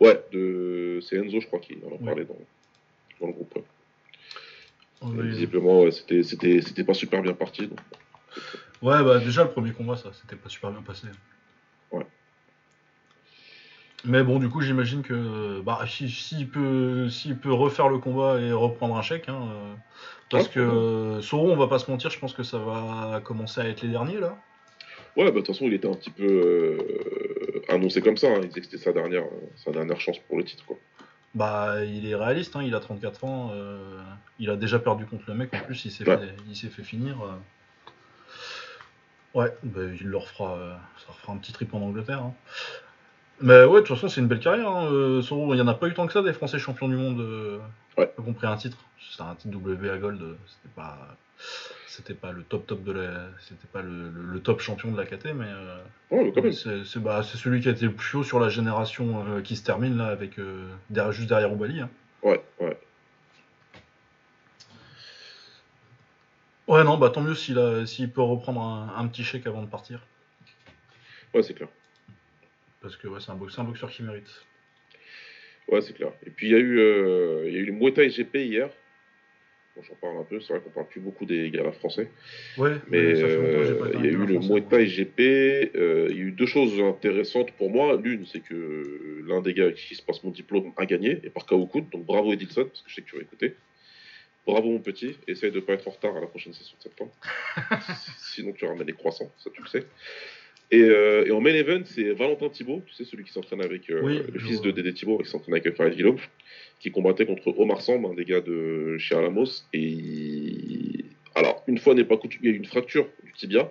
Ouais, 0.00 0.22
de... 0.32 0.98
c'est 1.02 1.16
Enzo, 1.16 1.40
je 1.40 1.46
crois, 1.46 1.58
qui 1.60 1.74
en 1.84 1.88
a 1.88 1.90
Ouais. 1.92 1.98
parlé 2.04 2.24
dans, 2.24 2.38
dans 3.20 3.26
le 3.26 3.32
groupe. 3.34 3.54
ouais. 5.02 5.22
Visiblement, 5.28 5.82
ouais, 5.82 5.90
c'était, 5.90 6.22
c'était, 6.22 6.60
c'était 6.62 6.84
pas 6.84 6.94
super 6.94 7.20
bien 7.22 7.34
parti. 7.34 7.66
donc. 7.66 7.78
Ouais, 8.82 9.02
bah 9.02 9.18
déjà 9.18 9.44
le 9.44 9.50
premier 9.50 9.72
combat, 9.72 9.96
ça, 9.96 10.10
c'était 10.12 10.36
pas 10.36 10.48
super 10.48 10.70
bien 10.70 10.82
passé. 10.82 11.06
Mais 14.04 14.22
bon, 14.22 14.38
du 14.38 14.48
coup, 14.48 14.60
j'imagine 14.60 15.02
que 15.02 15.60
bah, 15.62 15.80
si- 15.88 16.10
s'il 16.10 16.48
peut, 16.48 17.08
s'il 17.08 17.36
peut 17.38 17.52
refaire 17.52 17.88
le 17.88 17.98
combat 17.98 18.38
et 18.40 18.52
reprendre 18.52 18.96
un 18.96 19.02
chèque, 19.02 19.28
hein, 19.28 19.48
euh, 19.50 19.74
parce 20.30 20.48
que 20.48 20.60
euh, 20.60 21.20
Soro, 21.22 21.50
on 21.50 21.56
va 21.56 21.66
pas 21.66 21.78
se 21.78 21.90
mentir, 21.90 22.10
je 22.10 22.18
pense 22.18 22.32
que 22.32 22.42
ça 22.44 22.58
va 22.58 23.20
commencer 23.24 23.60
à 23.60 23.68
être 23.68 23.82
les 23.82 23.88
derniers 23.88 24.20
là. 24.20 24.36
Ouais, 25.16 25.24
bah, 25.24 25.30
de 25.30 25.36
toute 25.38 25.48
façon, 25.48 25.64
il 25.64 25.72
était 25.74 25.88
un 25.88 25.94
petit 25.94 26.10
peu 26.10 26.24
euh, 26.24 27.62
annoncé 27.68 28.00
comme 28.02 28.16
ça. 28.16 28.28
hein. 28.28 28.40
Il 28.42 28.48
disait 28.48 28.60
que 28.60 28.66
c'était 28.66 28.82
sa 28.84 28.92
dernière, 28.92 29.24
sa 29.56 29.72
dernière 29.72 30.00
chance 30.00 30.18
pour 30.28 30.36
le 30.38 30.44
titre, 30.44 30.64
quoi. 30.66 30.76
Bah, 31.34 31.84
il 31.84 32.06
est 32.08 32.14
réaliste, 32.14 32.54
hein, 32.54 32.62
il 32.62 32.74
a 32.74 32.80
34 32.80 33.24
ans, 33.24 33.50
euh, 33.54 34.00
il 34.38 34.50
a 34.50 34.56
déjà 34.56 34.78
perdu 34.78 35.04
contre 35.06 35.24
le 35.26 35.34
mec, 35.34 35.52
en 35.54 35.58
plus, 35.60 35.84
il 35.84 35.90
s'est 35.90 36.08
Ouais. 36.08 36.16
fait, 36.18 36.34
il 36.48 36.54
s'est 36.56 36.68
fait 36.68 36.82
finir. 36.84 37.16
euh. 37.22 37.32
Ouais, 39.34 39.52
bah, 39.64 39.80
il 40.00 40.06
leur 40.06 40.28
fera, 40.28 40.80
ça 40.98 41.04
leur 41.08 41.18
fera 41.18 41.32
un 41.32 41.36
petit 41.38 41.52
trip 41.52 41.74
en 41.74 41.80
Angleterre. 41.82 42.22
hein. 42.22 42.34
Mais 43.40 43.64
ouais, 43.64 43.80
de 43.82 43.86
toute 43.86 43.96
façon, 43.96 44.08
c'est 44.08 44.20
une 44.20 44.28
belle 44.28 44.40
carrière. 44.40 44.68
Hein. 44.68 44.86
euh, 44.90 45.22
Soro, 45.22 45.54
il 45.54 45.58
y 45.58 45.60
en 45.60 45.68
a 45.68 45.74
pas 45.74 45.88
eu 45.88 45.94
tant 45.94 46.06
que 46.06 46.12
ça 46.12 46.22
des 46.22 46.32
Français 46.32 46.58
champions 46.58 46.88
du 46.88 46.96
monde 46.96 47.20
euh, 47.20 47.58
Ouais. 47.98 48.10
qui 48.14 48.28
ont 48.28 48.32
pris 48.32 48.46
un 48.46 48.56
titre. 48.56 48.78
C'était 49.10 49.22
un 49.22 49.34
titre 49.34 49.56
WBA 49.56 49.98
Gold, 49.98 50.20
euh, 50.22 50.36
c'était 50.46 50.74
pas, 50.74 50.98
c'était 51.86 52.14
pas 52.14 52.32
le 52.32 52.42
top 52.42 52.66
top 52.66 52.82
de 52.82 52.92
la, 52.92 53.26
c'était 53.40 53.66
pas 53.72 53.82
le, 53.82 54.08
le- 54.10 54.22
le 54.32 54.40
top 54.40 54.60
champion 54.60 54.90
de 54.90 54.96
la 54.98 55.06
KT, 55.06 55.32
mais 55.34 55.46
euh, 55.48 55.78
Ouais, 56.10 56.24
mais 56.24 56.32
quand 56.32 56.42
même. 56.42 56.52
c'est 56.52 56.84
c'est- 56.84 56.98
bah, 56.98 57.22
c'est 57.22 57.36
celui 57.38 57.60
qui 57.60 57.68
a 57.68 57.72
été 57.72 57.84
le 57.86 57.92
plus 57.92 58.18
haut 58.18 58.24
sur 58.24 58.40
la 58.40 58.48
génération 58.48 59.24
qui 59.42 59.56
se 59.56 59.64
termine 59.64 59.96
là 59.96 60.06
avec 60.08 60.38
derrière, 60.90 61.12
juste 61.12 61.28
derrière 61.28 61.52
Oubali. 61.52 61.80
Hein. 61.80 61.88
Ouais, 62.22 62.42
ouais. 62.60 62.78
Ouais, 66.68 66.82
non, 66.84 66.98
bah 66.98 67.10
tant 67.10 67.20
mieux 67.20 67.34
s'il 67.34 67.58
a- 67.58 67.86
s'il 67.86 68.10
peut 68.10 68.22
reprendre 68.22 68.60
un, 68.60 68.92
un 68.98 69.06
petit 69.06 69.22
chèque 69.24 69.46
avant 69.46 69.62
de 69.62 69.68
partir. 69.68 70.00
Ouais, 71.32 71.42
c'est 71.42 71.54
clair. 71.54 71.68
Parce 72.86 72.96
que 72.98 73.08
ouais, 73.08 73.18
c'est 73.18 73.32
un, 73.32 73.64
boxeur 73.64 73.90
qui 73.90 74.04
mérite. 74.04 74.30
Ouais, 75.66 75.80
c'est 75.80 75.92
clair. 75.92 76.12
Et 76.24 76.30
puis, 76.30 76.46
il 76.46 76.52
y 76.52 76.54
a 76.54 76.58
eu, 76.58 76.78
euh, 76.78 77.42
il 77.48 77.52
y 77.52 77.56
a 77.56 77.58
eu 77.58 77.64
le 77.64 77.72
Muay 77.72 77.92
Thai 77.92 78.08
GP 78.10 78.36
hier. 78.36 78.70
Bon, 79.74 79.82
J'en 79.82 79.96
parle 79.96 80.18
un 80.18 80.22
peu. 80.22 80.38
C'est 80.38 80.52
vrai 80.52 80.62
qu'on 80.62 80.70
parle 80.70 80.86
plus 80.86 81.00
beaucoup 81.00 81.24
des 81.24 81.50
galas 81.50 81.72
français. 81.72 82.08
Ouais, 82.56 82.76
Mais 82.86 82.98
euh, 82.98 83.90
il 83.94 84.04
y 84.04 84.06
a 84.06 84.10
eu 84.12 84.18
gars 84.18 84.24
le 84.26 84.38
Muay 84.38 84.46
moi. 84.46 84.60
Thai 84.60 84.86
GP. 84.86 85.18
euh, 85.74 86.06
il 86.10 86.16
y 86.16 86.20
a 86.20 86.22
eu 86.26 86.30
deux 86.30 86.46
choses 86.46 86.80
intéressantes 86.80 87.50
pour 87.58 87.70
moi. 87.70 88.00
L'une, 88.00 88.24
c'est 88.24 88.38
que 88.38 89.24
l'un 89.26 89.42
des 89.42 89.52
gars 89.52 89.64
avec 89.64 89.78
qui 89.78 89.96
se 89.96 90.02
passe 90.02 90.22
mon 90.22 90.30
diplôme 90.30 90.72
a 90.76 90.86
gagné, 90.86 91.18
et 91.24 91.30
par 91.30 91.44
coude. 91.44 91.90
Donc 91.90 92.06
bravo 92.06 92.32
Edilson, 92.32 92.66
parce 92.66 92.82
que 92.82 92.88
je 92.88 92.94
sais 92.94 93.02
que 93.02 93.08
tu 93.08 93.16
vas 93.16 93.22
écouter. 93.22 93.56
Bravo 94.46 94.70
mon 94.70 94.78
petit. 94.78 95.16
Essaye 95.26 95.50
de 95.50 95.58
pas 95.58 95.72
être 95.72 95.88
en 95.88 95.90
retard 95.90 96.16
à 96.16 96.20
la 96.20 96.28
prochaine 96.28 96.52
session 96.52 96.76
de 96.78 96.82
septembre. 96.84 97.12
Sinon, 98.20 98.52
tu 98.52 98.64
ramènes 98.64 98.86
les 98.86 98.92
croissants, 98.92 99.32
ça 99.38 99.50
tu 99.52 99.60
le 99.60 99.66
sais. 99.66 99.84
Et, 100.72 100.80
euh, 100.82 101.24
et 101.26 101.30
en 101.30 101.40
main 101.40 101.54
event, 101.54 101.82
c'est 101.84 102.12
Valentin 102.12 102.48
Thibault, 102.48 102.82
tu 102.86 102.92
sais, 102.94 103.04
celui 103.04 103.22
qui 103.24 103.32
s'entraîne 103.32 103.62
avec 103.62 103.88
euh, 103.88 104.00
Oui, 104.02 104.20
le 104.32 104.38
fils 104.40 104.56
vois. 104.56 104.66
de 104.66 104.70
Dédé 104.72 104.92
Thibault, 104.94 105.18
qui 105.18 105.30
s'entraîne 105.30 105.54
avec 105.54 105.74
Farid 105.76 105.94
Guillaume, 105.94 106.18
qui 106.80 106.90
combattait 106.90 107.24
contre 107.24 107.48
Omar 107.58 107.80
Samb, 107.82 108.04
un 108.06 108.14
des 108.14 108.24
gars 108.24 108.40
de 108.40 108.96
chez 108.98 109.14
Alamos. 109.14 109.44
Et 109.72 109.78
il- 109.80 111.04
alors, 111.36 111.62
une 111.68 111.78
fois 111.78 111.94
n'est 111.94 112.04
pas 112.04 112.16
coutume, 112.16 112.40
il 112.42 112.50
y 112.50 112.52
a 112.52 112.54
eu 112.54 112.58
une 112.58 112.64
fracture 112.64 113.08
du 113.22 113.32
tibia. 113.32 113.70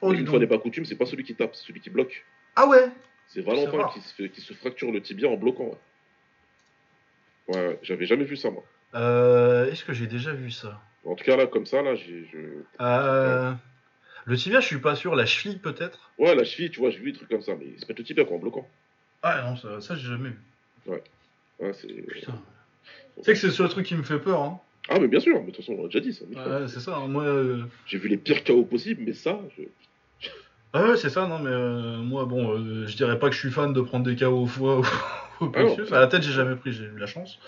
Oh, 0.00 0.12
une 0.12 0.26
fois 0.26 0.38
n'est 0.38 0.46
pas 0.46 0.58
coutume, 0.58 0.84
c'est 0.84 0.96
pas 0.96 1.06
celui 1.06 1.22
qui 1.24 1.34
tape, 1.36 1.54
c'est 1.54 1.66
celui 1.66 1.80
qui 1.80 1.90
bloque. 1.90 2.24
Ah 2.56 2.66
ouais 2.68 2.88
C'est 3.28 3.42
Valentin 3.42 3.88
qui 3.92 4.00
se, 4.00 4.14
fait- 4.14 4.28
qui 4.30 4.40
se 4.40 4.52
fracture 4.54 4.90
le 4.90 5.00
tibia 5.00 5.28
en 5.28 5.36
bloquant. 5.36 5.70
Ouais, 7.48 7.56
ouais, 7.56 7.66
ouais, 7.68 7.78
j'avais 7.82 8.06
jamais 8.06 8.24
vu 8.24 8.36
ça, 8.36 8.50
moi. 8.50 8.64
euh, 8.94 9.70
Est-ce 9.70 9.84
que 9.84 9.92
j'ai 9.92 10.06
déjà 10.06 10.32
vu 10.32 10.50
ça? 10.50 10.80
En 11.04 11.14
tout 11.14 11.24
cas, 11.24 11.36
là, 11.36 11.46
comme 11.46 11.66
ça, 11.66 11.80
là, 11.82 11.94
j'ai. 11.94 12.24
je- 12.32 12.38
euh, 12.80 13.52
Le 14.28 14.36
tibia, 14.36 14.60
je 14.60 14.66
suis 14.66 14.78
pas 14.78 14.94
sûr. 14.94 15.16
La 15.16 15.24
cheville, 15.24 15.58
peut-être? 15.58 16.10
Ouais, 16.18 16.34
la 16.34 16.44
cheville, 16.44 16.70
tu 16.70 16.80
vois, 16.80 16.90
j'ai 16.90 16.98
vu 16.98 17.12
des 17.12 17.16
trucs 17.18 17.30
comme 17.30 17.40
ça, 17.42 17.54
mais 17.58 17.64
il 17.74 17.80
se 17.80 17.86
pète 17.86 17.98
le 17.98 18.04
tibia, 18.04 18.24
quoi, 18.26 18.36
en 18.36 18.40
bloquant. 18.40 18.68
Ah 19.22 19.42
non, 19.48 19.56
ça, 19.56 19.80
ça, 19.80 19.96
j'ai 19.96 20.06
jamais 20.08 20.28
vu. 20.28 20.38
Ouais, 20.86 21.72
c'est. 21.72 21.88
Putain. 21.88 22.40
Tu 23.16 23.24
sais 23.24 23.32
que 23.32 23.38
c'est 23.38 23.46
le 23.48 23.52
seul 23.54 23.68
truc 23.70 23.86
qui 23.86 23.94
me 23.94 24.02
fait 24.02 24.18
peur. 24.18 24.42
Hein. 24.42 24.60
Ah, 24.90 24.98
mais 25.00 25.08
bien 25.08 25.18
sûr, 25.20 25.34
mais 25.40 25.46
de 25.46 25.56
toute 25.56 25.56
façon, 25.64 25.72
on 25.78 25.82
l'a 25.82 25.88
déjà 25.88 26.00
dit, 26.00 26.12
ça. 26.12 26.24
Ouais, 26.26 26.68
c'est 26.68 26.80
ça. 26.80 26.96
hein, 26.96 27.08
Moi, 27.08 27.24
euh, 27.24 27.62
J'ai 27.86 27.96
vu 27.98 28.08
les 28.08 28.16
pires 28.18 28.44
chaos 28.44 28.64
possibles, 28.64 29.02
mais 29.04 29.14
ça, 29.14 29.40
je... 29.56 29.62
Ah 30.74 30.84
ouais, 30.90 30.96
c'est 30.98 31.08
ça, 31.08 31.26
non, 31.26 31.38
mais 31.38 31.50
euh, 31.50 31.96
moi, 31.96 32.26
bon, 32.26 32.52
euh, 32.52 32.86
je 32.86 32.96
dirais 32.96 33.18
pas 33.18 33.28
que 33.30 33.34
je 33.34 33.40
suis 33.40 33.50
fan 33.50 33.72
de 33.72 33.80
prendre 33.80 34.04
des 34.04 34.14
KO 34.14 34.42
au 34.42 34.46
foie 34.46 34.78
ou 34.80 34.84
Ah. 35.40 35.94
À 35.96 36.00
la 36.00 36.06
tête, 36.06 36.22
j'ai 36.22 36.32
jamais 36.32 36.56
pris, 36.56 36.72
j'ai 36.72 36.84
eu 36.84 36.98
la 36.98 37.06
chance. 37.06 37.38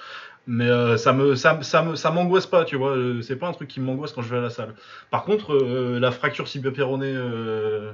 Mais 0.47 0.69
euh, 0.69 0.97
ça 0.97 1.13
me, 1.13 1.35
ça, 1.35 1.55
me- 1.55 1.63
ça 1.63 1.83
me, 1.83 1.95
ça 1.97 2.11
m'angoisse 2.11 2.47
pas, 2.47 2.65
tu 2.65 2.77
vois. 2.77 2.97
euh, 2.97 3.21
C'est 3.23 3.37
pas 3.37 3.47
un 3.49 3.53
truc 3.53 3.69
qui 3.69 3.81
m'angoisse 3.81 4.13
quand 4.13 4.23
je 4.23 4.31
vais 4.31 4.39
à 4.39 4.43
la 4.43 4.51
salle. 4.51 4.75
Par 5.11 5.25
contre, 5.25 5.53
euh, 5.55 5.99
la 6.01 6.11
fracture 6.11 6.47
tibia 6.47 6.71
péronée 6.71 7.13
euh, 7.15 7.93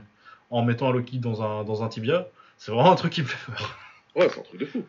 en 0.51 0.63
mettant 0.63 0.89
un 0.89 0.93
low 0.93 1.03
kick 1.03 1.21
dans 1.21 1.43
un, 1.43 1.65
dans 1.65 1.83
un 1.83 1.89
tibia, 1.89 2.27
c'est 2.57 2.71
vraiment 2.71 2.93
un 2.93 2.97
truc 2.97 3.13
qui 3.13 3.23
me 3.23 3.27
fait 3.27 3.53
peur. 3.53 3.77
ouais, 4.15 4.29
c'est 4.29 4.39
un 4.41 4.43
truc 4.43 4.61
de 4.61 4.67
fou. 4.67 4.85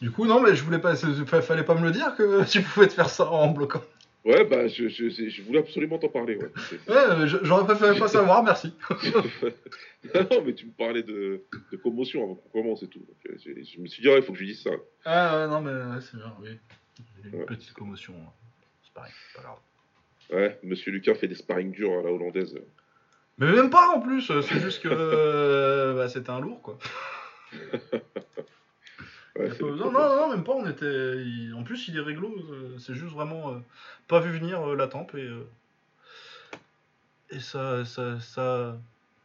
Du 0.00 0.10
coup, 0.10 0.26
non, 0.26 0.40
mais 0.40 0.56
je 0.56 0.64
voulais 0.64 0.78
pas, 0.80 0.96
fallait 0.96 1.62
pas 1.62 1.74
me 1.74 1.82
le 1.84 1.92
dire 1.92 2.14
que 2.16 2.44
tu 2.50 2.62
pouvais 2.62 2.88
te 2.88 2.94
faire 2.94 3.08
ça 3.10 3.30
en 3.30 3.48
bloquant. 3.48 3.82
Ouais, 4.24 4.44
bah, 4.44 4.68
je, 4.68 4.88
je, 4.88 5.42
voulais 5.42 5.58
absolument 5.58 5.98
t'en 5.98 6.08
parler, 6.08 6.36
ouais. 6.36 6.50
Ouais, 6.88 6.94
euh, 6.94 7.26
j'aurais 7.26 7.64
préféré 7.64 7.98
pas 7.98 8.06
savoir, 8.06 8.44
merci. 8.44 8.72
non, 10.14 10.42
mais 10.46 10.54
tu 10.54 10.66
me 10.66 10.70
parlais 10.72 11.02
de, 11.02 11.42
de 11.72 11.76
commotion 11.76 12.22
avant 12.22 12.34
qu'on 12.36 12.48
commence 12.62 12.82
et 12.84 12.86
tout. 12.88 13.00
Donc, 13.00 13.16
euh, 13.30 13.36
je 13.44 13.80
me 13.80 13.86
suis 13.88 14.00
dit, 14.00 14.08
ouais, 14.08 14.18
il 14.18 14.22
faut 14.22 14.32
que 14.32 14.38
je 14.38 14.44
lui 14.44 14.52
dise 14.52 14.62
ça. 14.62 14.70
Ah 15.04 15.38
ouais, 15.38 15.48
non, 15.48 15.60
mais 15.60 15.72
ouais, 15.72 16.00
c'est 16.00 16.16
bien, 16.16 16.32
oui. 16.40 16.50
Une 17.24 17.40
Ouais. 17.40 17.46
petite 17.46 17.72
commotion. 17.72 18.14
hein. 18.16 18.30
C'est 18.84 18.92
pareil, 18.94 19.12
c'est 19.32 19.36
pas 19.42 19.48
grave. 19.48 19.58
Ouais, 20.30 20.58
monsieur 20.62 20.92
Lucas 20.92 21.14
fait 21.14 21.26
des 21.28 21.34
sparring 21.34 21.72
durs 21.72 21.98
à 21.98 22.02
la 22.02 22.10
hollandaise. 22.12 22.54
Mais 23.38 23.50
même 23.52 23.70
pas 23.70 23.88
en 23.88 24.00
plus, 24.00 24.30
euh, 24.30 24.40
c'est 24.42 24.60
juste 24.60 24.82
que 24.82 25.94
bah, 25.96 26.08
c'était 26.08 26.30
un 26.30 26.40
lourd 26.40 26.62
quoi. 26.62 26.78
Ouais, 29.36 29.48
non, 29.60 29.90
non, 29.90 29.92
non, 29.92 30.28
même 30.30 30.44
pas, 30.44 30.52
on 30.52 30.66
était. 30.68 30.84
il- 31.16 31.54
En 31.54 31.62
plus, 31.64 31.88
il 31.88 31.96
est 31.96 32.00
réglo, 32.02 32.28
euh, 32.50 32.78
c'est 32.78 32.94
juste 32.94 33.14
vraiment 33.14 33.52
euh, 33.52 33.58
pas 34.08 34.20
vu 34.20 34.30
venir 34.30 34.68
euh, 34.68 34.76
la 34.76 34.88
tempe 34.88 35.14
et. 35.14 35.22
euh, 35.22 35.48
Et 37.30 37.40
ça, 37.40 37.84
ça, 37.84 38.20
ça. 38.20 38.76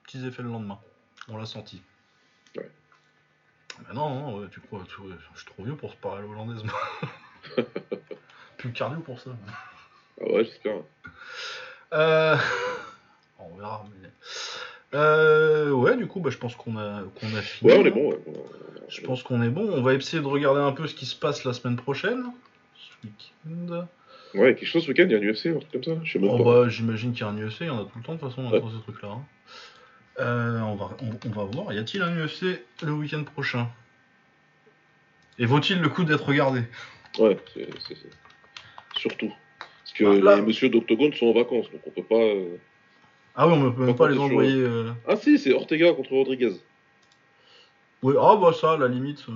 Petits 0.03 0.25
effets 0.25 0.43
le 0.43 0.49
lendemain. 0.49 0.79
On 1.27 1.35
l'a 1.37 1.45
senti. 1.45 1.81
Ouais. 2.55 2.69
Bah 3.79 3.93
non, 3.93 4.39
non, 4.39 4.47
tu 4.47 4.61
crois. 4.61 4.83
tu- 4.87 5.01
je 5.33 5.37
suis 5.39 5.45
trop 5.47 5.63
vieux 5.65 5.75
pour 5.75 5.91
se 5.91 5.97
parler 5.97 6.23
hollandaise, 6.25 6.63
moi. 6.63 6.79
Plus 8.57 8.71
cardio 8.71 9.01
pour 9.01 9.19
ça. 9.19 9.31
Ah 10.21 10.23
ouais, 10.31 10.45
j'espère. 10.45 10.81
Euh... 11.93 12.37
On 13.39 13.55
verra, 13.57 13.83
mais. 14.01 14.09
Euh, 14.93 15.71
ouais, 15.71 15.97
du 15.97 16.07
coup, 16.07 16.19
bah, 16.21 16.29
je 16.29 16.37
pense 16.37 16.55
qu'on 16.55 16.77
a, 16.77 17.03
qu'on 17.19 17.35
a 17.35 17.41
fini. 17.41 17.71
Ouais, 17.71 17.77
on 17.77 17.85
est 17.85 17.91
bon. 17.91 18.09
Ouais. 18.11 18.19
Je 18.87 19.01
pense 19.01 19.21
qu'on 19.23 19.41
est 19.41 19.49
bon. 19.49 19.69
On 19.69 19.81
va 19.81 19.93
essayer 19.93 20.21
de 20.21 20.27
regarder 20.27 20.61
un 20.61 20.71
peu 20.71 20.87
ce 20.87 20.95
qui 20.95 21.05
se 21.05 21.15
passe 21.15 21.43
la 21.43 21.53
semaine 21.53 21.75
prochaine. 21.75 22.23
Ce 22.75 23.05
week-end. 23.07 23.85
Ouais, 24.33 24.55
quelque 24.55 24.65
chose 24.67 24.83
ce 24.83 24.89
week-end, 24.89 25.05
il 25.05 25.11
y 25.11 25.15
a 25.15 25.17
un 25.17 25.21
UFC, 25.21 25.47
un 25.47 25.59
truc 25.59 25.71
comme 25.71 25.83
ça 25.83 25.99
Je 26.03 26.13
sais 26.13 26.19
même 26.19 26.29
Oh, 26.31 26.37
pas. 26.43 26.43
bah, 26.63 26.69
J'imagine 26.69 27.11
qu'il 27.11 27.21
y 27.21 27.23
a 27.23 27.27
un 27.27 27.37
UFC, 27.37 27.61
il 27.61 27.67
y 27.67 27.69
en 27.69 27.79
a 27.81 27.83
tout 27.83 27.97
le 27.97 28.03
temps 28.03 28.13
de 28.15 28.19
toute 28.19 28.29
façon, 28.29 28.43
on 28.43 28.49
a 28.49 28.53
Ouais. 28.53 28.61
ces 28.75 28.81
trucs-là. 28.83 29.09
hein. 29.09 29.21
Euh, 30.19 30.59
on, 30.61 30.75
va, 30.75 30.89
on, 31.01 31.27
on 31.27 31.29
va 31.31 31.43
voir. 31.43 31.73
Y 31.73 31.77
a-t-il 31.79 32.01
un 32.01 32.15
UFC 32.25 32.59
le 32.83 32.91
week-end 32.93 33.23
prochain? 33.23 33.69
Et 35.37 35.45
vaut-il 35.45 35.79
le 35.81 35.89
coup 35.89 36.03
d'être 36.05 36.25
regardé? 36.25 36.61
Ouais, 37.19 37.37
c'est 37.53 37.69
c'est- 37.87 37.95
c'est- 37.95 38.99
surtout. 38.99 39.31
Parce 39.59 39.93
que 39.93 40.03
Bah, 40.03 40.31
là- 40.31 40.35
les 40.37 40.41
messieurs 40.41 40.69
d'Octogone 40.69 41.13
sont 41.13 41.27
en 41.27 41.33
vacances, 41.33 41.69
donc 41.71 41.81
on 41.85 41.91
peut 41.91 42.03
pas. 42.03 42.15
euh, 42.15 42.57
Ah 43.37 43.47
oui, 43.47 43.53
on 43.55 43.71
peut 43.71 43.85
même 43.85 43.95
Pas 43.95 44.07
les 44.09 44.15
sur 44.15 44.23
envoyer. 44.23 44.61
euh. 44.61 44.91
Ah 45.07 45.15
si, 45.15 45.37
c'est 45.37 45.53
Ortega 45.53 45.93
contre 45.93 46.11
Rodriguez. 46.11 46.53
Oui, 48.03 48.15
ah 48.19 48.35
bah 48.35 48.51
ça, 48.53 48.73
à 48.73 48.77
la 48.77 48.87
limite. 48.87 49.23
euh. 49.29 49.33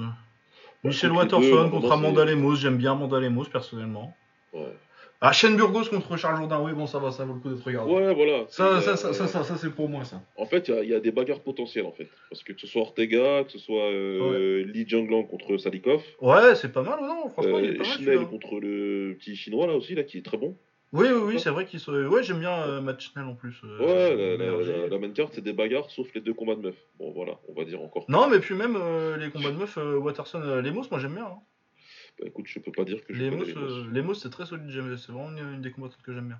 Michel 0.83 1.11
contre 1.11 1.23
les 1.23 1.29
deux, 1.29 1.35
Watterson 1.55 1.69
contre 1.69 1.91
Amanda 1.91 2.25
Lemos, 2.25 2.55
j'aime 2.55 2.77
bien 2.77 2.93
Amanda 2.93 3.19
Lemos 3.19 3.45
personnellement. 3.45 4.15
Ouais, 4.53 4.73
Ah, 5.23 5.31
Shane 5.31 5.55
Burgos 5.55 5.85
contre 5.91 6.17
Charles 6.17 6.37
Jourdain, 6.37 6.59
oui, 6.63 6.73
bon, 6.73 6.87
ça 6.87 6.97
va, 6.97 7.11
ça 7.11 7.23
vaut 7.25 7.33
le 7.35 7.39
coup 7.39 7.49
d'être 7.49 7.63
regardé. 7.63 7.91
ouais 7.93 8.13
voilà. 8.15 8.45
Ça, 8.49 8.65
euh, 8.65 8.81
ça, 8.81 8.97
ça, 8.97 9.13
ça, 9.13 9.43
ça, 9.43 9.55
c'est 9.57 9.69
pour 9.69 9.87
moi, 9.87 10.03
ça. 10.03 10.19
En 10.35 10.47
fait, 10.47 10.67
il 10.67 10.73
y 10.73 10.77
a- 10.77 10.83
il 10.83 10.89
y, 10.89 10.95
a 10.95 10.99
des 10.99 11.11
bagarres 11.11 11.41
potentielles 11.41 11.85
en 11.85 11.91
fait. 11.91 12.07
Parce 12.31 12.41
que 12.43 12.53
que 12.53 12.59
ce 12.61 12.65
soit 12.65 12.81
Ortega, 12.81 13.43
que 13.43 13.51
ce 13.51 13.59
soit 13.59 13.83
euh, 13.91 14.63
Li 14.65 14.87
Jianglang 14.87 15.27
contre 15.27 15.57
Salikov, 15.57 16.01
Ouais, 16.21 16.55
c'est 16.55 16.71
pas 16.73 16.81
mal, 16.81 16.99
non, 17.01 17.29
franchement, 17.29 17.59
il 17.59 17.65
est 17.65 17.73
pas 17.75 17.83
mal. 17.83 17.93
Schnell 17.93 18.25
contre 18.27 18.59
le 18.59 19.15
petit 19.19 19.35
chinois 19.35 19.67
là 19.67 19.73
aussi, 19.75 19.93
là, 19.93 20.03
qui 20.03 20.17
est 20.17 20.25
très 20.25 20.37
bon. 20.37 20.55
Oui, 20.93 21.07
oui, 21.09 21.21
oui, 21.23 21.39
c'est 21.39 21.49
vrai 21.49 21.65
qu'il 21.65 21.79
se. 21.79 21.89
Ouais, 22.07 22.21
j'aime 22.21 22.39
bien 22.39 22.63
euh, 22.63 22.81
Matt 22.81 22.99
Schnell 22.99 23.23
en 23.25 23.35
plus. 23.35 23.55
euh, 23.63 23.79
Ouais, 23.79 24.37
la, 24.37 24.51
la, 24.51 24.61
la- 24.81 24.87
la 24.87 24.99
main 24.99 25.09
card, 25.11 25.29
c'est 25.31 25.41
des 25.41 25.53
bagarres 25.53 25.89
sauf 25.89 26.13
les 26.13 26.19
deux 26.21 26.33
combats 26.33 26.55
de 26.55 26.61
meufs. 26.61 26.85
Bon, 26.99 27.11
voilà, 27.11 27.39
on 27.47 27.53
va 27.53 27.63
dire 27.63 27.81
encore. 27.81 28.05
Non, 28.09 28.29
mais 28.29 28.39
puis 28.39 28.55
même 28.55 28.75
euh, 28.75 29.15
les 29.17 29.29
combats 29.29 29.51
de 29.51 29.57
meufs, 29.57 29.77
euh, 29.77 29.97
Watterson, 29.97 30.39
Lemos, 30.61 30.83
moi 30.91 30.99
j'aime 30.99 31.15
bien. 31.15 31.25
Hein. 31.27 31.39
Bah, 32.19 32.25
écoute, 32.27 32.45
je 32.47 32.59
peux 32.59 32.73
pas 32.73 32.83
dire 32.83 33.05
que 33.05 33.13
je 33.13 33.23
Lemos. 33.23 33.45
Lemos, 33.89 34.13
c'est 34.15 34.29
très 34.29 34.45
solide, 34.45 34.69
c'est 34.97 35.11
vraiment 35.13 35.29
une, 35.31 35.53
une 35.55 35.61
des 35.61 35.71
combattantes 35.71 36.01
que 36.03 36.13
j'aime 36.13 36.27
bien. 36.27 36.39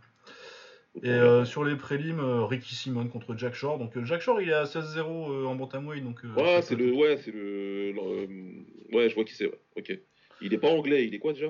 Et 1.03 1.09
euh, 1.09 1.45
sur 1.45 1.63
les 1.63 1.77
prélims, 1.77 2.19
euh, 2.19 2.43
Ricky 2.43 2.75
Simon 2.75 3.07
contre 3.07 3.37
Jack 3.37 3.53
Shore. 3.53 3.79
Donc 3.79 3.95
euh, 3.95 4.03
Jack 4.03 4.19
Shore, 4.19 4.41
il 4.41 4.49
est 4.49 4.53
à 4.53 4.65
16-0 4.65 4.99
euh, 5.31 5.45
en 5.45 5.55
bantamweight, 5.55 6.03
donc. 6.03 6.19
Ouais, 6.35 6.61
c'est 6.61 6.75
le. 6.75 6.91
Ouais, 6.91 7.15
c'est 7.23 7.31
le. 7.31 7.93
le- 7.93 8.65
Ouais, 8.93 9.07
je 9.07 9.15
vois 9.15 9.23
qui 9.23 9.33
c'est, 9.33 9.45
ouais. 9.45 9.59
Ok. 9.77 9.97
Il 10.41 10.53
est 10.53 10.57
pas 10.57 10.67
anglais, 10.67 11.07
il 11.07 11.15
est 11.15 11.19
quoi 11.19 11.31
déjà? 11.31 11.47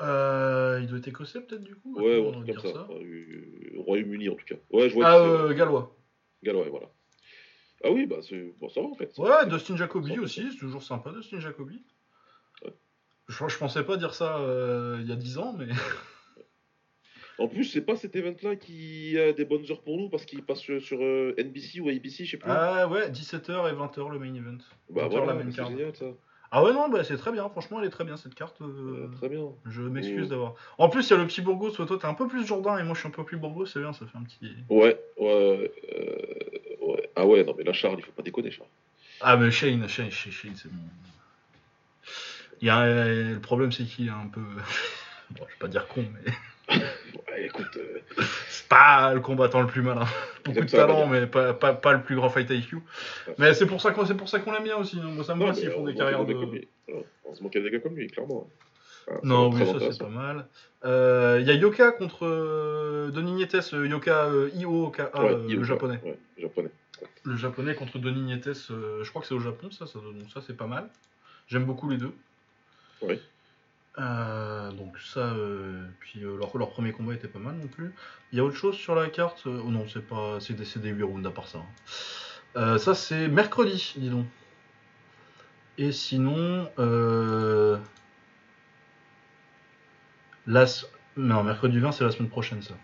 Euh, 0.00 0.80
il 0.82 0.88
doit 0.88 0.98
être 0.98 1.06
écossais 1.08 1.40
peut-être 1.40 1.62
du 1.62 1.76
coup 1.76 1.94
Ouais, 2.00 2.18
on 2.18 2.32
comme 2.32 2.44
dire 2.44 2.60
ça. 2.60 2.88
Euh, 2.90 3.70
Royaume-Uni 3.76 4.28
en 4.28 4.34
tout 4.34 4.44
cas. 4.44 4.56
Ouais, 4.70 4.88
je 4.88 4.94
vois 4.94 5.06
Ah, 5.06 5.18
euh, 5.18 5.48
ouais. 5.48 5.54
gallois. 5.54 5.96
Gallois, 6.42 6.68
voilà. 6.68 6.86
Ah 7.84 7.90
oui, 7.92 8.06
bah 8.06 8.16
c'est. 8.22 8.52
Bon, 8.60 8.68
ça 8.68 8.80
va 8.80 8.88
en 8.88 8.94
fait. 8.94 9.12
Ouais, 9.18 9.46
Dustin 9.46 9.76
Jacoby 9.76 10.14
Ça, 10.14 10.20
aussi, 10.20 10.48
c'est 10.50 10.58
toujours 10.58 10.82
sympa, 10.82 11.10
Dustin 11.12 11.38
Jacoby. 11.38 11.84
Ouais. 12.64 12.72
Je, 13.28 13.46
je 13.46 13.58
pensais 13.58 13.84
pas 13.84 13.96
dire 13.96 14.14
ça 14.14 14.38
euh, 14.38 14.98
il 15.00 15.08
y 15.08 15.12
a 15.12 15.16
10 15.16 15.38
ans, 15.38 15.54
mais. 15.56 15.66
En 17.38 17.48
plus, 17.48 17.64
c'est 17.64 17.80
pas 17.80 17.96
cet 17.96 18.14
event-là 18.14 18.54
qui 18.54 19.18
a 19.18 19.32
des 19.32 19.44
bonnes 19.44 19.64
heures 19.70 19.82
pour 19.82 19.96
nous 19.98 20.08
parce 20.08 20.24
qu'il 20.24 20.44
passe 20.44 20.60
sur, 20.60 20.80
sur, 20.80 20.98
euh, 21.02 21.34
NBC 21.36 21.80
ou 21.80 21.88
ABC, 21.88 22.24
je 22.24 22.30
sais 22.32 22.36
plus. 22.36 22.48
Ah 22.50 22.86
ouais, 22.88 23.10
17h 23.10 23.50
et 23.70 23.74
20h 23.74 24.08
le 24.12 24.18
main 24.20 24.32
event. 24.34 24.58
bah 24.88 25.06
20h 25.06 25.10
voilà, 25.10 25.26
la 25.26 25.34
main 25.34 25.50
c'est 25.50 25.56
card. 25.56 25.68
génial 25.70 25.94
ça. 25.96 26.06
Ah 26.50 26.62
ouais, 26.62 26.72
non, 26.72 26.88
bah, 26.88 27.02
c'est 27.02 27.16
très 27.16 27.32
bien, 27.32 27.48
franchement, 27.48 27.80
elle 27.80 27.86
est 27.86 27.90
très 27.90 28.04
bien 28.04 28.16
cette 28.16 28.34
carte. 28.34 28.60
euh, 28.60 29.08
Euh, 29.12 29.16
très 29.18 29.28
bien. 29.28 29.42
Je 29.66 29.82
m'excuse 29.82 30.26
Oh. 30.26 30.30
d'avoir. 30.30 30.54
En 30.78 30.88
plus, 30.88 31.08
il 31.08 31.10
y 31.10 31.14
a 31.14 31.16
le 31.16 31.26
petit 31.26 31.40
Burgos, 31.42 31.70
toi 31.72 31.86
t'es 32.00 32.06
un 32.06 32.14
peu 32.14 32.28
plus 32.28 32.46
Jourdain 32.46 32.78
et 32.78 32.84
moi 32.84 32.94
je 32.94 33.00
suis 33.00 33.08
un 33.08 33.12
peu 33.12 33.24
plus 33.24 33.36
Burgos, 33.36 33.66
c'est 33.66 33.80
bien, 33.80 33.92
ça 33.92 34.06
fait 34.06 34.16
un 34.18 34.22
petit. 34.22 34.54
Ouais, 34.68 34.98
ouais, 35.18 35.72
euh, 35.98 36.86
ouais. 36.86 37.10
Ah 37.16 37.26
ouais, 37.26 37.42
non 37.44 37.54
mais 37.58 37.64
là, 37.64 37.72
Charles, 37.72 37.96
il 37.98 38.04
faut 38.04 38.12
pas 38.12 38.22
déconner, 38.22 38.50
Charles. 38.52 38.68
Ah, 39.20 39.36
mais 39.36 39.50
Shane, 39.50 39.88
Shane, 39.88 40.10
Shane, 40.10 40.32
Shane, 40.32 40.54
c'est 40.56 40.70
bon. 40.70 40.78
Il 42.60 42.66
y 42.68 42.70
a 42.70 42.76
un- 42.78 43.32
Le 43.34 43.40
problème, 43.40 43.72
c'est 43.72 43.84
qu'il 43.84 44.06
est 44.06 44.10
un 44.10 44.28
peu. 44.28 44.40
Bon, 45.30 45.44
je 45.48 45.52
vais 45.54 45.58
pas 45.58 45.68
dire 45.68 45.88
con, 45.88 46.04
mais. 46.12 46.32
Ouais, 46.74 47.46
écoute, 47.46 47.76
euh, 47.76 48.22
C'est 48.48 48.68
pas 48.68 49.12
le 49.14 49.20
combattant 49.20 49.60
le 49.60 49.66
plus 49.66 49.82
malin. 49.82 50.04
Beaucoup 50.44 50.60
de 50.60 50.66
talent, 50.66 51.06
mais 51.06 51.26
pas, 51.26 51.54
pas, 51.54 51.74
pas 51.74 51.92
le 51.92 52.02
plus 52.02 52.16
grand 52.16 52.28
fight 52.28 52.48
IQ. 52.50 52.78
Mais 53.38 53.54
c'est 53.54 53.66
pour 53.66 53.80
ça 53.80 53.92
qu'on 53.92 54.04
l'aime 54.52 54.62
bien 54.64 54.76
aussi. 54.76 55.00
Moi, 55.00 55.24
ça 55.24 55.34
me 55.34 55.44
va 55.44 55.54
s'ils 55.54 55.70
font 55.70 55.80
on 55.80 55.84
des 55.84 55.94
carrières 55.94 56.24
de. 56.24 56.34
Voilà, 56.34 57.02
On 57.24 57.34
se 57.34 57.42
manque 57.42 57.52
des 57.52 57.70
gars 57.70 57.80
comme 57.80 57.96
lui, 57.96 58.06
clairement. 58.08 58.48
Ah, 59.08 59.12
Non, 59.22 59.50
oui, 59.50 59.66
ça 59.66 59.78
c'est 59.92 59.98
pas 59.98 60.08
mal. 60.08 60.46
Euh, 60.84 61.38
Il 61.40 61.46
y 61.46 61.50
a 61.50 61.54
Yoka 61.54 61.92
contre 61.92 62.26
euh, 62.26 63.10
Denis 63.10 63.32
Nietes, 63.32 63.72
euh, 63.74 63.86
Yoka 63.86 64.24
euh, 64.26 64.50
Ioka, 64.54 65.10
Ouais, 65.18 65.32
euh, 65.32 65.46
le 65.48 65.64
japonais. 65.64 66.00
Ouais, 66.04 66.18
japonais. 66.38 66.70
Le 67.24 67.36
japonais 67.36 67.74
contre 67.74 67.98
Denis 67.98 68.20
Nietes, 68.22 68.68
euh, 68.70 69.02
je 69.02 69.08
crois 69.10 69.20
que 69.22 69.28
c'est 69.28 69.34
au 69.34 69.40
Japon, 69.40 69.70
ça, 69.70 69.86
ça, 69.86 69.98
donc 69.98 70.30
ça 70.32 70.40
c'est 70.46 70.56
pas 70.56 70.66
mal. 70.66 70.88
J'aime 71.48 71.64
beaucoup 71.64 71.88
les 71.88 71.96
deux. 71.98 72.12
Oui. 73.02 73.20
Euh, 73.98 74.72
donc 74.72 74.98
ça, 74.98 75.20
euh, 75.20 75.86
puis 76.00 76.24
euh, 76.24 76.36
leur, 76.36 76.50
premier 76.70 76.90
combat 76.90 77.14
était 77.14 77.28
pas 77.28 77.38
mal 77.38 77.54
non 77.54 77.68
plus. 77.68 77.92
Il 78.32 78.38
y 78.38 78.40
a 78.40 78.44
autre 78.44 78.56
chose 78.56 78.74
sur 78.74 78.94
la 78.96 79.08
carte 79.08 79.42
Oh 79.46 79.70
non, 79.70 79.86
c'est 79.88 80.04
pas, 80.04 80.38
c'est 80.40 80.54
des, 80.54 80.64
des 80.80 80.90
8 80.90 81.02
rounds 81.04 81.26
à 81.26 81.30
part 81.30 81.46
ça. 81.46 81.58
hein. 82.56 82.78
Ça 82.78 82.94
c'est 82.94 83.28
mercredi, 83.28 83.94
dis 83.96 84.10
donc. 84.10 84.26
Et 85.78 85.92
sinon, 85.92 86.68
non, 91.16 91.42
mercredi 91.44 91.78
20 91.78 91.92
c'est 91.92 92.04
la 92.04 92.10
semaine 92.10 92.28
prochaine 92.28 92.62
ça. 92.62 92.74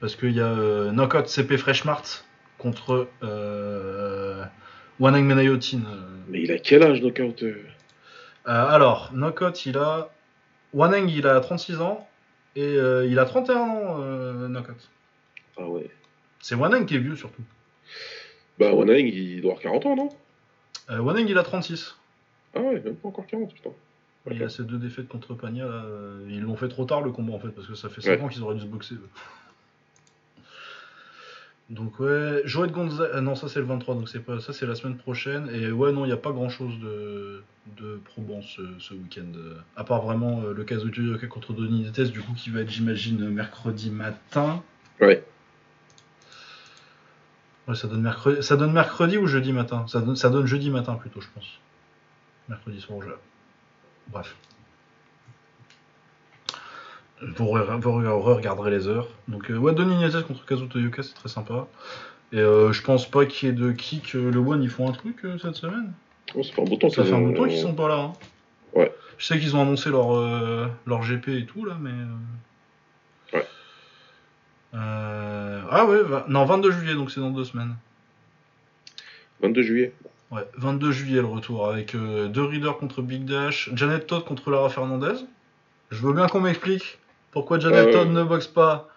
Parce 0.00 0.16
qu'il 0.16 0.32
y 0.32 0.40
a 0.40 0.90
Knockout 0.90 1.28
CP 1.28 1.56
Freshmart 1.56 2.24
contre 2.58 3.08
euh, 3.22 4.44
Wanang 4.98 5.24
Menayotin. 5.24 5.82
Mais 6.28 6.42
il 6.42 6.50
a 6.50 6.58
quel 6.58 6.82
âge, 6.82 7.00
Knockout 7.00 7.44
alors, 8.44 9.10
Knockout, 9.12 9.66
il 9.66 9.76
a. 9.78 10.10
Waneng, 10.74 11.08
il 11.08 11.26
a 11.26 11.38
36 11.40 11.80
ans. 11.80 12.06
Et 12.56 12.62
euh, 12.76 13.06
il 13.06 13.18
a 13.18 13.24
31 13.24 13.56
ans, 13.56 13.96
euh, 14.00 14.48
Knockout. 14.48 14.90
Ah 15.58 15.66
ouais. 15.68 15.90
C'est 16.40 16.54
Waneng 16.54 16.84
qui 16.86 16.96
est 16.96 16.98
vieux 16.98 17.16
surtout. 17.16 17.42
Bah, 18.58 18.72
Waneng, 18.74 19.06
il 19.06 19.40
doit 19.40 19.52
avoir 19.52 19.62
40 19.62 19.86
ans, 19.86 19.96
non? 19.96 20.08
Euh, 20.90 20.98
Waneng, 21.00 21.26
il 21.28 21.38
a 21.38 21.42
36. 21.42 21.96
Ah 22.54 22.60
ouais, 22.60 22.80
même 22.80 22.96
pas 22.96 23.08
encore 23.08 23.26
40, 23.26 23.54
putain. 23.54 23.70
Il 24.30 24.42
a 24.42 24.48
ses 24.48 24.62
deux 24.64 24.76
défaites 24.78 25.08
contre 25.08 25.34
Pagna. 25.34 25.64
là, 25.66 25.84
euh, 25.84 26.24
Ils 26.28 26.42
l'ont 26.42 26.56
fait 26.56 26.68
trop 26.68 26.84
tard 26.84 27.00
le 27.02 27.10
combat 27.10 27.32
en 27.34 27.38
fait, 27.40 27.48
parce 27.48 27.66
que 27.66 27.74
ça 27.74 27.88
fait 27.88 28.00
5 28.02 28.10
Ouais. 28.10 28.20
ans 28.22 28.28
qu'ils 28.28 28.42
auraient 28.42 28.54
dû 28.54 28.60
se 28.60 28.66
boxer. 28.66 28.94
eux. 28.94 29.08
Donc 31.72 31.98
ouais, 32.00 32.42
Joël 32.44 32.70
Gonzalez, 32.70 33.22
non 33.22 33.34
ça 33.34 33.48
c'est 33.48 33.58
le 33.58 33.64
23, 33.64 33.94
donc 33.94 34.08
c'est 34.08 34.20
pas 34.20 34.38
ça 34.40 34.52
c'est 34.52 34.66
la 34.66 34.74
semaine 34.74 34.96
prochaine. 34.98 35.48
Et 35.54 35.72
ouais 35.72 35.90
non, 35.90 36.04
il 36.04 36.08
n'y 36.08 36.12
a 36.12 36.18
pas 36.18 36.30
grand 36.30 36.50
chose 36.50 36.78
de, 36.80 37.42
de 37.78 37.98
probant 38.04 38.42
ce, 38.42 38.60
ce 38.78 38.92
week-end. 38.92 39.32
euh, 39.34 39.54
À 39.74 39.82
part 39.82 40.02
vraiment 40.02 40.42
euh, 40.42 40.52
le 40.52 40.64
cas 40.64 40.76
de 40.76 41.26
contre 41.26 41.54
Denis 41.54 41.80
Nietes, 41.84 42.12
du 42.12 42.20
coup 42.20 42.34
qui 42.34 42.50
va 42.50 42.60
être 42.60 42.68
j'imagine 42.70 43.26
mercredi 43.30 43.90
matin. 43.90 44.62
Ouais. 45.00 45.24
Ouais, 47.66 47.74
ça 47.74 47.88
donne 47.88 48.02
mercredi, 48.02 48.42
ça 48.42 48.56
donne 48.56 48.72
mercredi 48.72 49.16
ou 49.16 49.26
jeudi 49.26 49.52
matin? 49.52 49.86
Ça 49.88 50.00
donne, 50.00 50.16
ça 50.16 50.28
donne 50.28 50.46
jeudi 50.46 50.68
matin 50.68 50.94
plutôt, 50.96 51.20
je 51.22 51.28
pense. 51.34 51.46
Mercredi 52.48 52.80
soir, 52.82 53.00
je... 53.02 53.12
bref. 54.08 54.36
Vous, 57.36 57.44
re- 57.46 57.78
vous 57.80 57.90
re- 58.00 58.08
re-regarderez 58.20 58.70
les 58.70 58.88
heures. 58.88 59.08
Donc, 59.28 59.50
euh, 59.50 59.56
ouais, 59.56 59.72
Denis 59.74 59.96
Nietes 59.96 60.22
contre 60.26 60.44
Kazuto 60.44 60.78
Yoka, 60.78 61.02
c'est 61.02 61.14
très 61.14 61.28
sympa. 61.28 61.66
Et 62.32 62.38
euh, 62.38 62.72
je 62.72 62.82
pense 62.82 63.08
pas 63.08 63.26
qu'il 63.26 63.48
y 63.48 63.52
ait 63.52 63.54
de 63.54 63.70
kick. 63.72 64.14
euh, 64.14 64.30
le 64.30 64.38
One, 64.40 64.62
ils 64.62 64.70
font 64.70 64.88
un 64.88 64.92
truc 64.92 65.24
cette 65.40 65.54
semaine? 65.54 65.92
Oh, 66.34 66.42
ça 66.42 66.52
fait 66.52 66.62
un 66.62 66.64
bout 66.64 66.74
de 66.76 66.80
temps 66.80 66.88
Ça 66.90 67.02
qu'ils 67.02 67.10
fait 67.10 67.16
un 67.16 67.18
ont- 67.20 67.26
bout 67.26 67.32
de 67.32 67.36
temps 67.36 67.44
qu'ils 67.46 67.58
sont 67.60 67.74
pas 67.74 67.88
là. 67.88 67.96
hein. 67.98 68.12
Ouais. 68.74 68.92
Je 69.18 69.26
sais 69.26 69.38
qu'ils 69.38 69.54
ont 69.54 69.62
annoncé 69.62 69.90
leur, 69.90 70.14
euh, 70.16 70.66
leur 70.86 71.02
GP 71.02 71.28
et 71.28 71.46
tout, 71.46 71.64
là, 71.64 71.76
mais. 71.80 71.90
euh, 71.90 73.36
Ouais. 73.38 73.46
Euh, 74.74 75.62
Ah 75.70 75.86
ouais, 75.86 76.02
va- 76.02 76.24
non, 76.28 76.44
22 76.44 76.70
juillet, 76.72 76.94
donc 76.94 77.10
c'est 77.10 77.20
dans 77.20 77.30
deux 77.30 77.44
semaines. 77.44 77.76
22 79.42 79.62
juillet. 79.62 79.92
Ouais, 80.30 80.46
22 80.56 80.92
juillet 80.92 81.20
le 81.20 81.26
retour 81.26 81.68
avec 81.68 81.94
deux 81.94 82.42
Readers 82.44 82.78
contre 82.78 83.02
Big 83.02 83.24
Dash, 83.24 83.70
Janet 83.74 84.06
Todd 84.06 84.24
contre 84.24 84.50
Lara 84.50 84.70
Fernandez. 84.70 85.14
Je 85.90 85.98
veux 86.06 86.14
bien 86.14 86.26
qu'on 86.26 86.40
m'explique 86.40 86.98
pourquoi 87.32 87.58
ouais. 87.58 87.90
Todd 87.90 88.10
ne 88.10 88.22
boxe 88.22 88.46
pas 88.46 88.88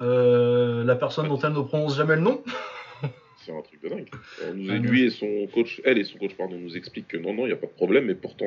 Euh, 0.00 0.84
la 0.84 0.94
personne 0.94 1.26
dont 1.26 1.40
elle 1.40 1.54
ne 1.54 1.60
prononce 1.60 1.96
jamais 1.96 2.14
le 2.14 2.20
nom. 2.20 2.40
C'est 3.44 3.50
un 3.50 3.62
truc 3.62 3.82
de 3.82 3.88
dingue. 3.88 4.08
On 4.46 4.54
nous, 4.54 4.70
Ah, 4.70 4.76
lui 4.76 5.04
et 5.04 5.10
son 5.10 5.48
coach, 5.52 5.80
elle 5.84 5.98
et 5.98 6.04
son 6.04 6.18
coach, 6.18 6.34
pardon, 6.36 6.56
nous 6.56 6.76
expliquent 6.76 7.08
que 7.08 7.16
non, 7.16 7.34
non, 7.34 7.44
il 7.44 7.48
n'y 7.48 7.52
a 7.52 7.56
pas 7.56 7.66
de 7.66 7.72
problème, 7.72 8.04
mais 8.04 8.14
pourtant, 8.14 8.46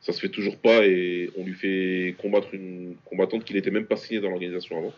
ça 0.00 0.12
se 0.12 0.20
fait 0.20 0.28
toujours 0.28 0.56
pas 0.56 0.86
et 0.86 1.30
on 1.36 1.44
lui 1.44 1.54
fait 1.54 2.14
combattre 2.18 2.48
une 2.52 2.94
combattante 3.06 3.44
qui 3.44 3.54
n'était 3.54 3.72
même 3.72 3.86
pas 3.86 3.96
signée 3.96 4.20
dans 4.20 4.28
l'organisation 4.28 4.78
avant. 4.78 4.92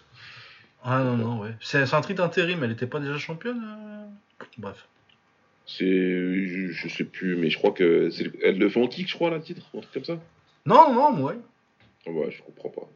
Ah 0.85 1.03
non, 1.03 1.17
non, 1.17 1.41
ouais. 1.41 1.55
C'est 1.61 1.95
un 1.95 2.01
truc 2.03 2.19
d'intérim, 2.19 2.63
elle 2.63 2.73
était 2.73 2.87
pas 2.87 3.01
déjà 3.01 3.17
championne 3.17 3.63
euh 3.65 4.07
Bref. 4.59 4.87
C'est, 5.67 5.85
je, 5.87 6.69
je 6.71 6.89
sais 6.89 7.05
plus, 7.05 7.37
mais 7.37 7.51
je 7.51 7.59
crois 7.59 7.73
que 7.73 8.11
elle 8.43 8.59
le 8.59 8.69
fait 8.69 8.83
en 8.83 8.87
kick, 8.89 9.09
je 9.09 9.15
crois, 9.15 9.31
le 9.31 9.41
titre, 9.41 9.67
un 9.75 9.81
truc 9.81 9.93
comme 9.93 10.05
ça. 10.05 10.19
Non, 10.67 10.93
non, 10.93 11.23
ouais. 11.25 11.35
Ah 12.07 12.11
ouais, 12.11 12.31
je 12.31 12.43
comprends 12.43 12.71
pas. 12.71 12.89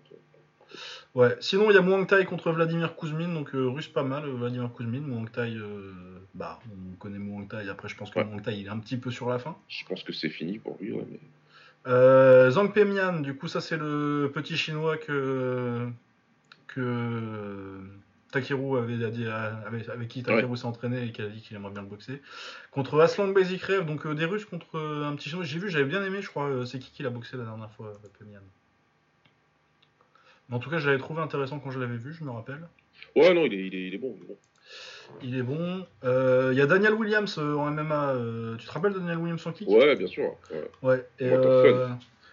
Ouais, 1.15 1.37
sinon 1.41 1.71
il 1.71 1.75
y 1.75 1.77
a 1.77 1.83
Muang 1.83 2.07
Thai 2.07 2.25
contre 2.25 2.51
Vladimir 2.53 2.97
Kuzmin, 2.97 3.35
donc 3.35 3.55
euh, 3.55 3.69
russe 3.69 3.89
pas 3.89 4.03
mal, 4.03 4.25
euh, 4.25 4.33
Vladimir 4.33 4.71
Kuzmin, 4.75 5.01
Muang 5.01 5.31
Thai, 5.31 5.55
euh, 5.57 5.93
bah 6.35 6.59
on 6.93 6.97
connaît 6.97 7.19
Muang 7.19 7.47
Thai, 7.47 7.69
après 7.69 7.89
je 7.89 7.97
pense 7.97 8.11
que 8.11 8.19
Ouais. 8.19 8.25
Muang 8.25 8.41
Thai 8.41 8.59
il 8.59 8.67
est 8.67 8.71
un 8.71 8.79
petit 8.79 8.97
peu 8.97 9.11
sur 9.11 9.29
la 9.29 9.39
fin. 9.39 9.55
Je 9.69 9.85
pense 9.85 10.03
que 10.05 10.13
c'est 10.15 10.31
fini 10.31 10.59
pour 10.59 10.79
lui, 10.81 10.93
ouais, 10.93 11.07
mais 11.11 11.21
Euh, 11.87 12.51
Zhang 12.51 12.73
Pemian, 12.73 13.21
du 13.21 13.35
coup 13.35 13.47
ça 13.49 13.61
c'est 13.61 13.77
le 13.77 14.31
petit 14.33 14.57
chinois 14.57 14.97
que, 14.97 15.87
que 16.69 17.79
Takeru 18.31 18.79
avait 18.79 18.97
dit, 19.11 19.27
avec, 19.27 19.89
avec 19.91 20.09
qui 20.09 20.23
Takeru 20.23 20.57
s'est 20.57 20.65
entraîné 20.65 21.05
et 21.05 21.13
qui 21.13 21.21
a 21.21 21.27
dit 21.27 21.43
qu'il 21.43 21.55
aimerait 21.57 21.73
bien 21.73 21.83
le 21.83 21.89
boxer. 21.89 22.23
Contre 22.71 22.99
Aslan 23.01 23.29
Basicrev, 23.29 23.85
donc 23.85 24.07
des 24.07 24.25
Russes 24.25 24.47
contre 24.47 24.79
un 24.79 25.15
petit 25.17 25.29
chinois, 25.29 25.45
j'ai 25.45 25.59
vu, 25.59 25.69
j'avais 25.69 25.85
bien 25.85 26.03
aimé, 26.05 26.23
je 26.23 26.29
crois, 26.29 26.65
c'est 26.65 26.79
qui 26.79 26.91
qui 26.91 27.03
l'a 27.03 27.11
boxé 27.11 27.37
la 27.37 27.45
dernière 27.45 27.71
fois, 27.73 27.93
Pemian? 28.19 28.41
Mais 30.49 30.57
en 30.57 30.59
tout 30.59 30.71
cas 30.71 30.79
je 30.79 30.87
l'avais 30.87 30.99
trouvé 30.99 31.21
intéressant 31.23 31.59
quand 31.61 31.71
je 31.71 31.79
l'avais 31.81 31.97
vu, 31.97 32.13
je 32.13 32.25
me 32.25 32.31
rappelle. 32.31 32.61
ouais, 33.17 33.33
non, 33.35 33.45
il 33.47 33.55
est, 33.55 33.67
il 33.67 33.75
est, 33.75 33.87
il 33.89 33.95
est 33.95 33.99
bon, 33.99 34.15
il 34.19 34.25
est 34.25 34.27
bon. 34.27 34.37
Il 35.23 35.37
est 35.39 35.43
bon. 35.43 35.87
Euh, 36.05 36.51
Il 36.53 36.59
y 36.59 36.63
a 36.63 36.67
Daniel 36.67 36.95
Williams 36.95 37.37
euh, 37.39 37.55
en 37.57 37.71
MMA. 37.71 38.11
euh, 38.13 38.57
tu 38.57 38.67
te 38.67 38.73
rappelles 38.73 38.95
de 38.95 38.99
Daniel 38.99 39.19
Williams 39.19 39.47
en 39.47 39.53
kick? 39.53 39.69
Ouais, 39.69 39.95
bien 39.97 40.07
sûr. 40.07 40.35
ouais. 40.51 40.71
Ouais. 40.83 41.07
Et, 41.19 41.29
euh, 41.31 41.89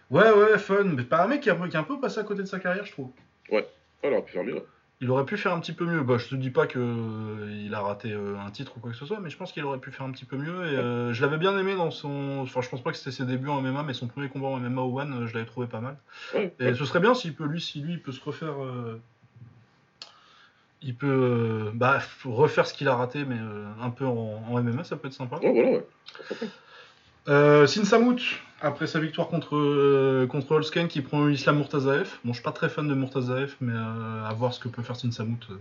Ouais, 0.10 0.32
ouais, 0.32 0.58
fun. 0.58 0.86
Mais 0.86 1.04
pas 1.04 1.24
un 1.24 1.28
mec 1.28 1.42
qui 1.42 1.50
a, 1.50 1.56
qui 1.68 1.78
un 1.78 1.84
peu 1.84 2.00
passé 2.00 2.20
à 2.20 2.24
côté 2.24 2.42
de 2.42 2.48
sa 2.48 2.60
carrière, 2.60 2.86
je 2.86 2.92
trouve. 2.94 3.12
Ah, 3.52 3.58
il 4.04 4.14
aurait 4.14 4.24
pu 4.24 4.32
faire 4.32 4.44
mieux. 4.44 4.56
ouais. 4.56 4.64
Il 5.02 5.10
aurait 5.12 5.24
pu 5.24 5.38
faire 5.38 5.54
un 5.54 5.62
petit 5.62 5.72
peu 5.72 5.86
mieux. 5.86 6.04
Bah, 6.04 6.18
je 6.18 6.28
te 6.28 6.36
dis 6.36 6.50
pas 6.50 6.68
que 6.68 6.78
euh, 6.78 7.62
il 7.66 7.74
a 7.74 7.80
raté 7.80 8.12
euh, 8.12 8.38
un 8.38 8.52
titre 8.52 8.74
ou 8.76 8.80
quoi 8.82 8.92
que 8.92 8.98
ce 8.98 9.06
soit, 9.06 9.22
mais 9.22 9.30
je 9.30 9.38
pense 9.38 9.54
qu'il 9.54 9.64
aurait 9.64 9.78
pu 9.80 9.92
faire 9.92 10.06
un 10.06 10.12
petit 10.12 10.26
peu 10.26 10.36
mieux. 10.36 10.66
Et 10.66 10.76
euh, 10.76 11.14
je 11.14 11.22
l'avais 11.22 11.38
bien 11.38 11.58
aimé 11.58 11.74
dans 11.76 11.90
son. 11.90 12.40
Enfin, 12.42 12.60
je 12.60 12.68
pense 12.68 12.84
pas 12.84 12.92
que 12.92 12.98
c'était 12.98 13.12
ses 13.16 13.26
débuts 13.26 13.48
en 13.48 13.62
MMA, 13.62 13.84
mais 13.84 13.94
son 13.94 14.08
premier 14.08 14.28
combat 14.28 14.48
en 14.48 14.60
MMA 14.60 14.82
au 14.82 15.00
One, 15.00 15.24
euh, 15.24 15.28
je 15.28 15.34
l'avais 15.34 15.46
trouvé 15.46 15.68
pas 15.68 15.80
mal. 15.80 15.98
Ouais, 16.36 16.54
Et 16.60 16.66
ouais. 16.66 16.76
ce 16.76 16.84
serait 16.84 17.00
bien 17.00 17.14
s'il 17.14 17.34
peut, 17.34 17.46
lui, 17.46 17.62
si 17.62 17.80
lui, 17.80 17.94
il 17.94 18.02
peut 18.02 18.12
se 18.12 18.22
refaire. 18.22 18.56
Il 20.82 20.96
peut 20.96 21.72
bah, 21.74 22.00
refaire 22.26 22.66
ce 22.66 22.74
qu'il 22.74 22.88
a 22.88 22.96
raté, 22.96 23.26
mais 23.26 23.38
un 23.82 23.90
peu 23.90 24.06
en, 24.06 24.44
en 24.50 24.62
MMA, 24.62 24.84
ça 24.84 24.96
peut 24.98 25.08
être 25.08 25.14
sympa. 25.14 25.38
Ouais, 25.38 25.52
voilà, 25.52 25.70
ouais. 25.72 25.86
Euh, 27.28 27.68
Sin 27.68 27.84
Samut, 27.86 28.22
après 28.62 28.88
sa 28.88 29.00
victoire 29.00 29.28
contre, 29.28 29.56
euh, 29.56 30.26
contre 30.28 30.52
Holsken, 30.54 30.88
qui 30.88 31.02
prend 31.02 31.28
Islam 31.30 31.58
Murtazaev. 31.58 32.08
Bon, 32.24 32.32
je 32.32 32.38
suis 32.38 32.44
pas 32.44 32.52
très 32.52 32.70
fan 32.70 32.88
de 32.88 32.94
Murtazaev, 32.96 33.56
mais 33.62 33.74
euh, 33.74 34.26
à 34.26 34.34
voir 34.34 34.54
ce 34.54 34.60
que 34.60 34.68
peut 34.68 34.82
faire 34.84 34.96
Sin 34.96 35.12
Samut. 35.12 35.40
euh. 35.52 35.56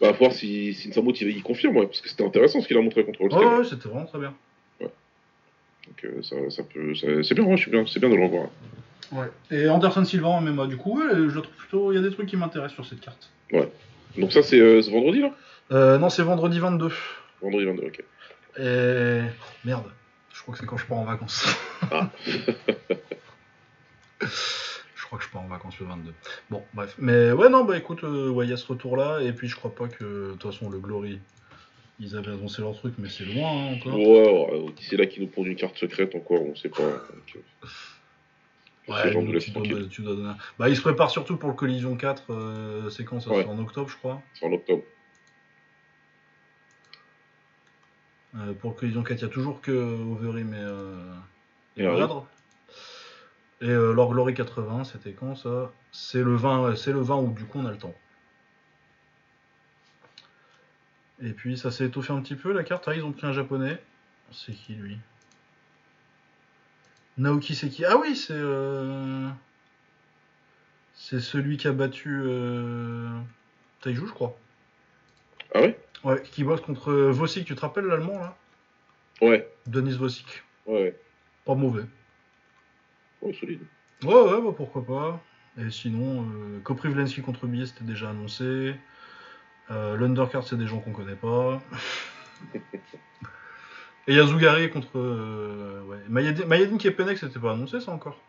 Bah, 0.00 0.08
à 0.08 0.12
voir 0.12 0.32
si, 0.32 0.74
si 0.74 0.88
Nsamut, 0.88 1.18
il, 1.20 1.28
il 1.28 1.42
confirme, 1.42 1.76
ouais, 1.76 1.86
parce 1.86 2.00
que 2.00 2.08
c'était 2.08 2.24
intéressant 2.24 2.60
ce 2.60 2.66
qu'il 2.66 2.76
a 2.76 2.82
montré 2.82 3.04
contre 3.04 3.20
Ouais, 3.22 3.32
Holstein. 3.34 3.58
ouais, 3.58 3.64
c'était 3.64 3.88
vraiment 3.88 4.06
très 4.06 4.18
bien. 4.18 4.34
Donc, 4.80 6.04
euh, 6.04 6.22
ça, 6.22 6.36
ça 6.50 6.62
peut, 6.62 6.94
ça- 6.94 7.22
c'est 7.22 7.34
bien, 7.34 7.44
ouais, 7.44 7.56
suis 7.58 7.70
bien, 7.70 7.84
c'est 7.86 8.00
bien 8.00 8.08
de 8.08 8.16
le 8.16 8.24
revoir. 8.24 8.48
Ouais. 9.12 9.30
Et 9.50 9.68
Anderson 9.68 10.04
Silva 10.04 10.28
en 10.28 10.40
MMA, 10.40 10.66
du 10.66 10.76
coup, 10.78 10.98
ouais, 10.98 11.08
je 11.10 11.34
le 11.34 11.42
trouve 11.42 11.54
plutôt. 11.56 11.92
Il 11.92 11.96
y 11.96 11.98
a 11.98 12.02
des 12.02 12.10
trucs 12.10 12.26
qui 12.26 12.36
m'intéressent 12.38 12.74
sur 12.74 12.86
cette 12.86 13.00
carte. 13.00 13.28
Donc, 14.16 14.32
ça, 14.32 14.42
c'est 14.42 14.58
ce 14.82 14.90
vendredi, 14.90 15.20
là? 15.70 15.98
Non, 15.98 16.08
c'est 16.08 16.22
vendredi 16.22 16.58
22. 16.58 16.90
Vendredi 17.42 17.66
22, 17.66 17.82
ok. 17.86 18.04
Et. 18.58 19.20
Merde, 19.64 19.84
je 20.34 20.42
crois 20.42 20.52
que 20.54 20.60
c'est 20.60 20.66
quand 20.66 20.76
je 20.76 20.84
pars 20.86 20.98
en 20.98 21.04
vacances. 21.04 21.46
Ah. 21.90 22.10
je 24.20 25.04
crois 25.04 25.18
que 25.18 25.24
je 25.24 25.30
pars 25.30 25.42
en 25.42 25.48
vacances 25.48 25.78
le 25.80 25.86
22. 25.86 26.12
Bon, 26.50 26.62
bref. 26.74 26.94
Mais 26.98 27.32
ouais, 27.32 27.48
non, 27.48 27.64
bah 27.64 27.76
écoute, 27.78 28.04
euh, 28.04 28.28
ouais, 28.30 28.46
il 28.46 28.50
y 28.50 28.52
a 28.52 28.56
ce 28.56 28.66
retour-là. 28.66 29.20
Et 29.22 29.32
puis 29.32 29.48
je 29.48 29.56
crois 29.56 29.74
pas 29.74 29.88
que, 29.88 30.04
de 30.32 30.32
toute 30.38 30.42
façon, 30.52 30.68
le 30.70 30.78
Glory, 30.78 31.18
ils 32.00 32.16
avaient 32.16 32.32
annoncé 32.32 32.62
leur 32.62 32.74
truc, 32.76 32.94
mais 32.98 33.08
c'est 33.08 33.24
loin 33.24 33.48
hein, 33.50 33.74
encore. 33.76 33.96
Ouais, 33.98 34.66
c'est 34.80 34.96
là 34.96 35.06
qu'il 35.06 35.22
nous 35.22 35.28
pond 35.28 35.44
une 35.44 35.56
carte 35.56 35.78
secrète 35.78 36.14
encore, 36.14 36.42
on 36.42 36.54
sait 36.56 36.68
pas. 36.68 36.82
Donc, 36.82 37.36
euh, 37.36 37.38
Ouais, 38.86 39.10
tu, 39.14 39.14
dois, 39.14 39.40
tranquille. 39.40 39.88
tu 39.90 40.02
dois 40.02 40.14
donner 40.14 40.28
un- 40.28 40.36
Bah, 40.58 40.68
ils 40.68 40.76
se 40.76 40.82
préparent 40.82 41.10
surtout 41.10 41.38
pour 41.38 41.48
le 41.48 41.54
Collision 41.54 41.96
4. 41.96 42.24
euh, 42.34 42.90
c'est 42.90 43.02
quand 43.04 43.18
ça? 43.18 43.30
Ouais. 43.30 43.42
C'est 43.42 43.48
en 43.48 43.58
octobre, 43.58 43.88
je 43.88 43.96
crois. 43.96 44.20
C'est 44.34 44.44
en 44.44 44.52
octobre. 44.52 44.82
Euh, 48.36 48.52
pour 48.54 48.70
le 48.70 48.76
Collision 48.76 49.02
4, 49.02 49.18
il 49.18 49.22
y 49.22 49.24
a 49.24 49.28
toujours 49.28 49.60
que 49.60 49.70
Overeem 49.72 50.54
et, 50.54 50.58
euh, 50.58 51.14
et 51.76 51.84
Et. 51.84 52.04
Et 53.60 53.70
euh, 53.70 53.92
leur 53.92 54.10
Glory 54.10 54.34
80, 54.34 54.84
c'était 54.84 55.12
quand 55.12 55.36
ça? 55.36 55.72
C'est 55.92 56.22
le 56.22 56.34
20, 56.34 56.62
ouais, 56.62 56.76
c'est 56.76 56.92
le 56.92 57.00
20 57.00 57.16
août, 57.16 57.34
du 57.34 57.44
coup 57.44 57.58
on 57.58 57.66
a 57.66 57.70
le 57.70 57.78
temps. 57.78 57.94
Et 61.22 61.30
puis 61.30 61.56
ça 61.56 61.70
s'est 61.70 61.86
étoffé 61.86 62.12
un 62.12 62.20
petit 62.20 62.34
peu 62.34 62.52
la 62.52 62.64
carte. 62.64 62.84
Ah, 62.88 62.94
ils 62.94 63.04
ont 63.04 63.12
pris 63.12 63.26
un 63.26 63.32
japonais. 63.32 63.80
C'est 64.32 64.52
qui 64.52 64.74
lui? 64.74 64.98
Naoki 67.16 67.54
c'est 67.54 67.68
qui 67.68 67.84
Ah 67.84 67.96
oui, 67.96 68.16
c'est 68.16 68.34
euh... 68.34 69.30
c'est 70.94 71.20
celui 71.20 71.56
qui 71.56 71.68
a 71.68 71.72
battu 71.72 72.22
euh... 72.24 73.08
Taiju, 73.80 74.06
je 74.06 74.12
crois. 74.12 74.36
Ah 75.54 75.60
ouais 75.62 75.78
Ouais, 76.04 76.20
qui 76.22 76.44
bosse 76.44 76.60
contre 76.60 76.92
Vosik. 76.92 77.46
Tu 77.46 77.54
te 77.54 77.60
rappelles 77.60 77.86
l'allemand 77.86 78.18
là? 78.18 78.36
Ouais, 79.22 79.48
Denis 79.66 79.96
Vosik. 79.96 80.42
ouais. 80.66 80.94
Pas 81.44 81.54
mauvais. 81.54 81.84
Ouais, 83.22 83.32
solide. 83.34 83.60
Ouais, 84.02 84.14
ouais, 84.14 84.40
bah 84.42 84.52
pourquoi 84.56 84.84
pas. 84.84 85.20
Et 85.58 85.70
sinon, 85.70 86.22
euh, 86.22 86.60
Koprivlensky 86.62 87.22
contre 87.22 87.46
Billet, 87.46 87.66
c'était 87.66 87.84
déjà 87.84 88.10
annoncé. 88.10 88.74
Euh, 89.70 89.96
L'undercard, 89.96 90.42
c'est 90.46 90.56
des 90.56 90.66
gens 90.66 90.80
qu'on 90.80 90.92
connaît 90.92 91.14
pas. 91.16 91.62
Et 94.06 94.14
Yazugari 94.14 94.70
contre. 94.70 94.98
Euh, 94.98 95.82
ouais. 95.84 95.98
Mayedin, 96.08 96.44
Mayedin 96.46 96.76
Kepenek, 96.76 97.16
c'était 97.18 97.38
pas 97.38 97.52
annoncé 97.52 97.80
ça 97.80 97.92
encore? 97.92 98.20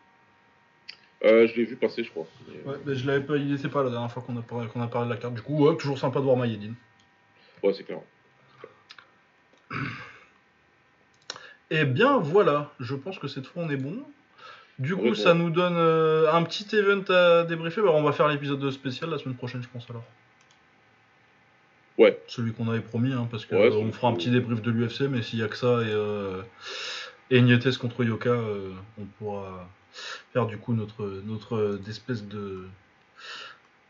Euh, 1.24 1.46
je 1.46 1.54
l'ai 1.56 1.64
vu 1.64 1.76
passer, 1.76 2.04
je 2.04 2.10
crois. 2.10 2.26
Ouais, 2.64 2.76
mais 2.86 2.94
je 2.94 3.06
l'avais 3.06 3.24
pas, 3.24 3.36
il 3.36 3.52
était 3.54 3.68
pas 3.68 3.82
la 3.82 3.90
dernière 3.90 4.10
fois 4.10 4.22
qu'on 4.22 4.36
a, 4.38 4.42
parlé- 4.42 4.68
qu'on 4.68 4.80
a 4.80 4.86
parlé 4.86 5.08
de 5.08 5.14
la 5.14 5.20
carte. 5.20 5.34
Du 5.34 5.42
coup, 5.42 5.66
ouais, 5.66 5.76
toujours 5.76 5.98
sympa 5.98 6.20
de 6.20 6.24
voir 6.24 6.36
Mayedin. 6.36 6.72
Ouais, 7.62 7.72
c'est 7.74 7.84
clair. 7.84 7.98
Et 11.70 11.78
Eh 11.80 11.84
bien 11.84 12.18
voilà, 12.18 12.70
je 12.80 12.94
pense 12.94 13.18
que 13.18 13.28
cette 13.28 13.46
fois 13.46 13.62
on 13.64 13.70
est 13.70 13.76
bon. 13.76 13.96
Du 14.78 14.94
coup, 14.94 15.02
Ouais, 15.08 15.14
ça 15.14 15.32
bon. 15.32 15.44
nous 15.44 15.50
donne 15.50 15.76
euh, 15.76 16.30
un 16.32 16.42
petit 16.42 16.74
event 16.76 17.02
à 17.08 17.44
débriefer. 17.44 17.80
Bah, 17.82 17.90
on 17.94 18.02
va 18.02 18.12
faire 18.12 18.28
l'épisode 18.28 18.70
spécial 18.70 19.10
la 19.10 19.18
semaine 19.18 19.34
prochaine, 19.36 19.62
je 19.62 19.68
pense 19.68 19.88
alors. 19.90 20.04
Ouais. 21.98 22.20
Celui 22.26 22.52
qu'on 22.52 22.68
avait 22.68 22.80
promis, 22.82 23.12
hein, 23.14 23.26
parce 23.30 23.46
qu'on 23.46 23.56
Ouais, 23.56 23.92
fera 23.92 24.08
un 24.08 24.12
petit 24.12 24.30
débrief 24.30 24.60
de 24.60 24.70
l'UFC, 24.70 25.02
mais 25.08 25.22
s'il 25.22 25.38
y 25.38 25.42
a 25.42 25.48
que 25.48 25.56
ça 25.56 25.80
et, 25.80 25.86
euh, 25.88 26.42
et 27.30 27.40
Nietes 27.40 27.78
contre 27.78 28.04
Yoka, 28.04 28.28
euh, 28.28 28.70
on 29.00 29.04
pourra 29.18 29.66
faire 30.34 30.44
du 30.46 30.58
coup 30.58 30.74
notre, 30.74 31.06
notre 31.24 31.56
euh, 31.56 31.80
espèce 31.88 32.22
de, 32.24 32.68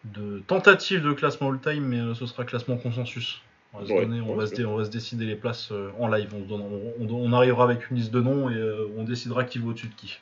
de 0.05 0.38
tentative 0.47 1.02
de 1.02 1.12
classement 1.14 1.51
all-time, 1.51 1.84
mais 1.84 2.14
ce 2.14 2.26
sera 2.26 2.44
classement 2.44 2.76
consensus. 2.76 3.43
On 3.78 4.35
va, 4.36 4.47
se, 4.85 4.90
décider 4.90 5.27
les 5.27 5.36
places 5.36 5.70
euh, 5.73 5.90
en 5.98 6.09
live. 6.09 6.35
On- 6.51 7.09
on 7.09 7.32
arrivera 7.32 7.65
avec 7.65 7.90
une 7.90 7.97
liste 7.97 8.11
de 8.12 8.20
noms 8.20 8.51
et 8.51 8.55
euh, 8.55 8.89
on 8.97 9.05
décidera 9.05 9.44
qui 9.44 9.59
va 9.59 9.69
au-dessus 9.69 9.89
de 9.89 9.94
qui. 9.94 10.19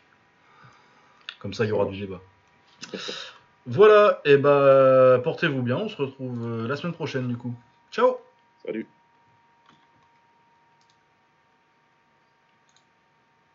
Comme 1.39 1.55
ça, 1.55 1.65
il 1.65 1.69
y 1.69 1.73
aura 1.73 1.87
du 1.87 1.99
débat. 2.01 2.21
Voilà, 3.67 4.21
et 4.25 4.37
bah 4.37 5.21
portez-vous 5.25 5.63
bien. 5.63 5.77
On 5.77 5.89
se 5.89 5.97
retrouve 5.97 6.47
euh, 6.47 6.69
la 6.69 6.77
semaine 6.77 6.93
prochaine 6.95 7.29
du 7.29 7.37
coup. 7.37 7.55
Ciao 7.91 8.19
Salut. 8.65 8.87